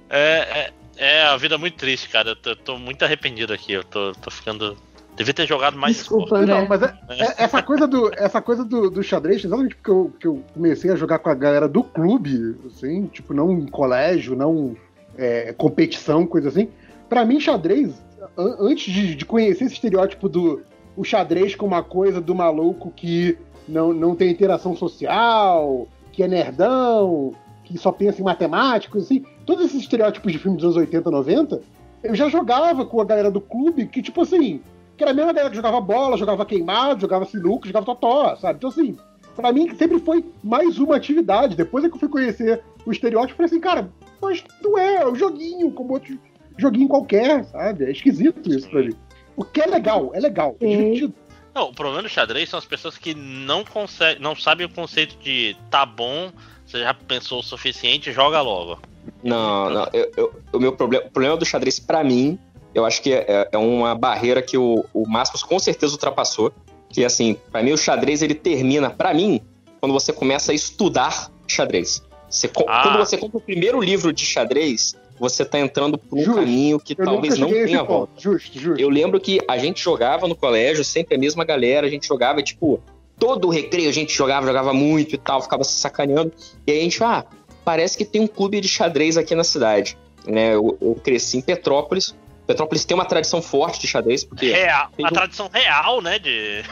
É, 0.09 0.71
é, 0.97 1.07
é 1.19 1.21
a 1.23 1.37
vida 1.37 1.57
muito 1.57 1.75
triste, 1.77 2.09
cara. 2.09 2.29
Eu 2.31 2.35
tô, 2.35 2.49
eu 2.51 2.55
tô 2.55 2.77
muito 2.77 3.03
arrependido 3.03 3.53
aqui. 3.53 3.73
Eu 3.73 3.83
tô, 3.83 4.11
tô 4.13 4.29
ficando. 4.31 4.77
Devia 5.15 5.33
ter 5.33 5.47
jogado 5.47 5.77
mais 5.77 5.95
Desculpa, 5.95 6.23
esporte. 6.41 6.47
Não, 6.47 6.67
mas 6.67 6.81
é- 6.81 6.93
é- 7.09 7.43
essa 7.43 7.61
coisa 7.63 7.87
do, 7.87 8.11
essa 8.17 8.41
coisa 8.41 8.65
do, 8.65 8.89
do 8.89 9.01
xadrez, 9.01 9.43
exatamente 9.43 9.75
porque 9.75 9.89
eu, 9.91 10.11
que 10.19 10.27
eu 10.27 10.41
comecei 10.53 10.91
a 10.91 10.95
jogar 10.95 11.19
com 11.19 11.29
a 11.29 11.33
galera 11.33 11.67
do 11.67 11.83
clube, 11.83 12.57
assim, 12.65 13.05
tipo, 13.07 13.33
não 13.33 13.51
em 13.51 13.65
colégio, 13.67 14.35
não 14.35 14.75
é, 15.17 15.53
competição, 15.53 16.25
coisa 16.27 16.49
assim. 16.49 16.67
Pra 17.07 17.23
mim, 17.23 17.39
xadrez, 17.39 17.93
an- 18.37 18.57
antes 18.59 18.93
de, 18.93 19.15
de 19.15 19.25
conhecer 19.25 19.65
esse 19.65 19.75
estereótipo 19.75 20.27
do 20.27 20.61
o 20.97 21.03
xadrez 21.03 21.55
como 21.55 21.73
uma 21.75 21.83
coisa 21.83 22.19
do 22.21 22.33
maluco 22.33 22.91
que 22.95 23.37
não, 23.67 23.93
não 23.93 24.15
tem 24.15 24.29
interação 24.29 24.75
social, 24.75 25.87
que 26.11 26.23
é 26.23 26.27
nerdão, 26.27 27.33
que 27.63 27.77
só 27.77 27.91
pensa 27.91 28.21
em 28.21 28.23
matemática, 28.23 28.91
coisa 28.93 29.05
assim, 29.05 29.25
todos 29.45 29.65
esses 29.65 29.81
estereótipos 29.81 30.31
de 30.31 30.39
filme 30.39 30.55
dos 30.57 30.63
anos 30.65 30.77
80, 30.77 31.11
90, 31.11 31.61
eu 32.03 32.15
já 32.15 32.29
jogava 32.29 32.85
com 32.85 33.01
a 33.01 33.05
galera 33.05 33.29
do 33.31 33.41
clube, 33.41 33.87
que, 33.87 34.01
tipo 34.01 34.21
assim, 34.21 34.61
que 34.97 35.03
era 35.03 35.11
a 35.11 35.13
mesma 35.13 35.31
galera 35.33 35.49
que 35.49 35.55
jogava 35.55 35.81
bola, 35.81 36.17
jogava 36.17 36.45
queimado, 36.45 37.01
jogava 37.01 37.25
sinuca, 37.25 37.67
jogava 37.67 37.85
totó, 37.85 38.35
sabe? 38.37 38.57
Então, 38.57 38.69
assim, 38.69 38.97
pra 39.35 39.51
mim 39.51 39.73
sempre 39.75 39.99
foi 39.99 40.23
mais 40.43 40.77
uma 40.79 40.95
atividade. 40.95 41.55
Depois 41.55 41.83
é 41.83 41.89
que 41.89 41.95
eu 41.95 41.99
fui 41.99 42.09
conhecer 42.09 42.63
o 42.85 42.91
estereótipo, 42.91 43.33
eu 43.33 43.35
falei 43.37 43.47
assim, 43.47 43.59
cara, 43.59 43.89
mas 44.21 44.43
não 44.61 44.77
é, 44.77 44.95
é 44.97 45.07
um 45.07 45.15
joguinho, 45.15 45.71
como 45.71 45.93
outro 45.93 46.17
joguinho 46.57 46.87
qualquer, 46.87 47.43
sabe? 47.45 47.85
É 47.85 47.91
esquisito 47.91 48.49
isso 48.49 48.69
pra 48.69 48.81
mim. 48.83 48.93
O 49.35 49.43
que 49.43 49.61
é 49.61 49.65
legal, 49.65 50.11
é 50.13 50.19
legal, 50.19 50.55
é 50.61 50.67
divertido. 50.67 51.13
Não, 51.53 51.69
o 51.69 51.73
problema 51.73 52.03
do 52.03 52.09
xadrez 52.09 52.49
são 52.49 52.57
as 52.59 52.65
pessoas 52.65 52.97
que 52.97 53.13
não 53.13 53.63
conseguem, 53.63 54.21
não 54.21 54.35
sabem 54.35 54.65
o 54.65 54.69
conceito 54.69 55.17
de 55.21 55.55
tá 55.69 55.85
bom, 55.85 56.31
você 56.65 56.79
já 56.79 56.93
pensou 56.93 57.39
o 57.39 57.43
suficiente, 57.43 58.11
joga 58.11 58.41
logo. 58.41 58.79
Não, 59.23 59.69
não. 59.69 59.87
eu- 59.93 60.11
eu- 60.17 60.41
o 60.53 60.59
meu 60.59 60.73
problema, 60.73 61.05
o 61.05 61.09
problema 61.11 61.37
do 61.37 61.45
xadrez, 61.45 61.79
pra 61.79 62.03
mim, 62.03 62.39
eu 62.75 62.85
acho 62.85 63.01
que 63.01 63.13
é, 63.13 63.47
é 63.51 63.57
uma 63.57 63.95
barreira 63.95 64.41
que 64.41 64.57
o, 64.57 64.85
o 64.93 65.07
Máximos 65.07 65.41
com 65.41 65.57
certeza 65.57 65.93
ultrapassou. 65.93 66.51
Que, 66.89 67.03
assim, 67.03 67.37
pra 67.51 67.63
mim, 67.63 67.71
o 67.71 67.77
xadrez 67.77 68.21
ele 68.21 68.35
termina, 68.35 68.89
pra 68.89 69.13
mim, 69.13 69.41
quando 69.79 69.93
você 69.93 70.13
começa 70.13 70.51
a 70.51 70.55
estudar 70.55 71.31
xadrez. 71.47 72.03
Você 72.29 72.49
Ah. 72.67 72.83
Quando 72.83 72.97
você 72.97 73.17
compra 73.17 73.37
o 73.37 73.41
primeiro 73.41 73.81
livro 73.81 74.11
de 74.11 74.25
xadrez, 74.25 74.93
você 75.17 75.45
tá 75.45 75.59
entrando 75.59 75.97
por 75.97 76.19
um 76.19 76.23
Justo. 76.23 76.39
caminho 76.39 76.79
que 76.79 76.93
Eu 76.97 77.05
talvez 77.05 77.37
não 77.37 77.49
tenha 77.49 77.83
volta. 77.83 78.13
Justo, 78.17 78.59
justo. 78.59 78.81
Eu 78.81 78.89
lembro 78.89 79.19
que 79.19 79.39
a 79.47 79.57
gente 79.57 79.81
jogava 79.81 80.27
no 80.27 80.35
colégio, 80.35 80.83
sempre 80.83 81.15
a 81.15 81.17
mesma 81.17 81.45
galera, 81.45 81.87
a 81.87 81.89
gente 81.89 82.07
jogava, 82.07 82.43
tipo, 82.43 82.81
todo 83.17 83.47
o 83.47 83.51
recreio 83.51 83.89
a 83.89 83.93
gente 83.93 84.13
jogava, 84.13 84.45
jogava 84.45 84.73
muito 84.73 85.15
e 85.15 85.17
tal, 85.17 85.41
ficava 85.41 85.63
se 85.63 85.79
sacaneando. 85.79 86.33
E 86.67 86.71
aí 86.71 86.79
a 86.79 86.83
gente, 86.83 87.01
ah, 87.03 87.25
parece 87.63 87.97
que 87.97 88.03
tem 88.03 88.21
um 88.21 88.27
clube 88.27 88.59
de 88.59 88.67
xadrez 88.67 89.17
aqui 89.17 89.33
na 89.33 89.43
cidade. 89.43 89.97
Né? 90.27 90.55
Eu, 90.55 90.77
eu 90.81 90.95
cresci 90.95 91.37
em 91.37 91.41
Petrópolis. 91.41 92.13
Petrópolis 92.45 92.85
tem 92.85 92.95
uma 92.95 93.05
tradição 93.05 93.41
forte 93.41 93.79
de 93.81 93.87
xadrez, 93.87 94.23
porque. 94.23 94.51
Tem 94.53 94.65
uma 94.99 95.09
um- 95.09 95.13
tradição 95.13 95.49
real, 95.51 96.01
né? 96.01 96.19
De. 96.19 96.63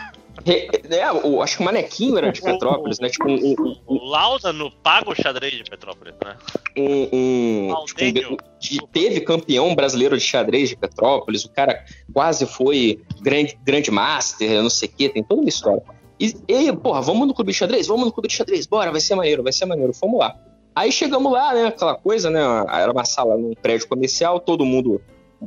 É, 0.90 1.12
o- 1.12 1.42
acho 1.42 1.58
que 1.58 1.62
o 1.62 1.66
Manequinho 1.66 2.18
era 2.18 2.32
de 2.32 2.42
Petrópolis, 2.42 3.00
né? 3.00 3.08
Tipo, 3.10 3.30
um, 3.30 3.36
um, 3.60 3.76
O 3.86 4.06
Lauda 4.06 4.52
no 4.52 4.72
Pago 4.72 5.14
Xadrez 5.16 5.54
de 5.54 5.64
Petrópolis, 5.64 6.14
né? 6.24 6.36
um, 6.76 7.72
um- 7.72 7.86
tipo, 7.86 8.34
um- 8.34 8.38
de- 8.60 8.88
teve 8.92 9.22
campeão 9.22 9.74
brasileiro 9.76 10.18
de 10.18 10.24
xadrez 10.24 10.70
de 10.70 10.76
Petrópolis, 10.76 11.46
o 11.46 11.50
cara 11.50 11.86
quase 12.12 12.46
foi 12.48 13.00
grande, 13.22 13.58
grande 13.64 13.92
master, 13.92 14.62
não 14.64 14.70
sei 14.72 14.90
o 14.90 14.92
quê, 14.92 15.10
tem 15.10 15.24
toda 15.24 15.42
uma 15.42 15.50
história. 15.50 15.84
E, 16.20 16.34
e 16.48 16.74
porra, 16.74 17.02
vamos 17.02 17.28
no 17.28 17.34
clube 17.34 17.52
de 17.52 17.58
xadrez? 17.58 17.88
Vamos 17.88 18.06
no 18.06 18.12
clube 18.12 18.28
de 18.28 18.34
xadrez, 18.36 18.66
bora, 18.66 18.92
vai 18.92 19.02
ser 19.02 19.16
maneiro, 19.16 19.44
vai 19.44 19.54
ser 19.54 19.66
maneiro, 19.66 19.94
fomos 19.94 20.20
lá. 20.20 20.36
Aí 20.76 20.92
chegamos 20.92 21.32
lá, 21.32 21.54
né, 21.54 21.68
aquela 21.68 21.94
coisa, 21.96 22.30
né, 22.32 22.40
era 22.72 22.92
uma 22.92 23.06
sala 23.06 23.38
num 23.38 23.54
prédio 23.54 23.88
comercial, 23.88 24.40
todo 24.40 24.66
mundo, 24.66 25.00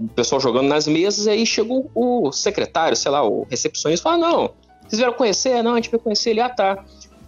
o 0.05 0.09
pessoal 0.09 0.41
jogando 0.41 0.69
nas 0.69 0.87
mesas, 0.87 1.27
e 1.27 1.31
aí 1.31 1.47
chegou 1.47 1.91
o 1.95 2.31
secretário, 2.33 2.97
sei 2.97 3.11
lá, 3.11 3.27
o 3.27 3.47
recepcionista, 3.51 4.11
falou, 4.11 4.19
não, 4.21 4.51
vocês 4.83 4.99
vieram 4.99 5.15
conhecer? 5.15 5.63
Não, 5.63 5.73
a 5.73 5.77
gente 5.77 5.91
veio 5.91 6.01
conhecer 6.01 6.31
ele, 6.31 6.41
ah, 6.41 6.49
tá. 6.49 6.85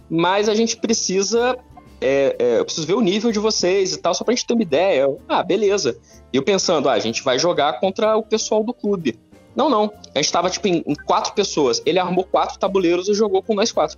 Mas 0.09 0.49
a 0.49 0.55
gente 0.55 0.77
precisa 0.77 1.57
é, 2.01 2.35
é, 2.39 2.59
eu 2.59 2.65
preciso 2.65 2.87
ver 2.87 2.93
o 2.93 3.01
nível 3.01 3.31
de 3.31 3.39
vocês 3.39 3.93
e 3.93 3.97
tal, 3.97 4.13
só 4.13 4.23
pra 4.23 4.33
gente 4.33 4.45
ter 4.45 4.53
uma 4.53 4.63
ideia. 4.63 5.01
Eu, 5.01 5.19
ah, 5.27 5.43
beleza. 5.43 5.97
E 6.31 6.37
eu 6.37 6.43
pensando, 6.43 6.87
ah, 6.87 6.93
a 6.93 6.99
gente 6.99 7.23
vai 7.23 7.37
jogar 7.37 7.79
contra 7.79 8.15
o 8.15 8.23
pessoal 8.23 8.63
do 8.63 8.73
clube. 8.73 9.19
Não, 9.55 9.69
não. 9.69 9.91
A 10.15 10.21
gente 10.21 10.31
tava, 10.31 10.49
tipo, 10.49 10.67
em, 10.67 10.83
em 10.85 10.95
quatro 10.95 11.33
pessoas. 11.33 11.81
Ele 11.85 11.99
armou 11.99 12.23
quatro 12.23 12.57
tabuleiros 12.57 13.09
e 13.09 13.13
jogou 13.13 13.43
com 13.43 13.53
nós 13.53 13.71
quatro. 13.71 13.97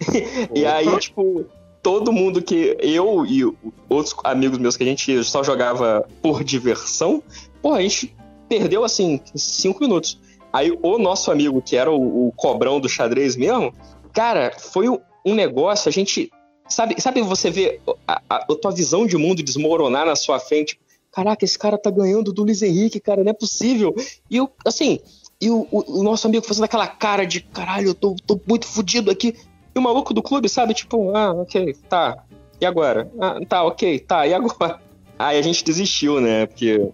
e 0.54 0.66
aí, 0.66 0.98
tipo, 0.98 1.46
todo 1.82 2.12
mundo 2.12 2.42
que. 2.42 2.76
Eu 2.80 3.24
e 3.24 3.44
outros 3.88 4.14
amigos 4.24 4.58
meus 4.58 4.76
que 4.76 4.82
a 4.82 4.86
gente 4.86 5.24
só 5.24 5.42
jogava 5.42 6.06
por 6.20 6.44
diversão, 6.44 7.22
pô, 7.62 7.74
a 7.74 7.82
gente 7.82 8.14
perdeu, 8.48 8.84
assim, 8.84 9.20
cinco 9.34 9.80
minutos. 9.80 10.18
Aí 10.52 10.76
o 10.82 10.98
nosso 10.98 11.30
amigo, 11.30 11.62
que 11.62 11.76
era 11.76 11.90
o, 11.90 12.28
o 12.28 12.32
cobrão 12.32 12.80
do 12.80 12.88
xadrez 12.88 13.36
mesmo, 13.36 13.72
cara, 14.12 14.52
foi 14.58 14.88
um 14.88 15.34
negócio, 15.34 15.88
a 15.88 15.92
gente 15.92 16.30
Sabe, 16.68 17.00
sabe 17.00 17.20
você 17.20 17.50
vê 17.50 17.80
a, 18.06 18.22
a- 18.28 18.36
a 18.48 18.54
tua 18.54 18.70
visão 18.70 19.04
de 19.04 19.16
mundo 19.16 19.42
desmoronar 19.42 20.06
na 20.06 20.14
sua 20.14 20.38
frente? 20.38 20.78
Caraca, 21.10 21.44
esse 21.44 21.58
cara 21.58 21.76
tá 21.76 21.90
ganhando 21.90 22.32
do 22.32 22.44
Luiz 22.44 22.62
Henrique, 22.62 23.00
cara, 23.00 23.24
não 23.24 23.30
é 23.30 23.32
possível. 23.32 23.92
E 24.30 24.36
eu, 24.36 24.48
assim, 24.64 25.00
e 25.40 25.50
o, 25.50 25.66
o- 25.68 25.98
o 25.98 26.02
nosso 26.04 26.28
amigo 26.28 26.46
fazendo 26.46 26.66
aquela 26.66 26.86
cara 26.86 27.26
de 27.26 27.40
caralho, 27.40 27.88
eu 27.88 27.94
tô, 27.94 28.14
tô 28.24 28.40
muito 28.48 28.68
fudido 28.68 29.10
aqui. 29.10 29.34
E 29.74 29.78
o 29.80 29.82
maluco 29.82 30.14
do 30.14 30.22
clube, 30.22 30.48
sabe? 30.48 30.72
Tipo, 30.72 31.10
ah, 31.16 31.32
ok, 31.32 31.74
tá. 31.88 32.22
E 32.60 32.64
agora? 32.64 33.10
Ah, 33.20 33.40
tá, 33.48 33.64
ok, 33.64 33.98
tá, 33.98 34.28
e 34.28 34.32
agora? 34.32 34.78
Aí 35.18 35.38
a 35.40 35.42
gente 35.42 35.64
desistiu, 35.64 36.20
né? 36.20 36.46
Porque 36.46 36.88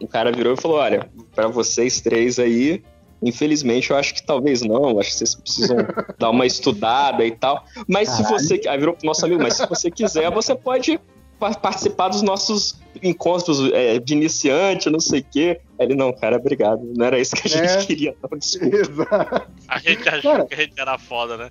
o 0.00 0.06
cara 0.08 0.30
virou 0.32 0.54
e 0.54 0.60
falou: 0.60 0.78
olha, 0.78 1.08
pra 1.34 1.48
vocês 1.48 2.00
três 2.00 2.38
aí, 2.38 2.82
infelizmente 3.22 3.90
eu 3.90 3.96
acho 3.96 4.14
que 4.14 4.22
talvez 4.24 4.62
não, 4.62 4.98
acho 5.00 5.10
que 5.10 5.16
vocês 5.16 5.34
precisam 5.34 5.76
dar 6.18 6.30
uma 6.30 6.46
estudada 6.46 7.24
e 7.24 7.32
tal. 7.32 7.64
Mas 7.86 8.08
se 8.10 8.22
Caralho. 8.22 8.38
você. 8.40 8.60
Aí 8.68 8.78
virou 8.78 8.94
pro 8.94 9.06
nosso 9.06 9.24
amigo, 9.24 9.42
mas 9.42 9.54
se 9.54 9.66
você 9.66 9.90
quiser, 9.90 10.30
você 10.30 10.54
pode 10.54 11.00
pa- 11.38 11.54
participar 11.54 12.08
dos 12.08 12.22
nossos 12.22 12.78
encontros 13.02 13.60
é, 13.72 13.98
de 14.00 14.12
iniciante, 14.14 14.90
não 14.90 14.98
sei 15.00 15.20
o 15.20 15.24
quê. 15.30 15.60
Aí 15.78 15.86
Ele, 15.86 15.94
não, 15.94 16.12
cara, 16.12 16.36
obrigado. 16.36 16.80
Não 16.96 17.06
era 17.06 17.18
isso 17.18 17.36
que 17.36 17.46
a 17.46 17.50
gente 17.50 17.70
É. 17.70 17.84
queria, 17.84 18.14
não, 18.22 18.38
desculpa. 18.38 18.76
Exato. 18.76 19.48
A 19.68 19.78
gente 19.78 20.08
achou 20.08 20.32
Cara. 20.32 20.46
que 20.46 20.54
a 20.54 20.56
gente 20.58 20.80
era 20.80 20.98
foda, 20.98 21.36
né? 21.36 21.50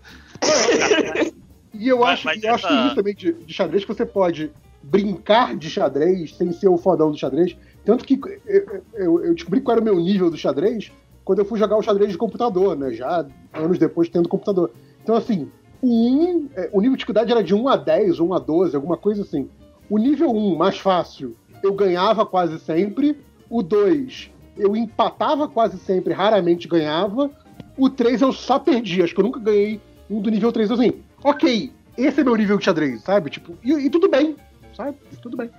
E 1.73 1.87
eu 1.89 1.99
Mas- 1.99 2.09
acho, 2.19 2.25
mas 2.25 2.43
eu 2.43 2.53
acho 2.53 2.67
que 2.67 2.73
essa- 2.73 2.85
isso 2.87 2.95
também 2.95 3.15
de, 3.15 3.33
de 3.33 3.53
xadrez 3.53 3.83
que 3.85 3.93
você 3.93 4.05
pode 4.05 4.51
brincar 4.81 5.55
de 5.55 5.69
xadrez 5.69 6.35
sem 6.35 6.51
ser 6.51 6.67
o 6.69 6.77
fodão 6.77 7.11
do 7.11 7.17
xadrez. 7.17 7.55
Tanto 7.87 8.03
que 8.03 8.19
eu, 8.45 9.23
eu- 9.23 9.33
descobri 9.33 9.61
qual 9.61 9.77
era 9.77 9.81
o 9.81 9.85
meu 9.85 9.97
nível 9.97 10.29
do 10.29 10.35
xadrez 10.35 10.91
quando 11.23 11.39
eu 11.39 11.45
fui 11.45 11.57
jogar 11.57 11.77
o 11.77 11.81
xadrez 11.81 12.11
de 12.11 12.17
computador, 12.17 12.75
né? 12.77 12.91
Já 12.91 13.25
anos 13.53 13.79
depois 13.79 14.09
tendo 14.09 14.27
computador. 14.27 14.71
Então, 15.01 15.15
assim, 15.15 15.49
o 15.81 15.87
1, 15.87 16.49
é, 16.53 16.69
o 16.73 16.81
nível 16.81 16.95
de 16.95 16.97
dificuldade 16.97 17.31
era 17.31 17.41
de 17.41 17.55
1 17.55 17.69
a 17.69 17.77
10, 17.77 18.19
1 18.19 18.33
a 18.33 18.39
12, 18.39 18.75
alguma 18.75 18.97
coisa 18.97 19.21
assim. 19.21 19.49
O 19.89 19.97
nível 19.97 20.29
1, 20.31 20.57
mais 20.57 20.77
fácil, 20.77 21.37
eu 21.63 21.73
ganhava 21.73 22.25
quase 22.25 22.59
sempre. 22.59 23.17
O 23.49 23.63
2, 23.63 24.31
eu 24.57 24.75
empatava 24.75 25.47
quase 25.47 25.77
sempre, 25.77 26.13
raramente 26.13 26.67
ganhava. 26.67 27.31
O 27.77 27.89
3 27.89 28.21
eu 28.21 28.33
só 28.33 28.59
perdi, 28.59 29.01
acho 29.01 29.15
que 29.15 29.21
eu 29.21 29.25
nunca 29.25 29.39
ganhei 29.39 29.79
um 30.09 30.19
do 30.19 30.29
nível 30.29 30.51
3 30.51 30.69
assim. 30.71 30.91
Ok, 31.23 31.71
esse 31.97 32.19
é 32.19 32.23
meu 32.25 32.35
nível 32.35 32.57
de 32.57 32.65
xadrez, 32.65 33.01
sabe? 33.01 33.29
Tipo, 33.29 33.57
e, 33.63 33.71
e 33.71 33.89
tudo 33.89 34.09
bem, 34.09 34.35
sabe? 34.75 34.97
Tudo 35.21 35.37
bem. 35.37 35.49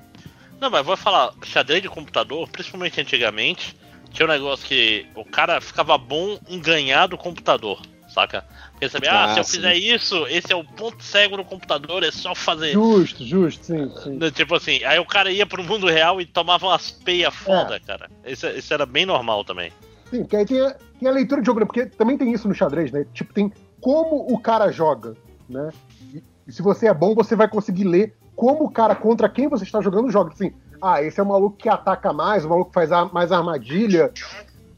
Não, 0.61 0.71
mas 0.71 0.85
vou 0.85 0.97
falar, 0.97 1.33
xadrez 1.45 1.83
de 1.83 1.89
computador, 1.89 2.49
principalmente 2.49 3.01
antigamente, 3.01 3.77
tinha 4.11 4.27
um 4.27 4.31
negócio 4.31 4.67
que 4.67 5.07
o 5.15 5.25
cara 5.25 5.61
ficava 5.61 5.97
bom 5.97 6.39
em 6.49 6.59
ganhar 6.59 7.07
do 7.07 7.17
computador, 7.17 7.81
saca? 8.09 8.45
Porque 8.73 8.89
sabia, 8.89 9.13
ah, 9.13 9.25
Ah, 9.25 9.35
se 9.35 9.41
eu 9.41 9.45
sim. 9.45 9.57
fizer 9.57 9.75
isso, 9.75 10.27
esse 10.27 10.53
é 10.53 10.57
o 10.57 10.65
ponto 10.65 11.03
cego 11.05 11.37
do 11.37 11.45
computador, 11.45 12.03
é 12.03 12.11
só 12.11 12.35
fazer. 12.35 12.73
Justo, 12.73 13.25
justo, 13.25 13.65
sim, 13.67 13.91
sim. 14.03 14.19
Tipo 14.33 14.57
assim, 14.57 14.83
aí 14.85 14.99
o 14.99 15.05
cara 15.07 15.31
ia 15.31 15.47
pro 15.47 15.63
mundo 15.63 15.87
real 15.87 16.21
e 16.21 16.27
tomava 16.27 16.67
umas 16.67 16.91
peias 16.91 17.35
foda, 17.35 17.77
É. 17.77 17.81
cara. 17.81 18.11
Isso, 18.27 18.47
isso 18.49 18.73
era 18.75 18.85
bem 18.87 19.07
normal 19.07 19.45
também. 19.45 19.73
Sim, 20.11 20.21
porque 20.23 20.37
aí 20.37 20.47
tem 20.47 20.61
a, 20.61 20.75
tem 20.99 21.09
a 21.09 21.13
leitura 21.13 21.41
de 21.41 21.47
jogo, 21.47 21.61
né? 21.61 21.67
Porque 21.67 21.87
também 21.87 22.17
tem 22.17 22.33
isso 22.33 22.49
no 22.49 22.55
xadrez, 22.55 22.91
né? 22.91 23.05
Tipo, 23.13 23.33
tem 23.33 23.53
como 23.81 24.33
o 24.33 24.39
cara 24.41 24.73
joga, 24.73 25.15
né? 25.49 25.71
E, 26.15 26.23
e 26.47 26.53
se 26.53 26.63
você 26.63 26.89
é 26.89 26.95
bom, 26.95 27.15
você 27.15 27.37
vai 27.37 27.47
conseguir 27.47 27.85
ler 27.85 28.17
como 28.39 28.67
o 28.67 28.71
cara 28.71 28.95
contra 28.95 29.29
quem 29.29 29.49
você 29.49 29.65
está 29.65 29.81
jogando 29.81 30.09
joga. 30.13 30.31
Assim, 30.33 30.53
ah, 30.81 31.03
esse 31.03 31.19
é 31.19 31.23
o 31.25 31.27
maluco 31.27 31.57
que 31.57 31.69
ataca 31.69 32.13
mais, 32.13 32.45
o 32.45 32.49
maluco 32.49 32.71
que 32.71 32.75
faz 32.75 32.93
a- 32.93 33.07
mais 33.07 33.33
armadilha. 33.33 34.13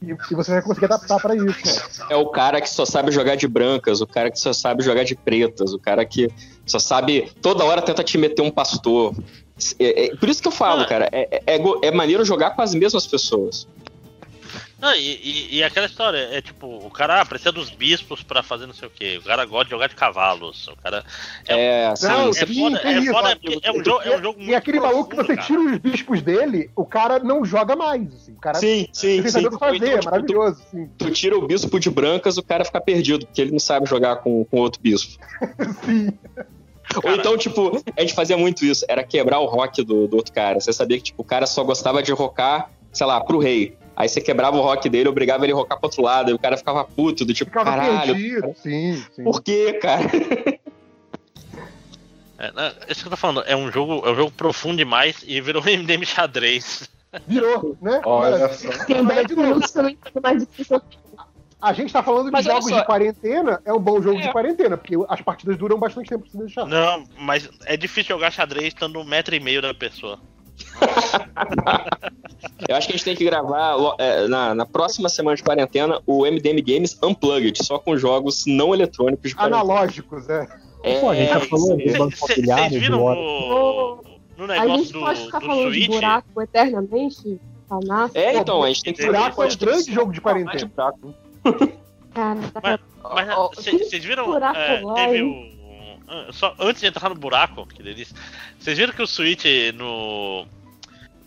E, 0.03 0.13
e 0.13 0.35
você 0.35 0.51
vai 0.53 0.63
conseguir 0.63 0.87
adaptar 0.87 1.21
pra 1.21 1.35
isso, 1.37 1.45
né? 1.45 2.07
É 2.09 2.17
o 2.17 2.31
cara 2.31 2.59
que 2.59 2.71
só 2.71 2.87
sabe 2.87 3.13
jogar 3.13 3.35
de 3.37 3.47
brancas, 3.47 4.01
o 4.01 4.07
cara 4.07 4.31
que 4.31 4.41
só 4.41 4.51
sabe 4.55 4.83
jogar 4.83 5.05
de 5.05 5.15
pretas, 5.15 5.75
o 5.75 5.79
cara 5.79 6.07
que 6.07 6.31
só 6.65 6.79
sabe. 6.79 7.31
Toda 7.43 7.63
hora 7.65 7.83
tenta 7.83 8.03
te 8.03 8.17
meter 8.17 8.41
um 8.41 8.51
pastor. 8.51 9.15
É- 9.79 10.07
é- 10.07 10.17
por 10.17 10.27
isso 10.31 10.41
que 10.41 10.49
eu 10.49 10.53
falo, 10.53 10.81
Ah. 10.81 10.87
cara, 10.87 11.09
é, 11.13 11.43
é, 11.47 11.59
go- 11.59 11.79
é 11.83 11.91
maneiro 11.91 12.25
jogar 12.25 12.53
com 12.53 12.63
as 12.63 12.75
mesmas 12.75 13.07
pessoas. 13.07 13.69
Não, 14.81 14.95
e, 14.95 14.99
e- 15.23 15.57
e 15.59 15.63
aquela 15.63 15.87
história, 15.87 16.17
é 16.33 16.41
tipo, 16.41 16.67
o 16.67 16.91
cara 16.91 17.21
ah, 17.21 17.27
precisa 17.27 17.53
dos 17.53 17.69
bispos 17.71 18.23
pra 18.23 18.43
fazer 18.43 18.67
não 18.67 18.73
sei 18.73 18.89
o 18.89 18.91
que, 18.91 19.19
o 19.19 19.23
cara 19.23 19.45
gosta 19.45 19.65
de 19.67 19.71
jogar 19.71 19.89
de 19.89 19.95
cavalos, 19.95 20.69
o 20.69 20.77
cara. 20.77 21.05
É, 21.47 21.87
assim, 21.89 22.07
Não, 22.07 22.21
é 22.23 22.33
você- 22.33 22.47
sim, 22.47 22.61
foda, 22.63 22.81
é 22.89 22.99
isso, 22.99 23.13
foda 23.13 23.37
porque 23.37 23.61
é 23.63 23.71
um 23.73 23.85
jogo, 23.85 24.03
é 24.03 24.19
um 24.19 24.23
jogo 24.23 24.41
E 24.41 24.45
muito 24.45 24.57
aquele 24.57 24.81
maluco 24.81 25.11
que 25.11 25.17
profundo, 25.17 25.27
você 25.27 25.35
cara. 25.37 25.47
tira 25.47 25.61
os 25.61 25.79
bispos 25.79 26.23
dele, 26.23 26.71
o 26.75 26.87
cara 26.87 27.19
não 27.19 27.45
joga 27.45 27.77
mais. 27.77 28.15
Assim, 28.15 28.33
o 28.33 28.37
cara 28.41 28.59
sim, 28.59 28.89
sim, 28.93 29.17
não 29.19 29.25
sim. 29.25 29.31
sabe 29.31 29.47
o 29.47 29.51
que 29.51 29.59
fazer, 29.59 29.77
então, 29.77 29.89
é 29.89 29.93
tipo, 29.99 30.03
tu, 30.03 30.11
maravilhoso. 30.11 30.63
Assim. 30.67 30.91
tu 30.97 31.11
tira 31.11 31.37
o 31.39 31.47
bispo 31.47 31.79
de 31.79 31.91
brancas, 31.91 32.39
o 32.39 32.43
cara 32.43 32.65
fica 32.65 32.81
perdido, 32.81 33.27
porque 33.27 33.41
ele 33.41 33.53
não 33.53 33.59
sabe 33.61 33.87
jogar 33.87 34.17
com, 34.17 34.45
com 34.47 34.59
outro 34.59 34.81
bispo. 34.83 35.23
Sim. 35.85 36.11
Ou 37.05 37.15
então, 37.15 37.37
tipo, 37.39 37.81
a 37.97 38.01
gente 38.01 38.15
fazia 38.15 38.37
muito 38.37 38.65
isso, 38.65 38.85
era 38.89 39.05
quebrar 39.05 39.39
o 39.39 39.47
rock 39.47 39.85
do, 39.85 40.09
do 40.09 40.17
outro 40.17 40.33
cara. 40.33 40.59
Você 40.59 40.73
sabia 40.73 40.97
que, 40.97 41.05
tipo, 41.05 41.23
o 41.23 41.25
cara 41.25 41.47
só 41.47 41.63
gostava 41.63 42.03
de 42.03 42.11
rocar, 42.13 42.69
sei 42.93 43.07
lá, 43.07 43.21
pro 43.21 43.39
rei. 43.39 43.77
Aí 44.01 44.09
você 44.09 44.19
quebrava 44.21 44.57
o 44.57 44.63
rock 44.63 44.89
dele, 44.89 45.11
obrigava 45.11 45.45
ele 45.45 45.53
a 45.53 45.57
rocar 45.57 45.79
pro 45.79 45.89
outro 45.89 46.03
lado, 46.03 46.31
e 46.31 46.35
o 46.35 46.39
cara 46.39 46.57
ficava 46.57 46.83
puto, 46.85 47.23
do 47.25 47.35
tipo, 47.35 47.51
Ficava 47.51 47.71
caralho, 47.71 48.15
perdido. 48.15 48.55
Sim, 48.63 49.05
sim. 49.15 49.23
por 49.25 49.43
quê, 49.43 49.75
cara? 49.75 50.07
É, 52.39 52.51
não, 52.53 52.73
isso 52.89 53.03
que 53.03 53.07
eu 53.09 53.11
tô 53.11 53.17
falando, 53.17 53.43
é 53.47 53.55
um 53.55 53.71
jogo, 53.71 54.03
é 54.07 54.13
um 54.13 54.17
jogo 54.17 54.31
profundo 54.31 54.79
demais 54.79 55.23
e 55.27 55.41
virou 55.41 55.61
um 55.67 55.67
MDM 55.67 56.05
xadrez. 56.07 56.89
Virou, 57.27 57.77
né? 57.83 58.01
Olha 58.05 58.39
Cara, 58.39 58.55
só. 58.55 58.85
Tem 58.87 59.03
Mas, 59.03 59.17
10 59.17 59.27
de 59.27 59.35
novo, 59.37 59.49
minutos 59.49 59.71
também 59.73 59.99
fica 60.03 60.21
mais 60.21 60.47
difícil. 60.47 60.81
A 61.61 61.73
gente 61.75 61.93
tá 61.93 62.03
falando 62.03 62.27
de 62.27 62.31
Mas 62.33 62.47
olha 62.47 62.55
jogos 62.55 62.71
só. 62.71 62.81
de 62.81 62.87
quarentena, 62.87 63.61
é 63.67 63.73
um 63.75 63.79
bom 63.79 64.01
jogo 64.01 64.19
É. 64.19 64.23
de 64.23 64.33
quarentena, 64.33 64.79
porque 64.79 64.95
as 65.11 65.21
partidas 65.21 65.59
duram 65.59 65.79
bastante 65.79 66.09
tempo 66.09 66.23
pra 66.23 66.31
se 66.31 66.39
deixar. 66.39 66.65
Não, 66.65 67.05
mas 67.19 67.51
é 67.67 67.77
difícil 67.77 68.15
jogar 68.15 68.31
xadrez 68.31 68.69
estando 68.69 68.99
um 68.99 69.05
metro 69.05 69.35
e 69.35 69.41
meio 69.41 69.61
da 69.61 69.75
pessoa. 69.75 70.19
Eu 72.69 72.77
acho 72.77 72.87
que 72.87 72.93
a 72.93 72.97
gente 72.97 73.05
tem 73.05 73.17
que 73.17 73.25
gravar 73.25 73.77
é, 73.99 74.27
na, 74.29 74.55
na 74.55 74.67
próxima 74.67 75.09
semana 75.09 75.37
de 75.37 75.43
quarentena 75.43 76.01
o 76.07 76.25
MDM 76.25 76.63
Games 76.63 76.99
Unplugged, 77.03 77.65
só 77.65 77.79
com 77.79 77.97
jogos 77.97 78.45
não 78.47 78.75
eletrônicos 78.75 79.31
de. 79.31 79.37
Analógicos, 79.39 80.29
é. 80.29 80.49
É, 80.83 81.01
Pô, 81.01 81.11
a 81.11 81.15
gente 81.15 81.29
já 81.29 81.41
falou 81.41 81.77
de 81.77 81.85
Vocês 81.85 81.99
banco 81.99 82.15
imobiliário, 82.17 82.81
viram 82.81 82.99
de 82.99 83.05
no, 83.05 84.05
no 84.39 84.45
A 84.45 84.47
negócio 84.47 84.77
gente 84.79 84.93
do, 84.93 85.01
pode 85.01 85.21
ficar 85.21 85.39
do 85.41 85.47
falando 85.47 85.73
de 85.73 85.85
Switch? 85.85 85.91
buraco 85.91 86.43
eternamente? 86.43 87.41
Falar? 87.69 88.11
é, 88.15 88.37
então, 88.37 88.63
a 88.63 88.69
gente 88.69 88.83
tem 88.83 88.95
que 88.95 89.07
Buraco 89.07 89.43
é 89.43 89.47
um 89.47 89.57
grande 89.57 89.93
jogo 89.93 90.11
de 90.11 90.15
de 90.15 90.21
quarentena. 90.21 90.67
buraco. 90.75 91.15
Cara, 92.15 92.41
Mas 93.03 93.57
vocês 93.57 94.05
viram? 94.05 94.27
buraco 94.27 94.59
é, 94.59 94.81
lá, 94.81 94.95
teve 94.95 95.23
o. 95.23 95.61
Só 96.33 96.55
antes 96.59 96.81
de 96.81 96.89
entrar 96.89 97.09
no 97.09 97.15
buraco, 97.15 97.67
que 97.67 97.83
delícia. 97.83 98.17
Vocês 98.59 98.77
viram 98.77 98.93
que 98.93 99.03
o 99.03 99.07
Switch 99.07 99.45
no 99.75 100.45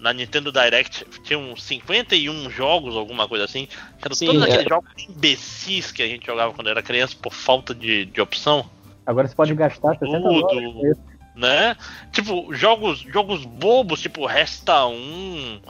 na 0.03 0.11
Nintendo 0.11 0.51
Direct 0.51 1.05
tinham 1.23 1.55
51 1.55 2.49
jogos, 2.49 2.93
alguma 2.93 3.25
coisa 3.25 3.45
assim. 3.45 3.69
Eram 4.01 4.13
Sim, 4.13 4.25
todos 4.25 4.43
aqueles 4.43 4.65
é. 4.65 4.69
jogos 4.69 4.91
imbecis 5.07 5.93
que 5.93 6.03
a 6.03 6.07
gente 6.07 6.25
jogava 6.25 6.53
quando 6.53 6.69
era 6.69 6.83
criança 6.83 7.15
por 7.19 7.33
falta 7.33 7.73
de, 7.73 8.05
de 8.05 8.19
opção. 8.19 8.69
Agora 9.05 9.29
você 9.29 9.33
pode 9.33 9.51
tipo, 9.51 9.59
gastar 9.59 9.97
60 9.97 10.19
tudo, 10.19 10.97
né? 11.37 11.77
Tipo, 12.11 12.53
jogos, 12.53 12.99
jogos 12.99 13.45
bobos, 13.45 14.01
tipo 14.01 14.25
Resta 14.25 14.85
1, 14.85 15.61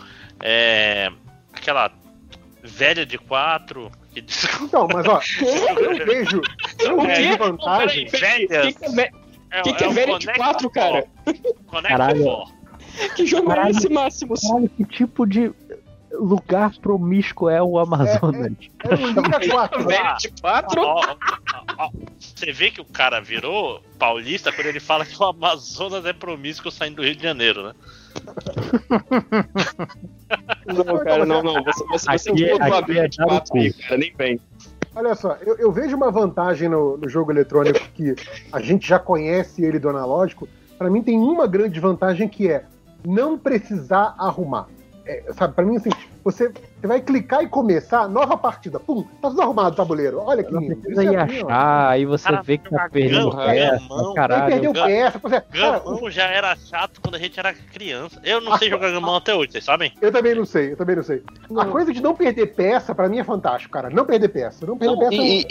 é, 0.41 1.11
aquela 1.53 1.91
velha 2.63 3.05
de 3.05 3.19
4. 3.19 3.91
Que... 4.15 4.25
Então, 4.63 4.87
mas 4.91 5.05
ó, 5.05 5.19
eu 5.77 6.05
vejo, 6.07 6.41
eu 6.79 7.01
vejo 7.01 7.33
é 7.33 7.37
vantagem. 7.37 8.07
O 8.07 8.11
que, 8.11 8.17
que, 8.17 8.25
é, 8.25 8.47
que, 8.47 8.53
é, 8.55 8.71
que 9.61 9.83
é, 9.83 9.87
é 9.87 9.89
velha 9.93 10.17
de 10.17 10.25
4, 10.33 10.69
cara? 10.71 11.05
Connect 11.67 12.23
4. 12.23 12.62
que 13.15 13.25
jogo 13.25 13.51
é 13.51 13.71
esse, 13.71 13.89
Máximos? 13.89 14.41
Caralho, 14.41 14.69
que 14.69 14.85
tipo 14.85 15.25
de 15.25 15.51
lugar 16.11 16.71
promíscuo 16.79 17.49
é 17.49 17.61
o 17.61 17.79
Amazonas? 17.79 18.51
É 18.83 18.93
um 18.95 19.07
Liga 19.07 19.49
4. 19.49 19.87
Velho 19.87 20.17
de 20.17 20.29
4? 20.41 20.81
Ó, 20.81 21.01
ó, 21.01 21.07
ó, 21.07 21.15
ó. 21.85 21.89
Você 22.19 22.51
vê 22.51 22.69
que 22.69 22.81
o 22.81 22.85
cara 22.85 23.19
virou 23.19 23.81
paulista 23.97 24.51
quando 24.51 24.67
ele 24.67 24.79
fala 24.79 25.05
que 25.05 25.19
o 25.19 25.25
Amazonas 25.25 26.05
é 26.05 26.13
promíscuo 26.13 26.71
saindo 26.71 26.97
do 26.97 27.03
Rio 27.03 27.15
de 27.15 27.23
Janeiro, 27.23 27.63
né? 27.63 27.73
Não, 30.65 30.99
cara, 30.99 31.25
não, 31.25 31.43
não. 31.43 31.63
Você, 31.63 31.83
você, 31.85 32.11
você 32.17 32.29
Aqui- 32.31 32.49
botou 32.51 32.73
a 32.73 32.79
aqui 32.79 32.99
é 32.99 33.07
de 33.07 33.21
o 33.21 33.27
4 33.27 33.59
aí, 33.59 33.73
cara, 33.73 33.97
nem 33.97 34.13
vem. 34.15 34.39
Olha 34.95 35.15
só, 35.15 35.37
eu, 35.45 35.57
eu 35.57 35.71
vejo 35.71 35.95
uma 35.95 36.11
vantagem 36.11 36.69
no, 36.69 36.97
no 36.97 37.09
jogo 37.09 37.31
eletrônico 37.31 37.79
que 37.93 38.15
a 38.51 38.61
gente 38.61 38.87
já 38.87 38.99
conhece 38.99 39.63
ele 39.63 39.79
do 39.79 39.89
analógico. 39.89 40.47
Pra 40.77 40.89
mim 40.89 41.01
tem 41.01 41.17
uma 41.19 41.47
grande 41.47 41.79
vantagem 41.79 42.27
que 42.27 42.49
é 42.49 42.65
não 43.05 43.37
precisar 43.37 44.15
arrumar. 44.17 44.67
É, 45.05 45.21
sabe, 45.33 45.53
pra 45.53 45.65
mim 45.65 45.75
assim, 45.75 45.89
você, 46.23 46.49
você 46.79 46.87
vai 46.87 47.01
clicar 47.01 47.43
e 47.43 47.47
começar, 47.49 48.07
nova 48.07 48.37
partida, 48.37 48.79
pum, 48.79 49.03
tá 49.21 49.29
tudo 49.29 49.41
arrumado 49.41 49.73
o 49.73 49.75
tabuleiro. 49.75 50.19
Olha 50.21 50.41
que 50.41 50.49
Não 50.53 50.61
lindo. 50.61 50.77
precisa 50.77 51.03
Isso 51.03 51.11
ir 51.11 51.15
é 51.17 51.19
achar, 51.19 51.89
aí 51.89 52.05
você 52.05 52.23
Cara, 52.29 52.41
vê 52.41 52.57
que 52.57 52.69
tá 52.69 52.87
perdendo 52.89 53.29
gamão, 53.31 53.45
peça, 53.45 53.87
gamão. 53.89 54.13
Caralho. 54.13 54.45
perdeu 54.53 54.71
peça, 54.73 55.19
pois 55.19 55.33
é. 55.33 55.41
Cara, 55.41 55.79
Gamão 55.79 56.09
já 56.09 56.23
era 56.23 56.55
chato 56.55 57.01
quando 57.01 57.15
a 57.15 57.19
gente 57.19 57.37
era 57.37 57.53
criança. 57.53 58.17
Eu 58.23 58.39
não 58.39 58.57
sei 58.57 58.69
jogar 58.69 58.91
gamão 58.91 59.17
até 59.17 59.35
hoje, 59.35 59.51
vocês 59.51 59.65
sabem? 59.65 59.91
eu 60.01 60.09
também 60.09 60.35
não 60.35 60.45
sei, 60.45 60.71
eu 60.71 60.77
também 60.77 60.95
não 60.95 61.03
sei. 61.03 61.21
A 61.57 61.65
coisa 61.65 61.91
de 61.91 62.01
não 62.01 62.15
perder 62.15 62.45
peça, 62.55 62.95
pra 62.95 63.09
mim, 63.09 63.19
é 63.19 63.25
fantástico, 63.25 63.73
cara. 63.73 63.89
Não 63.89 64.05
perder 64.05 64.29
peça. 64.29 64.65
Não 64.65 64.77
perder 64.77 64.95
Não, 64.95 64.99
peça. 65.09 65.21
e, 65.21 65.41
e, 65.41 65.47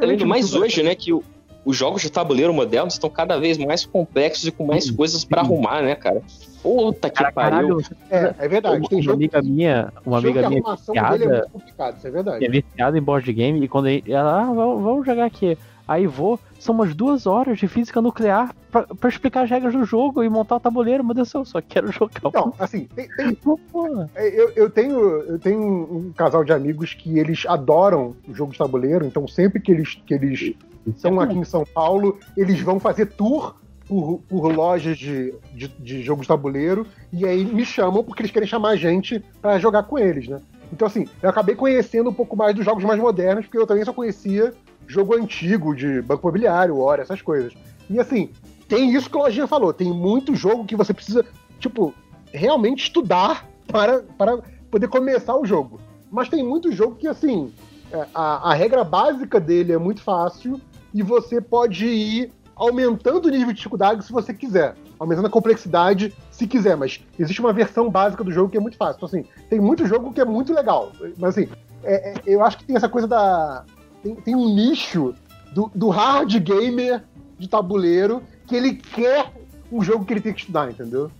além 0.00 0.16
do 0.16 0.26
mais 0.28 0.54
hoje, 0.54 0.80
né, 0.80 0.94
que 0.94 1.12
o- 1.12 1.24
os 1.64 1.76
jogos 1.76 2.02
de 2.02 2.10
tabuleiro 2.10 2.52
modernos 2.52 2.94
estão 2.94 3.08
cada 3.08 3.38
vez 3.38 3.56
mais 3.58 3.86
complexos 3.86 4.46
e 4.46 4.50
com 4.50 4.64
mais 4.66 4.84
Sim, 4.84 4.96
coisas 4.96 5.24
pra 5.24 5.40
sim. 5.42 5.46
arrumar, 5.46 5.82
né, 5.82 5.94
cara? 5.94 6.22
Puta 6.62 7.10
que 7.10 7.16
Cara, 7.16 7.32
pariu. 7.32 7.78
caralho, 7.78 7.86
É, 8.10 8.44
é 8.44 8.48
verdade. 8.48 8.88
Tem 8.88 8.98
uma 8.98 9.02
jogo, 9.04 9.16
amiga 9.16 9.42
minha, 9.42 9.92
uma 10.06 10.18
amiga 10.18 10.48
minha 10.48 10.60
é 10.60 10.76
viciada, 10.76 11.28
muito 11.28 11.48
complicado, 11.50 11.96
isso 11.98 12.06
é 12.06 12.10
verdade. 12.10 12.44
é 12.44 12.48
viciada 12.48 12.98
em 12.98 13.02
board 13.02 13.32
game 13.32 13.64
e 13.64 13.68
quando 13.68 13.88
ele- 13.88 14.04
ela, 14.12 14.42
ah, 14.42 14.46
vamos, 14.52 14.82
vamos 14.82 15.06
jogar 15.06 15.24
aqui. 15.24 15.58
Aí 15.86 16.06
vou, 16.06 16.38
são 16.58 16.74
umas 16.74 16.94
duas 16.94 17.26
horas 17.26 17.58
de 17.58 17.66
física 17.66 18.00
nuclear 18.00 18.54
pra, 18.70 18.82
pra 18.84 19.08
explicar 19.08 19.42
as 19.44 19.50
regras 19.50 19.72
do 19.74 19.84
jogo 19.84 20.22
e 20.22 20.28
montar 20.28 20.56
o 20.56 20.60
tabuleiro. 20.60 21.04
Meu 21.04 21.14
Deus 21.14 21.28
do 21.28 21.30
céu, 21.32 21.40
eu 21.40 21.44
só 21.44 21.60
quero 21.60 21.90
jogar 21.92 22.20
o 22.24 22.28
Então, 22.28 22.54
assim, 22.58 22.86
tem- 22.94 23.08
tem-. 23.08 23.36
É, 24.14 24.28
Eu, 24.28 24.50
eu 24.54 24.70
tenho, 24.70 24.98
eu 25.00 25.38
tenho 25.38 25.60
um 25.60 26.12
casal 26.16 26.44
de 26.44 26.52
amigos 26.52 26.94
que 26.94 27.18
eles 27.18 27.44
adoram 27.46 28.14
o 28.28 28.34
jogo 28.34 28.52
de 28.52 28.58
tabuleiro, 28.58 29.04
então 29.04 29.26
sempre 29.26 29.60
que 29.60 29.72
eles, 29.72 29.94
que 30.06 30.14
eles 30.14 30.54
estão 30.86 31.20
aqui 31.20 31.36
em 31.38 31.44
São 31.44 31.64
Paulo, 31.64 32.18
eles 32.36 32.60
vão 32.60 32.78
fazer 32.80 33.06
tour 33.06 33.54
por, 33.88 34.20
por 34.28 34.52
lojas 34.54 34.96
de, 34.96 35.34
de, 35.52 35.68
de 35.68 36.02
jogo 36.02 36.22
de 36.22 36.28
tabuleiro, 36.28 36.86
e 37.12 37.26
aí 37.26 37.44
me 37.44 37.64
chamam 37.64 38.02
porque 38.04 38.22
eles 38.22 38.30
querem 38.32 38.48
chamar 38.48 38.70
a 38.70 38.76
gente 38.76 39.22
pra 39.40 39.58
jogar 39.58 39.82
com 39.82 39.98
eles, 39.98 40.28
né? 40.28 40.40
Então, 40.72 40.86
assim, 40.88 41.06
eu 41.22 41.28
acabei 41.28 41.54
conhecendo 41.54 42.08
um 42.08 42.14
pouco 42.14 42.34
mais 42.36 42.54
dos 42.54 42.64
jogos 42.64 42.82
mais 42.84 42.98
modernos, 42.98 43.44
porque 43.44 43.58
eu 43.58 43.66
também 43.66 43.84
só 43.84 43.92
conhecia 43.92 44.54
jogo 44.92 45.14
antigo 45.14 45.74
de 45.74 46.02
banco 46.02 46.22
imobiliário, 46.22 46.78
hora, 46.78 47.02
essas 47.02 47.22
coisas. 47.22 47.52
E 47.88 47.98
assim, 47.98 48.30
tem 48.68 48.94
isso 48.94 49.10
que 49.10 49.16
o 49.16 49.20
Lojinha 49.20 49.46
falou, 49.46 49.72
tem 49.72 49.92
muito 49.92 50.34
jogo 50.34 50.64
que 50.64 50.76
você 50.76 50.92
precisa, 50.94 51.24
tipo, 51.58 51.94
realmente 52.32 52.84
estudar 52.84 53.48
para, 53.66 54.02
para 54.16 54.38
poder 54.70 54.88
começar 54.88 55.36
o 55.36 55.44
jogo. 55.44 55.80
Mas 56.10 56.28
tem 56.28 56.42
muito 56.44 56.70
jogo 56.70 56.96
que, 56.96 57.08
assim, 57.08 57.52
é, 57.90 58.06
a, 58.14 58.50
a 58.50 58.54
regra 58.54 58.84
básica 58.84 59.40
dele 59.40 59.72
é 59.72 59.78
muito 59.78 60.02
fácil 60.02 60.60
e 60.92 61.02
você 61.02 61.40
pode 61.40 61.86
ir 61.86 62.32
aumentando 62.54 63.26
o 63.26 63.30
nível 63.30 63.48
de 63.48 63.54
dificuldade 63.54 64.04
se 64.04 64.12
você 64.12 64.32
quiser. 64.32 64.74
Aumentando 64.98 65.26
a 65.26 65.30
complexidade 65.30 66.14
se 66.30 66.46
quiser, 66.46 66.76
mas 66.76 67.04
existe 67.18 67.40
uma 67.40 67.52
versão 67.52 67.90
básica 67.90 68.22
do 68.22 68.30
jogo 68.30 68.50
que 68.50 68.56
é 68.56 68.60
muito 68.60 68.76
fácil. 68.76 68.96
Então, 68.98 69.08
assim, 69.08 69.24
tem 69.48 69.60
muito 69.60 69.86
jogo 69.86 70.12
que 70.12 70.20
é 70.20 70.24
muito 70.24 70.52
legal. 70.54 70.92
Mas, 71.18 71.36
assim, 71.36 71.48
é- 71.82 72.10
é- 72.10 72.14
eu 72.24 72.44
acho 72.44 72.58
que 72.58 72.64
tem 72.64 72.76
essa 72.76 72.88
coisa 72.88 73.08
da. 73.08 73.64
Tem, 74.02 74.14
tem 74.16 74.34
um 74.36 74.54
nicho 74.54 75.14
do, 75.52 75.70
do 75.74 75.88
hard 75.88 76.32
gamer 76.40 77.02
de 77.38 77.48
tabuleiro 77.48 78.22
que 78.46 78.56
ele 78.56 78.74
quer 78.74 79.30
um 79.70 79.82
jogo 79.82 80.04
que 80.04 80.12
ele 80.12 80.20
tem 80.20 80.32
que 80.32 80.40
estudar, 80.40 80.70
entendeu? 80.70 81.10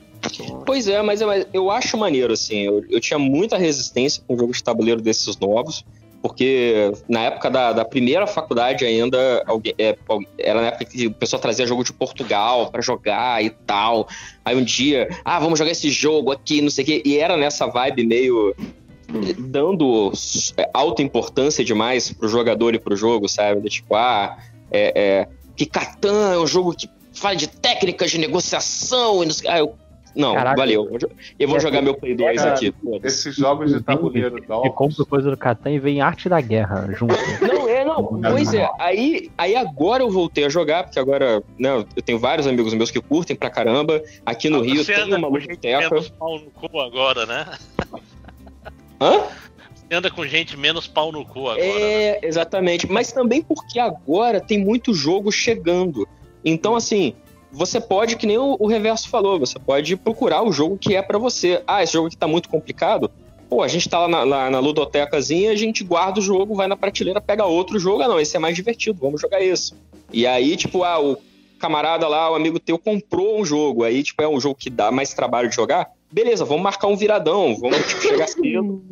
Pois 0.64 0.86
é, 0.86 1.02
mas 1.02 1.20
eu, 1.20 1.28
eu 1.52 1.70
acho 1.70 1.96
maneiro, 1.96 2.32
assim. 2.32 2.58
Eu, 2.60 2.84
eu 2.88 3.00
tinha 3.00 3.18
muita 3.18 3.56
resistência 3.56 4.22
com 4.26 4.36
jogos 4.38 4.58
de 4.58 4.64
tabuleiro 4.64 5.00
desses 5.00 5.36
novos, 5.38 5.84
porque 6.22 6.92
na 7.08 7.22
época 7.22 7.50
da, 7.50 7.72
da 7.72 7.84
primeira 7.84 8.26
faculdade 8.28 8.84
ainda, 8.84 9.42
alguém- 9.46 9.74
é, 9.76 9.96
era 10.38 10.60
na 10.60 10.68
época 10.68 10.84
que 10.84 11.08
o 11.08 11.12
pessoal 11.14 11.42
trazia 11.42 11.66
jogo 11.66 11.82
de 11.82 11.92
Portugal 11.92 12.70
pra 12.70 12.80
jogar 12.80 13.42
e 13.44 13.50
tal. 13.50 14.06
Aí 14.44 14.56
um 14.56 14.62
dia, 14.62 15.08
ah, 15.24 15.40
vamos 15.40 15.58
jogar 15.58 15.72
esse 15.72 15.90
jogo 15.90 16.30
aqui, 16.30 16.62
não 16.62 16.70
sei 16.70 16.84
o 16.84 16.86
quê. 16.86 17.02
E 17.04 17.18
era 17.18 17.36
nessa 17.36 17.66
vibe 17.66 18.06
meio 18.06 18.54
dando 19.38 20.12
eh, 20.56 20.70
alta 20.72 21.02
importância 21.02 21.64
demais 21.64 22.12
pro 22.12 22.28
jogador 22.28 22.74
e 22.74 22.78
pro 22.78 22.96
jogo, 22.96 23.28
sabe? 23.28 23.60
De 23.60 23.68
tipo, 23.68 23.94
ah, 23.94 24.36
é, 24.70 24.92
é, 25.20 25.28
que 25.56 25.66
Catan 25.66 26.32
é 26.34 26.38
um 26.38 26.46
jogo 26.46 26.74
que 26.74 26.88
fala 27.12 27.36
de 27.36 27.46
técnicas 27.46 28.10
de 28.10 28.18
negociação 28.18 29.22
e 29.22 29.26
não 29.26 29.32
sei. 29.32 29.50
Ah, 29.50 29.58
eu, 29.58 29.74
não, 30.14 30.34
Caraca. 30.34 30.56
valeu. 30.56 30.90
Eu 31.38 31.48
vou 31.48 31.56
É, 31.56 31.60
jogar 31.60 31.80
meu 31.80 31.94
Play 31.94 32.14
2 32.14 32.36
cara, 32.36 32.54
aqui. 32.54 32.74
Esses 33.02 33.34
jogos 33.34 33.72
de 33.72 33.82
tabuleiro 33.82 34.38
Você 34.40 34.46
novos. 34.46 34.74
compra 34.74 35.04
coisa 35.06 35.30
do 35.30 35.36
Catan 35.38 35.70
e 35.70 35.78
vem 35.78 36.02
arte 36.02 36.28
da 36.28 36.38
guerra 36.40 36.86
junto. 36.92 37.14
Não, 37.40 37.66
é, 37.68 37.82
não. 37.82 38.20
Pois 38.20 38.52
é. 38.52 38.68
Aí, 38.78 39.30
aí 39.38 39.56
agora 39.56 40.02
eu 40.02 40.10
voltei 40.10 40.44
a 40.44 40.50
jogar, 40.50 40.84
porque 40.84 40.98
agora, 40.98 41.42
né, 41.58 41.84
eu 41.96 42.02
tenho 42.02 42.18
vários 42.18 42.46
amigos 42.46 42.74
meus 42.74 42.90
que 42.90 43.00
curtem 43.00 43.34
pra 43.34 43.48
caramba. 43.48 44.02
Aqui 44.26 44.50
no 44.50 44.60
Rio 44.60 44.84
Você 44.84 44.92
tem 44.94 45.04
anda 45.04 45.16
uma 45.16 45.30
menos 45.30 46.08
pau 46.10 46.38
no 46.38 46.50
cu 46.50 46.78
agora, 46.78 47.24
né? 47.24 47.46
Hã? 49.02 49.24
Você 49.74 49.94
anda 49.94 50.10
com 50.10 50.24
gente 50.26 50.56
menos 50.56 50.86
pau 50.86 51.10
no 51.10 51.24
cu 51.24 51.48
agora. 51.48 51.56
né? 51.56 51.62
É, 51.64 52.20
exatamente. 52.22 52.90
Mas 52.90 53.10
também 53.10 53.42
porque 53.42 53.78
agora 53.78 54.40
tem 54.40 54.58
muito 54.58 54.94
jogo 54.94 55.32
chegando. 55.32 56.06
Então, 56.44 56.76
assim, 56.76 57.14
você 57.50 57.80
pode, 57.80 58.16
que 58.16 58.26
nem 58.26 58.38
o, 58.38 58.56
o 58.58 58.66
Reverso 58.66 59.08
falou, 59.08 59.38
você 59.38 59.58
pode 59.58 59.96
procurar 59.96 60.42
o 60.42 60.52
jogo 60.52 60.78
que 60.78 60.94
é 60.94 61.02
pra 61.02 61.18
você. 61.18 61.62
Ah, 61.66 61.82
esse 61.82 61.92
jogo 61.92 62.06
aqui 62.06 62.16
tá 62.16 62.28
muito 62.28 62.48
complicado. 62.48 63.10
Pô, 63.50 63.60
a 63.62 63.68
gente 63.68 63.88
tá 63.88 63.98
lá 63.98 64.08
na, 64.08 64.24
na, 64.24 64.50
na 64.50 64.58
ludotecazinha, 64.60 65.50
a 65.50 65.56
gente 65.56 65.84
guarda 65.84 66.20
o 66.20 66.22
jogo, 66.22 66.54
vai 66.54 66.66
na 66.66 66.76
prateleira, 66.76 67.20
pega 67.20 67.44
outro 67.44 67.78
jogo. 67.78 68.02
Ah, 68.02 68.08
não, 68.08 68.18
esse 68.18 68.34
é 68.36 68.40
mais 68.40 68.56
divertido, 68.56 68.98
vamos 69.00 69.20
jogar 69.20 69.42
esse. 69.42 69.74
E 70.10 70.26
aí, 70.26 70.56
tipo, 70.56 70.84
ah, 70.84 70.98
o 70.98 71.18
camarada 71.58 72.08
lá, 72.08 72.30
o 72.30 72.34
amigo 72.34 72.58
teu, 72.58 72.78
comprou 72.78 73.38
um 73.38 73.44
jogo. 73.44 73.84
Aí, 73.84 74.02
tipo, 74.02 74.22
é 74.22 74.28
um 74.28 74.40
jogo 74.40 74.54
que 74.54 74.70
dá 74.70 74.90
mais 74.90 75.12
trabalho 75.12 75.48
de 75.50 75.54
jogar. 75.54 75.90
Beleza, 76.12 76.44
vamos 76.44 76.62
marcar 76.62 76.86
um 76.88 76.96
viradão, 76.96 77.56
vamos 77.56 77.78
tipo, 77.86 78.00
chegar 78.02 78.28
cedo 78.28 78.82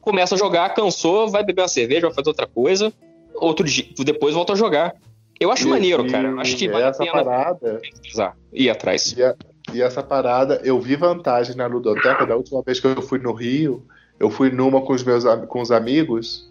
começa 0.00 0.36
a 0.36 0.38
jogar, 0.38 0.68
cansou, 0.72 1.28
vai 1.28 1.42
beber 1.42 1.62
uma 1.62 1.68
cerveja, 1.68 2.02
vai 2.06 2.14
fazer 2.14 2.28
outra 2.28 2.46
coisa, 2.46 2.92
outro 3.34 3.66
dia, 3.66 3.86
depois 4.04 4.34
volta 4.34 4.52
a 4.52 4.56
jogar. 4.56 4.94
Eu 5.40 5.50
acho 5.50 5.66
E- 5.66 5.70
maneiro, 5.70 6.06
e 6.06 6.10
cara. 6.10 6.28
Eu 6.28 6.40
Acho 6.40 6.56
que 6.56 6.68
vale 6.68 6.84
a 6.84 6.88
essa 6.88 6.98
pena 7.04 7.12
parada, 7.24 7.80
pesquisar, 7.80 8.36
ir 8.52 8.70
atrás. 8.70 9.12
e, 9.18 9.22
a- 9.24 9.34
e 9.74 9.82
essa 9.82 10.04
parada, 10.04 10.60
eu 10.62 10.80
vi 10.80 10.94
vantagem 10.94 11.56
na 11.56 11.66
ludoteca 11.66 12.24
da 12.24 12.36
última 12.36 12.62
vez 12.62 12.78
que 12.78 12.86
eu 12.86 13.02
fui 13.02 13.18
no 13.18 13.32
Rio. 13.32 13.84
Eu 14.18 14.30
fui 14.30 14.48
numa 14.50 14.80
com 14.80 14.92
os 14.94 15.02
meus 15.02 15.24
com 15.48 15.60
os 15.60 15.70
amigos 15.72 16.48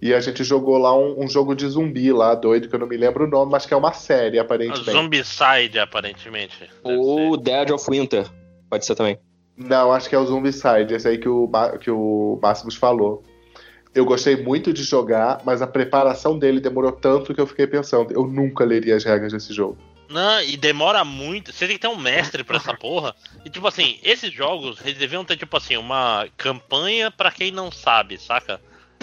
e 0.00 0.14
a 0.14 0.20
gente 0.20 0.42
jogou 0.44 0.78
lá 0.78 0.96
um, 0.96 1.24
um 1.24 1.28
jogo 1.28 1.54
de 1.54 1.66
zumbi 1.68 2.12
lá, 2.12 2.34
doido, 2.36 2.68
que 2.68 2.74
eu 2.76 2.78
não 2.78 2.86
me 2.86 2.96
lembro 2.96 3.24
o 3.24 3.28
nome, 3.28 3.50
mas 3.50 3.66
que 3.66 3.74
é 3.74 3.76
uma 3.76 3.92
série, 3.92 4.38
A 4.38 4.42
aparentemente. 4.42 4.92
Zombicide, 4.92 5.78
aparentemente. 5.80 6.70
Ou. 6.84 7.36
Dead 7.36 7.70
of 7.72 7.84
Winter, 7.90 8.26
pode 8.74 8.86
ser 8.86 8.94
também. 8.96 9.18
Não, 9.56 9.92
acho 9.92 10.08
que 10.08 10.14
é 10.16 10.18
o 10.18 10.26
Zombicide, 10.26 10.94
esse 10.94 11.06
aí 11.06 11.16
que 11.16 11.28
o, 11.28 11.48
que 11.80 11.90
o 11.90 12.38
Máximos 12.42 12.74
falou. 12.74 13.22
Eu 13.94 14.04
gostei 14.04 14.36
muito 14.36 14.72
de 14.72 14.82
jogar, 14.82 15.40
mas 15.44 15.62
a 15.62 15.66
preparação 15.68 16.36
dele 16.36 16.58
demorou 16.60 16.90
tanto 16.90 17.32
que 17.32 17.40
eu 17.40 17.46
fiquei 17.46 17.64
pensando, 17.68 18.12
eu 18.12 18.26
nunca 18.26 18.64
leria 18.64 18.96
as 18.96 19.04
regras 19.04 19.32
desse 19.32 19.54
jogo. 19.54 19.78
Não, 20.10 20.42
e 20.42 20.56
demora 20.56 21.04
muito. 21.04 21.52
Você 21.52 21.66
tem 21.68 21.76
que 21.76 21.82
ter 21.82 21.88
um 21.88 21.96
mestre 21.96 22.42
pra 22.42 22.56
essa 22.56 22.74
porra. 22.74 23.14
E 23.44 23.48
tipo 23.50 23.66
assim, 23.68 23.98
esses 24.02 24.32
jogos, 24.32 24.78
eles 24.84 24.98
deviam 24.98 25.24
ter, 25.24 25.36
tipo 25.36 25.56
assim, 25.56 25.76
uma 25.76 26.26
campanha 26.36 27.10
pra 27.12 27.30
quem 27.30 27.52
não 27.52 27.70
sabe, 27.70 28.18
saca? 28.18 28.60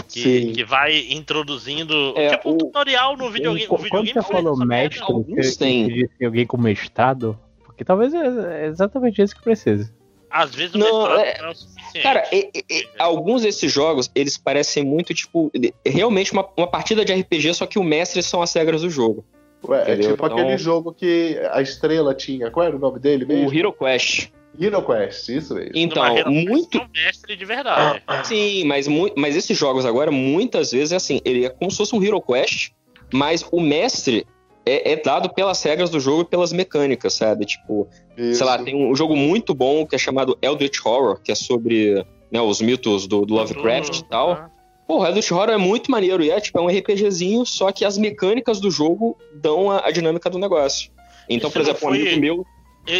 Que, 0.09 0.19
Sim. 0.21 0.51
que 0.53 0.63
vai 0.65 1.07
introduzindo. 1.11 2.13
É, 2.17 2.31
tipo 2.31 2.49
um 2.51 2.55
o- 2.55 2.57
tutorial 2.57 3.15
no 3.15 3.31
videogame. 3.31 3.67
Quando 3.67 3.79
o 3.79 3.83
videogame 3.83 4.13
você 4.13 4.21
faz 4.21 4.43
falou 4.43 4.57
mestre, 4.65 5.01
alguns 5.01 5.57
dizer 5.57 6.09
alguém 6.25 6.45
com 6.45 6.57
mestrado? 6.57 7.39
Porque 7.81 7.85
talvez 7.85 8.13
é 8.13 8.67
exatamente 8.67 9.21
isso 9.23 9.35
que 9.35 9.41
precisa. 9.41 9.91
Às 10.29 10.53
vezes 10.53 10.75
o 10.75 10.77
Não, 10.77 11.19
é- 11.19 11.37
não 11.39 11.47
é 11.47 11.49
o 11.51 11.55
suficiente. 11.55 12.03
Cara, 12.03 12.23
e- 12.31 12.49
e- 12.55 12.63
e- 12.69 12.87
alguns 12.99 13.41
desses 13.41 13.71
jogos, 13.71 14.09
eles 14.13 14.37
parecem 14.37 14.85
muito, 14.85 15.13
tipo, 15.15 15.51
realmente 15.83 16.31
uma, 16.31 16.47
uma 16.55 16.67
partida 16.67 17.03
de 17.03 17.11
RPG, 17.11 17.55
só 17.55 17.65
que 17.65 17.79
o 17.79 17.83
mestre 17.83 18.21
são 18.21 18.39
as 18.41 18.53
regras 18.53 18.81
do 18.83 18.89
jogo. 18.89 19.25
Ué, 19.67 19.79
é 19.79 19.81
Entendeu? 19.93 20.11
tipo 20.11 20.25
Então- 20.25 20.37
aquele 20.37 20.57
jogo 20.59 20.93
que 20.93 21.39
a 21.51 21.59
estrela 21.61 22.13
tinha. 22.13 22.51
Qual 22.51 22.63
era 22.65 22.75
o 22.75 22.79
nome 22.79 22.99
dele 22.99 23.25
mesmo? 23.25 23.49
O 23.49 23.53
Hero 23.53 23.73
Quest. 23.73 24.29
Hero 24.59 24.83
Quest, 24.85 25.29
isso 25.29 25.55
mesmo. 25.55 25.71
Então, 25.73 26.03
muito, 26.31 26.77
com 26.79 26.85
um 26.85 26.89
mestre 26.93 27.35
de 27.35 27.45
verdade. 27.45 28.03
Sim, 28.25 28.63
mas, 28.65 28.87
mas 29.17 29.35
esses 29.35 29.57
jogos 29.57 29.85
agora, 29.87 30.11
muitas 30.11 30.71
vezes, 30.71 30.91
é 30.91 30.97
assim, 30.97 31.19
ele 31.25 31.45
é 31.45 31.49
como 31.49 31.71
se 31.71 31.77
fosse 31.77 31.95
um 31.95 32.03
Hero 32.03 32.21
Quest, 32.21 32.69
mas 33.11 33.43
o 33.51 33.59
mestre 33.59 34.25
é, 34.65 34.91
é 34.93 34.95
dado 34.95 35.29
pelas 35.33 35.61
regras 35.63 35.89
do 35.89 35.99
jogo 35.99 36.21
e 36.21 36.25
pelas 36.25 36.51
mecânicas, 36.53 37.13
sabe? 37.13 37.45
Tipo, 37.45 37.87
Isso. 38.17 38.37
sei 38.37 38.45
lá, 38.45 38.57
tem 38.57 38.75
um 38.75 38.95
jogo 38.95 39.15
muito 39.15 39.53
bom 39.53 39.85
que 39.85 39.95
é 39.95 39.97
chamado 39.97 40.37
Eldritch 40.41 40.79
Horror, 40.85 41.19
que 41.21 41.31
é 41.31 41.35
sobre 41.35 42.05
né, 42.31 42.39
os 42.41 42.61
mitos 42.61 43.07
do, 43.07 43.25
do 43.25 43.33
Lovecraft 43.33 43.97
e 43.99 44.03
tal. 44.05 44.31
Ah. 44.33 44.49
Pô, 44.87 44.99
o 44.99 45.05
Eldritch 45.05 45.31
Horror 45.31 45.49
é 45.49 45.57
muito 45.57 45.89
maneiro, 45.89 46.23
e 46.23 46.29
é 46.31 46.39
tipo, 46.39 46.57
é 46.59 46.61
um 46.61 46.67
RPGzinho, 46.67 47.45
só 47.45 47.71
que 47.71 47.85
as 47.85 47.97
mecânicas 47.97 48.59
do 48.59 48.69
jogo 48.69 49.17
dão 49.35 49.71
a, 49.71 49.87
a 49.87 49.91
dinâmica 49.91 50.29
do 50.29 50.37
negócio. 50.37 50.91
Então, 51.29 51.49
Isso 51.49 51.53
por 51.53 51.59
não 51.59 51.65
exemplo, 51.69 51.87
um 51.87 51.91
foi- 51.91 52.01
amigo 52.01 52.21
meu, 52.21 52.45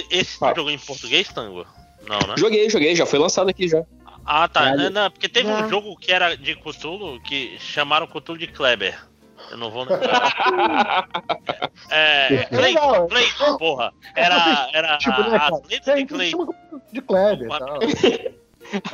Esse 0.09 0.37
jogou 0.39 0.71
em 0.71 0.77
português, 0.77 1.27
Tango? 1.27 1.65
Não, 2.07 2.19
né? 2.27 2.35
joguei, 2.37 2.69
joguei, 2.69 2.95
já 2.95 3.05
foi 3.05 3.19
lançado 3.19 3.49
aqui 3.49 3.67
já. 3.67 3.83
Ah, 4.25 4.47
tá. 4.47 4.61
Caralho. 4.61 4.83
Não, 4.91 5.03
não, 5.03 5.11
porque 5.11 5.27
teve 5.27 5.47
Já. 5.47 5.65
um 5.65 5.69
jogo 5.69 5.95
que 5.97 6.11
era 6.11 6.35
de 6.35 6.55
Cthulhu 6.55 7.19
que 7.23 7.57
chamaram 7.59 8.05
Cthulhu 8.07 8.37
de 8.37 8.47
Kleber. 8.47 8.99
Eu 9.51 9.57
não 9.57 9.69
vou 9.69 9.83
lembrar. 9.83 11.07
é, 11.91 12.45
Clayton. 12.45 13.07
Clayton, 13.07 13.57
porra. 13.57 13.93
Era, 14.15 14.69
era 14.73 14.97
Tipo, 14.99 15.21
né, 15.29 15.39
letras 15.69 16.09
Você 16.09 16.29
de 16.29 16.35
de 16.93 17.01
Kleber 17.01 17.47
e 17.47 17.49
tal. 17.49 17.79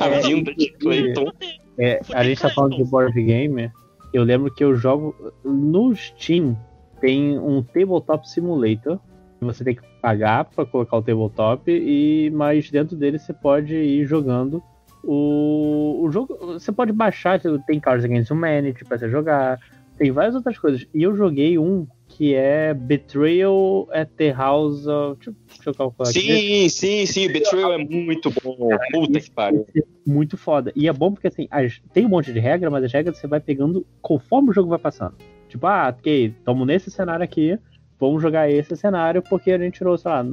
A 0.00 0.08
vinda 0.20 0.52
de 0.54 0.70
Clayton. 0.70 1.30
É, 1.78 2.00
a 2.12 2.24
gente 2.24 2.40
tá 2.40 2.50
falando 2.50 2.76
de 2.76 2.84
board 2.84 3.22
game. 3.22 3.70
Eu 4.12 4.24
lembro 4.24 4.52
que 4.52 4.64
eu 4.64 4.74
jogo 4.74 5.14
no 5.44 5.94
Steam 5.94 6.58
tem 7.00 7.38
um 7.38 7.62
tabletop 7.62 8.28
simulator. 8.28 8.98
Você 9.40 9.62
tem 9.62 9.76
que 9.76 9.82
pagar 10.02 10.46
pra 10.46 10.66
colocar 10.66 10.96
o 10.96 11.02
tabletop 11.02 11.70
e 11.70 12.30
mas 12.30 12.68
dentro 12.68 12.96
dele 12.96 13.20
você 13.20 13.32
pode 13.32 13.76
ir 13.76 14.04
jogando 14.04 14.60
o, 15.04 16.00
o 16.02 16.10
jogo. 16.10 16.36
Você 16.54 16.72
pode 16.72 16.92
baixar, 16.92 17.40
tem 17.66 17.78
Cards 17.78 18.04
Against 18.04 18.32
Humanity 18.32 18.84
pra 18.84 18.98
você 18.98 19.08
jogar, 19.08 19.60
tem 19.98 20.10
várias 20.10 20.34
outras 20.34 20.56
coisas. 20.58 20.86
E 20.94 21.02
eu 21.02 21.14
joguei 21.16 21.58
um 21.58 21.86
que 22.06 22.34
é 22.34 22.72
Betrayal 22.72 23.88
at 23.92 24.08
the 24.16 24.32
House 24.32 24.86
of. 24.86 25.16
Deixa, 25.18 25.34
deixa 25.48 25.70
eu 25.70 25.74
calcular 25.74 26.08
aqui. 26.08 26.20
Sim, 26.20 26.68
sim, 26.68 27.06
sim, 27.06 27.32
Betrayal 27.32 27.72
é 27.74 27.78
muito 27.78 28.30
bom. 28.42 28.56
Puta 28.92 29.20
que 29.20 29.30
pariu. 29.30 29.66
É 29.76 29.80
muito 30.06 30.36
foda. 30.36 30.72
E 30.74 30.88
é 30.88 30.92
bom 30.92 31.12
porque 31.12 31.28
assim, 31.28 31.46
as- 31.50 31.80
tem 31.92 32.06
um 32.06 32.08
monte 32.08 32.32
de 32.32 32.38
regra, 32.38 32.70
mas 32.70 32.84
as 32.84 32.92
regras 32.92 33.18
você 33.18 33.26
vai 33.26 33.40
pegando 33.40 33.86
conforme 34.00 34.50
o 34.50 34.52
jogo 34.52 34.70
vai 34.70 34.78
passando. 34.78 35.14
Tipo, 35.48 35.66
ah, 35.66 35.94
ok, 35.96 36.34
estamos 36.38 36.66
nesse 36.66 36.90
cenário 36.90 37.24
aqui, 37.24 37.58
vamos 37.98 38.22
jogar 38.22 38.50
esse 38.50 38.76
cenário 38.76 39.22
porque 39.22 39.50
a 39.50 39.58
gente 39.58 39.74
tirou, 39.78 39.96
sei 39.98 40.10
lá, 40.10 40.26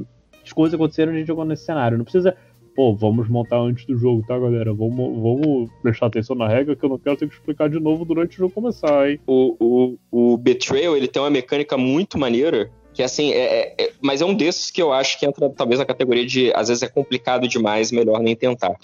as 0.44 0.52
coisas 0.52 0.74
aconteceram 0.74 1.12
a 1.12 1.16
gente 1.16 1.26
jogou 1.26 1.44
nesse 1.44 1.64
cenário. 1.64 1.96
Não 1.98 2.04
precisa, 2.04 2.36
pô, 2.76 2.94
vamos 2.94 3.26
montar 3.28 3.56
antes 3.58 3.86
do 3.86 3.96
jogo, 3.96 4.22
tá, 4.28 4.38
galera? 4.38 4.72
Vamos, 4.74 4.96
vamos 4.96 5.70
prestar 5.82 6.06
atenção 6.06 6.36
na 6.36 6.46
regra 6.46 6.76
que 6.76 6.84
eu 6.84 6.90
não 6.90 6.98
quero 6.98 7.16
ter 7.16 7.26
que 7.26 7.34
explicar 7.34 7.70
de 7.70 7.80
novo 7.80 8.04
durante 8.04 8.34
o 8.36 8.38
jogo 8.40 8.52
começar, 8.52 9.10
hein? 9.10 9.18
O, 9.26 9.96
o, 10.12 10.32
o 10.34 10.36
Betrayal, 10.36 10.94
ele 10.94 11.08
tem 11.08 11.20
uma 11.22 11.30
mecânica 11.30 11.78
muito 11.78 12.18
maneira, 12.18 12.70
que 12.92 13.02
assim, 13.02 13.32
é, 13.32 13.38
é- 13.38 13.74
é- 13.78 13.92
mas 14.02 14.20
é 14.20 14.26
um 14.26 14.34
desses 14.34 14.70
que 14.70 14.82
eu 14.82 14.92
acho 14.92 15.18
que 15.18 15.24
entra 15.24 15.48
talvez 15.48 15.80
na 15.80 15.86
categoria 15.86 16.26
de, 16.26 16.52
às 16.54 16.68
vezes 16.68 16.82
é 16.82 16.88
complicado 16.88 17.48
demais, 17.48 17.90
melhor 17.90 18.20
nem 18.20 18.36
tentar. 18.36 18.76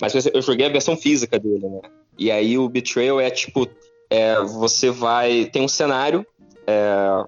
Mas 0.00 0.14
eu- 0.14 0.42
joguei 0.42 0.66
a 0.66 0.70
versão 0.70 0.94
física 0.94 1.38
dele, 1.38 1.66
né? 1.66 1.80
E 2.18 2.30
aí 2.30 2.58
o 2.58 2.68
Betrayal 2.68 3.18
é 3.18 3.30
tipo, 3.30 3.66
é, 4.10 4.38
você 4.42 4.90
vai, 4.90 5.46
tem 5.46 5.62
um 5.62 5.68
cenário, 5.68 6.26
é, 6.66 7.24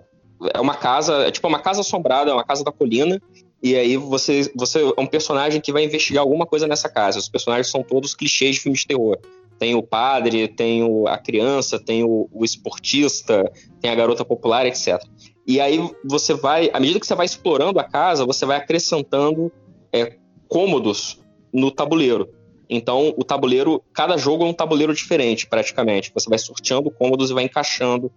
é 0.55 0.61
uma 0.61 0.75
casa, 0.75 1.15
é 1.27 1.31
tipo 1.31 1.49
uma 1.49 1.61
casa 1.61 1.81
assombrada, 1.81 2.31
é 2.31 2.35
uma 2.35 2.45
casa 2.45 2.63
da 2.63 2.71
colina, 2.71 3.21
e 3.63 3.77
aí 3.77 3.97
você, 3.97 4.51
você 4.55 4.81
é 4.83 5.01
um 5.01 5.07
personagem 5.07 5.61
que 5.61 5.73
vai 5.73 5.85
investigar 5.85 6.23
alguma 6.23 6.47
coisa 6.47 6.67
nessa 6.67 6.89
casa. 6.89 7.19
Os 7.19 7.29
personagens 7.29 7.71
são 7.71 7.83
todos 7.83 8.15
clichês 8.15 8.57
de 8.57 8.63
filmes 8.63 8.81
de 8.81 8.87
terror. 8.87 9.19
Tem 9.59 9.75
o 9.75 9.83
padre, 9.83 10.49
tem 10.49 10.83
o, 10.83 11.07
a 11.07 11.19
criança, 11.19 11.79
tem 11.79 12.03
o, 12.03 12.29
o 12.33 12.45
esportista, 12.45 13.53
tem 13.81 13.91
a 13.91 13.95
garota 13.95 14.25
popular, 14.25 14.65
etc. 14.65 14.99
E 15.47 15.61
aí 15.61 15.79
você 16.05 16.33
vai, 16.33 16.71
à 16.73 16.81
medida 16.81 16.99
que 16.99 17.07
você 17.07 17.15
vai 17.15 17.27
explorando 17.27 17.79
a 17.79 17.85
casa, 17.85 18.25
você 18.25 18.47
vai 18.47 18.57
acrescentando 18.57 19.53
é, 19.93 20.17
cômodos 20.49 21.21
no 21.53 21.71
tabuleiro. 21.71 22.31
Então, 22.73 23.13
o 23.17 23.25
tabuleiro, 23.25 23.83
cada 23.93 24.17
jogo 24.17 24.45
é 24.45 24.47
um 24.47 24.53
tabuleiro 24.55 24.95
diferente, 24.95 25.47
praticamente. 25.47 26.13
Você 26.15 26.31
vai 26.31 26.39
sorteando 26.39 26.91
cômodos 26.91 27.29
e 27.31 27.35
vai 27.35 27.45
encaixando 27.45 28.11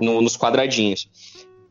no- 0.00 0.22
nos 0.22 0.36
quadradinhos. 0.36 1.08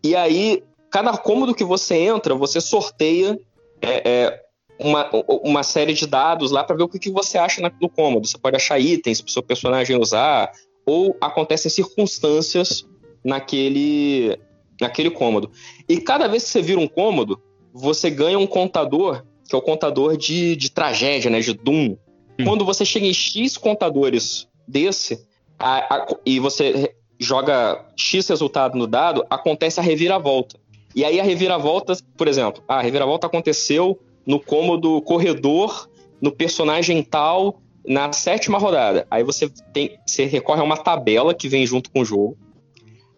E 0.04 0.16
aí, 0.16 0.62
cada 0.92 1.16
cômodo 1.18 1.56
que 1.56 1.64
você 1.64 1.96
entra, 1.96 2.36
você 2.36 2.62
sorteia 2.62 3.38
é, 3.82 4.10
é, 4.10 4.42
uma, 4.80 5.10
uma 5.44 5.64
série 5.64 5.94
de 5.94 6.06
dados 6.08 6.52
lá 6.52 6.64
para 6.64 6.76
ver 6.76 6.84
o 6.84 6.88
que, 6.90 7.00
que 7.00 7.12
você 7.12 7.38
acha 7.38 7.62
no 7.82 7.90
cômodo. 7.90 8.28
Você 8.28 8.38
pode 8.38 8.56
achar 8.56 8.80
itens 8.80 9.22
para 9.22 9.30
o 9.30 9.32
seu 9.32 9.44
personagem 9.44 10.00
usar, 10.00 10.52
ou 10.86 11.16
acontecem 11.20 11.70
circunstâncias 11.72 12.86
naquele, 13.24 14.38
naquele 14.80 15.10
cômodo. 15.10 15.52
E 15.90 15.98
cada 16.00 16.28
vez 16.28 16.44
que 16.44 16.50
você 16.50 16.62
vira 16.62 16.80
um 16.80 16.88
cômodo, 16.88 17.42
você 17.74 18.10
ganha 18.10 18.38
um 18.40 18.48
contador, 18.48 19.24
que 19.48 19.56
é 19.56 19.58
o 19.58 19.62
contador 19.62 20.16
de, 20.18 20.56
de 20.56 20.72
tragédia, 20.72 21.30
né, 21.30 21.40
de 21.40 21.54
Doom. 21.54 21.98
Quando 22.44 22.66
você 22.66 22.84
chega 22.86 23.06
em 23.06 23.14
X 23.14 23.58
contadores 23.58 24.48
desse, 24.68 25.26
a- 25.58 25.96
a- 25.96 26.08
e 26.26 26.40
você 26.40 26.94
joga 27.20 27.86
X 27.96 28.28
resultado 28.28 28.78
no 28.78 28.86
dado, 28.88 29.26
acontece 29.30 29.80
a 29.80 29.84
reviravolta. 29.84 30.60
E 30.96 31.04
aí 31.04 31.20
a 31.20 31.24
reviravolta, 31.24 31.94
por 32.18 32.28
exemplo, 32.28 32.64
a 32.68 32.82
reviravolta 32.82 33.28
aconteceu 33.28 34.00
no 34.26 34.40
cômodo 34.40 35.02
corredor, 35.02 35.90
no 36.22 36.32
personagem 36.32 37.04
tal, 37.04 37.62
na 37.86 38.12
sétima 38.14 38.58
rodada. 38.58 39.06
Aí 39.12 39.22
você 39.22 39.52
tem, 39.74 40.00
você 40.06 40.26
recorre 40.26 40.62
a 40.62 40.64
uma 40.64 40.78
tabela 40.78 41.34
que 41.34 41.50
vem 41.50 41.68
junto 41.68 41.92
com 41.92 42.00
o 42.00 42.06
jogo. 42.06 42.38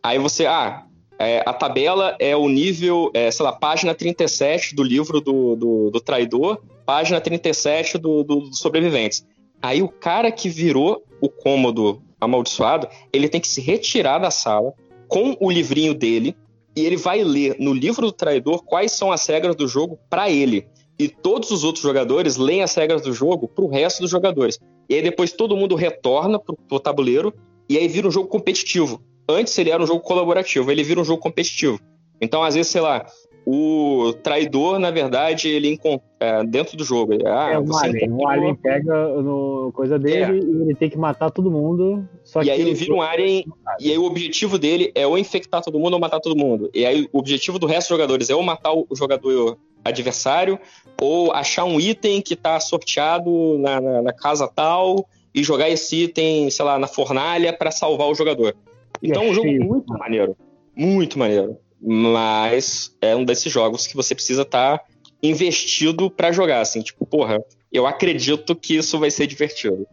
Aí 0.02 0.18
você, 0.18 0.48
ah, 0.48 0.86
é, 1.20 1.44
a 1.46 1.54
tabela 1.54 2.16
é 2.20 2.36
o 2.36 2.50
nível, 2.50 3.12
é, 3.14 3.30
sei 3.30 3.46
lá, 3.46 3.52
página 3.52 3.94
37 3.94 4.76
do 4.76 4.84
livro 4.84 5.22
do, 5.22 5.56
do, 5.56 5.90
do 5.92 6.02
traidor, 6.02 6.60
página 6.86 7.22
37 7.22 7.98
do, 7.98 8.24
do, 8.24 8.42
dos 8.42 8.60
sobreviventes. 8.60 9.26
Aí 9.62 9.82
o 9.82 9.90
cara 9.90 10.32
que 10.32 10.50
virou 10.50 11.04
o 11.22 11.30
cômodo 11.30 12.02
amaldiçoado, 12.20 12.88
ele 13.14 13.30
tem 13.30 13.40
que 13.40 13.48
se 13.48 13.62
retirar 13.62 14.18
da 14.18 14.32
sala 14.32 14.74
com 15.08 15.38
o 15.40 15.50
livrinho 15.50 15.94
dele 15.94 16.36
e 16.78 16.86
ele 16.86 16.96
vai 16.96 17.24
ler 17.24 17.56
no 17.60 17.74
livro 17.74 18.06
do 18.06 18.12
traidor 18.12 18.64
quais 18.64 18.92
são 18.92 19.12
as 19.12 19.26
regras 19.26 19.56
do 19.56 19.68
jogo 19.68 19.98
para 20.08 20.30
ele. 20.30 20.68
E 21.00 21.08
todos 21.08 21.50
os 21.50 21.64
outros 21.64 21.82
jogadores 21.82 22.38
leem 22.38 22.62
as 22.62 22.76
regras 22.76 23.02
do 23.02 23.12
jogo 23.12 23.48
pro 23.48 23.66
resto 23.68 24.02
dos 24.02 24.12
jogadores. 24.12 24.60
E 24.88 24.94
aí 24.94 25.02
depois 25.02 25.32
todo 25.32 25.58
mundo 25.58 25.74
retorna 25.74 26.38
pro, 26.38 26.56
pro 26.56 26.80
tabuleiro 26.80 27.34
e 27.68 27.80
aí 27.80 27.88
vira 27.88 28.08
um 28.08 28.12
jogo 28.12 28.28
competitivo. 28.28 29.02
Antes 29.28 29.58
ele 29.58 29.72
era 29.72 29.82
um 29.82 29.88
jogo 29.88 30.02
colaborativo, 30.02 30.72
ele 30.72 30.84
vira 30.84 31.02
um 31.02 31.04
jogo 31.04 31.20
competitivo. 31.20 31.80
Então, 32.22 32.44
às 32.44 32.54
vezes, 32.54 32.72
sei 32.72 32.82
lá, 32.82 33.08
o 33.50 34.12
traidor, 34.12 34.78
na 34.78 34.92
verdade, 34.92 35.48
ele 35.48 35.80
é, 36.20 36.44
dentro 36.44 36.76
do 36.76 36.84
jogo. 36.84 37.14
ele, 37.14 37.26
Ah, 37.26 37.52
é 37.54 37.58
um 37.60 37.78
alien. 37.78 38.06
encontrou- 38.06 38.26
O 38.26 38.28
alien 38.28 38.56
pega 38.56 39.08
no 39.22 39.72
coisa 39.74 39.98
dele 39.98 40.40
e 40.40 40.62
ele 40.64 40.76
tem 40.76 40.90
que 40.90 40.98
matar 40.98 41.32
todo 41.32 41.50
mundo. 41.50 42.06
E 42.44 42.52
aí 42.52 42.60
ele 42.60 42.74
vira 42.74 42.94
um 42.94 43.02
alien, 43.02 43.46
e 43.80 43.90
aí 43.90 43.98
o 43.98 44.04
objetivo 44.04 44.60
dele 44.60 44.92
é 44.94 45.08
ou 45.08 45.18
infectar 45.18 45.62
todo 45.64 45.80
mundo 45.80 45.94
ou 45.94 46.00
matar 46.00 46.20
todo 46.20 46.36
mundo. 46.36 46.70
E 46.74 46.86
aí 46.86 47.08
o 47.14 47.20
objetivo 47.20 47.58
do 47.58 47.66
resto 47.68 47.88
dos 47.88 47.98
jogadores 47.98 48.30
é 48.30 48.36
ou 48.36 48.44
matar 48.44 48.74
o 48.74 48.86
jogador 48.94 49.58
adversário, 49.86 50.60
ou 51.02 51.32
achar 51.32 51.64
um 51.64 51.80
item 51.80 52.22
que 52.22 52.36
tá 52.36 52.60
sorteado 52.60 53.58
na, 53.60 53.80
na- 53.80 54.02
na 54.02 54.14
casa 54.14 54.46
tal 54.54 55.08
e 55.34 55.42
jogar 55.42 55.70
esse 55.70 56.04
item, 56.04 56.50
sei 56.50 56.66
lá, 56.66 56.78
na 56.78 56.88
fornalha 56.88 57.54
para 57.54 57.72
salvar 57.72 58.10
o 58.10 58.16
jogador. 58.16 58.54
E 59.02 59.08
Então 59.10 59.22
é 59.22 59.28
é 59.28 59.30
um 59.30 59.34
jogo 59.34 59.48
cheio. 59.48 59.64
muito 59.64 59.88
maneiro. 59.94 60.36
Muito 60.76 61.18
maneiro. 61.18 61.58
Mas 61.82 62.96
é 63.02 63.16
um 63.16 63.24
desses 63.24 63.52
jogos 63.52 63.86
que 63.86 63.96
você 63.96 64.16
precisa 64.16 64.42
estar 64.42 64.84
investido 65.22 66.10
para 66.10 66.32
jogar, 66.32 66.62
assim, 66.62 66.82
tipo, 66.82 67.06
porra, 67.06 67.40
eu 67.72 67.86
acredito 67.86 68.56
que 68.56 68.78
isso 68.78 69.00
vai 69.00 69.12
ser 69.12 69.28
divertido. 69.28 69.88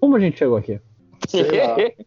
Como 0.00 0.16
a 0.16 0.20
gente 0.20 0.38
chegou 0.38 0.56
aqui? 0.56 0.80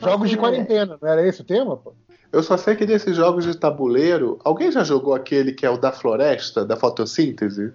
Jogos 0.00 0.30
de 0.30 0.36
quarentena, 0.36 0.96
não 1.00 1.08
era 1.08 1.26
esse 1.26 1.40
o 1.40 1.44
tema? 1.44 1.76
Pô? 1.76 1.92
Eu 2.32 2.42
só 2.42 2.56
sei 2.56 2.76
que 2.76 2.86
desses 2.86 3.14
jogos 3.14 3.44
de 3.44 3.56
tabuleiro, 3.56 4.38
alguém 4.44 4.70
já 4.70 4.82
jogou 4.82 5.12
aquele 5.12 5.52
que 5.52 5.66
é 5.66 5.70
o 5.70 5.76
da 5.76 5.92
floresta, 5.92 6.64
da 6.64 6.76
fotossíntese? 6.76 7.72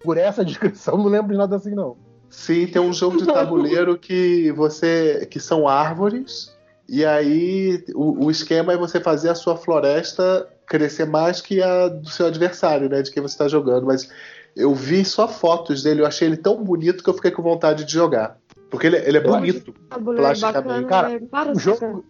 Por 0.00 0.16
essa 0.16 0.44
descrição, 0.46 0.96
não 0.96 1.06
lembro 1.06 1.32
de 1.32 1.38
nada 1.38 1.56
assim, 1.56 1.74
não. 1.74 1.96
Sim, 2.30 2.66
tem 2.66 2.80
um 2.80 2.92
jogo 2.92 3.16
de 3.16 3.26
tabuleiro 3.26 3.98
que 3.98 4.52
você. 4.52 5.26
que 5.30 5.40
são 5.40 5.66
árvores, 5.66 6.56
e 6.88 7.04
aí 7.04 7.84
o, 7.94 8.26
o 8.26 8.30
esquema 8.30 8.72
é 8.72 8.76
você 8.76 8.98
fazer 8.98 9.28
a 9.28 9.34
sua 9.34 9.56
floresta 9.56 10.48
crescer 10.66 11.04
mais 11.04 11.40
que 11.40 11.62
a 11.62 11.88
do 11.88 12.08
seu 12.08 12.26
adversário, 12.26 12.88
né? 12.88 13.02
De 13.02 13.10
quem 13.10 13.22
você 13.22 13.34
está 13.34 13.46
jogando. 13.48 13.86
Mas 13.86 14.10
eu 14.56 14.74
vi 14.74 15.04
só 15.04 15.28
fotos 15.28 15.82
dele, 15.82 16.00
eu 16.00 16.06
achei 16.06 16.28
ele 16.28 16.36
tão 16.36 16.62
bonito 16.62 17.04
que 17.04 17.10
eu 17.10 17.14
fiquei 17.14 17.30
com 17.30 17.42
vontade 17.42 17.84
de 17.84 17.92
jogar. 17.92 18.38
Porque 18.70 18.86
ele, 18.86 18.96
ele 18.96 19.18
é 19.18 19.20
bonito. 19.20 19.72
Tabuleiro 19.88 20.38
Plasticamente. 20.38 20.88
Cara, 20.88 21.12
é 21.12 21.18
para 21.18 21.52
o 21.52 21.58
jogo-. 21.58 22.04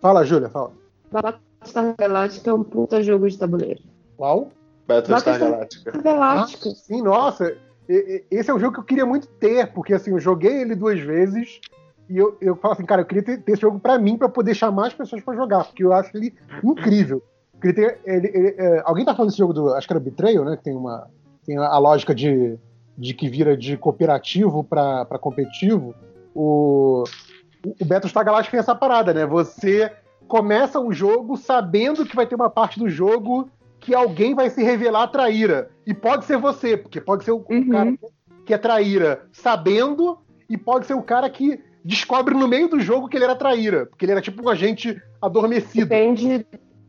Fala, 0.00 0.24
Júlia, 0.24 0.48
fala. 0.48 0.72
Battlestar 1.10 1.94
Galáctica 1.98 2.50
é 2.50 2.54
um 2.54 2.62
puta 2.62 3.02
jogo 3.02 3.28
de 3.28 3.38
tabuleiro. 3.38 3.80
Qual? 4.16 4.50
Battlestar 4.86 5.34
Battlestar- 5.34 5.50
Galáctica. 5.50 6.02
Galáctica. 6.02 6.70
Sim, 6.70 7.02
nossa. 7.02 7.56
Esse 7.88 8.50
é 8.50 8.54
um 8.54 8.58
jogo 8.58 8.74
que 8.74 8.80
eu 8.80 8.84
queria 8.84 9.06
muito 9.06 9.28
ter, 9.28 9.72
porque 9.72 9.94
assim, 9.94 10.10
eu 10.10 10.18
joguei 10.18 10.62
ele 10.62 10.74
duas 10.74 10.98
vezes 11.00 11.60
e 12.08 12.16
eu, 12.16 12.36
eu 12.40 12.56
falo 12.56 12.74
assim, 12.74 12.84
cara, 12.84 13.02
eu 13.02 13.06
queria 13.06 13.22
ter, 13.22 13.38
ter 13.42 13.52
esse 13.52 13.62
jogo 13.62 13.78
pra 13.80 13.98
mim, 13.98 14.16
pra 14.16 14.28
poder 14.28 14.54
chamar 14.54 14.88
as 14.88 14.94
pessoas 14.94 15.22
pra 15.22 15.34
jogar, 15.34 15.64
porque 15.64 15.82
eu 15.84 15.92
acho 15.92 16.16
ele 16.16 16.34
incrível. 16.62 17.22
Queria 17.60 17.74
ter- 17.74 18.00
ele- 18.04 18.30
ele- 18.34 18.54
é, 18.58 18.82
alguém 18.84 19.04
tá 19.04 19.14
falando 19.14 19.28
desse 19.30 19.38
jogo 19.38 19.52
do. 19.52 19.72
Acho 19.74 19.86
que 19.86 19.92
era 19.92 20.00
Betrayal, 20.00 20.44
né? 20.44 20.56
Que 20.56 20.64
tem 20.64 20.76
uma. 20.76 21.08
Tem 21.46 21.56
a 21.56 21.78
lógica 21.78 22.14
de, 22.14 22.58
de 22.98 23.14
que 23.14 23.28
vira 23.28 23.56
de 23.56 23.76
cooperativo 23.76 24.62
pra, 24.62 25.04
pra 25.04 25.18
competitivo. 25.18 25.94
O, 26.34 27.04
o 27.80 27.84
Battlestar 27.84 28.24
Galactica 28.24 28.50
tem 28.56 28.60
essa 28.60 28.74
parada, 28.74 29.14
né? 29.14 29.24
Você 29.24 29.90
começa 30.28 30.78
o 30.80 30.92
jogo 30.92 31.36
sabendo 31.36 32.04
que 32.04 32.14
vai 32.16 32.26
ter 32.26 32.34
uma 32.34 32.50
parte 32.50 32.78
do 32.78 32.88
jogo 32.88 33.48
que 33.80 33.94
alguém 33.94 34.34
vai 34.34 34.50
se 34.50 34.62
revelar 34.62 35.06
traíra. 35.08 35.70
E 35.86 35.94
pode 35.94 36.24
ser 36.24 36.36
você, 36.36 36.76
porque 36.76 37.00
pode 37.00 37.24
ser 37.24 37.30
o, 37.30 37.36
o 37.38 37.46
Uhum. 37.54 37.68
cara 37.70 37.94
que 38.44 38.52
é 38.52 38.58
traíra 38.58 39.22
sabendo, 39.32 40.18
e 40.48 40.56
pode 40.56 40.86
ser 40.86 40.94
o 40.94 41.02
cara 41.02 41.28
que 41.30 41.60
descobre 41.86 42.34
no 42.34 42.48
meio 42.48 42.68
do 42.68 42.80
jogo 42.80 43.08
que 43.08 43.16
ele 43.16 43.24
era 43.24 43.36
traíra, 43.36 43.86
porque 43.86 44.04
ele 44.04 44.12
era 44.12 44.20
tipo 44.20 44.42
um 44.44 44.48
agente 44.48 45.00
adormecido. 45.22 45.86
Depende, 45.86 46.46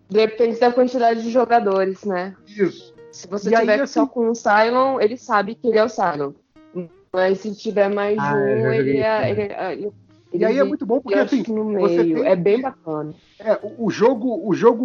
depende 0.10 0.60
da 0.60 0.72
quantidade 0.72 1.22
de 1.22 1.30
jogadores, 1.30 2.04
né? 2.04 2.36
Isso. 2.48 2.94
Se 3.12 3.28
você 3.28 3.50
E 3.52 3.56
aí, 3.56 3.62
tiver 3.62 3.82
assim- 3.82 3.94
só 3.94 4.08
com 4.08 4.30
o 4.30 4.36
Cylon, 4.36 5.00
ele 5.00 5.18
sabe 5.18 5.56
que 5.56 5.68
ele 5.68 5.78
é 5.78 5.84
o 5.84 5.90
Cylon. 5.90 6.34
Mas 7.14 7.40
se 7.40 7.56
tiver 7.56 7.90
mais 7.90 8.18
Ah, 8.20 8.36
um, 8.36 8.72
ele 8.72 8.98
é. 8.98 9.32
isso 9.32 9.42
Ele, 9.42 9.54
é- 9.54 9.74
ele, 9.74 9.92
E 10.34 10.46
aí 10.46 10.58
é 10.60 10.64
muito 10.64 10.86
bom 10.86 11.00
porque 11.00 11.18
assim, 11.18 11.44
no 11.48 11.80
você 11.80 12.04
tem- 12.04 12.26
É 12.28 12.36
bem 12.36 12.62
bacana. 12.62 13.14
É, 13.40 13.54
o, 13.64 13.86
o 13.86 13.90
jogo, 13.90 14.48
o 14.48 14.54
jogo, 14.54 14.84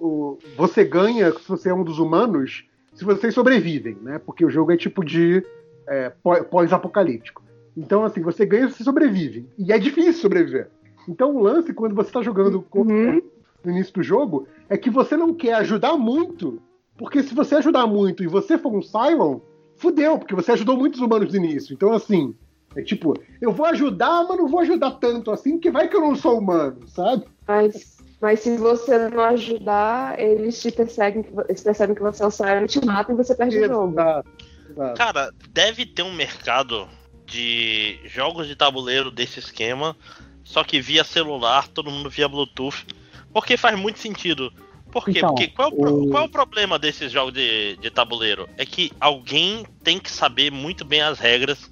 o- 0.00 0.38
você 0.56 0.82
ganha 0.84 1.30
se 1.32 1.46
você 1.48 1.68
é 1.68 1.74
um 1.74 1.84
dos 1.84 1.98
humanos, 1.98 2.64
se 2.94 3.04
vocês 3.04 3.34
sobrevivem, 3.34 3.96
né? 4.02 4.18
Porque 4.24 4.44
o 4.44 4.50
jogo 4.50 4.72
é 4.72 4.76
tipo 4.76 5.04
de 5.04 5.44
é, 5.86 6.10
pó- 6.22 6.42
pós-apocalíptico. 6.44 7.42
Então, 7.78 8.04
assim, 8.04 8.20
você 8.20 8.44
ganha 8.44 8.68
você 8.68 8.82
sobrevive. 8.82 9.48
E 9.56 9.72
é 9.72 9.78
difícil 9.78 10.14
sobreviver. 10.14 10.68
Então, 11.08 11.34
o 11.34 11.40
lance, 11.42 11.72
quando 11.72 11.94
você 11.94 12.08
está 12.08 12.20
jogando 12.22 12.60
com- 12.60 12.80
Uhum. 12.82 13.22
no 13.64 13.70
início 13.70 13.94
do 13.94 14.02
jogo, 14.02 14.46
é 14.68 14.76
que 14.76 14.90
você 14.90 15.16
não 15.16 15.32
quer 15.32 15.54
ajudar 15.54 15.96
muito, 15.96 16.60
porque 16.98 17.22
se 17.22 17.34
você 17.34 17.54
ajudar 17.56 17.86
muito 17.86 18.22
e 18.22 18.26
você 18.26 18.58
for 18.58 18.72
um 18.74 18.82
Cylon, 18.82 19.38
fudeu, 19.76 20.18
porque 20.18 20.34
você 20.34 20.52
ajudou 20.52 20.76
muitos 20.76 21.00
humanos 21.00 21.30
no 21.32 21.36
início. 21.38 21.72
Então, 21.72 21.92
assim, 21.92 22.34
é 22.74 22.82
tipo, 22.82 23.14
eu 23.40 23.52
vou 23.52 23.64
ajudar, 23.66 24.24
mas 24.28 24.36
não 24.38 24.48
vou 24.48 24.60
ajudar 24.60 24.92
tanto 24.92 25.30
assim, 25.30 25.52
porque 25.52 25.70
vai 25.70 25.88
que 25.88 25.96
eu 25.96 26.00
não 26.00 26.14
sou 26.16 26.38
humano, 26.38 26.86
sabe? 26.88 27.24
Mas, 27.46 27.96
mas 28.20 28.40
se 28.40 28.56
você 28.56 29.08
não 29.08 29.22
ajudar, 29.22 30.18
eles 30.18 30.60
te 30.60 30.70
perseguem, 30.72 31.24
eles 31.48 31.62
percebem 31.62 31.94
que 31.94 32.02
você 32.02 32.22
é 32.22 32.26
o 32.26 32.30
Cylon, 32.30 32.66
te 32.66 32.84
matam 32.84 33.14
e 33.14 33.18
você 33.18 33.34
perde 33.34 33.58
o 33.60 33.66
jogo. 33.66 33.92
Exato, 33.92 34.28
exato. 34.70 34.96
Cara, 34.98 35.30
deve 35.50 35.86
ter 35.86 36.02
um 36.02 36.12
mercado 36.12 36.86
de 37.28 38.00
jogos 38.06 38.46
de 38.46 38.56
tabuleiro 38.56 39.10
desse 39.10 39.38
esquema, 39.38 39.96
só 40.44 40.64
que 40.64 40.80
via 40.80 41.04
celular, 41.04 41.68
todo 41.68 41.90
mundo 41.90 42.08
via 42.10 42.28
Bluetooth, 42.28 42.86
porque 43.32 43.56
faz 43.56 43.78
muito 43.78 43.98
sentido. 43.98 44.52
Por 44.90 45.04
quê? 45.04 45.18
Então, 45.18 45.34
porque 45.34 45.48
qual 45.48 45.68
é, 45.70 45.74
o, 45.74 46.04
o- 46.04 46.10
qual 46.10 46.22
é 46.22 46.26
o 46.26 46.30
problema 46.30 46.78
desses 46.78 47.12
jogos 47.12 47.34
de, 47.34 47.76
de 47.76 47.90
tabuleiro? 47.90 48.48
É 48.56 48.64
que 48.64 48.90
alguém 48.98 49.66
tem 49.84 49.98
que 49.98 50.10
saber 50.10 50.50
muito 50.50 50.84
bem 50.84 51.02
as 51.02 51.18
regras, 51.18 51.70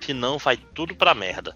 senão 0.00 0.38
vai 0.38 0.56
tudo 0.56 0.94
pra 0.96 1.14
merda. 1.14 1.54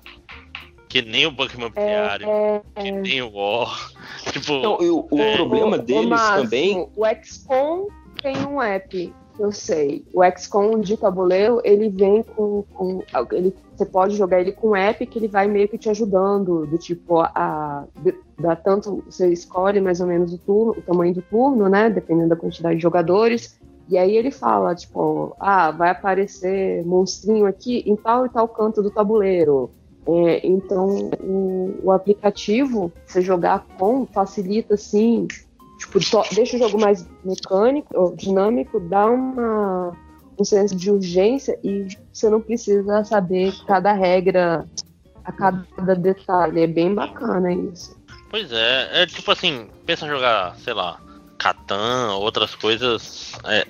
Que 0.88 1.02
nem 1.02 1.26
o 1.26 1.30
Banco 1.32 1.54
Imobiliário, 1.56 2.28
É, 2.28 2.62
que 2.80 2.92
nem 2.92 3.22
o 3.22 3.32
War. 3.32 3.90
Tipo, 4.30 4.52
Então, 4.52 4.76
o, 4.78 5.08
o 5.10 5.20
É. 5.20 5.32
problema 5.32 5.76
Ô, 5.76 5.80
ô, 5.80 5.82
deles 5.84 6.08
Márcio, 6.08 6.42
também. 6.44 6.88
O 6.94 7.04
XCOM 7.24 7.86
tem 8.22 8.36
um 8.46 8.62
app, 8.62 9.12
eu 9.38 9.52
sei. 9.52 10.04
O 10.12 10.22
XCOM 10.24 10.80
de 10.80 10.96
tabuleiro, 10.96 11.60
ele 11.64 11.88
vem 11.88 12.22
com. 12.22 12.64
com 12.74 13.02
ele 13.32 13.54
você 13.76 13.86
pode 13.86 14.16
jogar 14.16 14.40
ele 14.40 14.52
com 14.52 14.76
app 14.76 15.04
que 15.06 15.18
ele 15.18 15.28
vai 15.28 15.48
meio 15.48 15.68
que 15.68 15.78
te 15.78 15.88
ajudando, 15.88 16.66
do 16.66 16.78
tipo, 16.78 17.20
a, 17.20 17.84
dá 18.38 18.54
tanto, 18.54 19.02
você 19.06 19.32
escolhe 19.32 19.80
mais 19.80 20.00
ou 20.00 20.06
menos 20.06 20.32
o 20.32 20.38
turno, 20.38 20.72
o 20.72 20.82
tamanho 20.82 21.14
do 21.14 21.22
turno, 21.22 21.68
né? 21.68 21.90
Dependendo 21.90 22.28
da 22.28 22.36
quantidade 22.36 22.76
de 22.76 22.82
jogadores. 22.82 23.58
E 23.88 23.98
aí 23.98 24.16
ele 24.16 24.30
fala, 24.30 24.74
tipo, 24.74 25.34
ah, 25.40 25.70
vai 25.70 25.90
aparecer 25.90 26.84
monstrinho 26.84 27.46
aqui 27.46 27.82
em 27.86 27.96
tal 27.96 28.26
e 28.26 28.28
tal 28.28 28.46
canto 28.46 28.82
do 28.82 28.90
tabuleiro. 28.90 29.70
É, 30.06 30.46
então 30.46 31.10
o, 31.20 31.74
o, 31.84 31.92
aplicativo, 31.92 32.92
você 33.06 33.20
jogar 33.22 33.66
com, 33.78 34.04
facilita 34.06 34.74
assim, 34.74 35.28
tipo, 35.82 35.98
deixa 36.34 36.56
o 36.56 36.58
jogo 36.58 36.80
mais 36.80 37.08
mecânico, 37.24 38.14
dinâmico, 38.16 38.78
dá 38.80 39.06
uma 39.06 39.92
um 40.38 40.44
senso 40.44 40.74
de 40.74 40.90
urgência 40.90 41.58
e 41.62 41.86
você 42.12 42.30
não 42.30 42.40
precisa 42.40 43.04
saber 43.04 43.52
cada 43.66 43.92
regra 43.92 44.66
a 45.24 45.32
cada 45.32 45.94
detalhe. 45.94 46.62
É 46.62 46.66
bem 46.66 46.94
bacana 46.94 47.52
isso. 47.52 47.96
Pois 48.30 48.50
é, 48.50 49.02
é 49.02 49.06
tipo 49.06 49.30
assim, 49.30 49.68
pensa 49.84 50.06
em 50.06 50.08
jogar, 50.08 50.56
sei 50.56 50.72
lá, 50.72 50.98
Catan, 51.38 52.14
outras 52.14 52.54
coisas. 52.54 53.32
É, 53.44 53.66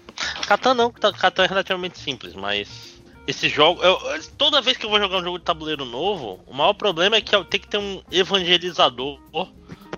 Catan 0.46 0.74
não, 0.74 0.90
Catan 0.90 1.44
é 1.44 1.48
relativamente 1.48 1.98
simples, 1.98 2.34
mas 2.34 2.91
esse 3.26 3.48
jogo. 3.48 3.82
Eu, 3.82 3.98
toda 4.36 4.60
vez 4.60 4.76
que 4.76 4.86
eu 4.86 4.90
vou 4.90 4.98
jogar 4.98 5.18
um 5.18 5.24
jogo 5.24 5.38
de 5.38 5.44
tabuleiro 5.44 5.84
novo, 5.84 6.40
o 6.46 6.54
maior 6.54 6.72
problema 6.74 7.16
é 7.16 7.20
que 7.20 7.30
tem 7.44 7.60
que 7.60 7.68
ter 7.68 7.78
um 7.78 8.02
evangelizador, 8.10 9.18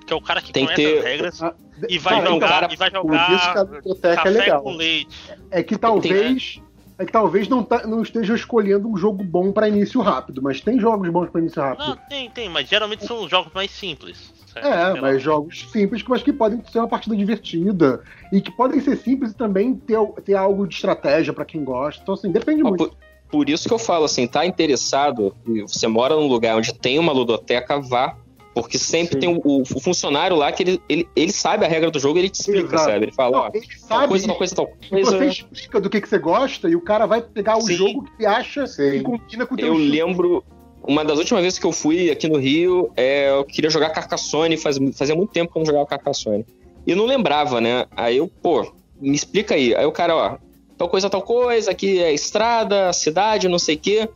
que 0.07 0.13
é 0.13 0.17
o 0.17 0.21
cara 0.21 0.41
que 0.41 0.53
tem 0.53 0.65
conhece 0.65 0.83
ter... 0.83 0.99
as 0.99 1.05
regras. 1.05 1.43
Ah, 1.43 1.55
e 1.89 1.99
vai 1.99 2.15
cara, 2.15 2.31
jogar, 2.31 2.49
cara, 2.49 2.73
e 2.73 2.77
vai 2.77 2.91
que 2.91 2.97
jogar 2.97 3.65
biblioteca 3.65 4.17
café 4.17 4.29
é 4.29 4.33
legal. 4.33 4.63
com 4.63 4.73
leite. 4.73 5.17
É 5.51 5.63
que 5.63 5.77
talvez. 5.77 6.61
É 6.97 7.05
que 7.05 7.11
talvez 7.11 7.49
não, 7.49 7.65
tá- 7.65 7.85
não 7.89 8.03
esteja 8.03 8.37
escolhendo 8.37 8.89
um 8.89 8.97
jogo 8.97 9.25
bom 9.25 9.51
pra 9.51 9.69
início 9.69 10.01
rápido, 10.01 10.41
mas 10.41 10.61
tem 10.61 10.79
jogos 10.79 11.09
bons 11.09 11.29
pra 11.29 11.41
início 11.41 11.61
rápido. 11.61 11.89
Não, 11.89 11.97
tem, 12.09 12.31
tem, 12.31 12.49
mas 12.49 12.69
geralmente 12.69 13.05
são 13.05 13.25
os 13.25 13.31
jogos 13.31 13.53
mais 13.53 13.73
simples. 13.73 14.33
certo? 14.47 14.65
É, 14.65 15.01
mas 15.01 15.21
jogos 15.21 15.69
simples, 15.73 16.05
mas 16.07 16.23
que 16.23 16.33
podem 16.33 16.63
ser 16.71 16.79
uma 16.79 16.87
partida 16.87 17.17
divertida. 17.17 18.01
E 18.33 18.41
que 18.41 18.53
podem 18.53 18.81
ser 18.81 18.97
simples 18.97 19.33
e 19.33 19.35
também 19.35 19.75
ter, 19.75 19.99
ter 20.25 20.35
algo 20.35 20.69
de 20.69 20.77
estratégia 20.77 21.33
pra 21.33 21.45
quem 21.45 21.65
gosta. 21.65 22.01
Então, 22.01 22.15
assim, 22.15 22.31
depende 22.31 22.63
Ó, 22.63 22.69
muito. 22.69 22.89
por, 22.89 22.97
por 23.31 23.49
isso 23.49 23.67
que 23.69 23.75
eu 23.75 23.79
falo 23.79 24.05
assim, 24.05 24.27
tá 24.27 24.47
interessado, 24.47 25.35
e 25.47 25.63
você 25.63 25.87
mora 25.87 26.15
num 26.15 26.27
lugar 26.29 26.57
onde 26.57 26.73
tem 26.73 26.99
uma 26.99 27.13
ludoteca, 27.13 27.81
vá. 27.81 28.17
Porque 28.55 28.79
sempre 28.79 29.15
Sim. 29.15 29.19
tem 29.19 29.43
o, 29.45 29.63
o 29.63 29.81
funcionário 29.81 30.37
lá 30.37 30.53
que 30.53 30.63
ele, 30.63 30.81
ele, 30.89 31.09
ele 31.17 31.33
sabe 31.33 31.65
a 31.65 31.69
regra 31.69 31.91
do 31.91 31.99
jogo, 31.99 32.21
ele 32.21 32.29
te 32.29 32.39
explica, 32.41 32.77
Exato. 32.77 32.85
sabe? 32.93 33.05
Ele 33.07 33.13
fala, 33.13 33.37
ó, 33.37 33.43
Não, 33.49 33.51
ele 33.53 33.67
tal 33.67 33.99
sabe, 33.99 34.09
coisa, 34.09 34.27
tal 34.29 34.37
coisa, 34.37 34.55
tal 34.55 34.69
e 34.81 34.89
coisa. 34.91 35.11
você 35.19 35.27
explica 35.27 35.81
do 35.81 35.91
que, 35.91 36.01
que 36.01 36.09
você 36.09 36.19
gosta 36.21 36.69
e 36.69 36.77
o 36.77 36.81
cara 36.81 37.05
vai 37.05 37.21
pegar 37.21 37.57
o 37.57 37.63
Sim. 37.63 37.75
jogo 37.75 38.09
que 38.17 38.25
acha 38.25 38.65
Sim. 38.69 38.91
que 38.93 39.01
combina 39.01 39.45
com 39.45 39.55
o 39.55 39.57
teu 39.57 39.67
Eu 39.67 39.75
estilo. 39.75 39.91
lembro, 40.07 40.45
uma 40.85 41.05
das 41.05 41.19
últimas 41.19 41.43
vezes 41.43 41.59
que 41.59 41.67
eu 41.67 41.73
fui 41.73 42.13
aqui 42.13 42.29
no 42.29 42.39
Rio, 42.39 42.93
é, 42.97 43.31
eu 43.31 43.45
queria 43.45 43.71
jogar 43.71 43.91
Carcassonne, 43.91 44.57
faz, 44.57 44.79
fazia 44.97 45.17
muito 45.17 45.33
tempo 45.33 45.51
que 45.53 45.59
eu 45.59 45.61
não 45.61 45.67
jogava 45.67 45.87
Carcassonne. 45.87 46.47
E 46.87 46.95
não 46.95 47.07
lembrava, 47.07 47.61
né? 47.61 47.87
Aí 47.97 48.19
eu, 48.19 48.29
pô, 48.41 48.73
me 49.01 49.17
explica 49.17 49.57
aí. 49.57 49.75
Aí 49.75 49.85
o 49.85 49.91
cara, 49.91 50.15
ó, 50.15 50.37
tal 50.77 50.89
coisa, 50.89 51.09
tal 51.11 51.23
coisa, 51.23 51.71
aqui 51.71 52.03
é 52.03 52.13
estrada, 52.13 52.93
cidade, 52.93 53.49
não 53.49 53.59
sei 53.59 53.77
o 53.77 53.79
quê. 53.79 54.09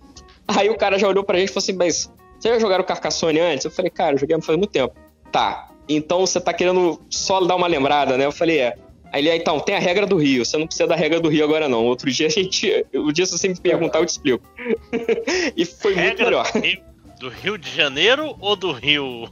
Aí 0.46 0.68
o 0.70 0.76
cara 0.76 0.98
já 0.98 1.06
olhou 1.08 1.22
pra 1.24 1.38
gente 1.38 1.50
e 1.50 1.52
falou 1.52 1.62
assim, 1.64 1.72
mas 1.74 2.10
vocês 2.38 2.54
já 2.54 2.60
jogaram 2.60 2.84
Carcassonne 2.84 3.38
antes? 3.40 3.64
Eu 3.64 3.70
falei, 3.70 3.90
cara, 3.90 4.14
eu 4.14 4.18
joguei 4.18 4.40
faz 4.40 4.56
muito 4.58 4.70
tempo. 4.70 4.94
Tá, 5.30 5.68
então 5.88 6.20
você 6.20 6.40
tá 6.40 6.52
querendo 6.52 7.00
só 7.10 7.40
dar 7.44 7.56
uma 7.56 7.66
lembrada, 7.66 8.16
né? 8.16 8.24
Eu 8.24 8.32
falei, 8.32 8.58
é. 8.60 8.74
Aí 9.10 9.22
ele, 9.22 9.30
ah, 9.30 9.36
então, 9.36 9.58
tem 9.58 9.74
a 9.74 9.78
regra 9.78 10.06
do 10.06 10.16
Rio, 10.16 10.44
você 10.44 10.58
não 10.58 10.66
precisa 10.66 10.86
da 10.86 10.94
regra 10.94 11.18
do 11.18 11.30
Rio 11.30 11.42
agora 11.44 11.66
não. 11.66 11.84
Outro 11.86 12.10
dia 12.10 12.26
a 12.26 12.30
gente, 12.30 12.84
o 12.94 13.10
dia 13.10 13.24
se 13.24 13.32
você 13.32 13.48
me 13.48 13.58
perguntar 13.58 14.00
eu 14.00 14.06
te 14.06 14.10
explico. 14.10 14.46
e 15.56 15.64
foi 15.64 15.94
muito 15.94 16.18
Regra 16.18 16.24
melhor. 16.26 16.52
do 16.52 16.58
Rio, 16.60 16.80
do 17.20 17.28
Rio 17.30 17.58
de 17.58 17.70
Janeiro 17.74 18.36
ou 18.38 18.54
do 18.54 18.70
Rio? 18.70 19.28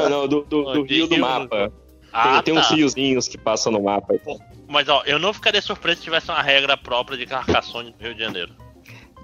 Não, 0.00 0.08
não, 0.08 0.28
do, 0.28 0.42
do, 0.42 0.64
do 0.72 0.86
De 0.86 0.94
Rio 0.96 1.06
do 1.06 1.14
Rio- 1.14 1.20
mapa. 1.20 1.70
Ah, 2.10 2.42
tem 2.42 2.54
tem 2.54 2.62
uns 2.62 2.68
tá. 2.68 2.74
riozinhos 2.74 3.28
que 3.28 3.36
passam 3.36 3.70
no 3.70 3.82
mapa. 3.82 4.14
Mas 4.68 4.88
ó, 4.88 5.02
eu 5.06 5.18
não 5.18 5.32
ficaria 5.32 5.62
surpreso 5.62 5.98
se 5.98 6.04
tivesse 6.04 6.30
uma 6.30 6.42
regra 6.42 6.76
própria 6.76 7.16
de 7.16 7.26
Carcassonne 7.26 7.94
no 7.98 8.04
Rio 8.04 8.14
de 8.14 8.20
Janeiro. 8.20 8.52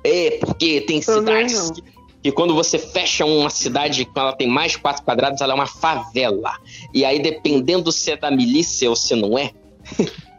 É, 0.05 0.39
porque 0.39 0.81
tem 0.83 1.01
Também 1.01 1.49
cidades 1.49 1.71
que, 1.71 1.83
que 2.23 2.33
quando 2.33 2.55
você 2.55 2.79
fecha 2.79 3.25
uma 3.25 3.51
cidade 3.51 4.05
que 4.05 4.19
ela 4.19 4.33
tem 4.33 4.49
mais 4.49 4.73
de 4.73 4.79
quatro 4.79 5.03
quadrados, 5.03 5.41
ela 5.41 5.53
é 5.53 5.55
uma 5.55 5.67
favela. 5.67 6.57
E 6.93 7.05
aí, 7.05 7.21
dependendo 7.21 7.91
se 7.93 8.11
é 8.11 8.17
da 8.17 8.31
milícia 8.31 8.89
ou 8.89 8.97
se 8.97 9.15
não 9.15 9.39
é, 9.39 9.53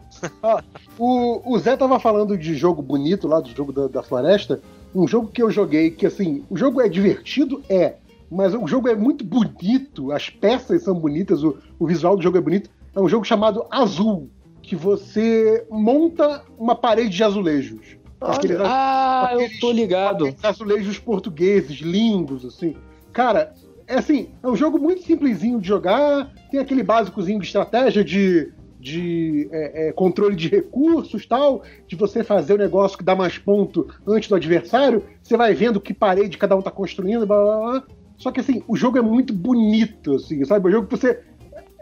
O, 0.98 1.54
o 1.54 1.60
Zé 1.60 1.76
tava 1.76 2.00
falando 2.00 2.38
de 2.38 2.56
jogo 2.56 2.82
bonito 2.82 3.28
lá, 3.28 3.40
do 3.40 3.50
jogo 3.50 3.72
da, 3.72 3.88
da 3.88 4.04
floresta. 4.04 4.62
Um 4.94 5.08
jogo 5.08 5.28
que 5.28 5.42
eu 5.42 5.50
joguei, 5.50 5.90
que 5.90 6.06
assim, 6.06 6.44
o 6.50 6.56
jogo 6.56 6.82
é 6.82 6.88
divertido, 6.88 7.64
é. 7.68 7.96
Mas 8.30 8.54
o 8.54 8.68
jogo 8.68 8.88
é 8.88 8.96
muito 8.96 9.24
bonito, 9.24 10.12
as 10.12 10.30
peças 10.30 10.84
são 10.84 10.96
bonitas, 10.96 11.44
o, 11.44 11.58
o 11.80 11.88
visual 11.88 12.16
do 12.16 12.22
jogo 12.22 12.38
é 12.38 12.42
bonito. 12.42 12.70
É 12.96 13.00
um 13.00 13.10
jogo 13.10 13.26
chamado 13.26 13.66
Azul, 13.72 14.30
que 14.64 14.76
você 14.76 15.66
monta 15.70 16.44
uma 16.58 16.74
parede 16.76 17.10
de 17.10 17.24
azulejos. 17.24 17.98
Aqueles, 18.20 18.58
ah, 18.62 19.30
eu 19.34 19.40
aqueles- 19.42 19.60
tô 19.60 19.72
ligado. 19.72 20.34
azulejos 20.42 20.98
portugueses, 20.98 21.78
lindos, 21.82 22.46
assim. 22.46 22.76
Cara, 23.12 23.54
é 23.86 23.96
assim, 23.96 24.30
é 24.42 24.48
um 24.48 24.56
jogo 24.56 24.80
muito 24.80 25.04
simplesinho 25.04 25.60
de 25.60 25.68
jogar, 25.68 26.32
tem 26.50 26.60
aquele 26.60 26.82
básicozinho 26.82 27.40
de 27.40 27.46
estratégia 27.46 28.02
de, 28.02 28.54
de 28.80 29.50
é, 29.52 29.90
é, 29.90 29.92
controle 29.92 30.38
de 30.38 30.48
recursos 30.48 31.26
tal, 31.26 31.64
de 31.86 31.98
você 31.98 32.24
fazer 32.24 32.54
o 32.54 32.58
negócio 32.58 32.98
que 32.98 33.04
dá 33.04 33.14
mais 33.14 33.38
ponto 33.38 33.88
antes 34.08 34.30
do 34.30 34.36
adversário, 34.36 35.04
você 35.22 35.36
vai 35.36 35.54
vendo 35.54 35.82
que 35.82 35.94
parede 35.94 36.38
cada 36.38 36.56
um 36.56 36.62
tá 36.62 36.72
construindo, 36.72 37.28
blá 37.28 37.44
blá 37.44 37.58
blá. 37.60 37.84
Só 38.16 38.32
que 38.32 38.40
assim, 38.40 38.64
o 38.70 38.78
jogo 38.78 38.98
é 38.98 39.02
muito 39.02 39.34
bonito, 39.34 40.16
assim, 40.16 40.46
sabe? 40.46 40.70
O 40.70 40.72
jogo 40.72 40.88
que 40.88 40.96
você. 40.96 41.20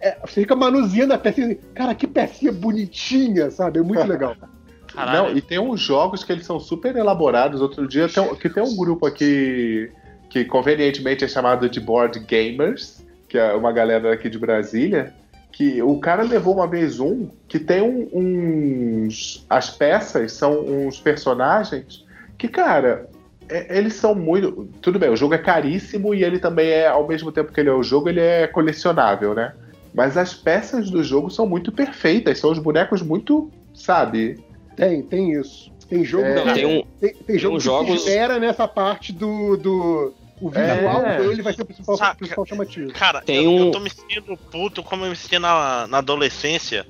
É, 0.01 0.17
você 0.25 0.41
fica 0.41 0.55
manuseando 0.55 1.13
a 1.13 1.17
pecinha 1.17 1.47
assim, 1.47 1.59
cara, 1.73 1.93
que 1.95 2.07
pecinha 2.07 2.51
bonitinha, 2.51 3.49
sabe? 3.51 3.79
É 3.79 3.81
muito 3.83 4.03
legal. 4.07 4.35
Caralho. 4.93 5.29
Não, 5.29 5.37
e 5.37 5.41
tem 5.41 5.59
uns 5.59 5.79
jogos 5.79 6.23
que 6.23 6.31
eles 6.31 6.45
são 6.45 6.59
super 6.59 6.95
elaborados. 6.95 7.61
Outro 7.61 7.87
dia 7.87 8.09
tem, 8.09 8.21
um- 8.23 8.35
que 8.35 8.49
tem 8.49 8.61
um 8.61 8.75
grupo 8.75 9.05
aqui 9.05 9.89
que 10.29 10.43
convenientemente 10.45 11.23
é 11.23 11.27
chamado 11.27 11.69
de 11.69 11.79
Board 11.79 12.19
Gamers, 12.21 13.05
que 13.29 13.37
é 13.37 13.53
uma 13.53 13.71
galera 13.71 14.13
aqui 14.13 14.29
de 14.29 14.37
Brasília, 14.37 15.13
que 15.51 15.81
o 15.81 15.99
cara 15.99 16.23
levou 16.23 16.55
uma 16.55 16.67
vez 16.67 16.99
um 16.99 17.29
que 17.47 17.59
tem 17.59 17.81
um- 17.81 18.07
uns. 18.13 19.45
As 19.49 19.69
peças 19.69 20.33
são 20.33 20.59
uns 20.61 20.99
personagens 20.99 22.05
que, 22.37 22.47
cara, 22.47 23.07
é- 23.49 23.77
eles 23.77 23.93
são 23.93 24.15
muito. 24.15 24.67
Tudo 24.81 24.97
bem, 24.99 25.09
o 25.09 25.15
jogo 25.15 25.33
é 25.33 25.37
caríssimo 25.37 26.13
e 26.13 26.23
ele 26.23 26.39
também 26.39 26.69
é, 26.69 26.87
ao 26.87 27.07
mesmo 27.07 27.31
tempo 27.31 27.51
que 27.51 27.59
ele 27.59 27.69
é 27.69 27.73
o 27.73 27.83
jogo, 27.83 28.09
ele 28.09 28.19
é 28.21 28.47
colecionável, 28.47 29.33
né? 29.33 29.53
Mas 29.93 30.15
as 30.17 30.33
peças 30.33 30.89
do 30.89 31.03
jogo 31.03 31.29
são 31.29 31.45
muito 31.45 31.71
perfeitas, 31.71 32.39
são 32.39 32.51
os 32.51 32.59
bonecos 32.59 33.01
muito, 33.01 33.51
sabe? 33.73 34.39
Tem, 34.75 35.01
tem 35.03 35.33
isso. 35.33 35.71
Tem 35.89 36.03
jogo, 36.05 36.25
É, 36.25 36.43
que- 36.43 36.53
Tem 36.53 36.65
um, 36.65 36.83
tem, 36.99 37.13
tem 37.13 37.37
jogo 37.37 37.57
uns 37.57 37.63
que 37.63 37.65
jogos- 37.65 38.01
se 38.03 38.07
espera 38.09 38.39
nessa 38.39 38.67
parte 38.67 39.11
do. 39.11 39.57
do 39.57 40.13
o 40.39 40.49
visual 40.49 41.05
É. 41.05 41.17
dele 41.19 41.41
vai 41.43 41.53
ser 41.53 41.61
o 41.61 41.65
principal, 41.65 41.97
Saca. 41.97 42.15
principal 42.15 42.45
chamativo. 42.47 42.91
Cara, 42.93 43.21
Tem 43.21 43.43
eu, 43.43 43.51
um- 43.51 43.65
eu 43.65 43.71
tô 43.71 43.79
me 43.79 43.89
sentindo 43.91 44.35
puto 44.49 44.81
como 44.81 45.05
eu 45.05 45.09
me 45.11 45.15
senti 45.15 45.37
na, 45.37 45.85
na 45.87 45.97
adolescência. 45.99 46.83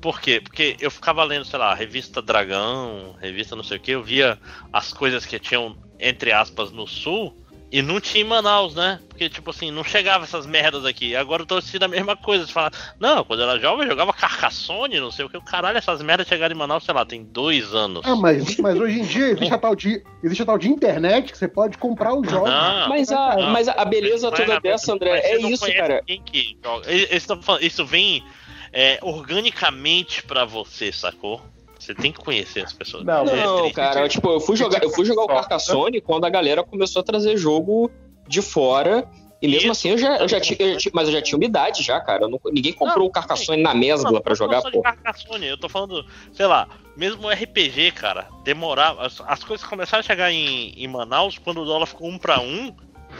Por 0.00 0.20
quê? 0.20 0.40
Porque 0.40 0.76
eu 0.80 0.90
ficava 0.90 1.22
lendo, 1.24 1.44
sei 1.44 1.58
lá, 1.58 1.74
revista 1.74 2.22
Dragão, 2.22 3.14
revista 3.20 3.54
não 3.56 3.62
sei 3.64 3.76
o 3.76 3.80
que, 3.80 3.90
eu 3.90 4.02
via 4.02 4.38
as 4.72 4.92
coisas 4.92 5.26
que 5.26 5.38
tinham, 5.38 5.76
entre 5.98 6.30
aspas, 6.32 6.70
no 6.70 6.86
sul, 6.86 7.34
e 7.74 7.82
não 7.82 7.98
tinha 8.00 8.22
em 8.22 8.26
Manaus, 8.28 8.72
né? 8.72 9.00
Porque, 9.08 9.28
tipo 9.28 9.50
assim, 9.50 9.68
não 9.72 9.82
chegava 9.82 10.22
essas 10.22 10.46
merdas 10.46 10.84
aqui. 10.84 11.16
Agora 11.16 11.42
eu 11.42 11.46
tô 11.46 11.56
assistindo 11.56 11.82
a 11.82 11.88
mesma 11.88 12.16
coisa. 12.16 12.46
Você 12.46 12.52
fala, 12.52 12.70
não, 13.00 13.24
quando 13.24 13.40
eu 13.42 13.50
era 13.50 13.58
jovem 13.58 13.82
eu 13.82 13.90
jogava 13.90 14.12
Carcassonne, 14.12 15.00
não 15.00 15.10
sei 15.10 15.24
o 15.24 15.28
que. 15.28 15.40
Caralho, 15.40 15.76
essas 15.76 16.00
merdas 16.00 16.28
chegaram 16.28 16.54
em 16.54 16.58
Manaus, 16.58 16.84
sei 16.84 16.94
lá, 16.94 17.04
tem 17.04 17.24
dois 17.24 17.74
anos. 17.74 18.02
Ah, 18.04 18.14
mas, 18.14 18.56
mas 18.58 18.78
hoje 18.78 19.00
em 19.00 19.04
dia 19.04 19.30
existe 19.30 19.52
a, 19.52 19.58
tal 19.58 19.74
de, 19.74 20.00
existe 20.22 20.42
a 20.42 20.46
tal 20.46 20.56
de 20.56 20.68
internet 20.68 21.32
que 21.32 21.36
você 21.38 21.48
pode 21.48 21.76
comprar 21.76 22.14
os 22.14 22.30
jogos. 22.30 22.48
Não, 22.48 22.88
Mas 22.88 23.10
a, 23.10 23.34
não. 23.38 23.50
mas 23.50 23.66
a 23.66 23.84
beleza 23.84 24.30
toda 24.30 24.60
dessa, 24.60 24.92
André, 24.92 25.18
é 25.18 25.40
isso, 25.40 25.66
cara. 25.74 26.00
que 26.06 26.56
joga. 26.62 26.86
Falando- 27.42 27.64
Isso 27.64 27.84
vem 27.84 28.22
é, 28.72 29.00
organicamente 29.02 30.22
pra 30.22 30.44
você, 30.44 30.92
sacou? 30.92 31.42
Você 31.84 31.94
tem 31.94 32.10
que 32.12 32.18
conhecer 32.18 32.64
as 32.64 32.72
pessoas. 32.72 33.04
Não, 33.04 33.26
É 33.26 33.44
Não, 33.44 33.58
triste. 33.58 33.74
cara, 33.74 34.08
tipo, 34.08 34.28
eu 34.30 34.40
fui 34.40 34.56
jogar, 34.56 34.82
eu 34.82 34.90
fui 34.90 35.04
jogar 35.04 35.22
o 35.22 35.26
Carcassonne 35.28 36.00
quando 36.00 36.24
a 36.24 36.30
galera 36.30 36.62
começou 36.64 37.00
a 37.00 37.04
trazer 37.04 37.36
jogo 37.36 37.90
de 38.26 38.40
fora. 38.40 39.06
E 39.42 39.46
mesmo 39.46 39.70
Isso. 39.70 39.72
assim, 39.72 39.90
eu 39.90 39.98
já, 39.98 40.16
eu 40.16 40.26
já 40.26 40.40
tinha, 40.40 40.56
eu 40.58 40.78
mas 40.94 41.06
eu 41.08 41.12
já 41.12 41.20
tinha 41.20 41.36
uma 41.36 41.44
idade 41.44 41.82
já, 41.82 42.00
cara. 42.00 42.22
Eu 42.24 42.28
não- 42.30 42.40
ninguém 42.46 42.72
comprou 42.72 43.00
Não, 43.00 43.06
o 43.06 43.10
Carcassonne 43.10 43.62
na 43.62 43.74
mesbla 43.74 44.12
Não, 44.12 44.20
pra 44.22 44.34
jogar, 44.34 44.62
pô. 44.62 44.80
Carcassonne, 44.80 45.46
eu 45.46 45.58
tô 45.58 45.68
falando, 45.68 46.02
sei 46.32 46.46
lá, 46.46 46.66
mesmo 46.96 47.26
o 47.26 47.30
RPG, 47.30 47.90
cara, 47.90 48.28
demorava. 48.42 49.04
As, 49.04 49.20
as 49.26 49.44
coisas 49.44 49.66
começaram 49.66 50.00
a 50.00 50.02
chegar 50.02 50.32
em, 50.32 50.72
em 50.74 50.88
Manaus 50.88 51.36
quando 51.36 51.60
o 51.60 51.64
dólar 51.66 51.84
ficou 51.84 52.08
um 52.08 52.16
pra 52.16 52.40
um, 52.40 52.74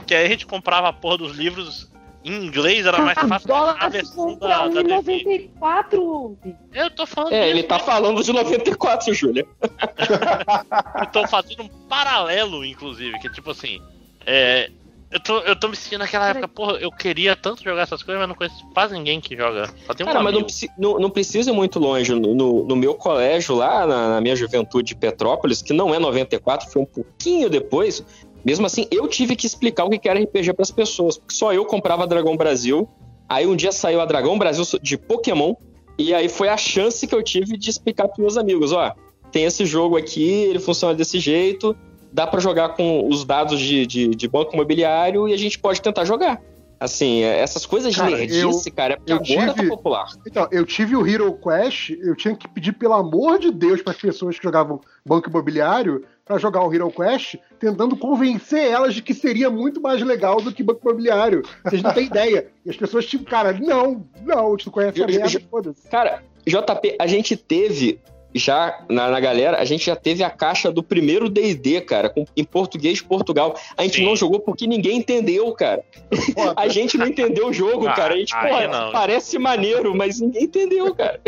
que 0.06 0.14
aí 0.14 0.24
a 0.24 0.28
gente 0.28 0.46
comprava 0.46 0.88
a 0.88 0.92
porra 0.94 1.18
dos 1.18 1.36
livros 1.36 1.92
Em 2.24 2.46
inglês 2.46 2.86
era 2.86 2.98
mais 3.02 3.18
Ah, 3.18 3.28
fácil 3.28 3.48
dólar 3.48 3.76
a 3.78 3.88
versão 3.90 4.16
compra 4.16 4.48
da, 4.48 4.68
da 4.68 4.82
DV. 5.00 5.50
1,94. 5.60 6.36
Eu 6.72 6.90
tô 6.90 7.06
falando 7.06 7.32
É, 7.34 7.48
ele 7.50 7.62
tá 7.62 7.78
falando 7.78 8.22
de 8.22 8.32
94, 8.32 9.12
Júlia. 9.12 9.46
Eu 9.60 11.06
tô 11.12 11.26
fazendo 11.28 11.64
um 11.64 11.68
paralelo, 11.88 12.64
inclusive, 12.64 13.18
que 13.18 13.28
tipo 13.28 13.50
assim. 13.50 13.80
É. 14.26 14.70
Eu 15.10 15.20
tô, 15.20 15.38
eu 15.40 15.54
tô 15.54 15.68
me 15.68 15.76
sentindo 15.76 16.00
naquela 16.00 16.30
época, 16.30 16.48
porra, 16.48 16.72
eu 16.78 16.90
queria 16.90 17.36
tanto 17.36 17.62
jogar 17.62 17.82
essas 17.82 18.02
coisas, 18.02 18.18
mas 18.20 18.28
não 18.28 18.34
conheço 18.34 18.66
quase 18.74 18.94
ninguém 18.94 19.20
que 19.20 19.36
joga. 19.36 19.68
Só 19.86 19.94
tem 19.94 20.02
um 20.04 20.08
Cara, 20.08 20.20
mas 20.20 20.32
não, 20.34 20.40
amigo. 20.40 20.72
não, 20.76 20.98
não 20.98 21.08
precisa 21.10 21.50
ir 21.50 21.54
muito 21.54 21.78
longe. 21.78 22.12
No, 22.12 22.34
no- 22.34 22.64
no 22.64 22.74
meu 22.74 22.94
colégio, 22.96 23.54
lá 23.54 23.86
na, 23.86 24.08
na 24.08 24.20
minha 24.20 24.34
juventude 24.34 24.88
de 24.88 24.96
Petrópolis, 24.96 25.62
que 25.62 25.72
não 25.72 25.94
é 25.94 26.00
94, 26.00 26.68
foi 26.68 26.82
um 26.82 26.86
pouquinho 26.86 27.48
depois. 27.48 28.04
Mesmo 28.44 28.66
assim, 28.66 28.86
eu 28.90 29.08
tive 29.08 29.34
que 29.36 29.46
explicar 29.46 29.84
o 29.84 29.90
que 29.90 30.08
era 30.08 30.20
RPG 30.20 30.52
pras 30.52 30.70
pessoas. 30.70 31.16
Porque 31.16 31.34
só 31.34 31.52
eu 31.52 31.64
comprava 31.64 32.06
Dragão 32.06 32.36
Brasil. 32.36 32.88
Aí 33.28 33.46
um 33.46 33.56
dia 33.56 33.72
saiu 33.72 34.00
a 34.00 34.04
Dragão 34.04 34.38
Brasil 34.38 34.64
de 34.82 34.98
Pokémon. 34.98 35.54
E 35.96 36.12
aí 36.12 36.28
foi 36.28 36.48
a 36.48 36.56
chance 36.56 37.06
que 37.06 37.14
eu 37.14 37.22
tive 37.22 37.56
de 37.56 37.70
explicar 37.70 38.08
pros 38.08 38.18
meus 38.18 38.36
amigos: 38.36 38.72
ó, 38.72 38.92
tem 39.32 39.44
esse 39.44 39.64
jogo 39.64 39.96
aqui, 39.96 40.24
ele 40.24 40.58
funciona 40.58 40.94
desse 40.94 41.18
jeito. 41.18 41.74
Dá 42.12 42.26
pra 42.26 42.38
jogar 42.38 42.70
com 42.70 43.08
os 43.08 43.24
dados 43.24 43.58
de, 43.58 43.86
de, 43.86 44.08
de 44.08 44.28
banco 44.28 44.54
imobiliário 44.54 45.28
e 45.28 45.32
a 45.32 45.36
gente 45.36 45.58
pode 45.58 45.80
tentar 45.80 46.04
jogar. 46.04 46.40
Assim, 46.78 47.22
é, 47.22 47.38
essas 47.38 47.64
coisas 47.64 47.92
de 47.92 47.98
Cara, 47.98 48.16
nerdice, 48.16 48.70
cara, 48.70 48.94
é 48.94 48.96
porque 48.96 49.12
eu 49.12 49.16
agora 49.16 49.54
tive- 49.54 49.68
tá 49.70 49.76
popular. 49.76 50.06
Então, 50.26 50.46
eu 50.50 50.66
tive 50.66 50.94
o 50.96 51.06
Hero 51.06 51.32
Quest, 51.38 51.90
eu 51.90 52.14
tinha 52.14 52.36
que 52.36 52.46
pedir, 52.46 52.72
pelo 52.72 52.92
amor 52.92 53.38
de 53.38 53.50
Deus, 53.50 53.80
para 53.80 53.92
as 53.92 53.98
pessoas 53.98 54.36
que 54.36 54.42
jogavam 54.44 54.80
Banco 55.06 55.30
Imobiliário 55.30 56.04
para 56.24 56.38
jogar 56.38 56.64
o 56.64 56.72
Hero 56.72 56.90
Quest, 56.90 57.36
tentando 57.58 57.96
convencer 57.96 58.70
elas 58.70 58.94
de 58.94 59.02
que 59.02 59.12
seria 59.12 59.50
muito 59.50 59.80
mais 59.80 60.00
legal 60.02 60.40
do 60.40 60.52
que 60.52 60.62
Banco 60.62 60.80
Imobiliário. 60.88 61.42
Vocês 61.62 61.82
não 61.82 61.92
têm 61.92 62.06
ideia. 62.06 62.48
E 62.64 62.70
as 62.70 62.76
pessoas, 62.76 63.04
tipo, 63.06 63.24
cara, 63.24 63.52
não, 63.52 64.04
não, 64.22 64.48
a 64.48 64.50
gente 64.50 64.66
não 64.66 64.72
conhece 64.72 65.02
a 65.02 65.06
merda, 65.06 65.40
foda-se. 65.50 65.88
Cara, 65.88 66.22
JP, 66.46 66.96
a 66.98 67.06
gente 67.06 67.36
teve 67.36 68.00
já 68.34 68.84
na, 68.90 69.08
na 69.10 69.20
galera, 69.20 69.58
a 69.58 69.64
gente 69.64 69.86
já 69.86 69.94
teve 69.94 70.24
a 70.24 70.30
caixa 70.30 70.72
do 70.72 70.82
primeiro 70.82 71.28
D&D, 71.28 71.80
cara, 71.82 72.08
com- 72.10 72.24
em 72.36 72.42
português 72.44 72.98
de 72.98 73.04
Portugal. 73.04 73.54
A 73.76 73.82
gente 73.84 73.96
Sim. 73.98 74.04
não 74.06 74.16
jogou 74.16 74.40
porque 74.40 74.66
ninguém 74.66 74.98
entendeu, 74.98 75.52
cara. 75.52 75.82
A 76.56 76.68
gente 76.68 76.96
não 76.98 77.06
entendeu 77.06 77.48
o 77.48 77.52
jogo, 77.52 77.86
Ah, 77.86 77.94
cara. 77.94 78.14
A 78.14 78.16
gente, 78.16 78.32
porra, 78.34 78.66
não. 78.68 78.92
parece 78.92 79.38
maneiro, 79.38 79.94
mas 79.94 80.20
ninguém 80.20 80.44
entendeu, 80.44 80.94
cara. 80.94 81.20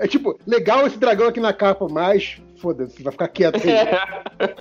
É 0.00 0.06
tipo, 0.06 0.38
legal 0.46 0.86
esse 0.86 0.96
dragão 0.98 1.26
aqui 1.28 1.40
na 1.40 1.52
capa, 1.52 1.86
mas 1.90 2.40
foda-se, 2.56 3.02
vai 3.02 3.12
ficar 3.12 3.28
quieto 3.28 3.56
aí. 3.56 4.54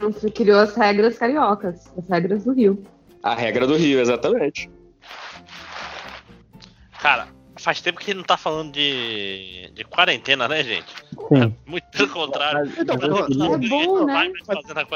Você 0.00 0.30
criou 0.30 0.58
as 0.60 0.74
regras 0.74 1.18
cariocas, 1.18 1.90
as 1.96 2.08
regras 2.08 2.44
do 2.44 2.52
Rio. 2.52 2.82
A 3.22 3.34
regra 3.34 3.66
do 3.66 3.76
Rio, 3.76 4.00
exatamente. 4.00 4.68
Cara, 7.00 7.28
faz 7.62 7.80
tempo 7.80 7.98
que 8.00 8.12
não 8.12 8.22
tá 8.22 8.36
falando 8.36 8.72
de, 8.72 9.70
de 9.74 9.84
quarentena, 9.84 10.46
né, 10.48 10.62
gente? 10.62 10.92
Sim. 11.28 11.54
Muito 11.66 11.84
pelo 11.90 12.08
contrário. 12.08 12.70
Então, 12.78 12.98
queria- 12.98 13.18
É 13.54 13.68
bom, 13.68 14.04
né? 14.04 14.32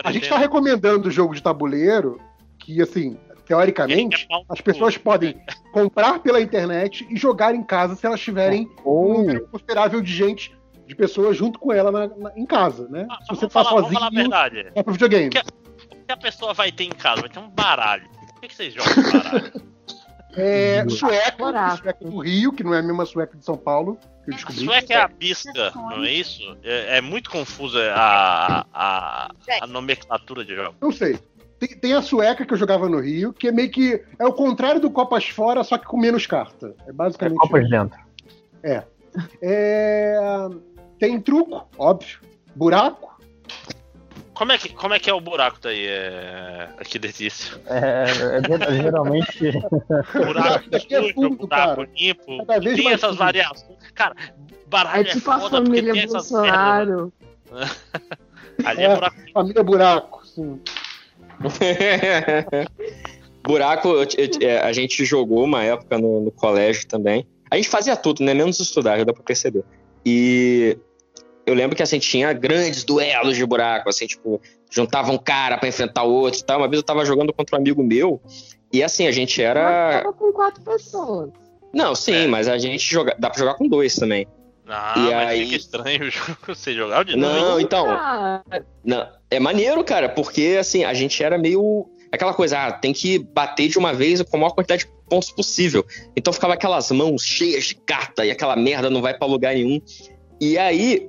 A 0.02 0.08
A 0.08 0.12
gente 0.12 0.28
tá 0.28 0.36
recomendando 0.38 1.08
o 1.08 1.10
jogo 1.10 1.34
de 1.34 1.42
tabuleiro 1.42 2.20
que, 2.58 2.82
assim, 2.82 3.16
teoricamente, 3.46 4.26
as 4.48 4.60
pessoas 4.60 4.96
podem 4.96 5.40
comprar 5.72 6.18
pela 6.18 6.40
internet 6.40 7.06
e 7.08 7.16
jogar 7.16 7.54
em 7.54 7.62
casa 7.62 7.94
se 7.94 8.04
elas 8.04 8.20
tiverem 8.20 8.66
um 8.84 8.88
Ou 8.88 9.18
número 9.18 9.46
considerável 9.48 10.02
de 10.02 10.12
gente, 10.12 10.54
de 10.86 10.94
pessoas 10.94 11.36
junto 11.36 11.58
com 11.58 11.72
ela 11.72 11.90
na- 11.92 12.08
na- 12.08 12.32
em 12.36 12.44
casa, 12.46 12.88
né? 12.88 13.06
Ah, 13.10 13.18
Se 13.22 13.28
você 13.28 13.46
tá 13.46 13.50
falar, 13.50 13.70
vamos 13.82 13.92
falar 13.92 14.06
a 14.06 14.10
sozinho, 14.10 14.22
verdade. 14.30 14.66
é 14.74 14.82
pro 14.82 14.92
videogame. 14.92 15.30
Que- 15.30 15.38
O 15.38 16.06
que 16.06 16.12
a 16.12 16.16
pessoa 16.16 16.54
vai 16.54 16.70
ter 16.70 16.84
em 16.84 16.90
casa? 16.90 17.22
Vai 17.22 17.30
ter 17.30 17.38
um 17.40 17.48
baralho. 17.48 18.08
Por 18.34 18.40
que, 18.40 18.48
que 18.48 18.54
vocês 18.54 18.72
jogam 18.74 18.92
baralho? 19.12 19.52
É, 20.36 20.82
Uhum. 20.82 20.90
sueca, 20.90 21.76
sueca 21.76 22.04
do 22.04 22.18
Rio, 22.18 22.52
que 22.52 22.62
não 22.62 22.74
é 22.74 22.80
a 22.80 22.82
mesma 22.82 23.06
sueca 23.06 23.36
de 23.36 23.44
São 23.44 23.56
Paulo, 23.56 23.98
que 24.24 24.30
eu 24.30 24.34
A 24.34 24.36
descobri. 24.36 24.64
sueca 24.64 24.92
é 24.92 24.96
a 24.98 25.08
bisca, 25.08 25.72
não 25.74 26.04
é 26.04 26.12
isso? 26.12 26.56
É, 26.62 26.98
é 26.98 27.00
muito 27.00 27.30
confusa 27.30 27.80
a, 27.94 28.66
a, 28.72 29.30
a 29.62 29.66
nomenclatura 29.66 30.44
de 30.44 30.54
jogo. 30.54 30.74
Não 30.80 30.92
sei. 30.92 31.18
Tem, 31.58 31.68
tem 31.70 31.94
a 31.94 32.02
sueca 32.02 32.44
que 32.44 32.52
eu 32.52 32.58
jogava 32.58 32.86
no 32.86 33.00
Rio, 33.00 33.32
que 33.32 33.48
é 33.48 33.52
meio 33.52 33.70
que. 33.70 34.04
É 34.18 34.26
o 34.26 34.32
contrário 34.32 34.78
do 34.78 34.90
Copas 34.90 35.26
Fora, 35.26 35.64
só 35.64 35.78
que 35.78 35.86
com 35.86 35.96
menos 35.96 36.26
carta. 36.26 36.74
É 36.86 36.90
é 36.90 36.92
basicamente 36.92 37.38
copas 37.38 37.62
isso. 37.62 37.70
dentro. 37.70 37.98
É, 39.40 40.48
Tem 40.98 41.18
truco, 41.20 41.66
óbvio. 41.78 42.18
Buraco. 42.54 43.15
Como 44.36 44.52
é 44.52 44.58
que, 44.58 44.68
como 44.74 44.92
é, 44.92 44.98
que 44.98 45.08
é 45.08 45.14
o 45.14 45.20
buraco 45.20 45.58
daí? 45.62 45.86
É... 45.86 46.68
Aqui 46.78 46.98
desse 46.98 47.28
É, 47.66 48.04
é, 48.04 48.36
é, 48.78 48.82
geralmente. 48.82 49.52
buraco 50.12 50.70
Daqui 50.70 50.94
é 50.94 51.12
fundo, 51.14 51.36
buraco 51.36 51.76
cara. 51.76 51.88
limpo. 51.96 52.46
Cada 52.46 52.60
vez 52.60 52.76
Tem 52.76 52.84
mais 52.84 52.96
essas 52.98 53.10
fundo. 53.10 53.18
variações. 53.18 53.78
Cara, 53.94 54.14
baralho 54.68 55.06
É 55.06 55.10
é, 55.10 55.14
tipo 55.14 55.30
a 55.30 55.40
foda 55.40 55.56
porque 55.62 55.66
família 55.68 55.92
tem 55.94 56.02
essas. 56.02 56.30
Bolsonaro. 56.30 57.12
Ali 58.64 58.82
é 58.82 58.84
É. 58.84 58.94
buraco 58.94 59.16
Família 59.32 59.62
Buraco. 59.62 60.26
Sim. 60.26 60.60
Buraco, 63.42 63.88
eu- 63.88 64.02
eu- 64.02 64.48
é, 64.48 64.58
a 64.60 64.72
gente 64.72 65.04
jogou 65.04 65.44
uma 65.44 65.62
época 65.62 65.98
no, 65.98 66.20
no 66.20 66.30
colégio 66.32 66.86
também. 66.86 67.26
A 67.50 67.56
gente 67.56 67.68
fazia 67.68 67.96
tudo, 67.96 68.24
né? 68.24 68.34
Menos 68.34 68.58
estudar, 68.58 68.98
já 68.98 69.04
dá 69.04 69.12
pra 69.12 69.22
perceber. 69.22 69.62
E 70.04 70.76
eu 71.46 71.54
lembro 71.54 71.76
que 71.76 71.82
assim, 71.82 71.98
tinha 71.98 72.32
grandes 72.32 72.84
duelos 72.84 73.36
de 73.36 73.46
buraco, 73.46 73.88
assim, 73.88 74.06
tipo, 74.06 74.40
juntava 74.70 75.12
um 75.12 75.18
cara 75.18 75.56
pra 75.56 75.68
enfrentar 75.68 76.02
o 76.02 76.12
outro 76.12 76.40
e 76.40 76.44
tal. 76.44 76.58
Uma 76.58 76.68
vez 76.68 76.80
eu 76.80 76.84
tava 76.86 77.04
jogando 77.04 77.32
contra 77.32 77.56
um 77.56 77.60
amigo 77.60 77.82
meu, 77.82 78.20
e 78.72 78.82
assim, 78.82 79.06
a 79.06 79.12
gente 79.12 79.38
Mas 79.40 79.46
era. 79.48 80.00
tava 80.02 80.12
com 80.12 80.32
quatro 80.32 80.62
pessoas. 80.62 81.30
Não, 81.72 81.94
sim, 81.94 82.14
É. 82.14 82.26
mas 82.26 82.48
a 82.48 82.58
gente 82.58 82.82
joga. 82.84 83.14
Dá 83.18 83.30
pra 83.30 83.38
jogar 83.38 83.54
com 83.54 83.68
dois 83.68 83.94
também. 83.94 84.26
Ah, 84.68 84.94
E 84.96 85.00
mas 85.14 85.28
aí- 85.28 85.44
fica 85.44 85.56
estranho 85.56 86.02
o 86.08 86.10
jogo 86.10 86.36
você 86.48 86.74
jogar 86.74 87.02
o 87.02 87.04
de 87.04 87.16
Não, 87.16 87.40
novo. 87.50 87.60
então. 87.60 87.86
Ah, 87.88 88.42
Não, 88.84 89.06
é 89.30 89.38
maneiro, 89.38 89.84
cara, 89.84 90.08
porque 90.08 90.56
assim, 90.58 90.82
a 90.84 90.92
gente 90.94 91.22
era 91.22 91.38
meio. 91.38 91.88
Aquela 92.10 92.32
coisa, 92.34 92.58
ah, 92.66 92.72
tem 92.72 92.92
que 92.92 93.18
bater 93.18 93.68
de 93.68 93.78
uma 93.78 93.92
vez 93.92 94.22
com 94.22 94.36
a 94.36 94.40
maior 94.40 94.52
quantidade 94.52 94.84
de 94.86 94.90
pontos 95.08 95.30
possível. 95.30 95.84
Então 96.16 96.32
ficava 96.32 96.54
aquelas 96.54 96.90
mãos 96.90 97.22
cheias 97.22 97.64
de 97.64 97.74
carta 97.74 98.24
e 98.24 98.30
aquela 98.30 98.56
merda 98.56 98.88
não 98.90 99.02
vai 99.02 99.12
pra 99.16 99.26
lugar 99.26 99.54
nenhum. 99.54 99.80
E 100.40 100.56
aí, 100.58 101.08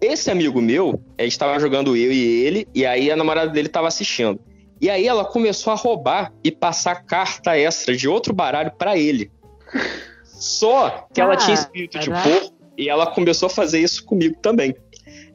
esse 0.00 0.30
amigo 0.30 0.60
meu, 0.60 1.02
a 1.18 1.22
gente 1.22 1.38
tava 1.38 1.58
jogando 1.58 1.96
eu 1.96 2.12
e 2.12 2.44
ele, 2.44 2.68
e 2.74 2.84
aí 2.84 3.10
a 3.10 3.16
namorada 3.16 3.50
dele 3.50 3.68
tava 3.68 3.88
assistindo. 3.88 4.38
E 4.80 4.88
aí 4.88 5.06
ela 5.06 5.24
começou 5.24 5.72
a 5.72 5.76
roubar 5.76 6.32
e 6.44 6.52
passar 6.52 6.96
carta 7.04 7.56
extra 7.58 7.96
de 7.96 8.06
outro 8.08 8.32
baralho 8.32 8.70
pra 8.78 8.96
ele. 8.96 9.30
Só 10.24 11.08
que 11.12 11.20
ela 11.20 11.36
tinha 11.36 11.54
espírito 11.54 11.98
de 11.98 12.10
porco 12.10 12.54
e 12.76 12.88
ela 12.88 13.06
começou 13.06 13.46
a 13.48 13.50
fazer 13.50 13.80
isso 13.80 14.04
comigo 14.04 14.36
também. 14.40 14.74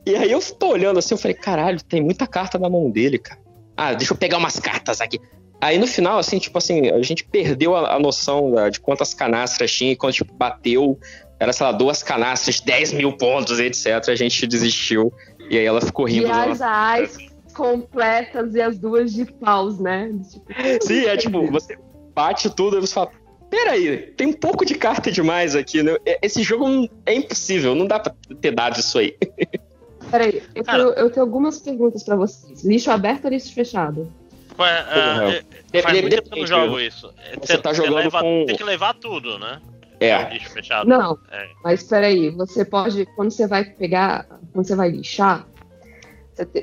E 0.05 0.15
aí 0.15 0.31
eu 0.31 0.39
tô 0.41 0.67
olhando 0.69 0.99
assim, 0.99 1.13
eu 1.13 1.17
falei, 1.17 1.35
caralho, 1.35 1.81
tem 1.83 2.01
muita 2.01 2.27
carta 2.27 2.57
na 2.57 2.69
mão 2.69 2.89
dele, 2.89 3.17
cara. 3.17 3.39
Ah, 3.75 3.93
deixa 3.93 4.13
eu 4.13 4.17
pegar 4.17 4.37
umas 4.37 4.59
cartas 4.59 5.01
aqui. 5.01 5.19
Aí 5.59 5.77
no 5.77 5.87
final, 5.87 6.19
assim, 6.19 6.39
tipo 6.39 6.57
assim, 6.57 6.89
a 6.89 7.01
gente 7.01 7.23
perdeu 7.23 7.75
a, 7.75 7.95
a 7.95 7.99
noção 7.99 8.51
da- 8.51 8.69
de 8.69 8.79
quantas 8.81 9.13
canastras 9.13 9.71
tinha 9.71 9.93
e 9.93 9.95
quando, 9.95 10.13
tipo, 10.13 10.33
bateu, 10.33 10.99
era, 11.43 11.53
sei 11.53 11.65
lá, 11.65 11.71
duas 11.71 12.01
canastras, 12.01 12.59
10 12.59 12.93
mil 12.93 13.11
pontos, 13.17 13.59
etc. 13.59 14.09
A 14.09 14.15
gente 14.15 14.47
desistiu. 14.47 15.13
E 15.49 15.57
aí 15.57 15.65
ela 15.65 15.81
ficou 15.81 16.05
rindo. 16.05 16.27
e 16.27 16.31
as 16.31 16.61
ais 16.61 17.17
completas 17.53 18.55
e 18.55 18.61
as 18.61 18.77
duas 18.77 19.13
de 19.13 19.25
paus, 19.25 19.77
né? 19.79 20.11
Tipo, 20.31 20.45
Sim, 20.81 21.05
é 21.05 21.15
tipo, 21.17 21.45
você 21.51 21.77
bate 22.15 22.49
tudo 22.49 22.77
e 22.77 22.81
você 22.81 22.93
fala. 22.93 23.11
Peraí, 23.49 23.97
tem 24.17 24.27
um 24.27 24.33
pouco 24.33 24.65
de 24.65 24.73
carta 24.73 25.11
demais 25.11 25.55
aqui, 25.55 25.83
né? 25.83 25.95
É- 26.05 26.17
Esse 26.23 26.41
jogo 26.41 26.89
é 27.05 27.13
impossível, 27.13 27.75
não 27.75 27.85
dá 27.85 27.99
pra 27.99 28.11
ter 28.41 28.51
dado 28.51 28.79
isso 28.79 28.97
aí. 28.97 29.15
Peraí, 30.09 30.41
eu 30.55 30.63
Cara. 30.63 30.77
tenho, 30.79 30.93
eu 30.95 31.09
tenho 31.11 31.25
algumas 31.25 31.59
perguntas 31.59 32.03
pra 32.03 32.15
vocês. 32.15 32.63
Lixo 32.63 32.89
aberto 32.91 33.25
ou 33.25 33.31
lixo 33.31 33.53
fechado? 33.53 34.11
Qual 34.55 34.67
é, 34.67 34.83
Porra. 34.83 35.43
é, 35.73 35.81
faz 35.81 36.01
muito 36.01 36.15
tempo 36.15 36.29
que 36.29 36.35
eu 36.35 36.41
não 36.41 36.47
jogo 36.47 36.79
isso. 36.79 37.11
É, 37.31 37.35
Você 37.39 37.57
tá 37.57 37.73
jogando 37.73 37.95
leva- 37.95 38.21
com- 38.21 38.45
Tem 38.45 38.55
que 38.55 38.63
levar 38.63 38.93
tudo, 38.95 39.37
né? 39.39 39.59
É. 40.05 40.29
Lixo 40.33 40.49
fechado. 40.51 40.87
Não, 40.87 41.17
É. 41.31 41.49
mas 41.63 41.83
peraí, 41.83 42.29
você 42.31 42.63
pode, 42.65 43.05
quando 43.15 43.31
você 43.31 43.47
vai 43.47 43.63
pegar, 43.65 44.25
quando 44.51 44.65
você 44.65 44.75
vai 44.75 44.89
lixar, 44.89 45.47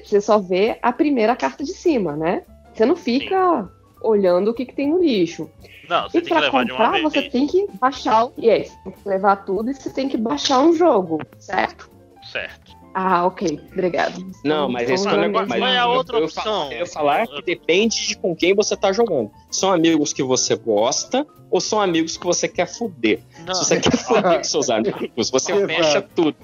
você, 0.03 0.21
só 0.21 0.39
vê 0.39 0.79
a 0.83 0.93
primeira 0.93 1.37
carta 1.37 1.63
de 1.65 1.73
cima, 1.73 2.17
né? 2.17 2.43
Você 2.75 2.85
não 2.85 2.97
fica 2.97 3.69
olhando 4.03 4.51
o 4.51 4.55
que, 4.55 4.65
que 4.67 4.75
tem 4.75 4.89
no 4.89 4.99
lixo. 5.03 5.49
Não, 5.89 6.09
você 6.09 6.19
E 6.19 6.21
tem 6.21 6.23
que 6.23 6.29
pra 6.31 6.41
levar 6.41 6.65
de 6.65 6.73
uma 6.73 6.79
comprar, 6.79 6.93
vez. 6.93 7.03
você 7.05 7.23
tem 7.31 7.47
que 7.47 7.67
baixar 7.81 8.25
o. 8.25 8.33
Yes, 8.39 8.73
tem 8.85 8.93
que 8.93 9.09
levar 9.09 9.37
tudo 9.45 9.71
e 9.71 9.75
você 9.75 9.91
tem 9.91 10.09
que 10.09 10.17
baixar 10.17 10.61
um 10.61 10.73
jogo, 10.73 11.21
certo? 11.39 11.91
Certo. 12.31 12.79
Ah, 12.93 13.25
ok, 13.27 13.61
obrigado. 13.73 14.25
Não, 14.45 14.69
mas 14.69 14.91
esse 14.91 15.07
é 15.07 15.13
o 15.13 15.17
negócio. 15.17 15.49
Mas 15.49 15.63
é 15.63 15.79
a 15.79 15.87
outra 15.87 16.19
eu, 16.19 16.25
opção? 16.25 16.73
Eu 16.73 16.79
ia 16.81 16.87
falar 16.87 17.27
que 17.27 17.43
depende 17.43 18.09
de 18.09 18.17
com 18.19 18.35
quem 18.35 18.55
você 18.55 18.77
tá 18.77 18.93
jogando. 18.93 19.31
São 19.51 19.73
amigos 19.73 20.13
que 20.13 20.23
você 20.25 20.57
gosta 20.57 21.25
ou 21.51 21.61
são 21.61 21.81
amigos 21.81 22.17
que 22.17 22.25
você 22.25 22.47
quer 22.49 22.67
foder? 22.67 23.21
Não, 23.47 23.55
Se 23.55 23.65
você 23.65 23.81
quer 23.81 23.97
foder 23.97 24.37
com 24.39 24.45
seus 24.45 24.69
amigos, 24.71 25.31
você 25.31 25.53
Exato. 25.53 25.67
fecha 25.69 26.03
tudo. 26.15 26.37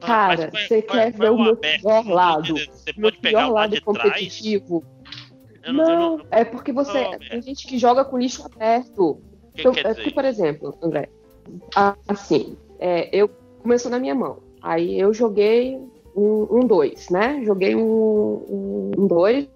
Cara, 0.00 0.50
você 0.50 0.82
quer 0.82 1.08
é 1.08 1.10
ver 1.10 1.30
o 1.30 1.38
meu 1.40 1.52
aberto? 1.52 1.80
pior 1.82 2.06
lado? 2.08 2.54
Você 2.56 2.92
Meu 2.96 3.10
pode 3.10 3.18
pegar 3.18 3.38
pior 3.40 3.50
o 3.50 3.54
lado 3.54 3.82
competitivo. 3.82 4.84
Não, 5.64 5.72
Não, 5.72 6.16
não- 6.18 6.26
é 6.30 6.44
porque 6.44 6.72
você. 6.72 7.04
Não, 7.04 7.18
tem 7.18 7.40
gente 7.40 7.66
que 7.68 7.78
joga 7.78 8.04
com 8.04 8.18
lixo 8.18 8.44
aberto. 8.44 9.20
Que 9.54 9.60
Então, 9.60 9.72
quer 9.72 9.80
é 9.80 9.82
dizer? 9.90 9.94
porque, 9.94 10.10
por 10.10 10.24
exemplo, 10.24 10.74
André, 10.82 11.08
a- 11.76 11.94
assim, 12.08 12.56
é, 12.80 13.08
eu 13.16 13.28
começou 13.62 13.90
na 13.92 14.00
minha 14.00 14.14
mão. 14.14 14.38
Aí 14.60 14.98
eu 14.98 15.14
joguei 15.14 15.78
um 16.16 16.48
um 16.50 16.66
dois, 16.66 17.08
né? 17.08 17.40
Joguei 17.44 17.76
um, 17.76 17.80
um, 17.80 18.90
um 18.98 19.06
dois. 19.06 19.46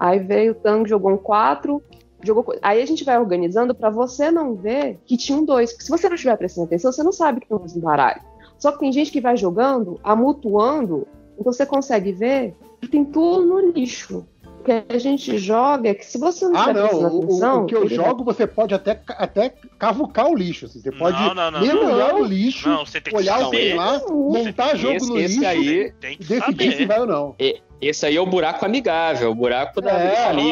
Aí 0.00 0.18
veio 0.18 0.52
o 0.52 0.54
Tango, 0.56 0.88
jogou 0.88 1.12
um 1.12 1.16
quatro. 1.16 1.80
Jogou... 2.26 2.42
co- 2.44 2.58
Aí 2.62 2.82
a 2.82 2.86
gente 2.86 3.04
vai 3.04 3.18
organizando 3.18 3.74
pra 3.74 3.88
você 3.90 4.30
não 4.30 4.54
ver 4.54 4.98
que 5.06 5.16
tinha 5.16 5.38
um 5.38 5.44
dois. 5.44 5.70
Porque 5.72 5.84
se 5.84 5.90
você 5.90 6.08
não 6.08 6.14
estiver 6.16 6.36
prestando 6.36 6.66
atenção, 6.66 6.92
você 6.92 7.02
não 7.02 7.12
sabe 7.12 7.40
que 7.40 7.48
tem 7.48 7.56
um 7.56 7.80
baralho. 7.80 8.20
Só 8.58 8.72
que 8.72 8.78
tem 8.80 8.92
gente 8.92 9.10
que 9.10 9.20
vai 9.20 9.36
jogando, 9.36 10.00
amutuando, 10.02 11.06
então 11.38 11.52
você 11.52 11.66
consegue 11.66 12.12
ver 12.12 12.54
que 12.80 12.88
tem 12.88 13.04
tudo 13.04 13.44
no 13.44 13.70
lixo. 13.70 14.26
O 14.60 14.64
que 14.66 14.82
a 14.88 14.98
gente 14.98 15.38
joga 15.38 15.90
é 15.90 15.94
que 15.94 16.04
se 16.04 16.18
você 16.18 16.44
não 16.48 16.56
Ah, 16.56 16.60
estiver 16.60 16.80
não. 16.80 16.88
prestando 16.88 17.14
O, 17.14 17.18
o- 17.20 17.22
atenção. 17.24 17.62
o 17.62 17.66
que 17.66 17.76
eu 17.76 17.88
jogo, 17.88 18.24
você 18.24 18.46
pode 18.48 18.74
até, 18.74 19.00
até 19.10 19.54
cavucar 19.78 20.28
o 20.28 20.34
lixo. 20.34 20.66
assim. 20.66 20.80
Você 20.80 20.90
pode 20.90 21.16
Não, 21.22 21.34
não, 21.34 21.50
não, 21.52 21.60
mergulhar 21.60 22.12
não. 22.14 22.18
no 22.20 22.24
lixo, 22.24 22.68
Não, 22.68 22.84
você 22.84 23.00
tem 23.00 23.12
que 23.12 23.18
olhar 23.20 23.38
o 23.38 23.44
saber. 23.44 23.56
trem 23.58 23.74
lá, 23.74 24.00
montar 24.08 24.74
jogo 24.76 24.96
Esse, 24.96 25.08
no 25.08 25.18
esse 25.18 25.34
lixo 25.36 25.46
aí, 25.48 25.92
Tem 26.00 26.12
e 26.14 26.16
que 26.16 26.24
decidir 26.24 26.64
se 26.64 26.72
saber. 26.72 26.86
vai 26.86 27.00
ou 27.00 27.06
não. 27.06 27.34
esse 27.80 28.06
aí 28.06 28.16
é 28.16 28.20
o 28.20 28.26
buraco 28.26 28.64
amigável, 28.64 29.30
o 29.30 29.34
buraco 29.36 29.80
da 29.80 29.90
É, 29.92 30.24
ali, 30.26 30.50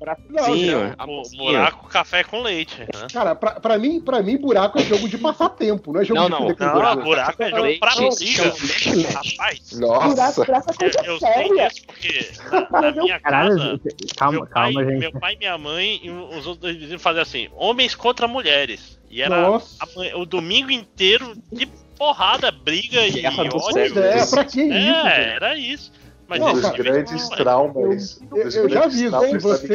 Ó, 0.00 0.04
buracozinho, 0.04 0.78
o 0.90 0.94
amorzinho. 1.02 1.44
buraco 1.44 1.88
café 1.88 2.22
com 2.24 2.40
leite. 2.42 2.78
Né? 2.80 2.86
Cara, 3.12 3.34
pra, 3.34 3.52
pra, 3.52 3.78
mim, 3.78 4.00
pra 4.00 4.22
mim, 4.22 4.36
buraco 4.36 4.78
é 4.78 4.82
jogo 4.82 5.08
de 5.08 5.18
passatempo, 5.18 5.92
não 5.92 6.00
é 6.00 6.04
jogo 6.04 6.20
Não, 6.20 6.26
de 6.26 6.32
não. 6.32 6.48
Não, 6.66 6.72
buraco. 6.74 7.02
buraco 7.02 7.42
é 7.42 7.50
jogo 7.50 7.62
Leite 7.62 7.80
pra 7.80 7.94
briga. 7.96 9.08
Rapaz, 9.12 9.72
Buraco, 9.72 10.08
Nossa. 10.08 10.44
buraco 10.44 10.70
é 10.70 10.72
eu, 10.72 10.76
coisa 10.78 11.00
eu 11.04 11.18
sei 11.18 11.32
séria. 11.32 11.68
porque 11.86 12.30
na, 12.50 12.70
na 12.80 12.92
minha 12.92 13.20
Caralho, 13.20 13.56
casa. 13.56 13.80
calma, 14.16 14.32
meu, 14.38 14.46
pai, 14.46 14.72
calma, 14.72 14.84
gente. 14.84 14.98
meu 15.00 15.12
pai, 15.12 15.36
minha 15.36 15.58
mãe 15.58 16.00
e 16.02 16.10
os 16.10 16.46
outros 16.46 16.58
dois 16.58 16.76
vizinhos 16.76 17.02
faziam 17.02 17.22
assim: 17.22 17.48
homens 17.56 17.94
contra 17.94 18.28
mulheres. 18.28 18.98
E 19.10 19.22
era 19.22 19.36
a 19.46 20.18
o 20.18 20.26
domingo 20.26 20.70
inteiro 20.70 21.32
de 21.50 21.66
porrada, 21.98 22.50
briga 22.52 23.06
e 23.06 23.26
ódio. 23.26 23.98
É, 23.98 24.26
pra 24.26 24.44
que 24.44 24.62
isso? 24.62 24.72
É, 25.06 25.34
era 25.34 25.56
isso. 25.56 25.92
Mas 26.28 26.40
Não, 26.40 26.52
Um 26.52 26.60
cara, 26.60 26.76
grandes 26.76 27.30
não, 27.30 27.36
traumas. 27.38 28.20
Eu- 28.30 28.44
dos 28.44 28.54
eu 28.54 28.68
já 28.68 28.86
vi, 28.86 29.08
da 29.08 29.18
você-. 29.38 29.66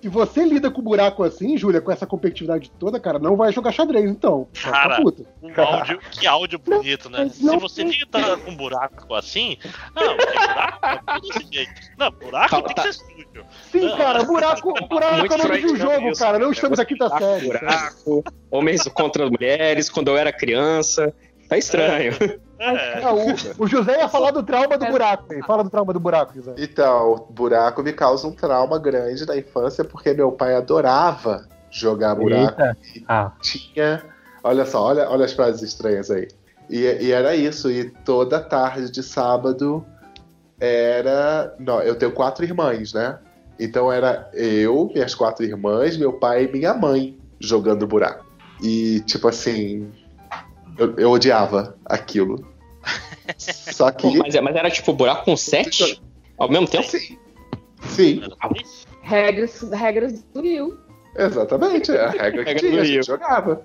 Se 0.00 0.08
você 0.08 0.44
lida 0.44 0.70
com 0.70 0.80
buraco 0.82 1.22
assim, 1.24 1.56
Júlia, 1.58 1.80
com 1.80 1.90
essa 1.90 2.06
competitividade 2.06 2.70
toda, 2.78 2.98
cara, 3.00 3.18
não 3.18 3.36
vai 3.36 3.52
jogar 3.52 3.72
xadrez, 3.72 4.08
então. 4.08 4.48
Cara, 4.62 5.00
puta. 5.02 5.24
Um 5.42 5.52
áudio, 5.60 5.98
que 6.12 6.26
áudio 6.26 6.58
bonito, 6.60 7.10
né? 7.10 7.28
não 7.40 7.54
Se 7.54 7.60
você 7.60 7.82
lida 7.84 8.36
com 8.38 8.50
um 8.52 8.56
buraco 8.56 9.14
assim, 9.14 9.56
não, 9.94 10.16
buraco 10.16 10.78
é 10.86 10.96
tudo 11.20 11.28
desse 11.38 11.52
jeito. 11.52 11.72
Não, 11.98 12.10
buraco 12.12 12.50
Tá, 12.50 12.62
tem 12.62 12.74
tá. 12.74 12.82
que 12.82 12.92
ser 12.92 13.00
sujo. 13.04 13.46
Sim, 13.70 13.96
cara, 13.96 14.22
buraco, 14.24 14.72
buraco 14.88 15.18
Muito 15.18 15.32
é 15.32 15.36
o 15.36 15.38
nome 15.38 15.58
de 15.60 15.66
um 15.66 15.76
jogo, 15.76 16.08
isso, 16.10 16.20
cara. 16.20 16.38
Não 16.38 16.52
estamos 16.52 16.78
aqui 16.78 16.96
da 16.96 17.08
Buraco, 17.08 17.24
série. 17.24 17.46
buraco, 17.48 18.24
homens 18.50 18.82
contra 18.88 19.28
mulheres, 19.28 19.90
quando 19.90 20.08
eu 20.08 20.16
era 20.16 20.32
criança. 20.32 21.12
Tá 21.48 21.58
estranho. 21.58 22.12
É, 22.20 22.38
Ah, 22.62 23.12
o, 23.12 23.64
o 23.64 23.66
José 23.66 23.98
ia 23.98 24.08
falar 24.08 24.30
do 24.30 24.42
trauma 24.42 24.78
do 24.78 24.86
buraco. 24.86 25.32
aí. 25.32 25.42
Fala 25.42 25.64
do 25.64 25.70
trauma 25.70 25.92
do 25.92 25.98
buraco, 26.00 26.34
José. 26.34 26.54
Então, 26.56 27.12
o 27.12 27.32
buraco 27.32 27.82
me 27.82 27.92
causa 27.92 28.26
um 28.26 28.32
trauma 28.32 28.78
grande 28.78 29.26
na 29.26 29.36
infância, 29.36 29.84
porque 29.84 30.14
meu 30.14 30.30
pai 30.30 30.54
adorava 30.54 31.48
jogar 31.70 32.14
buraco. 32.14 32.60
Eita. 32.60 32.76
Ah, 33.08 33.32
Tinha. 33.40 34.04
Olha 34.44 34.64
só, 34.64 34.82
olha, 34.82 35.08
olha 35.08 35.24
as 35.24 35.32
frases 35.32 35.62
estranhas 35.62 36.10
aí. 36.10 36.28
E, 36.70 36.78
e 36.78 37.10
era 37.12 37.34
isso, 37.34 37.70
e 37.70 37.90
toda 37.90 38.40
tarde 38.40 38.90
de 38.90 39.02
sábado 39.02 39.84
era. 40.60 41.54
Não, 41.58 41.80
eu 41.80 41.96
tenho 41.96 42.12
quatro 42.12 42.44
irmãs, 42.44 42.92
né? 42.92 43.18
Então 43.58 43.92
era 43.92 44.30
eu, 44.32 44.90
minhas 44.92 45.14
quatro 45.14 45.44
irmãs, 45.44 45.96
meu 45.96 46.12
pai 46.14 46.44
e 46.44 46.52
minha 46.52 46.74
mãe 46.74 47.18
jogando 47.40 47.86
buraco. 47.86 48.24
E, 48.62 49.00
tipo 49.00 49.28
assim. 49.28 49.90
Eu, 50.78 50.94
eu 50.96 51.10
odiava 51.10 51.76
aquilo. 51.84 52.51
Só 53.38 53.90
que. 53.90 54.02
Pô, 54.02 54.14
mas, 54.14 54.34
mas 54.40 54.56
era 54.56 54.70
tipo 54.70 54.92
buraco 54.92 55.24
com 55.24 55.36
sete? 55.36 56.00
Ao 56.38 56.48
mesmo 56.48 56.66
tempo? 56.68 56.88
Sim. 56.88 57.18
Sim, 57.82 58.22
Regras, 59.02 59.60
regras 59.72 60.22
do 60.32 60.40
Rio. 60.40 60.78
exatamente. 61.16 61.90
É 61.90 62.04
a 62.04 62.10
regra 62.10 62.44
que 62.44 62.54
tinha, 62.56 62.80
a 62.80 62.84
gente 62.84 63.06
jogava. 63.06 63.60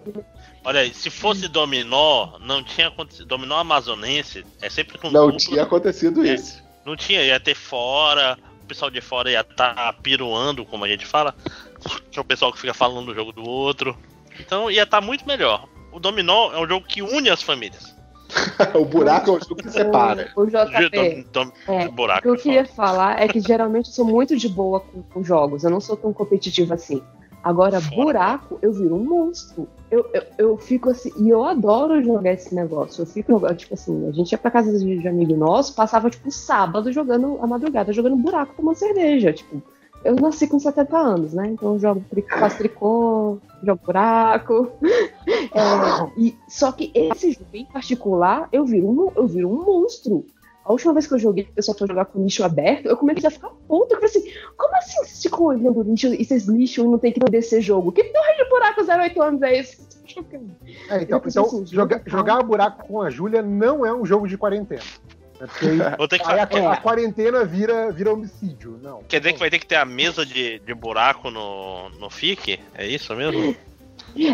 Olha 0.65 0.81
aí, 0.81 0.93
se 0.93 1.09
fosse 1.09 1.47
dominó, 1.47 2.37
não 2.39 2.63
tinha 2.63 2.87
acontecido. 2.87 3.25
Dominó 3.27 3.57
amazonense 3.57 4.43
é 4.61 4.69
sempre 4.69 4.97
com 4.97 5.09
Não 5.11 5.27
duplo. 5.27 5.37
tinha 5.37 5.63
acontecido 5.63 6.25
É. 6.25 6.33
isso. 6.33 6.63
Não 6.85 6.95
tinha, 6.95 7.21
ia 7.23 7.39
ter 7.39 7.53
fora, 7.55 8.37
o 8.63 8.65
pessoal 8.65 8.89
de 8.89 8.99
fora 9.01 9.29
ia 9.31 9.41
estar 9.41 9.93
piruando, 10.01 10.65
como 10.65 10.83
a 10.83 10.87
gente 10.87 11.05
fala. 11.05 11.35
Que 12.11 12.17
é 12.17 12.21
o 12.21 12.25
pessoal 12.25 12.51
que 12.51 12.59
fica 12.59 12.73
falando 12.73 13.05
do 13.07 13.13
jogo 13.15 13.31
do 13.31 13.47
outro. 13.47 13.95
Então 14.39 14.69
ia 14.71 14.83
estar 14.83 14.99
muito 15.01 15.25
melhor. 15.27 15.67
O 15.91 15.99
dominó 15.99 16.51
é 16.53 16.59
um 16.59 16.67
jogo 16.67 16.85
que 16.87 17.01
une 17.01 17.29
as 17.29 17.41
famílias. 17.43 17.95
o 18.75 18.85
buraco 18.85 19.31
é 19.31 19.33
o 19.33 19.39
jogo 19.39 19.55
que 19.55 19.69
separa. 19.71 20.31
O, 20.35 20.41
o 20.41 20.45
De, 20.45 20.51
JP. 20.51 21.27
É, 21.67 21.87
O 21.87 21.91
buraco. 21.91 22.21
que 22.21 22.27
eu 22.29 22.35
queria 22.35 22.65
falar 22.65 23.21
é 23.21 23.27
que 23.27 23.39
geralmente 23.39 23.87
eu 23.87 23.93
sou 23.93 24.05
muito 24.05 24.35
de 24.35 24.49
boa 24.49 24.79
com, 24.79 25.01
com 25.01 25.23
jogos. 25.23 25.63
Eu 25.63 25.69
não 25.69 25.79
sou 25.79 25.95
tão 25.95 26.11
competitiva 26.13 26.75
assim. 26.75 27.01
Agora, 27.43 27.79
Fora. 27.79 27.95
buraco, 27.95 28.59
eu 28.61 28.73
viro 28.73 28.95
um 28.95 29.03
monstro. 29.03 29.67
Eu, 29.89 30.05
eu, 30.13 30.23
eu 30.37 30.57
fico 30.57 30.89
assim, 30.89 31.11
e 31.17 31.29
eu 31.29 31.45
adoro 31.45 32.03
jogar 32.03 32.33
esse 32.33 32.53
negócio. 32.53 33.01
Eu 33.01 33.05
fico, 33.05 33.39
tipo 33.55 33.73
assim, 33.73 34.07
a 34.09 34.11
gente 34.11 34.31
ia 34.31 34.37
pra 34.37 34.51
casa 34.51 34.77
de, 34.77 34.99
de 34.99 35.07
amigo 35.07 35.35
nosso, 35.35 35.73
passava, 35.73 36.09
tipo, 36.09 36.29
sábado 36.29 36.91
jogando, 36.91 37.39
a 37.41 37.47
madrugada, 37.47 37.93
jogando 37.93 38.17
buraco 38.17 38.53
com 38.55 38.63
uma 38.63 38.75
cerveja. 38.75 39.31
Tipo, 39.31 39.61
eu 40.07 40.15
nasci 40.15 40.47
com 40.47 40.57
70 40.59 40.97
anos, 40.97 41.33
né? 41.33 41.47
Então 41.49 41.73
eu 41.73 41.79
jogo, 41.79 42.03
faço 42.39 42.57
tricô, 42.57 43.37
jogo 43.63 43.81
buraco. 43.85 44.71
É, 45.53 46.11
e, 46.17 46.35
só 46.47 46.71
que 46.71 46.91
esse 46.93 47.31
jogo 47.31 47.45
em 47.53 47.65
particular, 47.65 48.47
eu 48.51 48.65
viro 48.65 48.87
um, 48.89 49.11
eu 49.15 49.27
viro 49.27 49.49
um 49.49 49.63
monstro. 49.65 50.25
A 50.63 50.71
última 50.71 50.93
vez 50.93 51.07
que 51.07 51.13
eu 51.13 51.19
joguei, 51.19 51.45
o 51.45 51.53
pessoal 51.53 51.77
foi 51.77 51.87
jogar 51.87 52.05
com 52.05 52.21
lixo 52.23 52.43
aberto, 52.43 52.85
eu 52.87 52.95
comecei 52.97 53.27
a 53.27 53.31
ficar 53.31 53.49
puta. 53.67 53.95
Eu 53.95 53.99
falei 53.99 54.09
assim, 54.09 54.31
como 54.57 54.75
assim 54.77 54.97
vocês 54.97 55.21
ficam 55.23 55.45
olhando 55.45 55.81
lixo 55.83 56.07
e 56.13 56.23
vocês 56.23 56.45
lixam 56.47 56.85
e 56.85 56.87
não 56.89 56.97
tem 56.99 57.11
que 57.11 57.19
descer 57.21 57.61
jogo? 57.61 57.91
Que 57.91 58.03
porra 58.03 58.35
de 58.37 58.49
buraco 58.49 58.81
08 58.81 59.21
anos 59.21 59.41
é 59.41 59.57
esse? 59.57 59.87
É, 60.89 61.01
então, 61.03 61.19
Eu 61.19 61.29
então 61.29 61.63
de 61.63 61.75
joga- 61.75 62.01
jogar 62.05 62.43
buraco 62.43 62.87
com 62.87 63.01
a 63.01 63.09
Júlia 63.09 63.41
não 63.41 63.85
é 63.85 63.93
um 63.93 64.05
jogo 64.05 64.27
de 64.27 64.37
quarentena. 64.37 64.81
É 65.39 65.95
Vou 65.97 66.07
ter 66.07 66.19
que 66.19 66.27
aí 66.31 66.39
a, 66.39 66.47
fazer- 66.47 66.65
a 66.65 66.77
quarentena 66.77 67.45
vira, 67.45 67.91
vira 67.91 68.11
homicídio. 68.13 68.79
Não. 68.81 69.03
Quer 69.07 69.19
dizer 69.19 69.33
que 69.33 69.39
vai 69.39 69.49
ter 69.49 69.59
que 69.59 69.65
ter 69.67 69.75
a 69.75 69.85
mesa 69.85 70.25
de, 70.25 70.59
de 70.59 70.73
buraco 70.73 71.29
no, 71.29 71.89
no 71.99 72.09
FIC? 72.09 72.59
É 72.73 72.87
isso 72.87 73.13
mesmo? 73.15 73.55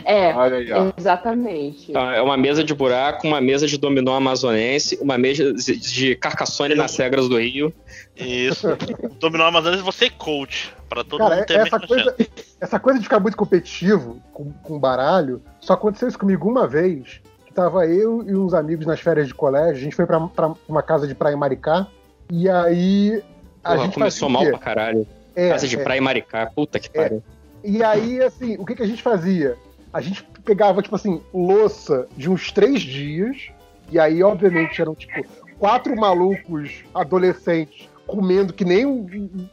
É, 0.05 0.31
aí, 0.31 0.67
exatamente. 0.97 1.91
Ah, 1.95 2.15
É 2.15 2.21
uma 2.21 2.37
mesa 2.37 2.63
de 2.63 2.73
buraco, 2.73 3.27
uma 3.27 3.41
mesa 3.41 3.67
de 3.67 3.77
dominó 3.77 4.15
amazonense, 4.15 4.97
uma 5.01 5.17
mesa 5.17 5.51
de- 5.53 6.15
Carcassone 6.15 6.73
nas 6.75 6.95
regras 6.95 7.27
do 7.27 7.37
Rio. 7.37 7.73
Isso. 8.15 8.67
Dominó 9.19 9.45
Amazonas 9.45 9.81
você 9.81 10.05
é 10.05 10.09
coach. 10.09 10.73
Pra 10.87 11.03
todo 11.03 11.17
Cara, 11.19 11.35
mundo 11.37 11.45
ter 11.47 11.59
essa 11.59 11.79
coisa, 11.79 12.15
chance. 12.17 12.29
essa 12.61 12.79
coisa 12.79 12.99
de 12.99 13.03
ficar 13.05 13.19
muito 13.19 13.35
competitivo 13.35 14.21
com, 14.31 14.51
com 14.53 14.79
baralho, 14.79 15.41
só 15.59 15.73
aconteceu 15.73 16.07
isso 16.07 16.19
comigo 16.19 16.47
uma 16.47 16.67
vez, 16.67 17.19
tava 17.53 17.85
eu 17.87 18.23
e 18.27 18.35
uns 18.35 18.53
amigos 18.53 18.85
nas 18.85 18.99
férias 18.99 19.27
de 19.27 19.33
colégio, 19.33 19.75
a 19.75 19.79
gente 19.83 19.95
foi 19.95 20.05
pra, 20.05 20.19
pra 20.27 20.53
uma 20.67 20.81
casa 20.83 21.07
de 21.07 21.15
praia 21.15 21.33
em 21.33 21.37
Maricá, 21.37 21.87
e 22.31 22.49
aí 22.49 23.23
a 23.63 23.71
Porra, 23.73 23.85
gente 23.85 23.93
começou 23.93 24.29
mal 24.29 24.43
pra 24.45 24.57
caralho. 24.57 25.07
É, 25.35 25.49
Casa 25.49 25.67
de 25.67 25.75
é. 25.79 25.83
praia 25.83 25.97
em 25.97 26.01
Maricá. 26.01 26.51
Puta 26.55 26.79
que 26.79 26.89
pariu. 26.89 27.23
E 27.63 27.83
aí, 27.83 28.21
assim, 28.21 28.55
o 28.57 28.65
que, 28.65 28.75
que 28.75 28.83
a 28.83 28.87
gente 28.87 29.01
fazia? 29.01 29.55
A 29.91 30.01
gente 30.01 30.23
pegava, 30.43 30.81
tipo 30.81 30.95
assim, 30.95 31.21
louça 31.33 32.07
de 32.17 32.29
uns 32.29 32.51
três 32.51 32.81
dias, 32.81 33.49
e 33.89 33.97
aí, 33.99 34.21
obviamente, 34.21 34.81
eram, 34.81 34.93
tipo, 34.93 35.25
quatro 35.57 35.95
malucos 35.95 36.83
adolescentes 36.93 37.87
comendo 38.05 38.51
que 38.53 38.65
nem 38.65 38.85
um, 38.85 38.99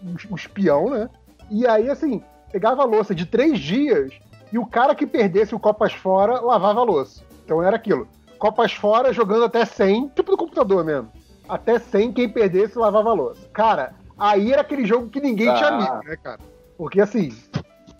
um- 0.02 0.16
um 0.30 0.34
espião, 0.34 0.90
né? 0.90 1.08
E 1.50 1.66
aí, 1.66 1.88
assim, 1.88 2.22
pegava 2.52 2.82
a 2.82 2.86
louça 2.86 3.14
de 3.14 3.24
três 3.26 3.58
dias 3.60 4.12
e 4.52 4.58
o 4.58 4.66
cara 4.66 4.94
que 4.94 5.06
perdesse 5.06 5.54
o 5.54 5.58
Copas 5.60 5.92
Fora 5.92 6.40
lavava 6.40 6.80
a 6.80 6.84
louça. 6.84 7.22
Então 7.50 7.60
era 7.60 7.74
aquilo. 7.74 8.06
Copas 8.38 8.72
Fora 8.72 9.12
jogando 9.12 9.44
até 9.44 9.64
100, 9.64 10.10
tipo 10.14 10.30
no 10.30 10.36
computador 10.36 10.84
mesmo. 10.84 11.10
Até 11.48 11.80
100, 11.80 12.12
quem 12.12 12.28
perdesse 12.28 12.78
lavava 12.78 13.10
a 13.10 13.12
louça. 13.12 13.40
Cara, 13.52 13.92
aí 14.16 14.52
era 14.52 14.60
aquele 14.62 14.86
jogo 14.86 15.08
que 15.08 15.20
ninguém 15.20 15.52
tinha 15.56 15.66
Ah. 15.68 15.76
amigo, 15.76 16.08
né, 16.08 16.16
cara? 16.22 16.38
Porque 16.78 17.00
assim. 17.00 17.32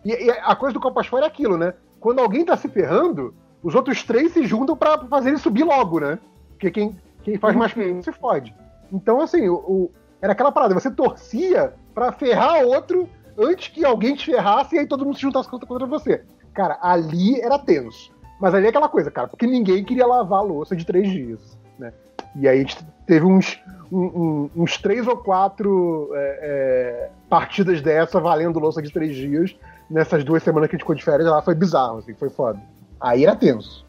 E, 0.05 0.13
e 0.13 0.31
a 0.31 0.55
coisa 0.55 0.73
do 0.73 0.79
Copas 0.79 1.09
Fora 1.09 1.25
é 1.25 1.29
aquilo, 1.29 1.59
né? 1.59 1.75
Quando 1.99 2.21
alguém 2.21 2.45
tá 2.45 2.57
se 2.57 2.69
ferrando, 2.69 3.35
os 3.61 3.75
outros 3.75 4.05
três 4.05 4.33
se 4.33 4.47
juntam 4.47 4.77
pra 4.77 4.99
fazer 5.07 5.31
ele 5.31 5.39
subir 5.39 5.65
logo, 5.65 5.99
né? 5.99 6.21
Porque 6.51 6.71
quem, 6.71 6.97
quem 7.25 7.37
faz 7.37 7.57
mais 7.57 7.73
pontos 7.75 8.05
se 8.05 8.13
fode. 8.13 8.55
Então, 8.93 9.21
assim, 9.21 9.49
o, 9.49 9.55
o- 9.57 9.91
era 10.23 10.33
aquela 10.33 10.53
parada, 10.53 10.75
você 10.75 10.93
torcia 10.93 11.75
pra 11.93 12.13
ferrar 12.13 12.63
outro 12.65 13.09
antes 13.37 13.67
que 13.67 13.85
alguém 13.85 14.15
te 14.15 14.27
ferrasse 14.27 14.77
e 14.77 14.79
aí 14.79 14.87
todo 14.87 15.05
mundo 15.05 15.17
se 15.17 15.23
juntasse 15.23 15.49
contra, 15.49 15.67
contra 15.67 15.87
você. 15.89 16.23
Cara, 16.55 16.79
ali 16.81 17.41
era 17.41 17.59
tenso. 17.59 18.13
Mas 18.41 18.55
ali 18.55 18.67
é 18.67 18.69
aquela 18.71 18.89
coisa, 18.89 19.11
cara, 19.11 19.29
porque 19.29 19.47
ninguém 19.47 19.85
queria 19.85 20.07
lavar 20.07 20.39
a 20.41 20.43
louça 20.43 20.75
de 20.75 20.85
três 20.85 21.11
dias, 21.11 21.59
né? 21.79 21.93
E 22.37 22.49
aí 22.49 22.59
a 22.59 22.61
gente 22.63 22.79
teve 23.07 23.25
uns, 23.27 23.59
um- 23.93 23.99
um- 24.07 24.51
uns 24.63 24.79
três 24.79 25.07
ou 25.07 25.17
quatro 25.17 26.11
é, 26.15 26.39
é, 26.43 27.11
partidas 27.29 27.83
dessa 27.83 28.19
valendo 28.21 28.59
louça 28.59 28.81
de 28.81 28.91
três 28.93 29.15
dias 29.15 29.55
nessas 29.91 30.25
duas 30.25 30.43
semanas 30.43 30.69
que 30.71 30.75
a 30.75 30.79
gente 30.79 30.85
ficou 30.85 30.95
de 30.95 31.05
férias 31.05 31.29
lá. 31.29 31.43
Foi 31.43 31.55
bizarro, 31.55 31.99
assim, 31.99 32.15
foi 32.15 32.31
foda. 32.31 32.59
Aí 33.01 33.25
era 33.25 33.35
tenso. 33.37 33.85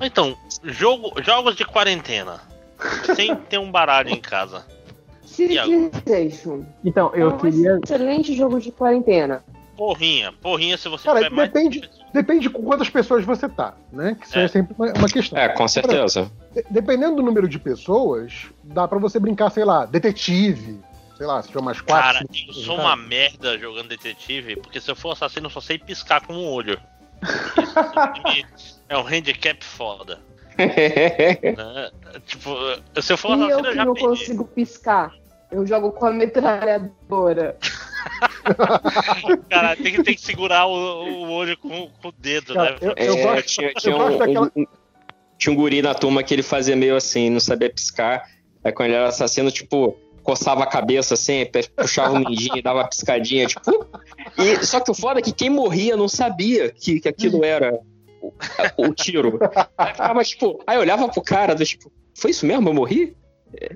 Então, 0.00 0.36
jogo, 0.62 1.12
jogos 1.22 1.56
de 1.56 1.64
quarentena. 1.64 2.40
Sem 3.16 3.34
ter 3.50 3.58
um 3.58 3.70
baralho 3.72 4.10
em 4.10 4.20
casa. 4.20 4.64
Civilization. 5.24 6.62
Então, 6.84 7.10
É 7.14 7.22
eu 7.22 7.28
um 7.30 7.38
queria. 7.38 7.78
excelente 7.82 8.34
jogo 8.36 8.60
de 8.60 8.70
quarentena. 8.70 9.42
Porrinha, 9.78 10.32
porrinha 10.42 10.76
se 10.76 10.88
você 10.88 11.04
Cara, 11.04 11.22
tiver 11.22 11.30
mais. 11.36 11.52
depende, 11.52 11.88
depende 12.12 12.50
com 12.50 12.64
quantas 12.64 12.90
pessoas 12.90 13.24
você 13.24 13.48
tá, 13.48 13.74
né? 13.92 14.16
Que 14.20 14.26
isso 14.26 14.36
é, 14.36 14.44
É. 14.44 14.48
sempre 14.48 14.74
uma, 14.76 14.92
uma 14.92 15.08
questão. 15.08 15.38
É, 15.38 15.48
com 15.50 15.68
certeza. 15.68 16.28
De- 16.52 16.64
Dependendo 16.68 17.14
do 17.16 17.22
número 17.22 17.48
de 17.48 17.60
pessoas, 17.60 18.46
dá 18.64 18.88
pra 18.88 18.98
você 18.98 19.20
brincar, 19.20 19.50
sei 19.50 19.64
lá, 19.64 19.86
detetive. 19.86 20.80
Sei 21.16 21.26
lá, 21.26 21.40
se 21.40 21.48
tiver 21.48 21.60
umas 21.60 21.80
quatro. 21.80 22.12
Cara, 22.12 22.26
cinco 22.32 22.50
eu 22.50 22.54
sou 22.54 22.76
tá? 22.76 22.82
uma 22.82 22.96
merda 22.96 23.56
jogando 23.56 23.88
detetive, 23.88 24.56
porque 24.56 24.80
se 24.80 24.90
eu 24.90 24.96
for 24.96 25.12
assassino, 25.12 25.46
eu 25.46 25.50
só 25.50 25.60
sei 25.60 25.78
piscar 25.78 26.26
com 26.26 26.32
o 26.34 26.52
olho. 26.52 26.76
Isso 28.36 28.80
é 28.88 28.98
um 28.98 29.06
handicap 29.06 29.64
foda. 29.64 30.18
né? 30.58 31.90
Tipo, 32.26 32.50
se 33.00 33.12
eu 33.12 33.16
for 33.16 33.36
E 33.38 33.42
eu 33.42 33.46
assassino, 33.46 33.62
que 33.62 33.68
eu 33.68 33.74
já 33.74 33.84
não 33.84 33.94
perdi. 33.94 34.08
consigo 34.08 34.44
piscar. 34.44 35.12
Eu 35.52 35.64
jogo 35.66 35.92
com 35.92 36.06
a 36.06 36.10
metralhadora. 36.12 37.56
Cara, 39.48 39.76
tem 39.76 39.92
que, 39.92 40.02
tem 40.02 40.14
que 40.14 40.20
segurar 40.20 40.66
o, 40.66 40.72
o 40.72 41.30
olho 41.30 41.56
com, 41.56 41.88
com 42.00 42.08
o 42.08 42.12
dedo, 42.12 42.54
Cara, 42.54 42.72
né? 42.72 42.78
eu- 42.80 42.94
É, 42.96 43.06
gosto- 43.34 43.46
tinha, 43.46 43.68
eu 43.68 43.74
tinha 43.74 43.96
gosto 43.96 44.14
um, 44.14 44.18
daquela- 44.18 44.52
um- 44.56 44.66
tinha 45.38 45.52
um 45.52 45.56
guri 45.56 45.82
na 45.82 45.94
turma 45.94 46.22
que 46.22 46.34
ele 46.34 46.42
fazia 46.42 46.74
meio 46.76 46.96
assim, 46.96 47.30
não 47.30 47.40
sabia 47.40 47.70
piscar. 47.72 48.24
Aí 48.64 48.72
quando 48.72 48.88
ele 48.88 48.96
era 48.96 49.08
assassino, 49.08 49.50
tipo, 49.50 49.96
coçava 50.22 50.64
a 50.64 50.66
cabeça 50.66 51.14
assim, 51.14 51.46
puxava 51.76 52.14
o 52.14 52.18
mindinho 52.18 52.56
e 52.58 52.62
dava 52.62 52.80
uma 52.80 52.88
piscadinha, 52.88 53.46
tipo. 53.46 53.86
E, 54.36 54.64
só 54.66 54.80
que 54.80 54.90
o 54.90 54.94
foda 54.94 55.20
é 55.20 55.22
que 55.22 55.32
quem 55.32 55.48
morria 55.48 55.96
não 55.96 56.08
sabia 56.08 56.70
que, 56.70 57.00
que 57.00 57.08
aquilo 57.08 57.44
era 57.44 57.78
o, 58.20 58.32
o 58.76 58.92
tiro. 58.94 59.38
Aí 59.78 59.92
ficava, 59.92 60.24
tipo, 60.24 60.62
aí 60.66 60.76
eu 60.76 60.80
olhava 60.80 61.08
pro 61.08 61.22
cara, 61.22 61.54
tipo, 61.54 61.90
foi 62.16 62.32
isso 62.32 62.44
mesmo? 62.44 62.68
Eu 62.68 62.74
morri? 62.74 63.16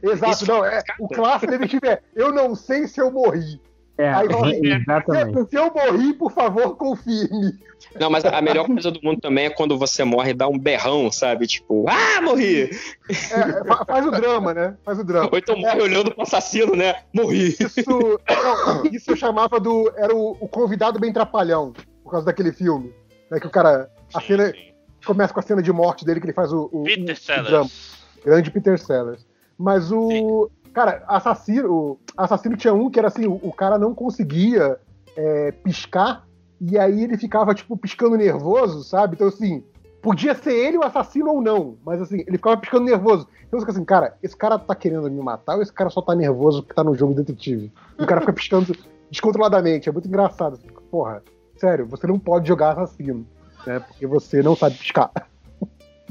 Exato, 0.02 0.32
Isso 0.32 0.46
não, 0.46 0.64
é, 0.66 0.82
o 0.98 1.08
clássico 1.08 1.50
dele 1.50 1.66
tiver. 1.66 2.02
Eu 2.14 2.30
não 2.32 2.54
sei 2.54 2.86
se 2.86 3.00
eu 3.00 3.10
morri. 3.10 3.58
É, 3.98 4.08
Aí, 4.08 4.26
ó, 4.32 4.46
exatamente. 4.46 5.50
Se 5.50 5.56
eu 5.56 5.72
morri, 5.72 6.14
por 6.14 6.32
favor, 6.32 6.76
confirme. 6.76 7.52
Não, 8.00 8.08
mas 8.08 8.24
a 8.24 8.40
melhor 8.40 8.66
coisa 8.66 8.90
do 8.90 9.00
mundo 9.02 9.20
também 9.20 9.46
é 9.46 9.50
quando 9.50 9.76
você 9.78 10.02
morre 10.02 10.30
e 10.30 10.34
dá 10.34 10.48
um 10.48 10.58
berrão, 10.58 11.10
sabe? 11.12 11.46
Tipo, 11.46 11.84
ah, 11.88 12.22
morri! 12.22 12.70
É, 13.10 13.64
fa- 13.66 13.84
faz 13.84 14.06
o 14.06 14.10
drama, 14.10 14.54
né? 14.54 14.76
Faz 14.84 14.98
o 14.98 15.04
drama. 15.04 15.28
Ou 15.30 15.36
então 15.38 15.58
morre 15.58 15.82
olhando 15.82 16.10
pro 16.12 16.22
assassino, 16.22 16.74
né? 16.74 16.94
Morri! 17.12 17.48
Isso, 17.60 18.18
não, 18.66 18.84
isso 18.90 19.10
eu 19.10 19.16
chamava 19.16 19.60
do. 19.60 19.92
Era 19.96 20.14
o, 20.14 20.36
o 20.40 20.48
convidado 20.48 20.98
bem 20.98 21.12
trapalhão, 21.12 21.72
por 22.02 22.10
causa 22.12 22.24
daquele 22.26 22.52
filme. 22.52 22.92
Né, 23.30 23.38
que 23.40 23.46
o 23.46 23.50
cara. 23.50 23.90
A 24.14 24.20
Sim, 24.20 24.26
cena 24.28 24.50
sim. 24.52 24.72
começa 25.04 25.34
com 25.34 25.40
a 25.40 25.42
cena 25.42 25.62
de 25.62 25.72
morte 25.72 26.04
dele, 26.04 26.20
que 26.20 26.26
ele 26.26 26.32
faz 26.32 26.52
o. 26.52 26.70
o 26.72 26.84
Peter 26.84 27.00
o- 27.00 27.02
o 27.02 27.44
drama. 27.44 27.68
Sellers. 27.68 27.98
Grande 28.24 28.50
Peter 28.50 28.78
Sellers. 28.78 29.26
Mas 29.58 29.90
o. 29.92 30.50
Cara, 30.72 31.04
assassino. 31.06 31.98
Assassino 32.16 32.56
tinha 32.56 32.74
um 32.74 32.90
que 32.90 32.98
era 32.98 33.08
assim: 33.08 33.26
o, 33.26 33.34
o 33.42 33.52
cara 33.52 33.78
não 33.78 33.94
conseguia 33.94 34.78
é, 35.16 35.52
piscar, 35.52 36.26
e 36.60 36.78
aí 36.78 37.04
ele 37.04 37.16
ficava, 37.16 37.54
tipo, 37.54 37.76
piscando 37.76 38.16
nervoso, 38.16 38.82
sabe? 38.82 39.14
Então, 39.14 39.28
assim. 39.28 39.62
Podia 40.00 40.34
ser 40.34 40.52
ele 40.52 40.76
o 40.76 40.82
assassino 40.82 41.30
ou 41.30 41.40
não, 41.40 41.76
mas 41.86 42.02
assim, 42.02 42.24
ele 42.26 42.36
ficava 42.36 42.56
piscando 42.56 42.86
nervoso. 42.86 43.28
Então 43.46 43.60
você 43.60 43.60
fica 43.60 43.70
assim, 43.70 43.84
cara, 43.84 44.18
esse 44.20 44.36
cara 44.36 44.58
tá 44.58 44.74
querendo 44.74 45.08
me 45.08 45.22
matar 45.22 45.54
ou 45.54 45.62
esse 45.62 45.72
cara 45.72 45.90
só 45.90 46.02
tá 46.02 46.12
nervoso 46.12 46.60
porque 46.60 46.74
tá 46.74 46.82
no 46.82 46.92
jogo 46.92 47.14
detetive? 47.14 47.72
E 47.96 48.02
o 48.02 48.06
cara 48.08 48.20
fica 48.20 48.32
piscando 48.32 48.76
descontroladamente, 49.12 49.88
é 49.88 49.92
muito 49.92 50.08
engraçado. 50.08 50.58
Porra, 50.90 51.22
sério, 51.56 51.86
você 51.86 52.08
não 52.08 52.18
pode 52.18 52.48
jogar 52.48 52.72
assassino, 52.72 53.24
né? 53.64 53.78
Porque 53.78 54.04
você 54.04 54.42
não 54.42 54.56
sabe 54.56 54.76
piscar. 54.76 55.12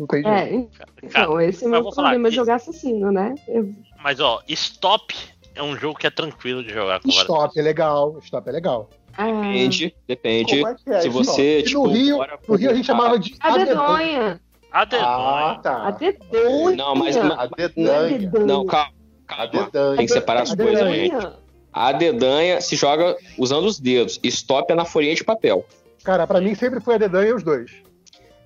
Não 0.02 0.08
tem 0.08 0.24
jeito. 0.24 0.72
É, 0.74 0.78
Cara, 0.78 0.90
então, 1.04 1.42
esse 1.42 1.64
é 1.64 1.68
o 1.68 1.70
meu 1.72 1.84
falar, 1.84 1.94
problema 1.96 2.30
de 2.30 2.36
jogar 2.36 2.56
assassino, 2.56 3.12
né? 3.12 3.36
Eu- 3.48 3.72
Mas 4.04 4.20
ó, 4.20 4.42
Stop 4.48 5.16
é 5.54 5.62
um 5.62 5.78
jogo 5.78 6.00
que 6.00 6.08
é 6.08 6.10
tranquilo 6.10 6.64
de 6.64 6.70
jogar 6.74 7.00
com 7.02 7.08
várias 7.10 7.22
Stop 7.22 7.60
é 7.60 7.62
legal, 7.62 8.18
stop 8.24 8.50
é 8.50 8.52
legal. 8.52 8.90
Ah, 9.16 9.26
Depende, 9.28 9.96
depende. 10.08 10.56
Como 10.62 10.68
é 10.70 10.76
que 10.76 10.90
é 10.90 11.02
Se 11.02 11.10
você? 11.10 11.60
E 11.60 11.64
tipo, 11.64 11.86
no 11.88 11.94
Rio, 11.94 12.18
no 12.48 12.56
Rio 12.56 12.72
a 12.72 12.74
gente 12.74 12.86
chamava 12.86 13.20
de 13.20 13.36
a 13.40 13.54
adedonha. 13.54 13.68
dedonha. 13.76 14.42
A 14.72 14.86
dedonha. 14.86 15.06
Ah, 15.08 15.52
A 15.52 15.56
tá. 15.60 15.92
dedonha. 15.92 16.76
Não, 16.78 16.96
mas- 16.96 17.18
A 17.18 17.24
Não 17.24 17.50
dedanha. 17.56 18.18
dedonha. 18.20 18.46
Não, 18.46 18.66
calma. 18.66 18.92
A 19.28 19.48
calma. 19.48 19.70
Tem 19.98 20.06
que 20.08 20.14
separar 20.14 20.42
as 20.44 20.56
coisas, 20.56 20.90
gente. 20.90 21.16
A 21.74 21.92
dedanha 21.92 22.60
se 22.60 22.76
joga 22.76 23.16
usando 23.38 23.66
os 23.66 23.80
dedos. 23.80 24.20
Stop 24.24 24.72
é 24.72 24.76
na 24.76 24.84
folhinha 24.86 25.14
de 25.14 25.24
papel. 25.24 25.64
Cara, 26.04 26.26
pra 26.26 26.42
mim 26.42 26.56
sempre 26.56 26.80
foi 26.80 26.96
a 26.96 26.98
dedanha 26.98 27.36
os 27.36 27.44
dois. 27.44 27.72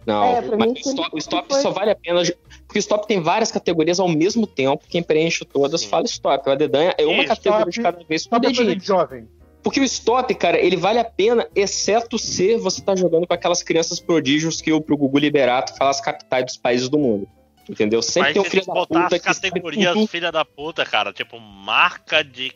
Não, 0.06 0.24
É, 0.24 0.42
mas 0.56 0.72
o 0.72 0.90
stop, 0.90 1.18
stop 1.18 1.48
foi. 1.54 1.62
só 1.62 1.72
vale 1.72 1.92
a 1.92 1.96
pena. 1.96 2.22
Porque 2.68 2.78
o 2.78 2.80
stop 2.80 3.08
tem 3.08 3.20
várias 3.22 3.52
categorias 3.52 4.00
ao 4.00 4.08
mesmo 4.08 4.46
tempo. 4.46 4.84
Quem 4.88 5.02
preenche 5.02 5.44
todas 5.46 5.82
Sim. 5.82 5.88
fala 5.90 6.06
stop. 6.06 6.50
A 6.50 6.56
dedanha 6.56 6.94
é 6.98 7.06
uma 7.06 7.24
Isso, 7.24 7.28
categoria 7.36 7.60
stop- 7.70 7.72
de 7.72 7.82
cada 7.82 8.04
vez 8.04 8.22
com 8.28 8.36
Stop 8.36 8.46
é 8.46 8.50
dedinho. 8.50 8.76
de 8.76 8.86
jovem. 8.86 9.28
Porque 9.64 9.80
o 9.80 9.84
stop, 9.84 10.36
cara, 10.36 10.60
ele 10.60 10.76
vale 10.78 11.00
a 11.00 11.04
pena, 11.06 11.48
exceto 11.56 12.20
se 12.20 12.56
você 12.58 12.82
tá 12.84 12.96
jogando 12.96 13.26
com 13.26 13.34
aquelas 13.34 13.64
crianças 13.64 14.00
prodígios 14.00 14.62
que 14.62 14.72
o 14.72 14.80
pro 14.80 14.96
Gugu 14.96 15.18
Liberato 15.18 15.76
fala 15.76 15.90
as 15.90 16.00
capitais 16.00 16.46
dos 16.46 16.58
países 16.58 16.88
do 16.88 17.00
mundo. 17.00 17.28
Entendeu? 17.68 18.00
Sempre 18.04 18.22
Mas 18.30 18.34
tem 18.34 18.42
um 18.44 18.46
filho 18.46 18.66
da 18.68 18.74
botar 18.74 19.04
puta 19.06 19.16
as 19.16 19.22
que 19.22 19.28
categorias 19.28 19.94
tudo. 19.94 20.08
filha 20.08 20.32
da 20.32 20.46
puta, 20.46 20.86
cara, 20.86 21.12
tipo 21.12 21.40
marca 21.40 22.24
de 22.24 22.52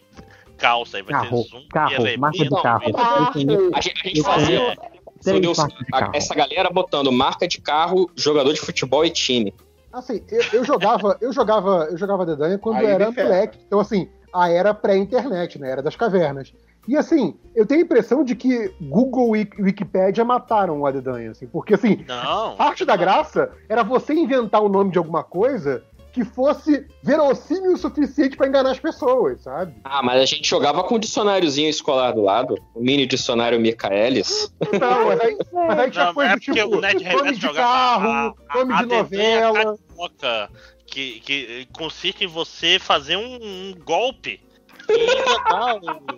calça, 0.56 0.98
aí 0.98 1.04
vai 1.04 1.14
Carro, 1.14 1.44
ter 1.44 1.50
zoom 1.50 1.64
carro, 1.68 2.18
marca 2.20 2.38
de 2.44 2.50
carro. 2.50 2.94
Carro. 2.94 3.32
A 3.74 3.82
gente, 3.82 4.02
a 4.04 4.08
gente 4.08 4.22
fazia. 4.22 4.60
É, 4.60 4.76
Três 5.22 5.38
entendeu? 5.38 5.54
marcas 5.58 5.80
de 5.80 5.86
A- 5.94 6.00
carro. 6.00 6.12
essa 6.16 6.36
galera 6.36 6.70
botando 6.70 7.12
marca 7.12 7.48
de 7.48 7.60
carro, 7.62 8.10
jogador 8.16 8.54
de 8.54 8.60
futebol 8.60 9.04
e 9.06 9.10
time. 9.10 9.54
Assim, 9.92 10.24
eu, 10.30 10.44
eu 10.54 10.64
jogava, 10.64 11.18
eu 11.20 11.34
jogava, 11.34 11.88
eu 11.92 11.98
jogava 11.98 12.26
dedanha 12.26 12.58
quando 12.58 12.78
Aí 12.78 12.86
eu 12.86 12.90
era 12.90 13.12
moleque. 13.12 13.58
Então, 13.66 13.80
assim, 13.80 14.08
a 14.32 14.50
era 14.50 14.74
pré-internet, 14.74 15.58
né? 15.60 15.72
Era 15.72 15.82
das 15.82 15.96
cavernas. 15.96 16.54
E 16.88 16.96
assim, 16.96 17.36
eu 17.56 17.66
tenho 17.66 17.82
a 17.82 17.84
impressão 17.84 18.24
de 18.24 18.36
que 18.36 18.74
Google 18.82 19.36
e 19.36 19.48
Wikipédia 19.60 20.24
mataram 20.24 20.86
a 20.86 20.92
dedanha, 20.92 21.32
assim, 21.32 21.46
porque 21.48 21.74
assim, 21.74 22.04
Não. 22.08 22.56
parte 22.56 22.86
da 22.86 22.96
graça 22.96 23.52
era 23.68 23.84
você 23.84 24.14
inventar 24.14 24.62
o 24.64 24.70
nome 24.70 24.92
de 24.92 24.98
alguma 24.98 25.24
coisa 25.24 25.84
que 26.12 26.24
fosse 26.26 26.86
verossímil 27.04 27.74
o 27.74 27.78
suficiente 27.78 28.36
pra 28.36 28.48
enganar 28.48 28.72
as 28.72 28.80
pessoas, 28.80 29.42
sabe? 29.42 29.76
Ah, 29.84 30.02
mas 30.04 30.22
a 30.22 30.26
gente 30.26 30.48
jogava 30.50 30.84
com 30.84 30.96
um 30.96 31.00
dicionáriozinho 31.00 31.70
escolar 31.70 32.12
do 32.14 32.22
lado, 32.22 32.56
o 32.74 32.80
mini 32.82 33.06
dicionário 33.06 33.60
Michaelis. 33.60 34.52
Não, 34.80 35.06
mas 35.08 35.20
aí, 35.22 35.38
mas 35.54 35.80
aí 35.80 35.92
tinha 35.92 36.06
Não, 36.06 36.14
coisa 36.14 36.34
é 36.34 36.40
tipo 36.40 36.60
o 36.78 36.82
Ned 36.82 37.04
nome 37.04 37.36
de 37.36 37.54
carro, 37.54 38.10
a- 38.10 38.34
a- 38.50 38.58
nome 38.58 38.74
a 38.74 38.78
de 38.78 38.86
dedanha 38.88 39.48
novela. 39.54 39.78
carioca, 39.88 40.50
que, 40.88 41.20
que 41.22 41.68
consiste 41.74 42.24
em 42.24 42.28
você 42.28 42.80
fazer 42.80 43.16
um, 43.16 43.36
um 43.42 43.76
golpe 43.86 44.42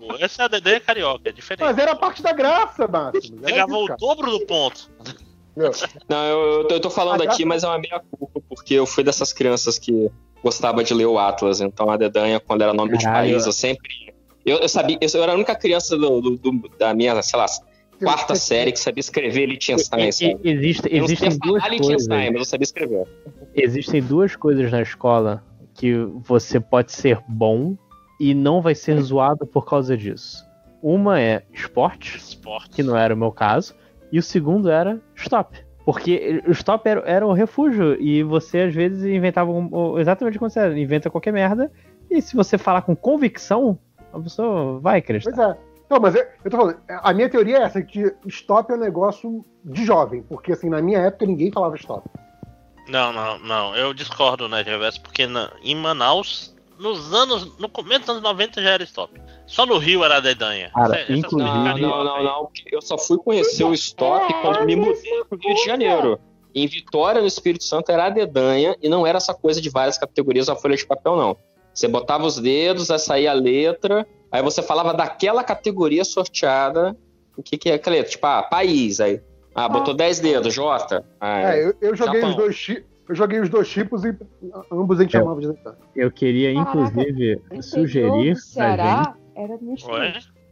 o... 0.01 0.15
Essa 0.23 0.43
é 0.43 0.45
a 0.45 0.47
dedanha 0.47 0.79
carioca, 0.79 1.29
é 1.29 1.31
diferente. 1.33 1.65
Mas 1.65 1.77
era 1.77 1.95
parte 1.95 2.21
da 2.21 2.31
graça, 2.31 2.87
ganhava 2.87 3.71
isso, 3.73 3.83
o 3.93 3.97
dobro 3.97 4.31
do 4.31 4.45
ponto. 4.45 4.89
Não, 6.09 6.25
eu, 6.25 6.67
eu 6.69 6.79
tô- 6.79 6.89
falando 6.89 7.21
aqui, 7.21 7.43
mas 7.45 7.63
é 7.63 7.67
uma 7.67 7.77
meia 7.79 8.01
culpa, 8.11 8.41
porque 8.47 8.73
eu 8.73 8.85
fui 8.85 9.03
dessas 9.03 9.33
crianças 9.33 9.77
que 9.77 10.09
gostava 10.43 10.83
de 10.83 10.93
ler 10.93 11.05
o 11.05 11.19
Atlas, 11.19 11.61
então 11.61 11.89
a 11.89 11.97
dedanha, 11.97 12.39
quando 12.39 12.61
era 12.61 12.73
nome 12.73 12.97
de 12.97 13.03
Caralho. 13.03 13.31
país, 13.31 13.45
eu 13.45 13.51
sempre. 13.51 13.89
Eu, 14.45 14.57
eu 14.57 14.69
sabia, 14.69 14.97
eu, 14.99 15.07
eu 15.13 15.23
era 15.23 15.33
a 15.33 15.35
única 15.35 15.55
criança 15.55 15.97
do, 15.97 16.21
do- 16.21 16.37
do- 16.37 16.69
da 16.79 16.93
minha, 16.93 17.21
sei 17.21 17.37
lá, 17.37 17.45
quarta 18.03 18.33
série 18.35 18.71
que 18.71 18.79
sabia 18.79 18.99
escrever 19.01 19.45
Liechtenstein, 19.45 20.11
sabe? 20.11 20.37
existe- 20.43 20.87
Eu 20.89 20.99
não 20.99 21.05
existem 21.05 21.31
sabia 21.31 21.51
duas 21.51 21.63
falar 21.63 21.77
coisas. 21.77 22.07
Mas 22.07 22.33
eu 22.35 22.45
sabia 22.45 22.63
escrever. 22.63 23.07
Existem 23.53 24.01
duas 24.01 24.35
coisas 24.35 24.71
na 24.71 24.81
escola 24.81 25.43
que 25.75 25.93
você 26.23 26.59
pode 26.59 26.91
ser 26.91 27.19
bom 27.27 27.75
e 28.19 28.33
não 28.33 28.61
vai 28.61 28.73
ser 28.75 28.99
zoado 29.01 29.45
por 29.45 29.65
causa 29.65 29.95
disso. 29.97 30.43
Uma 30.81 31.19
é 31.21 31.43
esporte, 31.53 32.17
Esporte. 32.17 32.69
que 32.71 32.81
não 32.81 32.97
era 32.97 33.13
o 33.13 33.17
meu 33.17 33.31
caso, 33.31 33.75
e 34.11 34.19
o 34.19 34.23
segundo 34.23 34.69
era 34.69 34.99
stop. 35.15 35.57
Porque 35.85 36.43
o 36.47 36.51
stop 36.51 36.87
era, 36.87 37.01
era 37.05 37.25
o 37.25 37.33
refúgio, 37.33 37.99
e 37.99 38.21
você 38.23 38.61
às 38.61 38.73
vezes 38.73 39.03
inventava 39.03 39.49
um- 39.51 39.67
o- 39.71 39.99
exatamente 39.99 40.37
como 40.37 40.49
você 40.49 40.59
era, 40.59 40.79
inventa 40.79 41.09
qualquer 41.09 41.33
merda, 41.33 41.71
e 42.09 42.21
se 42.21 42.35
você 42.35 42.57
falar 42.57 42.83
com 42.83 42.95
convicção, 42.95 43.79
a 44.13 44.19
pessoa 44.19 44.79
vai 44.79 44.99
acreditar. 44.99 45.31
Pois 45.35 45.49
é. 45.49 45.57
Não, 45.89 45.99
mas 45.99 46.15
eu, 46.15 46.23
eu 46.45 46.51
tô 46.51 46.55
falando, 46.57 46.77
a 46.87 47.13
minha 47.13 47.29
teoria 47.29 47.57
é 47.57 47.61
essa, 47.63 47.81
que 47.81 48.13
stop 48.27 48.71
é 48.71 48.75
um 48.75 48.79
negócio 48.79 49.43
de 49.65 49.83
jovem, 49.83 50.21
porque 50.23 50.53
assim, 50.53 50.69
na 50.69 50.81
minha 50.81 50.99
época 50.99 51.25
ninguém 51.25 51.51
falava 51.51 51.75
stop. 51.75 52.07
Não, 52.87 53.11
não, 53.11 53.39
não. 53.39 53.75
Eu 53.75 53.93
discordo, 53.93 54.47
né, 54.47 54.61
Reverso, 54.61 55.01
porque 55.01 55.27
na- 55.27 55.51
em 55.63 55.75
Manaus, 55.75 56.55
nos 56.81 57.13
anos. 57.13 57.57
No 57.57 57.69
começo 57.69 58.01
dos 58.01 58.09
anos 58.09 58.21
90 58.23 58.61
já 58.61 58.69
era 58.71 58.83
stop. 58.83 59.13
Só 59.45 59.65
no 59.65 59.77
Rio 59.77 60.03
era 60.03 60.17
a 60.17 60.19
dedanha. 60.19 60.69
Cara, 60.73 60.99
Essa- 60.99 61.13
inclusive- 61.13 61.49
Não, 61.51 61.77
não, 61.77 62.03
não, 62.03 62.23
não. 62.23 62.49
Eu 62.71 62.81
só 62.81 62.97
fui 62.97 63.17
conhecer 63.17 63.63
o 63.63 63.73
stop 63.73 64.33
quando 64.41 64.65
me 64.65 64.75
mudei 64.75 65.23
pro 65.29 65.37
Rio 65.39 65.55
de 65.55 65.63
Janeiro. 65.65 66.19
Em 66.53 66.67
Vitória, 66.67 67.21
no 67.21 67.27
Espírito 67.27 67.63
Santo, 67.63 67.91
era 67.91 68.07
a 68.07 68.09
dedanha 68.09 68.75
e 68.81 68.89
não 68.89 69.07
era 69.07 69.17
essa 69.17 69.33
coisa 69.33 69.61
de 69.61 69.69
várias 69.69 69.97
categorias 69.97 70.47
na 70.47 70.55
folha 70.55 70.75
de 70.75 70.85
papel, 70.85 71.15
não. 71.15 71.37
Você 71.73 71.87
botava 71.87 72.25
os 72.25 72.37
dedos, 72.37 72.91
aí 72.91 72.99
saía 72.99 73.31
a 73.31 73.33
letra, 73.33 74.05
aí 74.29 74.41
você 74.43 74.61
falava 74.61 74.93
daquela 74.93 75.43
categoria 75.45 76.03
sorteada, 76.03 76.97
o 77.37 77.41
que, 77.41 77.57
que 77.57 77.69
é 77.69 77.75
aquela 77.75 77.95
letra? 77.95 78.11
Tipo, 78.11 78.27
ah, 78.27 78.43
país, 78.43 78.99
aí. 78.99 79.21
Ah, 79.55 79.69
botou 79.69 79.93
10 79.93 80.19
dedos, 80.19 80.53
J. 80.53 81.03
Ah, 81.19 81.53
É, 81.55 81.65
eu, 81.65 81.73
eu 81.81 81.95
joguei 81.95 82.19
Japão. 82.21 82.29
os 82.31 82.35
dois 82.35 82.55
eu 83.09 83.15
joguei 83.15 83.39
os 83.39 83.49
dois 83.49 83.67
tipos 83.69 84.03
e 84.05 84.15
ambos 84.71 84.99
a 84.99 85.03
gente 85.03 85.15
É. 85.15 85.19
chamava 85.19 85.41
de 85.41 85.47
detalhe. 85.47 85.77
Eu 85.95 86.11
queria, 86.11 86.53
Caraca, 86.53 86.71
inclusive, 86.71 87.35
No 87.35 87.57
interior 87.57 87.63
sugerir 87.63 88.33
do 88.33 88.39
pra 88.39 88.41
Ceará 88.41 89.15
era 89.35 89.57
muito. 89.57 89.85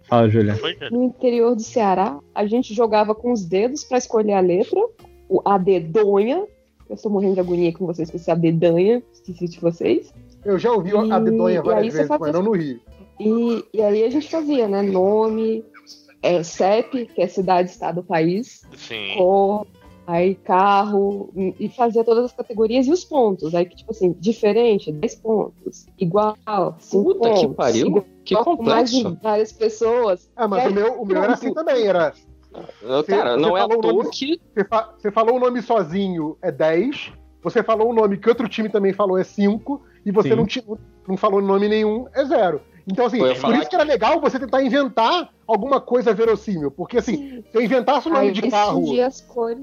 Fala, 0.03 0.28
Julia. 0.30 0.56
No 0.92 1.03
interior 1.03 1.56
do 1.56 1.61
Ceará, 1.61 2.19
a 2.34 2.45
gente 2.45 2.74
jogava 2.74 3.14
com 3.14 3.32
os 3.32 3.45
dedos 3.45 3.84
pra 3.84 3.98
escolher 4.00 4.34
a 4.34 4.40
letra, 4.40 4.80
o- 5.30 5.42
a 5.45 5.58
dedonha. 5.58 6.45
Eu 6.90 6.95
estou 6.95 7.11
morrendo 7.11 7.36
de 7.36 7.40
agonia 7.40 7.72
com 7.72 7.86
vocês 7.86 8.10
com 8.10 8.18
esse 8.18 8.32
a 8.32 8.36
dedanha, 8.36 9.03
esqueci 9.14 9.48
de 9.48 9.60
vocês. 9.60 10.11
Eu 10.44 10.58
já 10.58 10.72
ouvi 10.72 10.92
a 10.95 11.19
E- 11.19 11.24
dedonha 11.24 11.56
e 11.56 11.58
aí 11.60 11.64
várias 11.64 11.94
vezes, 11.94 12.08
faz 12.08 12.19
mas 12.19 12.34
não 12.34 12.42
no 12.42 12.52
Rio. 12.53 12.80
E, 13.19 13.64
e 13.74 13.82
aí 13.84 14.03
a 14.03 14.10
gente 14.10 14.28
fazia, 14.32 14.68
né? 14.68 14.82
Nome, 14.82 15.64
é, 16.24 16.42
CEP, 16.42 17.06
que 17.06 17.22
é 17.22 17.28
cidade, 17.28 17.69
estado, 17.69 18.02
país, 18.02 18.64
Sim. 18.76 19.14
cor, 19.18 19.68
aí 20.11 20.33
carro, 20.35 21.29
e 21.59 21.69
fazia 21.69 22.03
todas 22.03 22.25
as 22.25 22.31
categorias 22.33 22.88
e 22.88 22.91
os 22.91 23.03
pontos. 23.05 23.53
Aí, 23.53 23.65
tipo 23.65 23.91
assim, 23.91 24.15
diferente, 24.19 24.91
10 24.91 25.15
pontos. 25.15 25.85
Igual, 25.99 26.35
5 26.79 27.03
Puta 27.03 27.19
pontos. 27.29 27.39
que 27.41 27.47
pariu. 27.49 27.88
Igual 27.88 28.05
Que 28.25 28.35
com 28.35 28.63
mais 28.63 28.89
de 28.91 29.03
complexo. 29.03 29.23
várias 29.23 29.51
pessoas. 29.51 30.29
Ah, 30.35 30.47
mas 30.47 30.65
É, 30.65 30.69
o 30.69 30.73
meu, 30.73 31.01
o 31.01 31.05
meu 31.05 31.21
era 31.23 31.33
assim 31.33 31.53
também, 31.53 31.85
era. 31.88 32.13
Eu, 32.81 33.03
Cara, 33.03 33.35
Você 33.35 33.41
não 33.41 33.55
é 33.55 33.61
à 33.61 33.63
falou 33.63 33.77
o 33.77 33.81
toa 33.81 33.93
nome- 33.93 34.09
que. 34.09 34.41
Você, 34.55 34.63
fa- 34.65 34.93
você 34.97 35.11
falou 35.11 35.35
o 35.35 35.39
nome 35.39 35.61
sozinho 35.61 36.35
é 36.41 36.51
10, 36.51 37.11
você 37.43 37.61
falou 37.61 37.89
o 37.89 37.93
nome 37.93 38.17
que 38.17 38.27
outro 38.27 38.49
time 38.49 38.67
também 38.69 38.91
falou 38.91 39.17
é 39.17 39.23
5, 39.23 39.79
e 40.05 40.11
você 40.11 40.29
Sim. 40.29 40.35
não, 40.35 40.77
não 41.07 41.17
falou 41.17 41.39
nome 41.41 41.69
nenhum 41.69 42.07
é 42.13 42.25
0. 42.25 42.61
Então, 42.91 43.05
assim, 43.05 43.19
por 43.19 43.53
isso 43.55 43.69
que 43.69 43.75
era 43.75 43.83
legal 43.83 44.19
você 44.19 44.39
tentar 44.39 44.63
inventar 44.63 45.29
alguma 45.45 45.79
coisa 45.79 46.11
verossímil. 46.11 46.71
Porque, 46.71 46.97
assim, 46.97 47.43
se 47.51 47.55
eu 47.55 47.61
inventasse 47.61 48.07
o 48.07 48.11
nome 48.11 48.27
Aí 48.27 48.31
de 48.31 48.49
carro. 48.49 48.99
as 49.03 49.21
cores. 49.21 49.59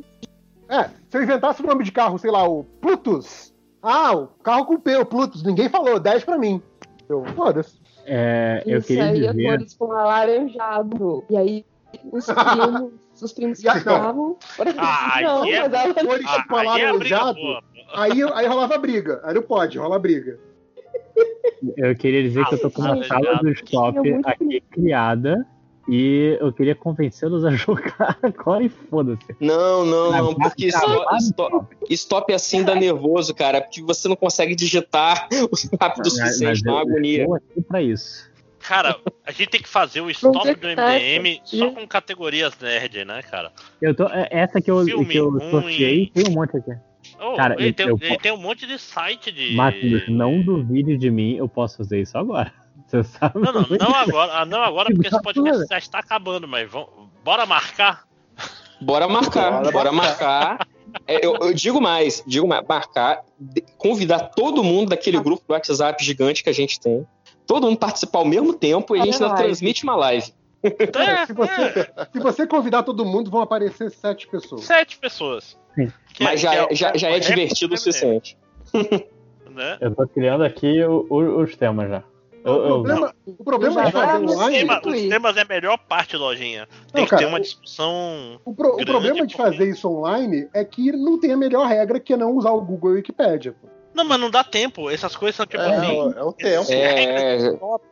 É, 0.69 0.85
se 1.09 1.17
eu 1.17 1.23
inventasse 1.23 1.63
o 1.63 1.67
nome 1.67 1.85
de 1.85 1.93
carro, 1.93 2.19
sei 2.19 2.31
lá, 2.31 2.47
o 2.49 2.65
Plutus. 2.81 3.55
Ah, 3.83 4.15
o 4.17 4.27
carro 4.43 4.65
com 4.67 4.79
P, 4.81 4.97
o 4.97 5.07
Plutus. 5.07 5.43
Ninguém 5.45 5.69
falou, 5.69 6.01
10 6.01 6.25
pra 6.25 6.37
mim. 6.39 6.61
Eu, 7.09 7.25
foda-se. 7.37 7.79
É, 8.05 8.63
eu 8.67 8.79
Isso 8.79 8.89
queria 8.89 9.05
aí 9.05 9.27
é 9.27 9.33
dizer. 9.33 9.45
cores 9.45 9.75
com 9.75 9.93
alaranjado. 9.93 11.25
E 11.31 11.37
aí 11.37 11.65
os 12.13 12.27
primos, 12.27 12.93
os 13.23 13.33
primos 13.33 13.61
ficavam. 13.61 14.37
Ah, 14.79 15.21
não, 15.23 15.43
aí 15.43 15.53
é- 15.53 15.69
mas 15.69 15.73
ela 15.73 15.95
Cores 15.95 16.27
Ah, 16.27 16.45
aí 16.51 16.83
é 16.83 16.93
briga 16.99 17.17
alaranjado. 17.17 17.35
boa. 17.35 17.63
Aí, 17.95 18.23
aí 18.35 18.47
rolava 18.47 18.79
briga. 18.79 19.21
Aí 19.25 19.35
não 19.35 19.43
pode, 19.43 19.79
rola 19.79 19.99
briga. 19.99 20.39
Eu 21.77 21.95
queria 21.97 22.23
dizer 22.23 22.45
que 22.47 22.55
eu 22.57 22.61
tô 22.61 22.71
com 22.71 22.83
uma 22.83 23.01
Ah, 23.01 23.05
sala 23.05 23.37
do 23.37 24.03
muito 24.03 24.29
aqui 24.29 24.61
criada 24.71 25.47
e 25.89 26.37
eu 26.41 26.53
queria 26.53 26.75
convencê-los 26.75 27.45
a 27.45 27.51
jogar 27.57 28.19
agora 28.23 28.65
e 28.65 28.69
foda-se. 28.69 29.35
Não, 29.41 29.85
não, 29.87 30.11
não, 30.13 30.35
porque 30.35 30.67
stop, 30.67 30.89
no 31.11 31.17
stop, 31.19 31.77
stop 31.91 32.33
assim 32.33 32.65
dá 32.65 32.75
nervoso, 32.75 33.35
cara, 33.35 33.61
porque 33.61 33.83
você 33.83 34.09
não 34.09 34.17
consegue 34.17 34.55
digitar 34.55 35.29
rápido 35.81 36.07
o 36.07 36.11
suficiente, 36.11 36.63
dá 36.63 36.73
eu 36.73 36.79
agonia. 36.79 37.21
estou 37.23 37.35
aqui 37.37 37.63
pra 37.63 37.83
isso. 37.83 38.31
Cara, 38.61 38.99
a 39.25 39.31
gente 39.31 39.49
tem 39.49 39.63
que 39.63 39.69
fazer 39.69 40.01
o 40.01 40.11
stop 40.11 40.33
do 40.55 40.59
Projetar 40.59 40.95
MDM 40.99 41.41
essa- 41.45 41.57
só 41.57 41.71
com 41.71 41.87
categorias 41.87 42.53
nerd, 42.61 43.05
né, 43.05 43.23
cara? 43.23 43.53
Eu 43.81 43.95
tô, 43.95 44.09
é- 44.09 44.27
essa 44.31 44.61
que 44.61 44.69
eu, 44.69 44.85
Filme 44.85 45.07
que 45.07 45.17
eu 45.19 45.39
sorteei, 45.51 46.11
tem 46.13 46.25
um 46.29 46.33
monte 46.35 46.57
aqui. 46.57 46.73
Oh, 47.21 47.35
Cara, 47.37 47.55
ele, 47.55 47.69
eu- 47.69 47.75
tem, 47.75 47.87
eu- 47.87 47.99
ele 48.01 48.19
tem 48.19 48.33
um 48.33 48.37
monte 48.37 48.67
de 48.67 48.77
site 48.77 49.31
de. 49.31 49.55
Matheus, 49.55 50.09
não 50.09 50.43
duvide 50.43 50.97
de 50.97 51.09
mim, 51.13 51.37
eu 51.37 51.49
posso 51.49 51.77
fazer 51.77 52.01
isso 52.01 52.19
agora. 52.19 52.53
Você 52.87 53.03
sabe? 53.05 53.41
Não, 53.41 53.53
não, 53.53 53.67
não 53.81 53.95
agora, 53.95 54.33
ah, 54.35 54.45
não 54.47 54.63
agora 54.63 54.93
porque 54.95 55.09
esse 55.09 55.21
podcast 55.23 55.67
já 55.69 55.79
está 55.79 55.99
acabando, 55.99 56.47
mas 56.47 56.71
vamos, 56.71 56.89
bora 57.25 57.45
marcar. 57.47 58.05
Bora 58.81 59.09
marcar, 59.09 59.51
Bora 59.63 59.71
bora, 59.73 59.93
marcar. 59.93 60.69
É, 61.07 61.25
eu, 61.25 61.35
eu 61.37 61.53
digo 61.55 61.81
mais, 61.81 62.23
digo 62.27 62.47
mais, 62.47 62.65
marcar, 62.67 63.25
convidar 63.79 64.21
todo 64.31 64.63
mundo 64.63 64.91
daquele 64.91 65.19
grupo 65.21 65.43
do 65.49 65.53
WhatsApp 65.53 66.03
gigante 66.05 66.43
que 66.45 66.49
a 66.51 66.53
gente 66.53 66.79
tem. 66.79 67.07
Todo 67.47 67.67
mundo 67.67 67.79
participar 67.79 68.19
ao 68.21 68.25
mesmo 68.25 68.53
tempo 68.53 68.95
e 68.97 69.01
a 69.01 69.05
gente 69.05 69.23
ainda 69.23 69.35
transmite 69.35 69.83
uma 69.85 69.97
live. 69.97 70.33
É, 70.63 71.27
Se 71.27 71.33
você, 71.33 71.91
se 72.13 72.19
você 72.21 72.47
convidar 72.47 72.83
todo 72.83 73.05
mundo, 73.05 73.31
vão 73.31 73.41
aparecer 73.41 73.91
sete 73.91 74.27
pessoas. 74.29 74.65
sete 74.65 74.99
pessoas. 74.99 75.59
Que 76.15 76.25
Mas 76.25 76.41
já, 76.41 76.55
é, 76.55 76.75
já, 76.75 76.97
já 76.97 77.09
é 77.11 77.19
divertido 77.19 77.75
o 77.75 77.79
suficiente. 77.79 78.37
Né? 79.51 79.79
Eu 79.81 79.95
tô 79.95 80.07
criando 80.07 80.45
aqui 80.45 80.85
o- 80.85 81.07
o- 81.09 81.41
os 81.41 81.57
temas 81.57 81.89
já. 81.89 82.03
O 82.53 82.63
problema, 82.63 83.15
o 83.27 83.45
problema 83.45 83.85
de 83.85 83.91
Já 83.91 84.07
fazer 84.07 84.25
online. 84.25 84.59
tema- 84.59 84.81
os 84.85 85.03
temas 85.09 85.37
é 85.37 85.41
a 85.41 85.45
melhor 85.45 85.79
parte, 85.79 86.17
lojinha. 86.17 86.69
Tem 86.93 87.01
Não, 87.01 87.05
que 87.05 87.11
cara, 87.11 87.23
ter 87.23 87.29
uma 87.29 87.39
o- 87.39 87.41
discussão. 87.43 88.41
O, 88.45 88.55
pro- 88.55 88.77
o 88.81 88.85
problema 88.87 89.27
de 89.27 89.35
fazer 89.37 89.69
isso 89.69 89.89
online 89.91 90.49
é 90.55 90.65
que 90.65 90.93
não 90.93 91.19
tem 91.19 91.33
a 91.33 91.37
melhor 91.37 91.67
regra 91.67 91.99
que 91.99 92.13
é 92.13 92.17
não 92.17 92.33
usar 92.33 92.53
o 92.53 92.61
Google 92.61 92.91
e 92.91 92.93
a 92.93 92.97
Wikipédia. 92.97 93.53
pô. 93.61 93.67
Não, 93.95 94.05
mas 94.05 94.21
não 94.21 94.31
dá 94.31 94.45
tempo. 94.45 94.89
Essas 94.91 95.17
coisas 95.17 95.35
são 95.37 95.47
tipo 95.47 95.63
É, 95.63 95.77
assim. 95.77 95.99
é 96.17 96.23
o 96.23 96.33
tempo. 96.33 96.73
É, 96.73 97.53
top. 97.53 97.85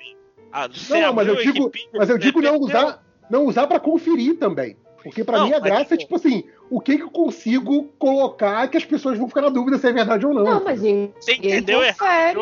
Ah, 0.52 0.68
Não, 0.90 1.00
não, 1.00 1.12
mas 1.14 1.26
eu 1.26 1.34
o 1.34 1.36
digo, 1.38 1.64
Wikipedia, 1.64 1.88
mas 1.98 2.10
eu 2.10 2.18
digo 2.18 2.40
não 2.40 2.58
usar, 2.58 3.02
não 3.28 3.46
usar 3.46 3.66
para 3.66 3.80
conferir 3.80 4.38
também. 4.38 4.76
Porque 5.02 5.24
pra 5.24 5.38
Não, 5.38 5.46
mim 5.48 5.52
a 5.52 5.58
graça 5.58 5.94
é 5.94 5.96
tipo- 5.96 6.14
tipo 6.14 6.14
assim, 6.16 6.44
o 6.70 6.80
que 6.80 6.96
que 6.96 7.02
eu 7.02 7.10
consigo 7.10 7.88
colocar 7.98 8.68
que 8.68 8.76
as 8.76 8.84
pessoas 8.84 9.18
vão 9.18 9.26
ficar 9.28 9.42
na 9.42 9.48
dúvida 9.50 9.76
se 9.78 9.86
é 9.88 9.92
verdade 9.92 10.24
ou 10.24 10.32
não. 10.32 10.44
Não, 10.44 10.64
mas 10.64 10.80
ninguém 10.80 11.12
Você 11.18 11.32
entendeu 11.34 11.82
errado. 11.82 12.38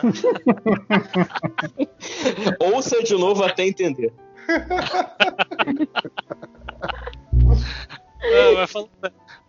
ouça 2.60 3.02
de 3.02 3.14
novo 3.14 3.42
até 3.44 3.66
entender. 3.66 4.12
Mas, 8.54 8.70
falando- 8.70 8.90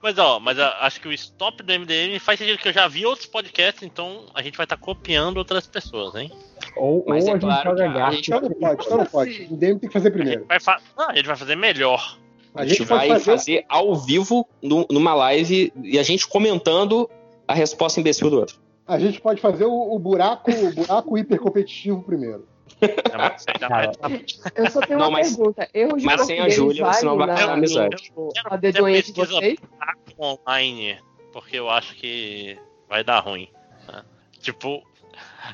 mas, 0.01 0.17
ó, 0.17 0.39
mas 0.39 0.57
acho 0.59 0.99
que 0.99 1.07
o 1.07 1.13
stop 1.13 1.61
do 1.61 1.71
MDM 1.71 2.17
faz 2.19 2.39
sentido 2.39 2.57
que 2.57 2.67
eu 2.67 2.73
já 2.73 2.87
vi 2.87 3.05
outros 3.05 3.27
podcasts, 3.27 3.83
então 3.83 4.25
a 4.33 4.41
gente 4.41 4.57
vai 4.57 4.63
estar 4.65 4.77
copiando 4.77 5.37
outras 5.37 5.67
pessoas, 5.67 6.15
hein? 6.15 6.31
ou 6.75 7.05
Mas 7.07 7.23
ou 7.25 7.29
é 7.29 7.33
a 7.33 7.35
gente 7.35 7.43
claro 7.45 7.69
joga 7.69 7.83
que 7.83 7.83
a 7.83 7.93
gato. 7.93 8.15
gente- 8.15 8.31
não 8.31 8.49
pode, 8.49 8.89
não 8.89 9.05
pode. 9.05 9.47
O 9.51 9.55
DM 9.57 9.79
tem 9.79 9.87
que 9.89 9.93
fazer 9.93 10.07
A 10.07 10.11
primeiro. 10.11 10.39
gente 10.41 10.47
vai, 10.49 10.59
fa- 10.59 10.81
não, 10.97 11.09
a 11.09 11.15
gente 11.15 11.27
vai 11.27 11.35
fazer 11.35 11.55
melhor. 11.55 12.17
A 12.55 12.65
gente, 12.65 12.83
vai 12.83 13.19
fazer... 13.19 13.63
ao 13.69 13.95
vivo 13.95 14.47
nu- 14.61 14.87
numa 14.89 15.13
live 15.13 15.71
e 15.83 15.99
a 15.99 16.03
gente 16.03 16.27
comentando 16.27 17.07
a 17.47 17.53
resposta 17.53 17.99
imbecil 17.99 18.29
do 18.31 18.39
outro. 18.39 18.59
A 18.87 18.99
gente 18.99 19.21
pode 19.21 19.39
fazer 19.41 19.65
o, 19.65 19.93
o 19.95 19.99
buraco, 19.99 20.51
o 20.51 20.73
buraco 20.73 21.17
hipercompetitivo 21.17 22.01
primeiro. 22.03 22.47
É, 22.81 23.17
mas 23.17 23.45
ainda 23.47 23.67
Cara, 23.69 23.91
mais- 24.01 24.41
Eu 24.55 24.69
só 24.69 24.81
tenho 24.81 24.99
Não, 24.99 25.07
uma 25.09 25.19
mas- 25.19 25.35
pergunta. 25.35 25.69
Erro 25.73 25.97
de 25.97 26.05
mas 26.05 26.21
sem 26.25 26.39
a 26.41 26.49
Júlia, 26.49 26.83
vale 26.83 26.97
senão 26.97 27.17
vai 27.17 27.27
na- 27.27 27.33
a 27.35 27.53
amizade. 27.53 28.11
A 28.45 28.57
dedonha 28.57 29.01
de 29.01 29.11
vocês? 29.13 29.57
buraco 29.59 30.13
online, 30.19 30.97
porque 31.31 31.57
eu 31.57 31.69
acho 31.69 31.95
que 31.95 32.57
vai 32.89 33.03
dar 33.03 33.19
ruim. 33.19 33.47
né? 33.87 34.03
Tipo, 34.39 34.83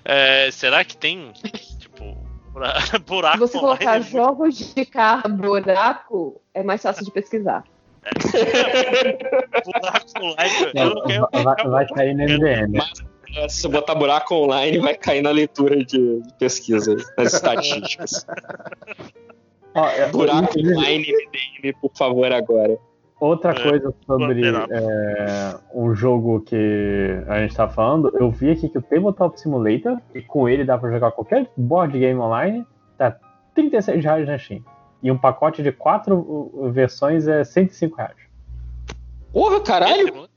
é, 0.05 0.49
será 0.51 0.83
que 0.83 0.97
tem, 0.97 1.31
tipo, 1.79 2.17
bura- 2.51 2.73
Se 2.81 2.97
buraco 2.99 3.37
você 3.39 3.59
colocar 3.59 3.85
online? 3.97 4.05
jogos 4.05 4.73
de 4.73 4.85
carro 4.85 5.29
buraco, 5.29 6.41
é 6.53 6.63
mais 6.63 6.81
fácil 6.81 7.05
de 7.05 7.11
pesquisar. 7.11 7.63
buraco 9.65 10.19
online, 10.19 10.71
É, 10.75 10.83
eu 10.83 10.95
não 10.95 11.03
quero... 11.03 11.27
vai, 11.43 11.67
vai 11.67 11.87
cair 11.89 12.15
no 12.15 12.23
MDM. 12.23 12.77
É, 12.77 13.18
Se 13.33 13.61
você 13.61 13.67
botar 13.67 13.95
buraco 13.95 14.33
online, 14.33 14.79
vai 14.79 14.95
cair 14.95 15.21
na 15.21 15.31
leitura 15.31 15.77
de 15.77 16.21
de 16.21 16.33
pesquisa, 16.39 16.95
nas 17.17 17.33
estatísticas. 17.33 18.25
Ó, 19.75 19.87
é, 19.87 20.09
Buraco 20.09 20.57
inclusive, 20.57 20.75
online 20.75 21.05
MDM, 21.05 21.73
por 21.81 21.91
favor, 21.95 22.31
agora. 22.31 22.77
Outra 23.19 23.51
É, 23.51 23.61
coisa 23.61 23.93
sobre 24.05 24.41
é, 24.47 25.55
um 25.73 25.93
jogo 25.93 26.39
que 26.41 27.21
a 27.27 27.39
gente 27.41 27.55
tá 27.55 27.67
falando, 27.67 28.11
eu 28.17 28.31
vi 28.31 28.51
aqui 28.51 28.69
que 28.69 28.77
o 28.77 28.81
Tabletop 28.81 29.39
Simulator, 29.39 29.97
e 30.15 30.21
com 30.21 30.47
ele 30.47 30.63
dá 30.63 30.77
pra 30.77 30.89
jogar 30.89 31.11
qualquer 31.11 31.49
board 31.55 31.97
game 31.99 32.19
online, 32.19 32.65
tá 32.97 33.17
36 33.53 34.03
reais 34.03 34.27
na 34.27 34.37
Steam. 34.37 34.63
E 35.03 35.11
um 35.11 35.17
pacote 35.17 35.61
de 35.61 35.71
quatro 35.71 36.15
uh, 36.17 36.71
versões 36.71 37.27
é 37.27 37.43
105 37.43 37.95
reais. 37.97 38.17
Porra, 39.31 39.59
caralho! 39.61 40.29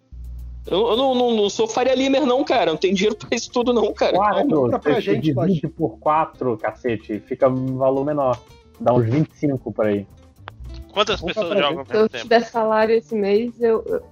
Eu, 0.66 0.90
eu 0.90 0.96
não, 0.96 1.14
não, 1.14 1.34
não 1.34 1.50
sou 1.50 1.66
Faria 1.66 1.94
Limer, 1.94 2.24
não, 2.24 2.44
cara. 2.44 2.70
Não 2.70 2.76
tenho 2.76 2.94
dinheiro 2.94 3.16
pra 3.16 3.28
isso 3.32 3.50
tudo, 3.50 3.72
não, 3.72 3.92
cara. 3.92 4.16
Quatro, 4.16 4.48
compra 4.48 4.78
pra 4.78 4.94
você 4.94 5.00
gente, 5.00 5.32
divide 5.32 5.66
por 5.68 5.98
quatro, 5.98 6.56
cacete, 6.56 7.18
fica 7.26 7.48
um 7.48 7.76
valor 7.76 8.04
menor. 8.04 8.38
Dá 8.80 8.92
uns 8.92 9.04
25 9.06 9.72
por 9.72 9.86
aí. 9.86 10.06
Quantas 10.92 11.20
Compra 11.20 11.34
pessoas 11.34 11.52
pra 11.54 11.62
jogam 11.62 11.78
ao 11.80 11.86
Se 11.86 11.92
eu 11.92 11.96
mesmo 11.96 12.08
tempo? 12.10 12.22
tiver 12.24 12.40
salário 12.44 12.94
esse 12.94 13.14
mês, 13.14 13.60
eu. 13.60 13.82
eu, 13.86 14.02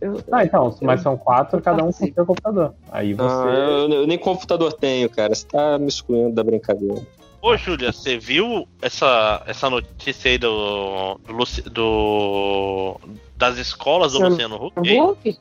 eu- 0.00 0.24
Ah, 0.32 0.44
então, 0.44 0.74
mas 0.82 1.02
são 1.02 1.16
quatro, 1.16 1.60
cada 1.60 1.82
um 1.82 1.92
com 1.92 2.06
seu 2.06 2.24
computador. 2.26 2.74
Aí 2.92 3.12
você. 3.12 3.22
Ah, 3.48 3.86
eu, 3.90 3.92
eu 3.92 4.06
nem 4.06 4.16
computador 4.18 4.72
tenho, 4.72 5.10
cara. 5.10 5.34
Você 5.34 5.46
tá 5.46 5.78
me 5.78 5.88
excluindo 5.88 6.34
da 6.34 6.42
brincadeira. 6.44 7.02
Ô, 7.42 7.56
Júlia, 7.56 7.92
você 7.92 8.18
viu 8.18 8.66
essa, 8.82 9.42
essa 9.46 9.68
notícia 9.70 10.30
aí 10.30 10.38
do, 10.38 11.18
do, 11.26 11.70
do- 11.70 13.00
das 13.36 13.58
escolas 13.58 14.12
do 14.12 14.20
Luciano 14.28 14.56
Luciano 14.56 15.10
Huck? 15.10 15.38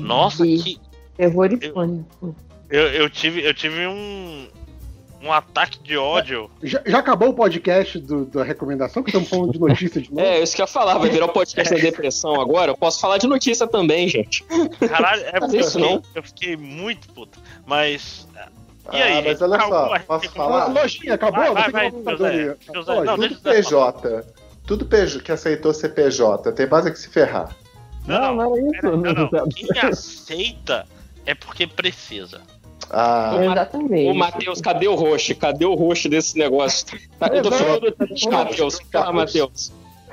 Nossa, 0.00 0.42
Vi. 0.44 0.58
que 0.62 0.80
Terror 1.16 1.50
e 1.52 1.70
pânico. 1.72 2.34
eu, 2.68 2.82
eu 2.92 3.08
tive 3.10 3.42
eu 3.44 3.54
tive 3.54 3.86
um 3.86 4.48
um 5.22 5.32
ataque 5.32 5.78
de 5.82 5.96
ódio. 5.96 6.48
Já, 6.62 6.80
já 6.86 6.98
acabou 6.98 7.30
o 7.30 7.34
podcast 7.34 7.98
do- 7.98 8.26
da 8.26 8.44
recomendação, 8.44 9.02
que 9.02 9.08
estamos 9.08 9.28
falando 9.28 9.50
de 9.52 9.58
notícia 9.58 10.00
de 10.00 10.08
novo? 10.12 10.20
É, 10.20 10.40
isso 10.40 10.54
que 10.54 10.60
eu 10.60 10.64
ia 10.64 10.68
falar, 10.68 10.98
vai 10.98 11.08
virar 11.08 11.24
um 11.24 11.30
podcast 11.30 11.74
da 11.74 11.80
depressão 11.80 12.38
agora. 12.40 12.70
Eu 12.70 12.76
posso 12.76 13.00
falar 13.00 13.16
de 13.18 13.26
notícia 13.26 13.66
também, 13.66 14.08
gente. 14.08 14.44
Caralho, 14.88 15.22
é 15.24 15.40
porque 15.40 15.56
eu 15.56 15.60
Isso 15.60 15.78
não. 15.78 15.96
fiquei, 16.02 16.10
eu 16.14 16.22
fiquei 16.22 16.56
muito 16.56 17.08
puto. 17.12 17.38
Mas. 17.66 18.28
E 18.92 19.00
Ah, 19.02 19.04
aí? 19.04 19.24
mas 19.24 19.42
olha 19.42 19.58
só, 19.62 19.98
posso 20.00 20.30
falar? 20.30 20.62
Ah, 20.64 20.66
Lojinha, 20.68 21.14
acabou? 21.14 21.54
Vai, 21.54 21.70
vai, 21.70 21.70
vai, 21.72 21.86
é 21.88 22.78
o 22.78 23.04
não, 23.04 23.18
Tudo 23.18 23.40
PJ. 23.40 24.24
Tudo 24.66 24.86
PJ 24.86 25.22
que 25.24 25.32
aceitou 25.32 25.72
ser 25.74 25.88
PJ. 25.88 26.52
Tem 26.52 26.68
mais 26.68 26.86
é 26.86 26.90
que 26.90 26.98
se 26.98 27.08
ferrar. 27.08 27.56
Não, 28.06 28.34
não, 28.36 28.56
era 28.56 28.76
isso. 28.76 28.82
Não, 28.96 29.12
não. 29.14 29.48
Quem 29.48 29.80
aceita 29.80 30.86
é 31.24 31.34
porque 31.34 31.66
precisa. 31.66 32.40
Ah, 32.90 33.36
Exatamente. 33.42 34.10
Ô, 34.10 34.14
Matheus, 34.14 34.60
cadê 34.60 34.86
o 34.86 34.94
roxo? 34.94 35.34
Cadê 35.34 35.64
o 35.64 35.74
roxo 35.74 36.08
desse 36.08 36.38
negócio? 36.38 36.86
Tá, 37.18 37.28
eu 37.28 37.42
tô 37.42 37.50
falando 37.50 37.96
de 38.14 38.28
Matheus. 38.28 38.78
Fala, 38.92 39.12
Matheus. 39.12 39.72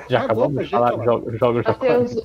Já 0.10 0.22
Acabou, 0.22 0.44
acabamos 0.46 0.64
de 0.66 0.70
falar 0.72 0.96
de 0.98 1.06
jogos, 1.38 1.64
da 1.64 1.72
Matheus. 1.72 2.16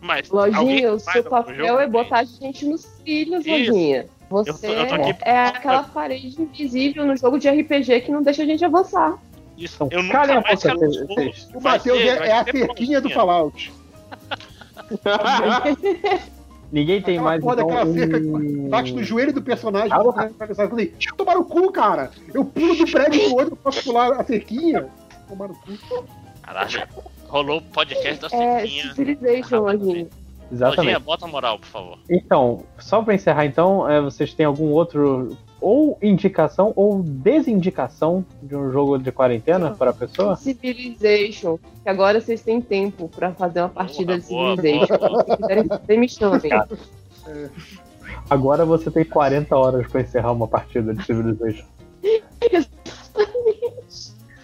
Mas. 0.00 0.30
alguém 0.32 0.52
Lojinha, 0.86 0.92
o 0.92 0.98
seu 0.98 1.24
papel 1.24 1.54
jogo, 1.54 1.80
é 1.80 1.86
botar 1.88 2.18
a 2.20 2.24
gente 2.24 2.64
nos 2.66 2.84
trilhos, 2.84 3.46
Isso. 3.46 3.70
Lojinha. 3.72 4.06
Você 4.28 4.50
Eu 4.50 4.54
tô- 4.54 4.66
eu 4.66 4.86
tô 4.88 4.94
aqui- 4.94 5.16
é 5.22 5.38
aquela 5.46 5.82
parede 5.84 6.42
invisível 6.42 7.06
no 7.06 7.16
jogo 7.16 7.38
de 7.38 7.48
RPG 7.48 8.00
que 8.00 8.10
não 8.10 8.22
deixa 8.22 8.42
a 8.42 8.46
gente 8.46 8.64
avançar. 8.64 9.16
Isso, 9.56 9.76
Então, 9.84 9.88
eu 9.90 10.02
nunca 10.02 10.18
calem 10.18 10.36
a 10.36 10.40
mais 10.40 10.62
boca, 10.62 10.78
quero 10.78 10.92
jogo. 10.92 11.14
O 11.54 11.60
Matheus 11.62 11.98
é, 12.00 12.08
é 12.28 12.32
a 12.32 12.44
cerquinha 12.44 13.00
do. 13.00 13.08
Fallout. 13.10 13.72
Ninguém 16.72 17.00
tem 17.00 17.16
Aquela 17.18 17.30
mais 17.30 17.40
porra 17.42 17.54
então, 17.54 17.66
daquela 17.68 17.92
cerca 17.92 18.18
um- 18.18 18.68
bate 18.68 18.92
no 18.92 19.02
joelho 19.02 19.32
do 19.32 19.40
personagem. 19.40 19.92
Ah, 19.92 20.02
o 20.02 20.08
eu 20.08 20.68
falei, 20.68 20.88
deixa 20.88 21.10
eu 21.10 21.16
tomar 21.16 21.36
no 21.36 21.44
cu, 21.44 21.70
cara. 21.70 22.10
Eu 22.34 22.44
pulo 22.44 22.74
do 22.74 22.90
prédio 22.90 23.20
pro 23.28 23.34
outro, 23.38 23.56
posso 23.56 23.84
pular 23.84 24.20
a 24.20 24.24
cerquinha. 24.24 24.86
Tomar 25.28 25.48
no 25.48 25.54
cu. 25.54 26.04
Caralho, 26.42 26.82
rolou 27.28 27.58
o 27.58 27.62
podcast 27.62 28.20
da 28.20 28.36
É 28.36 28.62
Ciquinha. 28.62 28.94
Civilization, 28.94 29.60
Lojinha. 29.60 30.06
Exatamente. 30.50 30.76
Lojinha, 30.78 31.00
bota 31.00 31.26
moral, 31.26 31.58
por 31.58 31.66
favor. 31.68 31.98
Então, 32.10 32.64
só 32.78 33.00
pra 33.02 33.14
encerrar 33.14 33.46
então, 33.46 33.88
é, 33.88 34.00
vocês 34.00 34.34
têm 34.34 34.46
algum 34.46 34.70
outro 34.70 35.36
ou 35.60 35.98
indicação 36.02 36.72
ou 36.76 37.02
desindicação 37.02 38.24
de 38.42 38.54
um 38.54 38.70
jogo 38.70 38.98
de 38.98 39.10
quarentena 39.10 39.70
para 39.70 39.90
a 39.90 39.94
pessoa? 39.94 40.36
Civilization. 40.36 41.58
Que 41.82 41.88
agora 41.88 42.20
vocês 42.20 42.42
têm 42.42 42.60
tempo 42.60 43.08
pra 43.08 43.32
fazer 43.32 43.60
uma 43.60 43.68
partida 43.68 44.18
de 44.18 44.26
boa, 44.26 44.56
Civilization. 44.56 44.98
boa, 44.98 45.24
Se 45.24 45.36
quiserem, 45.36 45.64
vocês 45.66 45.98
me 45.98 46.08
chamem. 46.08 46.50
Agora 48.30 48.64
você 48.64 48.90
tem 48.90 49.04
40 49.04 49.56
horas 49.56 49.86
pra 49.88 50.00
encerrar 50.00 50.32
uma 50.32 50.48
partida 50.48 50.94
de 50.94 51.04
Civilization. 51.04 51.66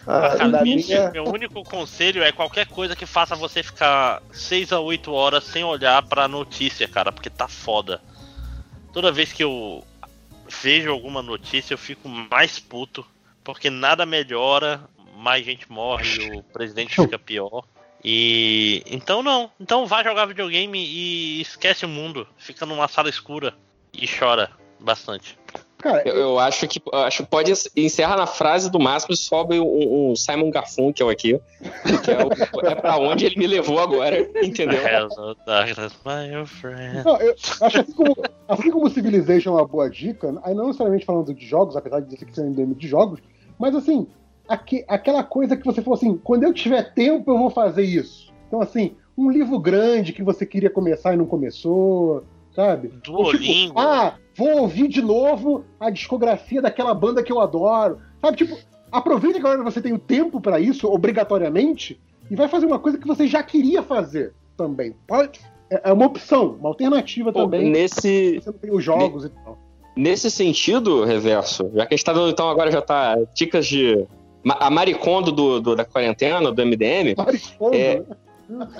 ah, 0.07 0.62
minha, 0.62 1.10
meu 1.10 1.24
único 1.24 1.62
conselho 1.65 2.23
é 2.23 2.32
qualquer 2.32 2.66
coisa 2.66 2.97
que 2.97 3.07
faça 3.07 3.36
você 3.36 3.62
ficar 3.62 4.23
6 4.32 4.73
a 4.73 4.81
8 4.81 5.12
horas 5.12 5.44
sem 5.44 5.65
olhar 5.65 6.02
pra 6.07 6.26
notícia, 6.26 6.89
cara, 6.89 7.12
porque 7.12 7.31
tá 7.31 7.47
foda. 7.49 8.00
Toda 8.92 9.12
vez 9.12 9.32
que 9.32 9.42
eu 9.42 9.82
vejo 10.63 10.91
alguma 10.91 11.23
notícia, 11.23 11.75
eu 11.75 11.79
fico 11.79 12.09
mais 12.09 12.59
puto, 12.59 13.07
porque 13.43 13.71
nada 13.71 14.05
melhora, 14.05 14.89
mais 15.17 15.45
gente 15.45 15.71
morre, 15.71 16.39
o 16.39 16.43
presidente 16.43 16.95
fica 16.95 17.19
pior. 17.19 17.65
E 18.05 18.83
então 18.87 19.23
não, 19.23 19.51
então 19.61 19.87
vai 19.87 20.03
jogar 20.03 20.27
videogame 20.27 20.79
e 20.79 21.41
esquece 21.41 21.85
o 21.85 21.89
mundo, 21.89 22.27
fica 22.37 22.67
numa 22.67 22.89
sala 22.89 23.09
escura 23.09 23.55
e 23.93 24.09
chora 24.09 24.51
bastante. 24.81 25.39
Cara, 25.83 26.09
Eu, 26.09 26.15
eu 26.17 26.39
acho 26.39 26.67
que 26.69 26.81
acho 26.93 27.25
que 27.25 27.28
pode 27.28 27.52
encerrar 27.77 28.17
na 28.17 28.27
frase 28.27 28.70
do 28.70 28.78
máximo 28.78 29.12
e 29.15 29.17
sobe 29.17 29.59
um, 29.59 30.11
um 30.12 30.17
Simon 30.17 30.49
Garfunkel 30.51 31.09
aqui, 31.11 31.41
que 32.05 32.11
é, 32.11 32.19
o, 32.25 32.67
é 32.67 32.75
pra 32.75 32.97
onde 32.99 33.27
ele 33.27 33.36
me 33.36 33.47
levou 33.47 33.81
agora, 33.81 34.17
entendeu? 34.43 34.81
Of 35.19 35.41
darkness, 35.44 35.93
my 36.05 36.47
friend. 36.47 37.05
Não, 37.05 37.17
eu 37.20 37.35
acho 37.61 37.81
assim 37.81 37.93
como, 37.93 38.17
assim 38.47 38.70
como 38.70 38.89
Civilization 38.91 39.51
é 39.51 39.61
uma 39.61 39.67
boa 39.67 39.91
dica, 39.91 40.33
aí 40.44 40.55
não 40.55 40.67
necessariamente 40.67 41.05
falando 41.05 41.35
de 41.35 41.44
jogos, 41.44 41.77
apesar 41.77 42.01
de 42.01 42.07
dizer 42.09 42.25
que 42.25 42.33
você 42.35 42.43
é 42.43 42.47
endêmico 42.47 42.78
de 42.81 42.86
jogos, 42.86 43.20
mas 43.59 43.75
assim, 43.75 44.07
aque- 44.49 44.85
aquela 44.89 45.25
coisa 45.25 45.57
que 45.57 45.65
você 45.65 45.83
falou 45.83 45.97
assim, 45.97 46.17
quando 46.17 46.44
eu 46.44 46.55
tiver 46.55 46.94
tempo 46.94 47.31
eu 47.33 47.39
vou 47.39 47.51
fazer 47.51 47.83
isso. 47.83 48.33
Então 48.47 48.61
assim, 48.61 48.94
um 49.19 49.31
livro 49.31 49.59
grande 49.59 50.12
que 50.12 50.23
você 50.23 50.47
queria 50.47 50.70
começar 50.70 51.12
e 51.12 51.17
não 51.17 51.27
começou, 51.27 52.25
sabe? 52.55 52.89
Ou, 53.09 53.25
tipo, 53.27 53.39
Duolingo. 53.39 53.79
ah, 53.79 54.15
vou 54.37 54.61
ouvir 54.63 54.89
de 54.89 55.01
novo 55.03 55.65
a 55.81 55.91
discografia 55.91 56.61
daquela 56.63 56.95
banda 56.95 57.23
que 57.23 57.33
eu 57.33 57.41
adoro. 57.41 57.99
Sabe, 58.21 58.37
tipo, 58.37 58.57
aproveita 58.91 59.41
que 59.41 59.47
agora 59.47 59.63
você 59.63 59.81
tem 59.81 59.93
o 59.93 59.99
tempo 59.99 60.41
pra 60.41 60.61
isso, 60.61 60.87
obrigatoriamente, 60.89 62.01
e 62.31 62.37
vai 62.37 62.49
fazer 62.49 62.67
uma 62.67 62.79
coisa 62.79 62.99
que 62.99 63.07
você 63.07 63.27
já 63.27 63.43
queria 63.43 63.83
fazer 63.83 64.33
também. 64.57 64.95
Pode, 65.07 65.41
é 65.71 65.91
é 65.91 65.93
uma 65.93 66.07
opção, 66.07 66.57
uma 66.61 66.69
alternativa 66.69 67.33
Pô, 67.33 67.41
também. 67.45 67.71
nesse, 67.71 68.41
Você 68.43 68.51
não 68.51 68.59
tem 68.59 68.73
os 68.75 68.85
jogos 68.85 69.25
e 69.25 69.29
tal. 69.31 69.59
Nesse 69.97 70.31
sentido, 70.31 71.05
Reverso, 71.05 71.71
já 71.75 71.85
que 71.87 71.95
a 71.95 71.97
gente 71.97 72.05
tá 72.05 72.13
dando, 72.15 72.31
então 72.31 72.49
agora 72.49 72.71
já 72.71 72.81
tá 72.81 73.17
dicas 73.35 73.67
de. 73.67 74.07
A 74.59 74.71
Maricondo 74.71 75.31
do, 75.31 75.61
do- 75.61 75.77
da 75.77 75.85
quarentena, 75.85 76.51
do 76.51 76.63
MDM, 76.63 77.15
Maricondo, 77.17 77.77
É. 77.77 78.01
né? 78.01 78.05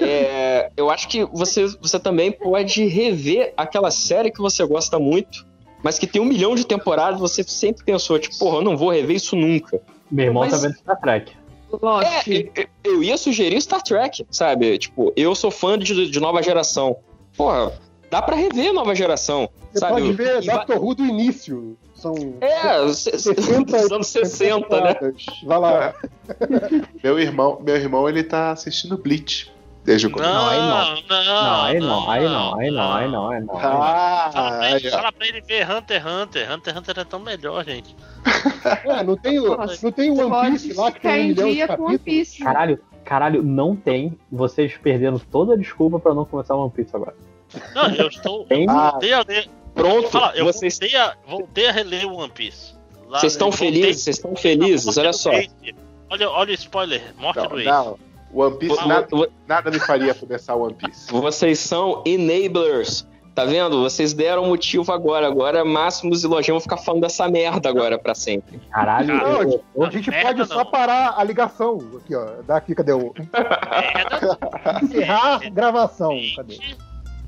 É, 0.01 0.71
eu 0.77 0.91
acho 0.91 1.09
que 1.09 1.25
você, 1.27 1.67
você 1.81 1.99
também 1.99 2.31
pode 2.33 2.85
rever 2.87 3.53
aquela 3.57 3.91
série 3.91 4.31
que 4.31 4.41
você 4.41 4.65
gosta 4.67 4.99
muito, 4.99 5.47
mas 5.83 5.99
que 5.99 6.07
tem 6.07 6.21
um 6.23 6.25
milhão 6.25 6.55
de 6.55 6.65
temporadas, 6.67 7.19
você 7.21 7.43
sempre 7.43 7.85
pensou, 7.85 8.19
tipo, 8.19 8.39
porra, 8.39 8.59
eu 8.59 8.63
não 8.63 8.77
vou 8.77 8.91
rever 8.91 9.17
isso 9.17 9.35
nunca. 9.37 9.81
Meu 10.11 10.27
irmão 10.27 10.43
Mas- 10.45 10.53
tá 10.53 10.59
vendo 10.59 10.77
Star 10.77 11.01
Trek. 11.01 11.33
Lost. 11.81 12.07
É, 12.29 12.67
eu, 12.85 13.03
ia 13.03 13.17
sugerir 13.17 13.59
Star 13.63 13.83
Trek, 13.83 14.27
sabe? 14.31 14.77
Tipo, 14.77 15.11
eu 15.17 15.35
sou 15.35 15.51
fã 15.51 15.79
de, 15.79 16.11
de 16.11 16.21
nova 16.21 16.43
geração. 16.43 16.97
Porra, 17.35 17.73
dá 18.11 18.21
pra 18.21 18.37
rever 18.37 18.75
nova 18.75 18.95
geração, 18.95 19.49
Você 19.73 19.79
sabe? 19.79 19.95
pode 19.95 20.13
ver 20.13 20.43
E 20.43 20.47
Doctor 20.47 20.85
Who 20.85 20.95
do 20.95 21.07
início. 21.07 21.79
São 21.95 22.15
É, 22.43 22.87
se- 22.93 23.13
se- 23.19 23.35
60 23.35 23.79
dos 23.81 23.91
anos 23.93 24.07
60, 24.09 24.81
né? 24.83 24.95
Vai 25.47 25.59
lá. 25.59 25.95
meu 27.03 27.19
irmão, 27.19 27.59
meu 27.65 27.77
irmão, 27.77 28.07
ele 28.09 28.23
tá 28.23 28.51
assistindo 28.51 28.99
Bleach 28.99 29.51
desde 29.85 30.07
o 30.07 30.11
começo. 30.11 30.33
Não, 30.33 30.49
aí 30.49 30.59
não. 30.61 30.69
não, 30.69 31.25
Não, 31.25 31.63
aí 31.63 31.81
não, 31.81 32.11
aí 32.11 32.25
não, 32.25 32.59
aí 32.59 32.71
não, 32.71 32.93
aí 32.93 33.09
não, 33.09 33.31
aí 33.31 33.41
não. 33.41 33.59
Ah, 33.59 34.31
Fala 34.33 35.13
pra, 35.13 35.27
ele, 35.27 35.41
ver 35.41 35.69
Hunter 35.71 36.01
x 36.01 36.13
Hunter. 36.13 36.53
Hunter 36.53 36.73
x 36.75 36.79
Hunter 36.79 36.99
é 36.99 37.05
tão 37.05 37.21
melhor, 37.21 37.65
gente. 37.65 37.95
É, 38.85 39.03
não 39.03 39.17
tem 39.17 39.41
não 39.41 39.93
tem 39.93 40.11
o 40.11 40.29
One 40.29 40.53
Piece 40.53 40.73
lá 40.75 40.93
que 40.93 41.01
tem 41.01 41.25
um 41.25 41.29
milhão 41.29 41.49
de 41.49 41.55
dia 41.55 41.67
com 41.69 41.73
One 41.85 41.99
capítulos. 41.99 42.03
Piece. 42.05 42.43
Caralho, 42.43 42.81
caralho, 43.05 43.43
não 43.43 43.75
tem 43.75 44.19
vocês 44.31 44.77
perdendo 44.81 45.19
toda 45.19 45.55
a 45.55 45.57
desculpa 45.57 45.99
pra 45.99 46.15
não 46.15 46.25
começar 46.25 46.55
One 46.55 46.71
Piece 46.71 46.95
agora. 46.95 47.17
Não, 47.75 47.89
eu 47.95 48.09
estou. 48.09 48.45
Tem? 48.45 48.67
Eu 48.67 48.73
voltei 48.73 49.13
a 49.13 49.25
ler. 49.27 49.49
Pronto, 49.75 50.11
Fala, 50.11 50.33
eu 50.37 50.45
vocês 50.45 50.79
voltei, 50.79 50.99
a, 50.99 51.17
voltei 51.27 51.69
a 51.69 51.73
reler 51.73 52.07
o 52.07 52.17
One 52.17 52.31
Piece. 52.31 52.75
Vocês 53.09 53.33
estão 53.33 53.51
felizes? 53.51 54.03
Vocês 54.03 54.17
estão 54.17 54.37
felizes? 54.37 54.97
Olha 54.97 55.13
só. 55.13 55.31
Olha, 56.11 56.31
olha 56.31 56.51
o 56.51 56.55
spoiler, 56.55 57.03
morte 57.19 57.39
Não, 57.39 57.49
do 57.49 57.59
Ace. 57.59 57.69
Não. 58.33 58.41
One 58.41 58.57
Piece, 58.59 58.89
nada, 58.89 59.07
nada 59.47 59.71
me 59.71 59.79
faria 59.79 60.15
começar 60.15 60.55
One 60.55 60.75
Piece. 60.75 61.11
Vocês 61.13 61.59
são 61.59 62.03
enablers. 62.07 63.07
Tá 63.35 63.47
vendo? 63.47 63.81
Vocês 63.83 64.13
deram 64.13 64.45
motivo 64.45 64.93
agora. 64.93 65.27
Agora 65.27 65.65
Máximos 65.65 66.23
e 66.23 66.27
Lojão 66.27 66.55
vão 66.57 66.61
ficar 66.61 66.77
falando 66.77 67.01
dessa 67.01 67.27
merda 67.29 67.67
agora 67.71 67.99
pra 67.99 68.15
sempre. 68.15 68.61
Caralho, 68.71 69.19
Cara, 69.19 69.29
eu- 69.43 69.65
eu- 69.75 69.85
A 69.85 69.91
gente 69.91 70.11
Merda, 70.11 70.35
pode 70.37 70.49
só 70.49 70.57
não. 70.65 70.71
parar 70.71 71.15
a 71.17 71.25
ligação. 71.25 71.79
Aqui, 71.97 72.15
ó. 72.15 72.43
Daqui, 72.47 72.75
cadê 72.75 72.93
o. 72.93 73.15
Encerrar 74.83 75.41
a 75.47 75.49
gravação. 75.51 76.19
Cadê? 76.37 76.59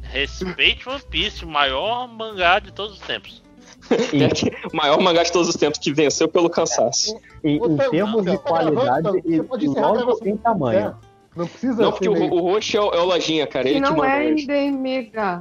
Respeite 0.03 0.89
One 0.89 1.01
Piece, 1.11 1.45
o 1.45 1.49
maior 1.49 2.07
mangá 2.07 2.59
de 2.59 2.71
todos 2.73 2.99
os 3.01 3.07
tempos. 3.07 3.43
O 4.73 4.77
maior 4.77 5.01
mangá 5.01 5.23
de 5.23 5.33
todos 5.33 5.49
os 5.49 5.57
tempos 5.57 5.79
que 5.79 5.93
venceu 5.93 6.29
pelo 6.29 6.49
cansaço. 6.51 7.17
em, 7.43 7.57
em 7.57 7.59
Você- 7.59 7.91
termos 7.91 8.25
de 8.25 8.33
tá 8.33 8.39
qualidade 8.39 9.09
e 9.27 9.39
logo 9.41 10.19
em 10.25 10.37
tamanho. 10.37 10.79
quiser. 10.81 10.95
Não 11.37 11.47
precisa 11.49 11.83
Não, 11.83 11.91
porque 11.91 12.09
o, 12.09 12.13
o 12.33 12.41
Roxo 12.41 12.77
é 12.77 12.81
o, 12.81 12.91
é 12.93 13.01
o 13.01 13.05
Lojinha, 13.07 13.47
cara. 13.47 13.65
Que 13.65 13.71
Ele 13.71 13.81
não 13.81 14.05
é 14.05 14.33
hoje. 14.33 14.47
MDMH. 14.47 15.41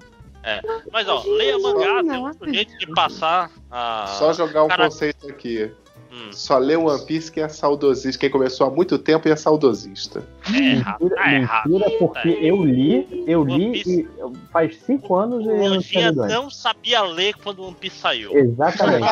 Mas 0.92 1.08
ó, 1.08 1.24
leia 1.26 1.58
mangá, 1.60 2.04
não, 2.04 2.10
tem 2.14 2.26
outro 2.26 2.50
é 2.50 2.54
jeito 2.54 2.78
de 2.78 2.88
passar 2.88 3.50
a. 3.72 4.08
Só 4.20 4.34
jogar 4.34 4.64
um 4.64 4.68
cara- 4.68 4.86
conceito 4.86 5.30
aqui. 5.30 5.72
Hum. 6.16 6.30
Só 6.32 6.60
lê 6.60 6.76
One 6.76 7.04
Piece 7.08 7.32
quem 7.32 7.42
é 7.44 7.50
saudosista. 7.50 8.20
Quem 8.20 8.30
começou 8.30 8.68
há 8.68 8.70
muito 8.70 9.00
tempo 9.00 9.28
e 9.28 9.32
é 9.32 9.36
saudosista. 9.36 10.24
É 10.54 10.58
errado, 10.76 11.02
Mentira, 11.02 11.16
tá 11.24 11.34
errado. 11.34 11.70
mentira, 11.72 11.98
porque 11.98 12.30
eu 12.40 12.64
li, 12.64 13.24
eu 13.26 13.42
One 13.42 13.58
li 13.58 13.72
Piece- 13.84 14.02
e 14.02 14.08
faz 14.52 14.78
cinco 14.86 15.16
anos 15.16 15.44
e 15.44 15.48
eu 15.50 15.58
não 15.58 15.78
antes. 15.78 15.92
não 16.30 16.50
sabia 16.52 17.02
ler 17.02 17.34
quando 17.44 17.60
o 17.64 17.68
One 17.68 17.76
Piece 17.80 17.98
saiu. 17.98 18.32
Exatamente. 18.38 19.08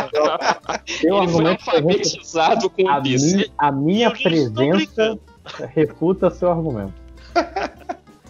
Seu 0.85 0.99
Ele 0.99 1.09
foi 1.09 1.19
argumento 1.25 1.63
foi 1.63 1.73
alfabetizado 1.75 2.69
com 2.69 2.87
a, 2.87 2.99
o 2.99 3.01
Piece. 3.01 3.35
mi- 3.37 3.51
a 3.57 3.71
minha 3.71 4.11
presença 4.11 5.17
refuta 5.73 6.29
seu 6.29 6.51
argumento. 6.51 6.93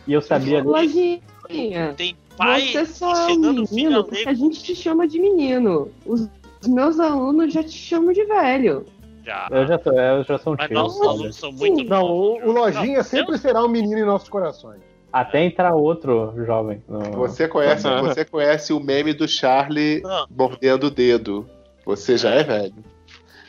E 0.08 0.14
eu 0.14 0.22
sabia 0.22 0.58
ler. 0.58 0.66
Lojinha, 0.66 1.94
Tem 1.96 2.16
pai 2.36 2.70
você 2.72 2.86
só 2.88 3.30
é 3.30 3.34
um 3.34 3.38
menino 3.54 4.08
a 4.26 4.34
gente 4.34 4.64
te 4.64 4.76
chama 4.76 5.08
de 5.08 5.20
menino. 5.20 5.90
Os, 6.06 6.28
os 6.62 6.68
meus 6.68 7.00
alunos 7.00 7.54
já 7.54 7.64
te 7.64 7.72
chamam 7.72 8.14
de 8.14 8.24
velho. 8.26 8.86
Já. 9.24 9.48
Eu 9.52 9.68
já, 9.68 9.78
tô, 9.78 9.92
eu 9.92 10.24
já 10.24 10.38
sou 10.40 10.54
um 10.54 10.56
Mas 10.58 10.68
tio. 10.68 10.76
nossos 10.76 11.02
alunos 11.02 11.36
são 11.36 11.52
muito 11.52 11.84
Não, 11.90 12.04
o, 12.06 12.40
novos, 12.40 12.44
o 12.50 12.52
Lojinha 12.52 12.98
Não, 12.98 13.04
sempre 13.04 13.38
será 13.38 13.64
um 13.64 13.68
menino 13.68 14.00
em 14.00 14.06
nossos 14.06 14.28
corações. 14.30 14.80
Até 15.14 15.44
entrar 15.44 15.76
outro 15.76 16.34
jovem. 16.46 16.82
no- 16.88 17.00
Você 17.18 17.48
conhece, 17.48 17.88
você 18.02 18.26
conhece 18.26 18.74
o 18.74 18.80
meme 18.80 19.14
do 19.14 19.28
Charlie 19.28 20.02
Não. 20.02 20.26
mordendo 20.30 20.86
o 20.88 20.92
dedo. 20.92 21.48
Você 21.86 22.18
já 22.18 22.30
é 22.32 22.44
velho. 22.44 22.74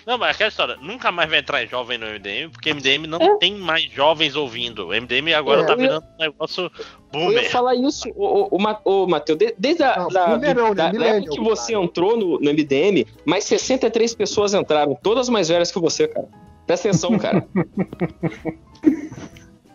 Não, 0.06 0.18
mas 0.18 0.30
aquela 0.34 0.48
história, 0.48 0.76
nunca 0.82 1.12
mais 1.12 1.30
vai 1.30 1.38
entrar 1.38 1.64
jovem 1.66 1.96
no 1.98 2.06
MDM, 2.06 2.50
porque 2.50 2.70
MDM 2.74 3.06
não 3.06 3.18
É. 3.20 3.36
tem 3.38 3.54
mais 3.54 3.84
jovens 3.84 4.34
ouvindo. 4.34 4.88
O 4.88 4.92
MDM 4.94 5.32
agora 5.34 5.62
É, 5.62 5.64
tá 5.64 5.72
ia- 5.72 5.76
virando 5.78 6.04
um 6.06 6.18
negócio 6.22 6.62
Eu 6.64 7.20
ia 7.20 7.26
boomer. 7.26 7.50
falar 7.50 7.74
isso, 7.76 8.08
o, 8.16 8.56
o, 8.56 8.60
Ma- 8.60 8.80
o 8.84 9.06
Matheus, 9.06 9.38
de- 9.38 9.54
desde 9.58 9.82
a 9.84 9.96
Não, 9.96 10.08
da, 10.08 10.26
boomer 10.26 10.54
não, 10.56 10.68
né? 10.70 10.74
da- 10.74 10.90
da 10.92 11.06
época 11.06 11.30
que 11.32 11.40
você 11.40 11.72
cara. 11.72 11.84
entrou 11.84 12.16
no, 12.16 12.38
no 12.40 12.50
MDM, 12.50 13.06
mais 13.24 13.44
63 13.44 14.14
pessoas 14.14 14.54
entraram, 14.54 14.94
todas 15.02 15.28
mais 15.28 15.48
velhas 15.48 15.70
que 15.70 15.78
você, 15.78 16.08
cara. 16.08 16.26
Presta 16.66 16.88
atenção, 16.88 17.18
cara. 17.18 17.46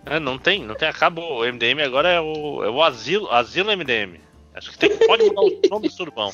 É, 0.10 0.22
não 0.22 0.38
tem, 0.38 0.64
não 0.64 0.74
tem, 0.74 0.88
acabou. 0.88 1.42
O 1.42 1.46
MDM 1.46 1.82
agora 1.84 2.08
é 2.10 2.22
o, 2.22 2.64
é 2.64 2.70
o 2.70 2.82
asilo, 2.82 3.30
asilo 3.30 3.70
MDM. 3.76 4.20
Acho 4.56 4.72
que 4.72 4.78
tem, 4.78 4.90
pode 5.06 5.24
mudar 5.26 5.42
o 5.42 5.60
nome 5.70 5.88
do 5.90 5.94
surubão. 5.94 6.32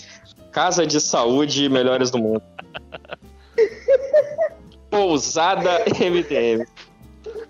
Casa 0.52 0.86
de 0.86 1.02
saúde 1.02 1.68
melhores 1.70 2.12
do 2.12 2.20
mundo. 2.20 2.44
Pousada 4.90 5.84
MDM. 6.00 6.66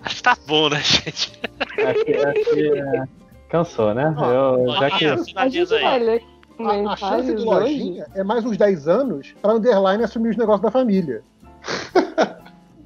Acho 0.03 0.15
que 0.17 0.23
tá 0.23 0.37
bom, 0.47 0.69
né, 0.69 0.81
gente? 0.81 1.39
Acho 1.85 2.05
que, 2.05 2.13
acho 2.13 2.49
que, 2.53 2.67
é, 2.79 3.03
cansou, 3.49 3.93
né? 3.93 4.13
Eu, 4.17 4.67
já 4.79 4.91
que, 4.91 5.05
A 5.35 5.47
gente 5.49 5.73
ler 5.73 6.23
A, 6.59 6.93
a 6.93 6.95
chance 6.95 7.31
hoje. 7.31 7.43
Lojinha 7.45 8.05
é 8.15 8.23
mais 8.23 8.45
uns 8.45 8.57
10 8.57 8.87
anos 8.87 9.33
pra 9.41 9.53
Underline 9.53 10.03
assumir 10.03 10.29
os 10.29 10.37
negócios 10.37 10.61
da 10.61 10.71
família. 10.71 11.23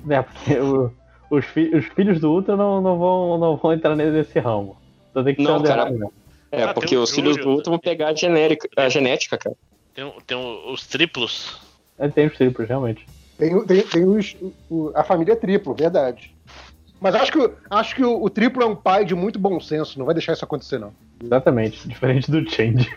né, 0.06 0.22
porque 0.24 0.58
o- 0.60 0.92
os, 1.30 1.46
fi- 1.46 1.76
os 1.76 1.86
filhos 1.88 2.20
do 2.20 2.32
Ultra 2.32 2.56
não, 2.56 2.82
não, 2.82 2.98
vão, 2.98 3.38
não 3.38 3.58
vão 3.58 3.74
entrar 3.74 3.96
nesse 3.96 4.40
ramo. 4.40 4.78
Então 5.12 5.24
tem 5.24 5.36
que 5.36 5.44
Não, 5.44 5.60
ser 5.60 5.68
cara. 5.68 5.84
underline, 5.84 6.06
né? 6.06 6.12
É, 6.52 6.64
Ah, 6.64 6.74
porque 6.74 6.96
o 6.96 7.02
os 7.02 7.12
filhos 7.12 7.36
do 7.38 7.50
Ultra 7.50 7.70
vão 7.72 7.80
pegar 7.80 8.10
a, 8.10 8.14
genérica, 8.16 8.70
a 8.78 8.88
genética, 8.88 9.38
cara. 9.38 9.56
Tem, 9.94 10.14
tem 10.26 10.38
os 10.72 10.88
triplos. 10.88 11.60
É, 11.98 12.08
Tem 12.08 12.28
os 12.28 12.36
triplos, 12.38 12.68
realmente. 12.68 13.06
Tem, 13.38 13.66
tem, 13.66 13.82
tem 13.84 14.04
os, 14.06 14.36
o- 14.70 14.92
a 14.96 15.04
família 15.04 15.34
é 15.34 15.36
triplo, 15.36 15.74
verdade. 15.74 16.34
Mas 17.00 17.14
acho 17.14 17.32
que, 17.32 17.38
o- 17.38 17.54
acho 17.70 17.96
que 17.96 18.04
o, 18.04 18.24
o 18.24 18.30
triplo 18.30 18.64
é 18.64 18.66
um 18.66 18.76
pai 18.76 19.06
de 19.06 19.14
muito 19.14 19.38
bom 19.38 19.60
senso, 19.60 20.00
não 20.00 20.06
vai 20.06 20.16
deixar 20.16 20.34
isso 20.34 20.44
acontecer, 20.46 20.80
não. 20.80 20.92
Exatamente. 21.24 21.86
Diferente 21.88 22.30
do 22.32 22.48
Change. 22.50 22.90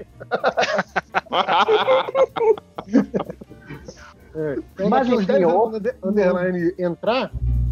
É. 4.35 4.55
Então, 4.75 4.89
Mas, 4.89 5.01
daqui 5.09 5.13
uns 5.19 5.23
enfim, 5.25 5.33
10 5.33 5.43
anos, 5.45 5.55
o- 5.55 5.61
quando 5.71 5.87
o 6.03 6.09
Underline 6.09 6.75
entrar, 6.79 7.31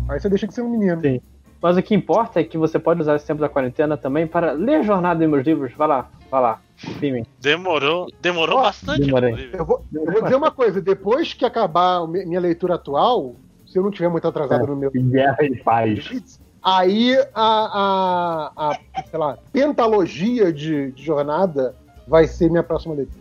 aí 0.09 0.21
você 0.21 0.29
deixa 0.29 0.47
de 0.47 0.55
ser 0.55 0.63
um 0.63 0.69
menino. 0.71 1.01
Sim. 1.01 1.21
Mas 1.61 1.77
o 1.77 1.83
que 1.83 1.95
importa 1.95 2.41
é 2.41 2.45
que 2.45 2.57
você 2.57 2.79
pode 2.79 3.01
usar 3.01 3.17
esse 3.17 3.27
tempo 3.27 3.41
da 3.41 3.49
quarentena 3.49 3.97
também 3.97 4.27
para 4.27 4.53
ler 4.53 4.85
jornada 4.85 5.25
em 5.25 5.27
meus 5.29 5.45
livros. 5.45 5.73
Vai 5.75 5.89
lá, 5.89 6.09
vai 6.31 6.41
lá. 6.41 6.61
Filme. 6.77 7.27
Demorou, 7.41 8.07
demorou 8.23 8.59
Ó, 8.59 8.63
bastante, 8.63 9.01
demorei. 9.07 9.51
Eu 9.53 9.65
vou, 9.65 9.85
eu 9.93 10.05
vou 10.13 10.23
dizer 10.23 10.37
uma 10.37 10.53
coisa, 10.53 10.81
depois 10.81 11.35
que 11.35 11.45
acabar 11.45 11.97
a 11.97 12.07
mi- 12.07 12.25
minha 12.25 12.39
leitura 12.41 12.77
atual, 12.77 13.35
se 13.67 13.77
eu 13.77 13.83
não 13.83 13.91
tiver 13.91 14.09
muito 14.09 14.29
atrasado 14.29 14.63
É. 14.63 14.67
no 14.69 14.77
meu 14.77 14.91
Guerra 14.93 15.37
e 15.43 15.57
paz. 15.57 16.39
aí 16.63 17.17
a, 17.35 18.53
a, 18.55 18.73
a 18.97 19.03
sei 19.03 19.19
lá, 19.19 19.37
pentalogia 19.53 20.53
de, 20.53 20.93
de 20.93 21.03
jornada 21.05 21.75
vai 22.07 22.29
ser 22.29 22.49
minha 22.49 22.63
próxima 22.63 22.95
leitura. 22.95 23.21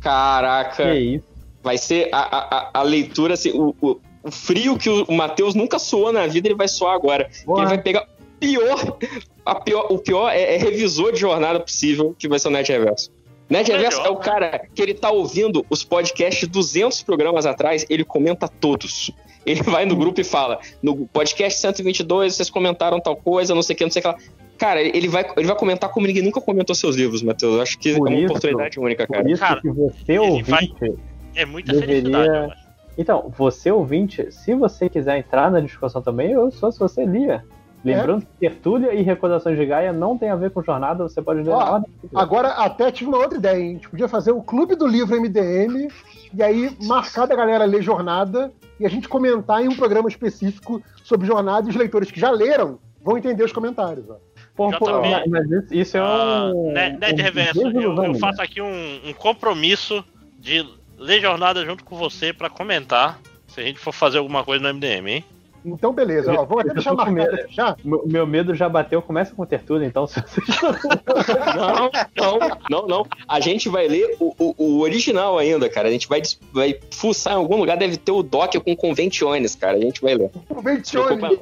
Caraca. 0.00 0.84
Que 0.84 0.94
isso? 0.98 1.26
Vai 1.62 1.78
ser 1.78 2.08
a, 2.12 2.18
a, 2.20 2.58
a- 2.58 2.70
a 2.74 2.82
leitura, 2.82 3.34
assim, 3.34 3.50
o, 3.52 3.74
o, 3.80 4.00
o 4.22 4.30
frio 4.30 4.76
que 4.78 4.88
o 4.88 5.12
Matheus 5.12 5.54
nunca 5.54 5.78
suou 5.78 6.12
na 6.12 6.26
vida, 6.26 6.48
ele 6.48 6.54
vai 6.54 6.68
suar 6.68 6.94
agora. 6.94 7.28
Ele 7.46 7.66
vai 7.66 7.78
pegar 7.80 8.06
pior, 8.40 8.98
a 9.44 9.54
pior. 9.56 9.86
O 9.90 9.98
pior 9.98 10.30
é, 10.30 10.54
é 10.54 10.56
revisor 10.58 11.12
de 11.12 11.20
jornada 11.20 11.60
possível, 11.60 12.14
que 12.18 12.28
vai 12.28 12.38
ser 12.38 12.48
o 12.48 12.50
Nerd 12.50 12.70
Reverso. 12.70 13.10
Nerd 13.50 13.70
Reverso 13.70 14.00
é 14.00 14.08
o 14.08 14.16
cara 14.16 14.66
que 14.74 14.80
ele 14.80 14.94
tá 14.94 15.10
ouvindo 15.10 15.64
os 15.68 15.84
podcasts 15.84 16.48
200 16.48 17.02
programas 17.02 17.44
atrás, 17.46 17.84
ele 17.90 18.04
comenta 18.04 18.48
todos. 18.48 19.10
Ele 19.44 19.60
vai 19.62 19.84
no 19.84 19.96
grupo 19.96 20.20
e 20.20 20.24
fala: 20.24 20.60
no 20.82 21.06
podcast 21.08 21.60
122 21.60 22.34
vocês 22.34 22.48
comentaram 22.48 23.00
tal 23.00 23.16
coisa, 23.16 23.54
não 23.54 23.62
sei 23.62 23.74
o 23.74 23.76
que, 23.76 23.84
não 23.84 23.90
sei 23.90 24.00
o 24.00 24.02
que 24.04 24.08
lá. 24.08 24.16
Cara, 24.56 24.80
ele 24.80 25.08
vai, 25.08 25.26
ele 25.36 25.46
vai 25.48 25.56
comentar 25.56 25.90
como 25.90 26.06
ninguém 26.06 26.22
nunca 26.22 26.40
comentou 26.40 26.72
seus 26.76 26.94
livros, 26.94 27.20
Matheus. 27.22 27.56
Eu 27.56 27.60
acho 27.62 27.76
que 27.78 27.92
Por 27.94 28.06
é 28.06 28.10
uma 28.10 28.18
isso- 28.20 28.26
oportunidade 28.28 28.78
única, 28.78 29.06
Por 29.06 29.14
cara. 29.16 29.30
isso 29.30 29.40
Cara, 29.40 29.60
que 29.60 29.68
você 29.70 30.12
ele 30.12 30.42
vai- 30.44 30.68
ouvinte. 30.78 31.02
É 31.34 31.44
muita 31.44 31.72
Deveria- 31.72 31.94
felicidade, 31.96 32.28
eu 32.28 32.44
acho. 32.52 32.61
Então, 32.96 33.32
você 33.36 33.70
ouvinte, 33.70 34.30
se 34.30 34.54
você 34.54 34.88
quiser 34.88 35.18
entrar 35.18 35.50
na 35.50 35.60
discussão 35.60 36.02
também, 36.02 36.32
eu 36.32 36.50
sou 36.50 36.70
se 36.70 36.78
você 36.78 37.04
lia. 37.04 37.44
Lembrando 37.84 38.20
que 38.20 38.26
Tertúlia 38.38 38.94
e 38.94 39.02
Recordações 39.02 39.58
de 39.58 39.66
Gaia 39.66 39.92
não 39.92 40.16
tem 40.16 40.30
a 40.30 40.36
ver 40.36 40.50
com 40.52 40.62
jornada, 40.62 41.02
você 41.02 41.20
pode 41.20 41.42
ler 41.42 41.50
Ó, 41.50 41.80
na. 41.80 41.84
Agora 42.14 42.48
até 42.50 42.92
tive 42.92 43.10
uma 43.10 43.18
outra 43.18 43.38
ideia, 43.38 43.58
hein? 43.60 43.70
A 43.70 43.72
gente 43.72 43.88
podia 43.88 44.06
fazer 44.06 44.30
o 44.30 44.40
clube 44.40 44.76
do 44.76 44.86
livro 44.86 45.20
MDM 45.20 45.88
e 46.32 46.42
aí 46.42 46.76
marcar 46.84 47.26
da 47.26 47.34
galera 47.34 47.64
ler 47.64 47.82
jornada 47.82 48.52
e 48.78 48.86
a 48.86 48.88
gente 48.88 49.08
comentar 49.08 49.64
em 49.64 49.68
um 49.68 49.74
programa 49.74 50.08
específico 50.08 50.80
sobre 51.02 51.26
jornada 51.26 51.66
e 51.66 51.70
os 51.70 51.76
leitores 51.76 52.08
que 52.08 52.20
já 52.20 52.30
leram 52.30 52.78
vão 53.02 53.18
entender 53.18 53.42
os 53.42 53.52
comentários. 53.52 54.08
Ó. 54.08 54.14
Pô, 54.54 54.70
JB. 54.70 55.10
mas- 55.10 55.26
mas 55.28 55.50
isso, 55.50 55.74
isso 55.74 55.96
é 55.96 56.00
Ah, 56.00 56.52
um. 56.54 56.72
né, 56.72 56.96
Nerd 57.00 57.20
um 57.20 57.24
Reverso, 57.24 57.60
eu, 57.62 57.80
eu 57.80 58.12
né? 58.12 58.18
faço 58.20 58.40
aqui 58.40 58.62
um, 58.62 59.00
um 59.08 59.12
compromisso 59.12 60.04
de 60.38 60.64
ler 61.02 61.20
jornada 61.20 61.64
junto 61.64 61.84
com 61.84 61.96
você 61.96 62.32
pra 62.32 62.48
comentar 62.48 63.18
se 63.48 63.60
a 63.60 63.64
gente 63.64 63.78
for 63.78 63.92
fazer 63.92 64.18
alguma 64.18 64.44
coisa 64.44 64.62
no 64.62 64.72
MDM, 64.72 65.08
hein? 65.08 65.24
Então, 65.64 65.92
beleza. 65.92 66.32
Ó, 66.32 66.44
vou 66.44 66.58
até 66.58 66.74
deixar 66.74 66.92
marcado 66.92 67.14
medo. 67.14 67.34
aqui 67.34 67.54
já. 67.54 67.76
Meu, 67.84 68.02
meu 68.04 68.26
medo 68.26 68.54
já 68.54 68.68
bateu, 68.68 69.00
começa 69.00 69.34
com 69.34 69.46
Tertúlia, 69.46 69.86
então 69.86 70.06
Não, 71.54 71.90
não, 72.16 72.58
não, 72.68 72.86
não. 72.88 73.06
A 73.28 73.38
gente 73.38 73.68
vai 73.68 73.86
ler 73.86 74.16
o, 74.18 74.34
o, 74.38 74.54
o 74.58 74.80
original 74.80 75.38
ainda, 75.38 75.68
cara. 75.68 75.88
A 75.88 75.90
gente 75.92 76.08
vai, 76.08 76.20
vai 76.52 76.78
fuçar 76.90 77.34
em 77.34 77.36
algum 77.36 77.56
lugar, 77.56 77.76
deve 77.76 77.96
ter 77.96 78.10
o 78.10 78.22
doc 78.22 78.54
com 78.56 78.74
conventiones, 78.74 79.54
cara. 79.54 79.76
A 79.76 79.80
gente 79.80 80.02
vai 80.02 80.14
ler. 80.14 80.30
Conventione. 80.48 81.38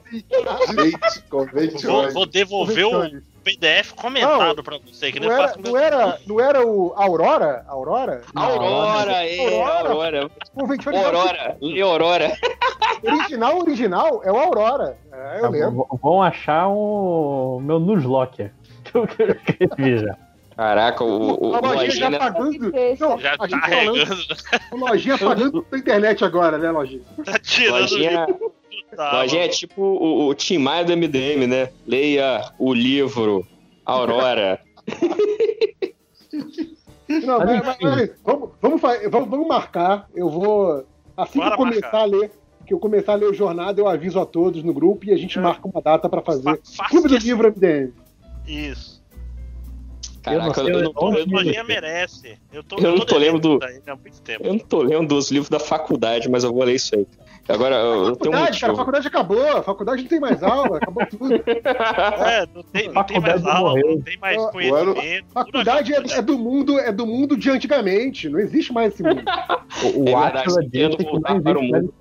Leite, 0.74 1.24
Vou, 1.30 1.46
conventione. 1.46 2.12
vou 2.12 2.26
devolver 2.26 2.86
o. 2.86 3.29
PDF 3.42 3.92
comentado 3.94 4.62
pra 4.62 4.78
você, 4.78 5.10
que 5.10 5.18
Não 5.20 5.30
era, 5.32 5.54
não, 5.58 5.76
era, 5.76 6.18
não 6.26 6.40
era 6.40 6.66
o 6.66 6.92
Aurora? 6.96 7.64
Aurora? 7.68 8.22
Aurora, 8.34 9.26
é, 9.26 9.40
Aurora. 9.40 9.88
Aurora. 9.88 10.30
Aurora, 10.96 11.56
lê 11.60 11.80
Aurora. 11.80 12.32
original, 13.02 13.58
original 13.58 14.20
é 14.24 14.30
o 14.32 14.36
Aurora. 14.36 14.96
É, 15.12 15.38
eu 15.38 15.42
Tá, 15.42 15.48
lembro. 15.48 15.86
vão 16.02 16.22
achar 16.22 16.68
o 16.68 17.60
meu 17.62 17.80
newslocker 17.80 18.52
que 18.84 18.96
eu 18.96 19.04
escrevi 19.04 19.98
já. 19.98 20.16
Caraca, 20.56 21.02
o, 21.02 21.48
o, 21.52 21.54
A 21.54 21.60
lojinha 21.60 21.90
já 21.90 22.18
pagando. 22.18 22.72
Não, 23.00 23.18
Já 23.18 23.32
a 23.32 23.38
tá 23.38 23.48
falando, 23.48 24.04
a 24.72 24.90
lojinha 24.90 25.16
pagando 25.16 25.62
pra 25.62 25.78
internet 25.78 26.22
agora, 26.24 26.58
né, 26.58 26.70
lojinha? 26.70 27.00
tá 27.24 27.38
tirando 27.38 27.80
Lojinha, 27.80 28.26
tá, 28.96 29.12
Lojinha 29.22 29.42
é 29.42 29.46
mano. 29.46 29.56
tipo 29.58 29.82
o, 29.82 30.26
o 30.28 30.34
Tim 30.34 30.58
Maia 30.58 30.84
do 30.84 30.96
MDM, 30.96 31.46
né? 31.46 31.70
Leia 31.86 32.52
o 32.58 32.72
livro 32.74 33.46
Aurora. 33.84 34.60
Não, 37.08 37.38
Mas 37.38 37.66
mas, 37.66 37.76
mas, 37.80 38.10
vamos, 38.24 38.50
vamos, 38.60 38.80
vamos, 39.10 39.28
vamos 39.30 39.48
marcar. 39.48 40.08
Eu 40.14 40.28
vou. 40.30 40.86
Assim 41.16 41.38
Bora 41.40 41.50
que 41.50 41.54
eu 41.54 41.58
começar 41.66 41.80
marcar. 41.82 42.00
a 42.02 42.04
ler, 42.04 42.30
que 42.66 42.72
eu 42.72 42.78
começar 42.78 43.12
a 43.12 43.16
ler 43.16 43.26
o 43.26 43.34
jornada, 43.34 43.80
eu 43.80 43.88
aviso 43.88 44.20
a 44.20 44.24
todos 44.24 44.62
no 44.62 44.72
grupo 44.72 45.06
e 45.06 45.12
a 45.12 45.16
gente 45.16 45.36
É. 45.36 45.40
marca 45.40 45.66
uma 45.66 45.82
data 45.82 46.08
pra 46.08 46.22
fazer. 46.22 46.60
Fa- 46.76 46.88
Clube 46.88 47.08
do 47.08 47.16
livro 47.16 47.48
MDM. 47.48 47.92
Isso. 48.46 49.00
Caraca, 50.22 50.60
Eu 50.60 50.68
eu, 50.68 50.82
não 50.84 50.92
tô, 50.92 51.14
eu, 51.14 51.24
O 51.26 51.30
Lojinha 51.32 51.64
merece. 51.64 52.38
Eu 52.52 52.62
tô, 52.62 52.76
Eu 52.76 52.92
não 52.94 53.04
tô 53.04 53.18
do- 53.40 53.58
há 53.86 53.96
muito 53.96 54.20
tempo. 54.22 54.44
eu 54.46 54.52
não 54.52 54.58
tô 54.60 54.82
lendo 54.82 55.08
dos 55.08 55.30
livros 55.32 55.48
da 55.48 55.58
faculdade, 55.58 56.28
mas 56.28 56.44
eu 56.44 56.52
vou 56.52 56.62
ler 56.62 56.74
isso 56.76 56.94
aí. 56.94 57.06
Agora, 57.48 57.74
eu 57.76 58.14
tenho 58.16 58.30
um 58.30 58.38
Faculdade, 58.38 58.60
cara, 58.60 58.72
a 58.72 58.76
faculdade 58.76 59.08
acabou, 59.08 59.56
a 59.56 59.62
faculdade 59.62 60.02
não 60.02 60.08
tem 60.08 60.20
mais 60.20 60.42
aula, 60.42 60.76
acabou 60.76 61.06
tudo. 61.06 61.30
É, 62.20 62.46
não 62.54 62.62
tem, 62.62 62.88
não 62.92 63.04
tem 63.04 63.20
mais 63.20 63.42
Faculdade 63.42 63.48
aula, 63.48 63.70
morreu. 63.70 63.96
não 63.96 64.02
tem 64.02 64.18
mais 64.18 64.46
conhecimento. 64.50 65.24
Faculdade 65.32 65.92
é, 65.94 66.18
é 66.18 66.22
do 66.22 66.38
mundo, 66.38 66.78
é 66.78 66.92
do 66.92 67.06
mundo 67.06 67.36
de 67.36 67.50
antigamente, 67.50 68.28
não 68.28 68.38
existe 68.38 68.72
mais 68.72 68.94
esse 68.94 69.02
mundo. 69.02 69.22
O, 69.82 70.04
o 70.04 70.08
É 70.08 70.32
verdade, 70.32 70.70
querendo 70.70 71.02
voltar 71.02 71.40
para 71.40 71.58
o 71.58 71.62
mundo. 71.62 71.94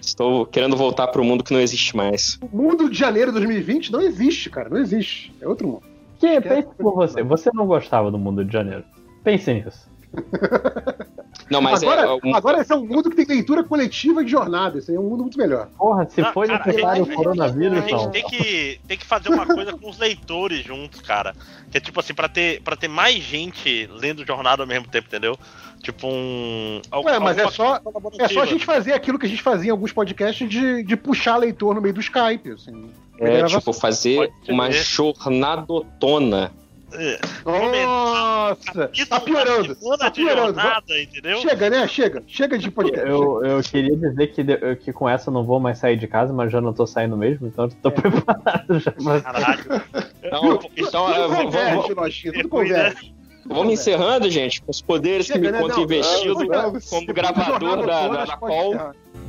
Estou 0.00 0.44
querendo 0.46 0.76
voltar 0.76 1.06
para 1.08 1.20
o 1.20 1.24
mundo 1.24 1.42
que 1.42 1.52
não 1.52 1.60
existe 1.60 1.96
mais. 1.96 2.38
O 2.42 2.56
mundo 2.56 2.90
de 2.90 2.98
janeiro 2.98 3.32
de 3.32 3.38
2020 3.38 3.90
não 3.90 4.02
existe, 4.02 4.50
cara, 4.50 4.68
não 4.68 4.76
existe. 4.76 5.34
É 5.40 5.48
outro 5.48 5.66
mundo. 5.66 5.82
Que, 6.18 6.40
pense 6.40 6.68
por 6.76 6.94
você. 6.94 7.22
Você 7.22 7.50
não 7.54 7.66
gostava 7.66 8.10
do 8.10 8.18
mundo 8.18 8.44
de 8.44 8.52
janeiro. 8.52 8.84
Pense 9.22 9.52
nisso. 9.52 9.90
Não, 11.50 11.60
mas 11.60 11.82
agora, 11.82 12.02
é. 12.02 12.28
um- 12.28 12.34
agora 12.34 12.60
esse 12.60 12.72
é 12.72 12.76
um 12.76 12.86
mundo 12.86 13.10
que 13.10 13.16
tem 13.16 13.26
leitura 13.36 13.62
coletiva 13.64 14.24
de 14.24 14.30
jornada, 14.30 14.78
esse 14.78 14.90
aí 14.90 14.96
é 14.96 15.00
um 15.00 15.04
mundo 15.04 15.22
muito 15.22 15.36
melhor. 15.38 15.68
Porra, 15.78 16.08
se 16.08 16.20
Não, 16.20 16.32
foi 16.32 16.46
cara, 16.46 16.64
necessário 16.66 17.02
o 17.04 17.06
coronavírus, 17.14 17.78
A 17.78 17.80
gente 17.82 17.92
não. 17.92 18.10
tem 18.10 18.24
que, 18.24 18.80
tem 18.88 18.96
que 18.98 19.04
fazer 19.06 19.28
uma 19.28 19.46
coisa 19.46 19.72
com 19.72 19.88
os 19.90 19.98
leitores 19.98 20.64
juntos, 20.64 21.00
cara. 21.00 21.34
Que 21.70 21.78
é 21.78 21.80
tipo 21.80 21.98
assim, 22.00 22.14
pra 22.14 22.28
ter, 22.28 22.62
pra 22.62 22.76
ter 22.76 22.88
mais 22.88 23.16
gente 23.22 23.88
lendo 23.92 24.24
jornada 24.26 24.62
ao 24.62 24.66
mesmo 24.66 24.86
tempo, 24.88 25.06
entendeu? 25.08 25.36
Tipo 25.82 26.06
um. 26.06 26.80
al- 26.90 27.04
Ué, 27.04 27.18
mas 27.18 27.36
é 27.36 27.50
só- 27.50 27.78
É 28.18 28.28
só 28.28 28.40
a 28.42 28.46
gente 28.46 28.64
fazer 28.64 28.92
aquilo 28.94 29.18
que 29.18 29.26
a 29.26 29.28
gente 29.28 29.42
fazia 29.42 29.68
em 29.68 29.72
alguns 29.72 29.92
podcasts 29.92 30.48
de, 30.48 30.82
de 30.82 30.96
puxar 30.96 31.36
leitor 31.36 31.74
no 31.74 31.80
meio 31.82 31.92
do 31.92 32.00
Skype, 32.00 32.52
assim. 32.52 32.90
É, 33.20 33.44
tipo, 33.44 33.72
fazer 33.72 34.30
uma 34.48 34.70
jornadotona. 34.70 36.52
É. 36.96 37.18
Nossa! 37.44 38.90
Isso 38.92 39.06
Tá 39.08 39.16
é 39.16 39.20
piorando. 39.20 39.74
Tá 39.98 40.10
piorando. 40.10 40.54
jornada, 40.54 41.00
entendeu? 41.02 41.38
Chega, 41.38 41.70
né? 41.70 41.88
Chega. 41.88 42.22
Chega 42.26 42.58
de 42.58 42.70
podcast. 42.70 43.08
Eu, 43.08 43.44
eu 43.44 43.60
queria 43.62 43.96
dizer 43.96 44.26
que, 44.28 44.42
de- 44.42 44.76
que 44.76 44.92
com 44.92 45.08
essa 45.08 45.30
eu 45.30 45.34
não 45.34 45.44
vou 45.44 45.58
mais 45.60 45.78
sair 45.78 45.96
de 45.96 46.06
casa, 46.06 46.32
mas 46.32 46.52
já 46.52 46.60
não 46.60 46.72
tô 46.72 46.86
saindo 46.86 47.16
mesmo, 47.16 47.46
então 47.46 47.64
eu 47.64 47.70
tô 47.82 47.90
preparado 47.90 48.78
já. 48.80 48.92
Caralho. 49.22 49.82
Então, 50.22 50.60
então 50.76 51.06
Tudo 51.06 51.14
é, 51.14 51.28
v- 51.28 51.34
v- 51.36 51.42
converge, 51.44 51.94
Lojinha, 51.94 52.32
tudo 52.32 52.44
né? 52.44 52.48
converge. 52.50 53.14
vamos 53.46 53.72
encerrando, 53.72 54.30
gente, 54.30 54.62
com 54.62 54.70
os 54.70 54.80
poderes 54.80 55.26
que 55.26 55.32
Chega, 55.34 55.46
me 55.46 55.52
né? 55.52 55.60
contam 55.60 55.76
Não, 55.78 55.84
investido 55.84 56.34
vamos, 56.34 56.56
vamos. 56.56 56.90
como 56.90 57.06
gravador 57.12 57.86
da, 57.86 58.08
da, 58.08 58.24
da 58.24 58.32
que 58.34 58.38
call. 58.40 58.74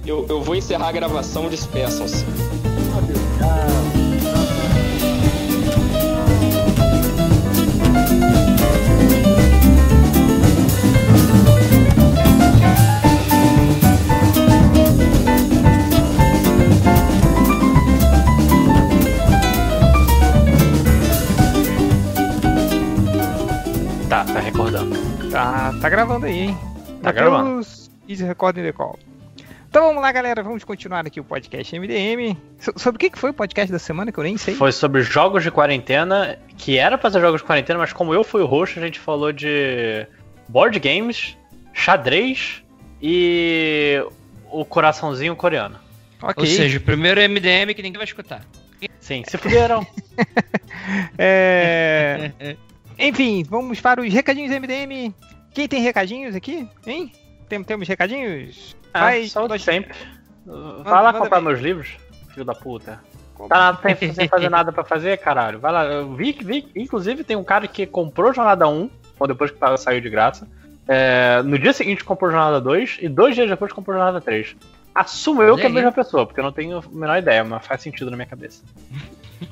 Eu, 0.06 0.26
eu 0.30 0.42
vou 0.42 0.56
encerrar 0.56 0.90
a 0.90 0.92
gravação, 0.92 1.50
despeçam-se. 1.50 2.24
Adeus. 2.98 3.20
Tá, 3.40 3.95
Tá, 25.36 25.74
tá 25.82 25.90
gravando 25.90 26.28
aí, 26.28 26.44
hein? 26.44 26.58
Tá 27.04 27.12
Mateus 27.12 27.92
Is 28.08 28.22
recording 28.22 28.62
the 28.64 28.72
call. 28.72 28.98
Então 29.68 29.84
vamos 29.88 30.02
lá, 30.02 30.10
galera. 30.10 30.42
Vamos 30.42 30.64
continuar 30.64 31.06
aqui 31.06 31.20
o 31.20 31.26
podcast 31.26 31.78
MDM. 31.78 32.38
So- 32.58 32.72
sobre 32.78 32.96
o 32.96 33.00
que 33.02 33.10
que 33.10 33.20
foi 33.20 33.32
o 33.32 33.34
podcast 33.34 33.70
da 33.70 33.78
semana 33.78 34.14
que 34.14 34.18
eu 34.18 34.24
nem 34.24 34.38
sei? 34.38 34.56
Foi 34.56 34.72
sobre 34.72 35.02
jogos 35.02 35.44
de 35.44 35.52
quarentena, 35.52 36.40
que 36.58 36.78
era 36.78 36.98
pra 36.98 37.12
ser 37.12 37.20
jogos 37.20 37.42
de 37.42 37.48
quarentena, 37.48 37.78
mas 37.80 37.92
como 37.92 38.14
eu 38.14 38.24
fui 38.24 38.44
o 38.44 38.46
host, 38.46 38.80
a 38.80 38.82
gente 38.82 38.98
falou 38.98 39.34
de 39.34 40.08
board 40.48 40.80
games, 40.80 41.38
xadrez 41.74 42.64
e 43.02 44.02
o 44.50 44.64
coraçãozinho 44.64 45.36
coreano. 45.36 45.78
Ok. 46.22 46.36
Ou 46.38 46.46
seja, 46.46 46.78
o 46.78 46.82
primeiro 46.82 47.20
MDM 47.20 47.74
que 47.76 47.82
ninguém 47.82 47.98
vai 47.98 48.06
escutar. 48.06 48.42
Sim, 49.02 49.22
se 49.28 49.38
fuderam. 49.38 49.86
É... 51.18 52.32
Enfim, 52.98 53.44
vamos 53.44 53.80
para 53.82 54.02
os 54.02 54.14
recadinhos 54.14 54.52
MDM. 54.52 55.14
Quem 55.54 55.68
tem 55.68 55.82
recadinhos 55.82 56.36
aqui? 56.36 56.68
Hein? 56.86 57.12
Tem, 57.48 57.64
temos 57.64 57.88
recadinhos? 57.88 58.76
Ah, 58.94 59.02
Vai, 59.02 59.26
só 59.28 59.42
o 59.42 59.44
de 59.44 59.50
pode- 59.50 59.64
sempre. 59.64 59.94
Vai 60.46 60.84
lá 60.94 61.04
manda 61.12 61.20
comprar 61.20 61.40
ver. 61.40 61.46
meus 61.46 61.60
livros, 61.60 61.98
filho 62.34 62.46
da 62.46 62.54
puta. 62.54 63.02
Tá 63.50 63.78
sem, 63.98 64.14
sem 64.14 64.28
fazer 64.30 64.50
nada 64.50 64.72
pra 64.72 64.84
fazer, 64.84 65.18
caralho. 65.18 65.60
Vai 65.60 65.72
lá. 65.72 65.84
Eu 65.86 66.14
vi, 66.16 66.34
que- 66.34 66.44
vi, 66.46 66.68
inclusive 66.76 67.24
tem 67.24 67.36
um 67.36 67.44
cara 67.44 67.68
que 67.68 67.86
comprou 67.86 68.34
Jornada 68.34 68.68
1, 68.68 68.90
ou 69.20 69.28
depois 69.28 69.52
que 69.52 69.58
saiu 69.78 70.00
de 70.02 70.10
graça. 70.10 70.48
É, 70.88 71.42
no 71.44 71.58
dia 71.60 71.74
seguinte 71.74 72.04
comprou 72.04 72.30
Jornada 72.32 72.62
2 72.62 73.00
e 73.02 73.10
dois 73.10 73.34
dias 73.36 73.50
depois 73.50 73.74
comprou 73.74 73.96
Jornada 73.98 74.22
3. 74.22 74.56
Assumo 74.94 75.42
eu 75.44 75.58
que 75.58 75.64
é 75.64 75.66
a 75.66 75.70
mesma 75.70 75.92
pessoa, 75.92 76.26
porque 76.26 76.40
eu 76.40 76.44
não 76.44 76.52
tenho 76.54 76.78
a 76.78 76.84
menor 76.90 77.18
ideia, 77.18 77.44
mas 77.44 77.66
faz 77.66 77.82
sentido 77.82 78.10
na 78.10 78.16
minha 78.16 78.28
cabeça. 78.28 78.64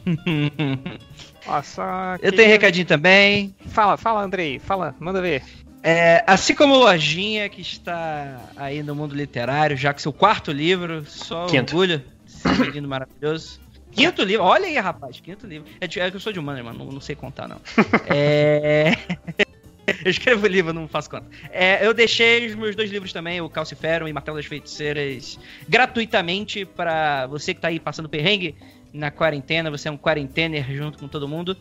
Nossa, 1.45 2.17
Eu 2.21 2.31
que- 2.31 2.37
tenho 2.37 2.49
recadinho 2.49 2.85
também. 2.85 3.55
Fala, 3.67 3.97
fala, 3.97 4.21
Andrei. 4.21 4.59
Fala, 4.59 4.95
manda 4.99 5.21
ver. 5.21 5.43
É, 5.81 6.23
assim 6.25 6.55
como 6.55 6.75
o 6.75 6.79
Lojinha, 6.79 7.49
que 7.49 7.59
está 7.61 8.39
aí 8.55 8.81
no 8.81 8.95
mundo 8.95 9.13
literário, 9.13 9.75
já 9.75 9.91
com 9.93 9.99
seu 9.99 10.13
quarto 10.13 10.51
livro, 10.51 11.03
só 11.05 11.45
Quinto. 11.47 11.75
orgulho. 11.75 12.01
Esse 12.25 12.47
menino 12.61 12.87
maravilhoso. 12.87 13.59
Quinto 13.91 14.23
livro, 14.23 14.43
olha 14.45 14.65
aí, 14.65 14.77
rapaz, 14.79 15.19
quinto 15.19 15.45
livro. 15.45 15.67
É, 15.79 15.85
de- 15.85 15.99
é 15.99 16.09
que 16.09 16.15
eu 16.15 16.19
sou 16.21 16.31
de 16.33 16.39
humanas, 16.39 16.63
mano, 16.63 16.79
não, 16.79 16.91
não 16.93 17.01
sei 17.01 17.15
contar, 17.15 17.47
não. 17.47 17.57
É... 18.07 18.93
eu 20.05 20.09
escrevo 20.09 20.47
livro, 20.47 20.73
não 20.73 20.87
faço 20.87 21.09
conta. 21.09 21.27
É, 21.51 21.85
eu 21.85 21.93
deixei 21.93 22.47
os 22.47 22.55
meus 22.55 22.75
dois 22.75 22.89
livros 22.89 23.11
também, 23.13 23.39
o 23.41 23.49
Calciferum 23.49 24.07
e 24.07 24.13
Martelo 24.13 24.37
das 24.37 24.45
Feiticeiras, 24.47 25.37
gratuitamente 25.69 26.65
para 26.65 27.27
você 27.27 27.53
que 27.53 27.59
tá 27.61 27.67
aí 27.67 27.79
passando 27.79 28.07
perrengue 28.09 28.55
na 28.93 29.09
quarentena, 29.09 29.71
você 29.71 29.89
é 29.89 29.91
um 29.91 29.97
quarentener 29.97 30.65
junto 30.71 30.99
com 30.99 31.07
todo 31.07 31.27
mundo. 31.27 31.57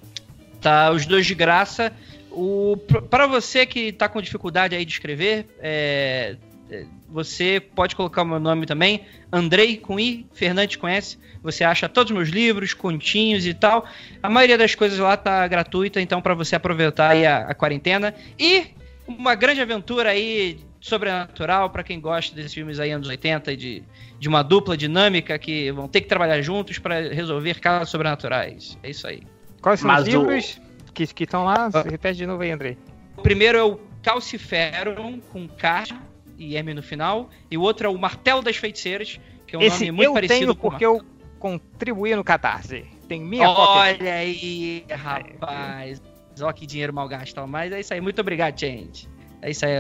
Tá, 0.61 0.91
os 0.93 1.07
dois 1.07 1.27
de 1.27 1.35
graça. 1.35 1.93
O, 2.31 2.77
para 3.11 3.27
você 3.27 3.67
que 3.67 3.93
tá 3.93 4.09
com 4.09 4.23
dificuldade 4.23 4.77
aí 4.77 4.85
de 4.85 4.93
escrever, 4.93 5.47
é, 5.61 6.37
é, 6.71 6.87
você 7.09 7.61
pode 7.61 7.97
colocar 7.97 8.23
o 8.23 8.25
meu 8.25 8.39
nome 8.39 8.65
também, 8.65 9.05
Andrei 9.31 9.77
com 9.77 9.99
I, 9.99 10.27
Fernandes 10.33 10.77
conhece. 10.77 11.19
Você 11.43 11.65
acha 11.65 11.89
todos 11.89 12.11
os 12.11 12.17
meus 12.17 12.29
livros, 12.29 12.73
continhos 12.73 13.47
e 13.47 13.53
tal. 13.53 13.85
A 14.23 14.31
maioria 14.31 14.57
das 14.57 14.75
coisas 14.75 14.99
lá 14.99 15.17
tá 15.17 15.47
gratuita, 15.49 16.01
então 16.01 16.23
para 16.23 16.35
você 16.35 16.55
aproveitar 16.55 17.11
aí 17.11 17.27
a, 17.27 17.49
a 17.49 17.55
quarentena. 17.55 18.15
E 18.39 18.67
uma 19.07 19.35
grande 19.35 19.61
aventura 19.61 20.11
aí 20.11 20.61
sobrenatural 20.83 21.71
para 21.71 21.83
quem 21.85 22.01
gosta 22.01 22.35
desses 22.35 22.53
filmes 22.53 22.79
aí 22.81 22.91
anos 22.91 23.07
80 23.09 23.53
e 23.53 23.57
de, 23.57 23.83
de 24.19 24.29
uma 24.29 24.43
dupla 24.43 24.77
dinâmica 24.77 25.39
que 25.39 25.71
vão 25.71 25.87
ter 25.89 26.01
que 26.03 26.09
trabalhar 26.09 26.43
juntos 26.43 26.79
para 26.79 27.01
resolver 27.15 27.61
casos 27.61 27.89
sobrenaturais. 27.89 28.77
É 28.83 28.91
isso 28.91 29.07
aí. 29.07 29.23
Quais 29.63 29.79
são 29.81 29.89
Mas 29.89 30.07
os 30.09 30.15
o- 30.15 30.19
livros 30.19 30.61
que 30.93 31.07
que 31.07 31.25
estão 31.25 31.45
lá? 31.45 31.71
Repete 31.89 32.19
de 32.19 32.27
novo 32.27 32.43
aí, 32.43 32.51
Andrei. 32.51 32.77
O 33.17 33.23
primeiro 33.23 33.57
é 33.57 33.63
o 33.63 33.79
Calciferum, 34.03 35.21
com 35.33 35.49
K 35.49 35.85
e 36.37 36.57
M 36.57 36.75
no 36.75 36.83
final. 36.83 37.31
E 37.51 37.57
o 37.57 37.63
outro 37.63 37.87
é 37.87 37.91
o 37.91 37.97
Martelo 37.97 38.43
das 38.43 38.57
Feiticeiras, 38.57 39.21
que 39.47 39.55
é 39.55 39.59
um 39.59 39.63
Esse 39.63 39.87
nome 39.87 39.93
muito 39.93 40.09
eu 40.09 40.13
parecido 40.15 40.39
tenho 40.41 40.55
com 40.57 40.69
porque 40.69 40.85
eu 40.85 41.01
contribuí 41.39 42.15
no 42.17 42.25
Catarse. 42.25 42.85
Tem 43.09 43.21
minha 43.23 43.47
cópia. 43.47 43.97
Olha 44.01 44.15
aí, 44.15 44.85
rapaz. 44.91 46.03
Ó, 46.41 46.53
que 46.53 46.67
dinheiro 46.67 46.93
mal 46.93 47.07
gasto. 47.09 47.47
Mas 47.47 47.73
é 47.73 47.81
isso 47.81 47.93
aí. 47.95 48.01
Muito 48.01 48.21
obrigado, 48.21 48.59
gente. 48.59 49.09
É 49.43 49.51
isso 49.51 49.67
aí. 49.67 49.73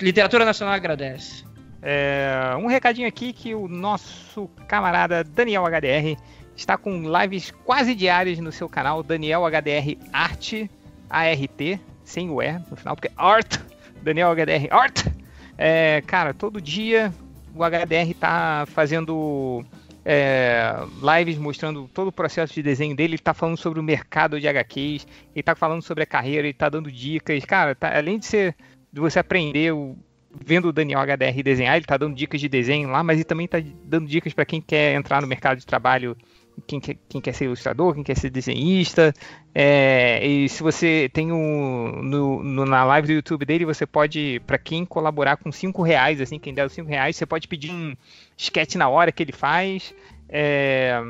Literatura 0.00 0.44
Nacional 0.44 0.74
agradece. 0.74 1.44
É, 1.82 2.54
um 2.58 2.66
recadinho 2.66 3.06
aqui 3.06 3.32
que 3.32 3.54
o 3.54 3.68
nosso 3.68 4.48
camarada 4.66 5.22
Daniel 5.22 5.64
HDR 5.64 6.16
está 6.56 6.76
com 6.76 7.02
lives 7.20 7.50
quase 7.64 7.94
diárias 7.94 8.38
no 8.38 8.52
seu 8.52 8.68
canal, 8.68 9.02
Daniel 9.02 9.42
HDR 9.46 9.96
Arte, 10.12 10.70
ART, 11.08 11.80
sem 12.04 12.28
o 12.28 12.42
E 12.42 12.52
no 12.70 12.76
final, 12.76 12.96
porque 12.96 13.10
Art, 13.16 13.58
Daniel 14.02 14.30
HDR 14.34 14.68
Art. 14.70 15.06
É, 15.56 16.02
cara, 16.06 16.34
todo 16.34 16.60
dia 16.60 17.12
o 17.54 17.62
HDR 17.64 18.14
tá 18.18 18.64
fazendo 18.66 19.64
é, 20.04 20.74
lives 21.18 21.38
mostrando 21.38 21.88
todo 21.92 22.08
o 22.08 22.12
processo 22.12 22.54
de 22.54 22.62
desenho 22.62 22.94
dele, 22.94 23.14
ele 23.14 23.18
tá 23.22 23.34
falando 23.34 23.56
sobre 23.56 23.80
o 23.80 23.82
mercado 23.82 24.40
de 24.40 24.48
HQs, 24.48 25.06
ele 25.34 25.42
tá 25.42 25.54
falando 25.54 25.82
sobre 25.82 26.04
a 26.04 26.06
carreira, 26.06 26.46
ele 26.46 26.54
tá 26.54 26.68
dando 26.68 26.90
dicas. 26.90 27.44
Cara, 27.44 27.74
tá- 27.74 27.96
além 27.96 28.18
de, 28.18 28.26
ser, 28.26 28.54
de 28.92 29.00
você 29.00 29.18
aprender 29.18 29.72
o, 29.72 29.96
vendo 30.44 30.68
o 30.68 30.72
Daniel 30.72 31.00
HDR 31.00 31.42
desenhar, 31.42 31.76
ele 31.76 31.86
tá 31.86 31.96
dando 31.96 32.14
dicas 32.14 32.40
de 32.40 32.48
desenho 32.48 32.88
lá, 32.90 33.02
mas 33.02 33.16
ele 33.18 33.24
também 33.24 33.46
tá 33.48 33.58
dando 33.84 34.06
dicas 34.08 34.32
para 34.32 34.44
quem 34.44 34.60
quer 34.60 34.94
entrar 34.94 35.20
no 35.20 35.26
mercado 35.28 35.58
de 35.58 35.66
trabalho, 35.66 36.16
quem 36.66 36.78
quer, 36.80 36.96
quem 37.08 37.20
quer 37.20 37.32
ser 37.32 37.46
ilustrador, 37.46 37.94
quem 37.94 38.02
quer 38.04 38.16
ser 38.16 38.30
desenhista. 38.30 39.14
É, 39.54 40.24
e 40.26 40.48
se 40.48 40.62
você 40.62 41.10
tem 41.12 41.32
um 41.32 42.02
no, 42.02 42.42
no- 42.42 42.66
na 42.66 42.84
live 42.84 43.06
do 43.08 43.12
YouTube 43.14 43.44
dele, 43.44 43.64
você 43.64 43.86
pode, 43.86 44.40
para 44.46 44.58
quem 44.58 44.84
colaborar 44.84 45.36
com 45.36 45.50
5 45.50 45.82
reais, 45.82 46.20
assim, 46.20 46.38
quem 46.38 46.52
der 46.54 46.66
os 46.66 46.72
5 46.72 46.88
reais, 46.88 47.16
você 47.16 47.26
pode 47.26 47.48
pedir 47.48 47.70
um 47.72 47.94
sketch 48.36 48.74
na 48.76 48.88
hora 48.88 49.10
que 49.12 49.22
ele 49.22 49.32
faz. 49.32 49.94
É, 50.28 51.00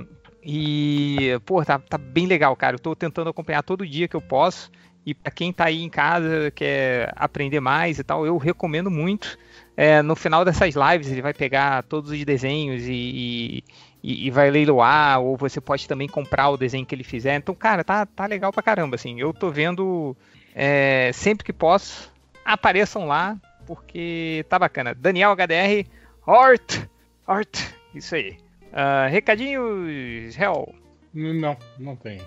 e, 0.42 1.38
pô, 1.44 1.64
tá, 1.64 1.78
tá 1.78 1.98
bem 1.98 2.26
legal, 2.26 2.54
cara. 2.56 2.76
Eu 2.76 2.80
tô 2.80 2.94
tentando 2.96 3.28
acompanhar 3.30 3.62
todo 3.62 3.86
dia 3.86 4.08
que 4.08 4.16
eu 4.16 4.20
posso. 4.22 4.70
E 5.04 5.14
para 5.14 5.32
quem 5.32 5.52
tá 5.52 5.64
aí 5.64 5.82
em 5.82 5.88
casa, 5.88 6.50
quer 6.54 7.12
aprender 7.16 7.60
mais 7.60 7.98
e 7.98 8.04
tal, 8.04 8.26
eu 8.26 8.36
recomendo 8.36 8.90
muito. 8.90 9.38
É, 9.76 10.02
no 10.02 10.14
final 10.14 10.44
dessas 10.44 10.74
lives, 10.74 11.10
ele 11.10 11.22
vai 11.22 11.32
pegar 11.32 11.82
todos 11.84 12.10
os 12.10 12.24
desenhos 12.24 12.82
e, 12.86 13.64
e, 14.02 14.26
e 14.26 14.30
vai 14.30 14.50
leiloar, 14.50 15.20
ou 15.20 15.36
você 15.36 15.60
pode 15.60 15.88
também 15.88 16.06
comprar 16.06 16.50
o 16.50 16.56
desenho 16.56 16.84
que 16.84 16.94
ele 16.94 17.04
fizer. 17.04 17.36
Então, 17.36 17.54
cara, 17.54 17.82
tá, 17.82 18.04
tá 18.04 18.26
legal 18.26 18.52
pra 18.52 18.62
caramba, 18.62 18.96
assim. 18.96 19.18
Eu 19.18 19.32
tô 19.32 19.50
vendo 19.50 20.14
é, 20.54 21.10
sempre 21.14 21.44
que 21.44 21.52
posso, 21.52 22.12
apareçam 22.44 23.06
lá, 23.06 23.38
porque 23.66 24.44
tá 24.48 24.58
bacana. 24.58 24.94
Daniel 24.94 25.32
HDR, 25.32 25.88
Hort, 26.26 26.86
Hort, 27.26 27.72
isso 27.94 28.14
aí. 28.14 28.36
Uh, 28.70 29.10
recadinhos, 29.10 30.38
Hell. 30.38 30.74
Não, 31.12 31.56
não 31.78 31.96
tem. 31.96 32.20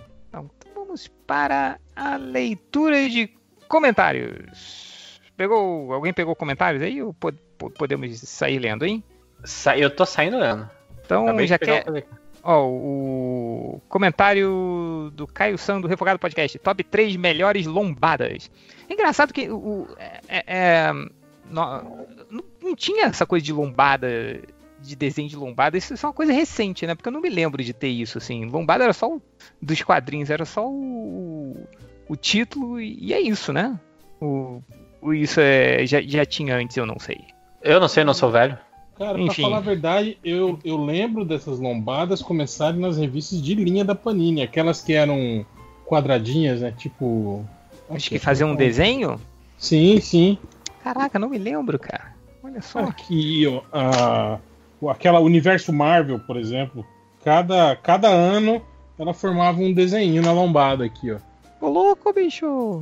Vamos 0.93 1.07
para 1.25 1.80
a 1.95 2.17
leitura 2.17 3.09
de 3.09 3.27
comentários. 3.67 5.19
Pegou, 5.35 5.91
alguém 5.91 6.13
pegou 6.13 6.35
comentários 6.35 6.83
aí 6.83 7.01
ou 7.01 7.11
pod 7.15 7.35
podemos 7.80 8.19
sair 8.19 8.59
lendo, 8.59 8.85
hein? 8.85 9.03
Sa 9.43 9.75
eu 9.75 9.89
tô 9.89 10.05
saindo 10.05 10.38
lendo. 10.38 10.69
Então 11.03 11.23
Acabei 11.23 11.47
já 11.47 11.57
quer. 11.57 11.83
Ó, 12.43 12.67
o 12.67 13.81
comentário 13.89 15.11
do 15.15 15.25
Caio 15.25 15.57
San 15.57 15.81
do 15.81 15.88
Refogado 15.88 16.19
Podcast. 16.19 16.59
Top 16.59 16.83
3 16.83 17.15
melhores 17.15 17.65
lombadas. 17.65 18.51
É 18.88 18.93
engraçado 18.93 19.33
que 19.33 19.49
o, 19.49 19.88
é, 19.97 20.22
é, 20.27 20.43
é 20.45 20.93
não, 21.49 22.05
não, 22.61 22.75
tinha 22.75 23.05
essa 23.05 23.25
coisa 23.25 23.43
de 23.43 23.51
lombada, 23.51 24.07
de 24.84 24.95
desenho 24.95 25.30
de 25.30 25.36
lombada. 25.36 25.78
Isso 25.78 25.94
é 25.94 26.08
uma 26.08 26.14
coisa 26.14 26.34
recente, 26.34 26.86
né? 26.86 26.94
Porque 26.94 27.08
eu 27.08 27.14
não 27.14 27.22
me 27.22 27.30
lembro 27.30 27.64
de 27.64 27.74
ter 27.74 27.88
isso, 27.88 28.18
assim. 28.18 28.45
Lombada 28.45 28.84
era 28.84 28.94
só 28.94 29.10
o, 29.10 29.22
dos 29.62 29.82
quadrinhos, 29.82 30.30
era 30.30 30.45
só 30.45 30.68
o, 30.68 31.56
o 32.08 32.16
título 32.16 32.80
e 32.80 33.14
é 33.14 33.20
isso, 33.20 33.53
né? 33.53 33.80
O, 34.22 34.62
o 35.02 35.14
isso 35.14 35.40
é, 35.40 35.86
já, 35.86 36.02
já 36.02 36.26
tinha 36.26 36.56
antes, 36.56 36.78
eu 36.78 36.86
não 36.86 37.00
sei. 37.00 37.22
Eu 37.62 37.80
não 37.80 37.88
sei, 37.88 38.03
não 38.03 38.14
sou 38.14 38.30
velho. 38.30 38.58
Cara, 38.98 39.20
Enfim. 39.20 39.42
pra 39.42 39.50
falar 39.50 39.58
a 39.58 39.62
verdade, 39.62 40.18
eu, 40.24 40.60
eu 40.64 40.78
lembro 40.78 41.26
dessas 41.26 41.60
lombadas 41.60 42.22
começarem 42.22 42.80
nas 42.80 42.98
revistas 42.98 43.42
de 43.42 43.56
linha 43.56 43.84
da 43.84 43.95
Panini, 43.95 44.44
aquelas 44.44 44.82
que 44.82 44.94
eram 44.94 45.45
quadradinhas, 45.86 46.62
né? 46.62 46.72
Tipo. 46.78 47.45
Acho 47.90 48.10
que 48.10 48.20
faziam 48.20 48.52
um 48.52 48.56
desenho? 48.56 49.20
Sim, 49.58 50.00
sim. 50.00 50.38
Caraca, 50.84 51.18
não 51.18 51.30
me 51.30 51.38
lembro, 51.38 51.80
cara. 51.80 52.14
Olha 52.44 52.62
só. 52.62 52.80
Aqui, 52.80 53.48
ó. 53.48 53.62
A, 53.72 54.40
aquela 54.90 55.20
Universo 55.20 55.72
Marvel, 55.72 56.20
por 56.20 56.38
exemplo. 56.38 56.86
Cada, 57.24 57.76
cada 57.76 58.10
ano 58.10 58.62
ela 58.98 59.14
formava 59.14 59.60
um 59.62 59.74
desenho 59.74 60.22
na 60.22 60.32
lombada 60.32 60.86
aqui, 60.86 61.12
ó. 61.12 61.18
Ô 61.62 61.70
louco, 61.70 62.12
bicho! 62.14 62.82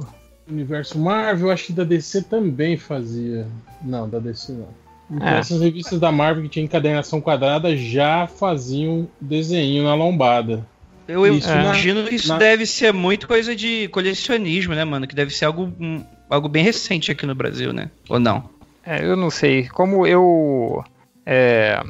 Universo 0.49 0.97
Marvel, 0.99 1.51
acho 1.51 1.67
que 1.67 1.73
da 1.73 1.83
DC 1.83 2.23
também 2.23 2.75
fazia. 2.75 3.47
Não, 3.81 4.09
da 4.09 4.19
DC 4.19 4.53
não. 4.53 4.67
Então, 5.09 5.27
é. 5.27 5.39
essas 5.39 5.61
revistas 5.61 5.99
da 5.99 6.11
Marvel 6.11 6.43
que 6.43 6.49
tinha 6.49 6.65
encadernação 6.65 7.21
quadrada 7.21 7.75
já 7.75 8.27
faziam 8.27 9.07
desenho 9.19 9.83
na 9.83 9.93
lombada. 9.93 10.65
Eu 11.07 11.27
isso 11.27 11.51
imagino 11.51 12.05
que 12.05 12.15
isso 12.15 12.29
na... 12.29 12.37
deve 12.37 12.65
ser 12.65 12.93
muito 12.93 13.27
coisa 13.27 13.55
de 13.55 13.89
colecionismo, 13.89 14.73
né, 14.73 14.85
mano? 14.85 15.05
Que 15.05 15.15
deve 15.15 15.31
ser 15.31 15.45
algo, 15.45 15.71
um, 15.79 16.03
algo 16.29 16.47
bem 16.47 16.63
recente 16.63 17.11
aqui 17.11 17.25
no 17.25 17.35
Brasil, 17.35 17.73
né? 17.73 17.89
Ou 18.07 18.19
não? 18.19 18.49
É, 18.85 19.03
eu 19.03 19.17
não 19.17 19.29
sei. 19.29 19.67
Como 19.67 20.07
eu. 20.07 20.83
É, 21.25 21.81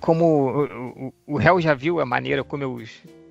como 0.00 0.24
o, 0.24 1.06
o, 1.06 1.14
o 1.26 1.36
réu 1.36 1.60
já 1.60 1.74
viu 1.74 2.00
a 2.00 2.06
maneira 2.06 2.42
como 2.42 2.62
eu 2.62 2.82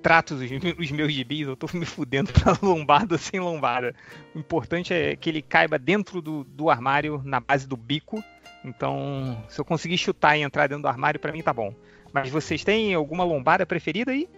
trato 0.02 0.34
os, 0.34 0.42
os 0.78 0.90
meus 0.90 1.12
gibis, 1.12 1.46
eu 1.46 1.56
tô 1.56 1.68
me 1.74 1.84
fudendo 1.84 2.32
pra 2.38 2.56
lombada 2.62 3.18
sem 3.18 3.40
lombada. 3.40 3.94
O 4.34 4.38
importante 4.38 4.92
é 4.94 5.16
que 5.16 5.28
ele 5.28 5.42
caiba 5.42 5.78
dentro 5.78 6.22
do, 6.22 6.44
do 6.44 6.70
armário, 6.70 7.20
na 7.24 7.40
base 7.40 7.66
do 7.66 7.76
bico 7.76 8.22
então, 8.64 9.42
se 9.48 9.60
eu 9.60 9.64
conseguir 9.64 9.98
chutar 9.98 10.36
e 10.36 10.42
entrar 10.42 10.66
dentro 10.66 10.82
do 10.82 10.88
armário, 10.88 11.20
para 11.20 11.32
mim 11.32 11.42
tá 11.42 11.52
bom. 11.52 11.74
Mas 12.12 12.28
vocês 12.28 12.64
têm 12.64 12.94
alguma 12.94 13.24
lombada 13.24 13.64
preferida 13.66 14.12
aí? 14.12 14.28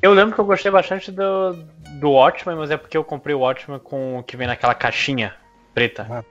Eu 0.00 0.12
lembro 0.12 0.34
que 0.34 0.40
eu 0.40 0.44
gostei 0.44 0.70
bastante 0.70 1.10
do, 1.10 1.52
do 1.98 2.10
Watchmen, 2.10 2.56
mas 2.56 2.70
é 2.70 2.76
porque 2.76 2.96
eu 2.96 3.04
comprei 3.04 3.34
o 3.34 3.40
Watchmen 3.40 3.78
com 3.80 4.18
o 4.18 4.22
que 4.22 4.36
vem 4.36 4.46
naquela 4.46 4.74
caixinha 4.74 5.34
preta. 5.74 6.24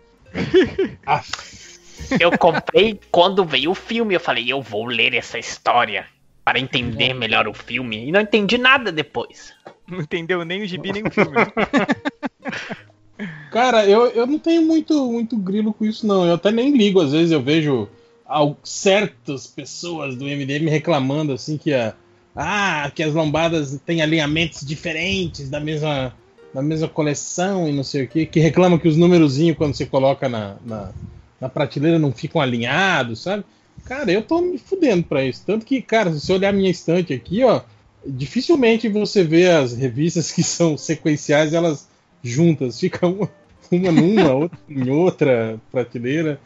Ah. 1.05 1.21
eu 2.19 2.37
comprei 2.37 2.99
quando 3.11 3.45
veio 3.45 3.71
o 3.71 3.75
filme. 3.75 4.15
Eu 4.15 4.19
falei, 4.19 4.51
eu 4.51 4.61
vou 4.61 4.85
ler 4.85 5.13
essa 5.13 5.39
história 5.39 6.05
para 6.43 6.59
entender 6.59 7.13
melhor 7.13 7.47
o 7.47 7.53
filme. 7.53 8.07
E 8.07 8.11
não 8.11 8.21
entendi 8.21 8.57
nada 8.57 8.91
depois. 8.91 9.53
Não 9.87 10.01
entendeu 10.01 10.43
nem 10.43 10.63
o 10.63 10.67
gibi, 10.67 10.91
nem 10.91 11.03
o 11.03 11.11
filme. 11.11 11.35
Cara, 13.51 13.85
eu, 13.85 14.07
eu 14.07 14.27
não 14.27 14.37
tenho 14.37 14.61
muito, 14.61 15.11
muito 15.11 15.37
grilo 15.37 15.73
com 15.73 15.85
isso, 15.85 16.05
não. 16.05 16.25
Eu 16.25 16.35
até 16.35 16.51
nem 16.51 16.75
ligo, 16.75 16.99
às 16.99 17.13
vezes 17.13 17.31
eu 17.31 17.41
vejo 17.41 17.87
certas 18.63 19.47
pessoas 19.47 20.15
do 20.15 20.25
MDM 20.25 20.69
reclamando 20.69 21.31
assim 21.31 21.57
que 21.57 21.73
a, 21.73 21.93
ah, 22.35 22.91
que 22.93 23.03
as 23.03 23.13
lombadas 23.13 23.79
têm 23.85 24.01
alinhamentos 24.01 24.65
diferentes 24.65 25.49
da 25.49 25.59
mesma, 25.59 26.13
da 26.53 26.61
mesma 26.61 26.87
coleção 26.87 27.69
e 27.69 27.71
não 27.71 27.83
sei 27.83 28.03
o 28.03 28.07
que, 28.07 28.25
que 28.25 28.39
reclamam 28.39 28.79
que 28.79 28.87
os 28.87 28.97
númerozinhos 28.97 29.57
quando 29.57 29.75
você 29.75 29.85
coloca 29.85 30.27
na, 30.27 30.55
na, 30.65 30.91
na, 31.39 31.49
prateleira 31.49 31.99
não 31.99 32.11
ficam 32.11 32.41
alinhados, 32.41 33.21
sabe? 33.21 33.43
Cara, 33.85 34.11
eu 34.11 34.21
tô 34.21 34.41
me 34.41 34.57
fudendo 34.57 35.03
pra 35.03 35.25
isso. 35.25 35.43
Tanto 35.45 35.65
que, 35.65 35.81
cara, 35.81 36.11
se 36.11 36.19
você 36.21 36.33
olhar 36.33 36.53
minha 36.53 36.69
estante 36.69 37.13
aqui, 37.13 37.43
ó, 37.43 37.61
dificilmente 38.05 38.87
você 38.89 39.23
vê 39.23 39.49
as 39.49 39.73
revistas 39.75 40.31
que 40.33 40.43
são 40.43 40.77
sequenciais, 40.77 41.53
elas 41.53 41.87
juntas, 42.23 42.79
fica 42.79 43.05
uma, 43.07 43.29
uma 43.71 43.91
numa, 43.91 44.33
outra 44.33 44.59
em 44.69 44.89
outra 44.89 45.59
prateleira. 45.71 46.39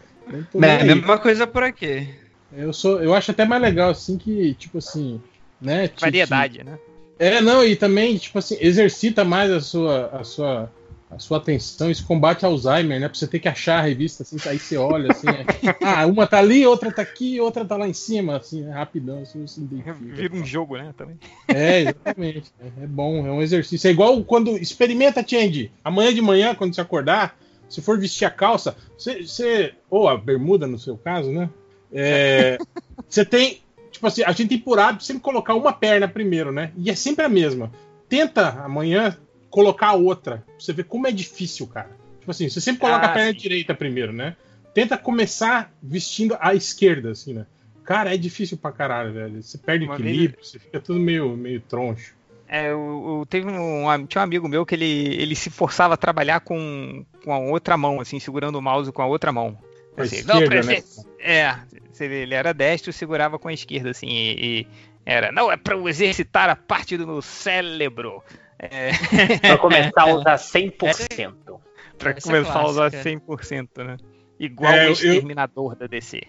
É 0.61 0.81
a 0.81 0.85
mesma 0.85 1.17
coisa 1.17 1.47
por 1.47 1.63
aqui. 1.63 2.07
Eu 2.55 2.73
sou, 2.73 3.01
eu 3.01 3.13
acho 3.13 3.31
até 3.31 3.45
mais 3.45 3.61
legal 3.61 3.91
assim 3.91 4.17
que, 4.17 4.53
tipo 4.55 4.79
assim, 4.79 5.21
né? 5.61 5.89
Variedade, 5.99 6.63
né? 6.63 6.77
É, 7.17 7.41
não, 7.41 7.63
e 7.63 7.75
também, 7.75 8.17
tipo 8.17 8.39
assim, 8.39 8.57
exercita 8.59 9.25
mais 9.25 9.51
a 9.51 9.59
sua, 9.59 10.07
a 10.07 10.23
sua 10.23 10.71
a 11.09 11.17
sua 11.17 11.37
atenção, 11.39 11.89
isso 11.89 12.05
combate 12.05 12.45
Alzheimer, 12.45 12.99
né? 12.99 13.09
Pra 13.09 13.17
você 13.17 13.25
ter 13.25 13.39
que 13.39 13.47
achar 13.47 13.79
a 13.79 13.81
revista, 13.81 14.21
assim, 14.21 14.37
aí 14.45 14.59
você 14.59 14.77
olha, 14.77 15.11
assim, 15.11 15.27
é, 15.27 15.43
ah, 15.83 16.05
uma 16.05 16.27
tá 16.27 16.37
ali, 16.37 16.65
outra 16.67 16.91
tá 16.91 17.01
aqui, 17.01 17.41
outra 17.41 17.65
tá 17.65 17.75
lá 17.75 17.87
em 17.87 17.93
cima, 17.93 18.37
assim, 18.37 18.67
é 18.67 18.71
rapidão, 18.71 19.23
assim, 19.23 19.45
você 19.45 19.59
identifica. 19.59 20.15
Vira 20.15 20.35
um 20.35 20.45
jogo, 20.45 20.77
né, 20.77 20.93
também. 20.95 21.17
É, 21.47 21.81
exatamente, 21.81 22.53
é, 22.59 22.83
é, 22.83 22.87
bom, 22.87 23.25
é 23.25 23.31
um 23.31 23.41
exercício. 23.41 23.87
É 23.87 23.91
igual 23.91 24.23
quando, 24.23 24.55
experimenta, 24.55 25.25
Change, 25.27 25.71
amanhã 25.83 26.13
de 26.13 26.21
manhã, 26.21 26.53
quando 26.53 26.75
você 26.75 26.81
acordar, 26.81 27.35
se 27.67 27.81
for 27.81 27.99
vestir 27.99 28.25
a 28.25 28.31
calça, 28.31 28.75
você, 28.95 29.23
você 29.23 29.73
ou 29.89 30.07
a 30.07 30.15
bermuda, 30.15 30.67
no 30.67 30.77
seu 30.77 30.95
caso, 30.95 31.31
né, 31.31 31.49
é, 31.91 32.59
você 33.09 33.25
tem, 33.25 33.61
tipo 33.91 34.05
assim, 34.05 34.21
a 34.23 34.31
gente 34.31 34.49
tem 34.49 34.59
por 34.59 34.77
hábito 34.77 35.03
sempre 35.03 35.23
colocar 35.23 35.55
uma 35.55 35.73
perna 35.73 36.07
primeiro, 36.07 36.51
né, 36.51 36.71
e 36.77 36.91
é 36.91 36.95
sempre 36.95 37.25
a 37.25 37.29
mesma. 37.29 37.71
Tenta 38.07 38.49
amanhã 38.63 39.17
colocar 39.49 39.87
a 39.87 39.93
outra. 39.93 40.43
Pra 40.45 40.55
você 40.57 40.73
ver 40.73 40.83
como 40.83 41.07
é 41.07 41.11
difícil, 41.11 41.67
cara. 41.67 41.89
Tipo 42.19 42.31
assim, 42.31 42.49
você 42.49 42.61
sempre 42.61 42.81
coloca 42.81 43.05
ah, 43.05 43.09
a 43.09 43.13
perna 43.13 43.31
sim. 43.31 43.37
direita 43.37 43.73
primeiro, 43.73 44.13
né? 44.13 44.35
Tenta 44.73 44.97
começar 44.97 45.73
vestindo 45.81 46.37
a 46.39 46.53
esquerda, 46.53 47.11
assim, 47.11 47.33
né? 47.33 47.45
Cara, 47.83 48.13
é 48.13 48.17
difícil 48.17 48.57
pra 48.57 48.71
caralho, 48.71 49.13
velho. 49.13 49.41
Você 49.41 49.57
perde 49.57 49.85
Uma 49.85 49.95
equilíbrio, 49.95 50.35
vez... 50.35 50.47
você 50.47 50.59
fica 50.59 50.79
tudo 50.79 50.99
meio, 50.99 51.35
meio 51.35 51.59
troncho. 51.61 52.13
É, 52.47 52.71
eu, 52.71 53.19
eu 53.19 53.25
teve 53.29 53.47
um, 53.47 54.05
tinha 54.07 54.21
um 54.21 54.23
amigo 54.23 54.47
meu 54.47 54.65
que 54.65 54.73
ele, 54.73 55.15
ele 55.21 55.35
se 55.35 55.49
forçava 55.49 55.93
a 55.93 55.97
trabalhar 55.97 56.39
com, 56.39 57.05
com 57.23 57.33
a 57.33 57.37
outra 57.37 57.77
mão, 57.77 57.99
assim, 58.01 58.19
segurando 58.19 58.57
o 58.57 58.61
mouse 58.61 58.91
com 58.91 59.01
a 59.01 59.05
outra 59.05 59.31
mão. 59.31 59.57
Assim, 59.97 60.17
esquerda, 60.17 60.55
não, 60.55 60.63
né? 60.63 60.83
É, 61.19 61.55
ele 61.99 62.33
era 62.33 62.53
destro, 62.53 62.93
segurava 62.93 63.37
com 63.37 63.47
a 63.47 63.53
esquerda, 63.53 63.89
assim, 63.89 64.07
e, 64.07 64.61
e 64.61 64.67
era, 65.05 65.31
não, 65.31 65.51
é 65.51 65.57
pra 65.57 65.75
eu 65.75 65.87
exercitar 65.89 66.49
a 66.49 66.55
parte 66.55 66.97
do 66.97 67.05
meu 67.05 67.21
cérebro. 67.21 68.23
É... 68.59 68.91
Pra 69.39 69.57
começar 69.57 70.01
a 70.01 70.13
usar 70.13 70.35
100%. 70.37 71.59
pra 71.97 72.11
Essa 72.11 72.21
começar 72.21 72.59
é 72.59 72.61
a 72.61 72.65
usar 72.65 72.91
100%, 72.91 73.83
né? 73.85 73.97
Igual 74.39 74.73
é, 74.73 74.89
o 74.89 74.91
Exterminador 74.91 75.73
eu... 75.73 75.79
da 75.79 75.87
DC. 75.87 76.21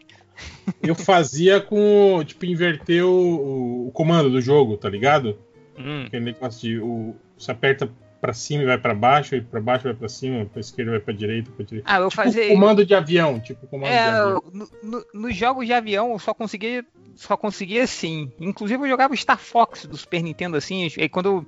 Eu 0.82 0.94
fazia 0.94 1.60
com, 1.60 2.22
tipo, 2.24 2.46
inverter 2.46 3.04
o, 3.04 3.88
o 3.88 3.92
comando 3.92 4.30
do 4.30 4.40
jogo, 4.40 4.76
tá 4.76 4.88
ligado? 4.88 5.38
Hum. 5.78 6.04
Aquele 6.06 6.24
negócio 6.24 6.60
de 6.60 6.78
o, 6.78 7.14
você 7.36 7.50
aperta 7.50 7.90
pra 8.20 8.32
cima 8.32 8.62
e 8.62 8.66
vai 8.66 8.78
pra 8.78 8.94
baixo, 8.94 9.34
e 9.34 9.40
pra 9.40 9.60
baixo 9.60 9.84
vai 9.84 9.94
pra 9.94 10.08
cima, 10.08 10.44
pra 10.44 10.60
esquerda 10.60 10.92
vai 10.92 11.00
pra 11.00 11.14
direita, 11.14 11.50
pra 11.50 11.64
direita. 11.64 11.90
Ah, 11.90 11.98
eu 11.98 12.08
tipo 12.08 12.22
fazia... 12.22 12.48
comando 12.48 12.84
de 12.84 12.94
avião, 12.94 13.40
tipo 13.40 13.66
comando 13.66 13.92
é, 13.92 14.10
de 14.10 14.16
avião. 14.16 14.42
No, 14.52 14.70
no, 14.82 15.06
nos 15.14 15.36
jogos 15.36 15.66
de 15.66 15.72
avião 15.72 16.12
eu 16.12 16.18
só 16.18 16.34
conseguia, 16.34 16.84
só 17.14 17.36
conseguia 17.36 17.82
assim. 17.82 18.30
Inclusive 18.38 18.82
eu 18.84 18.88
jogava 18.88 19.16
Star 19.16 19.38
Fox 19.38 19.86
do 19.86 19.96
Super 19.96 20.22
Nintendo 20.22 20.56
assim, 20.56 20.86
e 20.96 21.08
quando 21.08 21.46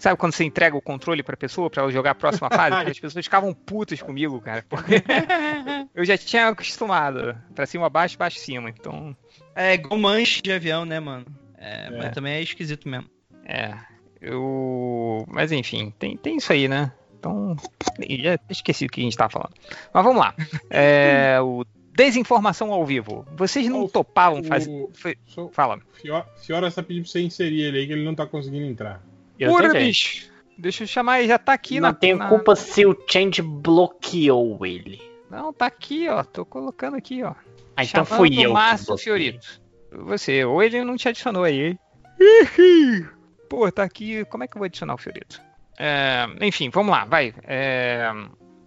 Sabe 0.00 0.16
quando 0.18 0.32
você 0.32 0.42
entrega 0.44 0.76
o 0.76 0.80
controle 0.82 1.22
pra 1.22 1.36
pessoa 1.36 1.70
pra 1.70 1.82
ela 1.82 1.92
jogar 1.92 2.10
a 2.12 2.14
próxima 2.14 2.48
fase? 2.50 2.90
As 2.90 2.98
pessoas 2.98 3.24
ficavam 3.24 3.52
putas 3.54 4.00
comigo, 4.02 4.40
cara. 4.40 4.64
Porque 4.68 4.94
eu 5.94 6.04
já 6.04 6.16
tinha 6.18 6.48
acostumado. 6.48 7.36
Pra 7.54 7.66
cima, 7.66 7.88
baixo, 7.88 8.18
baixo, 8.18 8.38
cima. 8.38 8.70
Então. 8.70 9.16
É 9.54 9.74
igual 9.74 10.00
manche 10.00 10.40
de 10.42 10.50
avião, 10.50 10.84
né, 10.84 10.98
mano? 10.98 11.26
É, 11.56 11.86
é. 11.86 11.90
Mas 11.90 12.10
também 12.14 12.32
é 12.32 12.42
esquisito 12.42 12.88
mesmo. 12.88 13.08
É. 13.44 13.74
Eu. 14.20 15.24
Mas 15.28 15.52
enfim, 15.52 15.92
tem, 15.98 16.16
tem 16.16 16.36
isso 16.38 16.52
aí, 16.52 16.66
né? 16.68 16.92
Então, 17.18 17.54
já 18.18 18.38
esqueci 18.48 18.86
o 18.86 18.88
que 18.88 19.00
a 19.00 19.04
gente 19.04 19.16
tava 19.16 19.30
falando. 19.30 19.52
Mas 19.92 20.04
vamos 20.04 20.18
lá. 20.20 20.34
É, 20.70 21.38
o 21.44 21.64
Desinformação 21.94 22.72
ao 22.72 22.86
vivo. 22.86 23.26
Vocês 23.36 23.68
não 23.68 23.82
O- 23.84 23.88
topavam 23.88 24.40
o- 24.40 24.44
fazer. 24.44 24.88
Só- 25.26 25.48
Fala. 25.50 25.78
Fiora, 25.92 26.26
Fiora 26.42 26.70
só 26.70 26.82
pediu 26.82 27.02
pra 27.02 27.10
você 27.12 27.20
inserir 27.20 27.60
ele 27.62 27.78
aí, 27.80 27.86
que 27.86 27.92
ele 27.92 28.04
não 28.04 28.14
tá 28.14 28.26
conseguindo 28.26 28.64
entrar. 28.64 29.02
Eu 29.40 29.50
Porra, 29.50 29.72
bicho. 29.72 30.30
Deixa 30.58 30.82
eu 30.84 30.86
chamar, 30.86 31.20
ele 31.20 31.28
já 31.28 31.38
tá 31.38 31.54
aqui 31.54 31.80
não 31.80 31.88
na. 31.88 31.94
tenho 31.94 32.18
na- 32.18 32.28
culpa 32.28 32.54
se 32.54 32.84
o 32.84 32.94
Change 33.08 33.40
bloqueou 33.40 34.64
ele. 34.66 35.00
Não, 35.30 35.52
tá 35.52 35.66
aqui, 35.66 36.06
ó. 36.08 36.22
Tô 36.22 36.44
colocando 36.44 36.96
aqui, 36.96 37.22
ó. 37.22 37.34
Ah, 37.76 37.82
então 37.82 38.04
Chamando 38.04 38.18
fui 38.18 38.44
eu. 38.44 38.52
Márcio. 38.52 38.98
Fiorito. 38.98 39.60
Você, 39.90 40.44
ou 40.44 40.62
ele 40.62 40.84
não 40.84 40.96
te 40.96 41.08
adicionou 41.08 41.44
aí. 41.44 41.78
Pô, 43.48 43.70
tá 43.72 43.82
aqui. 43.82 44.24
Como 44.26 44.44
é 44.44 44.46
que 44.46 44.54
eu 44.56 44.58
vou 44.58 44.66
adicionar 44.66 44.94
o 44.94 44.98
Fiorito? 44.98 45.40
É, 45.78 46.26
enfim, 46.42 46.68
vamos 46.68 46.92
lá, 46.92 47.04
vai. 47.04 47.34
É, 47.44 48.10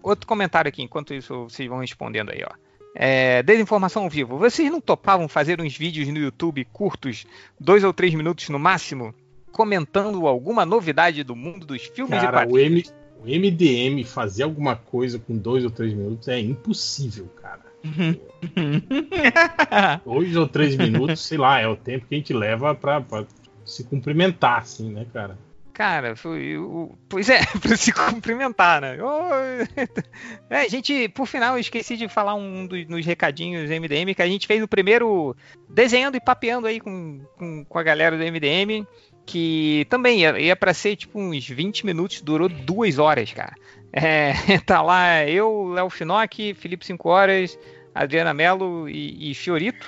outro 0.01 0.25
comentário 0.25 0.67
aqui, 0.69 0.81
enquanto 0.81 1.13
isso 1.13 1.43
vocês 1.43 1.69
vão 1.69 1.79
respondendo 1.79 2.31
aí, 2.31 2.43
ó. 2.43 2.53
É, 2.95 3.41
desinformação 3.43 4.03
ao 4.03 4.09
vivo. 4.09 4.37
Vocês 4.37 4.71
não 4.71 4.81
topavam 4.81 5.27
fazer 5.27 5.61
uns 5.61 5.75
vídeos 5.77 6.07
no 6.09 6.17
YouTube 6.17 6.65
curtos, 6.65 7.25
dois 7.59 7.83
ou 7.83 7.93
três 7.93 8.13
minutos 8.13 8.49
no 8.49 8.59
máximo, 8.59 9.13
comentando 9.53 10.27
alguma 10.27 10.65
novidade 10.65 11.23
do 11.23 11.35
mundo 11.35 11.65
dos 11.65 11.83
filmes 11.83 12.17
e 12.17 12.25
Cara, 12.25 12.45
o, 12.45 12.49
quadrinhos? 12.49 12.93
M, 13.23 13.23
o 13.23 13.39
MDM 13.39 14.03
fazer 14.03 14.43
alguma 14.43 14.75
coisa 14.75 15.17
com 15.17 15.37
dois 15.37 15.63
ou 15.63 15.69
três 15.69 15.93
minutos 15.93 16.27
é 16.27 16.39
impossível, 16.39 17.29
cara. 17.41 17.61
Dois 20.05 20.35
ou 20.37 20.47
três 20.47 20.75
minutos, 20.75 21.19
sei 21.19 21.37
lá, 21.37 21.59
é 21.59 21.67
o 21.67 21.75
tempo 21.75 22.05
que 22.07 22.15
a 22.15 22.17
gente 22.17 22.33
leva 22.33 22.73
pra, 22.73 23.01
pra 23.01 23.25
se 23.65 23.83
cumprimentar, 23.83 24.59
assim, 24.59 24.89
né, 24.89 25.05
cara? 25.11 25.37
Cara, 25.73 26.15
foi 26.15 26.55
o. 26.55 26.95
Pois 27.09 27.29
é, 27.29 27.39
pra 27.59 27.75
se 27.75 27.91
cumprimentar, 27.91 28.79
né? 28.79 28.97
É, 30.49 30.69
gente, 30.69 31.09
por 31.09 31.25
final, 31.25 31.55
eu 31.55 31.59
esqueci 31.59 31.97
de 31.97 32.07
falar 32.07 32.35
um 32.35 32.67
dos 32.67 32.87
nos 32.87 33.05
recadinhos 33.05 33.67
do 33.67 33.75
MDM, 33.75 34.13
que 34.13 34.21
a 34.21 34.27
gente 34.27 34.45
fez 34.45 34.61
o 34.61 34.67
primeiro 34.67 35.35
desenhando 35.67 36.15
e 36.15 36.21
papeando 36.21 36.67
aí 36.67 36.79
com, 36.79 37.21
com, 37.35 37.65
com 37.65 37.79
a 37.79 37.83
galera 37.83 38.15
do 38.15 38.23
MDM, 38.23 38.85
que 39.25 39.85
também 39.89 40.21
ia, 40.21 40.39
ia 40.39 40.55
para 40.55 40.73
ser 40.73 40.95
tipo 40.95 41.19
uns 41.19 41.47
20 41.47 41.85
minutos, 41.85 42.21
durou 42.21 42.49
duas 42.49 42.99
horas, 42.99 43.31
cara. 43.31 43.55
É, 43.91 44.33
tá 44.65 44.81
lá 44.81 45.25
eu, 45.27 45.69
Léo 45.69 45.89
Finock, 45.89 46.53
Felipe 46.55 46.85
5 46.85 47.09
Horas, 47.09 47.57
Adriana 47.93 48.33
Mello 48.33 48.89
e, 48.89 49.31
e 49.31 49.35
Fiorito. 49.35 49.87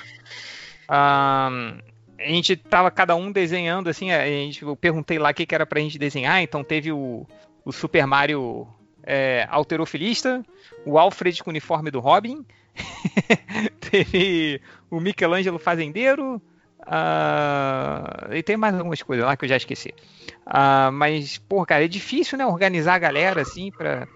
Ahn, 0.88 1.78
a 2.18 2.28
gente 2.28 2.56
tava 2.56 2.90
cada 2.90 3.14
um 3.14 3.30
desenhando 3.30 3.88
assim, 3.88 4.10
a 4.10 4.24
gente, 4.26 4.62
eu 4.62 4.76
perguntei 4.76 5.18
lá 5.18 5.30
o 5.30 5.34
que, 5.34 5.44
que 5.44 5.54
era 5.54 5.66
pra 5.66 5.80
gente 5.80 5.98
desenhar, 5.98 6.40
então 6.42 6.64
teve 6.64 6.90
o, 6.92 7.26
o 7.64 7.72
Super 7.72 8.06
Mario 8.06 8.66
é, 9.02 9.46
alterofilista, 9.50 10.44
o 10.84 10.98
Alfred 10.98 11.42
com 11.42 11.50
o 11.50 11.52
uniforme 11.52 11.90
do 11.90 12.00
Robin, 12.00 12.44
teve 13.90 14.60
o 14.90 15.00
Michelangelo 15.00 15.58
fazendeiro, 15.58 16.40
ah, 16.86 18.28
e 18.32 18.42
tem 18.42 18.56
mais 18.56 18.74
algumas 18.74 19.02
coisas 19.02 19.24
lá 19.24 19.36
que 19.36 19.44
eu 19.44 19.48
já 19.48 19.56
esqueci. 19.56 19.92
Ah, 20.44 20.90
mas, 20.92 21.38
pô, 21.38 21.64
cara, 21.66 21.84
é 21.84 21.88
difícil, 21.88 22.38
né, 22.38 22.46
organizar 22.46 22.94
a 22.94 22.98
galera 22.98 23.42
assim 23.42 23.70
pra, 23.70 24.06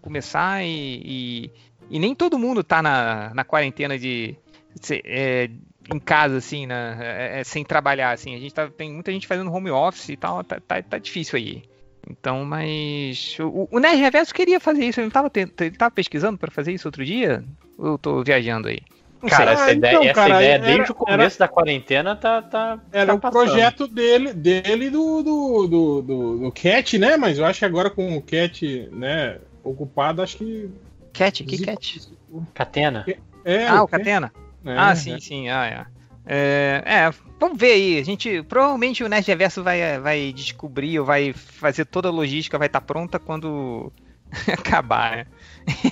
começar 0.00 0.64
e, 0.64 1.00
e, 1.04 1.50
e 1.90 1.98
nem 1.98 2.14
todo 2.14 2.38
mundo 2.38 2.64
tá 2.64 2.82
na, 2.82 3.32
na 3.34 3.44
quarentena 3.44 3.98
de, 3.98 4.36
se- 4.80 5.02
é, 5.04 5.48
em 5.92 5.98
casa, 5.98 6.38
assim, 6.38 6.66
né? 6.66 6.96
é, 7.00 7.40
é, 7.40 7.44
sem 7.44 7.64
trabalhar, 7.64 8.10
assim. 8.12 8.34
A 8.34 8.38
gente 8.38 8.54
tá, 8.54 8.68
tem 8.68 8.92
muita 8.92 9.12
gente 9.12 9.26
fazendo 9.26 9.52
home 9.52 9.70
office 9.70 10.08
e 10.08 10.16
tal, 10.16 10.42
tá, 10.42 10.58
tá, 10.60 10.82
tá 10.82 10.98
difícil 10.98 11.36
aí. 11.36 11.62
Então, 12.08 12.44
mas. 12.44 13.36
O, 13.40 13.68
o 13.70 13.78
Nerd 13.80 13.98
Reverso 14.00 14.32
queria 14.34 14.60
fazer 14.60 14.84
isso, 14.84 15.00
ele 15.00 15.06
não 15.06 15.10
tava, 15.12 15.30
ele 15.34 15.70
tava 15.72 15.90
pesquisando 15.90 16.38
pra 16.38 16.50
fazer 16.52 16.72
isso 16.72 16.86
outro 16.86 17.04
dia? 17.04 17.44
Ou 17.78 17.86
eu 17.92 17.98
tô 17.98 18.22
viajando 18.22 18.68
aí? 18.68 18.78
Cara, 19.28 19.52
essa 19.52 19.64
Ah, 19.66 19.72
ideia, 19.72 19.92
então, 19.92 20.02
essa 20.04 20.14
cara, 20.14 20.34
ideia 20.36 20.52
era- 20.54 20.64
desde 20.64 20.92
o 20.92 20.94
começo 20.94 21.38
da 21.38 21.48
quarentena 21.48 22.14
tá. 22.16 22.42
tá 22.42 22.78
Era 22.92 23.16
tá 23.18 23.28
o 23.28 23.32
projeto 23.32 23.86
dele, 23.88 24.32
dele 24.32 24.90
do, 24.90 25.22
do, 25.22 25.66
do, 25.66 26.02
do, 26.02 26.38
do 26.38 26.52
Cat, 26.52 26.98
né? 26.98 27.16
Mas 27.16 27.38
eu 27.38 27.44
acho 27.46 27.58
que 27.60 27.64
agora 27.64 27.90
com 27.90 28.16
o 28.16 28.22
Cat, 28.22 28.88
né, 28.92 29.38
ocupado, 29.64 30.22
acho 30.22 30.36
que. 30.38 30.70
Cat, 31.12 31.42
que 31.44 31.64
Cat? 31.64 32.00
Catena. 32.54 33.06
É, 33.44 33.66
Ah, 33.66 33.82
o 33.82 33.88
Cat, 33.88 34.02
Catena? 34.02 34.32
né, 34.62 34.76
ah, 34.78 34.94
sim, 34.94 35.18
sim. 35.20 35.48
Ah, 35.48 35.66
é. 35.66 35.96
É, 36.28 36.82
é, 36.84 37.10
vamos 37.38 37.56
ver 37.56 37.72
aí. 37.72 37.98
A 38.00 38.04
gente 38.04 38.42
provavelmente 38.42 39.04
o 39.04 39.08
Nerd 39.08 39.24
Reverso 39.28 39.62
vai, 39.62 39.98
vai 40.00 40.32
descobrir 40.32 40.98
ou 40.98 41.04
vai 41.06 41.32
fazer 41.32 41.84
toda 41.84 42.08
a 42.08 42.10
logística, 42.10 42.58
vai 42.58 42.66
estar 42.66 42.80
pronta 42.80 43.16
quando 43.20 43.92
acabar, 44.52 45.18
né? 45.18 45.26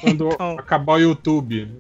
Quando 0.00 0.26
Então- 0.32 0.56
acabar 0.58 0.94
o 0.94 0.98
YouTube. 0.98 1.72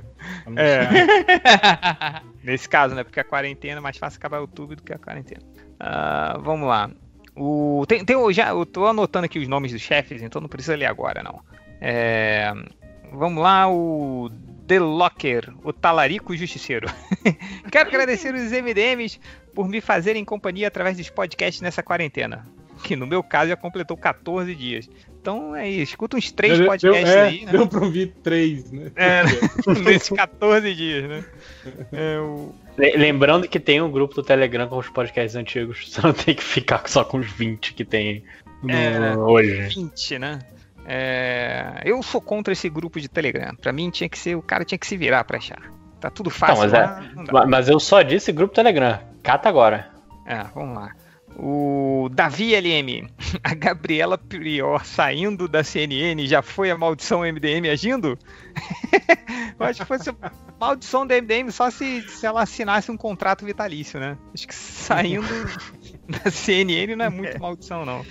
É. 0.56 2.20
Nesse 2.42 2.68
caso, 2.68 2.94
né? 2.94 3.04
Porque 3.04 3.20
a 3.20 3.24
quarentena 3.24 3.78
é 3.78 3.80
mais 3.80 3.96
fácil 3.96 4.18
acabar 4.18 4.38
o 4.38 4.42
YouTube 4.42 4.76
do 4.76 4.82
que 4.82 4.92
a 4.92 4.98
quarentena. 4.98 5.42
Ah, 5.80 6.38
vamos 6.40 6.68
lá. 6.68 6.90
O, 7.36 7.84
tem, 7.88 8.04
tem, 8.04 8.14
o- 8.16 8.32
já, 8.32 8.50
eu 8.50 8.64
tô 8.64 8.86
anotando 8.86 9.26
aqui 9.26 9.38
os 9.38 9.48
nomes 9.48 9.72
dos 9.72 9.80
chefes, 9.82 10.22
então 10.22 10.40
não 10.40 10.48
precisa 10.48 10.76
ler 10.76 10.86
agora, 10.86 11.22
não. 11.22 11.40
É, 11.80 12.52
vamos 13.12 13.42
lá, 13.42 13.68
o 13.68 14.30
The 14.68 14.78
Locker, 14.78 15.52
o 15.64 15.72
talarico 15.72 16.36
justiceiro. 16.36 16.86
Quero 17.72 17.88
agradecer 17.88 18.32
os 18.34 18.52
MDMs 18.52 19.20
por 19.54 19.68
me 19.68 19.80
fazerem 19.80 20.24
companhia 20.24 20.68
através 20.68 20.96
dos 20.96 21.10
podcasts 21.10 21.60
nessa 21.60 21.82
quarentena. 21.82 22.46
Que 22.82 22.94
no 22.96 23.06
meu 23.06 23.22
caso 23.22 23.48
já 23.48 23.56
completou 23.56 23.96
14 23.96 24.54
dias. 24.54 24.88
Então 25.24 25.56
é 25.56 25.66
isso, 25.70 25.92
escuta 25.92 26.18
uns 26.18 26.30
três 26.30 26.58
Deu- 26.58 26.66
podcasts 26.66 27.08
deu, 27.10 27.18
é, 27.18 27.22
aí, 27.28 27.46
né? 27.46 27.52
Deu 27.52 27.66
pra 27.66 27.80
ouvir 27.82 28.12
três, 28.22 28.70
né? 28.70 28.90
É, 28.94 29.22
nesses 29.82 30.10
14 30.10 30.74
dias, 30.74 31.08
né? 31.08 31.24
É, 31.90 32.18
o- 32.18 32.52
Le- 32.76 32.94
Lembrando 32.98 33.48
que 33.48 33.58
tem 33.58 33.80
um 33.80 33.90
grupo 33.90 34.14
do 34.14 34.22
Telegram 34.22 34.68
com 34.68 34.76
os 34.76 34.90
podcasts 34.90 35.34
antigos. 35.34 35.88
Você 35.90 36.02
não 36.02 36.12
tem 36.12 36.34
que 36.34 36.44
ficar 36.44 36.82
só 36.86 37.02
com 37.04 37.16
os 37.16 37.26
20 37.30 37.72
que 37.72 37.86
tem 37.86 38.22
no- 38.62 38.70
É. 38.70 39.16
hoje. 39.16 39.62
20, 39.74 40.18
né? 40.18 40.40
É, 40.84 41.80
eu 41.86 42.02
sou 42.02 42.20
contra 42.20 42.52
esse 42.52 42.68
grupo 42.68 43.00
de 43.00 43.08
Telegram. 43.08 43.54
Pra 43.56 43.72
mim 43.72 43.88
tinha 43.88 44.10
que 44.10 44.18
ser, 44.18 44.34
o 44.36 44.42
cara 44.42 44.62
tinha 44.62 44.78
que 44.78 44.86
se 44.86 44.94
virar 44.94 45.24
pra 45.24 45.38
achar. 45.38 45.62
Tá 46.00 46.10
tudo 46.10 46.28
fácil 46.28 46.64
mas 46.64 46.72
lá, 46.72 47.02
é- 47.02 47.14
não 47.14 47.46
Mas 47.48 47.66
eu 47.70 47.80
só 47.80 48.02
disse 48.02 48.30
grupo 48.30 48.52
Telegram. 48.54 49.00
Cata 49.22 49.48
agora. 49.48 49.88
É, 50.26 50.44
vamos 50.54 50.76
lá. 50.76 50.90
O 51.36 52.08
Davi 52.12 52.54
LM, 52.54 53.08
a 53.42 53.54
Gabriela 53.54 54.16
Prior 54.16 54.84
saindo 54.84 55.48
da 55.48 55.64
CNN 55.64 56.26
já 56.26 56.42
foi 56.42 56.70
a 56.70 56.78
maldição 56.78 57.20
MDM 57.20 57.68
agindo? 57.70 58.18
Eu 59.58 59.66
acho 59.66 59.80
que 59.80 59.86
fosse 59.86 60.10
a 60.10 60.32
maldição 60.60 61.06
da 61.06 61.20
MDM 61.20 61.50
só 61.50 61.70
se, 61.70 62.02
se 62.02 62.26
ela 62.26 62.42
assinasse 62.42 62.90
um 62.90 62.96
contrato 62.96 63.44
vitalício, 63.44 63.98
né? 63.98 64.16
Acho 64.32 64.46
que 64.46 64.54
saindo 64.54 65.26
da 66.08 66.30
CNN 66.30 66.94
não 66.96 67.04
é 67.04 67.10
muito 67.10 67.40
maldição, 67.40 67.84
não. 67.84 68.04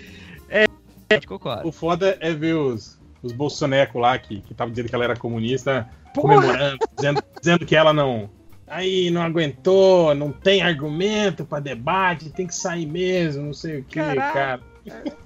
Concordo. 1.28 1.68
O 1.68 1.72
foda 1.72 2.18
é 2.20 2.34
ver 2.34 2.56
os, 2.56 3.00
os 3.22 3.32
bolsonecos 3.32 4.02
lá 4.02 4.18
que 4.18 4.42
que 4.42 4.52
estavam 4.52 4.72
dizendo 4.72 4.90
que 4.90 4.96
ela 4.96 5.04
era 5.04 5.16
comunista, 5.16 5.90
Porra! 6.14 6.36
comemorando, 6.36 6.80
dizendo, 6.96 7.24
dizendo 7.40 7.66
que 7.66 7.76
ela 7.76 7.94
não. 7.94 8.30
Aí 8.68 9.10
não 9.12 9.22
aguentou, 9.22 10.16
não 10.16 10.32
tem 10.32 10.62
argumento 10.62 11.46
pra 11.46 11.60
debate, 11.60 12.30
tem 12.30 12.48
que 12.48 12.56
sair 12.56 12.86
mesmo, 12.86 13.44
não 13.44 13.54
sei 13.54 13.80
o 13.80 13.84
que, 13.84 14.00
cara. 14.16 14.62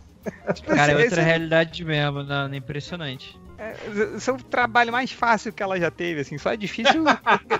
Cara, 0.65 0.91
é 0.91 0.95
outra 0.95 1.21
esse 1.21 1.21
realidade 1.21 1.85
mesmo, 1.85 2.23
não, 2.23 2.53
impressionante. 2.53 3.39
é, 3.57 3.75
esse 4.15 4.29
é 4.29 4.33
o 4.33 4.37
trabalho 4.37 4.91
mais 4.91 5.11
fácil 5.11 5.53
que 5.53 5.63
ela 5.63 5.79
já 5.79 5.89
teve, 5.89 6.21
assim. 6.21 6.37
Só 6.37 6.51
é 6.51 6.57
difícil 6.57 7.03
porque, 7.23 7.59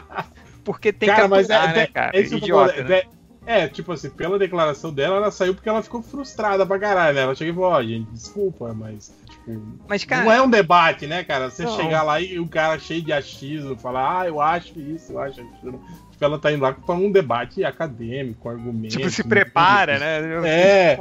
porque 0.64 0.93
tem 0.93 1.09
cara, 1.09 1.23
que 1.23 1.30
mas 1.30 1.49
aturar, 1.49 1.72
é, 1.72 1.73
né, 1.73 1.83
é- 1.83 1.88
cara? 1.88 2.17
é 2.17 2.19
eu 2.22 2.30
tô 2.30 2.35
Idiota, 2.38 2.83
né? 2.83 3.01
É- 3.48 3.67
tipo 3.67 3.93
assim, 3.93 4.09
pela 4.09 4.38
declaração 4.38 4.93
dela, 4.93 5.16
ela 5.16 5.32
saiu 5.32 5.56
porque 5.56 5.69
ela 5.69 5.82
ficou 5.82 6.01
frustrada 6.01 6.66
pra 6.66 6.77
caralho, 6.77 7.16
né? 7.16 7.22
Ela 7.22 7.34
chega 7.34 7.51
e 7.51 7.53
falou, 7.53 7.69
ó, 7.69 7.82
gente, 7.82 8.11
desculpa, 8.11 8.74
mas, 8.74 9.14
tipo, 9.26 9.61
Mas, 9.88 10.03
cara, 10.03 10.26
não 10.26 10.32
é 10.32 10.42
um 10.42 10.50
debate, 10.50 11.08
né, 11.08 11.24
cara? 11.24 11.50
Você 11.50 11.64
Não. 11.64 11.76
chegar 11.76 12.03
lá 12.03 12.19
e 12.19 12.38
o 12.38 12.48
cara 12.48 12.77
cheio 12.77 13.01
de 13.01 13.14
achismo 13.14 13.77
falar, 13.77 14.22
ah, 14.22 14.27
eu 14.27 14.42
acho 14.42 14.77
isso, 14.80 15.14
eu 15.14 15.19
acho 15.19 15.40
aquilo. 15.40 15.82
Tipo, 16.11 16.26
ela 16.26 16.38
tá 16.38 16.51
indo 16.51 16.61
lá 16.61 16.74
pra 16.74 16.95
um 16.95 17.11
debate 17.11 17.64
acadêmico, 17.64 18.50
argumento. 18.50 18.98
tipo, 18.98 19.09
se 19.09 19.24
prepara, 19.24 19.98
né? 19.98 20.17
É. 20.45 20.98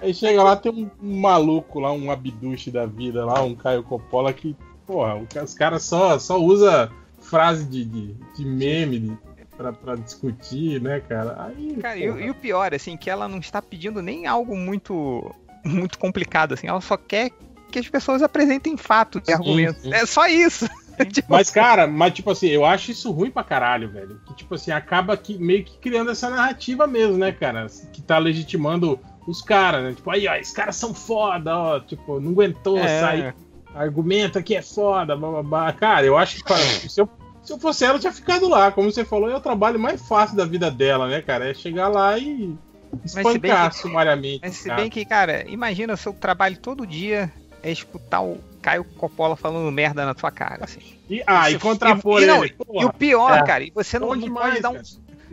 Aí 0.00 0.14
chega 0.14 0.42
lá, 0.42 0.56
tem 0.56 0.72
um, 0.72 0.88
maluco 1.20 1.80
lá, 1.80 1.92
um 1.92 2.10
abduche 2.10 2.70
da 2.70 2.86
vida 2.86 3.24
lá, 3.24 3.42
um 3.42 3.54
Caio 3.54 3.82
Coppola 3.82 4.32
que, 4.32 4.56
porra, 4.86 5.16
os 5.42 5.54
caras 5.54 5.82
só, 5.82 6.18
só 6.18 6.40
usa 6.40 6.90
frase 7.20 7.64
de, 7.64 7.84
de, 7.84 8.14
de 8.36 8.44
meme 8.44 8.98
de, 8.98 9.18
pra, 9.60 9.72
pra 9.74 9.94
discutir, 9.94 10.80
né, 10.80 11.00
cara? 11.00 11.36
Aí, 11.44 11.76
Cara, 11.76 11.98
e, 11.98 12.04
e 12.04 12.30
o 12.30 12.34
pior, 12.34 12.72
assim, 12.74 12.96
que 12.96 13.10
ela 13.10 13.28
não 13.28 13.38
está 13.38 13.60
pedindo 13.60 14.00
nem 14.00 14.26
algo 14.26 14.56
muito, 14.56 15.34
muito 15.62 15.98
complicado, 15.98 16.54
assim. 16.54 16.66
Ela 16.66 16.80
só 16.80 16.96
quer 16.96 17.30
que 17.70 17.78
as 17.78 17.86
pessoas 17.88 18.22
apresentem 18.22 18.76
fatos 18.78 19.22
e 19.28 19.32
argumentos. 19.32 19.82
sim. 19.82 19.92
É 19.92 20.06
só 20.06 20.26
isso. 20.26 20.66
Tipo, 21.12 21.32
Mas, 21.32 21.48
cara, 21.48 21.86
mas 21.86 22.12
tipo 22.12 22.30
assim, 22.30 22.48
eu 22.48 22.62
acho 22.62 22.90
isso 22.90 23.10
ruim 23.10 23.30
pra 23.30 23.42
caralho, 23.42 23.90
velho. 23.90 24.20
Que, 24.26 24.34
tipo 24.36 24.54
assim, 24.54 24.70
acaba 24.70 25.16
que, 25.16 25.38
meio 25.38 25.64
que 25.64 25.78
criando 25.78 26.10
essa 26.10 26.28
narrativa 26.28 26.86
mesmo, 26.86 27.16
né, 27.16 27.32
cara? 27.32 27.68
Que 27.90 28.02
tá 28.02 28.18
legitimando 28.18 29.00
os 29.26 29.40
caras, 29.40 29.82
né? 29.82 29.94
Tipo, 29.94 30.10
aí, 30.10 30.28
ó, 30.28 30.34
esses 30.34 30.52
caras 30.52 30.76
são 30.76 30.92
foda, 30.92 31.56
ó. 31.56 31.80
Tipo, 31.80 32.20
não 32.20 32.32
aguentou 32.32 32.76
É. 32.76 33.00
sair. 33.00 33.34
Argumenta 33.74 34.42
que 34.42 34.54
é 34.54 34.60
foda, 34.60 35.16
bababá. 35.16 35.72
Cara, 35.72 36.04
eu 36.04 36.18
acho 36.18 36.44
que 36.44 36.52
se, 36.90 37.00
eu, 37.00 37.08
se 37.50 37.54
eu 37.56 37.58
fosse 37.60 37.84
ela, 37.84 37.96
eu 37.96 38.00
tinha 38.00 38.12
ficado 38.12 38.48
lá. 38.48 38.70
Como 38.70 38.90
você 38.90 39.04
falou, 39.04 39.28
é 39.30 39.34
o 39.36 39.40
trabalho 39.40 39.78
mais 39.78 40.00
fácil 40.06 40.36
da 40.36 40.44
vida 40.44 40.70
dela, 40.70 41.08
né, 41.08 41.20
cara? 41.20 41.50
É 41.50 41.54
chegar 41.54 41.88
lá 41.88 42.16
e 42.18 42.56
se 43.04 43.16
bem 43.22 43.34
espancar 43.34 43.70
que- 43.70 43.76
sumariamente. 43.76 44.40
Mas 44.42 44.56
se 44.56 44.68
cara. 44.68 44.80
bem 44.80 44.90
que, 44.90 45.04
cara, 45.04 45.44
imagina 45.48 45.94
o 45.94 45.96
seu 45.96 46.12
trabalho 46.12 46.56
todo 46.58 46.86
dia 46.86 47.32
é 47.62 47.70
escutar 47.70 48.20
o 48.22 48.38
Caio 48.62 48.84
Coppola 48.84 49.36
falando 49.36 49.70
merda 49.72 50.04
na 50.04 50.14
tua 50.14 50.30
cara, 50.30 50.64
assim. 50.64 50.80
E, 51.08 51.22
ah, 51.26 51.50
e 51.50 51.54
Você- 51.54 51.58
contrapor 51.58 52.22
e, 52.22 52.26
não, 52.26 52.44
ele. 52.44 52.54
E 52.58 52.62
o 52.62 52.64
porra. 52.64 52.92
pior, 52.92 53.36
É. 53.38 53.42
cara, 53.44 53.64
e 53.64 53.70
você 53.74 53.98
não, 53.98 54.08
não 54.08 54.16
demais, 54.18 54.50
pode 54.50 54.62
dar 54.62 54.70
um. 54.70 54.74
cara. 54.74 54.86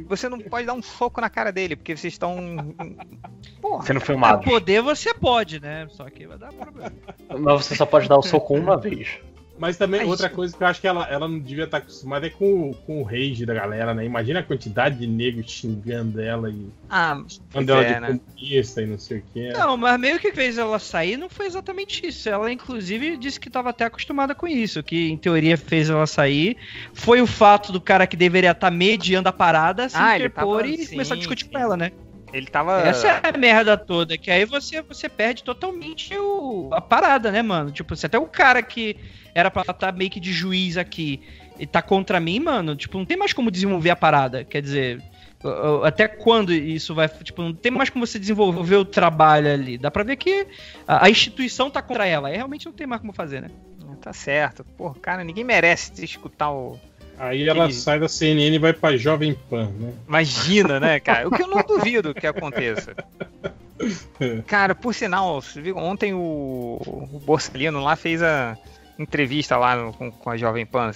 Você 0.08 0.30
não 0.30 0.40
pode 0.40 0.66
dar 0.68 0.74
um 0.74 0.82
soco 0.82 1.20
na 1.20 1.30
cara 1.30 1.52
dele, 1.52 1.76
porque 1.76 1.96
vocês 1.98 2.14
estão. 2.14 2.76
Porra. 3.62 3.84
Sendo 3.86 4.00
filmado. 4.00 4.44
poder 4.44 4.82
você 4.82 5.14
pode, 5.14 5.60
né? 5.60 5.88
Só 5.92 6.08
que 6.10 6.28
vai 6.28 6.38
dar 6.38 6.54
problema. 6.54 6.92
Mas 7.30 7.66
você 7.66 7.76
só 7.76 7.86
pode 7.86 8.08
dar 8.08 8.18
o 8.18 8.22
soco 8.22 8.54
uma 8.56 8.78
vez. 8.78 9.18
Mas 9.60 9.76
também, 9.78 10.02
Mas- 10.02 10.10
outra 10.10 10.30
coisa 10.30 10.56
que 10.56 10.62
eu 10.64 10.68
acho 10.68 10.80
que 10.80 10.88
ela, 10.88 11.06
ela 11.10 11.28
não 11.28 11.40
devia 11.40 11.64
estar 11.64 11.78
acostumada 11.78 12.28
é 12.28 12.30
com, 12.30 12.70
o- 12.70 12.74
com 12.76 13.02
o 13.02 13.04
rage 13.04 13.46
da 13.46 13.54
galera, 13.54 13.94
né? 13.94 14.06
Imagina 14.06 14.40
a 14.42 14.44
quantidade 14.44 15.00
de 15.00 15.08
negros 15.08 15.50
xingando 15.50 16.22
ela 16.22 16.50
e 16.50 16.68
Ah, 16.90 17.24
chamando 17.52 17.70
ela 17.72 17.82
é, 17.84 17.94
de 17.96 18.00
né? 18.00 18.20
comunista 18.26 18.82
e 18.82 18.86
não 18.86 19.00
sei 19.00 19.18
o 19.18 19.24
que. 19.34 19.50
Não, 19.54 19.76
mas 19.76 20.00
meio 20.00 20.20
que 20.20 20.32
fez 20.32 20.58
ela 20.58 20.78
sair 20.78 21.18
não 21.18 21.28
foi 21.30 21.48
exatamente 21.48 22.06
isso. 22.08 22.30
Ela, 22.30 22.52
inclusive, 22.52 23.18
disse 23.18 23.40
que 23.40 23.50
estava 23.50 23.70
até 23.72 23.86
acostumada 23.86 24.36
com 24.36 24.48
isso. 24.48 24.84
Que, 24.84 25.10
em 25.10 25.18
teoria, 25.18 25.58
fez 25.58 25.90
ela 25.90 26.06
sair. 26.06 26.56
Foi 26.94 27.20
o 27.22 27.28
fato 27.28 27.72
do 27.72 27.82
cara 27.82 28.06
que 28.06 28.16
deveria 28.16 28.52
estar 28.52 28.70
mediando 28.70 29.28
a 29.30 29.34
parada 29.34 29.90
se 29.90 29.98
Ah, 29.98 30.16
interpor 30.18 30.62
tava- 30.62 30.68
e 30.68 30.86
sim, 30.86 30.92
começar 30.92 31.16
a 31.16 31.18
discutir 31.18 31.46
sim. 31.46 31.52
com 31.52 31.58
ela, 31.58 31.76
né? 31.76 31.92
Ele 32.34 32.48
tava. 32.48 32.82
Essa 32.82 33.08
é 33.08 33.30
a 33.30 33.38
merda 33.38 33.78
toda, 33.78 34.18
que 34.18 34.30
aí 34.30 34.46
você, 34.46 34.82
você 34.82 35.08
perde 35.08 35.44
totalmente 35.44 36.16
o, 36.18 36.70
a 36.74 36.82
parada, 36.82 37.32
né, 37.32 37.42
mano? 37.42 37.72
Tipo, 37.72 37.96
se 37.96 38.06
até 38.06 38.18
o 38.18 38.26
cara 38.26 38.62
que 38.62 38.98
era 39.34 39.50
pra 39.50 39.62
estar 39.62 39.94
meio 39.94 40.10
que 40.10 40.20
de 40.20 40.34
juiz 40.34 40.78
aqui 40.78 41.22
e 41.60 41.66
tá 41.66 41.82
contra 41.82 42.20
mim, 42.20 42.40
mano, 42.40 42.76
tipo, 42.76 42.98
não 42.98 43.06
tem 43.06 43.18
mais 43.18 43.34
como 43.34 43.50
desenvolver 43.50 43.90
a 43.90 43.96
parada. 43.96 44.44
Quer 44.44 44.62
dizer, 44.62 45.02
até 45.84 46.08
quando 46.08 46.54
isso 46.54 46.94
vai. 46.94 47.08
Tipo, 47.08 47.42
não 47.42 47.54
tem 47.54 47.72
mais 47.72 47.90
como 47.90 48.06
você 48.06 48.20
desenvolver 48.20 48.76
o 48.76 48.86
trabalho 48.86 49.52
ali. 49.52 49.78
Dá 49.78 49.90
pra 49.90 50.04
ver 50.04 50.16
que 50.16 50.48
a, 50.88 51.06
a 51.06 51.10
instituição 51.10 51.70
tá 51.70 51.82
contra 51.82 52.06
ela. 52.06 52.30
Aí 52.30 52.36
realmente 52.36 52.66
não 52.66 52.74
tem 52.74 52.88
mais 52.88 53.02
como 53.02 53.14
fazer, 53.14 53.42
né? 53.42 53.50
Tá 54.02 54.14
certo. 54.14 54.64
Pô, 54.64 54.92
cara, 54.94 55.24
ninguém 55.24 55.44
merece 55.44 56.04
escutar 56.04 56.52
o. 56.52 56.80
Aí 57.18 57.48
ela 57.50 57.68
Que- 57.68 57.74
sai 57.74 58.00
da 58.00 58.08
CNN 58.08 58.56
e 58.56 58.60
vai 58.60 58.74
pra 58.74 58.96
Jovem 58.96 59.34
Pan, 59.50 59.70
né? 59.80 59.94
Imagina, 60.08 60.80
né, 60.80 61.00
cara? 61.00 61.28
O 61.28 61.32
que 61.32 61.42
eu 61.42 61.48
não 61.48 61.64
duvido 61.64 62.14
que 62.14 62.28
aconteça. 62.28 62.94
Cara, 64.48 64.74
por 64.74 64.94
sinal, 64.94 65.40
ontem 65.76 66.14
o, 66.14 66.80
o 67.14 67.22
Borsalino 67.26 67.80
lá 67.82 67.96
fez 67.96 68.22
a 68.24 68.58
entrevista 68.98 69.56
lá 69.58 69.76
no- 69.76 69.94
com, 69.94 70.12
com 70.12 70.30
a 70.30 70.38
Jovem 70.38 70.66
Pan. 70.66 70.92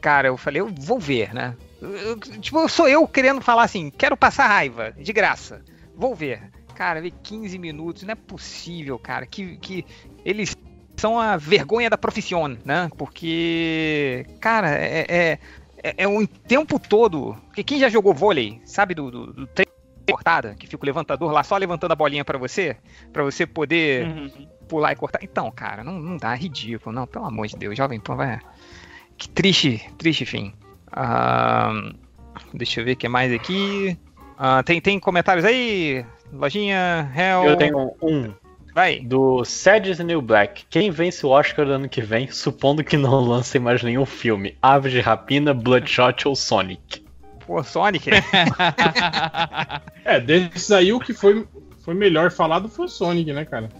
Cara, 0.00 0.28
eu 0.28 0.36
falei, 0.36 0.60
eu 0.60 0.68
vou 0.80 0.98
ver, 0.98 1.32
né? 1.32 1.54
Eu- 1.80 1.96
eu- 1.96 2.16
tipo, 2.18 2.68
sou 2.68 2.88
eu 2.88 3.06
querendo 3.06 3.40
falar 3.40 3.62
assim, 3.62 3.90
quero 3.90 4.16
passar 4.16 4.46
raiva, 4.48 4.92
de 4.98 5.12
graça. 5.12 5.62
Vou 5.96 6.14
ver. 6.14 6.42
Cara, 6.74 7.00
vi 7.00 7.12
15 7.12 7.56
minutos, 7.56 8.02
não 8.02 8.12
é 8.12 8.16
possível, 8.16 8.98
cara, 8.98 9.26
que, 9.26 9.56
que 9.58 9.84
eles 10.24 10.56
são 10.96 11.18
a 11.20 11.36
vergonha 11.36 11.88
da 11.88 11.96
profissão, 11.96 12.48
né? 12.64 12.90
Porque, 12.98 14.26
cara, 14.40 14.70
é, 14.76 15.06
é, 15.08 15.38
é, 15.84 15.94
é 15.98 16.08
um 16.08 16.24
tempo 16.24 16.78
todo. 16.78 17.36
Porque 17.46 17.62
quem 17.62 17.78
já 17.78 17.90
jogou 17.90 18.14
vôlei, 18.14 18.60
sabe 18.64 18.94
do, 18.94 19.10
do, 19.10 19.32
do 19.32 19.46
treino 19.46 19.70
cortada, 20.10 20.54
que 20.54 20.66
fica 20.66 20.82
o 20.82 20.86
levantador 20.86 21.30
lá 21.30 21.42
só 21.42 21.56
levantando 21.56 21.92
a 21.92 21.96
bolinha 21.96 22.24
pra 22.24 22.38
você, 22.38 22.76
Pra 23.12 23.22
você 23.22 23.46
poder 23.46 24.32
pular 24.66 24.92
e 24.92 24.96
cortar. 24.96 25.20
Então, 25.22 25.50
cara, 25.50 25.84
não, 25.84 25.98
não 25.98 26.16
dá, 26.16 26.32
é 26.34 26.38
ridículo, 26.38 26.94
não, 26.94 27.06
pelo 27.06 27.26
amor 27.26 27.46
de 27.46 27.56
Deus, 27.56 27.76
Jovem 27.76 28.00
Pan 28.00 28.16
vai. 28.16 28.40
Que 29.16 29.28
triste, 29.28 29.82
triste 29.98 30.24
fim. 30.24 30.52
Ah, 30.90 31.72
deixa 32.52 32.80
eu 32.80 32.84
ver 32.84 32.92
o 32.92 32.96
que 32.96 33.08
mais 33.08 33.32
aqui. 33.32 33.98
Ah, 34.38 34.62
tem, 34.62 34.80
tem 34.80 34.98
comentários 34.98 35.44
aí? 35.44 36.04
Lojinha, 36.32 37.10
Hell. 37.14 37.44
Eu 37.44 37.56
tenho 37.56 37.94
um 38.02 38.34
Vai. 38.74 38.98
do 38.98 39.44
Sadis 39.44 40.00
New 40.00 40.20
Black. 40.20 40.64
Quem 40.68 40.90
vence 40.90 41.24
o 41.24 41.30
Oscar 41.30 41.64
do 41.64 41.72
ano 41.72 41.88
que 41.88 42.02
vem, 42.02 42.28
supondo 42.30 42.82
que 42.82 42.96
não 42.96 43.20
lancem 43.20 43.60
mais 43.60 43.82
nenhum 43.82 44.04
filme? 44.04 44.56
Aves 44.60 44.90
de 44.90 45.00
Rapina, 45.00 45.54
Bloodshot 45.54 46.26
ou 46.26 46.34
Sonic? 46.34 47.04
Pô, 47.46 47.62
Sonic. 47.62 48.10
É, 50.04 50.20
desses 50.20 50.70
aí 50.70 50.92
o 50.92 51.00
que 51.00 51.14
foi, 51.14 51.46
foi 51.82 51.94
melhor 51.94 52.30
falado 52.30 52.68
foi 52.68 52.84
o 52.84 52.88
Sonic, 52.88 53.32
né, 53.32 53.44
cara? 53.44 53.70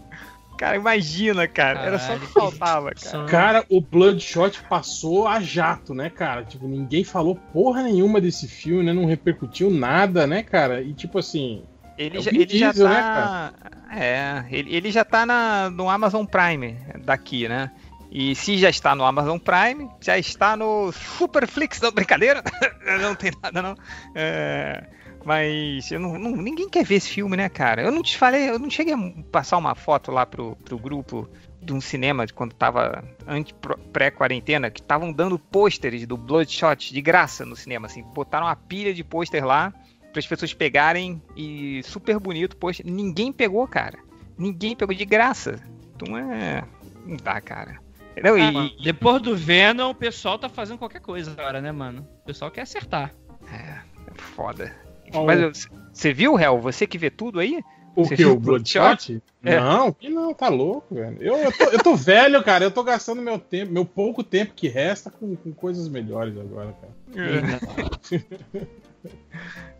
cara, 0.56 0.76
imagina, 0.76 1.46
cara. 1.46 1.80
Era 1.80 1.98
só 1.98 2.14
o 2.14 2.20
que 2.20 2.26
Caralho. 2.26 2.52
faltava, 2.52 2.90
cara. 2.92 3.24
Cara, 3.26 3.64
o 3.68 3.80
Bloodshot 3.80 4.62
passou 4.68 5.26
a 5.26 5.40
jato, 5.40 5.92
né, 5.92 6.08
cara? 6.08 6.44
Tipo, 6.44 6.66
ninguém 6.66 7.04
falou 7.04 7.34
porra 7.52 7.82
nenhuma 7.82 8.20
desse 8.20 8.48
filme, 8.48 8.82
né? 8.84 8.92
Não 8.92 9.04
repercutiu 9.04 9.70
nada, 9.70 10.26
né, 10.26 10.42
cara? 10.42 10.80
E 10.80 10.94
tipo 10.94 11.18
assim. 11.18 11.64
Ele 11.96 12.18
É 12.18 12.20
já, 12.20 12.30
ele 12.30 12.58
já 12.58 12.70
Diesel, 12.72 12.88
né, 12.88 13.02
tá. 13.02 13.52
é, 13.92 14.44
ele, 14.50 14.74
ele 14.74 14.90
já 14.90 15.04
tá 15.04 15.24
na, 15.24 15.70
no 15.70 15.88
Amazon 15.88 16.24
Prime 16.24 16.76
daqui, 17.04 17.48
né? 17.48 17.70
E 18.10 18.34
se 18.36 18.56
já 18.58 18.70
está 18.70 18.94
no 18.94 19.04
Amazon 19.04 19.38
Prime, 19.38 19.88
já 20.00 20.16
está 20.18 20.56
no 20.56 20.92
Superflix, 20.92 21.80
não, 21.80 21.90
brincadeira? 21.90 22.42
não 23.00 23.14
tem 23.14 23.32
nada, 23.42 23.60
não. 23.60 23.74
É, 24.14 24.84
mas 25.24 25.90
eu 25.90 25.98
não, 25.98 26.16
não- 26.18 26.36
ninguém 26.36 26.68
quer 26.68 26.84
ver 26.84 26.96
esse 26.96 27.10
filme, 27.10 27.36
né, 27.36 27.48
cara? 27.48 27.82
Eu 27.82 27.90
não 27.90 28.02
te 28.02 28.16
falei, 28.16 28.48
eu 28.50 28.58
não 28.58 28.70
cheguei 28.70 28.94
a 28.94 28.98
passar 29.32 29.56
uma 29.56 29.74
foto 29.74 30.12
lá 30.12 30.24
pro, 30.24 30.54
pro 30.64 30.78
grupo 30.78 31.28
de 31.60 31.72
um 31.72 31.80
cinema 31.80 32.26
de 32.26 32.32
quando 32.32 32.54
tava 32.54 33.02
antes, 33.26 33.52
pré-quarentena, 33.92 34.70
que 34.70 34.80
estavam 34.80 35.12
dando 35.12 35.38
pôsteres 35.38 36.06
do 36.06 36.16
Bloodshot 36.16 36.92
de 36.92 37.00
graça 37.00 37.44
no 37.44 37.56
cinema, 37.56 37.86
assim, 37.86 38.02
botaram 38.02 38.46
uma 38.46 38.54
pilha 38.54 38.92
de 38.94 39.02
pôster 39.02 39.44
lá 39.44 39.72
para 40.14 40.20
as 40.20 40.26
pessoas 40.28 40.54
pegarem 40.54 41.20
e 41.36 41.82
super 41.82 42.20
bonito, 42.20 42.56
poxa, 42.56 42.84
ninguém 42.86 43.32
pegou, 43.32 43.66
cara. 43.66 43.98
Ninguém 44.38 44.76
pegou 44.76 44.94
de 44.94 45.04
graça. 45.04 45.56
Então 45.94 46.16
é. 46.16 46.62
Não 47.04 47.16
dá, 47.16 47.40
cara. 47.40 47.80
Não, 48.22 48.36
Ah, 48.36 48.70
e, 48.78 48.82
depois 48.82 49.20
do 49.20 49.36
Venom, 49.36 49.90
o 49.90 49.94
pessoal 49.94 50.38
tá 50.38 50.48
fazendo 50.48 50.78
qualquer 50.78 51.00
coisa 51.00 51.32
agora, 51.32 51.60
né, 51.60 51.72
mano? 51.72 52.06
O 52.22 52.26
pessoal 52.26 52.48
quer 52.48 52.62
acertar. 52.62 53.12
é 53.52 53.80
foda. 54.14 54.72
Ó, 55.12 55.24
Mas 55.26 55.68
você 55.92 56.12
viu, 56.12 56.38
Hel? 56.38 56.60
Você 56.60 56.86
que 56.86 56.96
vê 56.96 57.10
tudo 57.10 57.40
aí? 57.40 57.60
O 57.96 58.04
Você 58.04 58.14
que? 58.14 58.24
O 58.24 58.38
Bloodshot? 58.38 59.20
É. 59.44 59.58
Não, 59.58 59.92
que 59.92 60.08
não, 60.08 60.32
tá 60.32 60.48
louco, 60.48 60.94
velho. 60.94 61.16
Eu, 61.20 61.36
eu, 61.38 61.52
tô, 61.52 61.64
eu 61.64 61.78
tô 61.82 61.96
velho, 61.96 62.42
cara. 62.44 62.64
Eu 62.64 62.70
tô 62.70 62.84
gastando 62.84 63.20
meu 63.20 63.38
tempo, 63.38 63.72
meu 63.72 63.84
pouco 63.84 64.22
tempo 64.22 64.54
que 64.54 64.68
resta 64.68 65.10
com, 65.10 65.34
com 65.34 65.52
coisas 65.52 65.88
melhores 65.88 66.38
agora, 66.38 66.72
cara. 66.80 66.94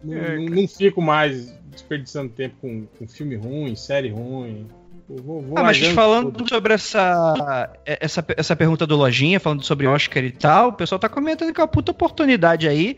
Não, 0.02 0.16
É, 0.16 0.36
não- 0.36 0.44
não 0.46 0.68
fico 0.68 1.00
mais 1.00 1.50
desperdiçando 1.70 2.32
tempo 2.32 2.56
com, 2.60 2.86
com 2.98 3.06
filme 3.08 3.36
ruim, 3.36 3.74
série 3.74 4.10
ruim. 4.10 4.66
Vou, 5.06 5.42
vou 5.42 5.58
Ah, 5.58 5.62
mas 5.62 5.78
falando 5.88 6.32
tudo. 6.32 6.48
sobre 6.48 6.72
essa, 6.72 7.70
essa, 7.84 8.24
essa 8.36 8.56
pergunta 8.56 8.86
do 8.86 8.96
Lojinha, 8.96 9.38
falando 9.38 9.62
sobre 9.62 9.86
Oscar 9.86 10.24
e 10.24 10.30
tal, 10.30 10.68
o 10.68 10.72
pessoal 10.72 10.98
tá 10.98 11.08
comentando 11.10 11.52
que 11.52 11.60
é 11.60 11.62
uma 11.62 11.68
puta 11.68 11.90
oportunidade 11.92 12.66
aí 12.66 12.96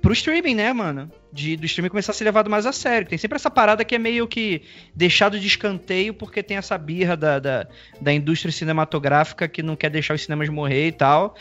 pro 0.00 0.12
streaming, 0.12 0.54
né, 0.54 0.72
mano? 0.72 1.10
De, 1.32 1.56
do 1.56 1.66
streaming 1.66 1.88
começar 1.90 2.12
a 2.12 2.14
ser 2.14 2.22
levado 2.24 2.48
mais 2.48 2.64
a 2.64 2.70
sério. 2.72 3.08
Tem 3.08 3.18
sempre 3.18 3.34
essa 3.34 3.50
parada 3.50 3.84
que 3.84 3.94
é 3.96 3.98
meio 3.98 4.28
que 4.28 4.62
deixado 4.94 5.38
de 5.38 5.48
escanteio 5.48 6.14
porque 6.14 6.44
tem 6.44 6.56
essa 6.56 6.78
birra 6.78 7.16
da, 7.16 7.40
da, 7.40 7.66
da 8.00 8.12
indústria 8.12 8.52
cinematográfica 8.52 9.48
que 9.48 9.60
não 9.62 9.74
quer 9.74 9.90
deixar 9.90 10.14
os 10.14 10.22
cinemas 10.22 10.48
morrer 10.48 10.86
e 10.86 10.92
tal. 10.92 11.34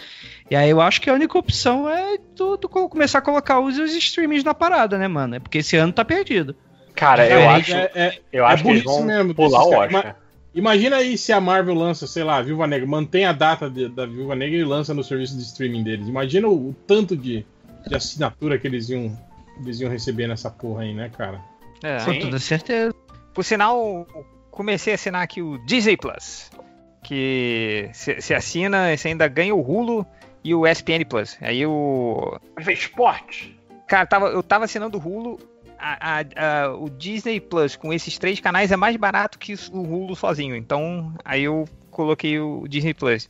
E 0.50 0.56
aí 0.56 0.70
eu 0.72 0.82
acho 0.82 1.00
que 1.00 1.12
a 1.12 1.14
única 1.14 1.38
opção 1.38 1.88
é 1.88 2.18
tu, 2.36 2.58
tu 2.58 2.68
co- 2.68 2.90
começar 2.90 3.20
a 3.20 3.22
colocar 3.22 3.60
os, 3.60 3.78
os 3.78 3.94
streamings 3.96 4.44
na 4.44 4.56
parada, 4.56 4.98
né, 4.98 5.08
mano? 5.08 5.36
É 5.36 5.40
porque 5.40 5.60
esse 5.60 5.78
ano 5.78 5.94
tá 5.94 6.04
perdido. 6.04 6.56
Cara, 6.98 7.26
eu 7.28 7.40
É, 7.40 7.48
acho, 7.48 7.74
é- 7.76 7.92
é- 7.96 8.20
eu 8.34 8.44
é 8.46 8.48
acho 8.54 8.64
que 8.64 8.70
eles 8.70 8.84
vão 8.84 9.04
mesmo 9.04 9.34
pular 9.34 9.64
o. 9.64 9.74
Oscar. 9.74 10.16
Imagina 10.54 10.96
aí 10.98 11.18
se 11.18 11.32
a 11.32 11.40
Marvel 11.40 11.76
lança, 11.76 12.08
sei 12.08 12.24
lá, 12.24 12.42
Viúva 12.42 12.66
Negra, 12.66 12.88
mantém 12.88 13.26
a 13.26 13.32
data 13.32 13.70
de- 13.70 13.88
da 13.90 14.06
Viúva 14.08 14.36
Negra 14.36 14.58
e 14.58 14.64
lança 14.64 14.94
no 14.94 15.04
serviço 15.04 15.36
de 15.38 15.44
streaming 15.44 15.84
deles. 15.84 16.08
Imagina 16.08 16.48
o, 16.48 16.70
o 16.70 16.74
tanto 16.88 17.16
de, 17.16 17.46
de 17.88 17.96
assinatura 17.96 18.58
que 18.58 18.66
eles 18.66 18.90
iam, 18.90 19.16
eles 19.62 19.80
iam 19.80 19.92
receber 19.92 20.28
nessa 20.28 20.50
porra 20.50 20.82
aí, 20.82 20.94
né, 20.96 21.12
cara? 21.16 21.40
É. 21.84 22.04
Com 22.04 22.18
toda 22.20 22.40
certeza. 22.40 22.92
Por 23.36 23.44
sinal, 23.46 24.08
comecei 24.50 24.94
a 24.94 24.96
assinar 24.96 25.22
aqui 25.22 25.44
o 25.44 25.60
Disney 25.68 25.96
Plus. 25.96 26.50
Que 27.04 27.90
se 27.94 28.34
assina, 28.34 28.98
você 28.98 29.10
ainda 29.10 29.28
ganha 29.28 29.54
o 29.56 29.62
Hulu 29.62 30.06
e 30.44 30.54
o 30.56 30.66
ESPN 30.68 31.06
Plus. 31.08 31.38
Aí 31.40 31.66
o. 31.66 32.38
Esporte. 32.68 33.58
Cara, 33.88 34.06
tava, 34.06 34.28
eu 34.30 34.42
tava 34.44 34.66
assinando 34.66 34.98
o 34.98 35.02
Hulu. 35.02 35.40
A- 35.80 36.20
a- 36.20 36.66
a- 36.66 36.74
o 36.76 36.90
Disney 36.90 37.40
Plus 37.40 37.76
com 37.76 37.94
esses 37.94 38.18
três 38.18 38.40
canais 38.40 38.72
é 38.72 38.76
mais 38.76 38.96
barato 38.96 39.38
que 39.40 39.54
o 39.72 39.82
Hulu 39.82 40.16
sozinho. 40.16 40.56
Então, 40.56 41.14
aí 41.24 41.44
eu 41.44 41.68
coloquei 41.92 42.40
o 42.40 42.68
Disney 42.68 42.94
Plus. 42.94 43.28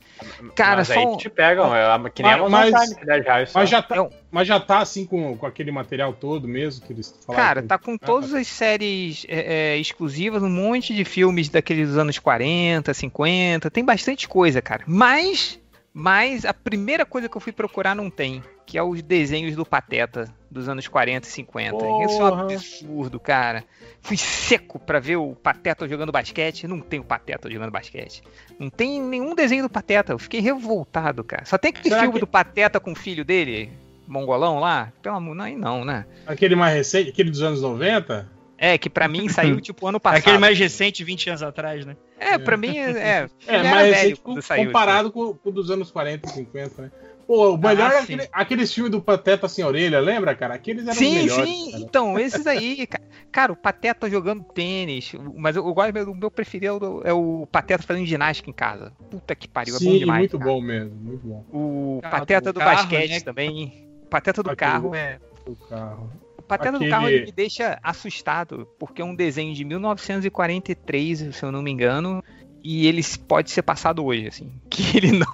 Cara, 0.54 0.78
Mas 0.78 0.88
só 0.88 0.94
aí 1.12 1.16
te 1.16 1.30
pegam, 1.30 1.74
é, 1.74 2.10
que 2.10 2.22
nem 2.22 2.32
a 2.32 2.36
Mas- 2.36 2.46
Amazon 2.46 2.70
mas- 2.72 2.90
Prime, 2.94 3.06
10 3.06 3.24
reais 3.24 3.50
só. 3.50 3.58
Mas 3.60 3.70
já, 3.70 3.80
tá, 3.80 3.96
É 3.96 4.00
um- 4.02 4.10
mas 4.30 4.46
já 4.46 4.60
tá 4.60 4.78
assim 4.80 5.06
com, 5.06 5.36
com 5.38 5.46
aquele 5.46 5.70
material 5.70 6.12
todo 6.12 6.46
mesmo 6.46 6.84
que 6.84 6.92
eles 6.92 7.14
falaram. 7.26 7.44
Cara, 7.46 7.62
tá 7.62 7.78
com 7.78 7.96
todas 7.96 8.34
as 8.34 8.46
séries 8.46 9.24
é, 9.26 9.72
é, 9.72 9.76
exclusivas, 9.78 10.42
um 10.42 10.50
monte 10.50 10.94
de 10.94 11.02
filmes 11.04 11.48
daqueles 11.48 11.88
dos 11.88 11.96
anos 11.96 12.18
40, 12.18 12.92
50, 12.92 13.70
tem 13.70 13.82
bastante 13.82 14.28
coisa, 14.28 14.60
cara. 14.60 14.84
Mas, 14.86 15.58
mas 15.92 16.44
a 16.44 16.52
primeira 16.54 17.04
coisa 17.04 17.28
que 17.28 17.36
eu 17.36 17.40
fui 17.40 17.52
procurar 17.52 17.94
não 17.94 18.08
tem, 18.10 18.42
que 18.66 18.76
é 18.78 18.82
os 18.82 19.02
desenhos 19.02 19.56
do 19.56 19.64
Pateta 19.64 20.32
dos 20.50 20.68
anos 20.68 20.86
40 20.88 21.26
e 21.26 21.30
50. 21.30 21.76
Isso 21.76 21.84
é 21.84 22.24
um 22.24 22.28
Porra. 22.30 22.42
absurdo, 22.44 23.18
cara. 23.20 23.64
Fui 24.00 24.16
seco 24.16 24.78
pra 24.78 25.00
ver 25.00 25.16
o 25.16 25.34
Pateta 25.34 25.88
jogando 25.88 26.12
basquete, 26.12 26.66
não 26.66 26.80
tem 26.80 27.00
o 27.00 27.04
Pateta 27.04 27.50
jogando 27.50 27.70
basquete. 27.70 28.22
Não 28.58 28.70
tem 28.70 29.00
nenhum 29.02 29.34
desenho 29.34 29.64
do 29.64 29.70
Pateta, 29.70 30.12
eu 30.12 30.18
fiquei 30.18 30.40
revoltado, 30.40 31.24
cara. 31.24 31.44
Só 31.44 31.58
tem 31.58 31.70
aquele 31.70 31.88
Será 31.90 32.00
filme 32.02 32.14
que- 32.14 32.20
do 32.20 32.26
Pateta 32.26 32.78
com 32.78 32.92
o 32.92 32.96
filho 32.96 33.24
dele, 33.24 33.70
mongolão 34.06 34.58
lá. 34.60 34.92
Pelo 35.02 35.16
amor, 35.16 35.34
não, 35.34 35.44
aí 35.44 35.56
não, 35.56 35.84
né? 35.84 36.06
Aquele 36.26 36.54
mais 36.54 36.74
recente, 36.74 37.10
aquele 37.10 37.30
dos 37.30 37.42
anos 37.42 37.60
90? 37.60 38.30
É, 38.58 38.76
que 38.76 38.90
pra 38.90 39.06
mim 39.06 39.28
saiu 39.28 39.58
tipo 39.62 39.86
ano 39.86 40.00
passado. 40.00 40.18
Aquele 40.20 40.38
mais 40.38 40.58
recente, 40.58 41.04
20 41.04 41.28
anos 41.30 41.42
atrás, 41.42 41.86
né? 41.86 41.96
É, 42.18 42.36
pra 42.36 42.56
mim 42.56 42.76
é. 42.76 42.90
É, 42.90 43.28
era 43.46 43.62
mais 43.70 43.86
velho 43.86 43.94
recente 43.94 44.20
quando 44.20 44.36
com- 44.36 44.42
saiu, 44.42 44.66
comparado 44.66 45.12
com, 45.12 45.32
com 45.34 45.48
o 45.48 45.52
dos 45.52 45.70
anos 45.70 45.90
40 45.90 46.28
e 46.28 46.32
50, 46.32 46.82
né? 46.82 46.90
Pô, 47.26 47.52
o 47.54 47.58
melhor 47.58 47.90
Ah, 47.90 47.94
é 47.96 47.98
aquele, 48.00 48.28
aqueles 48.32 48.72
filmes 48.72 48.90
do 48.90 49.02
Pateta 49.02 49.46
sem 49.48 49.62
orelha, 49.62 50.00
lembra, 50.00 50.34
cara? 50.34 50.54
Aqueles 50.54 50.84
eram 50.84 50.92
os 50.92 50.98
Sim, 50.98 51.14
melhores. 51.14 51.48
sim. 51.50 51.70
cara. 51.72 51.82
Então, 51.84 52.18
esses 52.18 52.46
aí, 52.46 52.86
ca- 52.86 53.00
cara, 53.30 53.52
o 53.52 53.56
Pateta 53.56 54.08
jogando 54.08 54.42
tênis, 54.42 55.12
mas 55.36 55.54
eu, 55.54 55.64
eu 55.66 55.74
gosto, 55.74 55.94
o 56.10 56.14
meu 56.14 56.30
preferido 56.30 57.02
é 57.04 57.12
o 57.12 57.46
Pateta 57.52 57.82
fazendo 57.82 58.06
ginástica 58.06 58.48
em 58.48 58.52
casa. 58.54 58.92
Puta 59.10 59.34
que 59.34 59.46
pariu, 59.46 59.76
é 59.76 59.78
bom 59.78 59.84
Sim, 59.84 59.98
demais. 59.98 60.20
muito 60.20 60.38
cara. 60.38 60.50
bom 60.50 60.60
mesmo, 60.62 60.94
muito 60.96 61.26
bom. 61.26 61.44
O 61.52 62.00
Carro 62.00 62.16
Pateta 62.18 62.50
do 62.50 62.54
do, 62.54 62.60
carro, 62.60 62.76
basquete 62.76 63.10
né? 63.10 63.20
também. 63.20 63.90
O 64.04 64.06
Pateta 64.06 64.42
do 64.42 64.50
Aquele- 64.50 64.70
carro 64.72 64.94
é. 64.94 65.18
O 65.46 65.54
carro. 65.54 66.10
O 66.48 66.56
Pateta 66.56 66.70
Aquele- 66.76 66.88
do 66.88 66.90
carro 66.90 67.08
ele 67.10 67.26
me 67.26 67.32
deixa 67.32 67.78
assustado, 67.82 68.66
porque 68.78 69.02
é 69.02 69.04
um 69.04 69.14
desenho 69.14 69.54
de 69.54 69.64
1943, 69.64 71.34
se 71.36 71.42
eu 71.42 71.52
não 71.52 71.60
me 71.62 71.70
engano. 71.70 72.24
E 72.64 72.86
ele 72.88 73.02
pode 73.28 73.50
ser 73.50 73.62
passado 73.62 74.04
hoje, 74.04 74.26
assim. 74.26 74.50
Que 74.68 74.96
ele 74.96 75.12
não. 75.12 75.26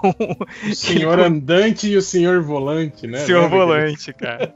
O 0.68 0.74
senhor 0.74 1.18
andante 1.20 1.88
e 1.88 1.96
o 1.96 2.02
senhor 2.02 2.42
volante, 2.42 3.06
né? 3.06 3.18
Senhor 3.20 3.42
Lembra 3.44 3.58
volante, 3.58 4.12
cara. 4.12 4.54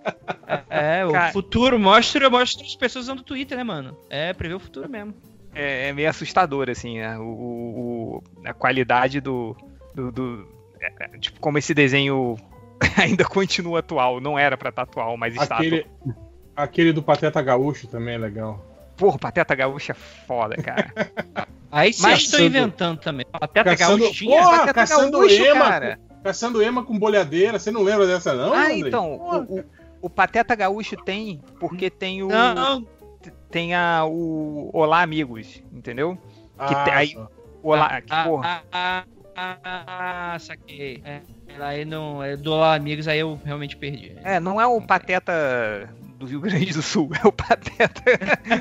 É, 0.68 1.04
o 1.06 1.12
Cara- 1.12 1.32
futuro 1.32 1.78
mostra, 1.78 2.28
mostra 2.28 2.64
as 2.66 2.74
pessoas 2.76 3.04
usando 3.06 3.20
o 3.20 3.24
Twitter, 3.24 3.56
né, 3.56 3.64
mano? 3.64 3.96
É, 4.10 4.32
prevê 4.32 4.54
o 4.54 4.58
futuro 4.60 4.88
mesmo. 4.88 5.14
é, 5.54 5.88
é 5.88 5.92
meio 5.92 6.10
assustador, 6.10 6.68
assim, 6.68 6.98
né? 6.98 7.16
o, 7.18 7.22
o- 7.22 8.16
o- 8.18 8.22
a 8.44 8.52
qualidade 8.52 9.20
do. 9.20 9.56
do, 9.94 10.10
do- 10.12 10.48
é, 10.80 10.92
é, 11.04 11.18
tipo, 11.18 11.38
como 11.40 11.56
esse 11.58 11.72
desenho 11.72 12.36
ainda 12.96 13.24
continua 13.24 13.78
atual. 13.78 14.20
Não 14.20 14.38
era 14.38 14.56
pra 14.58 14.68
estar 14.70 14.82
atual, 14.82 15.16
mas 15.16 15.34
está 15.34 15.56
Aquele, 15.56 15.86
atual. 16.04 16.27
Aquele 16.62 16.92
do 16.92 17.02
Pateta 17.02 17.40
Gaúcho 17.42 17.86
também 17.86 18.14
é 18.14 18.18
legal. 18.18 18.64
Porra, 18.96 19.18
Pateta 19.18 19.54
Gaúcha 19.54 19.92
é 19.92 19.94
foda, 19.94 20.56
cara. 20.56 20.92
Aí 21.70 21.92
vocês 21.92 22.02
Mas- 22.02 22.22
estão 22.24 22.40
inventando 22.40 22.98
também. 22.98 23.24
Pateta 23.30 23.76
Caçando, 23.76 23.98
Gaúcho 23.98 24.14
tinha? 24.14 24.40
porra, 24.42 24.50
Pateta 24.58 24.74
caçando 24.74 25.18
Gaúcho, 25.18 25.44
ema, 25.44 25.64
cara. 25.68 26.00
caçando 26.24 26.62
ema 26.62 26.82
com 26.84 26.98
bolhadeira. 26.98 27.58
Você 27.58 27.70
não 27.70 27.82
lembra 27.82 28.06
dessa 28.06 28.34
não? 28.34 28.52
ah, 28.54 28.64
Andrei? 28.64 28.80
então. 28.80 29.12
O, 29.16 29.58
o- 29.60 29.64
o 30.02 30.10
Pateta 30.10 30.54
Gaúcho 30.54 30.96
tem, 30.96 31.40
porque 31.60 31.90
tem 31.90 32.22
o. 32.22 32.28
Não, 32.28 32.86
Tem 33.50 33.74
a, 33.74 34.04
o 34.06 34.70
Olá 34.72 35.02
Amigos, 35.02 35.62
entendeu? 35.72 36.16
que 36.16 36.74
Ah, 36.74 36.84
tem- 36.84 36.94
aí- 36.94 37.18
Olá. 37.62 38.00
que, 38.00 38.12
ah, 38.12 38.24
porra. 38.24 38.62
ah, 38.72 39.04
ah, 39.36 39.56
ah, 39.64 40.32
ah, 40.34 40.38
saquei. 40.38 41.02
É, 41.04 41.20
aí 41.60 41.84
não, 41.84 42.22
é 42.22 42.36
do 42.36 42.52
Olá 42.52 42.74
Amigos, 42.74 43.06
aí 43.08 43.18
eu 43.20 43.38
realmente 43.44 43.76
perdi. 43.76 44.16
É, 44.24 44.38
não 44.40 44.60
é 44.60 44.66
o 44.66 44.80
Pateta 44.80 45.88
do 46.18 46.26
Rio 46.26 46.40
Grande 46.40 46.72
do 46.72 46.82
Sul, 46.82 47.08
é 47.22 47.26
o 47.26 47.32
Pateta. 47.32 48.02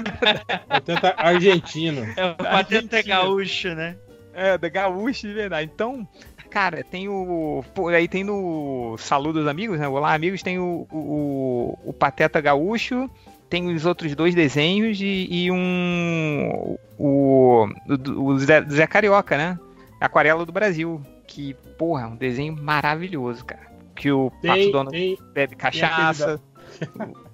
Pateta 0.69 1.15
argentino. 1.17 2.05
É 2.15 2.25
o 2.27 2.35
Pateta 2.35 3.01
Gaúcho, 3.01 3.69
né? 3.69 3.97
É, 4.33 4.57
da 4.57 4.69
Gaúcha 4.69 5.27
de 5.27 5.33
verdade. 5.33 5.71
Então, 5.73 6.07
cara, 6.51 6.83
tem 6.83 7.09
o. 7.09 7.63
Pô, 7.73 7.87
aí 7.87 8.07
tem 8.07 8.23
no 8.23 8.95
Saludo 8.99 9.39
dos 9.39 9.47
Amigos, 9.47 9.79
né? 9.79 9.87
Olá, 9.87 10.13
amigos, 10.13 10.43
tem 10.43 10.59
o, 10.59 10.87
o, 10.91 11.77
o 11.83 11.93
Pateta 11.93 12.39
Gaúcho, 12.39 13.09
tem 13.49 13.73
os 13.73 13.85
outros 13.85 14.13
dois 14.15 14.35
desenhos 14.35 15.01
e, 15.01 15.27
e 15.29 15.51
um. 15.51 16.77
O, 16.99 17.67
o, 17.87 18.21
o 18.21 18.39
Zé, 18.39 18.63
Zé 18.69 18.85
Carioca, 18.85 19.35
né? 19.35 19.59
Aquarela 19.99 20.45
do 20.45 20.51
Brasil. 20.51 21.01
Que, 21.25 21.55
porra, 21.77 22.03
é 22.03 22.05
um 22.05 22.15
desenho 22.15 22.55
maravilhoso, 22.55 23.43
cara. 23.43 23.67
Que 23.95 24.11
o 24.11 24.29
Pato 24.29 24.41
Tem, 24.41 24.71
Dono 24.71 24.91
tem, 24.91 25.17
bebe 25.33 25.55
cachaça. 25.55 26.39
tem 26.79 27.13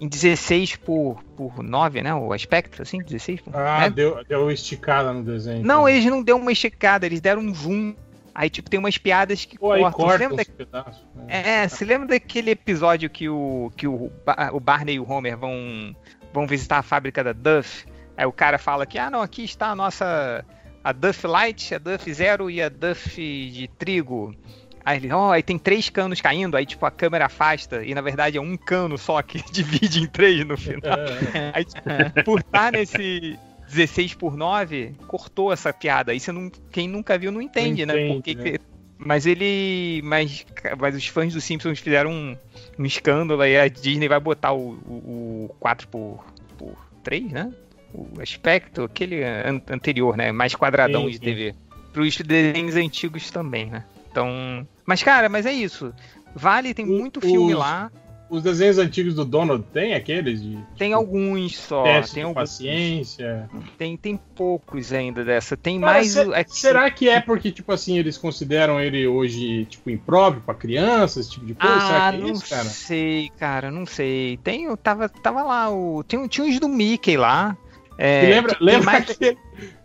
em 0.00 0.08
16 0.08 0.74
por, 0.76 1.22
por 1.36 1.62
9, 1.62 2.02
né? 2.02 2.12
O 2.12 2.32
aspecto, 2.32 2.82
assim, 2.82 2.98
16 2.98 3.40
por 3.42 3.54
Ah, 3.54 3.82
né? 3.82 3.90
deu, 3.90 4.24
deu 4.24 4.50
esticada 4.50 5.12
no 5.12 5.22
desenho. 5.22 5.64
Não, 5.64 5.88
eles 5.88 6.04
não 6.06 6.20
deu 6.24 6.36
uma 6.38 6.50
esticada, 6.50 7.06
eles 7.06 7.20
deram 7.20 7.40
um 7.42 7.54
zoom. 7.54 7.94
Aí, 8.34 8.50
tipo, 8.50 8.68
tem 8.68 8.80
umas 8.80 8.98
piadas 8.98 9.44
que 9.44 9.56
Pô, 9.56 9.68
cortam. 9.68 9.92
Corta 9.92 10.18
lembra 10.18 10.36
da- 10.38 10.44
pedaços. 10.56 11.04
né? 11.14 11.24
É, 11.28 11.68
se 11.68 11.84
lembra 11.84 12.08
daquele 12.08 12.50
episódio 12.50 13.08
que 13.08 13.28
o, 13.28 13.70
que 13.76 13.86
o, 13.86 14.10
o 14.52 14.58
Barney 14.58 14.96
e 14.96 14.98
o 14.98 15.08
Homer 15.08 15.36
vão, 15.38 15.94
vão 16.32 16.46
visitar 16.46 16.78
a 16.78 16.82
fábrica 16.82 17.22
da 17.22 17.32
Duff? 17.32 17.86
Aí 18.16 18.26
o 18.26 18.32
cara 18.32 18.58
fala 18.58 18.86
que, 18.86 18.98
ah, 18.98 19.10
não, 19.10 19.22
aqui 19.22 19.44
está 19.44 19.68
a 19.68 19.76
nossa. 19.76 20.44
A 20.84 20.92
Duff 20.92 21.26
Light, 21.26 21.74
a 21.74 21.78
Duff 21.78 22.12
Zero 22.12 22.50
e 22.50 22.60
a 22.60 22.68
Duff 22.68 23.16
de 23.16 23.68
trigo. 23.78 24.34
Aí 24.84 24.98
ele, 24.98 25.12
ó, 25.12 25.30
aí 25.30 25.42
tem 25.42 25.56
três 25.56 25.88
canos 25.88 26.20
caindo, 26.20 26.56
aí 26.56 26.66
tipo 26.66 26.84
a 26.84 26.90
câmera 26.90 27.26
afasta, 27.26 27.84
e 27.84 27.94
na 27.94 28.00
verdade 28.00 28.36
é 28.36 28.40
um 28.40 28.56
cano 28.56 28.98
só 28.98 29.22
que 29.22 29.40
divide 29.52 30.02
em 30.02 30.06
três 30.08 30.44
no 30.44 30.56
final. 30.58 30.98
Aí, 31.54 31.64
tipo, 31.64 32.24
por 32.24 32.40
estar 32.40 32.72
nesse 32.72 33.38
16 33.68 34.14
por 34.14 34.36
9, 34.36 34.94
cortou 35.06 35.52
essa 35.52 35.72
piada. 35.72 36.10
Aí 36.10 36.18
você 36.18 36.32
não, 36.32 36.50
quem 36.70 36.88
nunca 36.88 37.16
viu 37.16 37.30
não 37.30 37.40
entende, 37.40 37.86
Não 37.86 37.94
né? 37.94 38.08
entende, 38.08 38.34
Por 38.34 38.42
que 38.44 38.52
né? 38.52 38.58
Mas 39.04 39.26
ele. 39.26 40.00
Mas, 40.04 40.44
mas 40.78 40.94
os 40.96 41.06
fãs 41.06 41.32
dos 41.34 41.44
Simpsons 41.44 41.78
fizeram 41.78 42.10
um, 42.10 42.36
um 42.78 42.84
escândalo 42.84 43.40
aí. 43.42 43.56
A 43.58 43.68
Disney 43.68 44.08
vai 44.08 44.20
botar 44.20 44.52
o, 44.52 44.72
o, 44.86 45.46
o 45.50 45.56
4 45.60 45.88
por, 45.88 46.24
por 46.58 46.76
3, 47.04 47.30
né? 47.32 47.52
O 47.94 48.20
aspecto, 48.20 48.84
aquele 48.84 49.22
an- 49.22 49.60
anterior, 49.70 50.16
né? 50.16 50.32
Mais 50.32 50.54
quadradão 50.54 51.02
Sim, 51.04 51.10
de 51.10 51.14
sim. 51.16 51.20
TV. 51.24 51.54
Para 51.92 52.02
os 52.02 52.16
desenhos 52.16 52.76
antigos 52.76 53.30
também, 53.30 53.66
né? 53.66 53.84
Então. 54.10 54.66
Mas, 54.86 55.02
cara, 55.02 55.28
mas 55.28 55.44
é 55.46 55.52
isso. 55.52 55.92
Vale, 56.34 56.72
tem 56.72 56.84
O- 56.86 56.88
muito 56.88 57.20
filme 57.20 57.52
os- 57.52 57.58
lá. 57.58 57.90
Os 58.32 58.42
desenhos 58.42 58.78
antigos 58.78 59.14
do 59.14 59.24
Donald 59.24 59.62
tem 59.72 59.92
aqueles 59.94 60.42
de 60.42 60.58
Tem 60.78 60.92
alguns 60.94 61.58
só, 61.58 61.84
tem 62.12 62.22
alguns. 62.22 62.34
paciência? 62.34 63.48
Tem, 63.76 63.96
tem 63.96 64.18
poucos 64.34 64.92
ainda 64.92 65.22
dessa. 65.24 65.56
Tem 65.56 65.78
Cara, 65.78 65.92
mais. 65.92 66.08
se- 66.12 66.32
é 66.32 66.42
que- 66.42 66.56
será 66.58 66.90
que 66.90 67.08
é 67.08 67.20
porque, 67.20 67.52
tipo 67.52 67.70
assim, 67.72 67.98
eles 67.98 68.16
consideram 68.16 68.80
ele 68.80 69.06
hoje, 69.06 69.66
tipo, 69.66 69.90
impróprio 69.90 70.42
pra 70.44 70.54
criança, 70.54 71.20
esse 71.20 71.30
tipo 71.30 71.44
de 71.44 71.54
coisa? 71.54 71.80
será 71.80 72.08
Ah, 72.08 72.10
que 72.10 72.16
é 72.16 72.20
não 72.20 72.32
isso, 72.32 72.48
cara? 72.48 72.64
sei, 72.64 73.30
cara, 73.38 73.70
não 73.70 73.84
sei. 73.86 74.38
Tem, 74.42 74.64
eu 74.64 74.76
tava, 74.76 75.08
tava 75.08 75.42
lá, 75.42 75.70
o, 75.70 76.02
tem, 76.02 76.26
tinha 76.26 76.46
uns 76.46 76.58
do 76.58 76.68
Mickey 76.68 77.16
lá. 77.16 77.56
É, 77.98 78.22
lembra, 78.30 78.56
lembra, 78.60 78.82
mais- 78.86 79.10
aquele, 79.10 79.36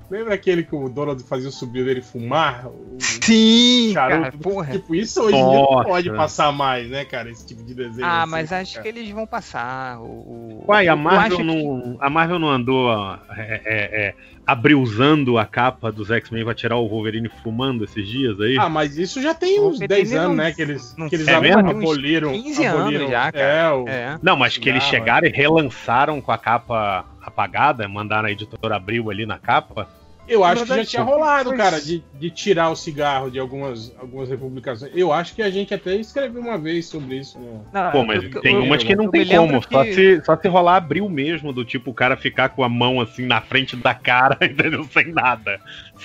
lembra 0.10 0.34
aquele 0.34 0.64
que 0.64 0.76
o 0.76 0.88
Donald 0.90 1.22
fazia 1.24 1.50
o 1.50 1.52
sobrinho 1.52 1.86
dele 1.86 2.02
fumar? 2.02 2.68
O 2.68 2.98
Sim, 3.00 3.92
charuto? 3.94 4.22
cara, 4.22 4.32
porra. 4.42 4.72
Tipo, 4.74 4.95
isso 4.95 5.22
hoje 5.22 5.36
em 5.36 5.50
dia 5.50 5.60
não 5.60 5.84
pode 5.84 6.10
passar 6.11 6.52
mais, 6.52 6.90
né, 6.90 7.03
cara? 7.06 7.30
Esse 7.30 7.45
tipo 7.45 7.64
de 7.64 7.74
desenho. 7.74 8.06
Ah, 8.08 8.22
assim, 8.24 8.32
mas 8.32 8.52
acho 8.53 8.74
cara. 8.76 8.84
que 8.84 8.90
eles 9.00 9.10
vão 9.11 9.27
passar. 9.27 10.00
O, 10.00 10.64
Uai, 10.68 10.88
a 10.88 10.95
Marvel, 10.95 11.22
acho 11.27 11.38
que- 11.38 11.44
não, 11.44 11.98
a 12.00 12.10
Marvel 12.10 12.40
não 12.40 12.50
andou 12.50 12.90
é, 12.92 13.61
é, 13.66 14.08
é, 14.08 14.14
abrilzando 14.45 15.38
a 15.38 15.45
capa 15.45 15.92
dos 15.92 16.10
X-Men 16.10 16.44
pra 16.45 16.53
tirar 16.53 16.77
o 16.77 16.88
Wolverine 16.88 17.30
fumando 17.44 17.84
esses 17.84 18.08
dias 18.08 18.40
aí? 18.40 18.58
Ah, 18.58 18.69
mas 18.69 18.98
isso 18.98 19.22
já 19.22 19.34
tem 19.34 19.60
uns 19.60 19.80
Wolverine 19.80 19.88
10 19.88 20.14
anos, 20.14 20.27
não- 20.30 20.36
né? 20.36 20.52
Que 20.53 20.61
eles, 20.61 20.95
não 20.98 21.10
que 21.10 21.16
eles 21.16 21.27
É 21.27 21.34
aboliram. 21.36 22.32
15 22.32 22.64
anos 22.66 22.82
aboliram- 22.82 23.10
já, 23.10 23.32
cara. 23.32 23.45
É, 23.45 23.72
o, 23.72 23.88
É. 23.88 24.18
Não, 24.22 24.36
mas 24.38 24.58
que 24.58 24.69
eles 24.69 24.84
Não, 24.84 24.90
chegaram 24.90 25.27
e 25.27 25.32
relançaram 25.32 26.22
com 26.22 26.32
a 26.32 26.38
capa 26.38 27.06
apagada, 27.22 27.88
mandaram 27.90 28.30
a 28.30 28.32
editora 28.32 28.77
Abril 28.77 29.10
ali 29.11 29.26
na 29.26 29.38
capa. 29.38 29.88
Eu 30.27 30.43
acho 30.43 30.64
que 30.65 30.75
já 30.75 30.85
tinha 30.85 31.03
rolado, 31.03 31.56
cara, 31.56 31.80
de, 31.81 32.03
de 32.14 32.30
tirar 32.30 32.69
o 32.69 32.75
cigarro 32.75 33.31
de 33.31 33.39
algumas, 33.39 33.93
algumas 33.97 34.30
republicações. 34.30 34.91
Eu 34.95 35.14
acho 35.14 35.33
que 35.33 35.41
a 35.41 35.49
gente 35.49 35.73
até 35.73 35.95
escreveu 35.95 36.41
uma 36.41 36.57
vez 36.57 36.85
sobre 36.88 37.17
isso. 37.17 37.39
Né? 37.39 37.61
Não, 37.72 37.91
Pô, 37.91 38.03
mas 38.06 38.23
eu- 38.23 38.41
tem 38.41 38.56
eu- 38.56 38.64
umas 38.64 38.83
que 38.83 38.95
não 38.95 39.09
tem 39.09 39.25
como, 39.25 39.61
só, 39.64 39.83
que- 39.83 39.93
se, 39.93 40.22
só 40.25 40.35
se 40.38 40.47
rolar 40.47 40.75
Abril 40.77 41.07
mesmo, 41.09 41.53
do 41.53 41.64
tipo 41.64 41.91
o 41.91 41.93
cara 41.93 42.17
ficar 42.17 42.49
com 42.49 42.64
a 42.64 42.69
mão 42.69 42.99
assim 42.99 43.25
na 43.25 43.41
frente 43.41 43.75
da 43.75 43.93
cara, 43.93 44.38
entendeu? 44.45 44.83
Sem 44.91 45.11
nada. 45.14 45.59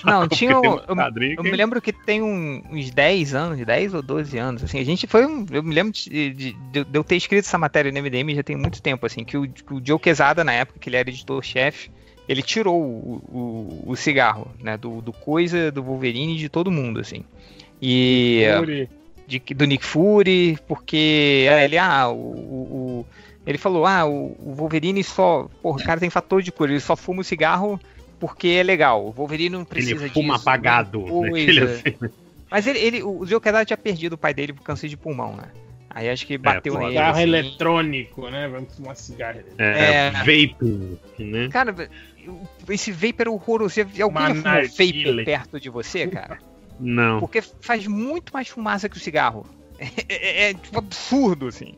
Não, 0.05 0.21
Porque 0.21 0.37
tinha. 0.37 0.59
um- 0.59 0.63
Eu, 0.65 0.85
eu 1.39 1.43
me 1.45 1.51
lembro 1.53 1.81
que 1.83 1.93
tem 1.93 2.23
um- 2.23 2.63
uns 2.71 2.91
10 2.91 3.35
anos, 3.35 3.65
10 3.65 3.93
ou 3.95 4.03
12 4.03 4.39
anos, 4.39 4.63
assim. 4.63 4.79
A 4.79 4.85
gente 4.85 5.07
foi 5.07 5.27
um. 5.27 5.45
Eu 5.51 5.63
me 5.63 5.75
lembro 5.75 5.93
de, 5.93 6.09
de- 6.31 6.53
de- 6.53 6.85
de 6.85 6.87
eu 6.99 7.05
ter 7.05 7.17
escrito 7.17 7.45
essa 7.45 7.59
matéria 7.59 7.91
no 7.91 7.99
MDM 7.99 8.35
já 8.35 8.43
tem 8.43 8.57
muito 8.57 8.81
tempo, 8.81 9.05
assim, 9.05 9.25
que 9.25 9.37
o, 9.37 9.49
que 9.49 9.75
o 9.75 9.81
Joe 9.85 9.99
Quesada, 9.99 10.43
na 10.45 10.53
época 10.53 10.79
que 10.79 10.89
ele 10.89 10.97
era 10.97 11.11
editor-chefe, 11.11 11.91
ele 12.33 12.43
tirou 12.43 12.81
o, 12.83 13.83
o, 13.87 13.91
o 13.93 13.97
cigarro, 13.97 14.49
né? 14.61 14.77
Do, 14.77 15.01
do 15.01 15.13
coisa, 15.13 15.71
do 15.71 15.83
Wolverine 15.83 16.35
e 16.35 16.39
de 16.39 16.49
todo 16.49 16.71
mundo, 16.71 16.99
assim. 17.01 17.25
E. 17.81 18.43
Fury. 18.59 18.89
de, 19.27 19.39
do 19.55 19.65
Nick 19.67 19.85
Fury, 19.85 20.59
porque 20.67 21.47
é, 21.49 21.65
ele, 21.65 21.79
ah, 21.79 22.09
o, 22.09 22.15
o- 22.15 23.01
o- 23.01 23.07
ele 23.47 23.59
falou, 23.59 23.87
ah, 23.87 24.05
o, 24.07 24.37
o 24.39 24.55
Wolverine 24.55 25.03
só, 25.03 25.49
porra, 25.63 25.81
o 25.81 25.85
cara 25.85 25.99
tem 26.01 26.11
fator 26.11 26.43
de 26.43 26.53
cura, 26.53 26.71
ele 26.71 26.81
só 26.81 26.95
fuma 26.95 27.23
o 27.23 27.25
cigarro 27.25 27.81
porque 28.21 28.47
é 28.49 28.63
legal. 28.63 29.05
O 29.07 29.11
Wolverine 29.11 29.51
não 29.51 29.65
precisa 29.65 30.05
Ele 30.05 30.11
fuma 30.11 30.35
disso, 30.35 30.49
apagado, 30.49 31.05
né? 31.23 31.31
Assim. 31.65 32.11
Mas 32.49 32.67
ele, 32.67 32.79
ele 32.79 33.03
o 33.03 33.25
Joe 33.27 33.41
Quesada 33.41 33.65
tinha 33.65 33.77
perdido 33.77 34.13
o 34.13 34.19
pai 34.19 34.33
dele 34.35 34.53
por 34.53 34.63
câncer 34.63 34.87
de 34.89 34.97
pulmão, 34.97 35.35
né? 35.35 35.45
Aí 35.91 36.09
acho 36.09 36.27
que 36.27 36.39
bateu 36.39 36.73
foda. 36.75 36.85
nele. 36.85 36.97
Cigarro 36.97 37.13
assim. 37.19 37.23
eletrônico, 37.23 38.31
né? 38.31 38.49
Vamos 38.49 38.75
fumar 38.77 38.95
cigarro. 38.97 39.41
É, 39.59 39.65
É. 40.07 40.11
vaping, 40.11 40.99
né? 41.19 41.49
Cara, 41.51 41.75
esse 42.69 42.91
vapor 42.93 43.29
horroroso. 43.29 43.81
Alguém 43.81 44.05
Uma 44.05 44.21
já 44.21 44.27
fumou 44.29 44.43
narguilha. 44.43 45.11
vapor 45.13 45.25
perto 45.25 45.61
de 45.61 45.69
você, 45.71 46.07
cara? 46.07 46.39
Não. 46.81 47.21
Porque 47.21 47.41
faz 47.61 47.87
muito 47.87 48.33
mais 48.33 48.49
fumaça 48.49 48.89
que 48.89 48.97
o 48.97 49.01
cigarro. 49.01 49.47
É, 49.79 49.87
é, 50.09 50.51
é, 50.51 50.55
tipo, 50.55 50.79
absurdo, 50.79 51.49
assim. 51.49 51.75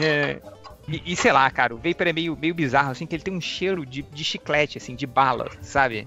É, 0.00 0.40
e, 0.88 1.12
e 1.12 1.16
sei 1.16 1.32
lá, 1.32 1.50
cara, 1.50 1.74
o 1.74 1.78
Vapor 1.78 2.06
é 2.06 2.12
meio, 2.12 2.36
meio 2.40 2.54
bizarro, 2.54 2.90
assim, 2.92 3.06
que 3.06 3.14
ele 3.14 3.22
tem 3.22 3.34
um 3.34 3.40
cheiro 3.40 3.84
de, 3.84 4.02
de 4.02 4.24
chiclete, 4.24 4.78
assim, 4.78 4.94
de 4.94 5.06
bala, 5.06 5.48
sabe? 5.60 6.06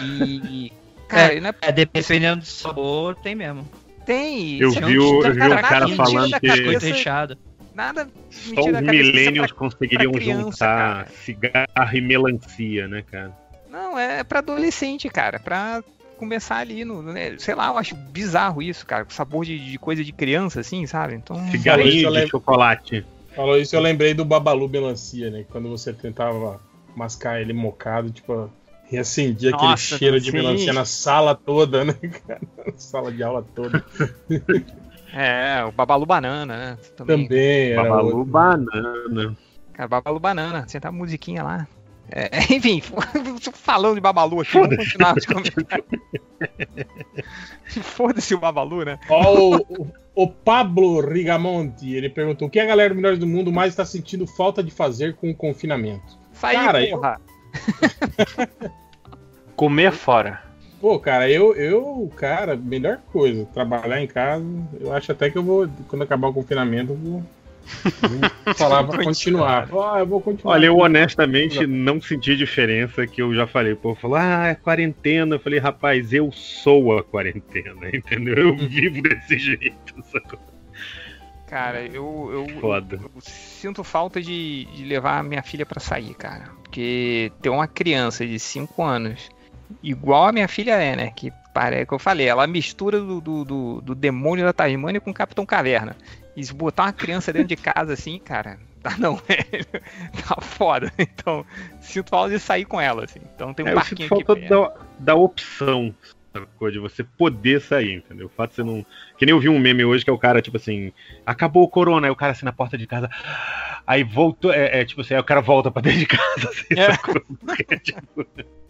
E. 0.00 0.66
e, 0.66 0.72
cara, 1.08 1.40
não 1.40 1.50
é, 1.50 1.54
É, 1.62 1.72
dependendo 1.72 2.40
do 2.42 2.46
sabor, 2.46 3.14
tem 3.16 3.34
mesmo. 3.34 3.66
tem. 4.06 4.58
Eu 4.58 4.70
você 4.72 4.80
vi 4.84 4.98
o- 4.98 5.24
eu 5.24 5.32
vi 5.32 5.38
cara 5.38 5.86
tira 5.86 5.96
falando 5.96 6.40
que- 6.40 6.46
cabeça-. 6.48 7.34
Nada. 7.74 8.04
me 8.04 8.54
Só 8.54 8.60
os 8.60 8.80
millennials 8.80 9.48
pra- 9.52 9.58
conseguiriam 9.58 10.12
pra 10.12 10.20
criança, 10.20 10.42
juntar 10.42 10.76
cara. 11.04 11.08
cigarro 11.24 11.94
e 11.96 12.00
melancia, 12.00 12.88
né, 12.88 13.02
cara? 13.10 13.32
Não, 13.70 13.98
é 13.98 14.22
pra 14.22 14.40
adolescente, 14.40 15.08
cara. 15.08 15.38
Pra 15.40 15.82
começar 16.18 16.56
ali 16.58 16.84
no. 16.84 17.02
né, 17.02 17.34
sei 17.38 17.54
lá, 17.54 17.68
eu 17.68 17.78
acho 17.78 17.94
bizarro 17.96 18.60
isso, 18.62 18.84
cara. 18.86 19.04
Com 19.04 19.10
sabor 19.10 19.44
de, 19.44 19.58
de 19.58 19.78
coisa 19.78 20.04
de 20.04 20.12
criança, 20.12 20.60
assim, 20.60 20.86
sabe? 20.86 21.14
Então. 21.14 21.36
Cigarrinho 21.50 22.12
de 22.12 22.28
chocolate. 22.28 23.04
Falou 23.34 23.56
isso, 23.56 23.74
eu 23.74 23.80
lembrei 23.80 24.12
do 24.12 24.24
Babalu 24.26 24.68
Melancia, 24.68 25.30
né? 25.30 25.44
Quando 25.50 25.68
você 25.70 25.90
tentava 25.92 26.60
mascar 26.94 27.40
ele 27.40 27.54
mocado, 27.54 28.10
tipo, 28.10 28.50
reacendia 28.84 29.48
aquele 29.54 29.70
Nossa, 29.70 29.96
cheiro 29.96 30.20
de 30.20 30.30
sim. 30.30 30.36
melancia 30.36 30.72
na 30.74 30.84
sala 30.84 31.34
toda, 31.34 31.82
né, 31.82 31.94
cara? 32.28 32.42
Na 32.66 32.72
sala 32.76 33.10
de 33.10 33.22
aula 33.22 33.42
toda. 33.54 33.82
É, 35.12 35.62
o 35.64 35.72
Babalu 35.72 36.06
Banana, 36.06 36.56
né? 36.56 36.78
Também. 36.96 37.24
Também 37.28 37.70
era 37.72 37.82
Babalu 37.82 38.06
outro. 38.18 38.24
banana. 38.24 39.36
Cara, 39.74 39.88
Babalu 39.88 40.18
Banana, 40.20 40.64
sentar 40.68 40.88
a 40.90 40.92
musiquinha 40.92 41.42
lá. 41.42 41.66
É, 42.10 42.28
enfim, 42.54 42.80
falando 43.52 43.94
de 43.96 44.00
Babalu 44.00 44.40
aqui, 44.40 44.52
vamos 44.52 44.76
continuar 44.76 45.16
os 45.16 45.26
comentários. 45.26 45.86
Foda-se 47.82 48.34
o 48.34 48.38
Babalu, 48.40 48.84
né? 48.84 48.98
Ó, 49.08 49.34
o, 49.34 49.56
o- 49.56 50.02
o 50.14 50.28
Pablo 50.30 51.00
Rigamonti, 51.00 51.94
ele 51.94 52.10
perguntou 52.10 52.46
o 52.48 52.50
que 52.50 52.60
a 52.60 52.66
galera 52.66 52.90
do 52.90 52.96
Melhores 52.96 53.18
do 53.18 53.26
Mundo 53.26 53.50
mais 53.50 53.72
está 53.72 53.82
sentindo 53.84 54.26
falta 54.26 54.62
de 54.62 54.70
fazer 54.70 55.14
com 55.16 55.30
o 55.30 55.34
confinamento. 55.34 56.18
Sair, 56.32 56.54
Cara, 56.56 56.84
eu- 56.84 56.98
porra. 56.98 57.20
Comer 59.56 59.92
fora. 59.92 60.42
Pô, 60.82 60.98
cara, 60.98 61.30
eu, 61.30 61.54
eu, 61.54 62.12
cara, 62.16 62.56
melhor 62.56 62.98
coisa, 63.12 63.46
trabalhar 63.54 64.02
em 64.02 64.06
casa. 64.08 64.44
Eu 64.80 64.92
acho 64.92 65.12
até 65.12 65.30
que 65.30 65.38
eu 65.38 65.42
vou, 65.44 65.68
quando 65.86 66.02
acabar 66.02 66.26
o 66.26 66.34
confinamento, 66.34 66.90
eu 66.90 66.96
vou, 66.96 67.24
vou 68.00 68.54
falar 68.56 68.82
pra 68.82 68.98
continuar. 69.04 69.68
Ah, 69.72 70.00
eu 70.00 70.06
vou 70.08 70.20
continuar. 70.20 70.54
Olha, 70.54 70.66
eu 70.66 70.76
honestamente 70.76 71.64
não 71.68 72.02
senti 72.02 72.36
diferença 72.36 73.06
que 73.06 73.22
eu 73.22 73.32
já 73.32 73.46
falei. 73.46 73.74
O 73.74 73.76
povo 73.76 73.94
falou, 74.00 74.16
ah, 74.16 74.48
é 74.48 74.56
quarentena. 74.56 75.36
Eu 75.36 75.38
falei, 75.38 75.60
rapaz, 75.60 76.12
eu 76.12 76.32
sou 76.32 76.98
a 76.98 77.04
quarentena, 77.04 77.88
entendeu? 77.94 78.36
Eu 78.36 78.56
vivo 78.56 79.02
desse 79.02 79.38
jeito, 79.38 79.94
sacou? 80.10 80.40
Cara, 81.46 81.82
eu, 81.82 82.28
eu, 82.32 82.60
Foda. 82.60 82.98
eu 83.00 83.20
sinto 83.20 83.84
falta 83.84 84.20
de, 84.20 84.64
de 84.64 84.84
levar 84.84 85.20
a 85.20 85.22
minha 85.22 85.44
filha 85.44 85.64
pra 85.64 85.78
sair, 85.78 86.14
cara. 86.14 86.46
Porque 86.64 87.30
ter 87.40 87.50
uma 87.50 87.68
criança 87.68 88.26
de 88.26 88.36
5 88.40 88.82
anos, 88.82 89.30
igual 89.82 90.26
a 90.28 90.32
minha 90.32 90.48
filha 90.48 90.72
é, 90.72 90.96
né? 90.96 91.12
Que 91.14 91.32
parece 91.52 91.86
que 91.86 91.94
eu 91.94 91.98
falei, 91.98 92.26
ela 92.26 92.46
mistura 92.46 93.00
do, 93.00 93.20
do, 93.20 93.44
do, 93.44 93.80
do 93.80 93.94
demônio 93.94 94.44
da 94.44 94.52
Tasmânia 94.52 95.00
com 95.00 95.10
o 95.10 95.14
Capitão 95.14 95.44
Caverna. 95.44 95.96
E 96.36 96.44
se 96.44 96.54
botar 96.54 96.84
uma 96.84 96.92
criança 96.92 97.32
dentro 97.32 97.48
de 97.48 97.56
casa 97.56 97.92
assim, 97.92 98.18
cara, 98.18 98.58
tá 98.82 98.96
não, 98.98 99.16
velho. 99.28 99.66
Tá 100.26 100.40
foda. 100.40 100.92
Então, 100.98 101.44
sinto 101.80 102.08
falta 102.08 102.30
de 102.30 102.38
sair 102.38 102.64
com 102.64 102.80
ela, 102.80 103.04
assim. 103.04 103.20
Então 103.34 103.52
tem 103.52 103.64
um 103.64 103.68
É, 103.68 103.72
eu 103.74 103.80
sinto 103.80 104.08
parquinho 104.08 104.08
falta 104.08 104.34
da, 104.36 104.72
da 104.98 105.14
opção, 105.14 105.94
sacou? 106.32 106.70
De 106.70 106.78
você 106.78 107.04
poder 107.04 107.60
sair, 107.60 107.94
entendeu? 107.96 108.26
O 108.26 108.30
fato 108.30 108.50
de 108.50 108.56
você 108.56 108.62
não. 108.62 108.84
Que 109.18 109.26
nem 109.26 109.34
eu 109.34 109.40
vi 109.40 109.48
um 109.48 109.58
meme 109.58 109.84
hoje 109.84 110.04
que 110.04 110.10
é 110.10 110.12
o 110.12 110.18
cara, 110.18 110.40
tipo 110.40 110.56
assim, 110.56 110.92
acabou 111.26 111.62
o 111.64 111.68
corona, 111.68 112.06
aí 112.06 112.10
o 112.10 112.16
cara 112.16 112.32
assim 112.32 112.44
na 112.44 112.52
porta 112.52 112.78
de 112.78 112.86
casa. 112.86 113.10
Aí 113.86 114.02
voltou, 114.02 114.52
é, 114.52 114.80
é, 114.80 114.84
tipo 114.84 115.00
assim, 115.00 115.14
aí 115.14 115.20
o 115.20 115.24
cara 115.24 115.40
volta 115.40 115.70
pra 115.70 115.82
dentro 115.82 115.98
de 115.98 116.06
casa, 116.06 116.48
assim, 116.48 116.66
É. 116.70 116.92
sacou? 116.94 117.20
Porque, 117.44 117.78
tipo, 117.78 118.26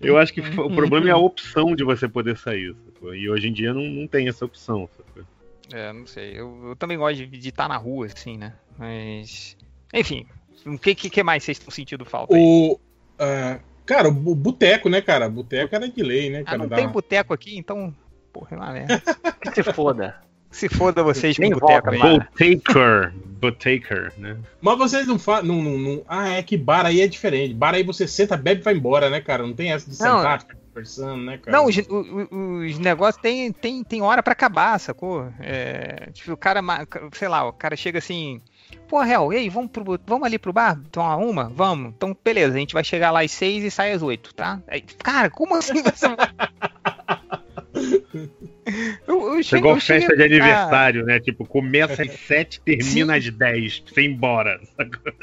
Eu 0.00 0.16
acho 0.16 0.32
que 0.32 0.40
o 0.40 0.70
problema 0.70 1.08
é 1.08 1.12
a 1.12 1.16
opção 1.16 1.74
de 1.74 1.82
você 1.82 2.08
poder 2.08 2.36
sair, 2.36 2.74
sacou? 2.86 3.14
E 3.14 3.28
hoje 3.28 3.48
em 3.48 3.52
dia 3.52 3.74
não, 3.74 3.82
não 3.82 4.06
tem 4.06 4.28
essa 4.28 4.44
opção, 4.44 4.88
sacou? 4.96 5.24
É, 5.72 5.92
não 5.92 6.06
sei. 6.06 6.38
Eu, 6.38 6.68
eu 6.68 6.76
também 6.76 6.96
gosto 6.96 7.26
de 7.26 7.48
estar 7.48 7.68
na 7.68 7.76
rua, 7.76 8.06
assim, 8.06 8.38
né? 8.38 8.54
Mas. 8.78 9.56
Enfim, 9.92 10.26
o 10.64 10.78
que, 10.78 10.94
que, 10.94 11.10
que 11.10 11.22
mais 11.22 11.42
vocês 11.42 11.58
estão 11.58 11.70
sentindo 11.70 12.04
falta 12.04 12.34
aí? 12.34 12.40
O. 12.40 12.78
ah, 13.18 13.58
cara, 13.84 14.08
o 14.08 14.34
boteco, 14.34 14.88
né, 14.88 15.00
cara? 15.02 15.28
Boteco 15.28 15.74
era 15.74 15.88
de 15.88 16.02
lei, 16.02 16.30
né, 16.30 16.40
Ah, 16.40 16.44
cara? 16.44 16.58
não 16.58 16.68
Dá- 16.68 16.76
tem 16.76 16.88
boteco 16.88 17.34
aqui, 17.34 17.58
então. 17.58 17.94
Porra, 18.32 18.48
é 18.52 18.56
uma 18.56 18.72
merda. 18.72 19.02
Que 19.42 19.62
se 19.62 19.72
foda. 19.72 20.16
Se 20.50 20.68
foda 20.68 21.02
vocês 21.02 21.36
com 21.36 21.48
boteco. 21.50 21.90
Botaker, 21.90 23.12
Botaker, 23.40 24.12
né? 24.16 24.36
Mas 24.60 24.78
vocês 24.78 25.06
não 25.06 25.18
falam. 25.18 25.44
Não, 25.44 25.62
não, 25.62 25.78
não- 25.78 26.02
Ah, 26.08 26.30
é 26.30 26.42
que 26.42 26.56
bar 26.56 26.86
aí 26.86 27.00
é 27.00 27.06
diferente. 27.06 27.54
Bar 27.54 27.74
aí 27.74 27.82
você 27.84 28.08
senta, 28.08 28.36
bebe 28.36 28.60
e 28.60 28.64
vai 28.64 28.74
embora, 28.74 29.08
né, 29.10 29.20
cara? 29.20 29.46
Não 29.46 29.52
tem 29.54 29.72
essa 29.72 29.88
de 29.88 30.00
Não, 30.02 30.16
sentar, 30.18 30.40
ficar 30.40 30.56
conversando, 30.68 31.22
né, 31.22 31.38
cara? 31.38 31.56
Não, 31.56 31.66
os, 31.66 31.76
o- 31.76 32.28
o- 32.32 32.64
os 32.64 32.78
negócios 32.78 33.20
tem, 33.22 33.52
tem, 33.52 33.84
tem 33.84 34.02
hora 34.02 34.22
pra 34.22 34.32
acabar, 34.32 34.78
sacou? 34.80 35.30
É, 35.38 36.08
tipo, 36.12 36.32
o 36.32 36.36
cara, 36.36 36.60
sei 37.12 37.28
lá, 37.28 37.46
o 37.46 37.52
cara 37.52 37.76
chega 37.76 37.98
assim, 37.98 38.40
pô, 38.88 39.00
Real, 39.02 39.32
ei, 39.32 39.48
vamos, 39.50 39.70
pro, 39.70 39.84
vamos 40.06 40.26
ali 40.26 40.38
pro 40.38 40.52
bar 40.52 40.80
tomar 40.90 41.16
uma? 41.16 41.48
Vamos. 41.50 41.92
Então, 41.96 42.16
beleza, 42.24 42.56
a 42.56 42.58
gente 42.58 42.74
vai 42.74 42.82
chegar 42.82 43.10
lá 43.12 43.20
às 43.22 43.30
seis 43.30 43.62
e 43.62 43.70
sai 43.70 43.92
às 43.92 44.02
oito, 44.02 44.34
tá? 44.34 44.60
Aí, 44.66 44.80
cara, 44.80 45.30
como 45.30 45.54
assim 45.54 45.82
você 45.82 46.08
vai... 46.08 46.28
Eu 49.06 49.18
Eu, 49.18 49.36
eu 49.36 49.42
Chegou 49.42 49.72
eu 49.72 49.80
cheguei 49.80 50.06
festa 50.06 50.16
de 50.16 50.22
aniversário, 50.22 51.04
né? 51.04 51.20
Tipo, 51.20 51.44
começa 51.46 52.02
às 52.02 52.12
7, 52.20 52.60
termina 52.60 53.16
às 53.16 53.28
10, 53.28 53.80
pra 53.80 53.94
você 53.94 54.02
embora. 54.02 54.60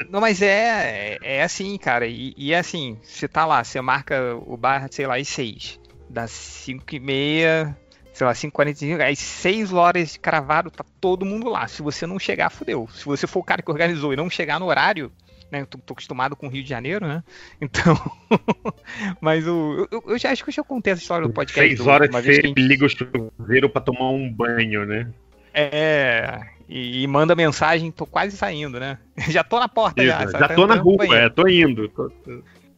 Não, 0.08 0.20
mas 0.20 0.42
é, 0.42 1.18
é, 1.22 1.36
é 1.38 1.42
assim, 1.42 1.76
cara. 1.78 2.06
E, 2.06 2.34
e 2.36 2.52
é 2.52 2.58
assim, 2.58 2.98
você 3.02 3.26
tá 3.28 3.44
lá, 3.44 3.62
você 3.62 3.80
marca 3.80 4.36
o 4.46 4.56
bar, 4.56 4.88
sei 4.90 5.06
lá, 5.06 5.16
às 5.16 5.28
6. 5.28 5.80
Das 6.08 6.30
5 6.30 6.94
e 6.94 7.00
meia, 7.00 7.76
sei 8.12 8.26
lá, 8.26 8.32
5h45, 8.32 9.12
às 9.12 9.18
6 9.18 9.72
horas 9.72 10.16
cravado, 10.16 10.70
tá 10.70 10.84
todo 11.00 11.26
mundo 11.26 11.48
lá. 11.48 11.66
Se 11.66 11.82
você 11.82 12.06
não 12.06 12.18
chegar, 12.18 12.48
fudeu. 12.48 12.88
Se 12.92 13.04
você 13.04 13.26
for 13.26 13.40
o 13.40 13.44
cara 13.44 13.60
que 13.60 13.70
organizou 13.70 14.12
e 14.12 14.16
não 14.16 14.30
chegar 14.30 14.60
no 14.60 14.66
horário, 14.66 15.10
né? 15.50 15.60
Eu 15.62 15.66
tô, 15.66 15.78
tô 15.78 15.92
acostumado 15.92 16.34
com 16.36 16.46
o 16.46 16.50
Rio 16.50 16.62
de 16.62 16.68
Janeiro, 16.68 17.06
né? 17.06 17.22
Então. 17.60 17.94
mas 19.20 19.46
o. 19.46 19.88
Eu, 19.90 20.04
eu 20.08 20.18
já 20.18 20.30
acho 20.30 20.42
que 20.44 20.50
eu 20.50 20.54
já 20.54 20.62
contei 20.62 20.92
essa 20.92 21.02
história 21.02 21.26
do 21.26 21.32
podcast. 21.32 21.68
6 21.68 21.78
do- 21.84 21.88
horas 21.90 22.10
vez 22.10 22.36
você 22.36 22.42
gente- 22.42 22.60
liga 22.60 22.84
o 22.84 22.88
chuveiro 22.88 23.68
pra 23.68 23.80
tomar 23.80 24.10
um 24.10 24.30
banho, 24.32 24.84
né? 24.84 25.08
É. 25.54 26.40
E, 26.68 27.02
e 27.02 27.06
manda 27.06 27.34
mensagem, 27.34 27.90
tô 27.90 28.04
quase 28.06 28.36
saindo, 28.36 28.78
né? 28.80 28.98
Já 29.28 29.44
tô 29.44 29.58
na 29.60 29.68
porta 29.68 30.02
Isso, 30.02 30.10
já. 30.12 30.26
já? 30.26 30.38
Tá 30.38 30.48
tô 30.54 30.66
na 30.66 30.74
entrando 30.74 30.84
no 30.84 31.04
rua, 31.06 31.16
é, 31.16 31.28
tô 31.28 31.48
indo. 31.48 31.88
Tô- 31.88 32.10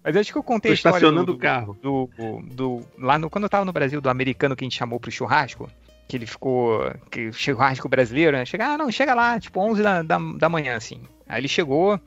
Mas 0.05 0.15
eu 0.15 0.21
acho 0.21 0.33
que 0.33 0.39
eu 0.39 0.43
contei 0.43 0.71
Tô 0.71 0.73
a 0.73 0.75
história 0.75 0.97
estacionando 0.97 1.33
do, 1.33 1.37
o 1.37 1.39
carro. 1.39 1.77
Do, 1.83 2.11
do- 2.45 2.83
lá 2.99 3.19
no, 3.19 3.31
quando 3.31 3.45
eu 3.45 3.51
tava 3.51 3.65
no 3.65 3.73
Brasil, 3.73 4.01
do 4.01 4.11
americano 4.11 4.55
que 4.55 4.63
a 4.65 4.67
gente 4.67 4.77
chamou 4.77 5.01
pro 5.01 5.11
churrasco, 5.11 5.69
que 6.07 6.17
ele 6.17 6.27
ficou. 6.27 6.83
Que 7.11 7.33
churrasco 7.33 7.89
brasileiro, 7.89 8.37
né? 8.37 8.45
Chega, 8.45 8.67
ah, 8.75 8.79
não, 8.79 8.93
chega 8.93 9.15
lá, 9.15 9.41
tipo 9.41 9.59
11 9.59 9.83
da, 9.83 10.03
da, 10.03 10.19
da 10.37 10.49
manhã, 10.51 10.77
assim. 10.77 11.01
Aí 11.27 11.41
ele 11.41 11.49
chegou, 11.49 11.99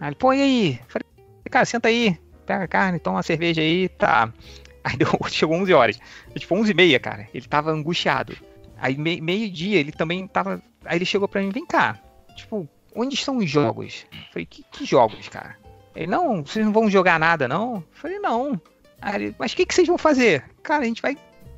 aí 0.00 0.08
ele, 0.08 0.16
pô, 0.16 0.32
e 0.32 0.42
aí? 0.42 0.80
Falei, 0.88 1.06
cara, 1.50 1.64
senta 1.64 1.88
aí, 1.88 2.18
pega 2.44 2.64
a 2.64 2.68
carne, 2.68 2.98
toma 2.98 3.16
uma 3.16 3.22
cerveja 3.22 3.60
aí, 3.60 3.88
tá. 3.88 4.32
Aí 4.84 4.96
deu, 4.96 5.08
chegou 5.28 5.56
11 5.56 5.72
horas. 5.72 5.98
Tipo, 6.34 6.54
11 6.54 6.70
e 6.70 6.74
meia, 6.74 7.00
cara. 7.00 7.28
Ele 7.34 7.46
tava 7.46 7.70
angustiado. 7.70 8.36
Aí 8.78 8.96
me- 8.96 9.20
meio-dia 9.20 9.78
ele 9.78 9.92
também 9.92 10.26
tava. 10.26 10.62
Aí 10.84 10.98
ele 10.98 11.04
chegou 11.04 11.26
pra 11.26 11.40
mim, 11.40 11.50
vem 11.50 11.66
cá. 11.66 11.98
Tipo, 12.36 12.68
onde 12.94 13.14
estão 13.14 13.38
os 13.38 13.50
jogos? 13.50 14.06
Eu 14.12 14.18
Falei, 14.32 14.46
que, 14.46 14.62
que 14.70 14.84
jogos, 14.84 15.28
cara? 15.28 15.56
Ele, 15.94 16.06
não, 16.06 16.44
vocês 16.44 16.64
não 16.64 16.72
vão 16.72 16.90
jogar 16.90 17.18
nada, 17.18 17.48
não? 17.48 17.76
Eu 17.76 17.84
Falei, 17.92 18.18
não. 18.18 18.60
Aí 19.00 19.14
ele, 19.14 19.36
mas 19.38 19.52
o 19.52 19.56
que, 19.56 19.66
que 19.66 19.74
vocês 19.74 19.88
vão 19.88 19.98
fazer? 19.98 20.44
Cara, 20.62 20.82
a 20.82 20.86
gente 20.86 21.02
vai 21.02 21.16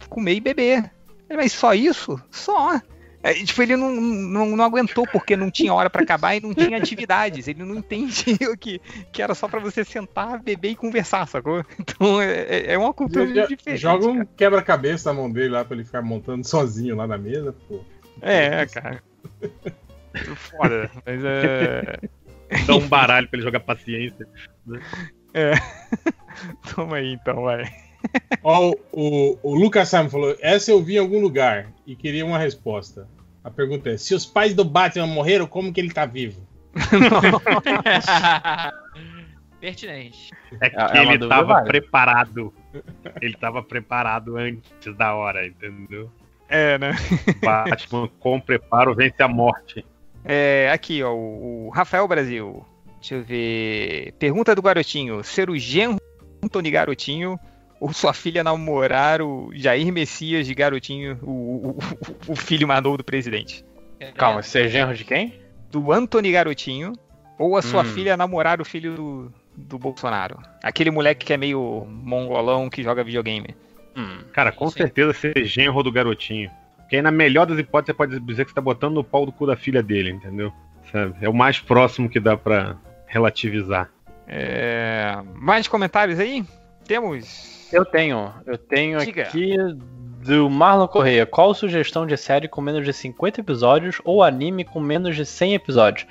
comer 0.09 0.35
e 0.35 0.41
beber. 0.41 0.91
Ele, 1.29 1.37
mas 1.37 1.53
só 1.53 1.75
isso? 1.75 2.21
Só. 2.31 2.81
Aí, 3.23 3.45
tipo, 3.45 3.61
ele 3.63 3.77
não, 3.77 3.91
não, 3.91 4.57
não 4.57 4.65
aguentou 4.65 5.05
porque 5.11 5.37
não 5.37 5.51
tinha 5.51 5.75
hora 5.75 5.91
pra 5.91 6.03
acabar 6.03 6.35
e 6.37 6.41
não 6.41 6.55
tinha 6.55 6.77
atividades. 6.79 7.49
Ele 7.49 7.65
não 7.65 7.75
entendia 7.77 8.37
que, 8.59 8.81
que 9.11 9.21
era 9.21 9.35
só 9.35 9.49
pra 9.49 9.59
você 9.59 9.85
sentar, 9.85 10.41
beber 10.41 10.71
e 10.71 10.77
conversar, 10.77 11.27
sacou? 11.27 11.65
Então 11.81 12.21
é, 12.23 12.43
é- 12.43 12.73
é 12.75 12.79
uma 12.79 12.95
cultura 12.95 13.27
Jo- 13.27 13.49
diferente. 13.49 13.81
Joga 13.81 14.07
um 14.07 14.25
quebra-cabeça 14.25 15.13
na 15.13 15.21
mão 15.21 15.31
dele 15.31 15.49
lá 15.51 15.65
pra 15.65 15.75
ele 15.75 15.85
ficar 15.85 16.01
montando 16.03 16.47
sozinho 16.47 16.95
lá 16.97 17.07
na 17.07 17.19
mesa, 17.19 17.53
pô. 17.69 17.81
É, 18.23 18.65
cara. 18.67 19.03
Foda, 20.37 20.91
mas 21.05 21.21
é. 21.25 21.99
Dá 22.67 22.77
um 22.77 22.89
baralho 22.89 23.29
pra 23.29 23.37
ele 23.37 23.45
jogar 23.45 23.61
paciência. 23.61 24.27
né? 24.67 24.81
É. 25.35 25.53
Toma 26.75 26.97
aí 26.97 27.13
então, 27.13 27.43
vai. 27.43 27.65
Ó, 28.43 28.73
o, 28.93 29.39
o, 29.43 29.55
Lucas 29.55 29.89
Simon 29.89 30.09
falou: 30.09 30.37
essa 30.41 30.71
eu 30.71 30.83
vi 30.83 30.97
em 30.97 30.99
algum 30.99 31.21
lugar 31.21 31.73
e 31.87 31.97
queria 31.97 32.25
uma 32.25 32.39
resposta. 32.39 33.09
A 33.43 33.51
pergunta 33.51 33.91
é: 33.91 33.97
se 33.97 34.15
os 34.15 34.25
pais 34.25 34.55
do 34.55 34.65
Batman 34.65 35.07
morreram, 35.07 35.47
como 35.47 35.73
que 35.73 35.81
ele 35.81 35.91
tá 35.91 36.07
vivo? 36.07 36.47
Pertinente. 39.61 40.31
É 40.61 40.71
que 40.71 40.77
É 40.77 41.01
uma 41.03 41.15
ele 41.15 41.29
tava 41.29 41.55
válida. 41.55 41.71
preparado. 41.71 42.55
Ele 43.21 43.35
tava 43.35 43.63
preparado 43.63 44.37
antes 44.37 44.95
da 44.97 45.15
hora, 45.15 45.47
entendeu? 45.47 46.11
É, 46.49 46.79
né? 46.79 46.93
Batman 47.43 48.09
com 48.21 48.41
preparo 48.41 48.95
vence 48.95 49.23
a 49.23 49.29
morte. 49.29 49.85
É, 50.25 50.71
aqui, 50.73 51.03
ó, 51.03 51.13
o, 51.13 51.71
Rafael 51.71 52.07
Brasil. 52.07 52.65
Deixa 53.01 53.17
eu 53.17 53.23
ver. 53.23 54.13
Pergunta 54.19 54.55
do 54.55 54.63
garotinho: 54.63 55.23
ser 55.25 55.51
o 55.51 55.59
genro 55.59 55.99
Anthony 56.43 56.71
Garotinho 56.71 57.39
ou 57.81 57.93
sua 57.93 58.13
filha 58.13 58.43
namorar 58.45 59.21
o 59.23 59.51
Jair 59.55 59.93
Messias 59.93 60.47
de 60.47 60.55
Garotinho, 60.55 61.19
o, 61.23 61.31
o, 61.31 61.79
o- 62.29 62.37
filho 62.37 62.67
mais 62.67 62.83
novo 62.83 62.97
do 62.99 63.05
presidente? 63.05 63.65
Calma, 64.17 64.43
você 64.43 64.63
é 64.63 64.69
genro 64.69 64.95
de 64.95 65.05
quem? 65.05 65.35
Do 65.71 65.93
Anthony 65.93 66.33
Garotinho 66.33 66.93
ou 67.39 67.57
a 67.57 67.63
sua 67.63 67.83
Hum. 67.83 67.85
filha 67.85 68.17
namorar 68.17 68.61
o 68.61 68.65
filho 68.65 68.95
do, 68.95 69.33
do 69.57 69.79
Bolsonaro? 69.79 70.39
Aquele 70.63 70.91
moleque 70.91 71.27
que 71.27 71.33
é 71.33 71.37
meio 71.37 71.85
mongolão 71.89 72.69
que 72.71 72.83
joga 72.83 73.05
videogame. 73.05 73.55
Hum. 73.97 74.19
Cara, 74.33 74.51
com 74.53 74.71
certeza 74.71 75.13
ser 75.13 75.45
genro 75.45 75.83
do 75.83 75.91
garotinho. 75.93 76.51
Porque 76.79 76.97
aí, 76.97 77.03
na 77.03 77.11
melhor 77.11 77.45
das 77.45 77.59
hipóteses, 77.59 77.89
você 77.89 77.95
pode 77.95 78.21
dizer 78.21 78.45
que 78.45 78.51
você 78.51 78.55
tá 78.55 78.61
botando 78.63 78.95
no 78.95 79.05
pau 79.05 79.27
do 79.27 79.33
cu 79.33 79.47
da 79.47 79.57
filha 79.57 79.83
dele, 79.83 80.11
entendeu? 80.11 80.53
Sabe? 80.91 81.15
É 81.21 81.29
o 81.29 81.35
mais 81.35 81.59
próximo 81.61 82.09
que 82.09 82.19
dá 82.19 82.35
pra 82.37 82.77
relativizar. 83.07 83.91
É, 84.27 85.19
mais 85.35 85.67
comentários 85.69 86.19
aí? 86.19 86.45
Temos. 86.87 87.58
Eu 87.73 87.85
tenho. 87.85 88.33
Eu 88.47 88.57
tenho 88.59 88.99
Diga. 89.01 89.23
aqui 89.23 89.57
do 90.25 90.49
Marlon 90.51 90.89
Correia. 90.89 91.27
Qual 91.27 91.53
sugestão 91.55 92.07
de 92.07 92.17
série 92.17 92.49
com 92.49 92.61
menos 92.61 92.85
de 92.85 92.93
50 92.93 93.41
episódios 93.41 94.01
ou 94.05 94.23
anime 94.23 94.65
com 94.65 94.81
menos 94.81 95.15
de 95.17 95.25
100 95.25 95.55
episódios? 95.55 96.07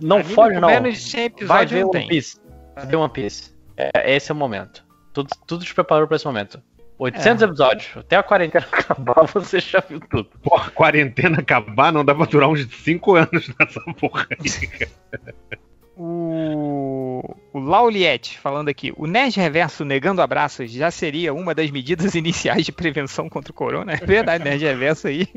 Não 0.00 0.18
Anime 0.18 0.34
foge, 0.34 0.54
com 0.54 0.60
não. 0.60 0.68
menos 0.68 0.94
de 0.94 1.00
100 1.00 1.20
Vai 1.20 1.26
episódios 1.26 1.70
ver 1.70 1.80
não 1.80 1.90
One. 1.90 2.08
Piece. 2.08 2.40
Vai 2.74 2.86
ver 2.86 2.96
One 2.96 3.12
Piece. 3.12 3.52
É, 3.76 4.14
esse 4.16 4.30
é 4.30 4.34
o 4.34 4.36
momento. 4.36 4.84
Tudo, 5.12 5.28
tudo 5.46 5.64
te 5.64 5.74
preparou 5.74 6.06
pra 6.06 6.16
esse 6.16 6.24
momento. 6.26 6.60
800 6.98 7.42
É. 7.42 7.46
episódios. 7.46 7.96
Até 7.96 8.16
a 8.16 8.22
quarentena 8.22 8.66
acabar, 8.70 9.26
você 9.26 9.60
já 9.60 9.80
viu 9.80 10.00
tudo. 10.00 10.28
Pô, 10.42 10.56
a 10.56 10.70
quarentena 10.70 11.38
acabar, 11.40 11.92
não 11.92 12.04
dá 12.04 12.14
pra 12.14 12.26
durar 12.26 12.48
uns 12.48 12.64
5 12.66 13.16
anos 13.16 13.50
nessa 13.58 13.80
porra 13.98 14.26
aí. 14.30 14.66
cara. 14.68 14.90
O, 15.94 17.22
o 17.52 17.58
Lauliette 17.58 18.38
falando 18.38 18.70
aqui, 18.70 18.94
o 18.96 19.06
Nerd 19.06 19.38
Reverso 19.38 19.84
negando 19.84 20.22
abraços 20.22 20.70
já 20.70 20.90
seria 20.90 21.34
uma 21.34 21.54
das 21.54 21.70
medidas 21.70 22.14
iniciais 22.16 22.64
de 22.64 22.72
prevenção 22.72 23.28
contra 23.28 23.52
o 23.52 23.54
corona? 23.54 23.92
É 23.92 23.96
verdade, 23.96 24.42
Nerd 24.42 24.64
Reverso 24.64 25.08
aí. 25.08 25.28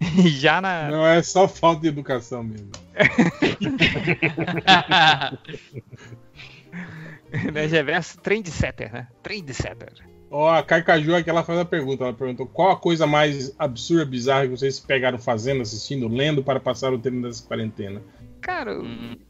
Já 0.28 0.60
na. 0.60 0.90
Não, 0.90 1.06
é 1.06 1.22
só 1.22 1.48
falta 1.48 1.80
de 1.82 1.88
educação 1.88 2.42
mesmo. 2.42 2.70
Nerd 7.52 7.72
Reverso, 7.72 8.18
trendsetter, 8.18 8.92
né? 8.92 9.08
Trendsetter. 9.22 9.92
Ó, 10.30 10.50
a 10.50 10.62
Carcaju 10.62 11.14
aqui 11.14 11.28
ela 11.28 11.42
faz 11.42 11.58
a 11.58 11.64
pergunta. 11.64 12.04
Ela 12.04 12.12
perguntou 12.12 12.46
qual 12.46 12.70
a 12.70 12.76
coisa 12.76 13.06
mais 13.06 13.54
absurda, 13.58 14.04
bizarra 14.04 14.44
que 14.44 14.50
vocês 14.50 14.78
pegaram 14.80 15.18
fazendo, 15.18 15.62
assistindo, 15.62 16.08
lendo 16.08 16.42
para 16.42 16.60
passar 16.60 16.92
o 16.92 16.98
tempo 16.98 17.22
dessa 17.22 17.46
quarentena? 17.46 18.02
Cara, 18.42 18.72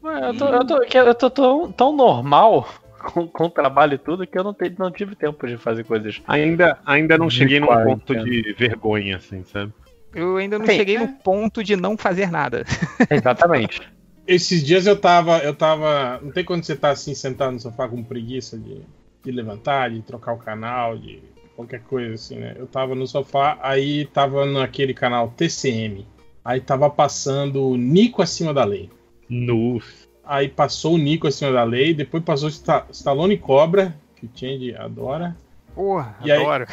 Ué, 0.03 0.29
Eu 0.29 0.37
tô, 0.37 0.47
eu 0.49 0.65
tô, 0.67 0.79
que 0.81 0.97
eu 0.97 1.15
tô 1.15 1.29
tão, 1.29 1.71
tão 1.71 1.95
normal 1.95 2.67
com, 3.13 3.27
com 3.27 3.45
o 3.45 3.49
trabalho 3.49 3.93
e 3.93 3.97
tudo 3.97 4.27
que 4.27 4.37
eu 4.37 4.43
não, 4.43 4.53
te- 4.53 4.75
não 4.77 4.91
tive 4.91 5.15
tempo 5.15 5.47
de 5.47 5.57
fazer 5.57 5.83
coisas. 5.85 6.21
Ainda, 6.27 6.77
ainda 6.85 7.17
não 7.17 7.27
De 7.27 7.35
cheguei 7.35 7.59
num 7.59 7.67
ponto 7.67 8.15
de 8.15 8.53
vergonha, 8.57 9.17
assim, 9.17 9.43
sabe? 9.45 9.71
eu 10.13 10.37
ainda 10.37 10.59
não 10.59 10.65
Sim. 10.65 10.73
cheguei 10.73 10.97
no 10.97 11.07
ponto 11.07 11.63
de 11.63 11.75
não 11.75 11.97
fazer 11.97 12.29
nada. 12.29 12.63
Exatamente. 13.09 13.81
Esses 14.27 14.63
dias 14.63 14.85
eu 14.87 14.95
tava, 14.99 15.39
eu 15.39 15.53
tava. 15.55 16.19
Não 16.21 16.31
tem 16.31 16.45
quando 16.45 16.63
você 16.63 16.75
tá 16.75 16.91
assim 16.91 17.13
sentado 17.13 17.51
no 17.51 17.59
sofá 17.59 17.87
com 17.89 18.01
preguiça 18.03 18.57
de, 18.57 18.81
de 19.23 19.31
levantar, 19.31 19.89
de 19.91 20.01
trocar 20.01 20.33
o 20.33 20.37
canal, 20.37 20.97
de 20.97 21.19
qualquer 21.55 21.81
coisa 21.81 22.13
assim, 22.13 22.37
né? 22.37 22.55
Eu 22.57 22.65
tava 22.67 22.95
no 22.95 23.05
sofá, 23.05 23.57
aí 23.61 24.05
tava 24.05 24.45
naquele 24.45 24.93
canal 24.93 25.33
TCM. 25.35 26.05
Aí 26.45 26.61
tava 26.61 26.89
passando 26.89 27.69
o 27.69 27.75
Nico 27.77 28.21
acima 28.21 28.53
da 28.53 28.63
lei. 28.63 28.89
Nossa. 29.29 30.07
Aí 30.25 30.47
passou 30.47 30.93
o 30.95 30.97
Nico 30.97 31.27
acima 31.27 31.51
da 31.51 31.63
lei, 31.63 31.93
depois 31.93 32.23
passou 32.23 32.49
Sta- 32.49 32.85
Stallone 32.91 33.37
Cobra, 33.37 33.93
que 34.15 34.25
o 34.25 34.29
Change 34.33 34.75
adora. 34.75 35.35
Porra, 35.75 36.15
E 36.23 36.31
aí- 36.31 36.41
adoro. 36.41 36.65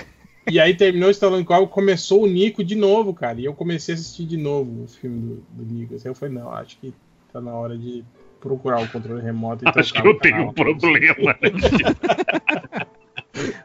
E 0.51 0.59
aí 0.59 0.75
terminou 0.75 1.09
o 1.09 1.13
Stallone 1.13 1.45
Cobra, 1.45 1.67
começou 1.67 2.23
o 2.23 2.27
Nico 2.27 2.63
de 2.65 2.75
novo, 2.75 3.13
cara. 3.15 3.41
E 3.41 3.45
eu 3.45 3.55
comecei 3.55 3.95
a 3.95 3.99
assistir 3.99 4.25
de 4.25 4.37
novo 4.37 4.85
os 4.85 4.97
filmes 4.97 5.21
do, 5.23 5.43
do 5.65 5.75
Nico. 5.75 5.95
Assim, 5.95 6.09
eu 6.09 6.15
falei, 6.15 6.35
não, 6.35 6.51
acho 6.53 6.77
que 6.79 6.93
tá 7.33 7.41
na 7.41 7.53
hora 7.53 7.77
de 7.77 8.05
procurar 8.41 8.81
o 8.83 8.89
controle 8.89 9.21
remoto 9.23 9.65
e 9.65 9.69
Acho 9.79 9.93
que 9.93 10.01
eu 10.07 10.13
o 10.13 10.19
tenho 10.19 10.49
um 10.49 10.53
problema. 10.53 11.37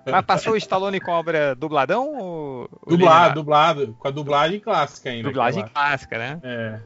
Mas 0.05 0.25
passou 0.25 0.53
o 0.53 0.57
Stallone 0.57 0.99
Cobra 0.99 1.55
dubladão 1.55 2.15
ou. 2.17 2.69
Dublado, 2.87 3.35
dublado. 3.35 3.95
Com 3.99 4.07
a 4.07 4.11
dublagem 4.11 4.59
clássica 4.59 5.09
ainda. 5.09 5.29
Dublagem 5.29 5.65
clássica, 5.67 6.17
né? 6.17 6.39
É. 6.43 6.79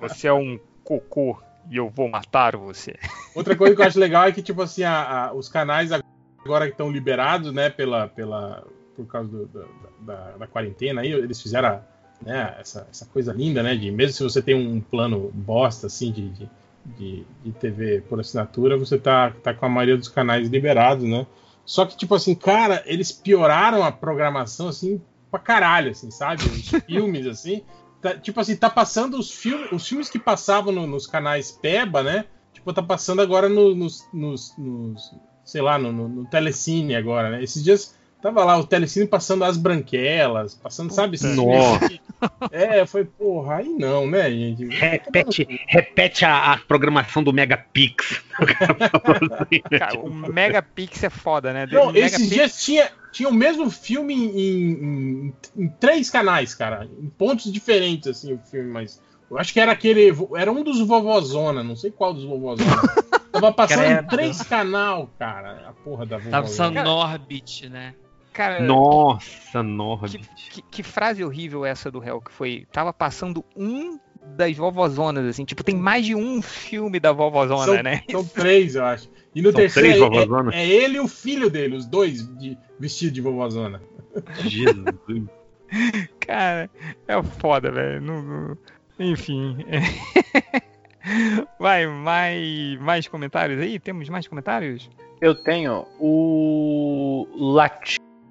Você 0.00 0.28
é 0.28 0.32
um 0.32 0.58
cocô 0.98 1.40
e 1.70 1.76
eu 1.76 1.88
vou 1.88 2.08
matar 2.08 2.56
você. 2.56 2.94
Outra 3.34 3.54
coisa 3.54 3.76
que 3.76 3.80
eu 3.82 3.86
acho 3.86 3.98
legal 4.00 4.24
é 4.26 4.32
que, 4.32 4.42
tipo 4.42 4.60
assim, 4.62 4.82
a- 4.82 5.26
a- 5.28 5.32
os 5.32 5.48
canais 5.48 5.90
agora 6.44 6.64
que 6.66 6.72
estão 6.72 6.90
liberados, 6.90 7.52
né, 7.52 7.70
pela, 7.70 8.08
pela, 8.08 8.64
por 8.96 9.06
causa 9.06 9.28
do- 9.28 9.46
da, 9.46 9.64
da- 10.00 10.36
da 10.38 10.46
quarentena 10.48 11.02
aí, 11.02 11.12
eles 11.12 11.40
fizeram 11.40 11.80
né, 12.22 12.54
essa, 12.60 12.86
essa 12.90 13.06
coisa 13.06 13.32
linda, 13.32 13.62
né, 13.62 13.74
de 13.76 13.90
mesmo 13.90 14.12
se 14.14 14.22
você 14.22 14.42
tem 14.42 14.54
um 14.54 14.78
plano 14.80 15.30
bosta, 15.32 15.86
assim, 15.86 16.10
de, 16.12 16.28
de, 16.30 16.48
de, 16.84 17.24
de 17.44 17.52
TV 17.52 18.02
por 18.02 18.20
assinatura, 18.20 18.76
você 18.76 18.98
tá, 18.98 19.30
tá 19.42 19.54
com 19.54 19.64
a 19.64 19.68
maioria 19.70 19.96
dos 19.96 20.08
canais 20.08 20.48
liberados, 20.48 21.04
né. 21.08 21.26
Só 21.64 21.86
que, 21.86 21.96
tipo 21.96 22.14
assim, 22.14 22.34
cara, 22.34 22.82
eles 22.84 23.10
pioraram 23.12 23.82
a 23.84 23.90
programação, 23.92 24.68
assim, 24.68 25.00
pra 25.30 25.38
caralho, 25.40 25.92
assim, 25.92 26.10
sabe? 26.10 26.42
Os 26.44 26.68
filmes, 26.84 27.26
assim. 27.26 27.62
Tá- 28.00 28.16
tipo 28.16 28.40
assim, 28.40 28.56
tá 28.56 28.70
passando 28.70 29.18
os 29.18 29.30
filmes, 29.30 29.70
os 29.72 29.86
filmes 29.86 30.08
que 30.08 30.18
passavam 30.18 30.72
no- 30.72 30.86
nos 30.86 31.06
canais 31.06 31.50
Peba, 31.50 32.02
né? 32.02 32.24
Tipo, 32.52 32.72
tá 32.72 32.82
passando 32.82 33.20
agora 33.20 33.48
no- 33.48 33.74
nos, 33.74 34.06
nos, 34.12 34.54
nos- 34.56 35.14
sei 35.44 35.60
lá, 35.60 35.78
no, 35.78 35.92
no, 35.92 36.08
no 36.08 36.24
Telecine 36.26 36.94
agora, 36.94 37.30
né? 37.30 37.42
Esses 37.42 37.62
dias 37.62 37.94
tava 38.22 38.44
lá 38.44 38.58
o 38.58 38.66
Telecine 38.66 39.06
passando 39.06 39.44
As 39.44 39.56
Branquelas, 39.56 40.54
passando, 40.54 40.92
sabe? 40.92 41.16
esses 41.16 41.36
Nossa. 41.36 41.88
que- 41.88 42.00
É, 42.50 42.84
foi, 42.86 43.04
porra, 43.04 43.56
aí 43.56 43.68
não, 43.68 44.06
né, 44.06 44.30
gente? 44.30 44.66
Repete, 44.66 45.46
repete 45.66 46.24
a, 46.24 46.52
a 46.52 46.58
programação 46.58 47.22
do 47.22 47.32
Megapix. 47.32 48.22
Cara, 49.78 49.98
o 50.00 50.10
Megapix 50.12 51.02
é 51.04 51.10
foda, 51.10 51.52
né? 51.52 51.66
Não, 51.70 51.88
O 51.88 51.96
esses 51.96 52.18
Megapix- 52.20 52.30
dias 52.30 52.62
tinha, 52.64 52.90
tinha 53.12 53.28
o 53.28 53.34
mesmo 53.34 53.70
filme 53.70 54.14
em, 54.14 54.70
em- 54.70 55.34
em 55.56 55.68
três 55.80 56.10
canais, 56.10 56.54
cara. 56.54 56.86
Em 57.00 57.08
pontos 57.08 57.50
diferentes, 57.52 58.08
assim, 58.08 58.32
o 58.34 58.38
filme, 58.38 58.70
mas. 58.70 59.00
Eu 59.30 59.38
acho 59.38 59.52
que 59.52 59.60
era 59.60 59.70
aquele. 59.72 60.12
Era 60.36 60.50
um 60.50 60.64
dos 60.64 60.80
Vovozona, 60.80 61.62
não 61.62 61.76
sei 61.76 61.90
qual 61.90 62.12
dos 62.12 62.24
Vovozona. 62.24 62.70
Tava 63.30 63.52
passando 63.52 63.84
em 63.84 64.06
três 64.08 64.42
canal, 64.42 65.08
cara. 65.18 65.68
A 65.68 65.72
porra 65.72 66.04
da 66.04 66.18
Tava 66.18 66.42
passando 66.42 66.74
Vovozona. 66.74 66.82
Norbit, 66.82 67.68
né? 67.68 67.94
Cara, 68.32 68.62
Nossa, 68.62 69.62
Norbit. 69.62 70.28
que, 70.50 70.62
que 70.62 70.82
frase 70.82 71.24
horrível 71.24 71.64
essa 71.64 71.90
do 71.90 71.98
réu 71.98 72.20
que 72.20 72.30
foi. 72.32 72.66
Tava 72.72 72.92
passando 72.92 73.44
um 73.56 73.98
das 74.36 74.56
vovozonas, 74.56 75.26
assim. 75.26 75.44
Tipo, 75.44 75.64
tem 75.64 75.74
mais 75.76 76.04
de 76.06 76.14
um 76.14 76.40
filme 76.40 77.00
da 77.00 77.12
vovozona, 77.12 77.64
São, 77.64 77.82
né? 77.82 78.02
são 78.10 78.24
três, 78.24 78.74
eu 78.76 78.84
acho. 78.84 79.10
E 79.34 79.42
no 79.42 79.50
São 79.50 79.60
terceiro 79.60 79.88
três 79.88 80.00
é- 80.00 80.04
Vovozona? 80.08 80.54
é, 80.54 80.62
é 80.62 80.68
ele 80.68 80.96
e 80.96 81.00
o 81.00 81.08
filho 81.08 81.50
dele, 81.50 81.76
os 81.76 81.86
dois 81.86 82.26
de, 82.38 82.56
vestidos 82.78 83.12
de 83.14 83.20
Vovozona. 83.20 83.82
Jesus. 84.38 85.28
Cara, 86.20 86.70
é 87.08 87.22
foda, 87.40 87.70
velho. 87.70 88.56
Enfim. 88.98 89.56
Vai, 91.58 91.86
mais, 91.86 92.78
mais 92.80 93.08
comentários 93.08 93.60
aí? 93.60 93.78
Temos 93.78 94.08
mais 94.08 94.28
comentários? 94.28 94.90
Eu 95.20 95.34
tenho 95.34 95.86
o 95.98 97.26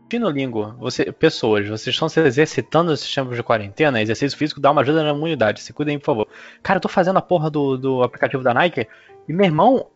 Latinolingo. 0.09 0.75
Você, 0.79 1.11
pessoas, 1.11 1.67
vocês 1.67 1.93
estão 1.93 2.09
se 2.09 2.19
exercitando 2.21 2.89
nesses 2.89 3.13
tempos 3.13 3.35
de 3.35 3.43
quarentena? 3.43 4.01
Exercício 4.01 4.37
físico 4.37 4.59
dá 4.59 4.71
uma 4.71 4.81
ajuda 4.81 5.03
na 5.03 5.11
imunidade. 5.11 5.61
Se 5.61 5.71
cuidem, 5.71 5.99
por 5.99 6.05
favor. 6.05 6.27
Cara, 6.63 6.77
eu 6.77 6.81
tô 6.81 6.89
fazendo 6.89 7.17
a 7.17 7.21
porra 7.21 7.49
do, 7.51 7.77
do 7.77 8.01
aplicativo 8.03 8.41
da 8.41 8.53
Nike 8.53 8.87
e 9.27 9.33
meu 9.33 9.45
irmão, 9.45 9.87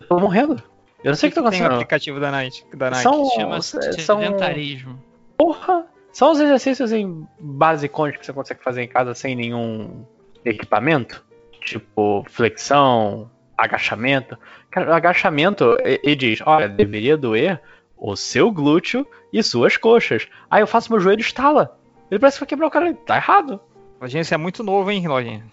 eu 0.00 0.06
tô 0.06 0.20
morrendo. 0.20 0.62
Eu 1.02 1.10
não 1.10 1.14
sei 1.16 1.28
o 1.28 1.32
que 1.32 1.36
tá 1.36 1.40
Tem 1.40 1.44
o 1.44 1.48
acontecendo. 1.48 1.72
aplicativo 1.74 2.20
da 2.20 2.30
Nike. 2.30 2.64
Da 2.76 2.90
Nike. 2.90 3.02
São, 3.02 3.30
Chama-se 3.30 3.92
são, 4.02 4.20
sedentarismo. 4.20 5.02
porra, 5.38 5.86
são 6.12 6.32
os 6.32 6.40
exercícios 6.40 6.92
assim, 6.92 7.26
basicões 7.40 8.16
que 8.16 8.26
você 8.26 8.32
consegue 8.32 8.62
fazer 8.62 8.82
em 8.82 8.88
casa 8.88 9.14
sem 9.14 9.34
nenhum 9.34 10.04
equipamento. 10.44 11.24
Tipo, 11.62 12.24
flexão, 12.28 13.30
agachamento. 13.56 14.38
Cara, 14.70 14.90
o 14.90 14.94
agachamento, 14.94 15.76
e- 15.84 16.00
ele 16.02 16.14
diz, 16.16 16.40
olha, 16.44 16.68
deveria 16.68 17.16
doer 17.16 17.60
o 17.96 18.14
seu 18.16 18.50
glúteo 18.50 19.06
e 19.32 19.42
suas 19.42 19.76
coxas. 19.76 20.26
Aí 20.50 20.62
eu 20.62 20.66
faço 20.66 20.90
meu 20.92 21.00
joelho 21.00 21.20
e 21.20 21.22
estala. 21.22 21.78
Ele 22.10 22.20
parece 22.20 22.36
que 22.36 22.40
vai 22.44 22.48
quebrar 22.48 22.66
o 22.66 22.70
cara. 22.70 22.94
Tá 22.94 23.16
errado. 23.16 23.60
Lojinha, 24.00 24.22
você 24.22 24.34
é 24.34 24.38
muito 24.38 24.62
novo, 24.62 24.90
hein, 24.90 25.06
Lojinha? 25.08 25.44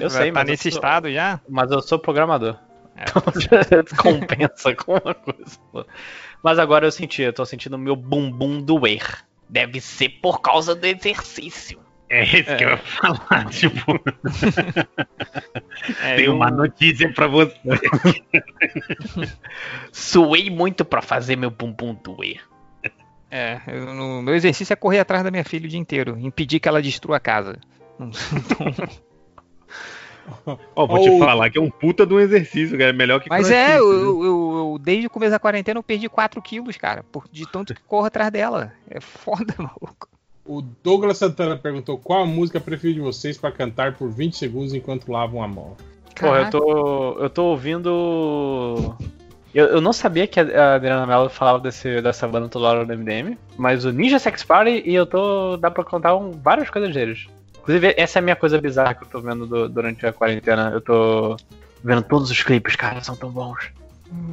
Eu 0.00 0.08
sei, 0.08 0.30
tá 0.32 0.40
mas 0.40 0.48
nesse 0.50 0.70
sou- 0.70 0.78
estado 0.78 1.12
já? 1.12 1.40
Mas 1.48 1.70
eu 1.70 1.82
sou 1.82 1.98
programador. 1.98 2.56
É. 2.96 3.04
Então 3.80 3.98
compensa 3.98 4.74
com 4.74 4.92
uma 4.92 5.14
coisa. 5.14 5.58
Mas 6.42 6.58
agora 6.58 6.86
eu 6.86 6.92
senti, 6.92 7.22
eu 7.22 7.32
tô 7.32 7.44
sentindo 7.44 7.74
o 7.74 7.78
meu 7.78 7.96
bumbum 7.96 8.60
doer. 8.62 9.24
Deve 9.48 9.80
ser 9.80 10.08
por 10.20 10.40
causa 10.40 10.74
do 10.74 10.84
exercício. 10.86 11.80
É 12.08 12.22
isso 12.22 12.56
que 12.56 12.64
eu 12.64 12.68
ia 12.70 12.76
falar, 12.76 13.46
tipo. 13.50 14.00
É, 16.02 16.16
Tem 16.16 16.26
eu- 16.26 16.34
uma 16.34 16.50
notícia 16.50 17.12
pra 17.12 17.26
você. 17.26 17.56
Suei 19.92 20.50
muito 20.50 20.84
pra 20.84 21.00
fazer 21.02 21.36
meu 21.36 21.50
bumbum 21.50 21.94
doer. 21.94 22.40
É, 23.30 23.60
eu- 23.66 23.94
no- 23.94 24.22
meu 24.22 24.34
exercício 24.34 24.72
é 24.72 24.76
correr 24.76 25.00
atrás 25.00 25.24
da 25.24 25.30
minha 25.30 25.44
filha 25.44 25.66
o 25.66 25.68
dia 25.68 25.78
inteiro, 25.80 26.16
impedir 26.18 26.60
que 26.60 26.68
ela 26.68 26.80
destrua 26.82 27.16
a 27.16 27.20
casa. 27.20 27.58
Não- 27.98 28.10
Ó, 30.74 30.86
vou 30.86 31.00
te 31.02 31.18
falar 31.18 31.50
que 31.50 31.58
é 31.58 31.60
um 31.60 31.70
puta 31.70 32.06
de 32.06 32.14
um 32.14 32.20
exercício, 32.20 32.78
cara. 32.78 32.90
É 32.90 32.92
melhor 32.94 33.20
que 33.20 33.28
Mas 33.28 33.50
é, 33.50 33.76
eu, 33.78 33.92
né? 33.92 33.96
eu- 33.98 34.24
eu- 34.24 34.56
eu- 34.74 34.78
desde 34.80 35.06
o 35.06 35.10
começo 35.10 35.32
da 35.32 35.38
quarentena 35.38 35.78
eu 35.78 35.82
perdi 35.82 36.08
4 36.08 36.40
quilos, 36.40 36.76
cara, 36.78 37.02
por, 37.12 37.26
de 37.30 37.46
tanto 37.50 37.74
que 37.74 37.82
corro 37.82 38.06
atrás 38.06 38.30
dela. 38.30 38.72
É 38.88 39.00
foda, 39.00 39.52
maluco. 39.58 40.08
O 40.46 40.60
Douglas 40.82 41.18
Santana 41.18 41.56
perguntou 41.56 41.96
qual 41.98 42.22
a 42.22 42.26
música 42.26 42.60
preferida 42.60 43.00
de 43.00 43.04
vocês 43.04 43.38
pra 43.38 43.50
cantar 43.50 43.94
por 43.94 44.10
20 44.10 44.36
segundos 44.36 44.74
enquanto 44.74 45.10
lavam 45.10 45.42
a 45.42 45.48
mão. 45.48 45.74
Porra, 46.18 46.40
eu 46.42 46.50
tô, 46.50 47.12
eu 47.20 47.30
tô 47.30 47.44
ouvindo. 47.46 48.94
Eu, 49.54 49.66
eu 49.66 49.80
não 49.80 49.92
sabia 49.92 50.26
que 50.26 50.38
a 50.38 50.42
a 50.42 50.74
Adriana 50.74 51.06
Mello 51.06 51.28
falava 51.28 51.60
desse, 51.60 52.00
dessa 52.02 52.26
banda 52.28 52.48
toda 52.48 52.66
hora 52.66 52.84
do 52.84 52.92
MDM, 52.96 53.36
mas 53.56 53.84
o 53.84 53.92
Ninja 53.92 54.18
Sex 54.18 54.44
Party 54.44 54.82
e 54.84 54.94
eu 54.94 55.06
tô. 55.06 55.56
dá 55.56 55.70
pra 55.70 55.82
contar 55.84 56.14
um- 56.16 56.32
várias 56.32 56.68
coisas 56.70 56.92
deles. 56.92 57.26
Inclusive, 57.60 57.94
essa 57.96 58.18
é 58.18 58.20
a 58.20 58.22
minha 58.22 58.36
coisa 58.36 58.60
bizarra 58.60 58.94
que 58.94 59.04
eu 59.04 59.08
tô 59.08 59.20
vendo 59.20 59.46
do- 59.46 59.68
durante 59.68 60.04
a 60.06 60.12
quarentena. 60.12 60.70
Eu 60.74 60.80
tô 60.80 61.36
vendo 61.82 62.02
todos 62.02 62.30
os 62.30 62.42
clipes, 62.42 62.76
cara, 62.76 63.02
são 63.02 63.16
tão 63.16 63.30
bons. 63.30 63.70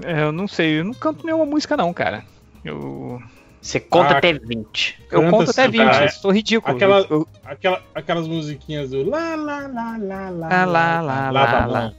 É, 0.03 0.23
eu 0.23 0.31
não 0.31 0.47
sei, 0.47 0.79
eu 0.79 0.83
não 0.83 0.93
canto 0.93 1.25
nenhuma 1.25 1.45
música 1.45 1.77
não, 1.77 1.93
cara. 1.93 2.23
Eu, 2.65 3.21
Você 3.61 3.79
conta 3.79 4.15
Ah, 4.15 4.17
até 4.17 4.33
20. 4.33 4.97
eu 5.11 5.29
conto 5.29 5.51
até 5.51 5.63
assim, 5.63 5.71
20, 5.71 5.83
cara. 5.83 6.05
eu 6.05 6.09
sou 6.09 6.31
ridículo. 6.31 6.75
Aquela- 6.75 6.99
Eu- 7.09 7.27
Aquela, 7.45 7.81
aquelas 7.93 8.27
musiquinhas 8.27 8.89
do 8.89 9.07
lá, 9.07 9.35
lá, 9.35 9.67
lá, 9.67 9.97
lá, 9.99 10.29
lá, 10.29 10.65
lá, 10.65 11.01
lá, 11.01 11.31
lá, 11.31 11.31
lá. 11.31 11.65
Lava 11.65 11.95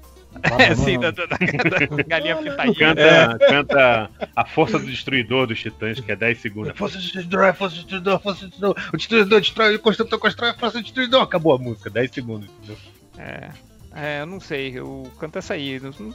a 0.56 0.62
É, 0.62 0.74
sim, 0.74 0.98
da, 0.98 1.10
da- 1.10 1.26
da- 1.26 1.36
da 1.36 2.02
galinha 2.08 2.36
pintadinha. 2.36 2.74
Canta, 2.74 3.38
canta 3.46 4.10
a 4.34 4.44
força 4.46 4.78
do 4.78 4.86
destruidor 4.86 5.46
dos 5.46 5.60
titãs, 5.60 6.00
que 6.00 6.10
é 6.10 6.16
10 6.16 6.38
segundos. 6.40 6.72
Força 6.76 6.96
do 6.96 7.02
destruidor, 7.02 7.54
força 7.54 7.76
do 7.76 7.78
destruidor, 7.80 8.18
força 8.20 8.40
do 8.40 8.48
destruidor. 8.48 8.84
O 8.92 8.96
destruidor 8.96 9.40
destrói, 9.40 9.74
o 9.76 9.78
construtor 9.78 10.18
constrói 10.18 10.50
a 10.50 10.54
força 10.54 10.78
do 10.78 10.82
destruidor. 10.84 11.22
Acabou 11.22 11.54
a 11.54 11.58
música, 11.58 11.90
10 11.90 12.10
segundos. 12.10 12.48
Entendeu? 12.58 12.76
É, 13.18 13.50
é, 13.94 14.20
eu 14.22 14.26
não 14.26 14.40
sei, 14.40 14.72
eu 14.76 15.06
canto 15.20 15.38
essa 15.38 15.52
aí. 15.54 15.74
Eu 15.74 15.92
não- 16.00 16.14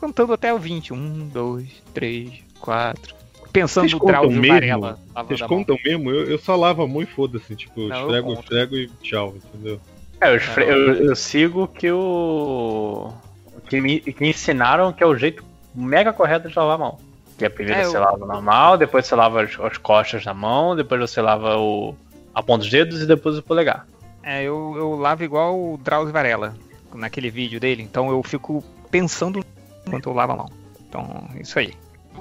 Cantando 0.00 0.32
até 0.32 0.52
o 0.52 0.58
20. 0.58 0.92
1, 0.94 1.28
2, 1.28 1.68
3, 1.92 2.32
4. 2.58 3.14
Pensando 3.52 3.82
Vocês 3.82 3.92
no 3.92 3.98
contam 3.98 4.20
Drauzio 4.20 4.40
mesmo? 4.40 4.54
Varela. 4.54 4.98
Vocês 5.14 5.42
a 5.42 5.48
mão. 5.48 5.58
contam 5.58 5.76
mesmo? 5.84 6.10
Eu, 6.10 6.24
eu 6.30 6.38
só 6.38 6.56
lavo 6.56 6.82
a 6.82 6.88
mão 6.88 7.02
e 7.02 7.06
foda-se. 7.06 7.54
Tipo, 7.54 7.82
Não, 7.88 7.96
eu 7.96 8.02
esfrego, 8.06 8.32
esfrego 8.32 8.76
e 8.76 8.88
tchau, 9.02 9.34
entendeu? 9.36 9.80
É, 10.20 10.30
eu, 10.30 10.36
esfre- 10.36 10.64
eu- 10.64 10.94
eu 11.04 11.16
sigo 11.16 11.66
que 11.68 11.90
o. 11.90 13.12
Que 13.68 13.80
me, 13.80 14.00
que 14.00 14.24
ensinaram 14.26 14.92
que 14.92 15.02
é 15.02 15.06
o 15.06 15.16
jeito 15.16 15.44
mega 15.74 16.12
correto 16.12 16.48
de 16.48 16.56
lavar 16.56 16.74
a 16.74 16.78
mão. 16.78 16.98
Que 17.38 17.44
é 17.44 17.48
primeiro 17.48 17.80
É, 17.80 17.84
você 17.84 17.96
eu- 17.96 18.00
lava 18.00 18.24
normal, 18.26 18.78
depois 18.78 19.06
você 19.06 19.14
lava 19.14 19.42
as, 19.42 19.58
as 19.60 19.76
costas 19.78 20.24
da 20.24 20.32
mão, 20.34 20.76
depois 20.76 21.00
você 21.00 21.20
lava 21.20 21.56
o, 21.58 21.94
a 22.34 22.42
ponta 22.42 22.60
dos 22.62 22.70
dedos 22.70 23.02
e 23.02 23.06
depois 23.06 23.36
o 23.38 23.42
polegar. 23.42 23.86
É, 24.22 24.42
eu, 24.44 24.74
eu 24.76 24.94
lavo 24.94 25.24
igual 25.24 25.58
o 25.58 25.76
Drauzio 25.82 26.12
Varela 26.12 26.54
naquele 26.94 27.30
vídeo 27.30 27.58
dele, 27.58 27.82
então 27.82 28.10
eu 28.10 28.22
fico 28.22 28.62
pensando 28.90 29.44
enquanto 29.86 30.08
eu 30.08 30.12
lavo 30.14 30.32
a 30.32 30.36
mão. 30.36 30.50
Então, 30.88 31.26
isso 31.40 31.58
aí. 31.58 31.72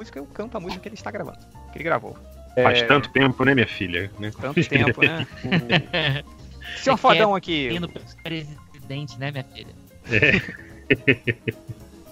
Música, 0.01 0.17
eu 0.17 0.25
canto 0.25 0.57
a 0.57 0.59
música 0.59 0.81
que 0.81 0.87
ele 0.87 0.95
está 0.95 1.11
gravando, 1.11 1.37
que 1.71 1.77
ele 1.77 1.83
gravou. 1.83 2.17
Faz 2.55 2.79
É, 2.81 2.85
tanto 2.85 3.09
tempo, 3.09 3.45
né, 3.45 3.53
minha 3.53 3.67
filha? 3.67 4.09
Né? 4.19 4.31
tanto 4.41 4.67
tempo, 4.67 4.99
né? 4.99 5.27
O... 5.45 6.41
Senhor 6.81 6.97
Você 6.97 7.01
Fodão 7.01 7.31
quer 7.33 7.37
aqui. 7.37 7.69
Indo 7.71 7.87
presidente, 8.23 9.19
né, 9.19 9.29
minha 9.31 9.43
filha? 9.43 9.73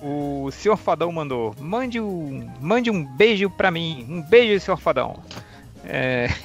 O 0.03 0.49
senhor 0.51 0.77
Fadão 0.77 1.11
mandou. 1.11 1.55
Mande 1.59 1.99
um, 1.99 2.47
mande 2.61 2.91
um 2.91 3.03
beijo 3.03 3.49
pra 3.49 3.71
mim. 3.71 4.05
Um 4.07 4.21
beijo, 4.21 4.63
senhor 4.63 4.77
Fadão. 4.77 5.21
É... 5.83 6.27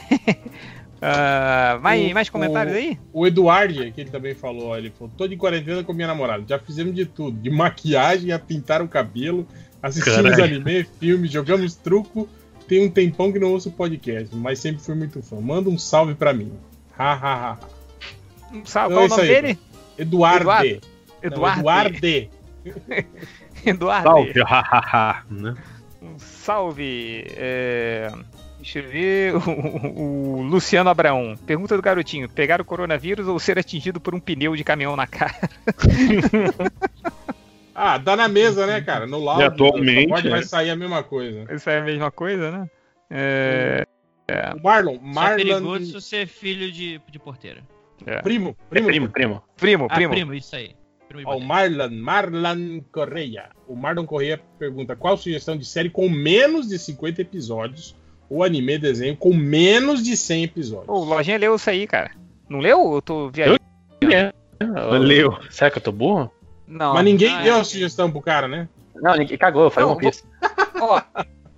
Ah, 1.07 1.79
mais, 1.83 2.11
O- 2.11 2.15
mais 2.15 2.31
comentários 2.31 2.75
o- 2.75 2.79
aí? 2.79 2.99
O 3.13 3.27
Eduardo, 3.27 3.75
que 3.93 4.01
ele 4.01 4.09
também 4.09 4.35
falou, 4.35 4.75
ele 4.75 4.89
falou, 4.89 5.13
tô 5.15 5.29
de 5.29 5.37
quarentena 5.37 5.85
com 5.85 5.93
minha 5.93 6.07
namorada, 6.07 6.43
já 6.49 6.59
fizemos 6.59 6.95
de 6.95 7.05
tudo, 7.05 7.39
de 7.39 7.51
maquiagem 7.51 8.33
a 8.33 8.39
pintar 8.39 8.81
o 8.81 8.89
cabelo, 8.89 9.47
assistimos 9.85 10.31
Caralho. 10.31 10.57
anime, 10.57 10.87
filmes, 10.99 11.31
jogamos 11.31 11.75
truco, 11.75 12.29
tem 12.67 12.87
um 12.87 12.91
tempão 12.91 13.31
que 13.31 13.39
não 13.39 13.53
ouço 13.53 13.71
podcast, 13.71 14.35
mas 14.35 14.59
sempre 14.59 14.83
fui 14.83 14.95
muito 14.95 15.23
fã. 15.23 15.41
Manda 15.41 15.69
um 15.69 15.79
salve 15.79 16.15
pra 16.15 16.33
mim. 16.33 16.53
Ha, 16.99 17.13
ha, 17.13 17.35
ha. 17.35 17.59
Um 18.53 18.65
salve, 18.65 18.95
Então 18.95 18.97
qual 18.97 19.03
o 19.03 19.07
é 19.07 19.09
nome 19.09 19.09
isso 19.09 19.21
aí, 19.21 19.29
dele? 19.29 19.59
Eduardo. 19.99 20.41
Eduardo. 20.51 20.81
Eduardo. 21.23 21.61
Eduarde. 21.61 22.31
Eduardo. 23.67 24.09
Salve, 24.09 24.43
hahaha, 24.43 25.25
né? 25.31 25.55
Um 26.03 26.19
salve. 26.19 27.25
é, 27.37 28.11
Deixa 28.59 28.79
eu 28.79 28.89
ver. 28.89 29.35
O, 29.95 30.39
o 30.39 30.43
Luciano 30.43 30.89
Abraão. 30.89 31.37
Pergunta 31.47 31.77
do 31.77 31.83
garotinho: 31.83 32.29
pegar 32.29 32.61
o 32.61 32.65
coronavírus 32.65 33.29
ou 33.29 33.39
ser 33.39 33.59
atingido 33.59 34.01
por 34.01 34.15
um 34.15 34.21
pneu 34.21 34.57
de 34.57 34.65
caminhão 34.65 34.97
na 34.97 35.07
cara? 35.07 35.49
Ah, 37.75 37.99
dá 37.99 38.15
na 38.17 38.29
mesa, 38.29 38.67
né, 38.67 38.81
cara? 38.81 39.07
No 39.07 39.19
laudo. 39.23 39.43
E 39.43 39.45
atualmente, 39.45 40.09
só 40.09 40.15
pode 40.15 40.25
né? 40.29 40.31
vai 40.31 40.43
sair 40.45 40.71
a 40.71 40.77
mesma 40.77 41.03
coisa. 41.03 41.53
Isso 41.53 41.69
é 41.69 41.79
a 41.79 41.83
mesma 41.83 42.11
coisa, 42.11 42.51
né? 42.51 42.71
É, 43.11 43.85
O 44.57 44.63
Marlon. 44.63 44.95
Só 44.95 45.01
é 45.01 45.13
Marlon. 45.15 45.37
perigoso 45.37 45.87
se 45.87 45.93
você 45.93 46.17
é 46.19 46.27
filho 46.27 46.71
de, 46.71 47.01
de 47.11 47.19
porteira. 47.19 47.63
É. 48.07 48.21
Primo. 48.23 48.57
É 48.71 48.71
Primo. 48.71 48.87
primo, 48.87 49.09
primo. 49.09 49.43
Primo, 49.57 49.87
Ah, 49.91 49.95
primo. 49.95 50.13
primo, 50.13 50.35
isso 50.35 50.55
aí. 50.57 50.75
Primo 51.09 51.29
Ó, 51.31 51.37
o. 51.37 51.41
Marlon, 51.41 51.91
Marlon 51.91 52.81
Correia. 52.93 53.51
O 53.69 53.75
Marlon 53.77 54.05
Correia 54.07 54.41
pergunta: 54.59 54.97
qual 54.97 55.17
sugestão 55.17 55.57
de 55.57 55.65
série 55.65 55.91
com 55.91 56.09
menos 56.09 56.69
de 56.69 56.79
50 56.79 57.21
episódios 57.23 57.95
ou 58.29 58.43
anime 58.43 58.79
desenho 58.79 59.17
com 59.17 59.33
menos 59.35 60.03
de 60.03 60.17
100 60.17 60.45
episódios? 60.45 60.89
Ô, 60.89 61.01
o 61.01 61.05
Lojinha 61.05 61.39
leu 61.39 61.55
isso 61.55 61.69
aí, 61.71 61.87
cara. 61.87 62.11
Não 62.49 62.59
leu? 62.59 62.95
Eu 62.95 63.03
tô 63.03 63.29
viajando. 63.31 63.61
Valeu. 64.61 65.37
Será 65.51 65.71
que 65.71 65.79
eu 65.79 65.83
tô 65.83 65.93
burro? 65.93 66.31
Não. 66.67 66.95
Mas 66.95 67.05
ninguém 67.05 67.33
Ah, 67.35 67.43
deu 67.43 67.55
é. 67.57 67.61
a 67.61 67.65
sugestão 67.65 68.11
pro 68.11 68.21
cara, 68.23 68.49
né? 68.49 68.69
Não, 68.95 69.15
ninguém 69.17 69.37
cagou, 69.37 69.73
Não, 69.77 69.91
One 69.93 70.01
Piece. 70.01 70.23
Ó, 70.81 71.01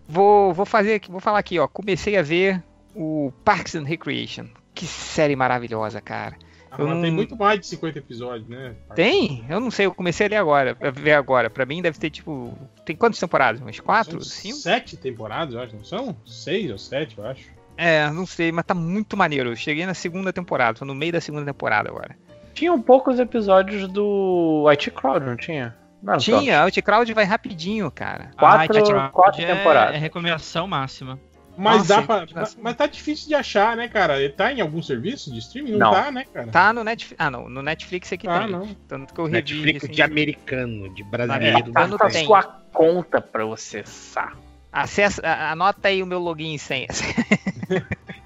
vou, 0.09 0.53
vou 0.55 0.67
fazer 0.67 0.95
aqui, 0.95 1.11
vou 1.11 1.21
falar 1.21 1.39
aqui, 1.39 1.59
ó. 1.59 1.67
Comecei 1.69 2.17
a 2.17 2.23
ver 2.23 2.63
o 2.95 3.33
Parks 3.45 3.75
and 3.75 3.85
Recreation. 3.85 4.47
Que 4.75 4.87
série 4.87 5.37
maravilhosa, 5.37 6.01
cara. 6.01 6.37
Ah, 6.71 6.77
Eu 6.79 6.87
não- 6.89 7.01
tem 7.01 7.11
muito 7.11 7.37
mais 7.37 7.61
de 7.61 7.67
50 7.67 7.99
episódios, 7.99 8.49
né? 8.49 8.75
Tem? 8.95 9.45
Eu 9.49 9.61
não 9.61 9.71
sei, 9.71 9.87
eu 9.87 9.95
comecei 9.95 10.27
a 10.27 10.31
ler 10.31 10.37
agora, 10.37 10.77
a 10.81 10.91
ver 10.91 11.13
agora. 11.13 11.49
Pra 11.49 11.65
mim 11.65 11.81
deve 11.81 11.99
ter 11.99 12.11
tipo. 12.11 12.53
Tem 12.85 12.95
quantas 12.97 13.19
temporadas? 13.21 13.61
Umas 13.61 13.79
quatro? 13.81 14.21
São 14.23 14.31
Cinco? 14.43 14.57
Sete 14.57 14.97
temporadas, 14.97 15.55
eu 15.55 15.61
acho, 15.61 15.75
não 15.77 15.85
são? 15.85 16.17
Seis 16.27 16.71
ou 16.71 16.77
sete, 16.79 17.17
eu 17.17 17.25
acho. 17.27 17.49
É, 17.79 18.09
não 18.11 18.27
sei, 18.27 18.51
mas 18.53 18.65
tá 18.65 18.75
muito 18.75 19.17
maneiro. 19.17 19.51
Eu 19.51 19.57
cheguei 19.57 19.87
na 19.87 19.95
segunda 19.95 20.33
temporada, 20.33 20.79
tô 20.79 20.85
no 20.85 20.95
meio 20.95 21.13
da 21.13 21.21
segunda 21.21 21.45
temporada 21.47 21.89
agora. 21.89 22.17
Tinham 22.57 22.81
poucos 22.81 23.19
episódios 23.21 23.87
do 23.87 24.67
IT 24.71 24.91
Crowd, 24.91 25.25
não 25.25 25.37
tinha? 25.37 25.77
Não, 26.03 26.15
era 26.15 26.21
só 26.21 26.39
Tinha, 26.41 26.63
Outcrowd 26.63 27.13
vai 27.13 27.25
rapidinho, 27.25 27.91
cara. 27.91 28.31
Quatro, 28.39 28.97
Ah, 28.99 29.09
quatro 29.11 29.43
é- 29.43 29.47
temporadas. 29.55 29.95
É 29.95 29.99
recomendação 29.99 30.67
máxima. 30.67 31.19
Mas 31.59 31.79
Nossa, 31.89 31.97
dá 31.97 32.03
pra. 32.03 32.21
gente, 32.21 32.35
Mas, 32.35 32.59
mas 32.63 32.77
tá 32.77 32.87
difícil 32.87 33.29
de 33.29 33.35
achar, 33.35 33.77
né, 33.77 33.89
cara? 33.89 34.19
Ele 34.21 34.33
tá 34.33 34.53
em 34.53 34.61
algum 34.61 34.83
serviço 34.83 35.33
de 35.33 35.39
streaming? 35.39 35.73
Não, 35.73 35.79
Não. 35.79 35.93
tá, 35.93 36.11
né, 36.13 36.25
cara? 36.33 36.47
Tá 36.49 36.73
no 36.73 36.85
Netflix. 36.85 37.17
Ah, 37.19 37.31
não, 37.31 37.49
no 37.49 37.63
Netflix 37.63 38.13
aqui 38.13 38.29
Ah, 38.29 38.41
tem. 38.41 38.51
não. 38.51 38.67
Tanto 38.89 39.13
que 39.15 39.21
eu 39.21 39.25
revi. 39.25 39.37
Netflix 39.37 39.85
assim, 39.85 39.93
de 39.95 40.03
americano, 40.03 40.95
de 40.95 41.03
brasileiro. 41.05 41.73
Tá, 41.73 41.87
não 41.87 41.97
Tá 41.99 42.05
tem. 42.07 42.13
tem. 42.15 42.27
sua 42.27 42.43
conta 42.73 43.21
pra 43.23 43.45
você 43.47 43.79
acessar. 43.79 44.37
Acessa, 44.71 45.23
anota 45.51 45.89
aí 45.89 46.03
o 46.03 46.07
meu 46.07 46.19
login 46.19 46.53
e 46.55 46.59
senha. 46.59 46.89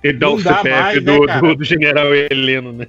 Ele 0.03 0.19
dá 0.19 0.29
o 0.29 0.39
CPF 0.41 0.69
mais, 0.71 1.05
do, 1.05 1.25
né, 1.27 1.41
do, 1.41 1.55
do 1.55 1.65
general 1.65 2.13
Heleno, 2.13 2.73
né? 2.73 2.89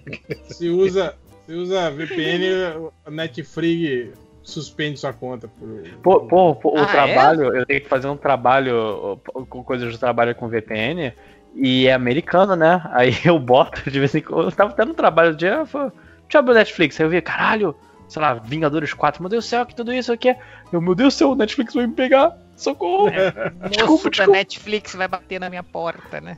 Se 0.49 0.67
usa, 0.69 1.15
se 1.45 1.53
usa 1.53 1.89
VPN, 1.91 2.91
a 3.05 3.11
Netflix 3.11 4.17
suspende 4.43 4.99
sua 4.99 5.13
conta. 5.13 5.47
Por... 5.47 5.83
Pô, 6.01 6.19
pô, 6.21 6.55
pô, 6.55 6.69
o 6.75 6.79
Ah, 6.79 6.83
é? 6.83 6.91
trabalho, 6.91 7.55
eu 7.55 7.65
tenho 7.65 7.81
que 7.81 7.87
fazer 7.89 8.07
um 8.07 8.17
trabalho 8.17 9.19
com 9.49 9.63
coisas 9.63 9.91
de 9.91 9.99
trabalho 9.99 10.33
com 10.35 10.47
VPN 10.47 11.13
e 11.55 11.87
é 11.87 11.93
americano, 11.93 12.55
né? 12.55 12.81
Aí 12.91 13.13
eu 13.25 13.37
boto 13.39 13.89
de 13.89 13.99
vez 13.99 14.13
em 14.15 14.21
quando. 14.21 14.45
Eu 14.47 14.51
tava 14.51 14.73
tendo 14.73 14.91
um 14.91 14.95
trabalho 14.95 15.35
de. 15.35 15.47
ah, 15.47 15.65
foi- 15.65 15.89
Deixa 16.21 16.37
eu 16.37 16.39
abrir 16.39 16.51
o 16.51 16.55
Netflix. 16.55 16.99
Aí 16.99 17.05
eu 17.05 17.09
vi, 17.09 17.21
caralho, 17.21 17.75
sei 18.07 18.21
lá, 18.21 18.33
Vingadores 18.35 18.93
4, 18.93 19.21
meu 19.21 19.29
Deus 19.29 19.43
do 19.45 19.47
céu, 19.49 19.65
que 19.65 19.75
tudo 19.75 19.91
isso 19.93 20.13
aqui. 20.13 20.33
Eu, 20.71 20.79
meu 20.79 20.95
Deus 20.95 21.13
do 21.13 21.17
céu, 21.17 21.31
o 21.31 21.35
Netflix 21.35 21.73
vai 21.73 21.85
me 21.85 21.93
pegar. 21.93 22.33
Socorro! 22.61 23.05
Moço 23.09 23.13
da 23.61 23.67
desculpa. 23.69 24.27
Netflix 24.27 24.93
vai 24.95 25.07
bater 25.07 25.39
na 25.39 25.49
minha 25.49 25.63
porta, 25.63 26.21
né? 26.21 26.37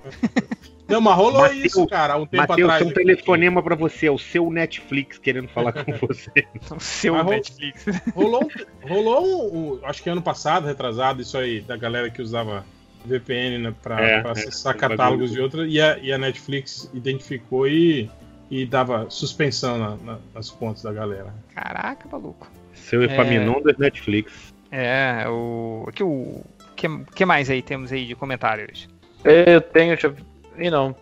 Não, 0.88 1.02
mas 1.02 1.16
rolou 1.16 1.42
Mateus- 1.42 1.66
isso, 1.66 1.88
cara, 1.88 2.16
um 2.18 2.26
tempo 2.26 2.48
Matheus, 2.48 2.70
atrás. 2.70 2.80
tem 2.80 2.88
um 2.88 2.92
aqui. 2.92 3.00
telefonema 3.06 3.64
pra 3.64 3.76
você, 3.76 4.08
é 4.08 4.12
o 4.12 4.18
seu 4.20 4.50
Netflix 4.52 5.18
querendo 5.18 5.48
falar 5.48 5.74
com 5.74 5.92
você. 6.08 6.32
O 6.76 6.80
seu 6.80 7.16
Mas 7.16 7.26
Netflix. 7.26 7.86
Rolou, 8.16 8.44
um- 8.44 8.88
rolou 8.88 9.26
um, 9.54 9.58
um- 9.74 9.80
acho 9.86 10.02
que 10.04 10.10
ano 10.10 10.22
passado, 10.22 10.66
retrasado, 10.68 11.22
isso 11.22 11.38
aí, 11.38 11.62
da 11.62 11.76
galera 11.76 12.10
que 12.10 12.22
usava 12.22 12.66
VPN 13.06 13.58
né, 13.58 13.74
pra, 13.82 14.00
É, 14.02 14.22
pra 14.22 14.30
é, 14.30 14.34
acessar 14.34 14.76
um 14.76 14.78
catálogos 14.80 15.32
de 15.32 15.42
outra, 15.42 15.68
e 15.68 15.82
a, 15.82 15.98
e 15.98 16.12
a 16.14 16.18
Netflix 16.18 16.90
identificou 16.94 17.68
e, 17.68 18.10
e 18.50 18.66
dava 18.66 19.10
suspensão 19.10 19.78
na- 19.78 19.96
na- 19.98 20.20
nas 20.34 20.50
contas 20.50 20.84
da 20.84 20.94
galera. 20.94 21.34
Caraca, 21.54 22.08
maluco. 22.10 22.50
Seu 22.74 23.04
Epaminondas 23.04 23.78
Netflix. 23.78 24.53
É, 24.76 25.26
o. 25.30 25.86
Aqui 25.88 26.04
o. 26.04 26.42
que, 26.76 26.88
que 27.16 27.26
mais 27.26 27.48
aí 27.50 27.62
temos 27.62 27.92
aí 27.92 28.06
de 28.08 28.16
comentários? 28.16 28.90
Eu 29.24 29.62
tenho. 29.62 29.90
Deixa 29.90 30.08
eu... 30.08 30.16
Ih, 30.58 30.72
não. 30.72 30.96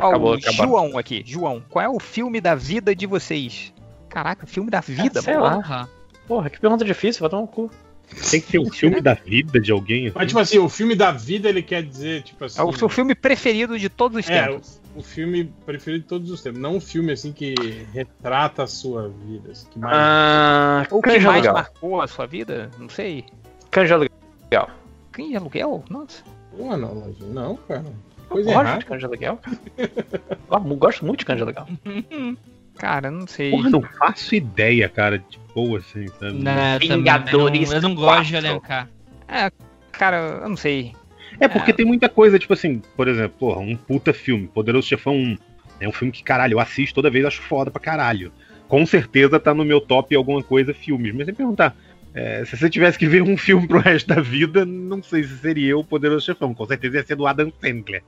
Ó, 0.00 0.08
Acabou, 0.08 0.30
o 0.30 0.34
acabou. 0.38 0.66
João 0.66 0.96
aqui. 0.98 1.24
João, 1.26 1.60
qual 1.68 1.84
é 1.84 1.88
o 1.88 1.98
filme 1.98 2.40
da 2.40 2.54
vida 2.54 2.94
de 2.94 3.04
vocês? 3.06 3.72
Caraca, 4.08 4.46
filme 4.46 4.70
da 4.70 4.80
vida, 4.80 5.18
Ah, 5.18 5.22
sei 5.22 5.34
mano. 5.34 5.44
lá. 5.46 5.54
Porra. 5.56 5.88
Porra, 6.28 6.50
que 6.50 6.60
pergunta 6.60 6.84
difícil, 6.84 7.20
vai 7.20 7.30
tomar 7.30 7.42
um 7.42 7.46
cu. 7.46 7.68
Tem 8.30 8.40
que 8.40 8.50
ser 8.52 8.58
o 8.60 8.70
filme 8.70 9.00
da 9.00 9.14
vida 9.14 9.58
de 9.60 9.72
alguém. 9.72 10.12
Mas, 10.14 10.28
tipo 10.28 10.38
assim, 10.38 10.58
o 10.58 10.68
filme 10.68 10.94
da 10.94 11.10
vida, 11.10 11.48
ele 11.48 11.62
quer 11.62 11.82
dizer, 11.82 12.22
tipo 12.22 12.44
assim. 12.44 12.60
É 12.60 12.62
o 12.62 12.72
seu 12.72 12.88
filme 12.88 13.14
preferido 13.16 13.76
de 13.76 13.88
todos 13.88 14.18
os 14.24 14.30
É, 14.30 14.46
tempos. 14.46 14.80
o, 14.80 14.85
o 14.96 15.02
filme 15.02 15.52
preferido 15.64 16.02
de 16.02 16.08
todos 16.08 16.30
os 16.30 16.42
tempos. 16.42 16.60
Não 16.60 16.76
um 16.76 16.80
filme, 16.80 17.12
assim, 17.12 17.32
que 17.32 17.54
retrata 17.92 18.62
a 18.62 18.66
sua 18.66 19.08
vida. 19.08 19.52
Assim, 19.52 19.66
que 19.70 19.78
mais... 19.78 19.94
Ah, 19.96 20.86
Ou 20.90 21.02
que 21.02 21.08
mais 21.10 21.24
Aluguel. 21.26 21.52
marcou 21.52 22.00
a 22.00 22.06
sua 22.08 22.26
vida? 22.26 22.70
Não 22.78 22.88
sei. 22.88 23.24
De 23.72 23.92
Aluguel. 23.92 24.70
De 25.14 25.36
aluguel? 25.36 25.84
Nossa. 25.90 26.22
Uma 26.58 26.74
analogia. 26.74 27.26
Não, 27.28 27.56
cara. 27.56 27.84
Coisa 28.28 28.50
Eu 28.50 28.54
gosto 28.54 28.66
errada. 28.68 28.84
de 28.90 28.98
de 28.98 29.04
Aluguel. 29.04 29.38
Eu 30.50 30.76
gosto 30.76 31.04
muito 31.04 31.24
de 31.26 31.34
de 31.34 31.42
Aluguel. 31.42 31.66
Cara, 32.76 33.10
não 33.10 33.26
sei. 33.26 33.50
Porra, 33.50 33.70
não 33.70 33.80
faço 33.80 34.34
ideia, 34.34 34.86
cara, 34.86 35.18
de 35.18 35.38
boa 35.54 35.78
assim, 35.78 36.06
sabe? 36.08 36.32
Não, 36.34 36.52
também 36.78 36.78
Vingadores 36.90 37.70
não- 37.70 37.76
Eu 37.76 37.82
não 37.82 37.94
gosto 37.94 38.24
de 38.24 38.32
4. 38.32 38.46
elencar. 38.46 38.88
É, 39.28 39.50
cara, 39.92 40.40
eu 40.42 40.48
não 40.50 40.56
sei. 40.58 40.94
É 41.40 41.48
porque 41.48 41.72
tem 41.72 41.84
muita 41.84 42.08
coisa, 42.08 42.38
tipo 42.38 42.52
assim, 42.52 42.80
por 42.96 43.08
exemplo, 43.08 43.36
porra, 43.38 43.60
um 43.60 43.76
puta 43.76 44.12
filme, 44.12 44.46
Poderoso 44.48 44.86
Chefão 44.86 45.14
1. 45.14 45.38
É 45.80 45.88
um 45.88 45.92
filme 45.92 46.12
que, 46.12 46.22
caralho, 46.22 46.54
eu 46.54 46.60
assisto 46.60 46.94
toda 46.94 47.10
vez, 47.10 47.24
acho 47.24 47.42
foda 47.42 47.70
pra 47.70 47.80
caralho. 47.80 48.32
Com 48.68 48.84
certeza 48.86 49.38
tá 49.38 49.54
no 49.54 49.64
meu 49.64 49.80
top 49.80 50.14
alguma 50.14 50.42
coisa 50.42 50.72
filmes. 50.72 51.14
Mas 51.14 51.26
sem 51.26 51.34
perguntar, 51.34 51.76
é, 52.14 52.44
se 52.46 52.56
você 52.56 52.70
tivesse 52.70 52.98
que 52.98 53.06
ver 53.06 53.22
um 53.22 53.36
filme 53.36 53.68
pro 53.68 53.78
resto 53.78 54.08
da 54.08 54.22
vida, 54.22 54.64
não 54.64 55.02
sei 55.02 55.22
se 55.22 55.36
seria 55.36 55.76
o 55.76 55.84
Poderoso 55.84 56.24
Chefão. 56.24 56.54
Com 56.54 56.64
certeza 56.64 56.96
ia 56.96 57.04
ser 57.04 57.14
do 57.14 57.26
Adam 57.26 57.52
Sandler. 57.60 58.02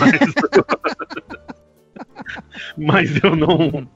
Mas, 0.00 0.34
mas 2.76 3.22
eu 3.22 3.36
não. 3.36 3.88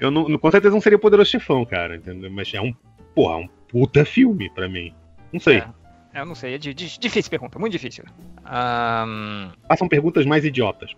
Eu 0.00 0.10
não. 0.10 0.36
Com 0.36 0.50
certeza 0.50 0.74
não 0.74 0.80
seria 0.80 0.96
o 0.96 1.00
Poderoso 1.00 1.30
Chefão, 1.30 1.64
cara, 1.64 1.96
entendeu? 1.96 2.28
Mas 2.28 2.52
é 2.52 2.60
um. 2.60 2.74
Porra, 3.14 3.36
um 3.36 3.48
puta 3.68 4.04
filme 4.04 4.50
pra 4.50 4.68
mim. 4.68 4.92
Não 5.32 5.38
sei. 5.38 5.58
É, 5.58 5.68
eu 6.14 6.26
não 6.26 6.34
sei. 6.34 6.54
É 6.54 6.58
di- 6.58 6.74
di- 6.74 6.98
difícil 6.98 7.30
pergunta, 7.30 7.58
muito 7.58 7.72
difícil. 7.72 8.04
Ahn, 8.44 9.50
Façam 9.68 9.88
perguntas 9.88 10.24
mais 10.26 10.44
idiotas. 10.44 10.90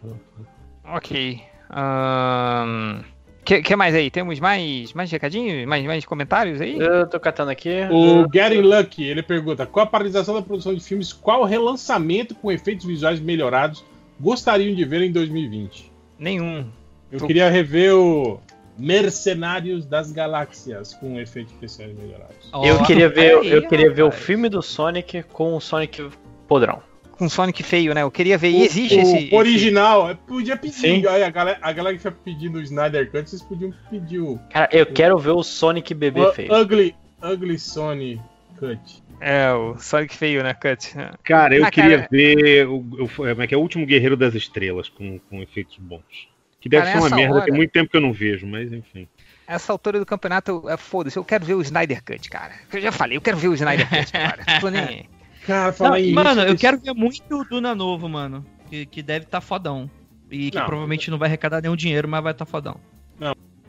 ok. 0.85 1.41
Ahn, 1.71 3.01
que, 3.45 3.63
que 3.63 3.77
mais 3.77 3.95
aí? 3.95 4.11
Temos 4.11 4.39
mais, 4.41 4.93
mais 4.93 5.11
recadinhos? 5.11 5.67
Mais, 5.67 5.85
mais 5.85 6.05
comentários 6.05 6.61
aí? 6.61 6.79
Eu 6.79 7.07
tô 7.09 7.19
catando 7.21 7.51
aqui. 7.51 7.71
O 7.91 8.27
Getting 8.33 8.61
Lucky, 8.63 9.05
ele 9.05 9.23
pergunta: 9.23 9.65
com 9.67 9.81
a 9.81 9.87
paralisação 9.87 10.35
da 10.35 10.43
produção 10.43 10.75
de 10.75 10.81
filmes, 10.83 11.13
qual 11.13 11.45
relançamento 11.45 12.35
com 12.35 12.51
efeitos 12.51 12.85
visuais 12.87 13.21
melhorados 13.21 13.85
gostariam 14.21 14.75
de 14.75 14.85
ver 14.85 15.03
em 15.03 15.13
2020? 15.13 15.91
Nenhum. 16.19 16.67
Eu 17.13 17.21
Tô- 17.21 17.27
queria 17.27 17.49
rever 17.49 17.95
o 17.95 18.41
Mercenários 18.79 19.85
das 19.87 20.13
Galáxias 20.13 20.95
com 20.95 21.19
efeitos 21.19 21.53
especiais 21.55 21.95
melhorados. 21.97 22.51
Eu 22.65 22.83
queria 22.85 23.09
ver, 23.09 23.39
aí, 23.39 23.51
eu 23.51 23.67
queria 23.69 23.91
ver 23.91 24.03
o 24.03 24.11
filme 24.11 24.49
do 24.49 24.63
Sonic 24.63 25.23
com 25.33 25.55
o 25.57 25.61
Sonic 25.61 26.09
podrão. 26.47 26.83
Com 27.13 27.29
Sonic 27.31 27.63
feio, 27.63 27.95
né? 27.95 28.03
Eu 28.03 28.11
queria 28.11 28.37
ver. 28.37 28.49
O, 28.49 28.59
E 28.59 28.63
existe 28.65 28.95
o 28.97 29.01
esse. 29.01 29.35
original, 29.35 30.15
podia 30.27 30.57
pedir. 30.57 30.75
Sim. 30.75 31.07
Aí 31.07 31.23
a 31.23 31.31
galera, 31.31 31.59
a 31.63 31.73
galera 31.73 31.97
que 31.97 32.03
fica 32.03 32.15
pedindo 32.25 32.59
o 32.59 32.61
Snyder 32.63 33.11
Cut, 33.11 33.31
vocês 33.31 33.41
podiam 33.43 33.73
pedir 33.89 34.21
o, 34.21 34.39
Cara, 34.51 34.69
eu 34.71 34.85
quero 34.85 35.17
ver 35.19 35.31
o 35.31 35.43
Sonic 35.43 35.95
bebê 35.95 36.21
o 36.21 36.33
feio. 36.33 36.53
Ugly, 36.55 36.95
Ugly 37.23 37.59
Sony 37.59 38.21
Cut. 38.59 38.79
Esse... 38.85 39.03
É, 39.19 39.51
o 39.55 39.79
Sonic 39.79 40.15
feio, 40.15 40.43
né, 40.43 40.53
Cut? 40.53 40.93
Cara, 41.25 41.57
eu 41.57 41.65
Ah, 41.65 41.71
queria 41.71 41.97
cara- 42.01 42.09
ver 42.11 42.69
o, 42.69 42.77
o, 42.77 43.09
como 43.09 43.43
é 43.43 43.47
que 43.47 43.55
é 43.55 43.57
o 43.57 43.61
último 43.63 43.87
Guerreiro 43.87 44.15
das 44.15 44.35
Estrelas 44.35 44.91
com, 44.91 45.19
com 45.19 45.41
efeitos 45.41 45.79
bons. 45.79 46.29
Que 46.67 46.71
deve 46.71 46.87
Cara, 46.87 47.01
ser 47.01 47.07
uma 47.07 47.17
merda, 47.17 47.35
hora- 47.37 47.45
tem 47.45 47.55
muito 47.55 47.71
tempo 47.71 47.89
que 47.91 47.97
eu 47.97 48.01
não 48.01 48.13
vejo, 48.13 48.45
mas 48.47 48.73
enfim. 48.73 49.07
Essa 49.47 49.73
altura 49.73 50.01
do 50.01 50.05
campeonato, 50.07 50.51
eu- 50.51 50.69
é, 50.71 50.77
foda-se, 50.77 51.17
eu 51.17 51.25
quero 51.25 51.45
ver 51.47 51.55
o 51.55 51.63
Snyder 51.63 52.03
Cut, 52.03 52.29
cara. 52.29 52.55
Eu 52.73 52.81
já 52.81 52.91
falei, 52.91 53.17
eu 53.17 53.21
quero 53.21 53.37
ver 53.37 53.47
o 53.49 53.55
Snyder 53.55 53.89
Cut, 53.89 54.11
cara. 54.13 54.61
Tô 54.61 54.69
nem 54.69 54.81
aí. 54.83 55.05
Cara, 55.47 55.67
Não, 55.67 55.73
fala 55.73 55.97
aí. 55.97 56.13
mano, 56.13 56.41
eu 56.41 56.47
isso- 56.49 56.57
quero 56.57 56.79
ver 56.81 56.93
muito 56.93 57.23
o 57.31 57.45
Duna 57.45 57.73
novo, 57.73 58.09
mano. 58.09 58.45
Que, 58.69 58.85
que 58.85 59.01
deve 59.01 59.27
estar 59.27 59.41
fodão. 59.41 59.89
E 60.29 60.51
que 60.51 60.59
Não. 60.59 60.67
provavelmente 60.67 61.09
não 61.09 61.19
vai 61.19 61.29
arrecadar 61.29 61.61
nenhum 61.63 61.77
dinheiro, 61.77 62.09
mas 62.09 62.21
vai 62.21 62.33
estar 62.33 62.45
fodão. 62.45 62.81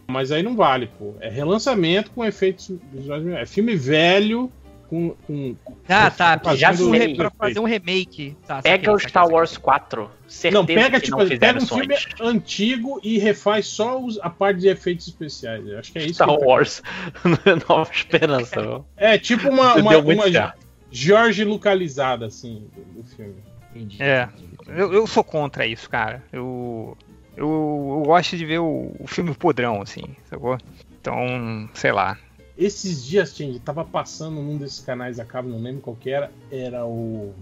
Mas 0.07 0.31
aí 0.31 0.41
não 0.41 0.55
vale, 0.55 0.87
pô. 0.97 1.15
É 1.19 1.29
relançamento 1.29 2.09
com 2.11 2.23
efeitos 2.25 2.71
visuais. 2.93 3.27
É 3.27 3.45
filme 3.45 3.75
velho 3.75 4.51
com. 4.89 5.15
com 5.25 5.55
Ah, 5.87 6.09
tá. 6.09 6.39
fazendo 6.43 6.57
já 6.57 6.71
um 6.71 6.91
sei. 6.91 7.15
pra 7.15 7.29
fazer 7.31 7.59
um 7.59 7.63
remake. 7.65 8.35
Tá, 8.47 8.61
Pega 8.61 8.85
saquei, 8.85 8.93
o 8.93 8.99
Star 8.99 9.23
saquei. 9.23 9.35
Wars 9.37 9.57
4. 9.57 10.11
Certeza 10.27 10.59
Não, 10.59 10.65
pega, 10.65 10.99
que 10.99 11.05
tipo, 11.05 11.17
não 11.23 11.37
pega 11.37 11.59
um 11.63 11.65
filme 11.65 11.95
antigo 12.21 12.99
e 13.03 13.17
refaz 13.17 13.67
só 13.67 13.99
os- 13.99 14.19
a 14.19 14.29
parte 14.29 14.59
de 14.61 14.67
efeitos 14.67 15.07
especiais. 15.07 15.65
Eu 15.67 15.79
acho 15.79 15.91
que 15.91 15.99
é 15.99 16.03
isso. 16.05 16.15
Star 16.15 16.27
tá- 16.27 16.33
Wars. 16.33 16.81
Nova 17.69 17.89
Esperança. 17.91 18.61
viu? 18.61 18.85
É 18.97 19.17
tipo 19.17 19.49
uma, 19.49 19.75
uma, 19.75 19.97
uma 19.97 20.31
certo. 20.31 20.67
Jorge 20.91 21.43
localizada, 21.43 22.25
assim, 22.25 22.67
do, 22.75 23.01
do 23.01 23.07
filme. 23.09 23.35
Entendi. 23.75 24.01
É. 24.01 24.27
Eu, 24.67 24.93
eu 24.93 25.07
sou 25.07 25.23
contra 25.23 25.65
isso, 25.65 25.89
cara. 25.89 26.23
Eu, 26.31 26.97
eu, 27.35 27.45
eu 27.47 28.03
gosto 28.05 28.35
de 28.37 28.45
ver 28.45 28.59
o, 28.59 28.95
o 28.99 29.07
filme 29.07 29.33
podrão, 29.33 29.81
assim, 29.81 30.03
sacou? 30.29 30.57
Então, 30.99 31.69
sei 31.73 31.91
lá. 31.91 32.17
Esses 32.57 33.05
dias, 33.05 33.33
Tindy, 33.35 33.59
tava 33.59 33.85
passando 33.85 34.41
num 34.41 34.57
desses 34.57 34.79
canais 34.79 35.19
a 35.19 35.25
cabo, 35.25 35.47
não 35.49 35.59
lembro 35.61 35.81
qual 35.81 35.95
que 35.95 36.09
era, 36.09 36.31
era 36.51 36.85
o 36.85 37.33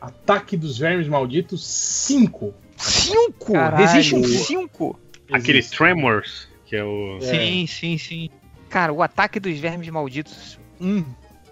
Ataque 0.00 0.56
dos 0.56 0.76
Vermes 0.78 1.08
Malditos 1.08 1.64
5. 1.66 2.52
5? 2.76 3.52
Caralho. 3.52 3.84
Existe 3.84 4.14
um 4.14 4.22
5? 4.22 5.00
Aquele. 5.32 5.62
Tremors, 5.62 6.48
que 6.66 6.76
é 6.76 6.84
o. 6.84 7.18
Sim, 7.20 7.66
sim, 7.66 7.96
sim. 7.98 8.30
Cara, 8.68 8.92
o 8.92 9.02
Ataque 9.02 9.40
dos 9.40 9.58
Vermes 9.58 9.88
Malditos 9.88 10.58
1 10.80 11.02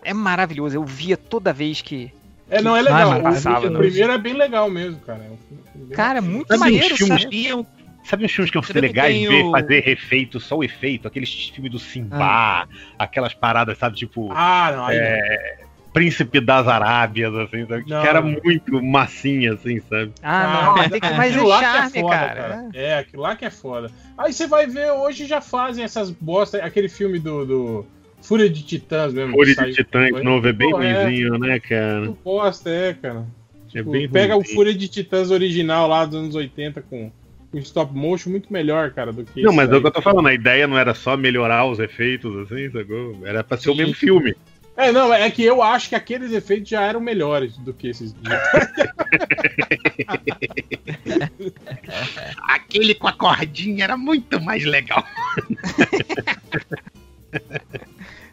é 0.05 0.13
maravilhoso. 0.13 0.77
Eu 0.77 0.85
via 0.85 1.17
toda 1.17 1.53
vez 1.53 1.81
que. 1.81 2.13
É, 2.51 2.61
não, 2.61 2.77
é 2.77 2.83
legal. 2.83 3.23
passava 3.23 3.67
o 3.67 3.71
no- 3.71 3.79
primeiro 3.79 4.13
é 4.13 4.19
bem 4.19 4.35
legal 4.35 4.69
mesmo, 4.69 5.01
cara. 5.01 5.21
É 5.25 5.31
um 5.31 5.39
filme- 5.49 5.63
bem 5.87 5.97
Cara, 5.97 6.21
bacana. 6.21 6.35
muito 6.35 6.49
Sabe 6.49 6.61
uns 6.61 6.61
maneiro, 6.75 6.97
filmes- 6.97 7.27
sabe? 8.05 8.24
Uns 8.24 8.33
filmes 8.33 8.50
que 8.50 8.57
iam 8.57 8.62
ser 8.62 8.81
legais 8.81 9.15
tem 9.16 9.26
ver 9.28 9.44
o- 9.44 9.50
fazer 9.50 9.81
refeito, 9.81 10.39
só 10.39 10.57
o 10.57 10.65
efeito? 10.65 11.08
Aqueles 11.08 11.49
filmes 11.49 11.73
do 11.73 11.78
Simba, 11.78 12.68
aquelas 12.99 13.34
paradas, 13.34 13.76
sabe? 13.78 13.97
Tipo, 13.97 14.31
Ah, 14.33 14.73
não, 14.76 14.86
aí 14.86 14.97
é, 14.99 15.65
Príncipe 15.92 16.41
das 16.41 16.66
Arábias, 16.66 17.33
assim, 17.34 17.66
sabe? 17.66 17.84
Não. 17.89 18.02
Que 18.02 18.08
era 18.08 18.20
muito 18.20 18.83
massinha, 18.83 19.52
assim, 19.52 19.81
sabe? 19.81 20.12
Ah, 20.23 20.49
não, 20.66 20.74
mas 20.74 20.91
tem 20.91 21.00
que 21.00 21.10
mais 21.15 21.36
é 21.36 21.41
lá 21.41 21.58
que 21.58 21.65
charme, 21.65 21.99
é 21.99 22.00
foda, 22.02 22.16
cara. 22.16 22.68
É, 22.74 22.99
aquilo 22.99 23.23
lá 23.23 23.36
que 23.36 23.44
é 23.44 23.50
foda. 23.50 23.91
Aí 24.18 24.33
você 24.33 24.47
vai 24.49 24.66
ver, 24.66 24.91
hoje 24.91 25.24
já 25.26 25.41
fazem 25.41 25.84
essas 25.84 26.10
bosta, 26.10 26.58
aquele 26.65 26.89
filme 26.89 27.20
do, 27.20 27.44
do 27.47 27.86
Fúria 28.20 28.50
de 28.50 28.65
Titãs 28.65 29.15
mesmo. 29.15 29.33
Fúria 29.34 29.55
que 29.55 29.65
de 29.66 29.74
Titãs 29.74 30.10
novo 30.24 30.49
é 30.49 30.52
bem 30.52 30.70
Pô, 30.70 30.83
é, 30.83 31.05
ruimzinho, 31.05 31.39
né, 31.39 31.60
cara? 31.60 32.12
bosta, 32.24 32.68
é, 32.70 32.92
cara. 32.94 33.24
É 33.66 33.78
Tipo, 33.78 33.91
bem 33.92 34.08
pega 34.08 34.36
o. 34.36 34.44
Fúria 34.44 34.74
de 34.74 34.89
Titãs 34.89 35.31
original 35.31 35.86
lá 35.86 36.05
dos 36.05 36.16
anos 36.16 36.34
80 36.34 36.83
com, 36.83 37.12
com 37.55 37.60
stop 37.60 37.94
motion 37.94 38.31
muito 38.31 38.52
melhor, 38.52 38.91
cara, 38.91 39.12
do 39.12 39.24
que 39.24 39.41
Não, 39.42 39.52
mas 39.52 39.70
é 39.70 39.76
o 39.76 39.81
que 39.81 39.86
eu 39.86 39.92
tô 39.92 40.02
falando, 40.02 40.26
a 40.26 40.34
ideia 40.34 40.66
não 40.66 40.76
era 40.76 40.92
só 40.92 41.16
melhorar 41.16 41.65
os 41.66 41.78
efeitos, 41.78 42.36
assim, 42.36 42.68
sacou? 42.70 43.16
Era 43.24 43.44
pra 43.44 43.57
ser 43.57 43.70
o 43.70 43.73
Sim. 43.73 43.78
mesmo 43.78 43.94
filme. 43.94 44.34
É, 44.76 44.91
não, 44.91 45.15
é 45.15 45.31
que 45.31 45.44
eu 45.44 45.62
acho 45.62 45.89
que 45.89 45.94
aqueles 45.94 46.33
efeitos 46.33 46.68
já 46.68 46.83
eram 46.83 46.99
melhores 46.99 47.57
do 47.58 47.73
que 47.73 47.86
esses. 47.86 48.12
Aquele 52.49 52.92
com 52.97 53.07
a 53.07 53.12
cordinha 53.12 53.84
era 53.84 53.97
muito 53.97 54.41
mais 54.41 54.65
legal. 54.65 55.05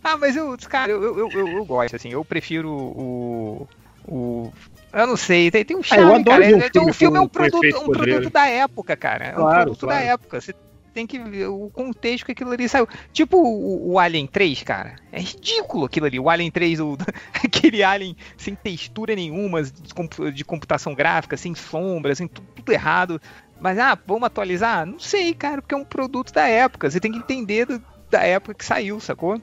Ah, 0.03 0.17
mas 0.17 0.35
eu, 0.35 0.58
cara, 0.67 0.91
eu, 0.91 1.00
eu, 1.03 1.30
eu, 1.30 1.48
eu 1.48 1.64
gosto, 1.64 1.95
assim, 1.95 2.09
eu 2.09 2.25
prefiro 2.25 2.72
o. 2.72 3.67
o 4.08 4.51
eu 4.94 5.08
não 5.08 5.18
sei, 5.18 5.50
tem, 5.52 5.64
tem 5.66 5.76
um 5.78 5.82
Ah, 5.82 5.84
charme, 5.84 6.16
adoro 6.20 6.42
cara. 6.42 6.56
um 6.58 6.61
filme 6.70 6.90
o 6.90 6.94
filme 6.94 7.18
é 7.18 7.22
um 7.22 7.28
produto, 7.28 7.78
um 7.80 7.92
produto 7.92 8.30
da 8.30 8.48
época, 8.48 8.95
cara. 8.98 9.26
É 9.26 9.32
um 9.32 9.36
Claro, 9.36 9.64
produto 9.64 9.88
da 9.88 9.94
claro. 9.95 10.06
época. 10.08 10.42
Você 10.42 10.53
tem 10.94 11.08
que 11.08 11.18
ver 11.20 11.48
o 11.48 11.70
contexto 11.70 12.26
que 12.26 12.34
aquilo 12.34 12.52
ali 12.52 12.68
saiu. 12.68 12.86
Tipo 13.14 13.38
o, 13.38 13.92
o 13.94 14.00
Alien 14.00 14.28
3, 14.28 14.61
cara. 14.64 14.95
É 15.11 15.20
ridículo 15.22 15.86
aquilo 15.86 16.06
ali. 16.06 16.20
O 16.20 16.30
Alien 16.30 16.52
3, 16.52 16.80
o, 16.82 16.98
aquele 17.44 17.82
Alien 17.84 18.16
sem 18.38 18.56
textura 18.56 19.16
nenhuma, 19.16 19.64
de, 19.64 19.94
compu- 19.94 20.32
de 20.32 20.44
computação 20.44 20.94
gráfica, 20.94 21.38
sem 21.38 21.56
sombra, 21.56 22.11
assim, 22.11 22.28
tudo, 22.28 22.45
tudo 22.56 22.72
errado. 22.74 23.22
Mas, 23.60 23.80
ah, 23.80 23.98
vamos 24.06 24.24
atualizar? 24.24 24.86
Não 24.86 25.00
sei, 25.00 25.34
cara, 25.34 25.61
porque 25.61 25.74
é 25.76 25.78
um 25.78 25.86
produto 25.86 26.34
da 26.34 26.48
época. 26.48 26.90
Você 26.92 27.00
tem 27.00 27.11
que 27.11 27.20
entender 27.20 27.66
do- 27.66 27.82
da 28.10 28.24
época 28.24 28.53
que 28.56 28.66
saiu, 28.66 29.00
sacou? 29.00 29.42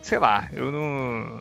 Sei 0.00 0.18
lá, 0.18 0.48
eu 0.52 0.70
não, 0.70 1.40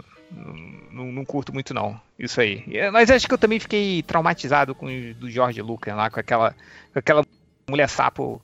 não, 0.92 1.12
não 1.12 1.26
curto 1.26 1.54
muito 1.54 1.74
não, 1.76 2.00
isso 2.20 2.40
aí. 2.42 2.64
É, 2.72 2.90
Mas 2.92 3.10
acho 3.12 3.28
que 3.28 3.34
eu 3.34 3.38
também 3.38 3.60
fiquei 3.60 4.02
traumatizado 4.04 4.74
com 4.76 4.88
o 4.88 5.14
do 5.14 5.30
George 5.30 5.62
Lucas 5.62 5.96
lá, 5.96 6.10
com 6.10 6.20
aquela, 6.20 6.52
com 6.94 7.00
aquela 7.00 7.26
mulher 7.70 7.88
sapo 7.90 8.42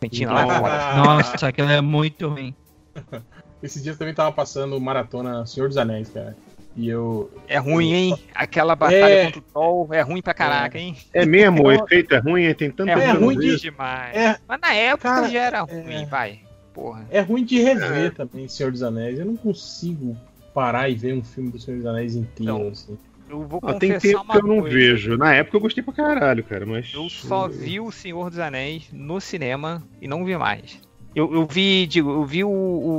cantina 0.00 0.32
lá. 0.32 0.60
fora. 0.60 0.94
Nossa, 0.96 1.48
aquilo 1.48 1.70
é 1.70 1.80
muito 1.80 2.28
ruim. 2.28 2.54
Esses 3.62 3.82
dias 3.82 3.96
também 3.96 4.12
tava 4.14 4.32
passando 4.32 4.78
maratona 4.80 5.46
Senhor 5.46 5.68
dos 5.68 5.76
Anéis, 5.78 6.08
cara. 6.10 6.36
E 6.74 6.88
eu. 6.88 7.30
É 7.46 7.58
ruim, 7.58 7.92
hein? 7.92 8.18
Aquela 8.34 8.74
batalha 8.74 9.04
É. 9.04 9.24
contra 9.26 9.38
o 9.38 9.42
Troll 9.42 9.88
é 9.94 10.00
ruim 10.00 10.22
pra 10.22 10.32
caraca, 10.34 10.78
hein? 10.78 10.96
É 11.12 11.24
mesmo, 11.26 11.64
o 11.64 11.70
efeito 11.70 12.14
é 12.14 12.18
ruim, 12.18 12.52
tem 12.54 12.70
tanto 12.70 12.88
É, 12.88 12.92
É 12.94 13.12
ruim, 13.12 13.38
de- 13.38 13.60
demais. 13.60 14.16
É, 14.16 14.38
Mas 14.48 14.60
na 14.60 14.72
época 14.74 15.08
Cara, 15.08 15.28
já 15.28 15.40
era 15.40 15.58
é. 15.58 15.60
ruim, 15.60 16.06
vai. 16.06 16.40
Porra. 16.72 17.06
é 17.10 17.20
ruim 17.20 17.44
de 17.44 17.60
rever 17.60 18.14
também 18.14 18.48
Senhor 18.48 18.72
dos 18.72 18.82
Anéis. 18.82 19.18
Eu 19.18 19.26
não 19.26 19.36
consigo 19.36 20.16
parar 20.54 20.88
e 20.88 20.94
ver 20.94 21.14
um 21.14 21.22
filme 21.24 21.50
do 21.50 21.58
Senhor 21.58 21.78
dos 21.78 21.86
Anéis 21.86 22.14
inteiro, 22.14 22.52
Não. 22.58 22.68
assim. 22.68 22.96
Eu 23.28 23.46
vou 23.46 23.60
Ah, 23.62 23.74
tem 23.74 23.98
tempo 23.98 24.20
uma 24.22 24.34
que 24.34 24.44
eu 24.44 24.46
não 24.46 24.60
coisa. 24.60 24.76
vejo. 24.76 25.16
Na 25.16 25.32
época 25.34 25.56
eu 25.56 25.60
gostei 25.62 25.82
pra 25.82 25.94
caralho, 25.94 26.44
cara, 26.44 26.66
mas. 26.66 26.90
Eu 26.92 27.08
só 27.08 27.48
vi 27.48 27.80
o 27.80 27.90
Senhor 27.90 28.28
dos 28.28 28.38
Anéis 28.38 28.84
no 28.92 29.20
cinema 29.22 29.82
e 30.02 30.06
não 30.08 30.24
vi 30.24 30.36
mais. 30.36 30.78
Eu, 31.16 31.32
eu 31.32 31.46
vi, 31.46 31.86
digo, 31.86 32.10
eu 32.10 32.24
vi 32.26 32.44
o, 32.44 32.50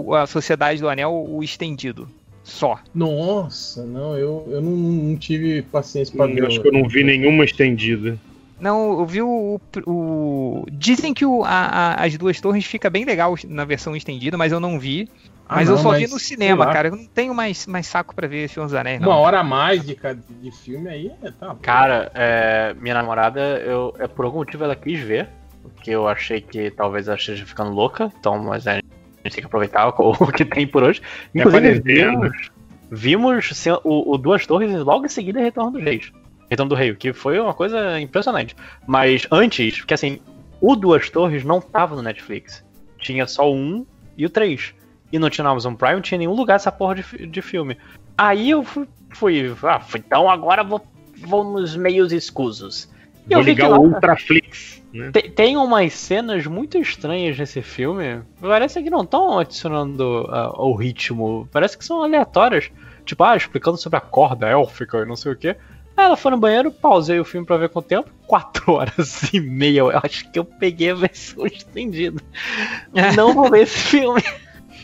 o- 0.07 0.15
a 0.15 0.25
Sociedade 0.25 0.79
do 0.79 0.89
Anel, 0.89 1.11
o 1.29 1.43
estendido. 1.43 2.07
Só. 2.43 2.79
Nossa, 2.93 3.85
não, 3.85 4.17
eu, 4.17 4.45
eu 4.49 4.61
não, 4.61 4.71
não 4.71 5.17
tive 5.17 5.61
paciência 5.61 6.15
pra 6.15 6.25
ver. 6.25 6.39
Eu 6.39 6.47
acho 6.47 6.61
que 6.61 6.67
eu 6.67 6.73
não 6.73 6.87
vi 6.87 7.03
nenhuma 7.03 7.45
estendida. 7.45 8.17
Não, 8.59 8.99
eu 8.99 9.05
vi 9.05 9.21
o. 9.21 9.59
o- 9.85 10.65
dizem 10.71 11.13
que 11.13 11.25
o- 11.25 11.43
a- 11.43 11.49
a- 11.95 12.03
as 12.05 12.17
duas 12.17 12.39
torres 12.41 12.65
fica 12.65 12.89
bem 12.89 13.05
legal 13.05 13.35
na 13.47 13.65
versão 13.65 13.95
estendida, 13.95 14.37
mas 14.37 14.51
eu 14.51 14.59
não 14.59 14.79
vi. 14.79 15.07
Ah, 15.47 15.57
Mas 15.57 15.67
não, 15.67 15.75
eu 15.75 15.81
só 15.81 15.91
vi 15.91 16.01
mas 16.01 16.11
no 16.11 16.19
sei 16.19 16.35
cinema, 16.35 16.71
cara. 16.71 16.87
Eu 16.87 16.95
não 16.95 17.05
tenho 17.05 17.33
mais, 17.33 17.67
mais 17.67 17.85
saco 17.87 18.15
pra 18.15 18.27
ver 18.27 18.49
Senhor 18.49 18.65
dos 18.65 18.73
Anéis, 18.73 18.99
não. 18.99 19.09
Uma 19.09 19.17
hora 19.17 19.39
a 19.39 19.43
mais 19.43 19.85
de, 19.85 19.97
de 20.41 20.51
filme 20.51 20.89
aí, 20.89 21.11
é, 21.21 21.31
tá. 21.31 21.55
Cara, 21.61 22.11
é, 22.15 22.73
minha 22.79 22.95
namorada, 22.95 23.39
eu, 23.59 23.93
é, 23.99 24.07
por 24.07 24.25
algum 24.25 24.39
motivo 24.39 24.63
ela 24.63 24.75
quis 24.75 24.99
ver, 24.99 25.29
porque 25.61 25.91
eu 25.91 26.07
achei 26.07 26.39
que 26.39 26.71
talvez 26.71 27.07
ela 27.07 27.17
esteja 27.17 27.45
ficando 27.45 27.71
louca, 27.71 28.11
então 28.17 28.41
mas 28.41 28.65
a 28.67 28.75
gente 28.75 28.85
tem 29.23 29.31
que 29.31 29.45
aproveitar 29.45 29.87
o, 29.99 30.11
o 30.11 30.31
que 30.31 30.45
tem 30.45 30.65
por 30.65 30.83
hoje. 30.83 31.01
É 31.35 31.39
Inclusive, 31.39 31.81
quarentena. 31.81 32.11
vimos, 32.11 32.51
vimos 32.89 33.65
o, 33.83 34.13
o 34.13 34.17
Duas 34.17 34.45
Torres 34.47 34.71
e 34.71 34.77
logo 34.77 35.05
em 35.05 35.09
seguida 35.09 35.39
Retorno 35.39 35.71
do 35.71 35.79
Reis. 35.79 36.11
Retorno 36.49 36.69
do 36.69 36.75
Rei, 36.75 36.95
que 36.95 37.11
foi 37.11 37.39
uma 37.39 37.53
coisa 37.53 37.99
impressionante. 37.99 38.55
Mas 38.87 39.27
antes, 39.29 39.79
porque 39.79 39.93
assim, 39.93 40.19
o 40.61 40.75
Duas 40.75 41.09
Torres 41.09 41.43
não 41.43 41.59
tava 41.59 41.95
no 41.95 42.01
Netflix. 42.01 42.63
Tinha 42.99 43.27
só 43.27 43.51
o 43.51 43.55
um 43.55 43.85
e 44.17 44.25
o 44.25 44.29
três. 44.29 44.73
E 45.13 45.19
não 45.19 45.29
tinha 45.29 45.43
no 45.43 45.51
Amazon 45.51 45.75
Prime, 45.75 45.93
não 45.93 46.01
tinha 46.01 46.17
nenhum 46.17 46.33
lugar 46.33 46.55
essa 46.55 46.71
porra 46.71 46.95
de, 46.95 47.27
de 47.27 47.41
filme. 47.43 47.77
Aí 48.17 48.49
eu 48.49 48.63
fui, 48.63 48.87
fui 49.11 49.55
ah, 49.61 49.79
fui- 49.79 50.03
então 50.03 50.27
agora 50.27 50.63
vou, 50.63 50.81
vou 51.19 51.43
nos 51.43 51.75
meios 51.75 52.11
escusos. 52.11 52.89
E 53.29 53.33
Vou 53.35 53.37
eu 53.37 53.45
ligar 53.45 53.67
que 53.67 53.73
o 53.77 53.81
Ultraflix, 53.81 54.83
né? 54.91 55.11
Tem, 55.11 55.29
tem 55.29 55.57
umas 55.57 55.93
cenas 55.93 56.47
muito 56.47 56.79
estranhas 56.79 57.37
nesse 57.37 57.61
filme. 57.61 58.21
Parece 58.41 58.81
que 58.81 58.89
não 58.89 59.03
estão 59.03 59.37
adicionando 59.37 60.27
ah, 60.29 60.51
o 60.57 60.75
ritmo. 60.75 61.47
Parece 61.51 61.77
que 61.77 61.85
são 61.85 62.01
aleatórias. 62.01 62.71
Tipo, 63.05 63.23
ah, 63.23 63.37
explicando 63.37 63.77
sobre 63.77 63.97
a 63.97 64.01
corda 64.01 64.47
élfica 64.47 64.97
e 64.97 65.05
não 65.05 65.15
sei 65.15 65.31
o 65.33 65.35
quê. 65.35 65.55
Aí 65.95 66.05
ela 66.05 66.17
foi 66.17 66.31
no 66.31 66.37
banheiro, 66.37 66.71
pausei 66.71 67.19
o 67.19 67.23
filme 67.25 67.45
pra 67.45 67.55
ver 67.57 67.69
quanto 67.69 67.85
tempo. 67.87 68.09
Quatro 68.25 68.73
horas 68.73 69.31
e 69.31 69.39
meia. 69.39 69.79
Eu 69.81 70.01
acho 70.03 70.29
que 70.31 70.39
eu 70.39 70.43
peguei 70.43 70.89
a 70.89 70.95
versão 70.95 71.45
estendida. 71.45 72.19
Não 73.15 73.33
vou 73.33 73.49
ver 73.49 73.61
esse 73.61 73.77
filme. 73.77 74.23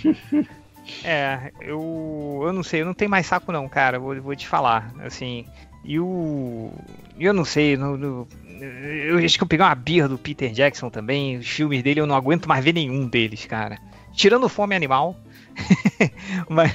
É, 1.02 1.53
eu, 1.61 2.42
eu 2.44 2.52
não 2.52 2.61
sei, 2.61 2.82
eu 2.82 2.86
não 2.86 2.94
tenho 2.94 3.10
mais 3.10 3.26
saco 3.26 3.53
não, 3.53 3.69
cara, 3.69 3.98
vou, 3.98 4.22
vou 4.22 4.36
te 4.36 4.45
falar, 4.45 4.94
assim, 5.00 5.45
e 5.86 5.98
o, 5.98 6.72
eu 7.18 7.34
não 7.34 7.45
sei, 7.45 7.78
no, 7.78 7.95
no- 7.95 8.28
eu 8.60 9.18
acho 9.19 9.38
que 9.38 9.44
eu 9.44 9.48
peguei 9.48 9.66
uma 9.66 9.74
birra 9.76 10.10
do 10.10 10.18
Peter 10.18 10.52
Jackson 10.52 10.90
também, 10.90 11.38
os 11.38 11.48
filmes 11.48 11.82
dele 11.84 12.02
eu 12.02 12.06
não 12.06 12.16
aguento 12.18 12.50
mais 12.50 12.66
ver 12.66 12.74
nenhum 12.74 13.08
deles, 13.08 13.45
cara, 13.45 13.80
tirando 14.11 14.50
Fome 14.50 14.76
Animal, 14.76 15.16
mas 16.50 16.74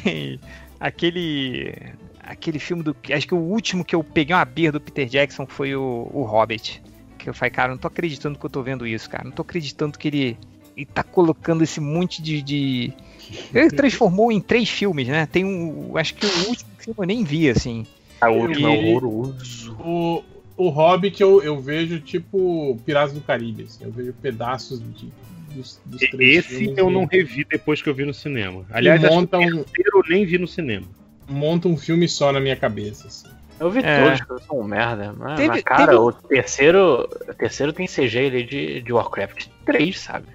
aquele, 0.80 1.74
aquele 2.20 2.58
filme 2.58 2.82
do, 2.82 2.96
acho 3.12 3.26
que 3.28 3.34
o 3.34 3.38
último 3.38 3.84
que 3.84 3.94
eu 3.94 4.02
peguei 4.02 4.34
uma 4.34 4.44
birra 4.44 4.72
do 4.72 4.80
Peter 4.80 5.06
Jackson 5.06 5.46
foi 5.46 5.76
o, 5.76 6.08
o 6.14 6.22
Hobbit, 6.22 6.82
que 7.18 7.28
eu 7.28 7.34
falei, 7.34 7.50
cara, 7.50 7.70
não 7.72 7.78
tô 7.78 7.88
acreditando 7.88 8.38
que 8.38 8.46
eu 8.46 8.50
tô 8.50 8.62
vendo 8.62 8.86
isso, 8.86 9.10
cara, 9.10 9.24
não 9.24 9.32
tô 9.32 9.42
acreditando 9.42 9.98
que 9.98 10.08
ele, 10.08 10.38
ele 10.76 10.86
tá 10.86 11.02
colocando 11.02 11.62
esse 11.62 11.80
monte 11.80 12.20
de- 12.22 12.42
de 12.42 12.92
ele 13.54 13.70
transformou 13.70 14.30
em 14.30 14.40
três 14.40 14.68
filmes, 14.68 15.08
né? 15.08 15.26
Tem 15.26 15.44
um. 15.44 15.96
Acho 15.96 16.14
que 16.14 16.26
o 16.26 16.48
último 16.48 16.70
filme 16.78 16.96
eu 17.00 17.06
nem 17.06 17.24
vi, 17.24 17.48
assim. 17.48 17.86
A 18.20 18.28
última 18.30 18.70
é 18.70 18.78
horroroso. 18.94 19.76
O, 19.80 20.22
o 20.56 20.68
Hobbit 20.68 21.20
eu, 21.22 21.42
eu 21.42 21.60
vejo 21.60 22.00
tipo 22.00 22.78
Piratas 22.84 23.12
do 23.12 23.20
Caribe, 23.20 23.64
assim, 23.64 23.84
eu 23.84 23.90
vejo 23.90 24.12
pedaços 24.14 24.80
de, 24.94 25.10
dos, 25.54 25.80
dos 25.84 26.00
três 26.10 26.38
Esse 26.44 26.58
filmes 26.58 26.78
eu 26.78 26.90
e- 26.90 26.92
não 26.92 27.04
revi 27.06 27.44
depois 27.50 27.80
que 27.82 27.88
eu 27.88 27.94
vi 27.94 28.04
no 28.04 28.14
cinema. 28.14 28.64
Aliás, 28.70 29.02
e 29.02 29.06
acho 29.06 29.14
monta 29.14 29.38
que 29.38 29.44
um, 29.44 29.60
o 29.60 29.64
terceiro 29.64 29.98
eu 29.98 30.04
nem 30.08 30.24
vi 30.26 30.38
no 30.38 30.46
cinema. 30.46 30.86
monta 31.28 31.66
um 31.68 31.76
filme 31.76 32.06
só 32.08 32.30
na 32.32 32.40
minha 32.40 32.56
cabeça. 32.56 33.08
assim. 33.08 33.28
Eu 33.58 33.70
vi 33.70 33.80
É. 33.84 34.02
todos, 34.04 34.20
que 34.20 34.30
eu 34.32 34.38
sou 34.40 34.60
um 34.60 34.64
merda. 34.64 35.14
Mas, 35.18 35.36
Teve- 35.38 35.62
cara, 35.62 35.86
teve- 35.86 35.96
o 35.98 36.12
terceiro. 36.12 37.08
O 37.28 37.34
terceiro 37.34 37.72
tem 37.72 37.86
CG 37.86 38.26
ali 38.26 38.44
de, 38.44 38.80
de 38.82 38.92
Warcraft 38.92 39.46
3, 39.64 39.98
sabe? 39.98 40.26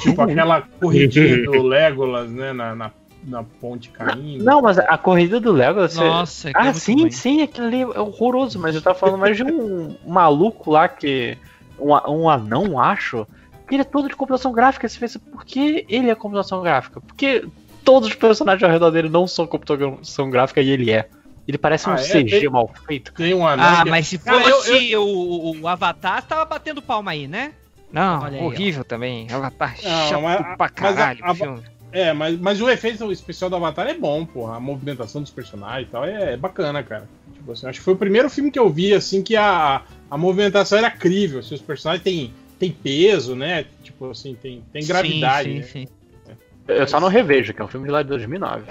Tipo 0.00 0.22
aquela 0.22 0.62
corridinha 0.80 1.42
do 1.44 1.62
Legolas, 1.62 2.30
né, 2.30 2.52
na, 2.52 2.74
na 2.74 2.90
na 3.24 3.44
ponte 3.44 3.88
caindo. 3.90 4.42
Não, 4.42 4.60
mas 4.60 4.80
a 4.80 4.98
corrida 4.98 5.38
do 5.38 5.52
Legolas. 5.52 5.92
você- 5.92 6.00
Nossa, 6.02 6.48
aquilo 6.50 6.64
é 6.64 6.68
Ah, 6.68 6.72
muito 6.72 6.80
sim, 6.80 7.00
ruim. 7.02 7.10
sim, 7.12 7.42
aquilo 7.42 7.66
ali 7.68 7.80
é 7.82 7.86
horroroso, 8.00 8.58
mas 8.58 8.74
eu 8.74 8.82
tava 8.82 8.98
falando 8.98 9.18
mais 9.20 9.36
de 9.36 9.44
um 9.44 9.94
maluco 10.04 10.70
lá 10.72 10.88
que. 10.88 11.38
Um, 11.78 11.92
um 12.22 12.28
anão, 12.28 12.80
acho. 12.80 13.24
Que 13.68 13.76
ele 13.76 13.82
é 13.82 13.84
todo 13.84 14.08
de 14.08 14.16
computação 14.16 14.50
gráfica. 14.50 14.88
Você 14.88 14.98
pensa, 14.98 15.20
por 15.20 15.44
que 15.44 15.86
ele 15.88 16.10
é 16.10 16.14
computação 16.16 16.62
gráfica? 16.62 17.00
Porque 17.00 17.44
todos 17.84 18.08
os 18.08 18.14
personagens 18.16 18.62
ao 18.64 18.70
redor 18.70 18.90
dele 18.90 19.08
não 19.08 19.26
são 19.28 19.46
computação 19.46 20.28
gráfica 20.28 20.60
e 20.60 20.68
ele 20.70 20.90
é. 20.90 21.08
Ele 21.46 21.58
parece 21.58 21.88
um 21.88 21.92
Ah, 21.92 22.00
é? 22.00 22.02
CG 22.02 22.40
Tem- 22.40 22.48
mal 22.50 22.68
feito. 22.88 23.12
Tem 23.14 23.34
um 23.34 23.46
anão. 23.46 23.64
Ah, 23.64 23.84
que- 23.84 23.90
mas 23.90 24.08
se 24.08 24.18
Cara, 24.18 24.42
eu- 24.48 24.56
fosse 24.56 24.96
O, 24.96 25.60
o 25.60 25.68
Avatar, 25.68 26.24
tava 26.26 26.44
batendo 26.44 26.82
palma 26.82 27.12
aí, 27.12 27.28
né? 27.28 27.52
Não, 27.92 28.22
Olha 28.22 28.38
aí, 28.38 28.44
horrível 28.44 28.84
também. 28.84 29.26
Avatar 29.30 29.76
Não, 29.82 30.08
chato 30.08 30.22
mas- 30.22 30.38
pra 30.38 30.56
mas 30.58 30.70
a- 30.70 31.14
caralho. 31.14 31.20
a-. 31.24 31.72
É, 31.94 32.10
mas, 32.14 32.38
mas 32.40 32.58
o 32.60 32.70
efeito 32.70 33.12
especial 33.12 33.50
do 33.50 33.56
Avatar 33.56 33.86
é 33.86 33.92
bom, 33.94 34.24
porra. 34.24 34.56
A 34.56 34.60
movimentação 34.60 35.20
dos 35.20 35.30
personagens 35.30 35.88
e 35.88 35.90
tal 35.90 36.04
é, 36.06 36.32
é 36.32 36.36
bacana, 36.38 36.82
cara. 36.82 37.06
Tipo 37.34 37.52
assim, 37.52 37.66
acho 37.66 37.80
que 37.80 37.84
foi 37.84 37.92
o 37.92 37.98
primeiro 37.98 38.30
filme 38.30 38.50
que 38.50 38.58
eu 38.58 38.70
vi, 38.70 38.94
assim, 38.94 39.22
que 39.22 39.36
a, 39.36 39.82
a 40.10 40.16
movimentação 40.16 40.78
era 40.78 40.90
crível. 40.90 41.40
Assim, 41.40 41.54
os 41.54 41.60
personagens 41.60 42.02
têm, 42.02 42.32
têm 42.58 42.72
peso, 42.72 43.36
né? 43.36 43.66
Tipo 43.82 44.10
assim, 44.10 44.34
tem, 44.40 44.64
tem 44.72 44.86
gravidade. 44.86 45.50
Sim, 45.50 45.56
né? 45.58 45.62
sim, 45.64 45.86
sim. 45.86 46.36
Eu 46.66 46.86
só 46.86 46.98
não 46.98 47.08
revejo, 47.08 47.52
que 47.52 47.60
é 47.60 47.64
um 47.64 47.68
filme 47.68 47.84
de 47.86 47.92
lá 47.92 48.02
de 48.02 48.08
2009. 48.08 48.64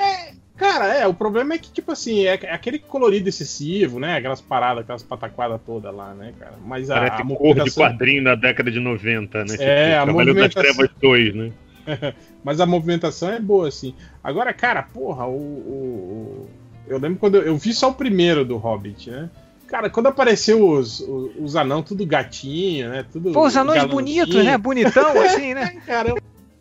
Cara, 0.61 0.93
é, 0.93 1.07
o 1.07 1.13
problema 1.13 1.55
é 1.55 1.57
que, 1.57 1.71
tipo 1.71 1.91
assim, 1.91 2.25
é, 2.27 2.39
é 2.43 2.53
aquele 2.53 2.77
colorido 2.77 3.27
excessivo, 3.27 3.99
né? 3.99 4.15
Aquelas 4.17 4.39
paradas, 4.39 4.83
aquelas 4.83 5.01
pataquadas 5.01 5.59
todas 5.65 5.91
lá, 5.93 6.13
né, 6.13 6.33
cara? 6.39 6.53
Mas 6.63 6.91
a, 6.91 6.95
Parece 6.99 7.13
a 7.15 7.17
cor 7.17 7.25
de 7.25 7.33
movimentação. 7.33 7.83
quadrinho 7.83 8.23
da 8.23 8.35
década 8.35 8.69
de 8.69 8.79
90, 8.79 9.43
né? 9.45 9.55
É, 9.57 9.97
a 9.97 10.03
Trabalhou 10.03 10.35
das 10.35 10.53
movimentação- 10.53 10.61
Trevas 10.61 10.89
2, 11.01 11.33
né? 11.35 11.51
Mas 12.43 12.59
a 12.59 12.65
movimentação 12.67 13.29
é 13.31 13.39
boa, 13.39 13.67
assim. 13.69 13.95
Agora, 14.23 14.53
cara, 14.53 14.83
porra, 14.83 15.25
o. 15.25 15.31
o- 15.35 16.45
o- 16.45 16.49
Eu 16.87 16.99
lembro 16.99 17.17
quando 17.19 17.37
eu, 17.37 17.41
eu 17.43 17.57
vi 17.57 17.73
só 17.73 17.89
o 17.89 17.93
primeiro 17.95 18.45
do 18.45 18.57
Hobbit, 18.57 19.09
né? 19.09 19.29
Cara, 19.67 19.89
quando 19.89 20.07
apareceu 20.07 20.67
os, 20.69 20.99
os, 20.99 21.31
os 21.39 21.55
anão, 21.55 21.81
tudo 21.81 22.05
gatinho, 22.05 22.89
né? 22.89 23.03
Tudo 23.11 23.31
Pô, 23.31 23.45
os 23.47 23.55
anões 23.57 23.83
bonitos, 23.85 24.43
né? 24.43 24.57
Bonitão, 24.59 25.09
assim, 25.21 25.53
né? 25.55 25.73
Cara, 25.87 26.09
eu 26.09 26.17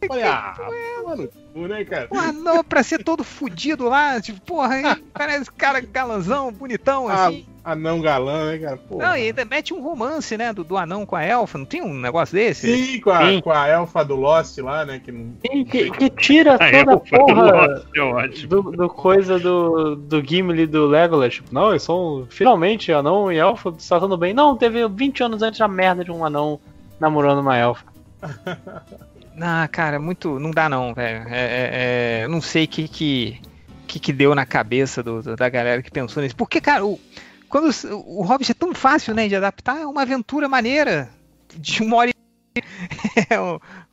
falei, 0.09 0.25
ah, 0.27 0.55
mano, 1.05 1.29
né, 1.69 1.85
cara? 1.85 2.09
Pô, 2.09 2.19
anão 2.19 2.63
pra 2.65 2.83
ser 2.83 3.03
todo 3.03 3.23
fudido 3.25 3.89
lá, 3.89 4.21
tipo, 4.21 4.41
porra, 4.41 4.75
aí 4.75 5.03
parece 5.13 5.51
cara 5.53 5.81
galanzão, 5.81 6.53
bonitão, 6.53 7.09
Ah, 7.09 7.27
assim. 7.29 7.47
anão 7.65 8.01
galã, 8.01 8.53
né, 8.53 8.59
cara? 8.59 8.77
Porra. 8.77 9.09
Não, 9.09 9.17
e 9.17 9.23
ainda 9.23 9.45
mete 9.45 9.75
um 9.75 9.83
romance, 9.83 10.37
né, 10.37 10.53
do, 10.53 10.63
do 10.65 10.77
anão 10.77 11.05
com 11.05 11.17
a 11.17 11.25
elfa, 11.25 11.59
não 11.59 11.65
tem 11.65 11.83
um 11.83 11.95
negócio 11.95 12.35
desse? 12.35 12.75
Sim, 12.75 13.01
com 13.01 13.11
a, 13.11 13.27
Sim. 13.27 13.41
com 13.41 13.51
a 13.51 13.69
elfa 13.69 14.05
do 14.05 14.17
Lost 14.17 14.59
lá, 14.59 14.85
né? 14.85 15.01
Que 15.05 15.11
não... 15.13 15.35
Sim, 15.45 15.65
que, 15.65 15.91
que 15.91 16.11
tira 16.11 16.55
A 16.55 16.59
toda 16.59 16.67
a 16.67 16.71
Elfa 16.71 16.95
do 16.95 17.01
porra 17.27 17.43
Lost 17.53 18.45
é 18.45 18.47
do, 18.47 18.63
do 18.63 18.89
coisa 18.89 19.39
do, 19.39 19.97
do 19.97 20.23
Gimli 20.25 20.67
do 20.67 20.87
Legolas. 20.87 21.35
Tipo, 21.35 21.53
não, 21.53 21.71
eles 21.71 21.83
são 21.83 22.27
finalmente 22.31 22.93
anão 22.93 23.31
e 23.33 23.39
elfa 23.39 23.75
se 23.79 23.89
tratando 23.89 24.17
bem. 24.17 24.33
Não, 24.33 24.57
teve 24.57 24.87
20 24.89 25.23
anos 25.25 25.43
antes 25.43 25.61
a 25.61 25.69
merda 25.69 26.05
de 26.05 26.11
um 26.11 26.25
anão 26.25 26.61
namorando 26.99 27.41
uma 27.41 27.57
elfa. 27.57 27.85
Ah, 29.41 29.69
cara, 29.69 29.99
muito. 29.99 30.39
Não 30.39 30.51
dá 30.51 30.69
não, 30.69 30.93
velho. 30.95 31.29
É, 31.29 31.39
é, 31.41 31.71
é, 31.73 32.25
eu 32.25 32.29
não 32.29 32.41
sei 32.41 32.65
o 32.65 32.69
que 32.69 32.89
que, 32.89 33.41
que 33.87 33.99
que 33.99 34.13
deu 34.13 34.35
na 34.35 34.45
cabeça 34.45 35.03
do- 35.03 35.23
da 35.37 35.49
galera 35.49 35.83
que 35.83 35.91
pensou 35.91 36.23
nisso. 36.23 36.37
Porque, 36.37 36.61
cara, 36.61 36.85
o, 36.85 37.01
quando 37.49 37.71
o 37.93 38.23
Hobbit 38.23 38.51
é 38.51 38.55
tão 38.55 38.75
fácil, 38.75 39.15
né, 39.15 39.29
de 39.29 39.37
adaptar, 39.37 39.79
é 39.81 39.87
uma 39.87 40.03
aventura 40.03 40.49
maneira. 40.49 41.09
De 41.57 41.83
uma 41.83 41.97
hora 41.97 42.11
e... 42.11 42.15
É 43.31 43.41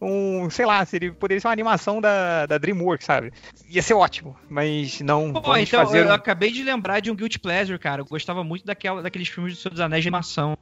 um, 0.02 0.50
sei 0.50 0.66
lá, 0.66 0.84
seria, 0.86 1.12
poderia 1.14 1.40
ser 1.40 1.48
uma 1.48 1.54
animação 1.54 2.02
da, 2.02 2.46
da 2.46 2.58
DreamWorks, 2.58 3.06
sabe? 3.06 3.32
Ia 3.70 3.82
ser 3.82 3.94
ótimo, 3.94 4.36
mas 4.50 5.00
não. 5.02 5.34
Pô, 5.34 5.56
então 5.56 5.80
fazer 5.86 6.06
eu 6.06 6.12
acabei 6.14 6.52
de 6.52 6.64
lembrar 6.64 7.00
de 7.00 7.12
um 7.12 7.16
Guilty 7.16 7.40
Pleasure, 7.40 7.78
cara. 7.80 8.02
Eu 8.02 8.06
gostava 8.06 8.44
muito 8.44 8.66
daquela, 8.66 9.02
daqueles 9.02 9.28
filmes 9.28 9.54
do 9.54 9.60
Senhor 9.60 9.72
dos 9.72 9.80
Anéis 9.80 10.04
de 10.04 10.08
animação. 10.10 10.58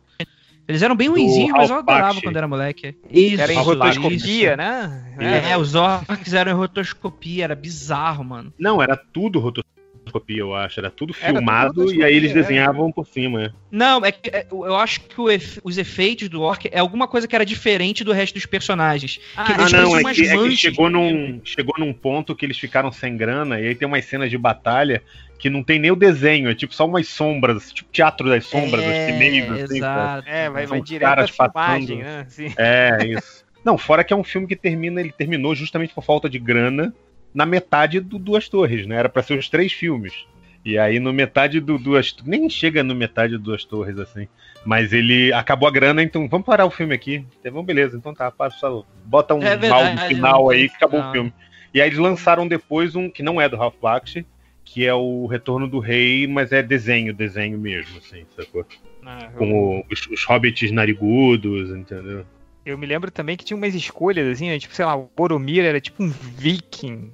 Eles 0.67 0.81
eram 0.81 0.95
bem 0.95 1.07
ruinzinhos, 1.07 1.51
mas 1.51 1.69
eu 1.69 1.77
adorava 1.77 2.19
quando 2.21 2.35
era 2.35 2.47
moleque. 2.47 2.95
Isso, 3.09 3.41
Era 3.41 3.53
em 3.53 3.57
Rotoscopia, 3.57 4.57
né? 4.57 5.13
É, 5.19 5.57
os 5.57 5.75
orcs 5.75 6.33
eram 6.33 6.51
em 6.51 6.55
rotoscopia, 6.55 7.43
era 7.43 7.55
bizarro, 7.55 8.23
mano. 8.23 8.51
Não, 8.59 8.81
era 8.81 8.97
tudo 8.97 9.39
rotoscopia, 9.39 9.83
eu 10.29 10.53
acho. 10.55 10.79
Era 10.79 10.89
tudo 10.89 11.13
Era 11.19 11.27
tudo 11.27 11.37
filmado 11.37 11.93
e 11.93 12.03
aí 12.03 12.15
eles 12.15 12.31
é. 12.31 12.33
desenhavam 12.33 12.91
por 12.91 13.05
cima. 13.07 13.43
é. 13.45 13.51
Não, 13.71 14.05
é 14.05 14.11
que 14.11 14.29
é, 14.29 14.45
eu 14.51 14.75
acho 14.75 15.01
que 15.01 15.19
o 15.19 15.29
efe- 15.29 15.59
os 15.63 15.77
efeitos 15.77 16.29
do 16.29 16.41
orc 16.41 16.67
é 16.71 16.79
alguma 16.79 17.07
coisa 17.07 17.27
que 17.27 17.35
era 17.35 17.45
diferente 17.45 18.03
do 18.03 18.11
resto 18.11 18.33
dos 18.35 18.45
personagens. 18.45 19.19
Ah, 19.35 19.43
Que 19.43 19.51
Ah, 19.53 19.69
não, 19.69 19.97
é 19.97 20.13
que, 20.13 20.27
é 20.27 20.37
que 20.37 20.55
chegou, 20.57 20.89
num, 20.89 21.41
chegou 21.43 21.75
num 21.77 21.93
ponto 21.93 22.35
que 22.35 22.45
eles 22.45 22.57
ficaram 22.57 22.91
sem 22.91 23.15
grana 23.17 23.59
e 23.59 23.67
aí 23.67 23.75
tem 23.75 23.87
umas 23.87 24.05
cenas 24.05 24.29
de 24.29 24.37
batalha 24.37 25.01
que 25.37 25.49
não 25.49 25.61
tem 25.61 25.77
nem 25.77 25.91
o 25.91 25.95
desenho, 25.95 26.49
é 26.49 26.55
tipo 26.55 26.73
só 26.73 26.85
umas 26.85 27.07
sombras, 27.09 27.71
tipo 27.71 27.89
teatro 27.91 28.29
das 28.29 28.45
sombras, 28.45 28.83
é, 28.83 28.89
os 28.89 29.09
inimigos, 29.09 29.61
assim, 29.63 29.77
exato. 29.77 30.29
É, 30.29 30.49
vai, 30.49 30.63
São 30.63 30.77
vai 30.77 30.81
direto 30.81 31.07
caras 31.09 31.29
filmagem, 31.29 31.97
passando. 31.97 31.99
né? 31.99 32.25
Assim. 32.25 32.53
É, 32.57 33.05
isso. 33.07 33.45
Não, 33.63 33.77
fora 33.77 34.03
que 34.03 34.13
é 34.13 34.15
um 34.15 34.23
filme 34.23 34.47
que 34.47 34.55
termina, 34.55 35.01
ele 35.01 35.11
terminou 35.11 35.53
justamente 35.53 35.93
por 35.93 36.03
falta 36.03 36.29
de 36.29 36.39
grana 36.39 36.93
na 37.35 37.45
metade 37.45 37.99
do 37.99 38.17
Duas 38.17 38.49
Torres, 38.49 38.87
né? 38.87 38.95
Era 38.95 39.09
pra 39.09 39.21
ser 39.21 39.37
os 39.37 39.49
três 39.49 39.71
filmes. 39.73 40.25
E 40.63 40.79
aí 40.79 40.99
no 40.99 41.13
metade 41.13 41.59
do 41.59 41.77
Duas 41.77 42.15
nem 42.25 42.49
chega 42.49 42.81
no 42.83 42.95
metade 42.95 43.33
do 43.33 43.43
Duas 43.43 43.63
Torres 43.63 43.99
assim, 43.99 44.27
mas 44.65 44.91
ele 44.93 45.31
acabou 45.33 45.67
a 45.67 45.71
grana, 45.71 46.01
então 46.01 46.27
vamos 46.27 46.45
parar 46.47 46.65
o 46.65 46.71
filme 46.71 46.95
aqui. 46.95 47.23
Então, 47.39 47.63
beleza, 47.63 47.95
então 47.97 48.15
tá, 48.15 48.31
passa, 48.31 48.67
bota 49.05 49.35
um 49.35 49.43
É 49.43 49.55
mal 49.55 49.59
verdade, 49.83 50.01
no 50.01 50.07
final 50.07 50.41
não 50.45 50.49
aí 50.49 50.67
que 50.69 50.75
acabou 50.75 50.99
final. 51.01 51.11
o 51.11 51.13
filme. 51.13 51.33
E 51.71 51.81
aí 51.81 51.87
eles 51.89 51.99
lançaram 51.99 52.47
depois 52.47 52.95
um 52.95 53.09
que 53.11 53.21
não 53.21 53.39
é 53.39 53.47
do 53.47 53.57
Ralph 53.57 53.75
Bakshi, 53.79 54.25
que 54.63 54.83
é 54.85 54.93
o 54.93 55.27
Retorno 55.27 55.67
do 55.67 55.77
Rei, 55.77 56.25
mas 56.25 56.51
é 56.51 56.63
desenho, 56.63 57.13
desenho 57.13 57.59
mesmo, 57.59 57.99
assim, 57.99 58.25
sacou? 58.35 58.65
Ah, 59.05 59.29
eu- 59.31 59.37
Com 59.37 59.51
o- 59.53 59.85
os, 59.91 60.07
os 60.07 60.23
hobbits 60.23 60.71
narigudos, 60.71 61.69
entendeu? 61.69 62.25
Eu 62.65 62.75
me 62.75 62.87
lembro 62.87 63.11
também 63.11 63.37
que 63.37 63.45
tinha 63.45 63.55
umas 63.55 63.75
escolhas, 63.75 64.27
assim, 64.27 64.49
né? 64.49 64.57
Tipo, 64.57 64.73
sei 64.73 64.85
lá, 64.85 64.95
o 64.95 65.07
Boromir 65.15 65.63
era 65.63 65.79
tipo 65.79 66.01
um 66.01 66.09
viking. 66.09 67.11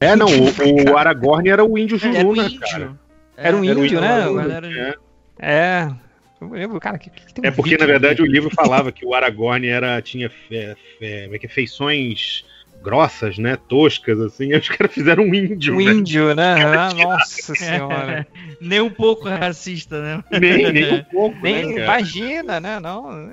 É, 0.00 0.14
não, 0.16 0.26
o, 0.26 0.48
o 0.92 0.96
Aragorn 0.96 1.48
era 1.48 1.64
o 1.64 1.76
índio 1.78 1.98
Era 2.02 2.08
o 2.10 2.20
Julu, 2.20 2.36
né, 2.36 2.44
índio. 2.44 2.60
cara? 2.60 2.92
Era 3.36 3.56
um 3.56 3.64
Era 3.64 3.78
o 3.78 3.84
índio, 3.84 4.00
né? 4.00 4.54
Era- 4.54 4.68
é. 4.68 4.94
É. 5.40 5.88
Eu 6.40 6.48
lembro, 6.50 6.78
cara, 6.78 6.98
que, 6.98 7.10
que 7.10 7.34
tem 7.34 7.44
um 7.44 7.48
É 7.48 7.50
porque, 7.50 7.72
na 7.72 7.78
viking 7.78 7.86
verdade, 7.92 8.20
o 8.20 8.24
aqui. 8.24 8.32
livro 8.32 8.50
falava 8.50 8.92
que 8.92 9.04
o 9.04 9.12
Aragorn 9.14 9.66
era, 9.66 10.00
tinha 10.00 10.30
fe- 10.30 10.76
fe- 10.98 11.22
como 11.24 11.34
é 11.34 11.38
que 11.38 11.46
é, 11.46 11.48
feições 11.48 12.44
grossas, 12.80 13.38
né? 13.38 13.56
Toscas, 13.68 14.20
assim. 14.20 14.54
Os 14.56 14.68
caras 14.68 14.94
fizeram 14.94 15.24
um 15.24 15.34
índio, 15.34 15.74
Um 15.74 15.78
né? 15.84 15.92
índio, 15.92 16.34
né? 16.36 16.54
Ah, 16.64 16.94
Nossa 16.94 17.54
senhora. 17.56 18.24
Nem 18.60 18.80
um 18.80 18.90
pouco 18.90 19.28
racista, 19.28 20.00
né? 20.00 20.24
Nem, 20.40 20.72
nem 20.72 20.94
um 20.94 21.04
pouco, 21.04 21.36
Nem 21.42 21.74
né, 21.74 21.82
imagina, 21.84 22.60
né? 22.60 22.78
Não. 22.78 23.32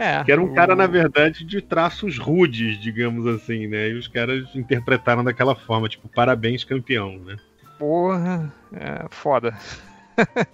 É. 0.00 0.24
Que 0.24 0.32
era 0.32 0.40
um 0.40 0.54
cara, 0.54 0.72
o- 0.72 0.76
na 0.76 0.86
verdade, 0.86 1.44
de 1.44 1.60
traços 1.60 2.18
rudes, 2.18 2.80
digamos 2.80 3.26
assim, 3.26 3.66
né? 3.66 3.88
E 3.90 3.94
os 3.94 4.08
caras 4.08 4.48
interpretaram 4.54 5.22
daquela 5.22 5.54
forma, 5.54 5.88
tipo, 5.88 6.08
parabéns, 6.08 6.64
campeão, 6.64 7.18
né? 7.18 7.36
Porra. 7.78 8.52
É, 8.72 9.06
foda. 9.10 9.54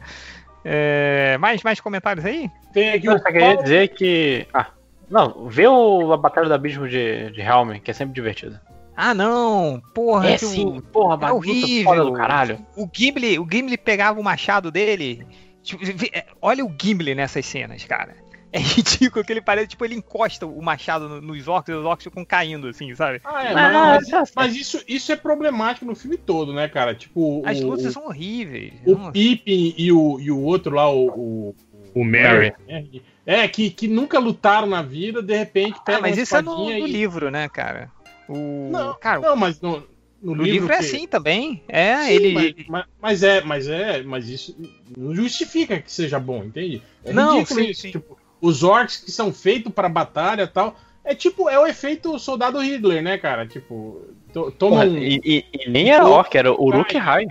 É, 0.65 1.37
mais, 1.39 1.63
mais 1.63 1.79
comentários 1.81 2.25
aí? 2.25 2.51
Tem 2.73 2.91
aqui 2.91 3.07
Eu 3.07 3.19
só 3.19 3.25
queria 3.27 3.57
dizer 3.57 3.89
que. 3.89 4.47
Ah, 4.53 4.67
não, 5.09 5.49
vê 5.49 5.67
o, 5.69 6.13
a 6.13 6.17
Batalha 6.17 6.49
do 6.49 6.55
Abismo 6.55 6.89
de, 6.89 7.31
de 7.31 7.41
Helm, 7.41 7.75
que 7.79 7.91
é 7.91 7.95
sempre 7.95 8.15
divertido. 8.15 8.59
Ah, 8.97 9.15
não. 9.15 9.81
Porra. 9.95 10.31
é 10.31 10.37
que 10.39 10.45
o- 10.45 10.49
sim, 10.49 10.81
porra, 10.93 11.29
É 11.29 11.33
horrível. 11.33 11.85
foda 11.85 12.05
do 12.05 12.13
caralho. 12.15 12.59
O 12.77 12.89
Gimli, 12.93 13.39
o 13.39 13.47
Gimli 13.49 13.77
pegava 13.77 14.19
o 14.19 14.25
machado 14.25 14.73
dele. 14.73 15.25
tipo, 15.63 15.85
é, 16.13 16.25
olha 16.43 16.65
o 16.65 16.75
Gimli 16.81 17.15
nessas 17.15 17.47
cenas, 17.47 17.85
cara. 17.85 18.17
É 18.57 18.59
ridículo 18.63 19.25
que 19.25 19.33
ele 19.33 19.43
parece, 19.43 19.69
tipo, 19.69 19.85
ele 19.85 19.95
encosta 19.95 20.47
o 20.47 20.63
machado 20.63 21.09
no- 21.09 21.21
nos 21.21 21.47
orcs 21.47 21.69
e 21.69 21.73
os 21.77 21.85
orcs 21.85 22.05
ficam 22.05 22.25
caindo, 22.25 22.69
assim, 22.69 22.95
sabe? 22.95 23.21
Ah, 23.25 23.45
é, 23.45 23.53
Ah, 23.53 23.55
mas, 23.99 24.09
certo. 24.09 24.33
mas 24.35 24.57
isso, 24.57 24.83
isso 24.89 25.13
é 25.13 25.17
problemático 25.17 25.85
no 25.85 25.95
filme 25.95 26.17
todo, 26.17 26.53
né, 26.55 26.67
cara? 26.69 26.95
Tipo, 26.95 27.43
As 27.45 27.61
o, 27.61 27.67
lutas 27.67 27.87
o, 27.87 27.93
são 27.93 28.07
horríveis. 28.07 28.73
o. 28.87 29.13
Pippin 29.13 29.75
e 29.77 29.93
o, 29.93 30.19
e 30.21 30.31
o 30.31 30.41
outro 30.41 30.75
lá, 30.75 30.91
o. 30.91 31.09
o 31.09 31.55
O 31.95 32.05
Merry. 32.05 32.53
é, 32.69 32.85
é, 33.27 33.49
que, 33.49 33.71
que 33.71 33.89
nunca 33.89 34.19
lutaram 34.19 34.67
na 34.67 34.83
vida, 34.83 35.23
de 35.23 35.37
repente 35.37 35.77
Ah, 35.79 35.83
pegam 35.83 36.03
mas 36.03 36.17
uma 36.17 36.23
isso 36.23 36.37
é 36.37 36.43
no, 36.43 36.51
espadinha 36.53 36.79
no 36.79 36.87
e- 36.87 36.93
livro, 36.93 37.31
né, 37.31 37.49
cara? 37.49 37.91
O... 38.29 38.69
Não, 38.73 38.95
cara, 38.95 39.21
Não, 39.21 39.37
mas 39.37 39.61
no, 39.61 39.83
no, 40.21 40.35
no 40.35 40.43
livro, 40.43 40.73
é 40.73 40.79
que- 40.79 40.85
assim 40.85 41.07
também. 41.07 41.63
É, 41.69 41.97
Sim, 42.07 42.13
ele. 42.13 42.33
mas, 42.35 42.55
mas- 42.69 42.85
mas 43.01 43.23
é, 43.23 43.41
mas 43.43 43.69
é, 43.69 44.03
mas 44.03 44.29
isso 44.29 44.57
não 44.97 45.15
justifica 45.15 45.81
que 45.81 45.91
seja 45.93 46.19
bom, 46.19 46.43
entende? 46.45 46.83
É 47.05 47.13
Não, 47.13 47.35
ridículo 47.35 47.61
sim, 47.61 47.71
isso. 47.71 47.81
sim. 47.83 47.91
Tipo, 47.93 48.16
os 48.41 48.63
orcs 48.63 48.97
que 48.99 49.11
são 49.11 49.33
feitos 49.33 49.73
pra 49.73 49.89
batalha 49.89 50.43
e 50.43 50.47
tal. 50.47 50.77
É 51.05 51.15
tipo, 51.15 51.49
é 51.49 51.59
o 51.59 51.67
efeito 51.67 52.19
soldado 52.19 52.59
Hitler, 52.61 53.03
né, 53.03 53.17
cara? 53.17 53.47
Tipo, 53.47 54.03
to, 54.33 54.51
toma 54.51 54.77
Porra, 54.83 54.87
um. 54.89 54.99
e, 54.99 55.21
e- 55.25 55.45
e 55.53 55.71
nem 55.71 55.91
era 55.91 56.05
orc, 56.07 56.35
era 56.37 56.53
Uruk 56.53 56.97
Hai. 56.97 57.27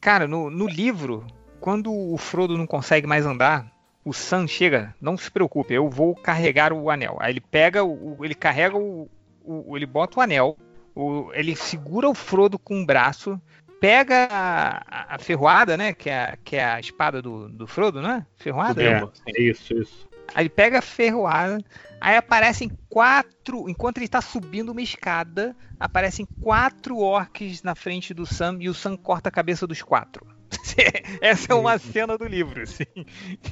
Cara, 0.00 0.26
no, 0.26 0.48
no 0.48 0.66
livro, 0.66 1.26
quando 1.60 1.92
o 1.92 2.16
Frodo 2.16 2.56
não 2.56 2.66
consegue 2.66 3.06
mais 3.06 3.26
andar, 3.26 3.70
o 4.04 4.14
Sam 4.14 4.46
chega, 4.46 4.94
não 5.00 5.18
se 5.18 5.30
preocupe, 5.30 5.74
eu 5.74 5.90
vou 5.90 6.14
carregar 6.14 6.72
o 6.72 6.88
anel. 6.88 7.18
Aí 7.20 7.32
ele 7.32 7.40
pega, 7.42 7.84
o, 7.84 8.16
o- 8.18 8.24
ele 8.24 8.34
carrega 8.34 8.78
o, 8.78 9.08
o- 9.44 9.76
Ele 9.76 9.84
bota 9.86 10.18
o 10.18 10.22
anel, 10.22 10.56
O- 10.94 11.30
ele 11.34 11.54
segura 11.54 12.08
o 12.08 12.14
Frodo 12.14 12.58
com 12.58 12.74
um 12.76 12.84
braço, 12.86 13.38
pega 13.78 14.26
a, 14.30 15.14
a 15.14 15.18
ferroada, 15.18 15.76
né? 15.76 15.92
Que 15.92 16.08
é, 16.10 16.18
a- 16.24 16.38
que 16.42 16.56
é 16.56 16.64
a 16.64 16.80
espada 16.80 17.20
do, 17.22 17.48
do 17.48 17.66
Frodo, 17.66 18.00
não 18.02 18.10
é? 18.10 18.26
Ferroada? 18.36 18.82
É, 18.82 19.02
é 19.36 19.42
isso, 19.42 19.74
isso. 19.74 20.07
Aí 20.34 20.42
ele 20.42 20.48
pega 20.48 20.78
a 20.78 20.82
ferroada, 20.82 21.58
aí 22.00 22.16
aparecem 22.16 22.70
quatro. 22.88 23.68
Enquanto 23.68 23.98
ele 23.98 24.08
tá 24.08 24.20
subindo 24.20 24.70
uma 24.72 24.82
escada, 24.82 25.56
aparecem 25.80 26.26
quatro 26.40 26.98
orcs 26.98 27.62
na 27.62 27.74
frente 27.74 28.12
do 28.14 28.26
Sam 28.26 28.58
e 28.60 28.68
o 28.68 28.74
Sam 28.74 28.96
corta 28.96 29.28
a 29.28 29.32
cabeça 29.32 29.66
dos 29.66 29.82
quatro. 29.82 30.26
Essa 31.20 31.52
é 31.52 31.54
uma 31.56 31.78
cena 31.78 32.16
do 32.16 32.26
livro, 32.26 32.62
assim. 32.62 32.84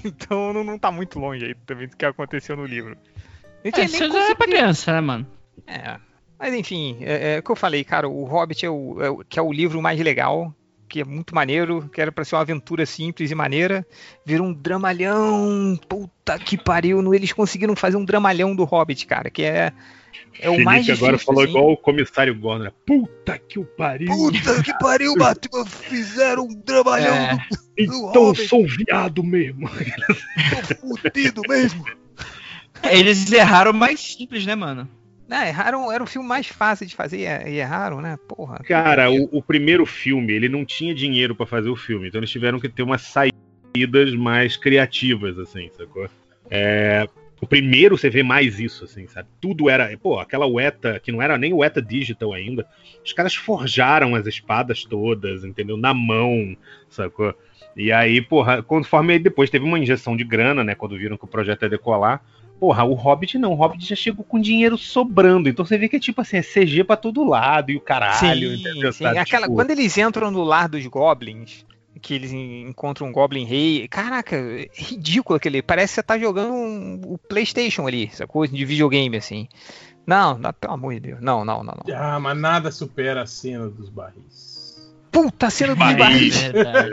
Então 0.04 0.52
não, 0.52 0.62
não 0.64 0.78
tá 0.78 0.90
muito 0.90 1.18
longe 1.18 1.44
aí 1.44 1.54
também 1.66 1.88
do 1.88 1.96
que 1.96 2.04
aconteceu 2.04 2.56
no 2.56 2.64
livro. 2.64 2.96
É, 3.64 3.80
isso 3.82 4.08
já 4.12 4.30
é 4.30 4.34
pra 4.34 4.46
criança, 4.46 4.92
né, 4.92 5.00
mano? 5.00 5.26
é. 5.66 5.98
Mas 6.38 6.52
enfim, 6.52 6.98
é, 7.00 7.36
é 7.36 7.38
o 7.38 7.42
que 7.42 7.50
eu 7.50 7.56
falei, 7.56 7.82
cara, 7.82 8.06
o 8.06 8.24
Hobbit 8.24 8.66
é 8.66 8.68
o, 8.70 9.02
é 9.02 9.08
o- 9.08 9.24
que 9.24 9.38
é 9.38 9.42
o 9.42 9.50
livro 9.50 9.80
mais 9.80 9.98
legal, 9.98 10.54
que 10.88 11.00
é 11.00 11.04
muito 11.04 11.34
maneiro, 11.34 11.88
que 11.92 12.00
era 12.00 12.12
pra 12.12 12.24
ser 12.24 12.34
uma 12.36 12.42
aventura 12.42 12.86
simples 12.86 13.30
e 13.30 13.34
maneira, 13.34 13.86
virou 14.24 14.46
um 14.46 14.52
dramalhão, 14.52 15.78
puta 15.88 16.38
que 16.38 16.56
pariu, 16.56 17.02
no- 17.02 17.14
eles 17.14 17.32
conseguiram 17.32 17.74
fazer 17.76 17.96
um 17.96 18.04
dramalhão 18.04 18.54
do 18.54 18.64
Hobbit, 18.64 19.06
cara, 19.06 19.28
que 19.30 19.42
é, 19.42 19.72
é 20.40 20.48
o 20.48 20.52
Felipe 20.52 20.64
mais 20.64 20.84
difícil. 20.84 21.06
agora 21.06 21.18
falou 21.18 21.42
assim. 21.42 21.50
igual 21.50 21.72
o 21.72 21.76
comissário 21.76 22.34
né? 22.58 22.70
Puta 22.86 23.38
que 23.38 23.58
o 23.58 23.64
pariu. 23.64 24.08
Puta 24.08 24.62
que 24.62 24.72
pariu, 24.78 25.14
Batman, 25.18 25.64
fizeram 25.66 26.44
um 26.44 26.54
dramalhão 26.64 27.14
É. 27.14 27.36
do 27.36 27.92
Então 28.08 28.22
Hobbit. 28.26 28.48
sou 28.48 28.66
viado 28.66 29.22
mesmo. 29.24 29.68
tô 29.68 30.96
fudido 31.00 31.42
mesmo. 31.48 31.84
Eles 32.90 33.30
erraram 33.32 33.72
mais 33.72 33.98
simples, 34.00 34.44
né, 34.46 34.54
mano? 34.54 34.88
Não, 35.28 35.42
erraram, 35.44 35.90
era 35.90 36.02
o 36.02 36.06
filme 36.06 36.28
mais 36.28 36.46
fácil 36.46 36.86
de 36.86 36.94
fazer 36.94 37.18
e 37.48 37.58
erraram, 37.58 38.00
né, 38.00 38.16
porra. 38.28 38.58
Cara, 38.64 39.10
o, 39.10 39.28
o 39.32 39.42
primeiro 39.42 39.84
filme, 39.84 40.32
ele 40.32 40.48
não 40.48 40.64
tinha 40.64 40.94
dinheiro 40.94 41.34
pra 41.34 41.46
fazer 41.46 41.68
o 41.68 41.76
filme, 41.76 42.08
então 42.08 42.20
eles 42.20 42.30
tiveram 42.30 42.60
que 42.60 42.68
ter 42.68 42.82
umas 42.82 43.02
saídas 43.02 44.14
mais 44.14 44.56
criativas, 44.56 45.38
assim, 45.38 45.68
sacou? 45.76 46.08
É, 46.48 47.08
o 47.40 47.46
primeiro 47.46 47.98
você 47.98 48.08
vê 48.08 48.22
mais 48.22 48.58
isso, 48.58 48.84
assim, 48.84 49.06
sabe? 49.06 49.28
Tudo 49.40 49.68
era. 49.68 49.96
Pô, 49.98 50.18
aquela 50.18 50.46
UETA, 50.46 50.98
que 50.98 51.12
não 51.12 51.20
era 51.20 51.36
nem 51.36 51.52
UETA 51.52 51.82
digital 51.82 52.32
ainda, 52.32 52.66
os 53.04 53.12
caras 53.12 53.34
forjaram 53.34 54.14
as 54.14 54.26
espadas 54.26 54.84
todas, 54.84 55.44
entendeu? 55.44 55.76
Na 55.76 55.92
mão, 55.92 56.56
sacou? 56.88 57.34
E 57.76 57.92
aí, 57.92 58.22
porra, 58.22 58.62
conforme 58.62 59.12
aí 59.12 59.18
depois 59.18 59.50
teve 59.50 59.66
uma 59.66 59.78
injeção 59.78 60.16
de 60.16 60.24
grana, 60.24 60.64
né? 60.64 60.74
Quando 60.74 60.96
viram 60.96 61.18
que 61.18 61.24
o 61.24 61.28
projeto 61.28 61.62
ia 61.62 61.68
decolar. 61.68 62.24
Porra, 62.58 62.84
o 62.84 62.94
Hobbit 62.94 63.38
não, 63.38 63.52
o 63.52 63.54
Hobbit 63.54 63.86
já 63.86 63.94
chegou 63.96 64.24
com 64.24 64.40
dinheiro 64.40 64.78
sobrando. 64.78 65.48
Então 65.48 65.64
você 65.64 65.76
vê 65.76 65.88
que 65.88 65.96
é 65.96 66.00
tipo 66.00 66.20
assim, 66.22 66.38
é 66.38 66.42
CG 66.42 66.84
pra 66.84 66.96
todo 66.96 67.22
lado 67.22 67.70
e 67.70 67.76
o 67.76 67.80
caralho, 67.80 68.54
entendeu? 68.54 68.92
sim. 68.92 69.04
sabe? 69.04 69.18
Aquela, 69.18 69.42
Tipo, 69.46 69.54
Quando 69.56 69.70
eles 69.72 69.96
entram 69.98 70.30
no 70.30 70.42
lar 70.42 70.68
dos 70.68 70.86
goblins, 70.86 71.66
que 72.00 72.14
eles 72.14 72.32
en- 72.32 72.68
encontram 72.68 73.08
um 73.08 73.12
Goblin 73.12 73.44
Rei, 73.44 73.86
caraca, 73.88 74.36
é 74.36 74.68
ridículo 74.74 75.36
aquele. 75.36 75.60
Parece 75.62 75.92
que 75.92 75.94
você 75.96 76.02
tá 76.02 76.18
jogando 76.18 76.52
um- 76.52 77.00
o 77.06 77.18
PlayStation 77.18 77.86
ali, 77.86 78.08
essa 78.12 78.26
coisa 78.26 78.54
de 78.54 78.64
videogame 78.64 79.16
assim. 79.16 79.48
Não, 80.06 80.38
não, 80.38 80.52
pelo 80.52 80.74
amor 80.74 80.94
de 80.94 81.00
Deus. 81.00 81.20
Não, 81.20 81.44
não, 81.44 81.64
não, 81.64 81.74
não. 81.86 81.94
Ah, 81.96 82.20
mas 82.20 82.38
nada 82.38 82.70
supera 82.70 83.22
a 83.22 83.26
cena 83.26 83.68
dos 83.68 83.88
barris. 83.88 84.55
Puta, 85.22 85.50
cena 85.50 85.74
dos 85.74 85.94
Barris. 85.94 86.36
Verdade. 86.42 86.92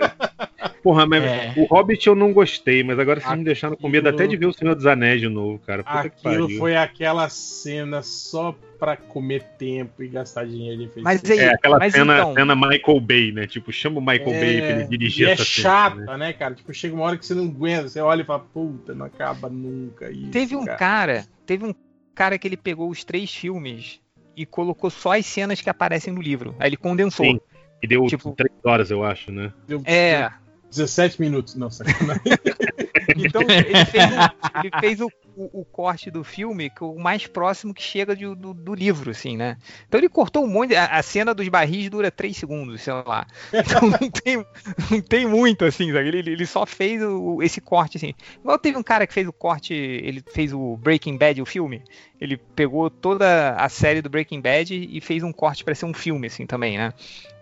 Porra, 0.81 1.05
mas 1.05 1.23
É. 1.23 1.53
o 1.57 1.65
Hobbit 1.65 2.07
eu 2.07 2.15
não 2.15 2.33
gostei, 2.33 2.83
mas 2.83 2.97
agora 2.99 3.19
vocês 3.19 3.37
me 3.37 3.43
deixaram 3.43 3.75
com 3.75 3.87
medo 3.89 4.07
Aquilo- 4.07 4.23
até 4.23 4.29
de 4.29 4.37
ver 4.37 4.45
o 4.47 4.53
Senhor 4.53 4.75
dos 4.75 4.85
Anéis 4.85 5.19
de 5.21 5.29
novo, 5.29 5.59
cara. 5.59 5.83
Puta 5.83 6.09
que 6.09 6.27
Aquilo 6.27 6.43
pariu. 6.45 6.59
foi 6.59 6.75
aquela 6.75 7.29
cena 7.29 8.01
só 8.01 8.53
pra 8.79 8.97
comer 8.97 9.43
tempo 9.57 10.03
e 10.03 10.07
gastar 10.09 10.45
dinheiro 10.45 10.83
em. 10.83 11.01
Mas 11.01 11.23
aí, 11.29 11.39
É 11.39 11.53
aquela 11.53 11.79
mas 11.79 11.93
cena, 11.93 12.15
então, 12.17 12.33
cena 12.33 12.55
Michael 12.55 12.99
Bay, 12.99 13.31
né? 13.31 13.47
Tipo, 13.47 13.71
chama 13.71 13.99
o 13.99 14.01
Michael 14.01 14.25
Bay 14.31 14.61
pra 14.61 14.69
ele 14.71 14.83
dirigir 14.85 15.27
e 15.27 15.29
é 15.29 15.33
essa 15.33 15.43
chata, 15.45 15.97
cena. 15.99 16.17
né? 16.17 16.33
cara? 16.33 16.53
Tipo, 16.53 16.73
chega 16.73 16.93
uma 16.95 17.05
hora 17.05 17.17
que 17.17 17.25
você 17.25 17.33
não 17.33 17.45
aguenta, 17.45 17.87
você 17.87 18.01
olha 18.01 18.21
e 18.21 18.25
fala, 18.25 18.39
puta, 18.39 18.93
não 18.93 19.05
acaba 19.05 19.49
nunca 19.49 20.11
isso. 20.11 20.31
teve 20.31 20.55
um 20.55 20.65
cara. 20.65 20.77
cara, 20.77 21.25
teve 21.45 21.65
um 21.65 21.73
cara 22.13 22.37
que 22.37 22.45
ele 22.47 22.57
pegou 22.57 22.89
os 22.89 23.03
três 23.05 23.33
filmes 23.33 23.99
e 24.35 24.45
colocou 24.45 24.89
só 24.89 25.13
as 25.17 25.25
cenas 25.25 25.61
que 25.61 25.69
aparecem 25.69 26.13
no 26.13 26.21
livro. 26.21 26.53
Aí 26.59 26.67
ele 26.69 26.77
condensou. 26.77 27.25
Sim. 27.25 27.39
E 27.83 27.87
deu 27.87 28.05
Tipo- 28.07 28.31
três 28.31 28.53
horas, 28.63 28.89
eu 28.89 29.03
acho, 29.03 29.29
né? 29.29 29.51
Deu 29.67 29.81
É, 29.85 30.31
17 30.69 31.19
minutos. 31.19 31.53
Não, 31.55 31.69
sacanagem. 31.69 32.21
Então 33.15 33.41
ele 33.49 33.85
fez, 33.85 34.05
o, 34.11 34.59
ele 34.59 34.71
fez 34.79 35.01
o, 35.01 35.07
o- 35.35 35.61
o 35.61 35.65
corte 35.65 36.09
do 36.11 36.23
filme 36.23 36.69
que 36.69 36.83
o 36.83 36.97
mais 36.97 37.25
próximo 37.27 37.73
que 37.73 37.81
chega 37.81 38.15
de- 38.15 38.35
do, 38.35 38.53
do 38.53 38.73
livro, 38.73 39.11
assim, 39.11 39.35
né? 39.37 39.57
Então 39.87 39.99
ele 39.99 40.09
cortou 40.09 40.43
um 40.43 40.47
monte. 40.47 40.75
A, 40.75 40.85
a 40.85 41.01
cena 41.03 41.33
dos 41.33 41.47
barris 41.47 41.89
dura 41.89 42.11
3 42.11 42.35
segundos, 42.37 42.81
sei 42.81 42.93
lá. 42.93 43.25
Então 43.53 43.89
não 43.89 44.09
tem, 44.09 44.45
não 44.91 45.01
tem 45.01 45.27
muito, 45.27 45.65
assim, 45.65 45.91
sabe? 45.91 46.07
Ele, 46.07 46.31
ele 46.31 46.45
só 46.45 46.65
fez 46.65 47.01
o- 47.01 47.41
esse 47.41 47.59
corte, 47.61 47.97
assim. 47.97 48.13
Igual 48.39 48.57
teve 48.59 48.77
um 48.77 48.83
cara 48.83 49.07
que 49.07 49.13
fez 49.13 49.27
o 49.27 49.33
corte, 49.33 49.73
ele 49.73 50.23
fez 50.33 50.53
o 50.53 50.77
Breaking 50.77 51.17
Bad, 51.17 51.41
o 51.41 51.45
filme. 51.45 51.81
Ele 52.21 52.37
pegou 52.37 52.89
toda 52.89 53.51
a 53.55 53.67
série 53.69 54.01
do 54.01 54.09
Breaking 54.09 54.39
Bad 54.41 54.73
e 54.73 55.01
fez 55.01 55.23
um 55.23 55.31
corte 55.33 55.63
para 55.63 55.75
ser 55.75 55.85
um 55.85 55.93
filme, 55.93 56.27
assim, 56.27 56.45
também, 56.45 56.77
né? 56.77 56.93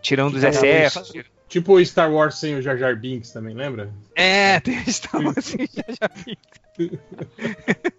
Tirando 0.01 0.33
os 0.35 0.43
excessos. 0.43 1.11
Tipo 1.51 1.73
o 1.73 1.85
Star 1.85 2.11
Wars 2.11 2.35
sem 2.35 2.55
o 2.55 2.61
Jar 2.61 2.77
Jar 2.77 2.97
Binks 2.97 3.31
também, 3.31 3.53
lembra? 3.53 3.93
É, 4.15 4.59
tem 4.61 4.81
estava 4.88 5.31
assim, 5.38 5.67
já, 5.71 5.83
já 5.89 6.09
vi. 6.25 6.38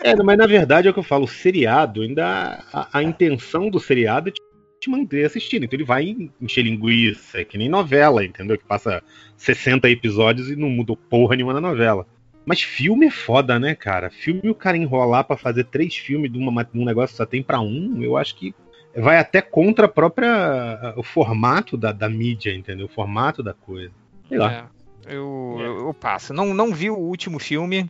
É, 0.03 0.17
mas 0.17 0.39
na 0.39 0.47
verdade 0.47 0.89
é 0.89 0.91
o 0.91 0.95
que 0.95 0.99
eu 0.99 1.05
falo, 1.05 1.25
o 1.25 1.29
seriado, 1.29 2.01
ainda 2.01 2.65
a, 2.73 2.99
a 2.99 3.03
intenção 3.03 3.69
do 3.69 3.79
seriado 3.79 4.31
é 4.31 4.33
te, 4.33 4.41
te 4.81 4.91
manter 4.91 5.27
assistindo. 5.27 5.65
Então 5.65 5.77
ele 5.77 5.85
vai 5.85 6.17
encher 6.41 6.63
linguiça, 6.63 7.41
é 7.41 7.45
que 7.45 7.59
nem 7.59 7.69
novela, 7.69 8.25
entendeu? 8.25 8.57
Que 8.57 8.65
passa 8.65 9.03
60 9.37 9.89
episódios 9.91 10.51
e 10.51 10.57
não 10.57 10.71
mudou 10.71 10.97
porra 10.97 11.37
nenhuma 11.37 11.53
na 11.53 11.61
novela. 11.61 12.07
Mas 12.47 12.63
filme 12.63 13.07
é 13.07 13.11
foda, 13.11 13.61
né, 13.61 13.75
cara? 13.75 14.11
Filme 14.11 14.49
o 14.49 14.55
cara 14.55 14.77
enrolar 14.77 15.25
pra 15.25 15.37
fazer 15.37 15.65
três 15.65 15.95
filmes 15.95 16.33
de, 16.33 16.39
uma, 16.39 16.65
de 16.65 16.77
um 16.77 16.85
negócio 16.85 17.13
que 17.13 17.19
só 17.19 17.27
tem 17.27 17.43
pra 17.43 17.61
um, 17.61 18.03
eu 18.03 18.17
acho 18.17 18.35
que 18.35 18.55
vai 18.97 19.19
até 19.19 19.41
contra 19.41 19.87
a 19.87 19.89
própria. 19.89 20.95
o 20.97 21.03
formato 21.03 21.77
da, 21.77 21.93
da 21.93 22.09
mídia, 22.09 22.55
entendeu? 22.55 22.87
O 22.87 22.89
formato 22.89 23.43
da 23.43 23.55
coisa. 23.55 23.93
Sei 24.29 24.39
lá. 24.39 24.71
É, 25.07 25.15
eu, 25.15 25.57
eu, 25.61 25.87
eu 25.87 25.95
passo. 25.95 26.33
Não, 26.33 26.53
não 26.55 26.73
vi 26.73 26.91
o 26.91 26.97
último 26.97 27.39
filme. 27.39 27.89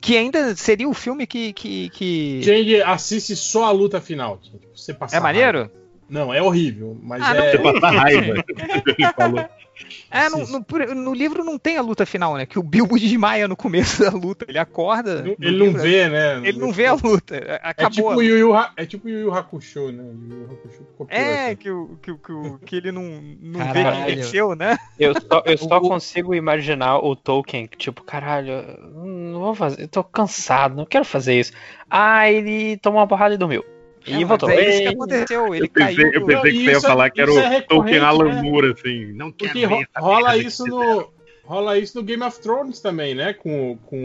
Que 0.00 0.18
ainda 0.18 0.54
seria 0.54 0.88
o 0.88 0.92
filme 0.92 1.26
que. 1.26 1.52
que, 1.54 1.88
que... 1.88 2.42
Gente, 2.42 2.82
assiste 2.82 3.34
só 3.34 3.64
a 3.64 3.70
luta 3.70 4.00
final. 4.00 4.38
Tipo, 4.38 4.58
você 4.74 4.92
passa 4.92 5.16
É 5.16 5.20
maneiro? 5.20 5.58
raiva. 5.60 5.72
Não, 6.08 6.34
é 6.34 6.42
horrível, 6.42 6.98
mas 7.02 7.22
Ah, 7.22 7.34
é. 7.36 7.50
Você 7.50 7.58
passa 7.58 7.90
raiva. 7.90 8.44
ele. 9.80 9.94
É, 10.10 10.28
no, 10.28 10.46
no, 10.46 10.94
no 10.94 11.14
livro 11.14 11.42
não 11.44 11.58
tem 11.58 11.76
a 11.76 11.82
luta 11.82 12.04
final, 12.06 12.36
né? 12.36 12.46
Que 12.46 12.58
o 12.58 12.62
Bilbo 12.62 12.98
desmaia 12.98 13.48
no 13.48 13.56
começo 13.56 14.02
da 14.02 14.10
luta. 14.10 14.44
Ele 14.48 14.58
acorda. 14.58 15.22
no 15.22 15.36
Ele 15.40 15.58
não 15.58 15.66
livro, 15.66 15.82
vê, 15.82 16.08
né? 16.08 16.36
Ele 16.48 16.58
não 16.58 16.72
vê 16.72 16.86
a 16.86 16.94
luta. 16.94 17.36
É 17.36 17.60
Acabou. 17.62 17.90
tipo 17.90 18.14
o 18.14 18.22
Yu 18.22 18.38
Yu, 18.38 18.54
Ha- 18.54 18.72
é 18.76 18.86
tipo 18.86 19.06
o 19.06 19.10
Yu 19.10 19.20
Yu 19.20 19.34
Hakusho, 19.34 19.90
né? 19.92 20.02
O 20.02 20.06
Yu 20.32 20.38
Yu 20.40 20.44
Hakusho 20.52 20.86
É, 21.08 21.20
essa. 21.46 21.56
que, 21.56 21.70
o- 21.70 21.98
que, 22.00 22.10
o- 22.12 22.58
que, 22.64 22.76
ele 22.76 22.92
não, 22.92 23.02
não 23.40 23.72
vê 23.72 23.84
que 23.84 24.14
venceu, 24.16 24.54
né? 24.54 24.76
Eu 24.98 25.14
só, 25.14 25.42
eu 25.44 25.58
só 25.58 25.80
consigo 25.80 26.34
imaginar 26.34 26.98
o 26.98 27.16
Tolkien, 27.16 27.66
que, 27.66 27.76
tipo, 27.76 28.02
caralho, 28.02 28.52
não 28.94 29.40
vou 29.40 29.54
fazer, 29.54 29.82
eu 29.82 29.88
tô 29.88 30.04
cansado, 30.04 30.76
não 30.76 30.86
quero 30.86 31.04
fazer 31.04 31.38
isso. 31.40 31.52
Ah, 31.90 32.30
ele 32.30 32.76
tomou 32.78 33.00
uma 33.00 33.06
porrada 33.08 33.34
e 33.34 33.38
dormiu. 33.38 33.64
E 34.06 34.22
É, 34.22 34.24
voltou. 34.24 34.50
É 34.50 34.68
isso 34.70 34.80
que 34.82 34.88
aconteceu. 34.88 35.54
Ele 35.54 35.64
Eu 35.66 35.70
pensei, 35.70 35.96
caiu. 35.96 36.12
eu 36.12 36.26
pensei 36.26 36.52
que 36.52 36.58
você 36.64 36.70
ia 36.70 36.76
é- 36.76 36.80
falar 36.80 37.10
que 37.10 37.20
era 37.20 37.30
é 37.30 37.32
o 37.32 37.36
recorrente, 37.36 37.66
Tolkien 37.68 37.98
Alan 38.00 38.34
né? 38.34 38.42
Moore, 38.42 38.72
assim. 38.72 39.12
Não 39.12 39.32
quero 39.32 39.52
Porque 39.52 39.66
ver 39.66 39.88
rola 39.96 40.36
isso 40.36 40.66
no. 40.66 41.12
Rola 41.44 41.78
isso 41.78 41.98
no 41.98 42.02
Game 42.04 42.22
of 42.22 42.40
Thrones 42.40 42.80
também, 42.80 43.14
né? 43.14 43.32
Com, 43.34 43.76
com 43.86 43.96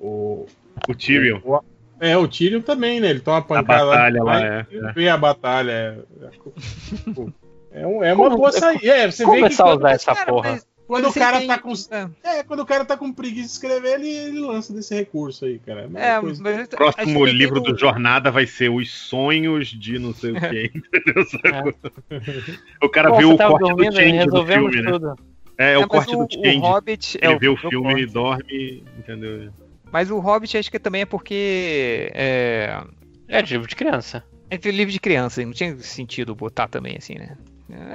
o, 0.00 0.46
O 0.88 0.94
Tyrion. 0.94 1.40
o- 1.44 1.60
É, 1.98 2.16
o 2.16 2.28
Tyrion 2.28 2.60
também, 2.60 3.00
né? 3.00 3.08
Ele 3.10 3.20
toma 3.20 3.36
uma 3.38 3.40
A 3.40 3.62
pancada 3.62 3.84
batalha 3.86 4.22
lá, 4.22 4.40
e 4.40 4.44
é. 4.44 4.66
é. 4.88 4.92
vê 4.92 5.08
a 5.08 5.16
batalha. 5.16 6.04
É, 7.72 7.80
é, 7.82 7.86
um- 7.86 8.04
é 8.04 8.12
uma 8.12 8.24
Como- 8.24 8.36
boa 8.36 8.52
saída. 8.52 8.86
É, 8.86 9.10
você 9.10 9.24
vê 9.24 9.30
que 9.32 9.36
começar 9.38 9.64
a 9.64 9.74
usar 9.76 9.90
essa 9.92 10.14
Cara, 10.14 10.26
porra. 10.32 10.50
mas- 10.52 10.66
quando 10.86 11.04
mas 11.04 11.16
o 11.16 11.18
cara 11.18 11.40
você 11.40 11.46
tá 11.46 11.54
tem- 11.58 11.62
com. 11.62 11.72
É. 12.24 12.38
É, 12.38 12.42
quando 12.42 12.60
o 12.60 12.66
cara 12.66 12.84
tá 12.84 12.96
com 12.96 13.12
preguiça 13.12 13.46
de 13.46 13.52
escrever, 13.52 13.94
ele, 14.00 14.08
ele 14.08 14.40
lança 14.40 14.72
desse 14.72 14.94
recurso 14.94 15.44
aí, 15.44 15.58
cara. 15.58 15.88
É 15.94 16.10
É, 16.16 16.20
coisa. 16.20 16.42
mas 16.42 16.68
Próximo 16.68 17.24
livro 17.26 17.62
tem 17.62 17.72
do 17.72 17.78
Jornada 17.78 18.30
vai 18.30 18.46
ser 18.46 18.70
Os 18.70 18.90
Sonhos 18.92 19.68
de 19.68 19.98
não 19.98 20.14
sei 20.14 20.32
o 20.32 20.40
quê. 20.40 20.70
entendeu? 20.74 21.24
Sacou? 21.26 21.74
O 22.82 22.88
cara 22.88 23.10
Pô, 23.10 23.18
viu 23.18 23.30
o 23.32 23.36
tava 23.36 23.58
corte 23.58 23.68
do 23.70 23.76
dormindo, 23.76 23.96
Change 23.96 24.26
do 24.26 24.46
filme, 24.46 24.82
né? 24.82 24.90
tudo. 24.92 25.14
É, 25.58 25.70
é 25.70 25.72
É, 25.72 25.78
o 25.78 25.80
mas 25.80 25.88
corte 25.88 26.14
o, 26.14 26.24
do 26.26 26.32
Change. 26.32 26.56
o 26.58 26.60
Hobbit. 26.60 27.18
é, 27.20 27.26
Ele 27.26 27.34
o- 27.34 27.38
vê 27.38 27.48
o 27.48 27.56
filme 27.56 27.88
e 27.92 28.06
corte. 28.06 28.12
dorme, 28.12 28.84
entendeu? 28.98 29.50
Mas 29.92 30.10
o 30.10 30.18
Hobbit 30.18 30.58
acho 30.58 30.70
que 30.70 30.78
também 30.78 31.02
é 31.02 31.06
porque. 31.06 32.10
É, 32.14 32.80
É 33.28 33.40
de 33.42 33.54
livro 33.54 33.66
de 33.68 33.74
criança. 33.76 34.22
é 34.50 34.56
de 34.58 34.70
livro 34.70 34.92
de 34.92 35.00
criança, 35.00 35.42
não 35.44 35.52
tinha 35.52 35.76
sentido 35.78 36.34
botar 36.34 36.68
também 36.68 36.96
assim, 36.96 37.14
né? 37.14 37.36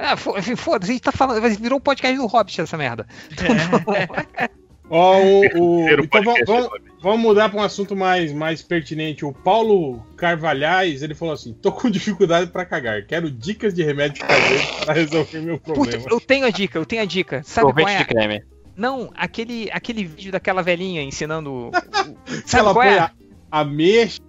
Ah, 0.01 0.17
foda-se, 0.17 0.91
a 0.91 0.93
gente 0.93 1.01
tá 1.01 1.11
falando. 1.11 1.41
Virou 1.58 1.77
um 1.80 1.82
podcast 1.82 2.17
do 2.17 2.25
Hobbit 2.27 2.61
essa 2.61 2.77
merda. 2.77 3.06
Ó, 4.90 5.17
o, 5.19 5.41
o- 5.85 5.90
então 5.90 6.24
vamos, 6.24 6.41
vamos. 6.45 6.69
Vamos 7.03 7.19
mudar 7.22 7.50
para 7.50 7.59
um 7.59 7.64
assunto 7.64 7.95
mais, 7.95 8.32
mais 8.32 8.61
pertinente. 8.61 9.25
O 9.25 9.33
Paulo 9.33 10.06
Carvalhais, 10.16 11.01
ele 11.01 11.16
falou 11.16 11.33
assim: 11.33 11.51
tô 11.53 11.72
com 11.72 11.90
dificuldade 11.90 12.51
para 12.51 12.64
cagar. 12.64 13.03
Quero 13.08 13.32
dicas 13.32 13.74
de 13.74 13.82
remédio 13.83 14.24
caseiro 14.24 14.64
para 14.85 14.93
resolver 14.93 15.40
meu 15.41 15.58
problema. 15.59 15.98
Puta, 16.03 16.14
eu 16.14 16.19
tenho 16.19 16.45
a 16.45 16.51
dica, 16.51 16.77
eu 16.77 16.85
tenho 16.85 17.01
a 17.01 17.06
dica. 17.06 17.41
Sabe 17.43 17.66
Sorvete 17.67 17.85
qual 17.85 17.95
é? 17.95 17.98
de 17.98 18.06
creme. 18.06 18.43
Não, 18.75 19.09
aquele, 19.16 19.67
aquele 19.72 20.03
vídeo 20.06 20.32
daquela 20.32 20.61
velhinha 20.61 21.01
ensinando. 21.01 21.72
Sabe 22.45 22.66
ela 22.66 22.74
qual 22.74 22.85
põe 22.85 22.88
é? 22.93 23.00
a, 23.00 23.11
ameixa 23.50 24.19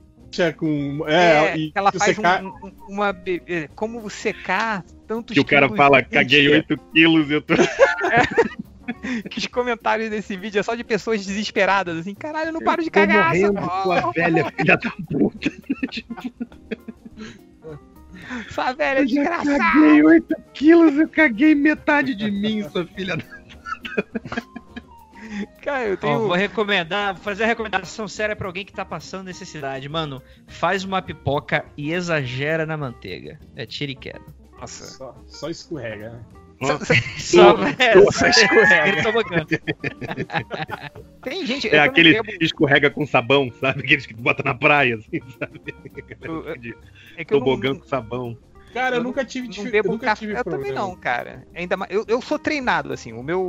com. 0.57 1.05
É, 1.07 1.15
É, 1.53 1.57
e 1.57 1.73
ela 1.75 1.93
faz 1.93 2.19
ca- 2.19 2.41
um- 2.43 2.67
um- 2.67 2.73
uma. 2.95 3.17
é, 3.49 3.69
Como 3.75 4.09
secar 4.11 4.83
tantos 5.07 5.35
Que 5.35 5.41
o 5.41 5.45
cara 5.45 5.69
fala, 5.69 6.03
caguei 6.03 6.43
mentira. 6.49 6.57
8 6.71 6.79
quilos 6.93 7.31
e 7.31 7.33
eu 7.35 7.43
tô. 7.43 7.55
Que 9.31 9.39
os 9.39 9.47
comentários 9.47 10.11
desse 10.11 10.37
vídeo 10.37 10.59
é 10.59 10.63
só 10.63 10.75
de 10.75 10.83
pessoas 10.85 11.25
desesperadas, 11.25 11.99
assim, 11.99 12.15
caralho, 12.15 12.49
eu 12.49 12.53
não 12.53 12.61
paro 12.61 12.83
de 12.83 12.91
Tô 12.91 12.95
cagar. 13.01 13.29
morrendo, 13.29 13.59
essa 13.59 13.83
sua 13.83 14.11
velha 14.13 14.53
filha 14.57 14.77
da 14.77 14.91
puta. 15.11 15.51
Essa 18.49 18.73
velha 18.73 19.01
Eu 19.01 19.07
já 19.09 19.15
desgraçada. 19.21 19.59
caguei 19.59 20.03
8 20.05 20.37
quilos, 20.55 20.97
eu 20.97 21.09
caguei 21.09 21.55
metade 21.55 22.15
de 22.15 22.31
mim, 22.31 22.63
sua 22.71 22.87
filha 22.87 23.17
da 23.17 23.25
Cara, 25.63 25.85
eu 25.87 25.95
Ó, 25.95 25.97
tenho. 25.97 26.19
vou 26.21 26.33
recomendar, 26.35 27.15
vou 27.15 27.23
fazer 27.23 27.45
a 27.45 27.47
recomendação 27.47 28.07
séria 28.09 28.35
pra 28.37 28.47
alguém 28.47 28.65
que 28.65 28.73
tá 28.73 28.85
passando 28.85 29.25
necessidade. 29.27 29.89
Mano, 29.89 30.23
faz 30.47 30.85
uma 30.85 31.01
pipoca 31.03 31.65
e 31.77 31.93
exagera 31.93 32.67
na 32.67 32.77
manteiga. 32.77 33.39
É 33.57 33.65
tiro 33.67 33.93
e 33.93 33.97
queda. 33.97 34.21
Nossa. 34.61 34.85
Só, 34.85 35.15
só 35.27 35.49
escorrega, 35.51 36.11
né? 36.11 36.21
Só, 37.19 37.57
é, 37.79 37.95
só 38.13 38.27
escorrega. 38.29 39.03
tobogã. 39.03 39.45
Tem 41.23 41.45
gente. 41.47 41.69
É 41.69 41.79
aquele 41.81 42.23
que 42.23 42.45
escorrega 42.45 42.91
com 42.91 43.07
sabão, 43.07 43.51
sabe? 43.61 43.81
Aqueles 43.81 44.07
que 44.07 44.15
bota 44.15 44.43
na 44.45 44.55
praia, 44.55 44.97
assim, 44.97 45.21
sabe? 45.39 45.61
eu- 46.21 46.47
eu- 46.49 46.55
É 47.17 47.25
que 47.25 47.35
eu 47.35 47.41
não, 47.41 47.47
Tobogã 47.47 47.75
com 47.75 47.85
sabão. 47.85 48.37
Cara, 48.73 48.95
eu, 48.97 49.01
Eu 49.01 49.05
nunca 49.05 49.25
tive 49.25 49.49
não 49.49 49.53
difi- 49.53 49.71
bebo 49.71 49.89
eu 49.89 49.93
nunca 49.93 50.07
café. 50.07 50.21
tive 50.27 50.39
Eu 50.39 50.45
também 50.45 50.73
não, 50.73 50.97
cara. 50.97 51.47
Ainda 51.55 51.77
mais, 51.77 51.91
eu, 51.93 52.05
eu 52.09 52.23
sou 52.23 52.39
treinado, 52.39 52.93
assim. 52.93 53.13
O 53.13 53.23
meu, 53.23 53.43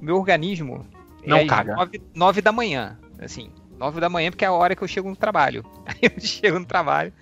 o 0.00 0.04
meu 0.04 0.16
organismo 0.16 0.86
Não 1.26 1.38
às 1.38 1.46
caga. 1.46 1.74
nove, 1.74 2.02
nove 2.14 2.40
da 2.40 2.52
manhã. 2.52 2.98
Assim, 3.18 3.50
nove 3.78 4.00
da 4.00 4.08
manhã, 4.08 4.30
porque 4.30 4.44
é 4.44 4.48
a 4.48 4.52
hora 4.52 4.74
que 4.76 4.82
eu 4.82 4.88
chego 4.88 5.08
no 5.08 5.16
trabalho. 5.16 5.64
Aí 5.86 5.96
eu 6.02 6.20
chego 6.20 6.58
no 6.58 6.66
trabalho, 6.66 7.12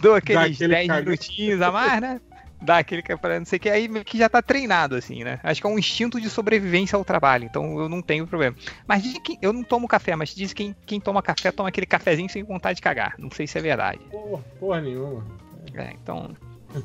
dou 0.00 0.14
aqueles 0.14 0.56
aquele 0.56 0.74
10 0.74 0.88
caga. 0.88 1.04
minutinhos 1.04 1.62
a 1.62 1.72
mais, 1.72 2.00
né? 2.00 2.20
Dá 2.60 2.78
aquele 2.78 3.02
que 3.02 3.12
é 3.12 3.16
pra 3.16 3.38
não 3.38 3.46
sei 3.46 3.56
o 3.56 3.60
que, 3.60 3.70
aí 3.70 3.86
meio 3.86 4.04
que 4.04 4.18
já 4.18 4.28
tá 4.28 4.42
treinado, 4.42 4.96
assim, 4.96 5.22
né? 5.22 5.38
Acho 5.44 5.60
que 5.60 5.66
é 5.66 5.70
um 5.70 5.78
instinto 5.78 6.20
de 6.20 6.28
sobrevivência 6.28 6.96
ao 6.96 7.04
trabalho, 7.04 7.44
então 7.44 7.78
eu 7.78 7.88
não 7.88 8.02
tenho 8.02 8.26
problema. 8.26 8.56
Mas 8.84 9.04
diz 9.04 9.16
que 9.18 9.38
eu 9.40 9.52
não 9.52 9.62
tomo 9.62 9.86
café, 9.86 10.16
mas 10.16 10.34
diz 10.34 10.52
que 10.52 10.64
quem, 10.64 10.76
quem 10.84 11.00
toma 11.00 11.22
café 11.22 11.52
toma 11.52 11.68
aquele 11.68 11.86
cafezinho 11.86 12.28
sem 12.28 12.42
vontade 12.42 12.76
de 12.76 12.82
cagar. 12.82 13.14
Não 13.16 13.30
sei 13.30 13.46
se 13.46 13.56
é 13.58 13.60
verdade. 13.60 14.00
Porra, 14.10 14.42
porra 14.58 14.80
nenhuma. 14.80 15.24
É, 15.72 15.92
então. 15.92 16.34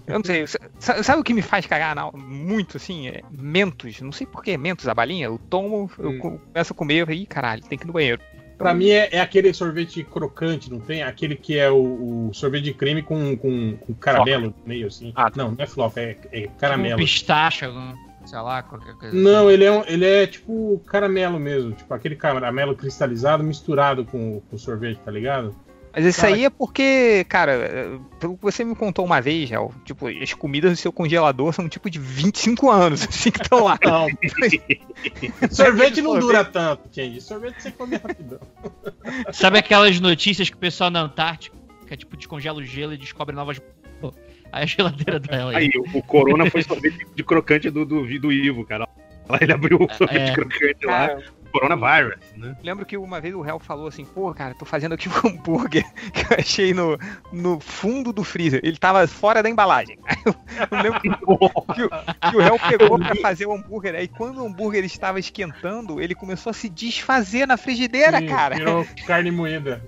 Eu 0.08 0.20
não 0.20 0.24
sei. 0.26 0.46
sa- 0.80 1.04
Sabe 1.04 1.22
o 1.22 1.24
que 1.24 1.34
me 1.34 1.42
faz 1.42 1.66
cagar 1.66 1.96
na- 1.96 2.12
muito, 2.12 2.78
assim? 2.78 3.08
É 3.10 3.22
mentos. 3.32 4.00
Não 4.02 4.12
sei 4.12 4.26
porquê. 4.26 4.58
Mentos, 4.58 4.88
a 4.88 4.94
balinha. 4.94 5.26
Eu 5.26 5.38
tomo, 5.50 5.90
eu 6.00 6.10
Hum. 6.12 6.20
co- 6.20 6.40
começo 6.54 6.74
a 6.74 6.76
comer 6.76 7.10
e 7.12 7.26
caralho, 7.26 7.62
tem 7.64 7.78
que 7.78 7.84
ir 7.86 7.88
no 7.88 7.94
banheiro. 7.94 8.22
Pra 8.58 8.74
mim 8.74 8.90
é, 8.92 9.10
é 9.12 9.20
aquele 9.20 9.52
sorvete 9.54 10.04
crocante, 10.04 10.72
não 10.72 10.80
tem? 10.80 11.04
Aquele 11.04 11.36
que 11.36 11.58
é 11.58 11.70
o, 11.70 12.30
o 12.30 12.34
sorvete 12.34 12.64
de 12.66 12.74
creme 12.74 13.02
com, 13.02 13.36
com, 13.36 13.76
com 13.78 13.94
caramelo 13.96 14.48
no 14.48 14.56
meio, 14.66 14.88
assim. 14.88 15.12
Ah, 15.16 15.30
Não, 15.36 15.52
não 15.52 15.58
é 15.64 15.66
flop, 15.68 15.98
é, 15.98 16.18
é 16.32 16.46
Um 16.48 16.58
caramelo. 16.60 16.98
pistache, 16.98 17.66
algum- 17.66 17.94
sei 18.26 18.40
lá, 18.40 18.64
qualquer 18.64 18.94
coisa. 18.96 19.14
Não, 19.18 19.52
ele 19.52 19.66
é, 19.66 19.72
um- 19.72 19.84
ele 19.86 20.06
é 20.06 20.26
tipo 20.28 20.82
caramelo 20.88 21.38
mesmo. 21.40 21.74
Tipo 21.74 21.94
aquele 21.94 22.16
caramelo 22.16 22.74
cristalizado 22.76 23.44
misturado 23.44 24.06
com, 24.06 24.40
com 24.50 24.58
sorvete, 24.58 25.00
tá 25.04 25.12
ligado? 25.12 25.54
Mas 25.96 26.06
isso 26.06 26.22
Cara, 26.22 26.34
aí 26.34 26.46
é 26.46 26.50
porque, 26.50 27.24
cara, 27.30 27.52
é, 27.52 28.00
pelo 28.20 28.36
que 28.36 28.42
você 28.42 28.64
me 28.64 28.76
contou 28.76 29.06
uma 29.06 29.22
vez, 29.22 29.48
Gel, 29.48 29.72
tipo, 29.86 30.08
as 30.08 30.34
comidas 30.34 30.72
do 30.72 30.76
seu 30.76 30.92
congelador 30.92 31.54
são 31.54 31.70
tipo 31.70 31.88
de 31.88 32.00
25 32.00 32.72
anos, 32.72 33.04
assim, 33.08 33.30
que 33.30 33.44
estão 33.44 33.64
lá. 33.64 33.78
Não. 33.84 34.08
sorvete 35.52 36.02
não 36.02 36.18
dura 36.18 36.44
tanto, 36.44 36.90
gente. 36.92 37.22
Sorvete 37.22 37.62
você 37.62 37.72
come 37.72 37.98
rapidão. 37.98 38.40
Sabe 39.32 39.60
aquelas 39.60 40.00
notícias 40.00 40.50
que 40.50 40.56
o 40.56 40.60
pessoal 40.60 40.90
na 40.90 41.02
Antártica, 41.02 41.56
tipo, 41.96 42.18
descongela 42.18 42.58
o 42.58 42.66
gelo 42.66 42.94
e 42.94 42.98
descobre 42.98 43.36
novas. 43.36 43.62
Aí 44.52 44.64
a 44.64 44.66
geladeira 44.66 45.20
dela 45.20 45.52
aí. 45.52 45.58
Aí, 45.58 45.72
o, 45.76 45.98
o 45.98 46.02
Corona 46.02 46.50
foi 46.50 46.64
sorvete 46.64 47.06
de 47.14 47.24
crocante 47.24 47.70
do, 47.70 47.86
do, 47.86 48.20
do 48.20 48.32
Ivo, 48.32 48.66
cara. 48.66 48.88
Lá 49.30 49.38
ele 49.40 49.54
abriu 49.54 49.78
o 49.78 49.94
sorvete 49.94 50.32
É. 50.32 50.34
crocante 50.34 50.86
lá. 50.86 51.18
Coronavirus, 51.54 52.16
né? 52.36 52.58
lembro 52.64 52.86
que 52.86 52.98
uma 52.98 53.22
vez 53.22 53.34
o 53.36 53.42
réu 53.42 53.60
falou 53.60 53.88
assim, 53.88 54.04
pô, 54.04 54.34
cara, 54.34 54.54
tô 54.56 54.66
fazendo 54.66 54.94
aqui 54.94 55.08
um 55.08 55.28
hambúrguer 55.30 55.86
que 56.12 56.22
eu 56.34 56.38
achei 56.40 56.74
no, 56.74 56.98
no 57.32 57.60
fundo 57.60 58.12
do 58.12 58.24
freezer. 58.24 58.60
Ele 58.64 58.76
tava 58.78 59.08
fora 59.08 59.42
da 59.44 59.50
embalagem. 59.50 59.98
Eu, 60.26 60.34
eu 60.72 60.82
lembro 60.84 61.00
que, 61.02 61.10
que 61.10 61.24
o- 61.26 62.32
que 62.32 62.36
o 62.38 62.40
réu 62.40 62.58
pegou 62.60 62.98
pra 62.98 63.14
fazer 63.18 63.46
o 63.46 63.54
hambúrguer. 63.54 63.94
Aí 63.96 64.08
quando 64.08 64.42
o 64.42 64.46
hambúrguer 64.48 64.84
estava 64.86 65.20
esquentando, 65.20 66.00
ele 66.02 66.16
começou 66.16 66.50
a 66.52 66.54
se 66.54 66.70
desfazer 66.70 67.46
na 67.46 67.58
frigideira, 67.58 68.20
Sim, 68.20 68.28
cara. 68.28 68.56
Virou 68.56 68.86
carne 69.06 69.32
moída. 69.32 69.84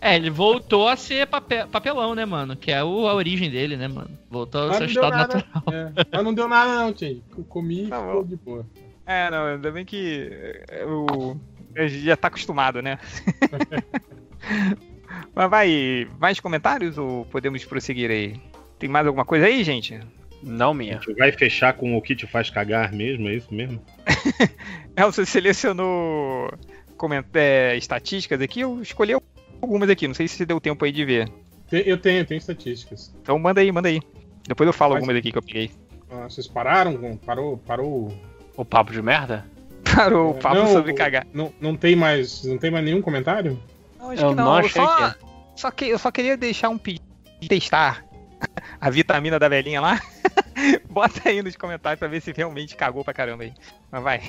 É, 0.00 0.14
ele 0.16 0.30
voltou 0.30 0.88
a 0.88 0.96
ser 0.96 1.26
pape- 1.26 1.66
papelão, 1.66 2.14
né, 2.14 2.24
mano? 2.24 2.54
Que 2.56 2.70
é 2.70 2.78
a 2.78 2.84
origem 2.84 3.50
dele, 3.50 3.76
né, 3.76 3.88
mano? 3.88 4.10
Voltou 4.30 4.62
ao 4.62 4.74
seu 4.74 4.86
não 4.86 4.86
deu 4.86 5.02
estado 5.04 5.10
nada. 5.16 5.34
natural. 5.34 5.64
É, 5.74 6.06
mas 6.12 6.24
não 6.24 6.34
deu 6.34 6.48
nada, 6.48 6.76
não. 6.76 6.94
Eu 7.36 7.44
comi 7.48 7.84
e 7.84 7.88
Tá 7.88 7.98
ficou 7.98 8.22
bom. 8.22 8.28
de 8.28 8.36
boa. 8.36 8.66
É, 9.08 9.30
não, 9.30 9.46
ainda 9.46 9.72
bem 9.72 9.86
que 9.86 10.30
eu, 10.70 11.40
eu 11.74 11.88
já 11.88 12.14
tá 12.14 12.28
acostumado, 12.28 12.82
né? 12.82 12.98
Mas 15.34 15.48
vai, 15.50 16.06
mais 16.20 16.38
comentários 16.38 16.98
ou 16.98 17.24
podemos 17.24 17.64
prosseguir 17.64 18.10
aí? 18.10 18.38
Tem 18.78 18.86
mais 18.86 19.06
alguma 19.06 19.24
coisa 19.24 19.46
aí, 19.46 19.64
gente? 19.64 19.98
Não 20.42 20.70
A 20.72 20.74
minha. 20.74 20.92
gente 21.00 21.14
vai 21.14 21.32
fechar 21.32 21.72
com 21.72 21.96
o 21.96 22.02
que 22.02 22.14
te 22.14 22.26
faz 22.26 22.50
cagar 22.50 22.92
mesmo, 22.92 23.28
é 23.28 23.34
isso 23.34 23.52
mesmo? 23.52 23.82
É, 24.94 25.04
você 25.04 25.24
selecionou 25.24 26.50
coment... 26.96 27.24
é, 27.34 27.76
estatísticas 27.76 28.40
aqui, 28.40 28.60
eu 28.62 28.82
escolhi 28.82 29.14
algumas 29.62 29.88
aqui, 29.88 30.08
não 30.08 30.14
sei 30.14 30.26
se 30.26 30.44
deu 30.44 30.60
tempo 30.60 30.84
aí 30.84 30.90
de 30.90 31.04
ver. 31.04 31.28
Eu 31.70 31.96
tenho, 31.96 32.18
eu 32.18 32.26
tenho 32.26 32.38
estatísticas. 32.38 33.14
Então 33.22 33.38
manda 33.38 33.60
aí, 33.60 33.70
manda 33.70 33.88
aí. 33.88 34.00
Depois 34.48 34.66
eu 34.66 34.72
falo 34.72 34.94
Mas- 34.94 35.02
algumas 35.02 35.16
aqui 35.16 35.30
que 35.30 35.38
eu 35.38 35.42
peguei. 35.42 35.70
Ah, 36.10 36.24
vocês 36.28 36.48
pararam? 36.48 37.16
Parou? 37.18 37.58
Parou? 37.58 38.12
O 38.58 38.64
papo 38.64 38.92
de 38.92 39.00
merda? 39.00 39.46
Parou 39.94 40.32
o 40.32 40.34
papo 40.34 40.56
Não, 40.56 40.66
sobre 40.66 40.92
cagar. 40.92 41.24
Não, 41.32 41.52
não 41.60 41.76
tem 41.76 41.94
mais, 41.94 42.42
não 42.44 42.58
tem 42.58 42.70
mais 42.72 42.84
nenhum 42.84 43.00
comentário? 43.00 43.58
Não, 43.98 44.10
acho 44.10 44.22
Eu 44.22 44.30
que 44.30 44.34
não. 44.34 44.44
não 44.44 44.52
eu 44.58 44.66
achei 44.66 44.82
só, 44.82 44.96
que 44.96 45.02
é. 45.04 45.14
só 45.56 45.70
que 45.70 45.84
eu 45.86 45.98
só 45.98 46.10
queria 46.10 46.36
deixar 46.36 46.68
um 46.68 46.76
pedido 46.76 47.06
de 47.40 47.48
testar 47.48 48.04
a 48.80 48.90
vitamina 48.90 49.38
da 49.38 49.48
velhinha 49.48 49.80
lá. 49.80 50.00
Bota 50.90 51.28
aí 51.28 51.40
nos 51.40 51.54
comentários 51.56 52.00
pra 52.00 52.08
ver 52.08 52.20
se 52.20 52.32
realmente 52.32 52.74
cagou 52.74 53.04
pra 53.04 53.14
caramba 53.14 53.44
aí. 53.44 53.52
Mas 53.92 54.02
vai. 54.02 54.22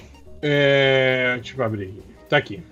É, 0.43 1.35
deixa 1.41 1.58
eu 1.58 1.66
abrir. 1.66 1.91
Tá 2.30 2.38
aqui. 2.38 2.64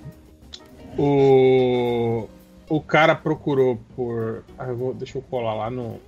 O 0.98 2.30
o 2.70 2.82
cara 2.82 3.16
procurou 3.16 3.80
por, 3.96 4.44
ah, 4.60 4.66
eu 4.66 4.76
vou, 4.76 4.94
deixa 4.94 5.18
eu 5.18 5.22
colar 5.24 5.54
lá 5.54 5.70
no 5.72 6.00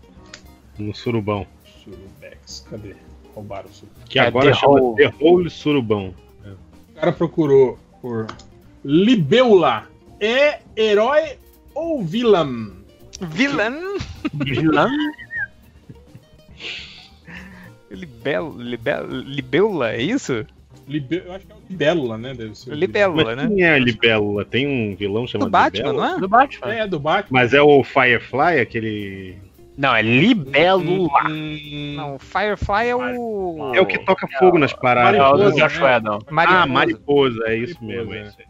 No 0.78 0.94
surubão. 0.94 1.48
Surubex. 1.84 2.66
Cadê? 2.69 2.95
Roubaram 3.35 3.69
o 3.69 3.74
Surubex. 3.74 4.06
Que 4.09 4.19
É, 4.19 4.24
agora 4.24 4.51
The 4.51 4.53
chama. 4.58 4.95
The 4.95 5.14
Hole 5.19 5.49
Surubão. 5.49 6.14
O 6.90 6.93
cara 6.99 7.11
procurou 7.11 7.77
por 8.01 8.27
Libeula. 8.83 9.88
É 10.19 10.59
herói 10.75 11.38
ou 11.74 12.03
vilã? 12.03 12.72
Vilã. 13.22 13.72
Vilã? 14.33 14.90
Libel, 17.90 18.53
libel, 18.58 19.08
libeula, 19.08 19.91
é 19.93 20.01
isso? 20.01 20.45
Libe... 20.88 21.24
Eu 21.25 21.33
acho 21.33 21.45
que 21.45 21.51
é 21.51 21.56
o 21.56 21.59
Libélula, 21.69 22.17
né? 22.17 22.33
Deve 22.33 22.56
ser. 22.56 22.72
o 22.72 22.75
Libélula, 22.75 23.24
Mas 23.24 23.38
né? 23.38 23.48
quem 23.48 23.64
é 23.64 23.74
a 23.74 23.80
Libélula? 23.80 24.45
Tem 24.45 24.67
um 24.67 24.95
vilão 24.95 25.25
chamado 25.27 25.48
Do 25.48 25.51
Batman, 25.51 25.77
Libélula? 25.80 26.08
não 26.09 26.17
é? 26.17 26.19
Do 26.19 26.27
Batman. 26.30 26.74
É, 26.74 26.88
do 26.88 26.99
Batman. 26.99 27.40
Mas 27.40 27.53
é 27.53 27.61
o 27.61 27.83
Firefly, 27.83 28.59
aquele. 28.61 29.38
Não, 29.80 29.95
é 29.95 30.01
Libélula. 30.01 31.30
Hum, 31.30 31.93
Não, 31.95 32.16
o 32.16 32.19
Firefly 32.19 32.90
é 32.90 32.95
o. 32.98 33.72
É 33.74 33.80
o 33.80 33.85
que 33.85 33.98
toca 33.99 34.27
fogo 34.38 34.58
nas 34.59 34.74
paradas. 34.74 35.17
É 35.17 35.24
o 35.24 35.32
Mariposa, 35.38 35.56
Josh 35.56 35.80
né? 35.80 35.95
Whedon. 35.95 36.19
Mariposa. 36.30 36.59
Ah, 36.61 36.66
mariposa, 36.67 37.43
é 37.45 37.56
isso 37.56 37.77
Mariposa, 37.82 38.09
mesmo. 38.09 38.14
É 38.14 38.27
isso 38.27 38.38
aí. 38.41 38.45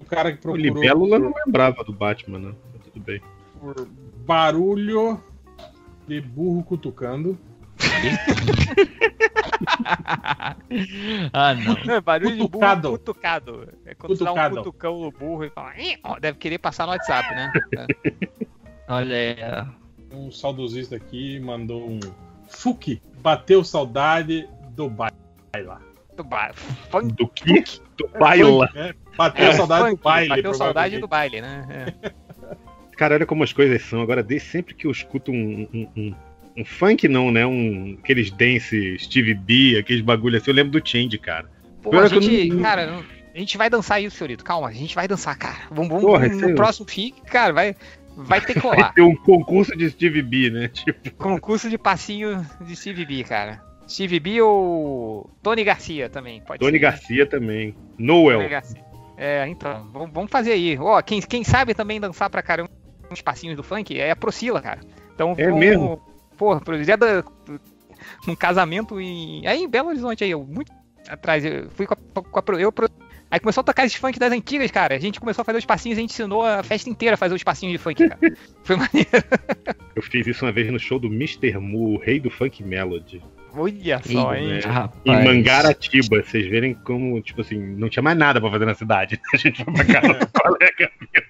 O 0.00 0.04
cara 0.04 0.32
que 0.32 0.38
O 0.38 0.42
procurou 0.42 0.62
Libélula 0.62 1.18
por, 1.18 1.24
não 1.24 1.32
lembrava 1.46 1.82
do 1.82 1.94
Batman, 1.94 2.38
não. 2.40 2.56
Mas 2.74 2.82
Tudo 2.92 3.00
bem. 3.02 3.22
por 3.58 3.88
barulho 4.26 5.18
de 6.06 6.20
burro 6.20 6.62
cutucando. 6.62 7.38
Ah, 11.32 11.54
não. 11.54 11.74
Não, 11.84 11.94
é 11.94 12.00
barulho 12.00 12.38
Cutucado. 12.38 12.80
de 12.80 12.86
burro 12.88 12.98
cutucado. 12.98 13.68
É 13.86 13.94
quando 13.94 14.16
tu 14.16 14.24
dá 14.24 14.32
um 14.32 14.34
Cutucado. 14.34 14.56
cutucão 14.56 15.00
no 15.00 15.10
burro 15.10 15.44
e 15.44 15.50
fala. 15.50 15.72
Deve 16.20 16.38
querer 16.38 16.58
passar 16.58 16.86
no 16.86 16.92
WhatsApp, 16.92 17.34
né? 17.34 17.52
Olha 18.88 19.16
aí. 19.16 19.36
Um 20.12 20.30
saudosista 20.30 20.96
aqui 20.96 21.38
mandou 21.40 21.88
um 21.88 22.00
Fuki 22.48 23.00
bateu 23.22 23.62
saudade 23.62 24.48
do 24.70 24.88
baile 24.88 25.14
lá. 25.64 25.80
Do 26.16 26.24
ba... 26.24 26.52
funk. 26.54 27.12
Do 27.14 27.28
que? 27.28 27.62
Do 27.96 28.08
baila. 28.18 28.68
É, 28.74 28.94
bateu 29.16 29.46
É, 29.46 29.52
saudade 29.52 29.84
funk, 29.84 29.96
do 29.96 30.02
baile. 30.02 30.28
Bateu 30.28 30.54
saudade 30.54 30.98
do 30.98 31.06
baile, 31.08 31.40
né? 31.40 31.94
É. 32.02 32.10
Cara, 32.96 33.14
olha 33.14 33.24
como 33.26 33.42
as 33.44 33.52
coisas 33.52 33.80
são. 33.82 34.02
Agora, 34.02 34.22
desde 34.22 34.48
sempre 34.48 34.74
que 34.74 34.86
eu 34.86 34.90
escuto 34.90 35.30
um, 35.32 35.66
um, 35.72 35.88
um- 35.96 36.14
um 36.58 36.64
funk, 36.64 37.06
não, 37.08 37.30
né? 37.30 37.46
Um, 37.46 37.96
aqueles 38.02 38.30
dance 38.30 38.98
Steve 38.98 39.32
B, 39.34 39.78
aqueles 39.78 40.02
bagulho 40.02 40.36
assim, 40.36 40.50
eu 40.50 40.54
lembro 40.54 40.78
do 40.78 40.86
Change, 40.86 41.16
cara. 41.18 41.48
Pô, 41.80 41.90
Pior 41.90 42.04
a 42.04 42.08
gente, 42.08 42.48
não- 42.48 42.60
cara, 42.62 42.86
não- 42.86 43.04
a 43.34 43.38
gente 43.38 43.56
vai 43.56 43.70
dançar 43.70 44.02
isso, 44.02 44.16
senhorito. 44.16 44.44
Calma, 44.44 44.68
a 44.68 44.72
gente 44.72 44.94
vai 44.94 45.06
dançar, 45.08 45.38
cara. 45.38 45.60
Vamos, 45.70 45.88
vamos 45.88 46.04
Porra, 46.04 46.28
no 46.28 46.34
isso- 46.36 46.54
próximo 46.56 46.86
FIC, 46.90 47.22
cara, 47.22 47.52
vai, 47.54 47.76
vai 48.16 48.40
ter 48.40 48.54
que 48.54 48.60
Vai 48.60 48.92
ter 48.92 49.02
um 49.02 49.14
concurso 49.16 49.76
de 49.76 49.90
Steve 49.90 50.22
B, 50.22 50.50
né? 50.50 50.68
Tipo, 50.72 51.10
Concurso 51.12 51.68
de 51.70 51.78
passinho 51.78 52.44
de 52.60 52.76
Steve 52.76 53.04
B, 53.04 53.24
cara. 53.24 53.62
Steve 53.88 54.20
B 54.20 54.40
ou 54.42 55.30
Tony 55.42 55.64
Garcia 55.64 56.08
também, 56.08 56.40
pode 56.42 56.60
Tony 56.60 56.72
ser. 56.72 56.78
Garcia 56.78 57.26
também. 57.26 57.74
Noel. 57.98 58.38
Tony 58.38 58.48
Garcia. 58.50 58.84
É, 59.16 59.46
então, 59.48 59.88
vamos, 59.92 60.30
fazer 60.30 60.52
aí. 60.52 60.78
Ó, 60.78 61.00
quem, 61.02 61.20
quem 61.20 61.44
sabe 61.44 61.74
também 61.74 62.00
dançar 62.00 62.30
pra 62.30 62.42
caramba 62.42 62.70
uns 63.10 63.20
passinhos 63.20 63.56
do 63.56 63.62
funk 63.62 63.98
é 63.98 64.10
a 64.12 64.16
Procila, 64.16 64.62
cara. 64.62 64.80
Então, 65.14 65.34
É 65.36 65.44
vamos- 65.46 65.60
mesmo? 65.60 66.00
Porra, 66.38 66.60
pro 66.60 66.82
dia 66.82 66.96
da, 66.96 67.22
num 68.26 68.34
casamento 68.34 68.98
em. 69.00 69.46
Aí 69.46 69.62
em 69.62 69.68
Belo 69.68 69.88
Horizonte 69.88 70.24
aí, 70.24 70.30
eu 70.30 70.42
muito 70.44 70.72
atrás. 71.08 71.44
Eu 71.44 71.68
fui 71.70 71.86
com 71.86 71.94
a, 71.94 72.22
com 72.22 72.54
a 72.54 72.58
eu, 72.58 72.72
Aí 73.30 73.38
começou 73.38 73.60
a 73.60 73.64
tocar 73.64 73.86
esses 73.86 73.96
funk 73.96 74.18
das 74.18 74.32
antigas, 74.32 74.70
cara. 74.70 74.96
A 74.96 74.98
gente 74.98 75.20
começou 75.20 75.42
a 75.42 75.44
fazer 75.44 75.58
os 75.58 75.64
passinhos, 75.64 75.96
a 75.96 76.00
gente 76.00 76.10
ensinou 76.10 76.44
a 76.44 76.62
festa 76.62 76.90
inteira 76.90 77.14
a 77.14 77.16
fazer 77.16 77.34
os 77.34 77.44
passinhos 77.44 77.72
de 77.72 77.78
funk, 77.78 78.08
cara. 78.08 78.20
Foi 78.64 78.76
maneiro. 78.76 79.08
Eu 79.94 80.02
fiz 80.02 80.26
isso 80.26 80.44
uma 80.44 80.50
vez 80.50 80.70
no 80.72 80.78
show 80.78 80.98
do 80.98 81.06
Mr. 81.06 81.58
Mu, 81.58 81.94
o 81.94 81.98
rei 81.98 82.18
do 82.18 82.30
funk 82.30 82.64
melody. 82.64 83.22
Olha 83.52 84.00
só, 84.02 84.34
hein? 84.34 84.48
né? 84.48 84.60
rapaz. 84.60 85.00
Em 85.04 85.24
Mangaratiba, 85.24 86.22
vocês 86.22 86.46
verem 86.46 86.74
como, 86.74 87.20
tipo 87.20 87.40
assim, 87.40 87.58
não 87.58 87.88
tinha 87.88 88.02
mais 88.02 88.16
nada 88.16 88.40
pra 88.40 88.50
fazer 88.50 88.64
na 88.64 88.74
cidade. 88.74 89.20
A 89.32 89.36
gente 89.36 89.64
foi 89.64 89.74
pra 89.74 89.84
casa 89.84 90.14
do 90.14 90.26
colega 90.28 90.90
meu. 91.00 91.22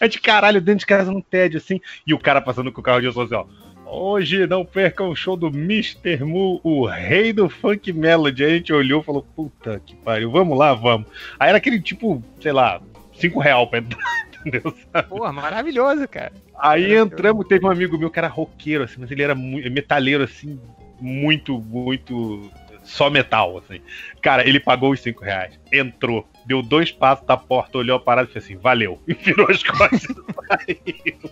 É 0.00 0.06
de 0.06 0.20
caralho, 0.20 0.60
dentro 0.60 0.80
de 0.80 0.86
casa 0.86 1.10
num 1.10 1.22
tédio, 1.22 1.58
assim. 1.58 1.80
E 2.06 2.12
o 2.12 2.18
cara 2.18 2.40
passando 2.40 2.70
com 2.70 2.80
o 2.80 2.84
carro 2.84 3.00
de 3.00 3.10
som 3.12 3.22
assim, 3.22 3.34
ó. 3.34 3.46
Hoje 3.94 4.46
não 4.46 4.64
percam 4.64 5.10
o 5.10 5.14
show 5.14 5.36
do 5.36 5.48
Mr. 5.48 6.24
Mu, 6.24 6.58
o 6.64 6.86
rei 6.86 7.30
do 7.30 7.50
funk 7.50 7.92
melody. 7.92 8.42
A 8.42 8.48
gente 8.48 8.72
olhou 8.72 9.02
e 9.02 9.04
falou, 9.04 9.22
puta 9.36 9.82
que 9.84 9.94
pariu, 9.96 10.30
vamos 10.30 10.56
lá, 10.56 10.72
vamos. 10.72 11.06
Aí 11.38 11.50
era 11.50 11.58
aquele 11.58 11.78
tipo, 11.78 12.24
sei 12.40 12.52
lá, 12.52 12.80
5 13.12 13.38
real 13.38 13.66
pra 13.66 13.80
entrar, 13.80 14.00
entendeu? 14.40 14.74
Porra, 15.10 15.30
maravilhoso, 15.30 16.08
cara. 16.08 16.32
Aí 16.58 16.94
entramos, 16.94 17.46
teve 17.46 17.66
um 17.66 17.70
amigo 17.70 17.98
meu 17.98 18.10
que 18.10 18.18
era 18.18 18.28
roqueiro, 18.28 18.84
assim, 18.84 18.96
mas 18.98 19.10
ele 19.10 19.22
era 19.22 19.34
metaleiro, 19.34 20.24
assim, 20.24 20.58
muito, 20.98 21.60
muito. 21.60 22.50
Só 22.84 23.10
metal, 23.10 23.58
assim. 23.58 23.80
Cara, 24.22 24.48
ele 24.48 24.58
pagou 24.58 24.90
os 24.90 25.00
5 25.00 25.22
reais, 25.22 25.60
entrou, 25.70 26.26
deu 26.46 26.62
dois 26.62 26.90
passos 26.90 27.26
da 27.26 27.36
porta, 27.36 27.76
olhou 27.76 27.98
a 27.98 28.00
parada 28.00 28.30
e 28.30 28.32
fez 28.32 28.46
assim, 28.46 28.56
valeu. 28.56 28.98
E 29.06 29.12
virou 29.12 29.50
as 29.50 29.62
costas 29.62 30.02
e 30.02 30.86
saiu. 31.04 31.30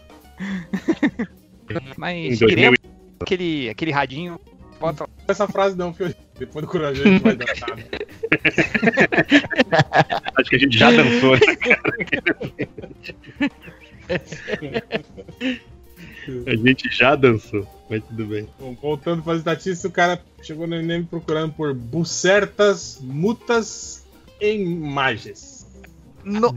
Mas 1.96 2.16
Em 2.16 2.36
2000 2.36 2.48
queremos 2.48 2.78
aquele, 3.20 3.68
aquele 3.68 3.90
radinho. 3.90 4.40
Bota 4.78 5.06
Essa 5.28 5.46
frase 5.46 5.76
não, 5.76 5.92
filho. 5.92 6.14
Depois 6.38 6.64
do 6.64 6.70
corajoso 6.70 7.06
a 7.06 7.12
gente 7.12 7.22
vai 7.22 7.36
dançar. 7.36 7.68
Acho 10.38 10.50
que 10.50 10.56
a 10.56 10.58
gente 10.58 10.78
já 10.78 10.90
dançou, 10.90 11.34
né, 11.34 11.40
A 16.46 16.56
gente 16.56 16.90
já 16.90 17.14
dançou, 17.14 17.66
mas 17.88 18.02
tudo 18.04 18.26
bem. 18.26 18.48
Bom, 18.58 18.74
voltando 18.74 19.22
para 19.22 19.34
as 19.34 19.38
estatísticas, 19.38 19.84
o 19.84 19.90
cara 19.90 20.20
chegou 20.42 20.66
no 20.66 20.76
Enem 20.76 21.04
procurando 21.04 21.52
por 21.52 21.74
bucertas, 21.74 22.98
mutas 23.00 24.04
e 24.40 24.54
imagens. 24.54 25.66
No, 26.24 26.54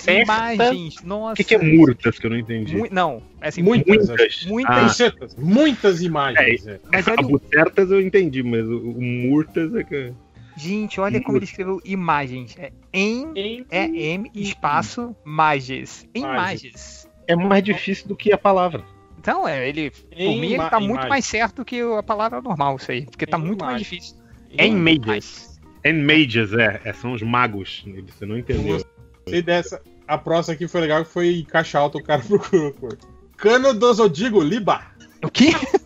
Certa. 0.00 0.22
imagens. 0.54 1.02
Nossa. 1.02 1.32
O 1.32 1.36
que, 1.36 1.44
que 1.44 1.54
é 1.54 1.58
murtas 1.58 2.18
que 2.18 2.26
eu 2.26 2.30
não 2.30 2.38
entendi? 2.38 2.76
Mu- 2.76 2.88
não, 2.90 3.22
é 3.40 3.48
assim, 3.48 3.62
Muitas. 3.62 4.08
Muitas. 4.08 4.46
Muitas. 4.46 5.00
Ah, 5.00 5.26
muitas 5.38 6.02
imagens. 6.02 6.66
é. 6.66 6.80
A 7.16 7.22
bucertas 7.22 7.90
eu 7.90 8.00
entendi, 8.00 8.42
mas 8.42 8.66
o, 8.66 8.78
o 8.90 9.02
murtas 9.02 9.74
é 9.74 9.84
que. 9.84 10.12
gente, 10.56 11.00
olha 11.00 11.20
como 11.22 11.38
ele 11.38 11.44
escreveu 11.44 11.80
imagens. 11.84 12.56
É 12.58 12.72
em 12.92 13.30
Em- 13.34 13.66
é 13.70 13.86
M 13.86 14.30
espaço 14.34 15.14
mages. 15.24 16.08
Imagens. 16.14 16.62
Imagens. 16.62 17.10
É 17.26 17.34
mais 17.36 17.62
difícil 17.64 18.06
do 18.08 18.14
que 18.16 18.32
a 18.32 18.38
palavra. 18.38 18.84
Então, 19.18 19.48
é, 19.48 19.66
ele, 19.66 19.90
por 19.90 20.04
Em 20.18 20.38
mim, 20.38 20.52
ele 20.52 20.68
tá 20.68 20.78
muito 20.78 21.08
mais 21.08 21.24
certo 21.24 21.64
que 21.64 21.80
a 21.80 22.02
palavra 22.02 22.42
normal, 22.42 22.76
isso 22.76 22.90
aí. 22.92 23.06
Porque 23.06 23.26
tá 23.26 23.38
Em 23.38 23.40
muito 23.40 23.64
mais 23.64 23.80
imagens. 23.80 23.88
difícil. 23.88 24.24
Em 24.58 24.76
Mages. 24.76 25.58
And 25.86 25.94
mages, 26.04 26.52
é, 26.52 26.80
é, 26.84 26.92
são 26.92 27.12
os 27.12 27.22
magos. 27.22 27.84
Você 28.08 28.24
não 28.26 28.38
entendeu. 28.38 28.84
Gostei 29.24 29.42
dessa. 29.42 29.80
A 30.06 30.18
próxima 30.18 30.54
aqui 30.54 30.68
foi 30.68 30.82
legal, 30.82 31.04
que 31.04 31.10
foi 31.10 31.38
em 31.38 31.44
caixa 31.44 31.78
alta, 31.78 31.98
o 31.98 32.02
cara 32.02 32.22
procurou 32.26 32.72
por. 32.72 32.96
Cano 33.36 33.74
do 33.74 33.92
Zodigo 33.92 34.42
Liba. 34.42 34.82
O 35.24 35.30
quê? 35.30 35.50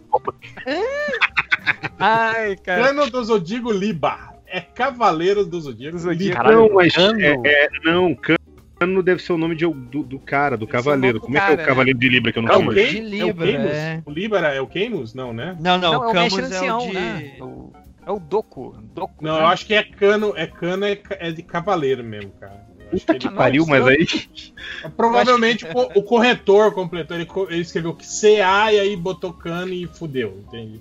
Ai, 1.98 2.56
cara. 2.56 2.84
Cano 2.88 3.10
do 3.10 3.24
Zodigo 3.24 3.72
Liba. 3.72 4.34
É 4.46 4.60
Cavaleiro 4.60 5.44
do 5.44 5.60
Zodíaco. 5.60 5.98
Caralho, 6.32 6.56
não, 6.56 6.74
mas 6.74 6.94
Cano? 6.94 7.20
é, 7.20 7.34
é- 7.44 7.68
não, 7.84 8.14
Cano 8.14 9.02
deve 9.02 9.22
ser 9.22 9.32
o 9.34 9.38
nome 9.38 9.54
de- 9.54 9.66
do, 9.66 10.02
do 10.02 10.18
cara, 10.18 10.56
do 10.56 10.64
Deve 10.64 10.78
ser 10.78 10.80
o 10.80 10.84
cavaleiro. 10.84 11.20
Como 11.20 11.36
é 11.36 11.40
que 11.40 11.44
é 11.44 11.48
cara, 11.50 11.62
o 11.62 11.66
cavaleiro 11.66 11.98
de 11.98 12.08
Libra 12.08 12.32
que 12.32 12.38
eu 12.38 12.42
não 12.42 12.50
É 12.52 12.56
o? 12.56 12.72
De 12.72 12.80
É 12.80 13.00
o 13.00 13.04
Libra, 13.04 13.50
é. 13.50 14.02
O 14.06 14.10
Libra 14.10 14.48
é 14.54 14.60
o 14.60 14.66
Camus? 14.66 15.12
Não, 15.14 15.32
né? 15.34 15.54
Não, 15.60 15.76
não, 15.78 15.92
Não, 15.92 16.04
é 16.04 16.08
o 16.08 16.12
Camus 16.12 16.38
é 16.38 16.42
ancião, 16.42 16.78
o 16.78 16.86
de. 16.86 16.92
né? 16.94 17.36
O- 17.40 17.72
É 18.06 18.10
o 18.10 18.18
Doku. 18.18 18.74
Doku 18.94 19.22
Não, 19.22 19.34
né? 19.34 19.40
eu 19.42 19.46
acho 19.48 19.66
que 19.66 19.74
é 19.74 19.82
cano, 19.82 20.32
é 20.34 20.46
cano 20.46 20.86
é, 20.86 20.98
é 21.10 21.30
de 21.30 21.42
cavaleiro 21.42 22.02
mesmo, 22.02 22.30
cara. 22.40 22.66
Puta 22.90 23.12
que 23.14 23.18
que 23.20 23.26
ele- 23.28 23.36
pariu, 23.36 23.66
mas 23.66 23.86
aí. 23.86 24.06
Provavelmente 24.96 25.64
o, 25.64 25.68
co- 25.72 25.90
o 25.94 26.02
corretor 26.02 26.72
completou, 26.72 27.16
ele, 27.16 27.28
ele 27.50 27.60
escreveu 27.60 27.94
CA 27.94 28.72
e 28.72 28.78
aí 28.80 28.96
botou 28.96 29.32
cano 29.32 29.72
e 29.72 29.86
fudeu, 29.86 30.42
entende? 30.46 30.80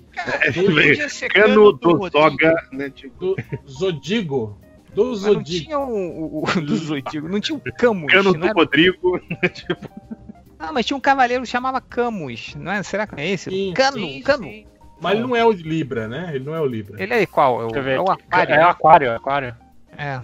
Ser 1.10 1.28
Cano 1.28 1.46
Cano 1.48 1.72
do 1.72 1.98
do. 1.98 2.10
Soga, 2.10 2.54
né? 2.72 2.90
Tipo, 2.90 3.36
Do 3.64 3.70
Zodigo. 3.70 4.58
Do 4.94 5.10
Mas 5.10 5.22
não 5.22 5.32
Zodigo. 5.34 5.64
tinha 5.66 5.78
o, 5.78 6.40
o, 6.40 6.44
o 6.44 6.60
do 6.60 6.76
Zodíaco, 6.76 7.28
não 7.28 7.40
tinha 7.40 7.56
o 7.58 7.60
Camus. 7.74 8.10
Cano 8.12 8.32
não 8.32 8.40
do 8.40 8.44
era? 8.46 8.54
Rodrigo. 8.54 9.20
Ah, 10.60 10.72
mas 10.72 10.84
tinha 10.84 10.96
um 10.96 11.00
cavaleiro 11.00 11.44
que 11.44 11.48
chamava 11.48 11.80
Camus, 11.80 12.56
não 12.56 12.72
é? 12.72 12.82
Será 12.82 13.06
que 13.06 13.14
é 13.20 13.28
esse? 13.30 13.48
Sim, 13.48 13.72
Cano, 13.76 13.96
sim, 13.98 14.20
Cano. 14.22 14.42
sim. 14.42 14.66
Mas 15.00 15.12
ele 15.12 15.22
não 15.22 15.36
é 15.36 15.44
o 15.44 15.52
Libra, 15.52 16.08
né? 16.08 16.32
Ele 16.34 16.44
não 16.44 16.52
é 16.52 16.60
o 16.60 16.66
Libra. 16.66 17.00
Ele 17.00 17.14
é 17.14 17.24
qual? 17.26 17.62
É 17.62 17.64
o, 17.66 17.88
é 17.88 18.00
o. 18.00 18.10
Aquário. 18.10 18.54
É 18.56 18.58
o 18.66 18.68
Aquário, 18.68 19.06
é 19.06 19.12
o 19.12 19.16
Aquário. 19.16 19.56
É. 19.96 20.20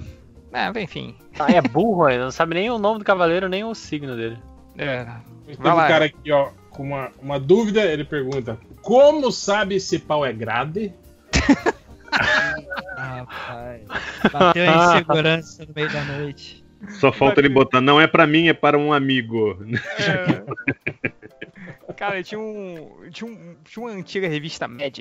É, 0.54 0.80
enfim. 0.80 1.16
Ah, 1.36 1.50
é 1.50 1.60
burro 1.60 2.08
não 2.16 2.30
sabe 2.30 2.54
nem 2.54 2.70
o 2.70 2.78
nome 2.78 3.00
do 3.00 3.04
cavaleiro, 3.04 3.48
nem 3.48 3.64
o 3.64 3.74
signo 3.74 4.14
dele. 4.16 4.38
É. 4.78 5.04
Teve 5.44 5.60
Vai 5.60 5.72
um 5.72 5.88
cara 5.88 6.04
aqui, 6.04 6.30
ó, 6.30 6.50
com 6.70 6.84
uma, 6.84 7.10
uma 7.20 7.40
dúvida, 7.40 7.82
ele 7.84 8.04
pergunta: 8.04 8.56
Como 8.80 9.32
sabe 9.32 9.80
se 9.80 9.98
pau 9.98 10.24
é 10.24 10.32
grade? 10.32 10.94
Rapaz. 12.96 13.82
Bateu 14.32 14.70
a 14.70 14.94
insegurança 14.94 15.66
no 15.66 15.74
meio 15.74 15.92
da 15.92 16.04
noite. 16.04 16.64
Só 17.00 17.10
falta 17.10 17.40
ele 17.40 17.48
botar, 17.48 17.80
não 17.80 18.00
é 18.00 18.06
pra 18.06 18.26
mim, 18.26 18.48
é 18.48 18.52
para 18.52 18.78
um 18.78 18.92
amigo. 18.92 19.58
Cara, 21.96 22.22
tinha 22.22 22.40
um. 22.40 22.90
Tinha, 23.10 23.30
um, 23.30 23.56
tinha 23.64 23.84
uma 23.84 23.92
antiga 23.92 24.28
revista 24.28 24.68
Mad. 24.68 24.98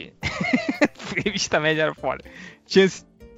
revista 1.24 1.60
Mad 1.60 1.78
era 1.78 1.94
foda. 1.94 2.24
Tinha, 2.66 2.88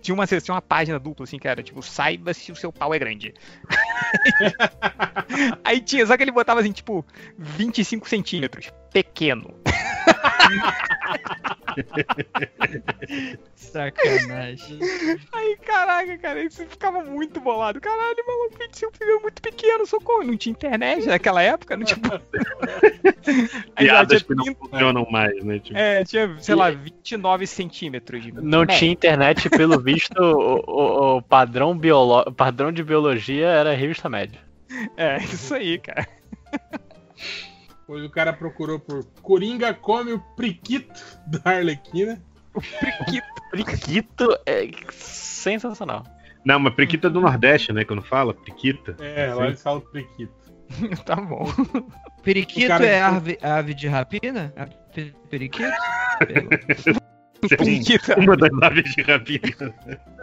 tinha, 0.05 0.13
uma, 0.13 0.27
tinha 0.27 0.53
uma 0.53 0.61
página 0.61 0.99
dupla, 0.99 1.23
assim, 1.23 1.39
que 1.39 1.47
era 1.47 1.63
tipo, 1.63 1.81
saiba 1.81 2.33
se 2.33 2.51
o 2.51 2.55
seu 2.55 2.71
pau 2.71 2.93
é 2.93 2.99
grande. 2.99 3.33
Aí 5.65 5.81
tinha, 5.81 6.05
só 6.05 6.15
que 6.15 6.23
ele 6.23 6.31
botava 6.31 6.59
assim, 6.59 6.71
tipo, 6.71 7.03
25 7.37 8.07
centímetros. 8.07 8.71
Pequeno. 8.93 9.55
Sacanagem. 13.55 14.79
Aí, 15.33 15.57
caraca, 15.65 16.17
cara, 16.17 16.49
você 16.49 16.65
ficava 16.65 17.03
muito 17.03 17.39
bolado. 17.39 17.79
Caralho, 17.81 18.15
maluco, 18.25 18.57
25 18.59 18.93
é 19.01 19.19
muito 19.19 19.41
pequeno, 19.41 19.85
socorro. 19.85 20.23
Não 20.23 20.37
tinha 20.37 20.51
internet 20.51 21.05
naquela 21.05 21.41
época, 21.41 21.75
não 21.77 21.85
tinha. 21.85 21.99
Piadas 23.75 24.23
que 24.23 24.33
não 24.35 24.43
30 24.45 24.59
funcionam 24.59 25.07
mais, 25.11 25.43
né? 25.43 25.59
Tipo, 25.59 25.77
É, 25.77 26.03
tinha, 26.03 26.35
sei 26.39 26.55
lá, 26.55 26.69
29 26.71 27.45
centímetros. 27.47 28.23
de 28.23 28.31
Não 28.31 28.59
média. 28.61 28.75
tinha 28.77 28.91
internet, 28.91 29.49
pelo 29.49 29.79
visto, 29.81 30.17
o, 30.21 30.63
o- 30.67 31.17
o 31.17 31.21
padrão, 31.21 31.77
biolo... 31.77 32.31
padrão 32.33 32.71
de 32.71 32.83
biologia 32.83 33.47
era 33.47 33.73
revista 33.75 34.09
média. 34.09 34.39
É, 34.97 35.17
isso 35.17 35.53
aí, 35.53 35.77
cara. 35.79 36.07
Pois 37.87 38.03
o 38.03 38.09
cara 38.09 38.33
procurou 38.33 38.79
por 38.79 39.05
Coringa 39.21 39.73
come 39.73 40.13
o 40.13 40.19
priquito 40.35 40.93
da 41.27 41.51
Arlequina. 41.51 42.21
Priquito 43.51 44.27
é 44.45 44.69
sensacional. 44.91 46.03
Não, 46.43 46.59
mas 46.59 46.73
Priquita 46.73 47.07
é 47.07 47.09
do 47.09 47.21
Nordeste, 47.21 47.73
né? 47.73 47.83
Quando 47.83 48.01
fala, 48.01 48.33
Priquita. 48.33 48.95
É, 48.99 49.33
lá 49.33 49.47
eles 49.47 49.61
falam 49.61 49.81
priquito. 49.81 50.33
tá 51.05 51.15
bom. 51.15 51.45
Periquito 52.23 52.65
O 52.65 52.69
cara- 52.69 52.85
é 52.85 53.01
ave, 53.01 53.37
ave 53.41 53.73
de 53.73 53.87
rapina? 53.87 54.53
Pe- 54.93 55.13
Periquito? 55.29 55.71
Ser 57.47 57.57
Periquita. 57.57 58.19
uma 58.19 58.35
das 58.35 58.49
aves 58.63 58.95
de 58.95 59.01
rapina. 59.03 59.73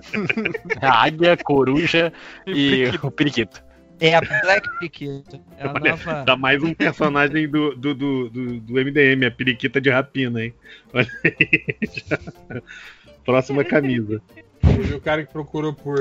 A 0.82 1.04
águia, 1.04 1.36
coruja 1.36 2.12
e 2.46 2.84
o 3.02 3.10
periquito. 3.10 3.62
É 4.04 4.16
a 4.16 4.20
Black 4.20 4.68
Periquita. 4.78 5.40
É 5.56 5.64
a 5.64 5.72
Olha, 5.72 5.90
nova. 5.92 6.24
Dá 6.24 6.36
mais 6.36 6.60
um 6.60 6.74
personagem 6.74 7.48
do, 7.48 7.76
do, 7.76 7.94
do, 7.94 8.28
do, 8.30 8.60
do 8.60 8.72
MDM, 8.74 9.24
a 9.26 9.30
periquita 9.30 9.80
de 9.80 9.90
rapina, 9.90 10.44
hein? 10.44 10.52
Olha 10.92 11.06
aí. 11.24 11.78
já. 12.08 12.18
Próxima 13.24 13.62
camisa. 13.64 14.20
Teve 14.60 14.94
o 14.96 15.00
cara 15.00 15.24
que 15.24 15.32
procurou 15.32 15.72
por 15.72 15.96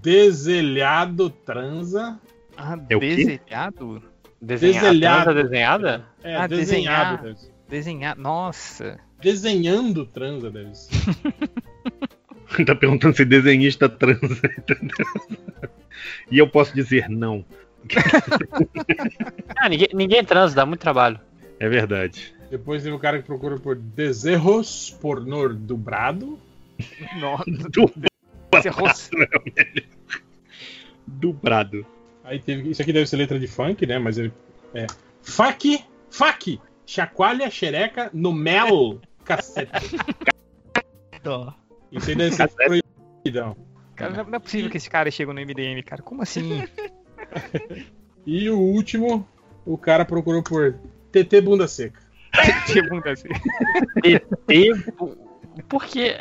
deselhado 0.00 1.28
transa. 1.28 2.18
Ah, 2.56 2.78
É 2.88 2.96
o 2.96 3.00
quê? 3.00 3.16
desenhado? 3.16 4.02
Desenhada. 4.40 4.88
Desenhado. 4.88 5.22
transa 5.24 5.42
desenhada? 5.42 6.06
É, 6.24 6.36
Ah, 6.36 6.46
desenhado. 6.46 7.22
desenhar. 7.22 7.52
Desenhado. 7.68 8.20
Nossa. 8.22 8.98
Desenhando 9.20 10.06
transa, 10.06 10.50
deve 10.50 10.74
ser. 10.74 10.90
Tá 12.66 12.74
perguntando 12.74 13.16
se 13.16 13.24
desenhista 13.24 13.88
transa, 13.88 14.40
entendeu? 14.58 15.06
E 16.30 16.38
eu 16.38 16.48
posso 16.48 16.74
dizer 16.74 17.08
não. 17.08 17.44
Ah, 19.56 19.68
ninguém, 19.68 19.88
ninguém 19.94 20.24
transa, 20.24 20.56
dá 20.56 20.66
muito 20.66 20.80
trabalho. 20.80 21.20
É 21.60 21.68
verdade. 21.68 22.34
Depois 22.50 22.82
teve 22.82 22.94
o 22.94 22.98
cara 22.98 23.18
que 23.18 23.24
procurou 23.24 23.60
por 23.60 23.76
deserros 23.76 24.90
pornô 25.00 25.48
dobrado. 25.48 26.38
Nossa. 27.20 27.44
Dubrado. 31.06 31.86
Aí 32.24 32.40
teve. 32.40 32.70
Isso 32.70 32.82
aqui 32.82 32.92
deve 32.92 33.06
ser 33.06 33.16
letra 33.16 33.38
de 33.38 33.46
funk, 33.46 33.86
né? 33.86 33.98
Mas 33.98 34.18
ele. 34.18 34.32
É. 34.74 34.86
Fac, 35.22 35.62
fac, 36.10 36.60
chacoalha 36.84 37.48
xereca 37.50 38.10
no 38.12 38.32
mel, 38.32 39.00
cacete. 39.24 39.96
Dó. 41.22 41.54
Isso 41.92 42.10
aí 42.10 42.16
deve 42.16 42.34
ser 42.34 42.48
proibidão. 42.48 43.56
Cara, 43.94 44.12
não 44.12 44.24
não 44.24 44.36
é 44.36 44.38
possível 44.38 44.70
que 44.70 44.78
esse 44.78 44.90
cara 44.90 45.10
chegue 45.10 45.32
no 45.32 45.40
MDM, 45.40 45.82
cara. 45.84 46.02
Como 46.02 46.22
assim? 46.22 46.64
E 48.24 48.48
o 48.48 48.58
último, 48.58 49.26
o 49.66 49.76
cara 49.76 50.04
procurou 50.04 50.44
por 50.44 50.78
TT 51.10 51.40
bunda 51.40 51.66
seca. 51.66 52.00
Que 52.72 52.80
bunda 52.88 53.10
assim. 53.10 53.28
E 54.04 55.62
por 55.64 55.84
quê? 55.84 56.16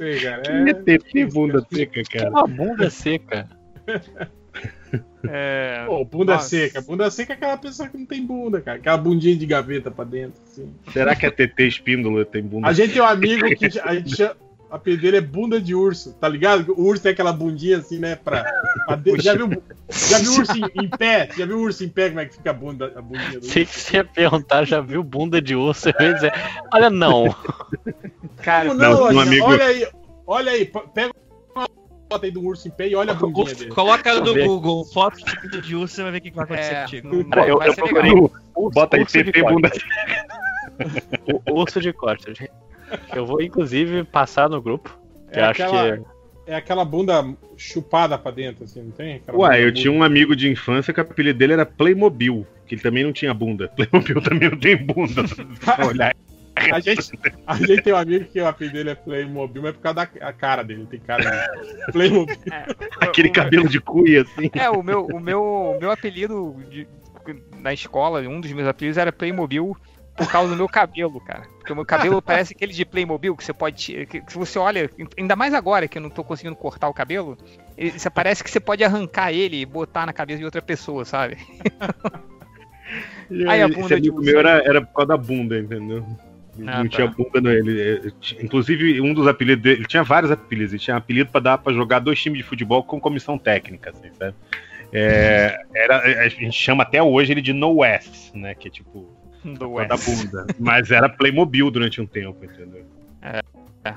Ei, 0.00 0.20
cara, 0.20 0.42
é... 0.46 0.74
TT 0.74 1.26
bunda 1.26 1.64
seca, 1.72 2.02
cara. 2.10 2.30
Uma 2.30 2.46
bunda 2.46 2.90
seca. 2.90 3.48
É... 5.28 5.84
Pô, 5.86 6.04
bunda 6.04 6.34
Nossa. 6.34 6.48
seca. 6.48 6.80
Bunda 6.80 7.10
seca 7.10 7.32
é 7.32 7.36
aquela 7.36 7.56
pessoa 7.56 7.88
que 7.88 7.98
não 7.98 8.06
tem 8.06 8.24
bunda, 8.24 8.60
cara. 8.60 8.78
Aquela 8.78 8.96
bundinha 8.96 9.36
de 9.36 9.44
gaveta 9.44 9.90
pra 9.90 10.04
dentro, 10.04 10.40
assim. 10.46 10.72
Será 10.92 11.14
que 11.16 11.26
a 11.26 11.30
TT 11.30 11.66
espíndola 11.66 12.24
tem 12.24 12.42
bunda 12.42 12.68
A 12.68 12.72
gente 12.72 12.92
tem 12.92 13.02
um 13.02 13.04
amigo 13.04 13.44
que 13.56 13.66
a 13.80 13.94
gente 13.94 14.16
chama, 14.16 14.36
a 14.70 14.76
apelido 14.76 15.02
dele 15.02 15.16
é 15.16 15.20
bunda 15.20 15.60
de 15.60 15.74
urso, 15.74 16.14
tá 16.14 16.28
ligado? 16.28 16.72
O 16.78 16.82
urso 16.84 17.02
tem 17.02 17.12
aquela 17.12 17.32
bundinha 17.32 17.78
assim, 17.78 17.98
né? 17.98 18.14
Pra, 18.16 18.44
pra 18.86 18.96
de- 18.96 19.18
já, 19.20 19.34
viu, 19.34 19.50
já 19.90 20.18
viu 20.18 20.32
o 20.32 20.38
urso 20.38 20.52
em, 20.56 20.84
em 20.84 20.88
pé? 20.88 21.28
Já 21.36 21.44
viu 21.46 21.58
o 21.58 21.62
urso 21.62 21.84
em 21.84 21.88
pé 21.88 22.08
como 22.10 22.20
é 22.20 22.26
que 22.26 22.34
fica 22.36 22.50
a, 22.50 22.54
bunda, 22.54 22.92
a 22.96 23.02
bundinha 23.02 23.40
do 23.40 23.44
Se 23.44 23.60
urso? 23.62 23.72
você 23.80 24.04
perguntar, 24.04 24.64
já 24.64 24.80
viu 24.80 25.02
bunda 25.02 25.42
de 25.42 25.54
urso? 25.56 25.88
Eu 25.90 26.06
ia 26.06 26.14
dizer, 26.14 26.32
olha, 26.72 26.88
não. 26.90 27.34
Cara, 28.42 28.68
não, 28.72 28.74
não, 28.74 29.00
um 29.00 29.04
olha, 29.04 29.22
amigo- 29.22 29.44
olha 29.46 29.64
aí, 29.64 29.88
olha 30.26 30.52
aí, 30.52 30.64
pega 30.94 31.12
foto 32.08 32.24
aí 32.24 32.30
do 32.30 32.42
urso 32.42 32.66
em 32.68 32.70
pé 32.70 32.88
e 32.88 32.94
olha 32.94 33.12
a 33.12 33.14
bundinha 33.14 33.54
dele. 33.54 33.70
Coloca 33.70 34.14
no. 34.14 34.34
Google 34.34 34.84
foto 34.86 35.16
de 35.62 35.76
urso, 35.76 35.94
você 35.94 36.02
vai 36.02 36.12
ver 36.12 36.18
o 36.18 36.20
que 36.22 36.30
vai 36.30 36.44
acontecer 36.44 36.74
É, 36.74 36.80
contigo. 36.82 37.24
Cara, 37.28 37.48
eu- 37.48 37.62
eu 37.62 37.74
procurei. 37.74 38.12
Bota 38.72 38.96
aí 38.96 39.04
TT 39.04 39.42
bunda 39.42 39.70
urso 41.52 41.80
de 41.80 41.92
costas. 41.92 42.38
Eu 43.14 43.26
vou, 43.26 43.42
inclusive, 43.42 44.04
passar 44.04 44.48
no 44.48 44.60
grupo. 44.62 44.98
Que 45.32 45.38
É 45.38 45.42
acho 45.44 45.62
aquela, 45.62 45.96
que. 45.98 46.04
é 46.46 46.54
aquela 46.54 46.84
bunda 46.84 47.24
chupada 47.56 48.16
pra 48.16 48.30
dentro, 48.30 48.64
assim, 48.64 48.82
não 48.82 48.90
tem? 48.90 49.16
Aquela 49.16 49.36
Ué, 49.38 49.48
bunda 49.48 49.60
eu 49.60 49.74
tinha 49.74 49.92
um 49.92 50.02
amigo 50.02 50.34
de 50.34 50.50
infância 50.50 50.92
que 50.94 51.00
o 51.00 51.02
apelido 51.02 51.38
dele 51.38 51.52
era 51.52 51.66
Playmobil, 51.66 52.46
que 52.66 52.74
ele 52.74 52.82
também 52.82 53.04
não 53.04 53.12
tinha 53.12 53.34
bunda. 53.34 53.68
Playmobil 53.76 54.22
também 54.22 54.50
não 54.50 54.58
tem 54.58 54.76
bunda. 54.76 55.22
Olha, 55.86 56.14
A 56.72 56.80
gente, 56.80 57.10
a 57.46 57.54
gente 57.56 57.82
tem 57.82 57.92
um 57.92 57.96
amigo 57.96 58.24
que 58.26 58.40
o 58.40 58.46
apelido 58.46 58.76
dele 58.76 58.90
é 58.90 58.94
Playmobil, 58.94 59.62
mas 59.62 59.70
é 59.70 59.72
por 59.74 59.80
causa 59.82 59.94
da 59.94 60.26
a 60.28 60.32
cara 60.32 60.62
dele, 60.62 60.86
tem 60.90 61.00
cara 61.00 61.22
de 61.24 61.92
Playmobil. 61.92 62.36
aquele 63.00 63.30
cabelo 63.30 63.68
de 63.68 63.80
cuia 63.80 64.22
assim. 64.22 64.50
É, 64.54 64.68
o 64.70 64.82
meu, 64.82 65.06
o 65.06 65.20
meu, 65.20 65.42
o 65.42 65.80
meu 65.80 65.90
apelido 65.90 66.56
de- 66.70 66.86
na 67.58 67.72
escola, 67.72 68.20
um 68.20 68.40
dos 68.40 68.50
meus 68.52 68.66
apelidos 68.66 68.96
era 68.98 69.12
Playmobil 69.12 69.76
por 70.16 70.28
causa 70.30 70.50
do 70.50 70.56
meu 70.56 70.66
cabelo, 70.68 71.20
cara. 71.20 71.42
Porque 71.58 71.72
o 71.72 71.76
meu 71.76 71.84
cabelo 71.84 72.20
parece 72.20 72.52
aquele 72.52 72.72
de 72.72 72.84
Playmobil 72.84 73.36
que 73.36 73.44
você 73.44 73.52
pode. 73.52 74.06
Que, 74.06 74.20
que 74.20 74.34
você 74.36 74.58
olha, 74.58 74.90
ainda 75.16 75.36
mais 75.36 75.54
agora 75.54 75.86
que 75.86 75.98
eu 75.98 76.02
não 76.02 76.10
tô 76.10 76.24
conseguindo 76.24 76.56
cortar 76.56 76.88
o 76.88 76.94
cabelo, 76.94 77.36
ele- 77.76 77.96
você 77.98 78.10
parece 78.10 78.42
que 78.42 78.50
você 78.50 78.58
pode 78.58 78.82
arrancar 78.82 79.30
ele 79.32 79.60
e 79.60 79.66
botar 79.66 80.06
na 80.06 80.12
cabeça 80.12 80.38
de 80.38 80.44
outra 80.44 80.60
pessoa, 80.62 81.04
sabe? 81.04 81.36
E 83.30 83.46
Aí 83.46 83.60
a 83.60 83.66
esse 83.66 83.74
bunda 83.78 84.00
de 84.00 84.10
meu 84.10 84.38
aí. 84.38 84.46
era, 84.46 84.50
era 84.64 84.80
por 84.80 84.94
causa 84.94 85.08
da 85.08 85.16
bunda, 85.18 85.58
entendeu? 85.58 86.06
Ah, 86.66 86.82
não 86.82 86.88
tá. 86.88 86.96
tinha 86.96 87.06
bunda 87.06 87.40
nele. 87.40 87.80
É, 87.80 88.42
Inclusive, 88.42 89.00
um 89.00 89.14
dos 89.14 89.26
apelidos 89.26 89.62
dele. 89.62 89.80
Ele 89.80 89.86
tinha 89.86 90.02
vários 90.02 90.30
apelidos. 90.30 90.72
Ele 90.72 90.80
tinha 90.80 90.96
apelido 90.96 91.30
pra 91.30 91.40
dar 91.40 91.58
pra 91.58 91.72
jogar 91.72 91.98
dois 92.00 92.20
times 92.20 92.38
de 92.38 92.44
futebol 92.44 92.82
com 92.82 93.00
comissão 93.00 93.38
técnica, 93.38 93.90
assim, 93.90 94.10
sabe? 94.18 94.34
É, 94.92 95.60
era, 95.74 95.98
a 96.22 96.28
gente 96.28 96.52
chama 96.52 96.82
até 96.82 97.02
hoje 97.02 97.32
ele 97.32 97.42
de 97.42 97.52
No 97.52 97.78
West, 97.78 98.34
né? 98.34 98.54
Que 98.54 98.68
é 98.68 98.70
tipo. 98.70 99.16
Do 99.44 99.68
por 99.68 99.86
causa 99.86 99.88
da 99.88 99.94
West. 99.94 100.26
bunda. 100.26 100.46
Mas 100.58 100.90
era 100.90 101.08
Playmobil 101.08 101.70
durante 101.70 102.00
um 102.00 102.06
tempo, 102.06 102.44
entendeu? 102.44 102.84
É, 103.22 103.40
é. 103.84 103.94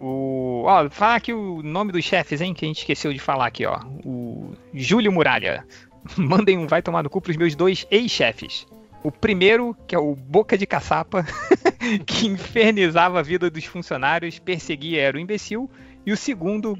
O, 0.00 0.64
ó, 0.66 0.88
falar 0.90 1.16
aqui 1.16 1.32
o 1.32 1.62
nome 1.62 1.92
dos 1.92 2.04
chefes, 2.04 2.40
hein, 2.40 2.52
que 2.52 2.64
a 2.64 2.68
gente 2.68 2.78
esqueceu 2.78 3.12
de 3.12 3.18
falar 3.18 3.46
aqui, 3.46 3.64
ó. 3.64 3.80
O 4.04 4.54
Júlio 4.72 5.12
Muralha. 5.12 5.64
Mandem 6.16 6.58
um 6.58 6.66
vai 6.66 6.82
tomar 6.82 7.02
no 7.02 7.10
cu 7.10 7.20
pros 7.20 7.36
meus 7.36 7.54
dois 7.54 7.86
ex-chefes. 7.90 8.66
O 9.02 9.10
primeiro, 9.10 9.76
que 9.86 9.94
é 9.94 9.98
o 9.98 10.14
Boca 10.14 10.56
de 10.56 10.66
Caçapa, 10.66 11.26
que 12.06 12.26
infernizava 12.26 13.18
a 13.18 13.22
vida 13.22 13.50
dos 13.50 13.64
funcionários, 13.64 14.38
perseguia 14.38 15.02
era 15.02 15.16
o 15.16 15.20
imbecil. 15.20 15.70
E 16.06 16.12
o 16.12 16.16
segundo, 16.16 16.78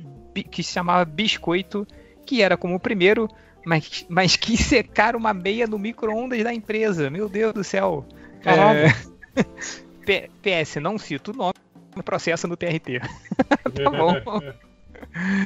que 0.50 0.62
se 0.62 0.72
chamava 0.72 1.04
Biscoito, 1.04 1.86
que 2.26 2.42
era 2.42 2.56
como 2.56 2.74
o 2.74 2.80
primeiro, 2.80 3.28
mas, 3.64 4.04
mas 4.08 4.36
quis 4.36 4.60
secar 4.66 5.16
uma 5.16 5.32
meia 5.32 5.66
no 5.66 5.78
micro-ondas 5.78 6.42
da 6.42 6.52
empresa. 6.52 7.10
Meu 7.10 7.28
Deus 7.28 7.52
do 7.52 7.64
céu. 7.64 8.06
É, 8.44 8.88
PS, 10.42 10.76
não 10.76 10.98
cito 10.98 11.30
o 11.30 11.34
nome, 11.34 11.54
processo 12.04 12.46
no 12.46 12.56
TRT. 12.56 13.00
tá 13.00 13.90
bom. 13.90 14.14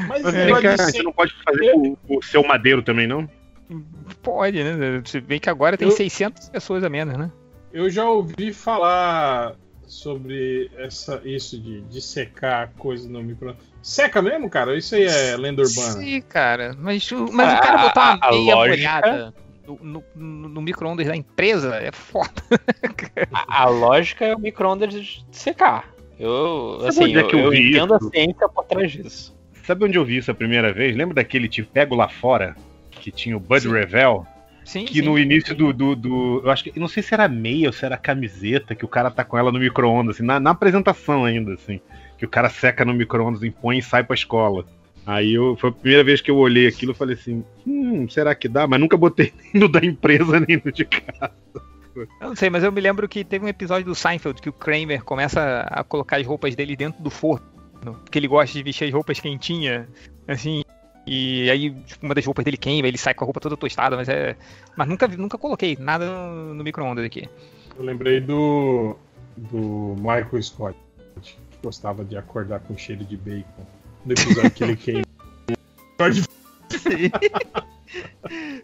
Mas 0.08 0.22
de 0.22 0.76
você 0.76 1.02
não 1.02 1.12
pode 1.12 1.32
fazer 1.44 1.72
o, 1.74 1.98
o 2.08 2.22
seu 2.22 2.42
madeiro 2.42 2.82
também, 2.82 3.06
não? 3.06 3.28
Pode, 4.22 4.62
né? 4.64 5.02
Se 5.04 5.20
bem 5.20 5.38
que 5.38 5.50
agora 5.50 5.76
tem 5.76 5.88
Eu- 5.88 5.96
600 5.96 6.48
pessoas 6.48 6.82
a 6.82 6.88
menos, 6.88 7.16
né? 7.16 7.30
Eu 7.72 7.90
já 7.90 8.08
ouvi 8.08 8.52
falar 8.52 9.54
sobre 9.86 10.70
essa, 10.76 11.20
isso 11.24 11.58
de, 11.60 11.80
de 11.82 12.00
secar 12.00 12.72
coisa 12.74 13.08
no 13.08 13.22
micro. 13.22 13.56
Seca 13.82 14.20
mesmo, 14.20 14.48
cara? 14.50 14.76
Isso 14.76 14.94
aí 14.94 15.04
é 15.04 15.36
lenda 15.36 15.62
urbana. 15.62 15.92
Sim, 15.92 16.20
cara. 16.22 16.74
Mas, 16.78 17.10
o- 17.12 17.30
mas 17.32 17.52
Ah, 17.52 17.56
o 17.56 17.60
cara 17.60 17.78
botar 17.78 18.14
uma 18.16 18.26
a 18.26 18.30
meia 18.30 18.54
lógica- 18.54 18.76
molhada 18.76 19.34
no, 19.66 19.78
no, 19.82 20.04
no- 20.14 20.48
no 20.48 20.62
micro-ondas 20.62 21.06
da 21.06 21.16
empresa 21.16 21.76
é 21.76 21.90
foda. 21.92 22.30
A, 23.32 23.62
a 23.62 23.68
lógica 23.68 24.24
é 24.26 24.34
o 24.34 24.38
micro-ondas 24.38 24.92
de 24.92 25.24
secar. 25.32 25.94
Eu, 26.18 26.76
Sabe 26.80 26.88
assim, 26.88 27.04
onde 27.04 27.18
é 27.18 27.20
eu, 27.20 27.26
que 27.28 27.34
eu 27.36 27.40
eu 27.40 27.50
vi 27.50 27.68
entendo 27.70 27.96
isso? 27.96 28.08
a 28.08 28.10
ciência 28.10 28.48
por 28.48 28.64
trás 28.64 28.92
disso. 28.92 29.38
Sabe 29.64 29.84
onde 29.84 29.96
eu 29.98 30.04
vi 30.04 30.16
isso 30.16 30.30
a 30.30 30.34
primeira 30.34 30.72
vez? 30.72 30.96
Lembra 30.96 31.14
daquele 31.16 31.48
Te 31.48 31.62
Pego 31.62 31.94
Lá 31.94 32.08
Fora? 32.08 32.56
Que 32.90 33.10
tinha 33.12 33.36
o 33.36 33.40
Bud 33.40 33.60
Sim. 33.62 33.72
Revel? 33.72 34.26
Sim, 34.68 34.84
Que 34.84 34.96
sim. 34.98 35.02
no 35.02 35.18
início 35.18 35.54
do, 35.54 35.72
do, 35.72 35.96
do- 35.96 36.42
Eu 36.44 36.50
acho 36.50 36.62
que. 36.62 36.78
Não 36.78 36.88
sei 36.88 37.02
se 37.02 37.14
era 37.14 37.26
meia 37.26 37.68
ou 37.68 37.72
se 37.72 37.86
era 37.86 37.96
camiseta, 37.96 38.74
que 38.74 38.84
o 38.84 38.88
cara 38.88 39.10
tá 39.10 39.24
com 39.24 39.38
ela 39.38 39.50
no 39.50 39.58
micro-ondas, 39.58 40.16
assim, 40.16 40.24
na, 40.26 40.38
na 40.38 40.50
apresentação 40.50 41.24
ainda, 41.24 41.54
assim. 41.54 41.80
Que 42.18 42.26
o 42.26 42.28
cara 42.28 42.50
seca 42.50 42.84
no 42.84 42.92
micro-ondas, 42.92 43.42
impõe 43.42 43.78
e 43.78 43.82
sai 43.82 44.04
pra 44.04 44.12
escola. 44.14 44.66
Aí 45.06 45.32
eu, 45.32 45.56
foi 45.56 45.70
a 45.70 45.72
primeira 45.72 46.04
vez 46.04 46.20
que 46.20 46.30
eu 46.30 46.36
olhei 46.36 46.66
aquilo 46.66 46.92
e 46.92 46.94
falei 46.94 47.14
assim: 47.14 47.42
hum, 47.66 48.06
será 48.10 48.34
que 48.34 48.46
dá? 48.46 48.66
Mas 48.66 48.78
nunca 48.78 48.94
botei 48.94 49.32
nem 49.54 49.62
no 49.62 49.68
da 49.68 49.80
empresa 49.82 50.38
nem 50.46 50.60
no 50.62 50.70
de 50.70 50.84
casa. 50.84 51.32
Eu 51.96 52.28
não 52.28 52.36
sei, 52.36 52.50
mas 52.50 52.62
eu 52.62 52.70
me 52.70 52.80
lembro 52.82 53.08
que 53.08 53.24
teve 53.24 53.44
um 53.44 53.48
episódio 53.48 53.86
do 53.86 53.94
Seinfeld 53.94 54.40
que 54.42 54.50
o 54.50 54.52
Kramer 54.52 55.02
começa 55.02 55.62
a 55.62 55.82
colocar 55.82 56.18
as 56.18 56.26
roupas 56.26 56.54
dele 56.54 56.76
dentro 56.76 57.02
do 57.02 57.08
forno. 57.10 57.44
Porque 57.82 58.18
ele 58.18 58.28
gosta 58.28 58.52
de 58.52 58.62
vestir 58.62 58.84
as 58.84 58.92
roupas 58.92 59.18
quentinhas, 59.18 59.86
assim. 60.26 60.62
E 61.10 61.50
aí, 61.50 61.70
tipo, 61.70 62.04
uma 62.04 62.14
das 62.14 62.26
roupas 62.26 62.44
dele 62.44 62.58
queima, 62.58 62.86
ele 62.86 62.98
sai 62.98 63.14
com 63.14 63.24
a 63.24 63.26
roupa 63.26 63.40
toda 63.40 63.56
tostada, 63.56 63.96
mas 63.96 64.10
é. 64.10 64.36
Mas 64.76 64.86
nunca, 64.86 65.08
nunca 65.08 65.38
coloquei 65.38 65.74
nada 65.80 66.04
no, 66.04 66.52
no 66.52 66.62
micro-ondas 66.62 67.02
aqui. 67.02 67.26
Eu 67.78 67.82
lembrei 67.82 68.20
do, 68.20 68.94
do 69.34 69.96
Michael 69.96 70.42
Scott, 70.42 70.78
que 71.22 71.34
gostava 71.62 72.04
de 72.04 72.14
acordar 72.14 72.60
com 72.60 72.76
cheiro 72.76 73.06
de 73.06 73.16
bacon. 73.16 73.64
No 74.04 74.12
episódio 74.12 74.50
que 74.50 74.64
ele 74.64 74.76
queima. 74.76 75.04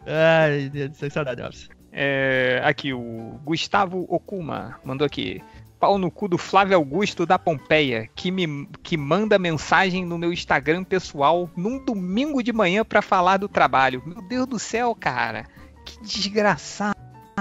Ai, 0.06 0.68
Deus 0.68 0.90
do 0.90 0.97
céu, 0.97 1.08
que 1.08 1.14
saudade, 1.14 1.40
Alves. 1.40 1.70
É, 1.90 2.60
aqui, 2.62 2.92
o 2.92 3.40
Gustavo 3.42 4.05
Okuma 4.06 4.78
mandou 4.84 5.06
aqui. 5.06 5.42
Pau 5.84 5.98
no 5.98 6.10
cu 6.10 6.26
do 6.28 6.38
Flávio 6.38 6.74
Augusto 6.76 7.26
da 7.26 7.38
Pompeia, 7.38 8.08
que 8.14 8.30
me 8.30 8.66
que 8.82 8.96
manda 8.96 9.38
mensagem 9.38 10.02
no 10.02 10.16
meu 10.16 10.32
Instagram 10.32 10.82
pessoal 10.82 11.50
num 11.54 11.78
domingo 11.84 12.42
de 12.42 12.54
manhã 12.54 12.82
pra 12.82 13.02
falar 13.02 13.36
do 13.36 13.48
trabalho. 13.50 14.02
Meu 14.06 14.22
Deus 14.22 14.46
do 14.46 14.58
céu, 14.58 14.94
cara. 14.98 15.44
Que 15.84 16.00
desgraçado. 16.02 16.96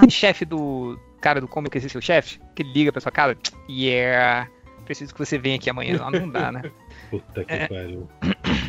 Chefe 0.09 0.43
do 0.43 0.99
cara 1.22 1.39
do 1.39 1.47
como 1.47 1.69
que 1.69 1.77
é 1.77 1.81
seu 1.81 2.01
chefe, 2.01 2.38
que 2.53 2.63
liga 2.63 2.91
pra 2.91 2.99
sua 2.99 3.13
cara, 3.13 3.38
yeah, 3.69 4.49
preciso 4.83 5.13
que 5.13 5.19
você 5.19 5.38
venha 5.38 5.55
aqui 5.55 5.69
amanhã. 5.69 5.97
Ah, 6.03 6.11
Não 6.11 6.27
dá, 6.27 6.51
né? 6.51 6.63
Puta 7.09 7.45
que 7.45 7.53
É. 7.53 7.67
pariu. 7.69 8.09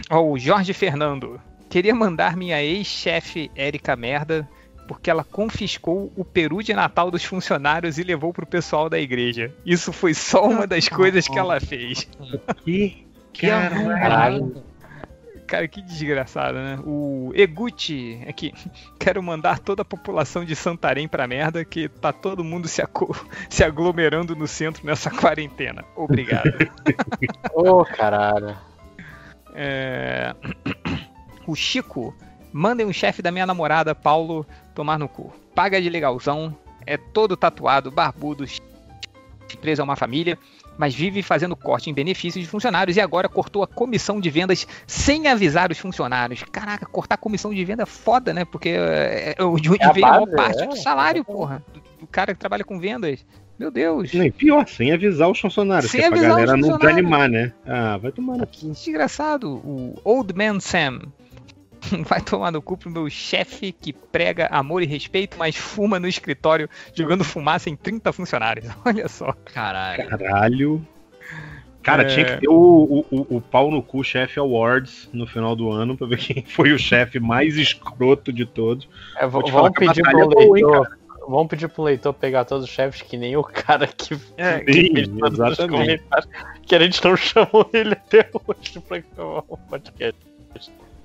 Ó, 0.09 0.23
o 0.23 0.39
Jorge 0.39 0.73
Fernando. 0.73 1.41
Queria 1.69 1.93
mandar 1.97 2.37
minha 2.37 2.63
ex-chefe 2.63 3.51
Érica 3.57 3.97
merda 3.97 4.49
porque 4.87 5.11
ela 5.11 5.25
confiscou 5.25 6.13
o 6.17 6.25
peru 6.25 6.63
de 6.63 6.73
Natal 6.75 7.11
dos 7.11 7.25
funcionários 7.25 7.99
e 7.99 8.03
levou 8.03 8.33
pro 8.33 8.47
pessoal 8.47 8.89
da 8.89 8.99
igreja. 8.99 9.53
Isso 9.65 9.93
foi 9.93 10.15
só 10.15 10.47
uma 10.49 10.67
das 10.67 10.89
coisas 10.89 11.27
que 11.29 11.39
ela 11.39 11.61
fez. 11.61 12.09
Que 12.65 13.05
Caralho. 13.39 14.63
Cara, 15.47 15.69
que 15.69 15.83
desgraçado, 15.83 16.55
né? 16.55 16.79
O 16.87 17.31
Eguchi 17.35 18.19
aqui. 18.27 18.55
Quero 18.99 19.23
mandar 19.23 19.59
toda 19.59 19.83
a 19.83 19.85
população 19.85 20.43
de 20.45 20.57
Santarém 20.57 21.07
pra 21.07 21.27
merda, 21.27 21.65
que 21.67 21.87
tá 21.89 22.13
todo 22.13 22.43
mundo 22.43 22.67
se, 22.67 22.81
aco- 22.81 23.15
se 23.51 23.63
aglomerando 23.63 24.35
no 24.35 24.47
centro 24.47 24.87
nessa 24.87 25.11
quarentena. 25.11 25.85
Obrigado. 25.95 26.51
Ô, 27.53 27.85
caralho. 27.85 28.57
É, 29.55 30.35
O 31.47 31.55
Chico, 31.55 32.15
mandem 32.55 32.87
um 32.87 32.93
chefe 32.93 33.21
da 33.21 33.33
minha 33.33 33.45
namorada, 33.45 33.97
Paulo, 33.97 34.47
tomar 34.77 34.97
no 34.97 35.09
cu. 35.09 35.33
Paga 35.57 35.83
de 35.83 35.91
legalzão, 35.91 36.57
é 36.87 36.97
todo 36.97 37.37
tatuado, 37.37 37.91
barbudo, 37.91 38.45
empresa 39.53 39.83
é 39.83 39.85
uma 39.85 39.97
família, 39.97 40.39
mas 40.79 40.95
vive 40.95 41.21
fazendo 41.21 41.57
corte 41.57 41.91
em 41.91 41.95
benefícios 41.95 42.45
de 42.45 42.49
funcionários 42.49 42.97
e 42.97 43.01
agora 43.01 43.29
cortou 43.29 43.63
a 43.65 43.67
comissão 43.67 44.21
de 44.21 44.31
vendas 44.31 44.67
sem 44.87 45.27
avisar 45.27 45.71
os 45.73 45.79
funcionários. 45.79 46.45
Caraca, 46.45 46.87
cortar 46.87 47.17
a 47.17 47.19
comissão 47.19 47.53
de 47.53 47.65
venda 47.65 47.83
é 47.83 47.87
foda, 47.87 48.33
né? 48.33 48.45
Porque 48.45 48.69
é, 48.69 49.35
é 49.37 49.61
de 49.61 49.71
onde 49.71 49.83
É 49.83 49.87
a 49.87 49.93
vem 49.93 50.05
a 50.05 50.11
maior 50.11 50.27
parte 50.29 50.63
é. 50.63 50.67
do 50.67 50.77
salário, 50.77 51.25
porra. 51.25 51.65
Do, 52.01 52.07
cara 52.07 52.35
que 52.35 52.41
trabalha 52.41 52.63
com 52.63 52.79
vendas. 52.79 53.25
Meu 53.59 53.71
Deus. 53.71 54.13
Nem 54.13 54.31
pior, 54.31 54.67
sem 54.69 54.93
avisar 54.93 55.29
os 55.29 55.41
funcionários. 55.41 55.91
Sem 55.91 56.01
que 56.01 56.07
é 56.07 56.09
pra 56.09 56.19
avisar 56.19 56.39
os 56.39 56.45
galera 56.45 56.61
não 56.61 56.79
desanimar, 56.79 57.29
né? 57.29 57.53
Ah, 57.67 57.97
vai 57.97 58.13
tomar 58.13 58.47
Que 58.47 58.69
desgraçado. 58.69 59.55
O 59.55 60.01
Old 60.05 60.35
Man 60.35 60.61
Sam. 60.61 61.01
Vai 62.09 62.21
tomar 62.21 62.51
no 62.51 62.61
cu 62.63 62.77
pro 62.77 62.91
meu 62.91 63.09
chefe 63.11 63.73
que 63.73 63.93
prega 63.93 64.47
amor 64.51 64.83
e 64.83 64.87
respeito, 64.87 65.37
mas 65.39 65.57
fuma 65.57 65.99
no 66.01 66.07
escritório 66.09 66.69
jogando 66.95 67.25
fumaça 67.25 67.69
em 67.71 67.77
30 67.77 68.13
funcionários. 68.13 68.67
Olha 68.85 69.09
só. 69.09 69.33
Caralho. 69.53 70.09
Caralho. 70.09 70.89
Cara, 71.83 72.03
É. 72.05 72.07
tinha 72.07 72.25
que 72.25 72.37
ter 72.41 72.49
o, 72.49 72.55
o, 72.55 73.07
o, 73.11 73.37
o 73.37 73.41
pau 73.43 73.71
no 73.71 73.83
cu 73.83 74.03
chefe 74.03 74.39
awards 74.41 75.09
no 75.13 75.27
final 75.27 75.55
do 75.55 75.71
ano 75.71 75.97
pra 75.97 76.07
ver 76.07 76.17
quem 76.17 76.43
foi 76.49 76.73
o 76.73 76.79
chefe 76.79 77.21
mais 77.21 77.57
escroto 77.59 78.33
de 78.33 78.47
todos. 78.47 78.89
É, 79.17 79.27
v- 79.27 79.33
Vou 79.33 79.43
te 79.43 79.53
vamos 79.53 79.73
falar 79.77 79.93
pedir 79.95 80.03
pro 80.03 80.21
hein, 80.43 80.53
leitor. 80.53 80.99
Vamos 81.29 81.47
pedir 81.49 81.69
pro 81.69 81.83
leitor 81.83 82.13
pegar 82.15 82.45
todos 82.47 82.65
os 82.65 82.71
chefes 82.71 83.01
que 83.03 83.17
nem 83.19 83.37
o 83.37 83.43
cara 83.43 83.87
que, 83.87 84.15
É, 84.37 84.61
que 84.61 84.73
Sim, 84.73 84.95
fez 84.95 85.09
todos 85.09 85.39
os 85.39 85.47
exatamente. 85.47 85.71
comentários, 86.03 86.29
que 86.67 86.75
a 86.75 86.79
gente 86.81 87.05
não 87.05 87.17
chamou 87.17 87.69
ele 87.73 87.93
até 87.93 88.31
hoje 88.33 88.81
pra 88.81 88.99
gravar 88.99 89.45
o 89.49 89.57
podcast. 89.59 90.21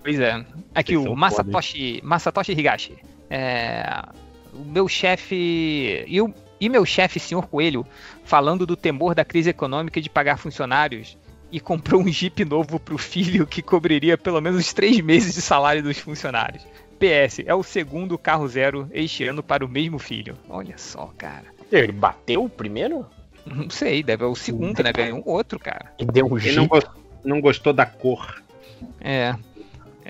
Pois 0.03 0.19
é. 0.19 0.45
Aqui 0.74 0.95
Vocês 0.95 1.11
o 1.11 1.16
Masatoshi, 1.16 2.00
Masatoshi 2.03 2.52
Higashi. 2.53 2.98
É, 3.30 4.02
o 4.53 4.64
meu 4.66 4.88
chefe. 4.88 6.03
E, 6.08 6.22
o- 6.22 6.34
e 6.60 6.68
meu 6.69 6.86
chefe, 6.86 7.19
senhor 7.19 7.48
Coelho, 7.48 7.86
falando 8.24 8.66
do 8.66 8.76
temor 8.76 9.14
da 9.16 9.24
crise 9.26 9.50
econômica 9.50 10.02
de 10.02 10.10
pagar 10.10 10.38
funcionários. 10.38 11.18
E 11.52 11.60
comprou 11.60 12.02
um 12.02 12.08
Jeep 12.08 12.45
novo 12.45 12.80
pro 12.80 12.98
filho 12.98 13.48
que 13.48 13.61
cobriria 13.64 14.16
pelo 14.18 14.40
menos 14.40 14.72
três 14.72 15.00
meses 15.02 15.34
de 15.34 15.42
salário 15.42 15.82
dos 15.82 15.98
funcionários. 15.98 16.64
PS, 17.00 17.40
é 17.45 17.56
o 17.56 17.64
segundo 17.64 18.18
carro 18.19 18.48
zero 18.48 18.88
este 18.92 19.24
ano 19.24 19.42
para 19.42 19.66
o 19.66 19.68
mesmo 19.69 19.98
filho. 19.98 20.38
Olha 20.48 20.78
só, 20.78 21.11
cara. 21.18 21.45
Ele 21.72 21.92
bateu 21.92 22.44
o 22.44 22.50
primeiro? 22.50 23.06
Não 23.45 23.68
sei, 23.69 24.03
deve 24.03 24.26
ser 24.26 24.30
o 24.30 24.36
segundo, 24.36 24.84
né? 24.84 24.92
Ganhou 24.92 25.19
um 25.19 25.24
outro, 25.30 25.58
cara. 25.58 25.92
E 25.98 26.06
deu 26.06 26.28
um 26.28 26.38
Ele 26.38 26.56
não, 26.56 26.68
gos- 26.68 26.90
não 27.24 27.42
gostou 27.42 27.74
da 27.74 27.86
cor. 27.86 28.44
É. 29.02 29.34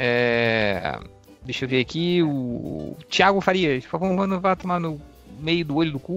É. 0.02 0.98
Deixa 1.44 1.66
eu 1.66 1.70
ver 1.70 1.82
aqui. 1.82 2.24
O 2.24 2.96
Thiago 3.10 3.42
Farias. 3.42 3.84
Por 3.84 3.92
favor, 4.00 4.26
não 4.28 4.40
vá 4.40 4.56
tomar 4.56 4.80
no 4.80 5.00
meio 5.40 5.66
do 5.66 5.76
olho 5.76 5.92
do 5.94 6.00
cu, 6.00 6.16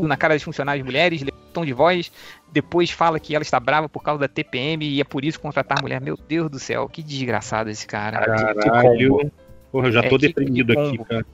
na 0.00 0.16
cara 0.16 0.34
das 0.34 0.42
funcionárias 0.42 0.84
mulheres, 0.84 1.22
lê 1.22 1.32
tom 1.52 1.64
de 1.64 1.72
voz. 1.72 2.10
Depois 2.52 2.90
fala 2.90 3.18
que 3.18 3.34
ela 3.34 3.42
está 3.42 3.58
brava 3.58 3.88
por 3.88 4.02
causa 4.02 4.20
da 4.20 4.28
TPM 4.28 4.84
e 4.88 5.00
é 5.00 5.04
por 5.04 5.24
isso 5.24 5.40
contratar 5.40 5.80
mulher. 5.82 6.00
Meu 6.00 6.16
Deus 6.16 6.48
do 6.50 6.58
céu, 6.58 6.88
que 6.88 7.02
desgraçado 7.02 7.70
esse 7.70 7.86
cara. 7.86 8.20
Caralho. 8.54 9.30
Porra, 9.72 9.88
eu 9.88 9.92
já 9.92 10.00
É, 10.00 10.08
tô 10.08 10.16
que- 10.18 10.28
deprimido 10.28 10.72
aqui, 10.78 10.98
cara. 10.98 11.26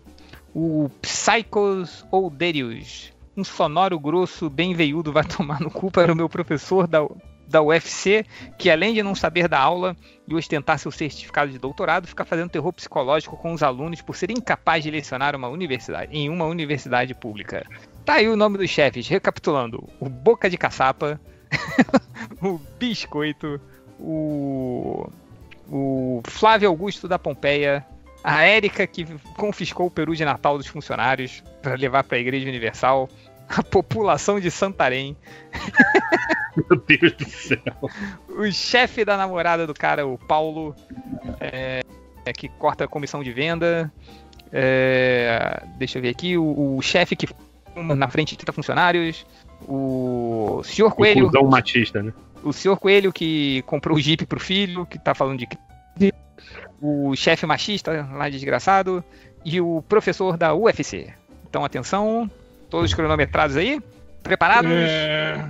O 0.54 0.90
Psychos 1.02 2.04
Olderius. 2.10 3.12
Um 3.36 3.44
sonoro 3.44 3.98
grosso 3.98 4.50
bem 4.50 4.74
veiudo 4.74 5.12
vai 5.12 5.24
tomar 5.24 5.60
no 5.60 5.70
cu 5.70 5.90
para 5.90 6.12
o 6.12 6.16
meu 6.16 6.28
professor 6.28 6.86
da, 6.86 7.06
da 7.50 7.60
UFC, 7.60 8.24
que 8.56 8.70
além 8.70 8.94
de 8.94 9.02
não 9.02 9.14
saber 9.14 9.48
da 9.48 9.58
aula 9.58 9.96
e 10.26 10.34
ostentar 10.34 10.78
seu 10.78 10.90
certificado 10.90 11.50
de 11.50 11.58
doutorado, 11.58 12.06
fica 12.06 12.24
fazendo 12.24 12.48
terror 12.48 12.72
psicológico 12.72 13.36
com 13.36 13.52
os 13.52 13.62
alunos 13.62 14.00
por 14.00 14.16
ser 14.16 14.30
incapaz 14.30 14.84
de 14.84 14.90
lecionar 14.90 15.34
uma 15.34 15.48
universidade, 15.48 16.16
em 16.16 16.28
uma 16.30 16.44
universidade 16.44 17.12
pública. 17.12 17.66
Tá 18.04 18.14
aí 18.14 18.28
o 18.28 18.36
nome 18.36 18.56
dos 18.56 18.70
chefes, 18.70 19.08
recapitulando: 19.08 19.88
o 19.98 20.08
Boca 20.08 20.48
de 20.48 20.56
Caçapa, 20.56 21.20
o 22.40 22.58
Biscoito, 22.78 23.60
o, 23.98 25.10
o 25.68 26.22
Flávio 26.24 26.68
Augusto 26.68 27.08
da 27.08 27.18
Pompeia, 27.18 27.84
a 28.22 28.44
Érica 28.44 28.86
que 28.86 29.04
confiscou 29.36 29.86
o 29.86 29.90
peru 29.90 30.14
de 30.14 30.24
Natal 30.24 30.56
dos 30.56 30.68
funcionários 30.68 31.42
para 31.60 31.74
levar 31.74 32.04
para 32.04 32.16
a 32.16 32.20
Igreja 32.20 32.48
Universal, 32.48 33.08
a 33.56 33.62
população 33.62 34.38
de 34.38 34.50
Santarém, 34.50 35.16
Meu 36.56 36.80
Deus 36.86 37.12
do 37.12 37.24
céu. 37.24 37.58
o 38.28 38.50
chefe 38.52 39.04
da 39.04 39.16
namorada 39.16 39.66
do 39.66 39.74
cara, 39.74 40.06
o 40.06 40.16
Paulo, 40.16 40.74
é, 41.40 41.82
é, 42.24 42.32
que 42.32 42.48
corta 42.48 42.84
a 42.84 42.88
comissão 42.88 43.22
de 43.22 43.32
venda, 43.32 43.92
é, 44.52 45.62
deixa 45.78 45.98
eu 45.98 46.02
ver 46.02 46.10
aqui, 46.10 46.36
o, 46.36 46.76
o 46.76 46.82
chefe 46.82 47.16
que 47.16 47.28
na 47.74 48.08
frente 48.08 48.30
de 48.30 48.38
30 48.38 48.52
funcionários, 48.52 49.26
o 49.66 50.62
senhor 50.64 50.94
Coelho, 50.94 51.26
Inclusão 51.26 51.48
machista, 51.48 52.02
né? 52.02 52.12
o 52.42 52.52
senhor 52.52 52.76
Coelho 52.78 53.12
que 53.12 53.62
comprou 53.62 53.96
o 53.96 54.00
Jeep 54.00 54.26
pro 54.26 54.40
filho, 54.40 54.86
que 54.86 54.98
tá 54.98 55.14
falando 55.14 55.38
de 55.38 55.48
o 56.80 57.14
chefe 57.14 57.44
machista 57.44 58.08
lá 58.12 58.28
desgraçado 58.28 59.04
e 59.44 59.60
o 59.60 59.82
professor 59.82 60.36
da 60.36 60.54
UFC. 60.54 61.12
Então 61.48 61.64
atenção, 61.64 62.30
todos 62.70 62.94
cronometrados 62.94 63.56
aí, 63.56 63.80
preparados? 64.22 64.70
É... 64.72 65.44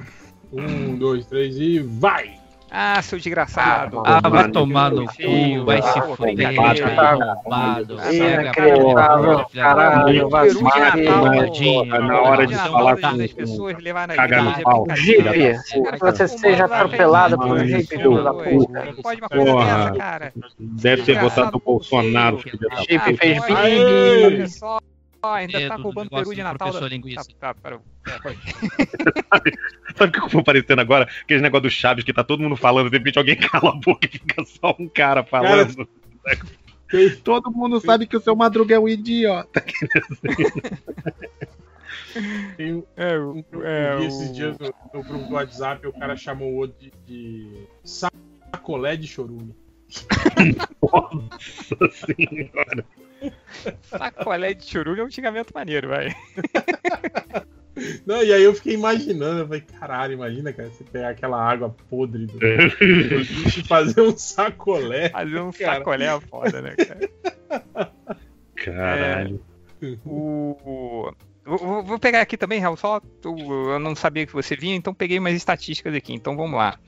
Um, 0.53 0.97
dois, 0.97 1.27
três 1.27 1.57
e 1.57 1.79
vai! 1.79 2.41
Ah, 2.73 3.03
seu 3.03 3.19
desgraçado. 3.19 4.01
Ah, 4.07 4.29
vai 4.29 4.49
tomar 4.49 4.93
no 4.93 5.05
cu, 5.05 5.65
vai 5.65 5.83
se 5.83 6.01
foder, 6.15 6.57
arrombado, 6.57 7.99
inacreditável, 8.13 9.33
porra, 9.33 9.47
filha 9.51 9.63
caralho, 9.65 10.29
vai 10.29 10.49
na 11.99 12.21
hora 12.21 12.47
de 12.47 12.55
falar 12.55 12.97
com- 13.01 13.17
das 13.17 13.33
pessoas 13.33 13.77
levar 13.83 14.07
na 14.07 14.15
cagar 14.15 14.45
no 14.45 14.51
igreja, 14.51 15.63
que 15.65 15.99
você 15.99 16.29
seja 16.29 16.65
atropelado 16.67 17.37
vai 17.37 17.49
por 17.49 17.57
um 17.59 17.65
pessoas, 17.65 17.89
filho 17.89 18.23
da 18.23 18.35
puta. 18.35 18.95
Pode 19.03 19.21
uma 19.21 19.29
coisa 19.29 19.45
Porra. 19.53 19.65
dessa, 19.65 19.93
cara. 19.99 20.33
Deve 20.61 21.03
ter 21.03 21.19
votado 21.19 21.51
no 21.53 21.59
Bolsonaro, 21.59 22.39
filho 22.39 22.59
da 22.61 22.69
Ah, 22.73 22.83
Jeep 22.89 23.17
fez 23.17 23.43
Aê! 23.51 24.47
Só, 25.23 25.35
ainda 25.35 25.59
É, 25.61 25.69
tá 25.69 25.77
do 25.77 25.83
roubando 25.83 26.11
peru 26.11 26.35
de 26.35 26.43
Natal. 26.43 26.57
professor 26.59 26.81
da- 26.81 26.89
linguiça. 26.89 27.25
Tá, 27.39 27.53
tá, 27.53 27.61
pera. 27.61 27.81
É. 28.07 28.13
Sabe 29.97 30.09
o 30.09 30.13
que 30.13 30.19
eu 30.21 30.29
tô 30.31 30.43
parecendo 30.43 30.81
agora? 30.81 31.09
Aquele 31.23 31.41
negócio 31.43 31.63
do 31.63 31.71
Chaves 31.71 32.05
que 32.05 32.13
tá 32.13 32.25
todo 32.25 32.43
mundo 32.43 32.57
falando, 32.57 32.89
de 32.91 32.97
repente 32.99 33.19
alguém 33.19 33.37
cala 33.39 33.71
a 33.71 33.77
boca 33.77 34.07
e 34.07 34.09
fica 34.11 34.45
só 34.45 34.75
um 34.79 34.89
cara 34.89 35.23
falando. 35.25 35.87
Todo 37.23 37.51
mundo 37.53 37.81
sabe 37.81 38.07
que 38.07 38.17
o 38.17 38.21
seu 38.21 38.35
Madruga 38.35 38.75
é 38.75 38.79
um 38.79 38.89
idiota. 38.89 39.63
Tem 42.57 42.75
um, 42.75 42.83
É, 42.97 43.19
um 43.19 43.45
é, 43.63 43.97
vi 43.97 44.03
o- 44.05 44.07
esses 44.09 44.33
dias 44.35 44.57
no, 44.59 44.75
no 44.95 45.03
grupo 45.05 45.27
do 45.29 45.35
WhatsApp, 45.35 45.87
o 45.87 45.93
cara 45.93 46.17
chamou 46.17 46.51
o 46.53 46.57
outro 46.57 46.77
de, 46.81 46.93
de 47.07 47.67
sacolé 47.85 48.97
de 48.97 49.07
chorume. 49.07 49.55
Nossa 50.83 51.91
senhora. 52.07 52.85
Sacolé 53.83 54.55
de 54.55 54.65
churume 54.65 55.01
é 55.01 55.05
um 55.05 55.11
xingamento 55.11 55.53
maneiro, 55.55 55.89
vai. 55.89 56.15
Não, 58.05 58.23
e 58.23 58.33
aí 58.33 58.43
eu 58.43 58.55
fiquei 58.55 58.75
imaginando, 58.75 59.41
eu 59.41 59.47
falei, 59.47 59.61
caralho, 59.63 60.13
imagina, 60.15 60.53
cara, 60.53 60.69
você 60.71 60.85
pegar 60.85 61.11
aquela 61.11 61.43
água 61.43 61.75
podre 61.89 62.27
do, 62.27 62.39
e 62.45 63.63
fazer 63.67 64.01
um 64.03 64.17
sacolé. 64.17 65.09
Fazer 65.11 65.41
um 65.41 65.53
Cara. 65.53 65.79
sacolé 65.79 66.07
é 66.07 66.21
foda, 66.21 66.61
né, 66.63 66.75
cara? 66.77 67.93
Caralho. 68.57 69.41
O, 70.05 70.57
o, 70.65 71.13
Vou, 71.43 71.83
vou- 71.83 71.99
pegar 71.99 72.21
aqui 72.21 72.37
também, 72.37 72.61
Raul, 72.61 72.77
só 72.77 73.01
eu 73.25 73.79
não 73.79 73.95
sabia 73.97 74.27
que 74.27 74.33
você 74.33 74.55
vinha, 74.55 74.77
então 74.77 74.93
peguei 74.93 75.19
umas 75.19 75.35
estatísticas 75.35 75.95
aqui, 75.95 76.13
então 76.13 76.37
vamos 76.37 76.57
lá. 76.59 76.79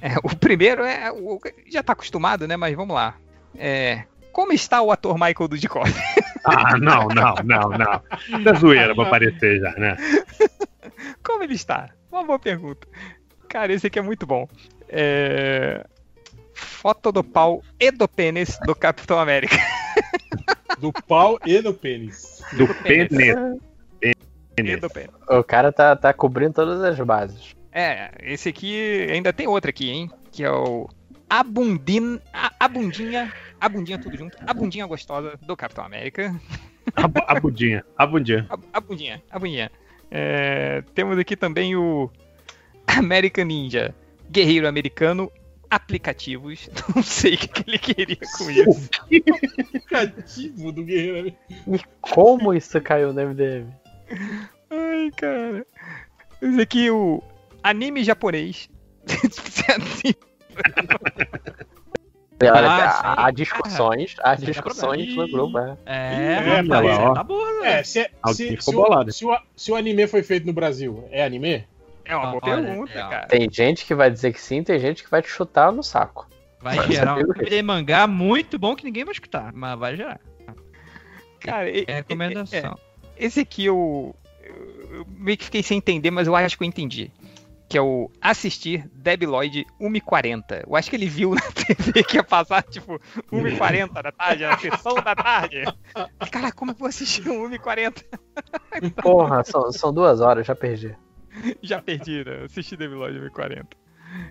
É, 0.00 0.14
o 0.22 0.34
primeiro 0.36 0.82
é. 0.84 1.10
o- 1.12 1.38
já 1.68 1.82
tá 1.82 1.92
acostumado, 1.92 2.46
né? 2.48 2.56
Mas 2.56 2.74
vamos 2.74 2.94
lá. 2.94 3.14
É, 3.56 4.04
como 4.32 4.52
está 4.52 4.80
o 4.82 4.90
ator 4.92 5.14
Michael 5.14 5.48
Dudikoff? 5.48 5.92
Ah, 6.44 6.78
não, 6.78 7.06
não, 7.08 7.34
não, 7.44 7.68
não. 7.70 8.02
Isso 8.38 8.48
é 8.48 8.54
zoeira 8.54 8.94
pra 8.94 9.04
aparecer 9.06 9.60
já, 9.60 9.70
né? 9.72 9.96
Como 11.22 11.42
ele 11.42 11.54
está? 11.54 11.90
Uma 12.10 12.24
boa 12.24 12.38
pergunta. 12.38 12.86
Cara, 13.48 13.72
esse 13.72 13.86
aqui 13.88 13.98
é 13.98 14.02
muito 14.02 14.26
bom. 14.26 14.48
É, 14.88 15.84
Foto 16.54 17.10
do 17.12 17.22
pau 17.24 17.62
e 17.78 17.90
do 17.90 18.06
pênis 18.08 18.58
do 18.64 18.74
Capitão 18.74 19.18
América. 19.18 19.56
Do 20.78 20.92
pau 20.92 21.38
e 21.44 21.60
do 21.60 21.74
pênis. 21.74 22.42
Do 22.56 22.66
pênis. 22.82 23.10
E 24.56 24.76
do 24.76 24.88
pênis. 24.90 25.10
O 25.28 25.42
cara 25.44 25.72
tá, 25.72 25.94
tá 25.96 26.12
cobrindo 26.12 26.54
todas 26.54 26.82
as 26.82 26.98
bases. 27.00 27.54
É, 27.72 28.10
esse 28.22 28.48
aqui 28.48 29.06
ainda 29.10 29.32
tem 29.32 29.46
outro 29.46 29.70
aqui, 29.70 29.90
hein? 29.90 30.10
Que 30.32 30.44
é 30.44 30.50
o 30.50 30.88
a, 31.28 31.44
bundin, 31.44 32.20
a, 32.32 32.50
a 32.58 32.68
bundinha, 32.68 33.32
a 33.60 33.68
bundinha 33.68 33.98
tudo 33.98 34.16
junto, 34.16 34.36
a 34.44 34.52
bundinha 34.52 34.84
gostosa 34.86 35.38
do 35.40 35.56
Capitão 35.56 35.84
América. 35.84 36.34
A, 36.96 37.04
a 37.32 37.40
bundinha, 37.40 37.84
a 37.96 38.04
bundinha. 38.06 38.46
A, 38.50 38.58
a 38.78 38.80
bundinha, 38.80 39.22
a 39.30 39.38
bundinha. 39.38 39.70
É, 40.10 40.82
temos 40.92 41.16
aqui 41.18 41.36
também 41.36 41.76
o 41.76 42.10
American 42.86 43.44
Ninja, 43.44 43.94
guerreiro 44.28 44.66
americano, 44.66 45.30
aplicativos. 45.70 46.68
Não 46.94 47.02
sei 47.02 47.34
o 47.34 47.38
que, 47.38 47.70
ele 47.70 47.78
queria 47.78 48.18
com 48.36 48.50
isso. 48.50 48.90
Aplicativo 49.00 50.72
do 50.72 50.82
guerreiro. 50.82 51.32
E 51.48 51.80
como 52.00 52.52
isso 52.52 52.80
caiu 52.80 53.12
no 53.12 53.28
MDM? 53.28 53.72
Ai, 54.68 55.12
cara. 55.16 55.64
Esse 56.42 56.60
aqui, 56.60 56.90
o 56.90 57.22
anime 57.62 58.04
japonês. 58.04 58.68
Olha, 62.42 62.70
Ah, 62.70 63.00
há, 63.02 63.26
há 63.26 63.30
discussões, 63.30 64.16
há 64.22 64.34
discussões 64.34 65.14
no 65.14 65.28
grupo, 65.28 65.58
é. 65.58 65.76
É, 65.84 66.34
É, 66.56 66.62
mas- 66.62 66.86
é, 66.88 67.12
tá 67.14 67.22
boa, 67.22 67.60
né? 67.60 67.80
É, 67.80 67.82
se, 67.82 68.00
é- 68.00 68.10
se, 68.32 68.48
ficou 68.56 68.62
se 68.62 68.70
o- 68.70 68.82
bolado. 68.82 69.12
se 69.12 69.24
o, 69.26 69.38
se 69.54 69.70
o 69.70 69.76
anime 69.76 70.06
foi 70.06 70.22
feito 70.22 70.46
no 70.46 70.52
Brasil, 70.54 71.06
é 71.10 71.22
anime? 71.22 71.66
É 72.02 72.16
uma 72.16 72.28
boa 72.30 72.40
Olha, 72.42 72.62
pergunta, 72.64 72.92
é, 72.98 73.02
cara. 73.02 73.26
Tem 73.26 73.46
gente 73.52 73.84
que 73.84 73.94
vai 73.94 74.10
dizer 74.10 74.32
que 74.32 74.40
sim, 74.40 74.62
tem 74.62 74.78
gente 74.78 75.04
que 75.04 75.10
vai 75.10 75.20
te 75.20 75.28
chutar 75.28 75.70
no 75.70 75.82
saco. 75.82 76.26
Vai 76.62 76.76
Mas 76.76 76.86
gerar 76.86 77.16
um 77.16 77.24
de 77.44 77.62
mangá 77.62 78.06
muito 78.06 78.58
bom 78.58 78.74
que 78.74 78.84
ninguém 78.84 79.04
vai 79.04 79.12
escutar, 79.12 79.52
mas 79.52 79.78
vai 79.78 79.94
gerar. 79.96 80.18
Cara, 81.40 81.68
e- 81.70 81.84
É 81.86 81.94
recomendação. 81.96 82.78
Esse 83.18 83.40
aqui 83.40 83.66
eu, 83.66 84.14
eu- 84.42 84.96
eu 84.96 85.06
meio 85.10 85.36
que 85.36 85.44
fiquei 85.44 85.62
sem 85.62 85.76
entender, 85.76 86.10
mas 86.10 86.26
eu 86.26 86.34
acho 86.34 86.56
que 86.56 86.64
eu 86.64 86.68
entendi. 86.68 87.10
Que 87.70 87.78
é 87.78 87.80
o 87.80 88.10
assistir 88.20 88.90
Deb 88.92 89.22
Lloyd 89.22 89.64
1h40. 89.80 90.64
Eu 90.66 90.74
acho 90.74 90.90
que 90.90 90.96
ele 90.96 91.06
viu 91.06 91.34
na 91.34 91.40
TV 91.54 92.02
que 92.02 92.16
ia 92.16 92.24
passar, 92.24 92.64
tipo, 92.64 93.00
1h40 93.32 94.02
da 94.02 94.10
tarde, 94.10 94.44
a 94.44 94.58
sessão 94.58 94.96
da 94.96 95.14
tarde. 95.14 95.62
Cara, 96.32 96.50
como 96.50 96.72
eu 96.72 96.74
vou 96.74 96.88
assistir 96.88 97.28
um 97.30 97.48
1h40? 97.48 98.04
Porra, 99.00 99.44
são, 99.44 99.70
são 99.70 99.94
duas 99.94 100.20
horas, 100.20 100.44
já 100.44 100.54
perdi. 100.54 100.96
Já 101.62 101.80
perdi, 101.80 102.24
né? 102.24 102.44
Assisti 102.44 102.76
Deb 102.76 102.92
Lloyd 102.92 103.20
1h40. 103.20 103.66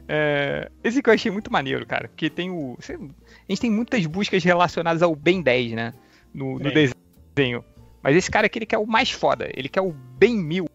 É, 0.08 0.70
esse 0.84 1.02
que 1.02 1.10
eu 1.10 1.14
achei 1.14 1.32
muito 1.32 1.52
maneiro, 1.52 1.86
cara. 1.86 2.10
Porque 2.10 2.30
tem 2.30 2.52
o. 2.52 2.78
A 2.78 3.52
gente 3.52 3.62
tem 3.62 3.72
muitas 3.72 4.06
buscas 4.06 4.44
relacionadas 4.44 5.02
ao 5.02 5.16
Ben 5.16 5.42
10, 5.42 5.72
né? 5.72 5.94
No, 6.34 6.60
no 6.60 6.72
desenho. 6.72 7.64
Mas 8.02 8.16
esse 8.16 8.30
cara 8.30 8.48
aqui, 8.48 8.60
ele 8.60 8.66
quer 8.66 8.78
o 8.78 8.86
mais 8.86 9.12
foda. 9.12 9.50
Ele 9.54 9.70
quer 9.70 9.82
o 9.82 9.92
Ben 9.92 10.36
1000. 10.38 10.68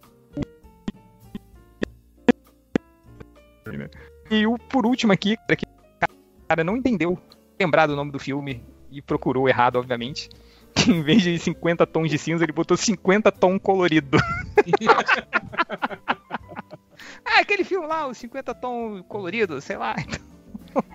E 4.31 4.47
o 4.47 4.59
por 4.59 4.87
último 4.87 5.13
aqui, 5.13 5.37
cara, 5.37 5.57
que 5.57 5.67
o 5.67 6.47
cara 6.49 6.65
não 6.65 6.77
entendeu 6.77 7.19
lembrar 7.61 7.87
do 7.87 7.97
nome 7.97 8.11
do 8.11 8.19
filme 8.19 8.65
e 8.91 9.03
procurou 9.03 9.49
errado, 9.49 9.77
obviamente. 9.77 10.29
Que 10.75 10.91
em 10.93 11.03
vez 11.03 11.23
de 11.23 11.39
50 11.39 11.87
tons 11.87 12.11
de 12.11 12.19
cinza, 12.19 12.45
ele 12.45 12.53
botou 12.53 12.77
50 12.77 13.31
tom 13.33 13.59
colorido. 13.59 14.19
ah, 17.25 17.41
aquele 17.41 17.65
filme 17.65 17.87
lá, 17.87 18.07
o 18.07 18.15
50 18.15 18.55
tom 18.55 19.03
colorido, 19.05 19.61
sei 19.61 19.77
lá. 19.77 19.95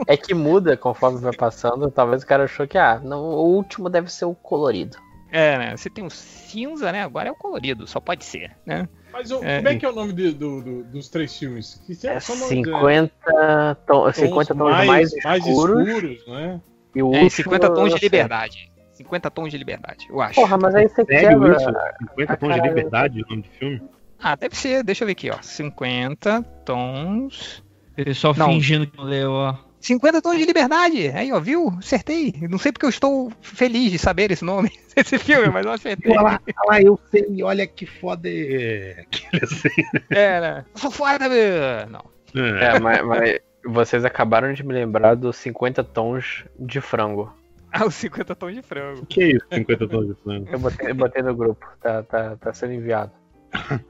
É 0.08 0.18
que 0.18 0.34
muda 0.34 0.76
conforme 0.76 1.20
vai 1.20 1.34
passando. 1.34 1.90
Talvez 1.90 2.24
o 2.24 2.28
cara 2.28 2.44
achou 2.44 2.68
que, 2.68 2.78
ah, 2.78 3.00
não, 3.04 3.22
o 3.22 3.56
último 3.56 3.90
deve 3.90 4.12
ser 4.12 4.26
o 4.26 4.36
colorido. 4.36 4.98
É, 5.32 5.58
né? 5.58 5.78
Você 5.78 5.90
tem 5.90 6.06
o 6.06 6.10
cinza, 6.10 6.92
né? 6.92 7.04
Agora 7.04 7.30
é 7.30 7.32
o 7.32 7.36
colorido, 7.36 7.86
só 7.88 8.00
pode 8.00 8.26
ser, 8.26 8.56
né? 8.66 8.90
Mas 9.12 9.32
o- 9.32 9.44
É, 9.44 9.58
como 9.58 9.68
é 9.70 9.76
que 9.76 9.86
é 9.86 9.90
o 9.90 9.94
nome 9.94 10.14
de- 10.14 10.32
do- 10.32 10.62
do- 10.62 10.84
dos 10.84 11.10
três 11.10 11.38
filmes? 11.38 11.82
Que 11.86 11.94
É 12.08 12.20
são 12.20 12.36
nomes, 12.36 12.50
50, 12.50 13.76
tom, 13.88 14.04
tons 14.04 14.16
50 14.16 14.54
tons 14.56 14.70
mais, 14.72 15.12
mais 15.24 15.46
escuros. 15.46 15.88
escuros, 15.88 16.28
né? 16.28 16.62
E 16.96 17.04
o 17.04 17.08
É, 17.14 17.24
último, 17.24 17.30
50 17.32 17.70
tons 17.74 17.94
de 17.96 18.02
liberdade. 18.02 18.72
50 18.94 19.32
tons 19.32 19.50
de 19.52 19.58
liberdade, 19.58 20.08
eu 20.10 20.22
acho. 20.22 20.36
Porra, 20.36 20.58
mas 20.58 20.76
aí 20.76 20.88
você 20.88 21.06
Sério 21.06 21.30
quebra. 21.40 21.56
isso? 21.58 21.66
50 22.10 22.38
tons 22.38 22.54
de 22.56 22.62
liberdade, 22.62 23.24
o 23.24 23.30
nome 23.30 23.42
do 23.44 23.50
filme? 23.50 23.82
Ah, 24.22 24.36
deve 24.36 24.56
ser, 24.56 24.84
deixa 24.84 25.04
eu 25.04 25.06
ver 25.06 25.14
aqui, 25.14 25.30
ó. 25.32 25.38
50 25.42 26.42
tons. 26.66 27.64
O 27.98 28.04
pessoal 28.04 28.34
Não. 28.38 28.48
fingindo 28.48 28.86
que 28.88 28.98
não 28.98 29.06
leu, 29.06 29.32
ó. 29.32 29.56
50 29.80 30.22
tons 30.22 30.38
de 30.38 30.46
liberdade. 30.46 31.10
Aí, 31.10 31.32
ó, 31.32 31.40
viu? 31.40 31.74
Acertei. 31.78 32.34
Não 32.50 32.58
sei 32.58 32.72
porque 32.72 32.86
eu 32.86 32.90
estou 32.90 33.32
feliz 33.42 33.92
de 33.92 33.98
saber 33.98 34.32
esse 34.32 34.44
nome, 34.44 34.72
esse 34.96 35.18
filme, 35.18 35.50
mas 35.50 35.66
eu 35.66 35.72
acertei. 35.72 36.12
Olha 36.12 36.22
lá, 36.22 36.42
olha 36.46 36.56
lá, 36.68 36.82
eu 36.82 37.00
sei, 37.10 37.44
olha 37.44 37.68
que 37.68 37.86
foda 37.86 38.30
é. 38.30 39.02
Aquele 39.02 39.44
assim, 39.44 39.70
É, 40.10 40.42
né? 40.42 40.66
Sou 40.76 40.92
foda, 40.92 41.30
meu. 41.30 41.88
Não. 41.90 42.06
É, 42.36 42.80
mas, 42.80 43.06
mas 43.06 43.40
vocês 43.66 44.06
acabaram 44.06 44.54
de 44.54 44.64
me 44.64 44.74
lembrar 44.74 45.16
dos 45.16 45.36
50 45.38 45.84
tons 45.84 46.46
de 46.60 46.82
frango. 46.82 47.34
Ah, 47.72 47.86
os 47.86 47.94
50 47.94 48.34
tons 48.34 48.56
de 48.56 48.64
frango. 48.64 49.06
Que 49.06 49.26
isso, 49.26 49.46
50 49.54 49.88
tons 49.88 50.08
de 50.08 50.16
frango? 50.24 50.50
Eu 50.52 50.58
botei, 50.58 50.90
eu 50.90 50.96
botei 50.96 51.22
no 51.22 51.36
grupo, 51.36 51.64
tá, 51.80 52.02
tá, 52.02 52.36
tá 52.36 52.52
sendo 52.52 52.74
enviado. 52.74 53.12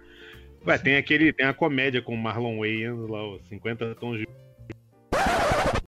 Ué, 0.68 0.77
tem 0.77 0.98
aquele, 0.98 1.32
tem 1.32 1.45
a 1.45 1.53
comédia 1.53 2.01
com 2.01 2.14
o 2.14 2.18
Marlon 2.18 2.59
Wayans 2.59 3.09
lá, 3.09 3.26
os 3.26 3.48
50 3.48 3.95
tons 3.95 4.19
de. 4.19 4.27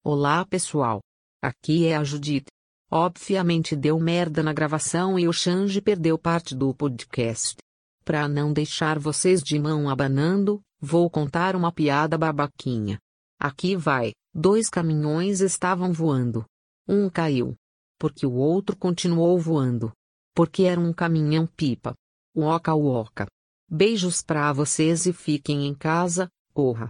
Olá 0.03 0.47
pessoal. 0.47 1.03
Aqui 1.43 1.87
é 1.87 1.95
a 1.95 2.03
Judith. 2.03 2.47
Obviamente 2.91 3.77
deu 3.77 4.01
merda 4.01 4.43
na 4.43 4.51
gravação 4.51 5.19
e 5.19 5.29
o 5.29 5.33
Xande 5.33 5.79
perdeu 5.83 6.17
parte 6.19 6.55
do 6.55 6.75
podcast. 6.75 7.59
Pra 8.03 8.27
não 8.27 8.51
deixar 8.51 8.99
vocês 8.99 9.43
de 9.43 9.59
mão 9.59 9.91
abanando, 9.91 10.63
vou 10.81 11.11
contar 11.11 11.55
uma 11.55 11.71
piada 11.71 12.17
babaquinha. 12.17 12.99
Aqui 13.39 13.77
vai: 13.77 14.13
dois 14.33 14.71
caminhões 14.71 15.43
estavam 15.43 15.93
voando. 15.93 16.47
Um 16.89 17.11
caiu. 17.11 17.55
Porque 17.99 18.25
o 18.25 18.33
outro 18.33 18.75
continuou 18.79 19.39
voando. 19.39 19.93
Porque 20.35 20.63
era 20.63 20.81
um 20.81 20.95
caminhão 20.95 21.47
pipa. 21.47 21.95
Woka 22.35 22.75
woka. 22.75 23.27
Beijos 23.69 24.23
pra 24.23 24.51
vocês 24.51 25.05
e 25.05 25.13
fiquem 25.13 25.67
em 25.67 25.75
casa, 25.75 26.27
porra. 26.55 26.89